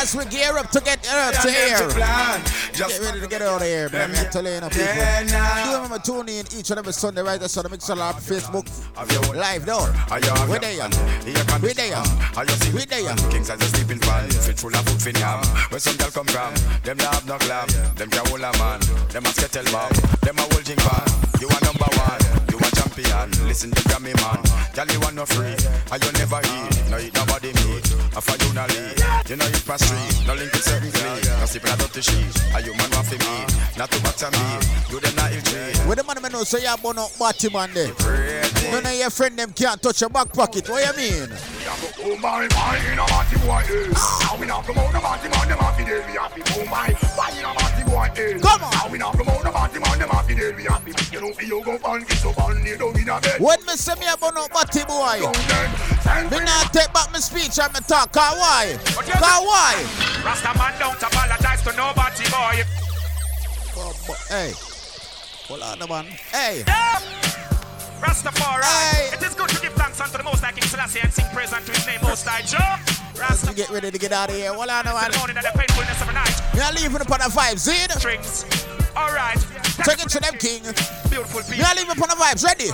As 0.01 0.15
we 0.15 0.23
gear 0.25 0.57
up 0.57 0.71
to 0.71 0.79
get 0.79 1.05
uh, 1.11 1.31
to 1.31 1.49
air. 1.51 1.89
Get 2.71 2.99
ready 3.01 3.19
to 3.19 3.27
get 3.27 3.41
out 3.41 3.61
of 3.61 3.67
here, 3.67 3.89
man. 3.89 4.15
I'm 4.15 4.31
telling 4.31 4.53
you, 4.53 4.69
people. 4.69 4.85
Do 4.87 5.75
remember 5.75 5.99
tuning 5.99 6.37
in 6.37 6.45
each 6.55 6.69
and 6.69 6.79
every 6.79 6.93
Sunday, 6.93 7.21
right? 7.21 7.37
That's 7.37 7.57
on 7.57 7.63
the 7.63 7.69
Mixlr 7.69 7.97
Lab, 7.97 8.15
Facebook, 8.15 8.65
live 9.35 9.65
though. 9.65 9.91
We're 10.47 10.59
there. 10.59 10.87
We're 11.61 11.73
there. 11.73 12.03
We're 12.71 12.85
there. 12.85 13.15
Kings 13.29 13.49
as 13.49 13.59
a 13.59 13.65
sleeping 13.75 13.99
pan, 13.99 14.29
fit 14.29 14.57
full 14.57 14.73
of 14.73 14.87
food 14.87 15.01
fin 15.01 15.15
yam. 15.15 15.43
Where 15.67 15.79
some 15.79 15.97
girl 15.97 16.11
come 16.11 16.27
from, 16.27 16.53
them 16.83 16.95
not 16.95 17.15
have 17.15 17.27
no 17.27 17.37
glam. 17.39 17.67
Them 17.95 18.09
can 18.09 18.25
hold 18.27 18.39
a 18.39 18.57
man, 18.57 18.79
them 19.11 19.25
a 19.25 19.29
skettle 19.35 19.67
bomb. 19.73 19.91
Them 20.23 20.37
a 20.39 20.41
holding 20.47 20.79
pan. 20.79 21.07
You 21.41 21.49
are 21.51 21.61
number 21.67 21.91
one, 21.99 22.23
you 22.47 22.57
a 22.57 22.68
champion. 23.03 23.47
Listen 23.47 23.71
to 23.71 23.81
Grammy 23.89 24.13
man, 24.21 24.41
girl 24.73 24.87
you 24.87 25.01
are 25.05 25.11
no 25.11 25.25
free, 25.25 25.55
and 25.91 26.03
you 26.03 26.11
never 26.13 26.39
eat. 26.39 26.89
No 26.89 26.97
eat 26.97 27.13
nobody 27.13 27.47
meat. 27.47 27.85
I 28.15 28.21
for 28.21 28.35
you 28.43 28.53
no 28.53 28.65
lead, 28.65 29.29
you 29.29 29.35
know 29.35 29.47
eat 29.47 29.65
past 29.65 29.85
street. 29.85 30.27
No 30.27 30.33
link 30.33 30.51
with 30.51 30.63
certain 30.63 30.91
clique, 30.91 31.25
no 31.39 31.45
sleep 31.45 31.65
in 31.65 31.73
a 31.73 31.77
dirty 31.77 32.01
sheet. 32.01 32.53
Are 32.53 32.61
you 32.61 32.73
man 32.75 32.89
want 32.91 33.07
for 33.07 33.17
me? 33.17 33.45
Not 33.77 33.91
to 33.91 34.01
batter 34.03 34.31
me, 34.31 34.45
you 34.89 34.99
them 34.99 35.15
not 35.15 35.31
ill 35.31 35.41
treat. 35.41 35.77
Where 35.87 35.95
the 35.95 36.03
man 36.03 36.31
know 36.31 36.43
say 36.43 36.61
you 36.61 36.67
have 36.67 36.83
no 36.83 37.07
batty 37.19 37.49
man 37.49 37.69
there. 37.73 37.93
None 38.71 38.85
of 38.85 38.93
your 38.93 39.09
friend 39.09 39.37
them 39.37 39.53
can't 39.53 39.81
touch 39.81 40.01
your 40.01 40.09
back 40.09 40.33
pocket. 40.33 40.69
What 40.69 40.83
you 40.85 40.93
mean? 40.97 41.29
Oh 42.01 42.17
my, 42.17 42.47
my, 42.47 42.77
in 42.91 42.99
a 42.99 43.05
party 43.05 43.37
boy, 43.45 43.63
eh. 43.69 43.93
Now 44.23 44.37
we 44.39 44.47
not 44.47 44.63
promote 44.65 44.91
the 44.91 44.99
party 44.99 45.29
man, 45.29 45.47
them 45.47 45.59
happy 45.59 45.85
day, 45.85 46.01
we 46.07 46.13
happy. 46.17 46.41
Oh 46.57 46.65
my, 46.65 46.89
why 47.15 47.29
in 47.37 47.45
a 47.45 47.53
party 47.53 47.68
boy, 47.99 48.09
eh. 48.15 48.39
Come 48.39 48.63
on. 48.63 48.71
Now 48.71 48.87
we 48.91 48.97
not 48.97 49.13
promote 49.15 49.43
the 49.43 49.51
party 49.51 49.79
man, 49.79 49.99
them 49.99 50.09
happy 50.09 50.35
day, 50.35 50.53
we 50.55 50.63
happy. 50.63 50.93
You 51.11 51.21
know, 51.21 51.31
you 51.39 51.63
go 51.63 51.77
get 51.77 52.17
so 52.17 52.31
fun, 52.31 52.65
you 52.65 52.77
don't 52.77 52.97
in 52.97 53.09
a 53.09 53.19
bed. 53.19 53.41
When 53.41 53.59
me 53.65 53.73
say 53.75 53.95
me 53.95 54.05
have 54.05 54.21
no 54.21 54.47
batty 54.47 54.83
boy, 54.85 55.19
me 56.31 56.39
not 56.45 56.73
take 56.73 56.91
back 56.93 57.11
my 57.11 57.19
speech 57.19 57.59
and 57.59 57.73
me 57.73 57.79
talk. 57.87 58.11
Cause 58.11 58.37
why? 58.37 58.77
Cause 58.95 59.43
why? 59.45 59.75
Rasta 60.23 60.57
man 60.57 60.73
don't 60.79 61.01
apologize 61.01 61.61
to 61.63 61.71
nobody, 61.75 62.25
boy. 62.29 62.63
Hey. 64.29 64.53
Hold 65.47 65.61
on, 65.61 65.89
man. 65.89 66.05
Hey. 66.31 66.63
Rastafari. 68.01 69.13
It 69.13 69.21
is 69.21 69.35
good 69.35 69.49
to 69.49 69.61
give 69.61 69.73
thanks 69.73 69.99
unto 69.99 70.17
the 70.17 70.23
Most 70.23 70.43
High 70.43 70.51
King 70.51 70.63
Selassie 70.63 70.99
and 71.01 71.11
sing 71.11 71.25
praise 71.33 71.53
unto 71.53 71.71
his 71.71 71.85
name, 71.85 71.99
Most 72.01 72.25
High 72.27 72.41
Joe. 72.41 72.59
As 73.29 73.47
we 73.47 73.53
get 73.53 73.69
ready 73.69 73.91
to 73.91 73.97
get 73.97 74.11
out 74.11 74.29
of 74.29 74.35
here. 74.35 74.53
Hold 74.53 74.69
on, 74.69 74.85
man. 74.85 75.11
The 75.11 75.17
morning 75.17 75.37
and 75.37 75.45
the 75.45 75.51
painfulness 75.51 76.01
of 76.01 76.09
a 76.09 76.13
night. 76.13 76.35
Are 76.55 76.73
leaving 76.73 77.01
upon 77.01 77.21
a 77.21 77.29
vibes, 77.29 77.67
see? 77.67 77.75
Strings. 77.99 78.45
All 78.95 79.11
right. 79.11 79.37
Take 79.83 80.03
it 80.03 80.09
to 80.09 80.19
them, 80.19 80.35
king. 80.39 80.63
Beautiful 81.11 81.43
people. 81.43 81.65
Are 81.65 81.75
leaving 81.75 81.91
upon 81.91 82.09
the 82.09 82.19
vibes. 82.19 82.43
Ready? 82.43 82.71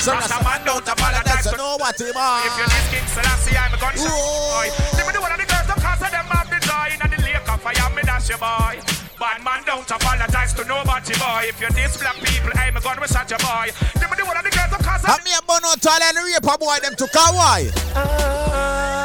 So 0.00 0.12
Rasta 0.12 0.42
man 0.44 0.64
don't 0.64 0.86
apologize 0.88 1.46
know 1.56 1.76
what 1.76 2.00
him 2.00 2.16
are. 2.16 2.46
If 2.46 2.56
you're 2.56 2.66
this 2.66 2.88
King 2.88 3.06
Selassie, 3.06 3.56
I'm 3.56 3.74
a 3.74 3.78
gunshot 3.78 4.08
boy. 4.08 4.70
Let 4.94 5.06
me 5.06 5.12
do 5.12 5.20
one 5.20 5.32
of 5.32 5.38
the 5.38 5.46
girls, 5.46 5.66
cause 5.66 6.00
them 6.00 6.26
have 6.30 6.48
the 6.48 6.58
joy. 6.64 6.94
In 6.94 7.10
the 7.10 7.22
lake 7.22 7.48
of 7.48 7.60
fire, 7.60 7.90
me 7.94 8.02
dash 8.02 8.28
your 8.28 8.38
boy. 8.38 9.07
Bad 9.18 9.42
man 9.44 9.62
don't 9.66 9.90
apologize 9.90 10.54
to 10.54 10.64
nobody, 10.64 11.14
boy. 11.18 11.42
If 11.50 11.60
you're 11.60 11.70
this 11.70 11.96
black 11.98 12.16
people, 12.22 12.50
I'm 12.54 12.76
a 12.76 12.80
gun 12.80 13.00
with 13.00 13.10
such 13.10 13.32
a 13.32 13.38
boy. 13.38 13.70
Let 13.98 14.10
me 14.10 14.16
do 14.16 14.24
one 14.24 14.36
of 14.36 14.44
the 14.44 14.50
girls, 14.50 14.70
don't 14.70 14.82
cause 14.82 15.04
And 15.04 15.24
me 15.24 15.30
a 15.34 15.42
burn 15.42 15.64
out 15.66 15.86
all 15.86 16.02
and 16.02 16.16
rape 16.22 16.42
a 16.42 16.58
boy 16.58 16.78
them 16.82 16.94
to 16.94 17.06
car 17.08 17.34
why? 17.34 17.70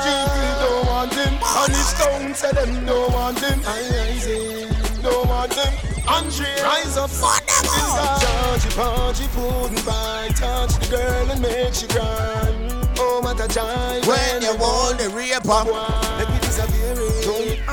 GP 0.03 0.37
don't 0.61 0.87
want 0.87 0.93
want 1.03 1.13
him. 1.13 1.33
And 1.41 1.73
his 1.73 1.93
town 1.93 2.33
say 2.33 2.51
them 2.51 2.85
don't 2.85 3.13
want 3.13 3.39
him. 3.39 3.59
I 3.65 3.79
rising, 3.91 5.01
don't 5.01 5.27
want 5.27 5.53
him. 5.53 5.73
Andre, 6.07 6.45
rise 6.63 6.97
up, 6.97 7.09
fuck 7.09 7.45
them 7.45 7.65
all. 7.79 8.19
Georgie, 8.19 8.69
Porgy, 8.75 9.27
pudding 9.35 9.85
by, 9.85 10.29
touch 10.35 10.73
the 10.79 10.87
girl 10.95 11.31
and 11.31 11.41
make 11.41 11.73
she 11.73 11.87
cry. 11.87 12.83
Oh, 12.99 13.21
what 13.23 13.39
a 13.39 13.47
joy 13.47 14.07
When 14.07 14.41
you 14.41 14.55
want 14.57 14.99
the 14.99 15.09
real 15.09 15.41
pop. 15.41 16.42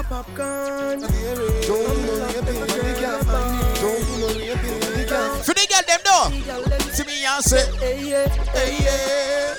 A 0.01 0.05
popcorn. 0.05 1.01
Don't 1.01 1.09
no 2.07 2.27
raping, 2.27 2.61
they 2.67 2.95
can't 3.01 3.25
find 3.25 3.53
me. 3.57 3.63
Don't 3.81 4.21
no 4.21 4.29
raping, 4.29 4.81
they 4.97 5.05
can't. 5.05 5.45
For 5.45 5.55
the 5.55 5.67
girl 5.69 5.85
them 5.87 6.01
though. 6.05 6.93
See 6.93 7.05
me 7.05 7.25
and 7.25 7.45
say, 7.45 7.65
Hey 7.79 8.11
yeah, 8.11 8.29
hey 8.53 8.85
yeah. 8.85 9.55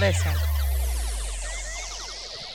Listen. 0.00 0.32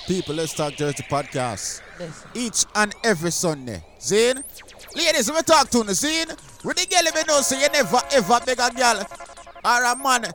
people, 0.08 0.36
let's 0.36 0.54
talk 0.54 0.74
Jersey 0.74 1.04
podcast. 1.10 1.82
Listen. 1.98 2.30
Each 2.36 2.66
and 2.76 2.94
every 3.04 3.32
Sunday. 3.32 3.84
Zine? 4.00 4.44
Ladies, 4.96 5.30
let 5.30 5.38
me 5.38 5.42
talk 5.42 5.70
to 5.72 5.78
you, 5.80 5.84
Zine. 5.86 6.30
With 6.64 6.78
the 6.78 6.86
girl, 6.88 7.04
let 7.04 7.16
me 7.16 7.22
know, 7.28 7.42
say 7.42 7.62
you 7.62 7.70
never 7.70 8.00
ever 8.12 8.40
beg 8.46 8.60
a 8.60 8.70
girl 8.72 9.04
or 9.66 9.84
a 9.86 9.96
man. 9.96 10.32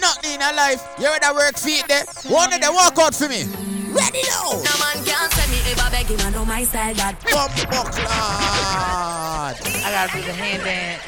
Nothing 0.00 0.34
in 0.34 0.40
her 0.40 0.54
life. 0.54 0.82
You 0.98 1.06
ready 1.06 1.26
to 1.26 1.32
work 1.34 1.56
feet 1.56 1.84
there? 1.88 2.04
One 2.28 2.52
of 2.52 2.60
them 2.60 2.74
walk 2.74 2.98
out 2.98 3.14
for 3.14 3.28
me. 3.28 3.44
Ready 3.90 4.22
now. 4.28 4.62
No 4.62 4.74
man 4.78 5.04
can't 5.04 5.32
say 5.32 5.46
me 5.50 5.58
ever 5.72 5.90
beg 5.90 6.06
him, 6.06 6.20
I 6.20 6.30
know 6.30 6.44
my 6.44 6.62
style 6.64 6.94
that. 6.94 7.18
Bumbo 7.24 7.82
clad. 7.90 9.56
I 9.60 9.90
gotta 9.90 10.12
do 10.16 10.22
the 10.24 10.32
hand 10.32 10.62
dance. 10.64 11.02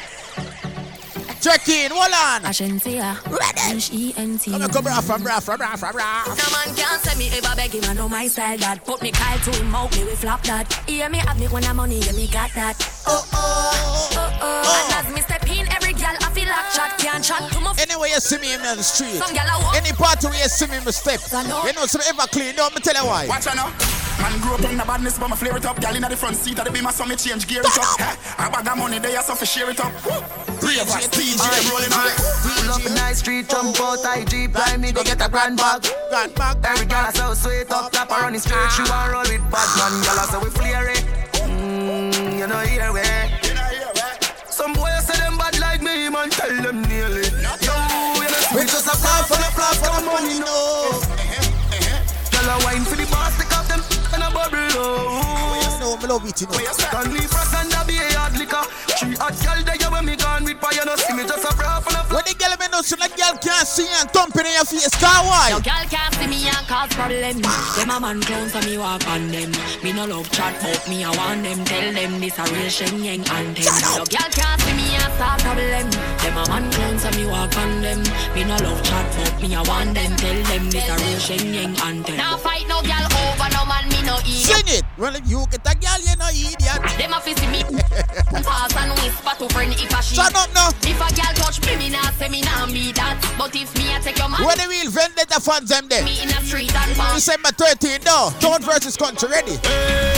Check 1.43 1.67
in, 1.67 1.91
hold 1.91 2.13
on. 2.13 2.41
Ashentia. 2.43 3.19
Ready. 3.27 3.75
H-E-N-T. 3.75 4.51
Come 4.51 4.61
on, 4.61 4.69
come 4.69 4.83
bra, 4.83 5.01
from 5.01 5.23
bra, 5.23 5.39
from 5.41 5.57
bra, 5.57 5.75
from 5.75 5.91
bra. 5.91 6.23
No 6.27 6.33
man 6.55 6.75
can't 6.75 7.01
say 7.01 7.17
me 7.17 7.29
ever 7.35 7.55
beg 7.55 7.71
him, 7.71 7.83
I 7.89 7.93
know 7.93 8.07
my 8.07 8.27
style 8.27 8.57
that. 8.59 8.85
Put 8.85 9.01
me 9.01 9.11
Kyle 9.11 9.39
to 9.39 9.51
him, 9.51 9.69
mouth 9.71 9.91
me 9.97 10.05
we 10.05 10.15
flop 10.15 10.41
that. 10.43 10.71
Hear 10.87 11.09
me 11.09 11.17
have 11.19 11.37
me 11.39 11.47
when 11.47 11.63
I'm 11.65 11.75
money, 11.77 11.99
yeah 11.99 12.13
me 12.13 12.27
got 12.27 12.51
that. 12.55 12.77
Oh 13.07 13.27
oh, 13.33 13.35
oh 13.35 14.09
oh, 14.13 14.19
oh 14.19 14.39
oh. 14.41 14.95
And 14.95 15.07
as 15.07 15.13
me 15.13 15.21
step 15.21 15.42
in, 16.53 16.61
every 16.61 16.61
girl 16.61 16.61
I 16.61 16.69
feel 16.69 16.73
like 16.73 16.73
chat 16.73 16.91
can't 16.99 17.23
chat 17.23 17.51
to 17.51 17.59
my 17.59 17.73
Anyway, 17.77 18.09
you 18.09 18.19
see 18.19 18.37
me 18.37 18.53
in 18.53 18.61
the 18.61 18.83
street. 18.83 19.17
Some 19.17 19.35
gyal 19.35 19.49
a 19.49 19.63
walk. 19.63 19.75
Any 19.75 19.91
part 19.93 20.23
where 20.23 20.33
you 20.33 20.49
see 20.49 20.67
me 20.67 20.77
in 20.77 20.83
the 20.83 20.93
step. 20.93 21.19
You 21.33 21.73
know, 21.73 21.85
some 21.85 22.01
ever 22.07 22.27
clean. 22.29 22.55
Don't 22.55 22.73
me 22.75 22.81
tell 22.81 22.95
you 22.95 23.09
why. 23.09 23.27
Watch 23.27 23.47
out 23.47 23.55
now. 23.55 23.73
Man 24.21 24.39
grew 24.39 24.53
up 24.53 24.63
in 24.63 24.77
the 24.77 24.85
badness, 24.85 25.17
but 25.17 25.27
my 25.29 25.35
flare 25.35 25.57
it 25.57 25.65
up. 25.65 25.81
Girl 25.81 25.95
in 25.95 26.01
the 26.01 26.15
front 26.15 26.37
seat 26.37 26.59
of 26.59 26.65
the 26.65 26.71
beamer, 26.71 26.91
so 26.91 27.05
me 27.05 27.15
change 27.15 27.47
gear 27.47 27.61
it 27.61 27.77
up. 27.77 27.99
Eh, 27.99 28.15
I 28.37 28.49
bag 28.49 28.67
of 28.67 28.77
money, 28.77 28.99
they 28.99 29.15
are 29.15 29.23
so 29.23 29.35
for 29.35 29.45
share 29.45 29.69
it 29.69 29.79
up. 29.79 29.91
Ravers, 30.61 31.09
DJ 31.11 31.43
rolling 31.67 31.91
on. 31.91 32.13
Pull 32.45 32.71
up 32.71 32.85
in 32.85 32.95
high 32.95 33.13
street, 33.13 33.49
jump 33.49 33.75
out, 33.81 33.99
high 33.99 34.23
jeep, 34.23 34.53
blind 34.53 34.81
me, 34.81 34.91
go 34.91 35.03
get 35.03 35.19
a 35.19 35.29
grand 35.29 35.57
bag. 35.57 35.83
Grand 36.09 36.33
bag. 36.35 36.57
Every 36.63 36.85
girl 36.85 37.03
I 37.03 37.11
so 37.11 37.33
sweet 37.33 37.71
up, 37.71 37.91
top 37.91 38.11
her 38.11 38.21
running 38.21 38.39
straight, 38.39 38.71
she 38.71 38.83
want 38.83 39.11
roll 39.11 39.27
with 39.27 39.43
bad 39.51 39.69
man. 39.75 39.93
Girl 40.05 40.19
I 40.19 40.25
say 40.29 40.39
we 40.39 40.49
flare 40.51 40.89
it. 40.89 41.03
Mmm, 41.43 42.37
you 42.37 42.47
know 42.47 42.59
here 42.59 42.93
we. 42.93 43.22
Man, 46.13 46.29
tell 46.29 46.53
them 46.61 46.81
nearly. 46.83 47.25
We 48.53 48.61
just 48.69 48.85
a 48.85 48.95
plan 49.01 49.23
for 49.25 49.37
the 49.41 49.49
plan 49.57 49.73
for 49.81 49.89
the 49.97 50.01
money, 50.05 50.37
no. 50.37 51.01
Girl 52.29 52.49
I 52.53 52.55
wine 52.63 52.85
for 52.85 52.95
the 52.95 53.09
boss, 53.09 53.33
up 53.41 53.65
them 53.65 53.81
and 54.13 54.21
a 54.21 54.29
bubble, 54.29 54.61
oh. 54.77 55.79
No, 55.81 55.97
love 56.07 56.25
it, 56.29 56.39
you 56.39 56.47
know. 56.47 56.61
And 56.93 57.73
a 57.73 57.81
be 57.89 57.97
a 57.97 58.05
hard 58.13 58.37
liquor. 58.37 58.61
Three 58.93 59.17
hot 59.17 59.33
girl 59.41 59.52
so 62.83 62.95
the 62.99 63.07
girl 63.15 63.35
can't 63.39 63.67
see 63.67 63.87
and 63.87 64.11
thumping 64.11 64.45
in 64.45 64.53
your 64.53 64.67
face. 64.67 64.91
Car 64.99 65.23
why? 65.23 65.55
Yo, 65.55 65.59
girl 65.63 65.85
can't 65.87 66.13
see 66.19 66.27
me 66.27 66.43
and 66.51 66.67
cause 66.67 66.91
problem. 66.91 67.39
Them 67.39 67.89
a 67.89 67.99
man 67.99 68.19
clown 68.21 68.49
so 68.49 68.59
me 68.67 68.77
walk 68.77 69.07
on 69.07 69.31
them. 69.31 69.51
Me 69.81 69.93
no 69.93 70.05
love 70.05 70.29
chat 70.31 70.53
but 70.59 70.83
me 70.91 71.03
I 71.03 71.09
want 71.15 71.43
them. 71.43 71.63
Tell 71.63 71.93
them 71.93 72.19
this 72.19 72.37
a 72.37 72.43
real 72.51 72.67
Shenyeng 72.67 73.23
anthem. 73.31 73.71
Yo, 73.95 74.03
girl 74.03 74.29
can't 74.35 74.59
see 74.61 74.75
me 74.75 74.87
and 74.99 75.13
start 75.15 75.39
problem. 75.39 75.87
Them 76.19 76.35
a 76.35 76.43
man 76.51 76.65
clown 76.71 76.99
so 76.99 77.09
me 77.15 77.25
walk 77.25 77.55
on 77.55 77.81
them. 77.81 78.03
Me 78.35 78.43
no 78.43 78.57
love 78.59 78.83
chat 78.83 79.07
but 79.15 79.33
me 79.41 79.55
I 79.55 79.63
want 79.63 79.95
them. 79.95 80.11
Tell 80.19 80.39
them 80.43 80.63
this 80.69 80.87
a 80.91 80.95
real 80.99 81.19
Shenyeng 81.23 81.79
anthem. 81.79 82.17
Now 82.17 82.35
fight 82.37 82.67
no 82.67 82.83
girl 82.83 83.07
over 83.07 83.49
no 83.55 83.63
man 83.63 83.87
me 83.87 84.03
no 84.03 84.19
eat. 84.27 84.43
Sing 84.43 84.67
it. 84.67 84.83
Well, 84.95 85.15
if 85.15 85.27
you 85.27 85.43
get 85.49 85.65
a 85.65 85.73
girl, 85.73 85.99
you 86.05 86.15
know 86.17 86.29
idiot. 86.29 86.81
Them 86.97 87.13
a 87.13 87.19
fi 87.19 87.33
see 87.33 87.47
me 87.47 87.63
pass 88.45 88.75
and 88.77 88.91
whisper 89.01 89.33
to 89.39 89.49
friend 89.51 89.73
if 89.73 89.89
a 89.89 90.03
she. 90.03 90.15
Shut 90.15 90.35
up 90.35 90.53
now. 90.53 90.69
If 90.83 91.01
a 91.01 91.09
girl 91.15 91.33
touch 91.33 91.65
me, 91.65 91.77
me 91.77 91.89
nah 91.89 92.11
say 92.11 92.29
me 92.29 92.41
nah 92.41 92.67
be 92.67 92.91
that. 92.93 93.17
But 93.37 93.55
if 93.55 93.75
me 93.75 93.95
a 93.95 93.99
take 93.99 94.19
your 94.19 94.29
man. 94.29 94.45
When 94.45 94.55
the 94.55 94.67
real 94.69 94.91
vendetta 94.91 95.41
fans 95.41 95.69
them 95.69 95.87
there. 95.87 96.03
Me 96.05 96.21
in 96.21 96.29
a 96.29 96.39
street 96.45 96.75
and 96.75 96.95
bar. 96.95 97.15
December 97.15 97.49
13, 97.49 98.01
no. 98.05 98.29
Town 98.39 98.61
versus 98.61 98.95
country 98.95 99.29
ready. 99.29 99.57
Me 99.57 100.12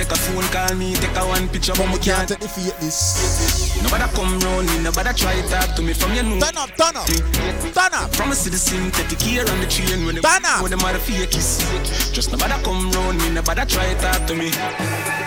take 0.00 0.12
a 0.12 0.16
phone 0.16 0.48
call, 0.48 0.74
me 0.76 0.94
take 0.94 1.16
a 1.16 1.22
one 1.28 1.48
picture, 1.48 1.72
but 1.76 1.88
me 1.92 1.98
can't 1.98 2.28
take 2.28 2.40
the 2.40 2.48
fake 2.48 2.76
this. 2.80 3.76
Nobody 3.82 4.08
come 4.16 4.40
round 4.40 4.66
me, 4.68 4.82
nobody 4.82 5.12
try 5.12 5.36
talk 5.52 5.76
to 5.76 5.82
me 5.82 5.92
from 5.92 6.14
your 6.14 6.24
know. 6.24 6.40
Turn 6.40 6.56
up, 6.56 6.70
turn 6.76 6.96
up, 6.96 7.06
turn 7.76 7.92
up. 7.92 8.08
From 8.14 8.32
a 8.32 8.34
citizen, 8.34 8.90
take 8.92 9.08
the 9.08 9.16
care 9.16 9.44
on 9.44 9.60
the 9.60 9.66
train 9.66 10.06
when 10.06 10.16
Turn 10.16 10.44
up. 10.44 10.62
when 10.62 10.72
the 10.72 11.00
fake 11.04 11.36
is. 11.36 11.60
Just 12.12 12.32
nobody 12.32 12.56
come 12.64 12.90
round 12.92 13.18
me, 13.18 13.30
nobody 13.30 13.64
try 13.66 13.92
talk 14.00 14.26
to 14.26 14.34
me. 14.34 14.50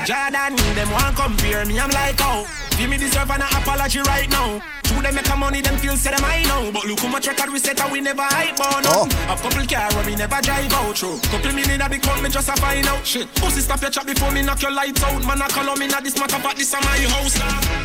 Jordan, 0.05 0.57
them 0.73 0.89
want 0.89 1.15
compare 1.15 1.65
me, 1.65 1.79
I'm 1.79 1.91
like, 1.91 2.17
oh, 2.21 2.47
give 2.77 2.89
me 2.89 2.97
deserve 2.97 3.29
an 3.29 3.41
apology 3.41 4.01
right 4.01 4.29
now. 4.29 4.61
True, 4.83 5.01
them 5.01 5.15
make 5.15 5.29
a 5.29 5.35
money, 5.35 5.61
them 5.61 5.77
feel 5.77 5.95
say 5.95 6.11
them 6.11 6.23
I 6.23 6.43
know. 6.43 6.71
But 6.71 6.85
look 6.85 6.99
how 6.99 7.09
much 7.09 7.27
record 7.27 7.51
we 7.51 7.59
set 7.59 7.79
and 7.79 7.91
we 7.91 8.01
never 8.01 8.21
hype 8.21 8.59
on. 8.59 8.83
Oh. 8.85 9.07
A 9.29 9.35
couple 9.37 9.65
car 9.65 9.89
we 10.05 10.15
never 10.15 10.41
drive 10.41 10.71
out 10.73 10.97
through. 10.97 11.19
Couple 11.31 11.53
million 11.53 11.81
a 11.81 11.89
big 11.89 12.03
me 12.21 12.29
just 12.29 12.49
a 12.49 12.55
find 12.57 12.85
out 12.87 13.05
shit. 13.05 13.27
Pussy 13.35 13.61
stop 13.61 13.81
your 13.81 13.89
chat 13.91 14.05
before 14.05 14.31
me 14.31 14.41
knock 14.41 14.61
your 14.63 14.71
lights 14.71 15.03
out. 15.03 15.21
Man, 15.27 15.41
I 15.41 15.47
call 15.49 15.75
me 15.75 15.87
now 15.87 15.99
this 15.99 16.17
matter, 16.17 16.39
but 16.41 16.55
this 16.55 16.73
a 16.73 16.79
my 16.79 16.97
house. 17.11 17.35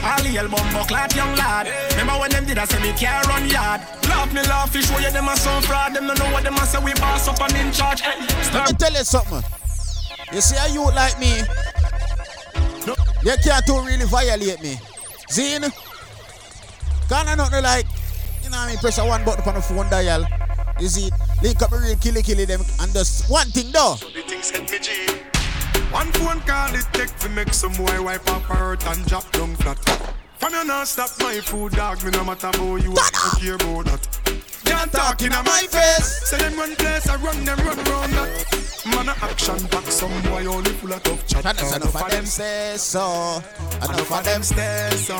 All 0.06 0.22
the 0.22 0.38
album 0.38 0.62
bucklat 0.70 1.14
young 1.14 1.34
lad. 1.34 1.66
Remember 1.90 2.14
when 2.20 2.30
them 2.30 2.46
did 2.46 2.56
I 2.56 2.64
say 2.64 2.80
me 2.80 2.96
care 2.96 3.20
run 3.26 3.50
yard. 3.50 3.82
Laugh 4.06 4.32
me 4.32 4.42
laugh, 4.46 4.70
fish 4.72 4.86
show 4.86 4.98
you 4.98 5.10
them 5.10 5.26
a 5.26 5.36
some 5.36 5.60
fraud. 5.62 5.94
Them 5.94 6.06
don't 6.06 6.18
know 6.18 6.30
what 6.32 6.44
them 6.44 6.54
a 6.54 6.64
say 6.64 6.78
we 6.78 6.94
boss 6.94 7.26
up 7.26 7.42
and 7.42 7.52
in 7.58 7.72
charge. 7.72 8.00
Hey, 8.00 8.14
Let 8.54 8.70
me 8.70 8.78
tell 8.78 8.92
you 8.92 9.04
something. 9.04 9.42
You 10.32 10.40
see 10.40 10.56
a 10.56 10.68
youth 10.72 10.94
like 10.94 11.18
me, 11.18 11.42
you 13.24 13.34
can't 13.42 13.66
too 13.66 13.80
really 13.82 14.06
violate 14.06 14.62
me. 14.62 14.78
Zine, 15.28 15.72
can't 17.08 17.28
I 17.28 17.34
not 17.34 17.50
like, 17.52 17.86
you 18.44 18.50
know 18.50 18.56
what 18.56 18.68
I 18.68 18.68
mean, 18.68 18.78
press 18.78 18.98
a 18.98 19.04
one 19.04 19.24
button 19.24 19.42
on 19.48 19.54
the 19.54 19.62
phone 19.62 19.90
dial. 19.90 20.24
You 20.78 20.86
see, 20.88 21.10
link 21.42 21.60
up 21.60 21.72
a 21.72 21.78
real 21.78 21.96
killy 21.96 22.22
killy 22.22 22.44
them 22.44 22.60
and 22.80 22.92
just 22.92 23.28
one 23.30 23.48
thing 23.48 23.72
though. 23.72 23.96
The 23.96 24.22
things 24.22 24.50
hit 24.50 24.70
me 24.70 24.78
G. 24.78 25.27
One 25.90 26.12
phone 26.12 26.40
call 26.40 26.74
it 26.74 26.86
take 26.92 27.16
to 27.20 27.28
make 27.30 27.54
some 27.54 27.72
boy 27.72 28.02
wipe 28.02 28.28
up 28.30 28.42
hurt 28.42 28.86
and 28.86 29.06
drop 29.06 29.30
down 29.32 29.56
flat. 29.56 29.78
From 30.38 30.52
you 30.52 30.64
not 30.64 30.86
stop 30.86 31.10
my 31.20 31.40
food 31.40 31.72
dog, 31.72 32.04
me 32.04 32.10
no 32.10 32.24
matter 32.24 32.48
about 32.48 32.76
you, 32.76 32.92
I 32.92 33.10
don't 33.10 33.34
uh, 33.34 33.38
care 33.40 33.54
about 33.54 33.84
that. 33.86 34.20
Can't 34.64 34.92
talk 34.92 35.22
in 35.22 35.30
my 35.30 35.66
face. 35.68 36.28
Say 36.28 36.38
them 36.38 36.56
run 36.58 36.76
place, 36.76 37.08
I 37.08 37.16
run 37.16 37.42
them 37.44 37.58
run 37.58 37.76
round 37.76 38.12
that. 38.12 38.84
Man 38.86 39.08
a 39.08 39.12
action 39.24 39.66
back, 39.68 39.84
some 39.84 40.22
boy 40.22 40.46
only 40.46 40.70
full 40.72 40.92
of 40.92 41.02
tough 41.02 41.26
chat. 41.26 41.46
And 41.46 41.58
enough 41.58 41.96
of 41.96 42.10
them 42.10 42.26
say 42.26 42.74
so. 42.76 43.42
Enough 43.82 44.12
of 44.12 44.24
them 44.24 44.42
stay 44.42 44.90
so. 44.94 45.16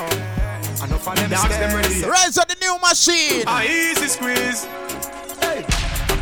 Enough 0.85 1.09
of 1.09 1.17
them 1.17 1.31
stay 1.31 2.01
so. 2.03 2.09
Rise 2.11 2.39
of 2.39 2.47
the 2.47 2.57
new 2.61 2.79
machine. 2.79 3.45
A 3.49 3.65
easy 3.65 4.07
squeeze. 4.07 4.65
Hey. 5.41 5.65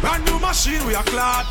Brand 0.00 0.24
new 0.24 0.38
machine, 0.38 0.86
we 0.86 0.94
are 0.94 1.04
glad. 1.04 1.46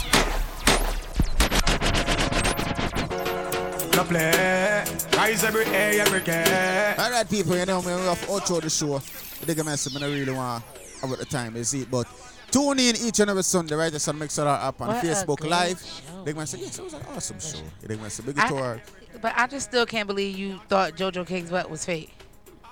No 3.96 4.04
play. 4.04 4.84
Rise 5.16 5.44
every 5.46 5.64
day, 5.66 6.00
every 6.02 6.22
day. 6.22 6.96
All 6.98 7.10
right, 7.12 7.30
people, 7.30 7.56
you 7.58 7.66
know, 7.66 7.82
me, 7.82 7.88
we 7.96 8.02
have 8.02 8.20
outro 8.28 8.62
the 8.62 8.70
show. 8.70 9.00
The 9.40 9.46
big 9.46 9.64
message, 9.66 9.96
I 9.96 10.00
don't 10.00 10.12
really 10.12 10.34
want 10.34 10.64
about 11.02 11.18
the 11.20 11.26
time, 11.26 11.56
you 11.56 11.64
see, 11.64 11.86
but 11.86 12.06
tune 12.52 12.80
in 12.80 12.96
each 12.98 13.20
and 13.22 13.30
every 13.30 13.44
Sunday, 13.44 13.76
right? 13.76 13.92
Just 13.92 14.10
on 14.10 14.18
Mixlr 14.20 14.46
app 14.48 14.82
on 14.82 14.88
What 14.90 15.04
a 15.04 15.08
Facebook 15.08 15.40
good 15.40 15.50
Live. 15.50 15.82
show. 15.82 16.24
Big 16.24 16.36
man 16.36 16.46
said, 16.48 16.60
yes, 16.60 16.78
it 16.80 16.84
was 16.84 16.94
an 16.94 17.04
awesome 17.16 17.40
show. 17.40 17.60
Big 17.88 18.00
man 18.02 18.10
said, 18.10 18.26
big 18.26 18.36
tour. 18.48 18.82
But 19.22 19.34
I 19.38 19.48
just 19.48 19.68
still 19.70 19.86
can't 19.86 20.08
believe 20.08 20.38
you 20.38 20.60
thought 20.68 20.96
JoJo 20.96 21.26
King's 21.26 21.50
butt 21.50 21.70
was 21.70 21.86
fake. 21.86 22.14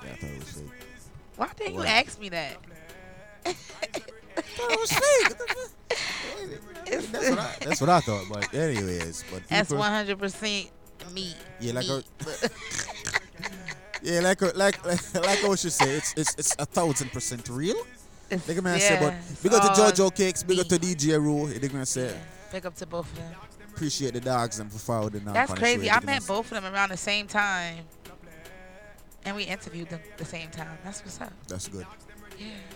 Yeah, 0.03 0.09
I 0.11 0.15
thought 0.15 0.29
it 0.29 0.39
was 0.39 0.51
fake. 0.51 0.69
Why 1.37 1.49
didn't 1.57 1.75
What? 1.75 1.83
you 1.83 1.87
ask 1.89 2.19
me 2.19 2.29
that? 2.29 2.57
it 3.45 3.55
was 4.79 4.91
fake. 4.91 5.37
That's 7.11 7.29
what, 7.29 7.39
I, 7.39 7.55
that's 7.61 7.81
what 7.81 7.89
I 7.89 7.99
thought, 8.01 8.25
but 8.31 8.53
anyways, 8.53 9.23
but 9.31 9.41
That's 9.47 9.71
100 9.71 10.19
percent 10.19 10.69
me. 11.13 11.33
Yeah, 11.59 11.73
like 11.73 11.88
me. 11.88 11.93
a, 12.01 12.49
yeah, 14.01 14.19
like 14.22 14.41
a, 14.41 14.45
like 14.55 14.85
like 14.85 15.13
like 15.15 15.39
how 15.41 15.55
she 15.55 15.69
say, 15.69 15.95
it's 15.95 16.13
it's 16.17 16.35
it's 16.38 16.55
a 16.59 16.65
thousand 16.65 17.11
percent 17.11 17.47
real. 17.49 17.75
Like 18.47 18.57
a 18.57 18.61
man 18.61 18.80
say, 18.80 18.97
but 18.99 19.13
big 19.43 19.53
up 19.53 19.75
to 19.75 19.81
all 19.81 19.91
JoJo 19.91 20.15
Cakes, 20.15 20.41
big 20.43 20.59
up 20.59 20.67
to 20.67 20.77
DJ 20.77 21.22
Roo. 21.22 21.47
Like 21.47 21.73
man 21.73 21.85
say, 21.85 22.15
Big 22.51 22.65
up 22.65 22.75
to 22.75 22.85
both 22.85 23.11
of 23.11 23.17
them. 23.17 23.31
appreciate 23.73 24.13
the 24.13 24.22
dogs 24.22 24.59
and 24.59 24.72
for 24.72 24.80
following 24.80 25.23
them. 25.23 25.33
That's 25.33 25.53
crazy. 25.53 25.89
I 25.89 25.99
met 25.99 26.25
both 26.25 26.51
of 26.51 26.61
them 26.61 26.73
around 26.73 26.89
the 26.89 26.97
same 26.97 27.27
time. 27.27 27.80
And 29.25 29.35
we 29.35 29.43
interviewed 29.43 29.89
them 29.89 30.01
the 30.17 30.25
same 30.25 30.49
time. 30.49 30.77
That's 30.83 31.01
what's 31.01 31.22
up. 31.22 31.31
That's 31.47 31.67
good. 31.69 31.85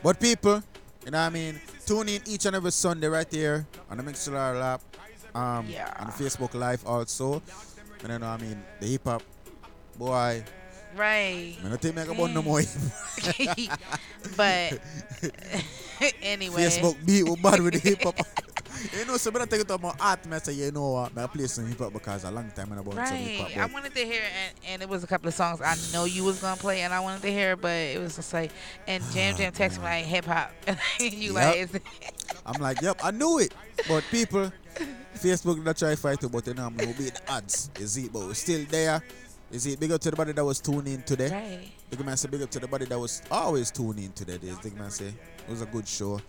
But 0.01 0.19
people, 0.19 0.63
you 1.03 1.11
know 1.11 1.17
what 1.19 1.25
I 1.25 1.29
mean? 1.29 1.59
Tune 1.85 2.07
in 2.07 2.21
each 2.25 2.45
and 2.45 2.55
every 2.55 2.71
Sunday 2.71 3.07
right 3.07 3.27
here 3.29 3.67
on 3.89 3.97
the 3.97 4.03
Mixlr 4.03 4.59
lap. 4.59 4.81
Um, 5.35 5.67
Yeah. 5.67 5.93
on 5.99 6.07
Facebook 6.11 6.53
Live 6.53 6.85
also. 6.85 7.41
And 8.03 8.11
then, 8.11 8.23
I 8.23 8.37
mean, 8.37 8.61
the 8.79 8.87
hip 8.87 9.03
hop 9.03 9.23
boy. 9.97 10.43
Right. 10.95 11.55
I 11.63 11.69
don't 11.69 11.81
think 11.81 11.97
I 11.97 12.05
can 12.05 12.33
no 12.33 12.41
more. 12.41 12.61
but 14.37 14.79
anyway. 16.21 16.63
Facebook 16.63 17.05
beat 17.05 17.23
was 17.23 17.35
bad 17.37 17.61
with 17.61 17.73
the 17.73 17.79
hip 17.79 18.01
hop. 18.03 18.15
you 18.93 19.05
know, 19.05 19.17
so 19.17 19.31
when 19.31 19.41
I 19.41 19.45
take 19.45 19.61
it 19.61 19.67
to 19.67 19.77
my 19.77 19.93
art, 19.99 20.19
I 20.31 20.37
say, 20.39 20.53
you 20.53 20.71
know 20.71 20.89
what, 20.91 21.17
I 21.17 21.27
play 21.27 21.47
some 21.47 21.67
hip 21.67 21.79
hop 21.79 21.93
because 21.93 22.23
a 22.23 22.31
long 22.31 22.49
time 22.51 22.71
I 22.73 22.79
about 22.79 23.07
some 23.07 23.17
hip 23.17 23.39
Right. 23.39 23.51
hop. 23.53 23.57
I 23.57 23.65
wanted 23.73 23.93
to 23.93 24.05
hear 24.05 24.21
and, 24.23 24.53
and 24.67 24.81
it 24.81 24.89
was 24.89 25.03
a 25.03 25.07
couple 25.07 25.27
of 25.27 25.33
songs 25.33 25.61
I 25.61 25.75
know 25.93 26.05
you 26.05 26.23
was 26.23 26.39
gonna 26.39 26.57
play 26.57 26.81
and 26.81 26.93
I 26.93 26.99
wanted 26.99 27.21
to 27.23 27.31
hear, 27.31 27.55
but 27.55 27.69
it 27.71 27.99
was 27.99 28.15
just 28.15 28.33
like 28.33 28.51
and 28.87 29.03
Jam 29.11 29.35
Jam 29.35 29.51
ah, 29.53 29.57
texted 29.57 29.79
me 29.79 29.83
like 29.83 30.05
hip 30.05 30.25
hop. 30.25 30.51
And 30.99 31.13
you 31.13 31.33
like 31.33 31.57
Yep. 31.57 31.69
is 31.75 31.81
I'm 32.45 32.59
like, 32.59 32.81
yep, 32.81 32.97
I 33.03 33.11
knew 33.11 33.39
it. 33.39 33.53
But 33.87 34.09
people, 34.09 34.51
Facebook 35.17 35.63
not 35.63 35.77
try 35.77 35.95
fight 35.95 36.23
it, 36.23 36.31
but 36.31 36.45
you 36.47 36.53
know, 36.53 36.65
I'm 36.65 36.75
gonna 36.75 36.93
beat 36.93 37.13
the 37.15 37.21
odds. 37.33 37.69
You 37.79 37.87
see, 37.87 38.07
but 38.09 38.21
we're 38.21 38.33
still 38.33 38.65
there. 38.69 39.01
You 39.51 39.59
see, 39.59 39.75
big 39.75 39.91
up 39.91 40.01
to 40.01 40.11
the 40.11 40.15
body 40.15 40.33
that 40.33 40.43
was 40.43 40.59
tuning 40.59 40.93
in 40.95 41.01
today. 41.03 41.29
Right. 41.31 41.71
Big 41.89 42.05
man 42.05 42.17
say 42.17 42.27
big 42.27 42.41
up 42.41 42.49
to 42.51 42.59
the 42.59 42.67
body 42.67 42.85
that 42.85 42.99
was 42.99 43.21
always 43.31 43.71
tuning 43.71 44.05
in 44.05 44.11
today. 44.11 44.37
This 44.37 44.59
big 44.59 44.75
man 44.77 44.91
say 44.91 45.07
it 45.07 45.49
was 45.49 45.61
a 45.61 45.65
good 45.65 45.87
show. 45.87 46.19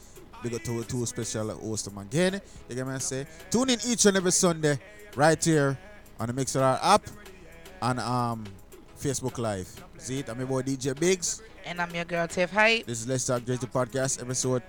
Big 0.42 0.54
up 0.54 0.62
to 0.62 0.84
two 0.84 1.04
special 1.04 1.50
hosts 1.50 1.88
again. 1.88 2.40
Big 2.68 2.86
man 2.86 3.00
say 3.00 3.26
tune 3.50 3.70
in 3.70 3.78
each 3.86 4.06
and 4.06 4.16
every 4.16 4.30
Sunday 4.32 4.78
right 5.16 5.42
here 5.42 5.76
on 6.20 6.28
the 6.28 6.32
Mixlr 6.32 6.78
app 6.82 7.02
and 7.82 7.98
um 8.00 8.44
Facebook 9.00 9.38
Live. 9.38 9.68
See 9.96 10.20
it? 10.20 10.28
I'm 10.28 10.38
your 10.38 10.46
boy 10.46 10.62
DJ 10.62 10.98
Biggs. 10.98 11.42
and 11.66 11.80
I'm 11.80 11.92
your 11.94 12.04
girl 12.04 12.26
Tiff 12.28 12.50
Hype. 12.50 12.86
This 12.86 13.00
is 13.00 13.08
Let's 13.08 13.26
Talk 13.26 13.44
Jersey 13.44 13.66
Podcast, 13.66 14.22
episode 14.22 14.62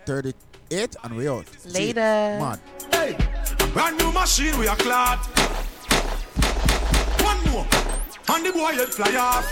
38, 0.69 0.95
and 1.03 1.15
we 1.15 1.27
out. 1.27 1.47
See? 1.47 1.69
Later. 1.69 2.01
Man. 2.01 2.59
Hey, 2.91 3.17
brand 3.73 3.97
new 3.97 4.11
machine 4.11 4.57
we 4.59 4.67
are 4.67 4.75
clot. 4.75 5.19
One 7.21 7.39
more, 7.51 7.65
and 8.29 8.45
the 8.45 8.51
boy 8.53 8.73
head 8.73 8.89
fly 8.89 9.15
off. 9.15 9.45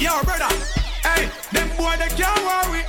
Yo, 0.00 0.22
brother, 0.22 0.54
hey, 1.02 1.28
them 1.52 1.68
boy 1.76 1.94
they 1.98 2.08
can't 2.14 2.38
worry. 2.46 2.82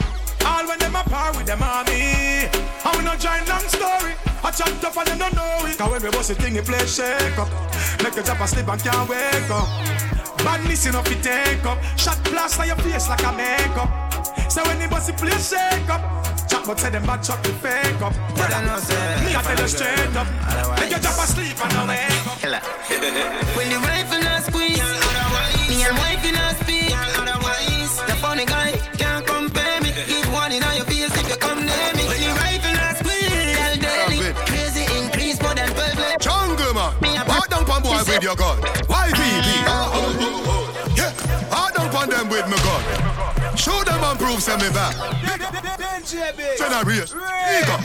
All 0.45 0.67
when 0.67 0.77
them 0.79 0.95
apart 0.95 1.35
with 1.35 1.45
them 1.47 1.61
army. 1.63 2.49
And 2.53 2.97
we 2.97 3.03
not 3.03 3.19
join 3.19 3.43
long 3.47 3.65
story. 3.67 4.13
I 4.43 4.51
chat 4.51 4.83
up 4.83 4.97
and 4.97 5.07
them 5.07 5.17
don't 5.17 5.35
know 5.35 5.65
it. 5.65 5.77
Cause 5.77 5.91
when 5.91 6.03
we 6.03 6.09
bust 6.11 6.29
the 6.29 6.35
thing, 6.35 6.53
the 6.53 6.61
place 6.61 6.95
shake 6.95 7.37
up. 7.39 7.49
Make 8.03 8.13
the 8.13 8.21
drop 8.21 8.41
asleep 8.41 8.67
and 8.67 8.81
can't 8.81 9.09
wake 9.09 9.49
up. 9.49 9.67
Badness 10.37 10.85
enough 10.85 11.05
to 11.05 11.15
take 11.21 11.65
up. 11.65 11.81
Shot 11.97 12.23
blast 12.25 12.59
on 12.59 12.67
your 12.67 12.75
face 12.77 13.09
like 13.09 13.23
a 13.23 13.31
makeup. 13.33 14.14
So 14.49 14.63
when 14.63 14.79
the 14.79 14.87
bust 14.87 15.07
the 15.07 15.13
place 15.13 15.49
shake 15.49 15.89
up. 15.89 16.01
Chop 16.47 16.65
but 16.67 16.79
say 16.79 16.89
them 16.89 17.05
bad 17.05 17.23
chop 17.23 17.41
the 17.43 17.49
fake 17.49 18.01
up. 18.01 18.13
Brother, 18.35 18.61
me 18.61 19.35
I 19.35 19.41
tell 19.41 19.59
you 19.59 19.67
straight 19.67 20.15
up. 20.15 20.27
Make 20.79 20.91
your 20.91 20.99
drop 20.99 21.17
asleep 21.17 21.57
and 21.63 21.71
don't 21.73 21.87
wake 21.87 22.27
up. 22.27 22.63
When 23.57 23.69
the 23.69 23.77
rifle 23.81 24.21
not 24.21 24.43
squeeze, 24.43 24.77
me 25.69 25.83
and 25.83 25.97
wife 25.97 26.23
in 26.23 26.35
a 26.35 26.53
speak. 26.61 26.93
The 28.05 28.15
funny 28.21 28.45
guy 28.45 28.71
can't 28.97 29.25
compare 29.25 29.81
me. 29.81 29.91
Give 30.07 30.31
one 30.31 30.51
in 30.51 30.61
your 30.61 30.85
face 30.85 31.15
if 31.17 31.29
you 31.29 31.37
come 31.37 31.65
near 31.65 31.91
me. 31.97 32.05
When 32.05 32.21
the 32.21 32.31
rifle 32.37 32.73
not 32.77 32.97
squeeze, 32.97 33.57
tell 33.57 33.75
daily. 33.75 34.33
Crazy 34.45 34.85
increase 34.97 35.41
more 35.41 35.55
than 35.55 35.73
perfect. 35.73 36.21
Jungle 36.21 36.73
man, 36.73 36.93
hard 37.25 37.49
down 37.49 37.65
pan 37.65 37.81
boy 37.81 37.97
with 38.05 38.23
your 38.23 38.35
gun. 38.35 38.61
YPP. 38.61 39.49
Oh, 39.67 39.91
oh, 39.97 40.51
oh, 40.53 40.93
yeah, 40.95 41.11
hard 41.49 41.73
down 41.73 41.89
pan 41.89 42.09
them 42.09 42.29
with 42.29 42.47
me 42.47 42.57
gun. 42.61 43.14
Show 43.65 43.81
them 43.83 44.03
and 44.03 44.19
prove 44.19 44.43
send 44.43 44.61
me 44.61 44.69
back. 44.69 44.93
Generate. 46.05 47.09
Ego. 47.09 47.77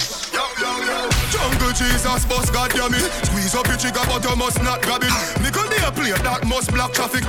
Jungle 1.32 1.72
Jesus, 1.72 2.24
boss, 2.28 2.50
goddamn 2.50 2.92
it. 2.92 3.08
Squeeze 3.24 3.54
up 3.54 3.66
your 3.66 3.78
trigger, 3.78 4.04
but 4.04 4.22
you 4.22 4.36
must 4.36 4.62
not 4.62 4.82
grab 4.82 5.00
it. 5.02 5.40
Nickel 5.40 5.64
they 5.72 5.80
a 5.80 5.90
play 5.90 6.12
that 6.12 6.44
must 6.44 6.70
block 6.70 6.92
traffic. 6.92 7.24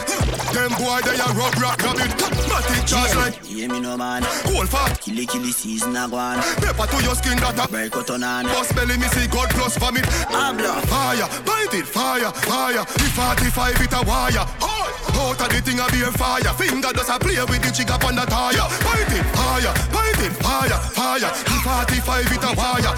Them 0.52 0.72
boy 0.76 1.00
they 1.00 1.16
a 1.16 1.28
rub 1.32 1.56
rock 1.64 1.80
rabbit. 1.80 2.12
Matic 2.52 2.84
charge 2.86 3.16
like 3.16 3.40
Hear 3.46 3.70
me 3.70 3.80
no 3.80 3.96
man. 3.96 4.24
cold 4.44 4.68
fat. 4.68 5.00
Killy 5.00 5.26
killy 5.28 5.54
season 5.54 5.96
a 5.96 6.10
gone. 6.10 6.44
Pepper 6.60 6.88
to 6.92 7.04
your 7.04 7.16
skin 7.16 7.38
that 7.40 7.56
a 7.56 7.72
break 7.72 7.96
out 7.96 8.10
on 8.10 8.24
an. 8.24 8.48
Boss 8.48 8.74
belly 8.74 8.98
me 8.98 9.08
see 9.16 9.28
God 9.28 9.50
plus 9.52 9.78
vomit. 9.78 10.04
Abla. 10.28 10.82
Fire, 10.92 11.30
bite 11.46 11.74
it, 11.74 11.88
fire, 11.88 12.32
fire. 12.44 12.84
The 12.84 13.08
45 13.16 13.80
it 13.80 13.94
a 13.94 14.04
wire. 14.04 14.71
Out 15.18 15.42
of 15.42 15.50
the 15.50 15.60
thing 15.62 15.80
a 15.80 15.86
be 15.92 16.02
fire. 16.18 16.54
Finger 16.56 16.94
does 16.94 17.10
a 17.10 17.18
play 17.18 17.40
with 17.44 17.62
the 17.62 17.72
trigger 17.74 17.98
on 18.06 18.16
the 18.16 18.26
tire. 18.26 18.68
Bite 18.86 19.14
it, 19.14 19.26
fire, 19.34 19.74
bite 19.90 20.22
it, 20.22 20.34
fire, 20.42 20.80
fire. 20.94 21.32
The 21.50 21.58
45 21.64 22.32
it 22.32 22.44
a 22.44 22.52
wire. 22.56 22.94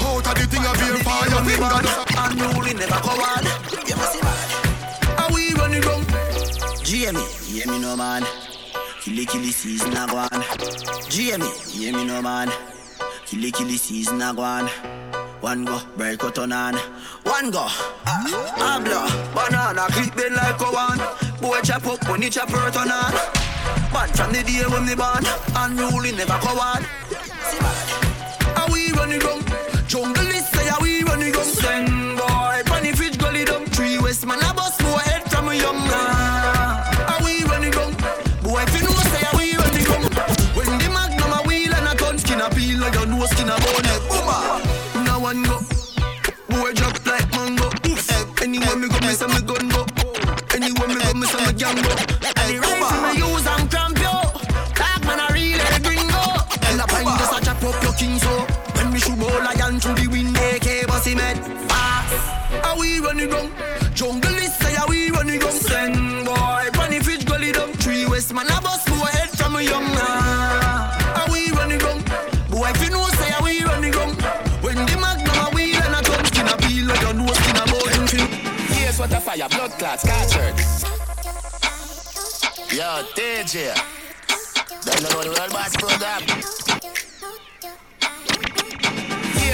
Out 0.00 0.26
of 0.26 0.34
the 0.34 0.44
thing 0.48 0.64
a 0.64 0.72
be 0.78 0.88
fire. 1.04 1.40
Finger 1.44 1.80
does 1.84 1.98
a 2.00 2.06
Unruly 2.26 2.74
never 2.74 3.00
go 3.02 3.12
on. 3.12 3.44
You 3.86 3.96
must 3.96 4.12
see 4.12 4.22
man. 4.22 4.48
Are 5.18 5.32
we 5.32 5.52
running 5.54 5.82
wrong? 5.82 6.04
Jamie, 6.82 7.20
hear 7.44 7.66
me 7.66 7.78
no 7.78 7.96
man. 7.96 8.24
Killy 9.00 9.26
killy 9.26 9.52
season 9.52 9.96
a 9.96 10.06
gone. 10.06 10.44
Jamie, 11.08 11.46
hear 11.70 11.92
me 11.92 12.04
no 12.04 12.20
man. 12.22 12.50
Killy 13.26 13.52
killy 13.52 13.76
season 13.76 14.22
a 14.22 14.34
gone. 14.34 14.68
One 15.46 15.64
go, 15.64 15.80
break 15.96 16.24
out 16.24 16.40
on 16.40 16.50
an. 16.50 16.74
One 17.22 17.52
go, 17.52 17.62
ah, 17.62 18.74
abla, 18.74 19.06
banana 19.32 19.86
clip 19.92 20.16
bend 20.16 20.34
like 20.34 20.60
a 20.60 20.64
one. 20.64 20.98
Boy 21.40 21.60
chop 21.60 21.86
up 21.86 22.02
you 22.20 22.28
chop 22.28 22.50
hurt 22.50 22.76
on 22.76 22.90
an. 22.90 23.12
Bad 23.92 24.10
from 24.16 24.32
the 24.32 24.42
day 24.42 24.66
when 24.66 24.84
me 24.84 24.96
born, 24.96 25.22
unruly 25.54 26.10
never 26.10 26.36
go 26.42 26.50
on. 26.58 26.82
Man, 27.62 28.58
are 28.58 28.72
we 28.72 28.90
running 28.90 29.20
wrong? 29.20 29.44
Jungle 29.86 30.26
is 30.34 30.48
say 30.48 30.68
we 30.82 31.04
running 31.04 31.32
wrong? 31.32 31.44
Send 31.44 32.18
boy, 32.18 32.62
funny 32.66 32.90
fridge 32.90 33.16
gully 33.16 33.44
down. 33.44 33.66
Three 33.66 34.00
west 34.00 34.26
man 34.26 34.42
a 34.42 34.52
bust 34.52 34.82
more 34.82 34.98
head 34.98 35.30
from 35.30 35.48
a 35.48 35.54
young 35.54 35.78
man. 35.78 37.06
Are 37.06 37.24
we 37.24 37.44
running 37.44 37.66
Anywhere 48.56 48.76
me 48.76 48.88
go, 48.88 48.98
me 49.06 49.12
say 49.12 49.26
me 49.26 49.40
gun 49.44 49.68
go. 49.68 49.84
Anywhere 50.56 50.88
me 50.88 50.94
go, 50.96 51.12
me 51.12 51.26
say 51.26 51.44
me 51.44 51.52
gang 51.52 51.76
go. 51.76 51.92
And 52.40 52.48
the 52.48 52.58
rifle 52.58 52.88
fire, 79.36 79.48
blood 79.48 79.70
clots, 79.78 80.04
captured. 80.04 80.56
Yo, 82.74 83.02
DJ. 83.14 83.74
Don't 84.84 85.02
know 85.02 85.22
the 85.22 85.34
world 85.38 85.52
boss 85.52 85.76
program. 85.76 86.65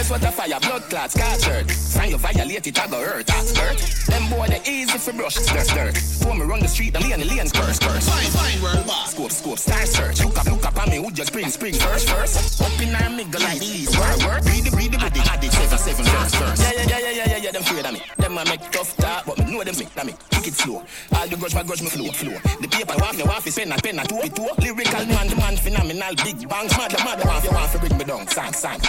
Here's 0.03 0.11
what 0.11 0.25
a 0.25 0.33
fire, 0.33 0.59
blood 0.59 0.83
clots, 0.91 1.15
captured. 1.15 1.71
Sign 1.71 2.11
you 2.11 2.19
violate 2.19 2.67
it, 2.67 2.77
I 2.77 2.89
go 2.89 2.99
hurt, 2.99 3.25
that's 3.25 3.57
hurt. 3.57 3.79
Them 4.11 4.29
boy, 4.31 4.49
they 4.49 4.61
easy 4.67 4.99
for 4.99 5.13
brush, 5.13 5.37
stir, 5.37 5.63
stir. 5.63 6.27
When 6.27 6.41
me 6.41 6.45
run 6.45 6.59
the 6.59 6.67
street, 6.67 6.93
the 6.93 6.99
lane, 6.99 7.21
the 7.21 7.25
lanes 7.25 7.53
curse, 7.53 7.79
curse. 7.79 8.09
Fine, 8.11 8.31
fine, 8.35 8.63
world 8.63 8.85
boss. 8.85 9.13
Scope, 9.15 9.31
scope, 9.31 9.59
star 9.61 9.87
search. 9.87 10.25
Look 10.25 10.37
up, 10.37 10.47
look 10.51 10.67
up 10.67 10.83
on 10.83 10.91
me, 10.91 10.99
would 10.99 11.17
you 11.17 11.25
spring, 11.25 11.47
spring, 11.51 11.75
first, 11.75 12.11
first. 12.11 12.61
Up 12.61 12.83
in 12.83 12.93
our 12.97 13.11
middle 13.11 13.41
like 13.43 13.61
these. 13.61 13.97
Work, 13.97 14.19
work. 14.27 14.43
Read 14.43 14.67
it, 14.67 14.75
read 14.75 14.93
it, 14.93 15.03
read 15.03 15.17
it, 15.17 15.31
add 15.31 15.45
it, 15.45 15.53
seven, 15.53 15.79
seven, 15.79 16.05
verse, 16.05 16.35
verse. 16.35 16.59
Yeah, 16.59 16.73
yeah, 16.75 16.83
yeah, 16.83 16.99
yeah, 16.99 17.11
yeah, 17.13 17.27
yeah, 17.31 17.37
yeah, 17.37 17.51
them 17.53 17.63
afraid 17.63 17.87
of 17.87 17.93
me. 17.95 18.03
Them 18.19 18.39
I 18.39 18.45
make 18.51 18.71
tough 18.75 18.97
talk, 18.97 19.25
but 19.25 19.39
me 19.39 19.55
know 19.55 19.63
them 19.63 19.75
sick 19.75 19.87
of 19.97 20.05
me. 20.05 20.15
Kick 20.35 20.49
it 20.49 20.55
slow. 20.55 20.83
All 21.15 21.29
the 21.29 21.37
grudge, 21.37 21.55
my 21.55 21.63
grudge, 21.63 21.83
me 21.83 21.91
flow, 21.95 22.11
flow. 22.11 22.35
The 22.59 22.67
paper, 22.67 22.99
waff, 22.99 23.17
you 23.17 23.25
waff, 23.25 23.47
is 23.47 23.55
pen, 23.55 23.71
and 23.71 23.81
pen, 23.81 24.01
and 24.01 24.09
two, 24.09 24.19
it 24.19 24.35
two. 24.35 24.51
Lyrical 24.59 25.07
man, 25.15 25.31
the 25.31 25.37
man, 25.39 25.55
phenomenal, 25.55 26.15
big 26.27 26.43
bangs, 26.51 26.75
mother, 26.75 26.99
mother, 27.07 27.23
waff, 27.23 27.45
you 27.45 27.55
waff, 27.55 27.71
you 27.75 27.79
bring 27.87 27.99
me 27.99 28.05
down, 28.05 28.27
sang, 28.27 28.53
sang. 28.53 28.81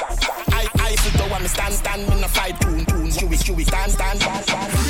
I, 0.50 0.66
I, 0.82 0.95
the 1.11 1.23
one, 1.30 1.41
me 1.41 1.48
stand, 1.49 1.73
stand, 1.73 2.07
me 2.09 2.22
no 2.22 2.27
fight, 2.27 2.59
tune, 2.61 2.85
tune, 2.85 3.07
chewy, 3.07 3.38
chewy, 3.38 3.65
stand, 3.65 3.91
stand, 3.91 4.22
stand, 4.22 4.45
stand. 4.45 4.83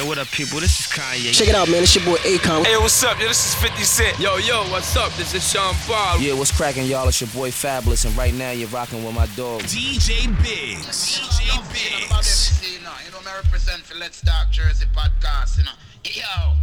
You 0.00 0.08
would 0.08 0.18
up, 0.18 0.28
people? 0.28 0.60
This 0.60 0.80
is 0.80 0.86
Kanye. 0.86 1.30
Check 1.30 1.48
it 1.48 1.54
out, 1.54 1.68
man. 1.68 1.82
It's 1.82 1.94
your 1.94 2.02
boy 2.06 2.16
Akon. 2.24 2.64
Hey, 2.64 2.78
what's 2.78 3.04
up? 3.04 3.20
Yo, 3.20 3.28
this 3.28 3.48
is 3.48 3.54
50 3.56 3.82
Cent. 3.82 4.18
Yo, 4.18 4.38
yo, 4.38 4.62
what's 4.70 4.96
up? 4.96 5.12
This 5.12 5.34
is 5.34 5.46
Sean 5.46 5.74
Paul. 5.86 6.18
Yeah, 6.18 6.32
what's 6.32 6.50
cracking, 6.50 6.86
y'all? 6.86 7.06
It's 7.06 7.20
your 7.20 7.28
boy 7.28 7.50
Fabolous, 7.50 8.06
and 8.06 8.16
right 8.16 8.32
now 8.32 8.50
you're 8.50 8.70
rocking 8.70 9.04
with 9.04 9.14
my 9.14 9.26
dog. 9.36 9.60
DJ 9.64 10.24
Biggs. 10.42 11.20
DJ 11.20 11.52
Biggs. 11.68 12.62
You 12.64 12.80
know, 12.80 12.92
you 13.04 13.12
know, 13.12 13.20
me 13.20 13.30
represent 13.44 13.82
for 13.82 13.94
Let's 13.98 14.22
Talk 14.22 14.50
Jersey 14.50 14.86
podcast, 14.96 15.58
you 15.58 15.64
know. 15.64 15.76
Yo, 16.04 16.54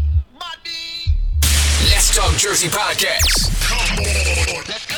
Let's 1.92 2.16
Talk 2.16 2.34
Jersey 2.38 2.70
podcast. 2.70 3.54
Come 3.70 4.00
on, 4.00 4.64
let's 4.68 4.88
go. 4.88 4.98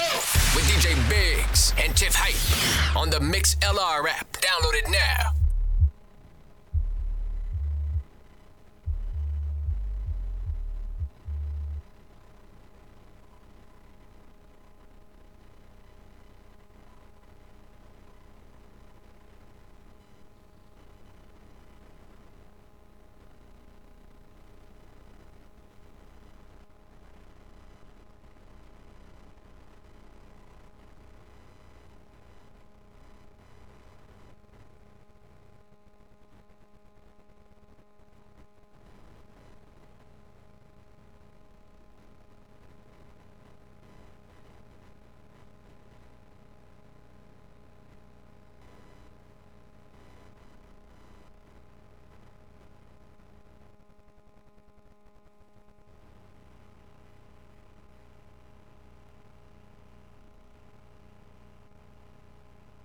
With 0.56 0.64
DJ 0.72 0.96
Biggs 1.10 1.74
and 1.78 1.94
Tiff 1.94 2.16
Hype 2.16 2.96
on 2.96 3.10
the 3.10 3.20
Mixlr 3.20 4.08
app. 4.08 4.32
Download 4.32 4.76
it 4.76 4.90
now. 4.90 5.49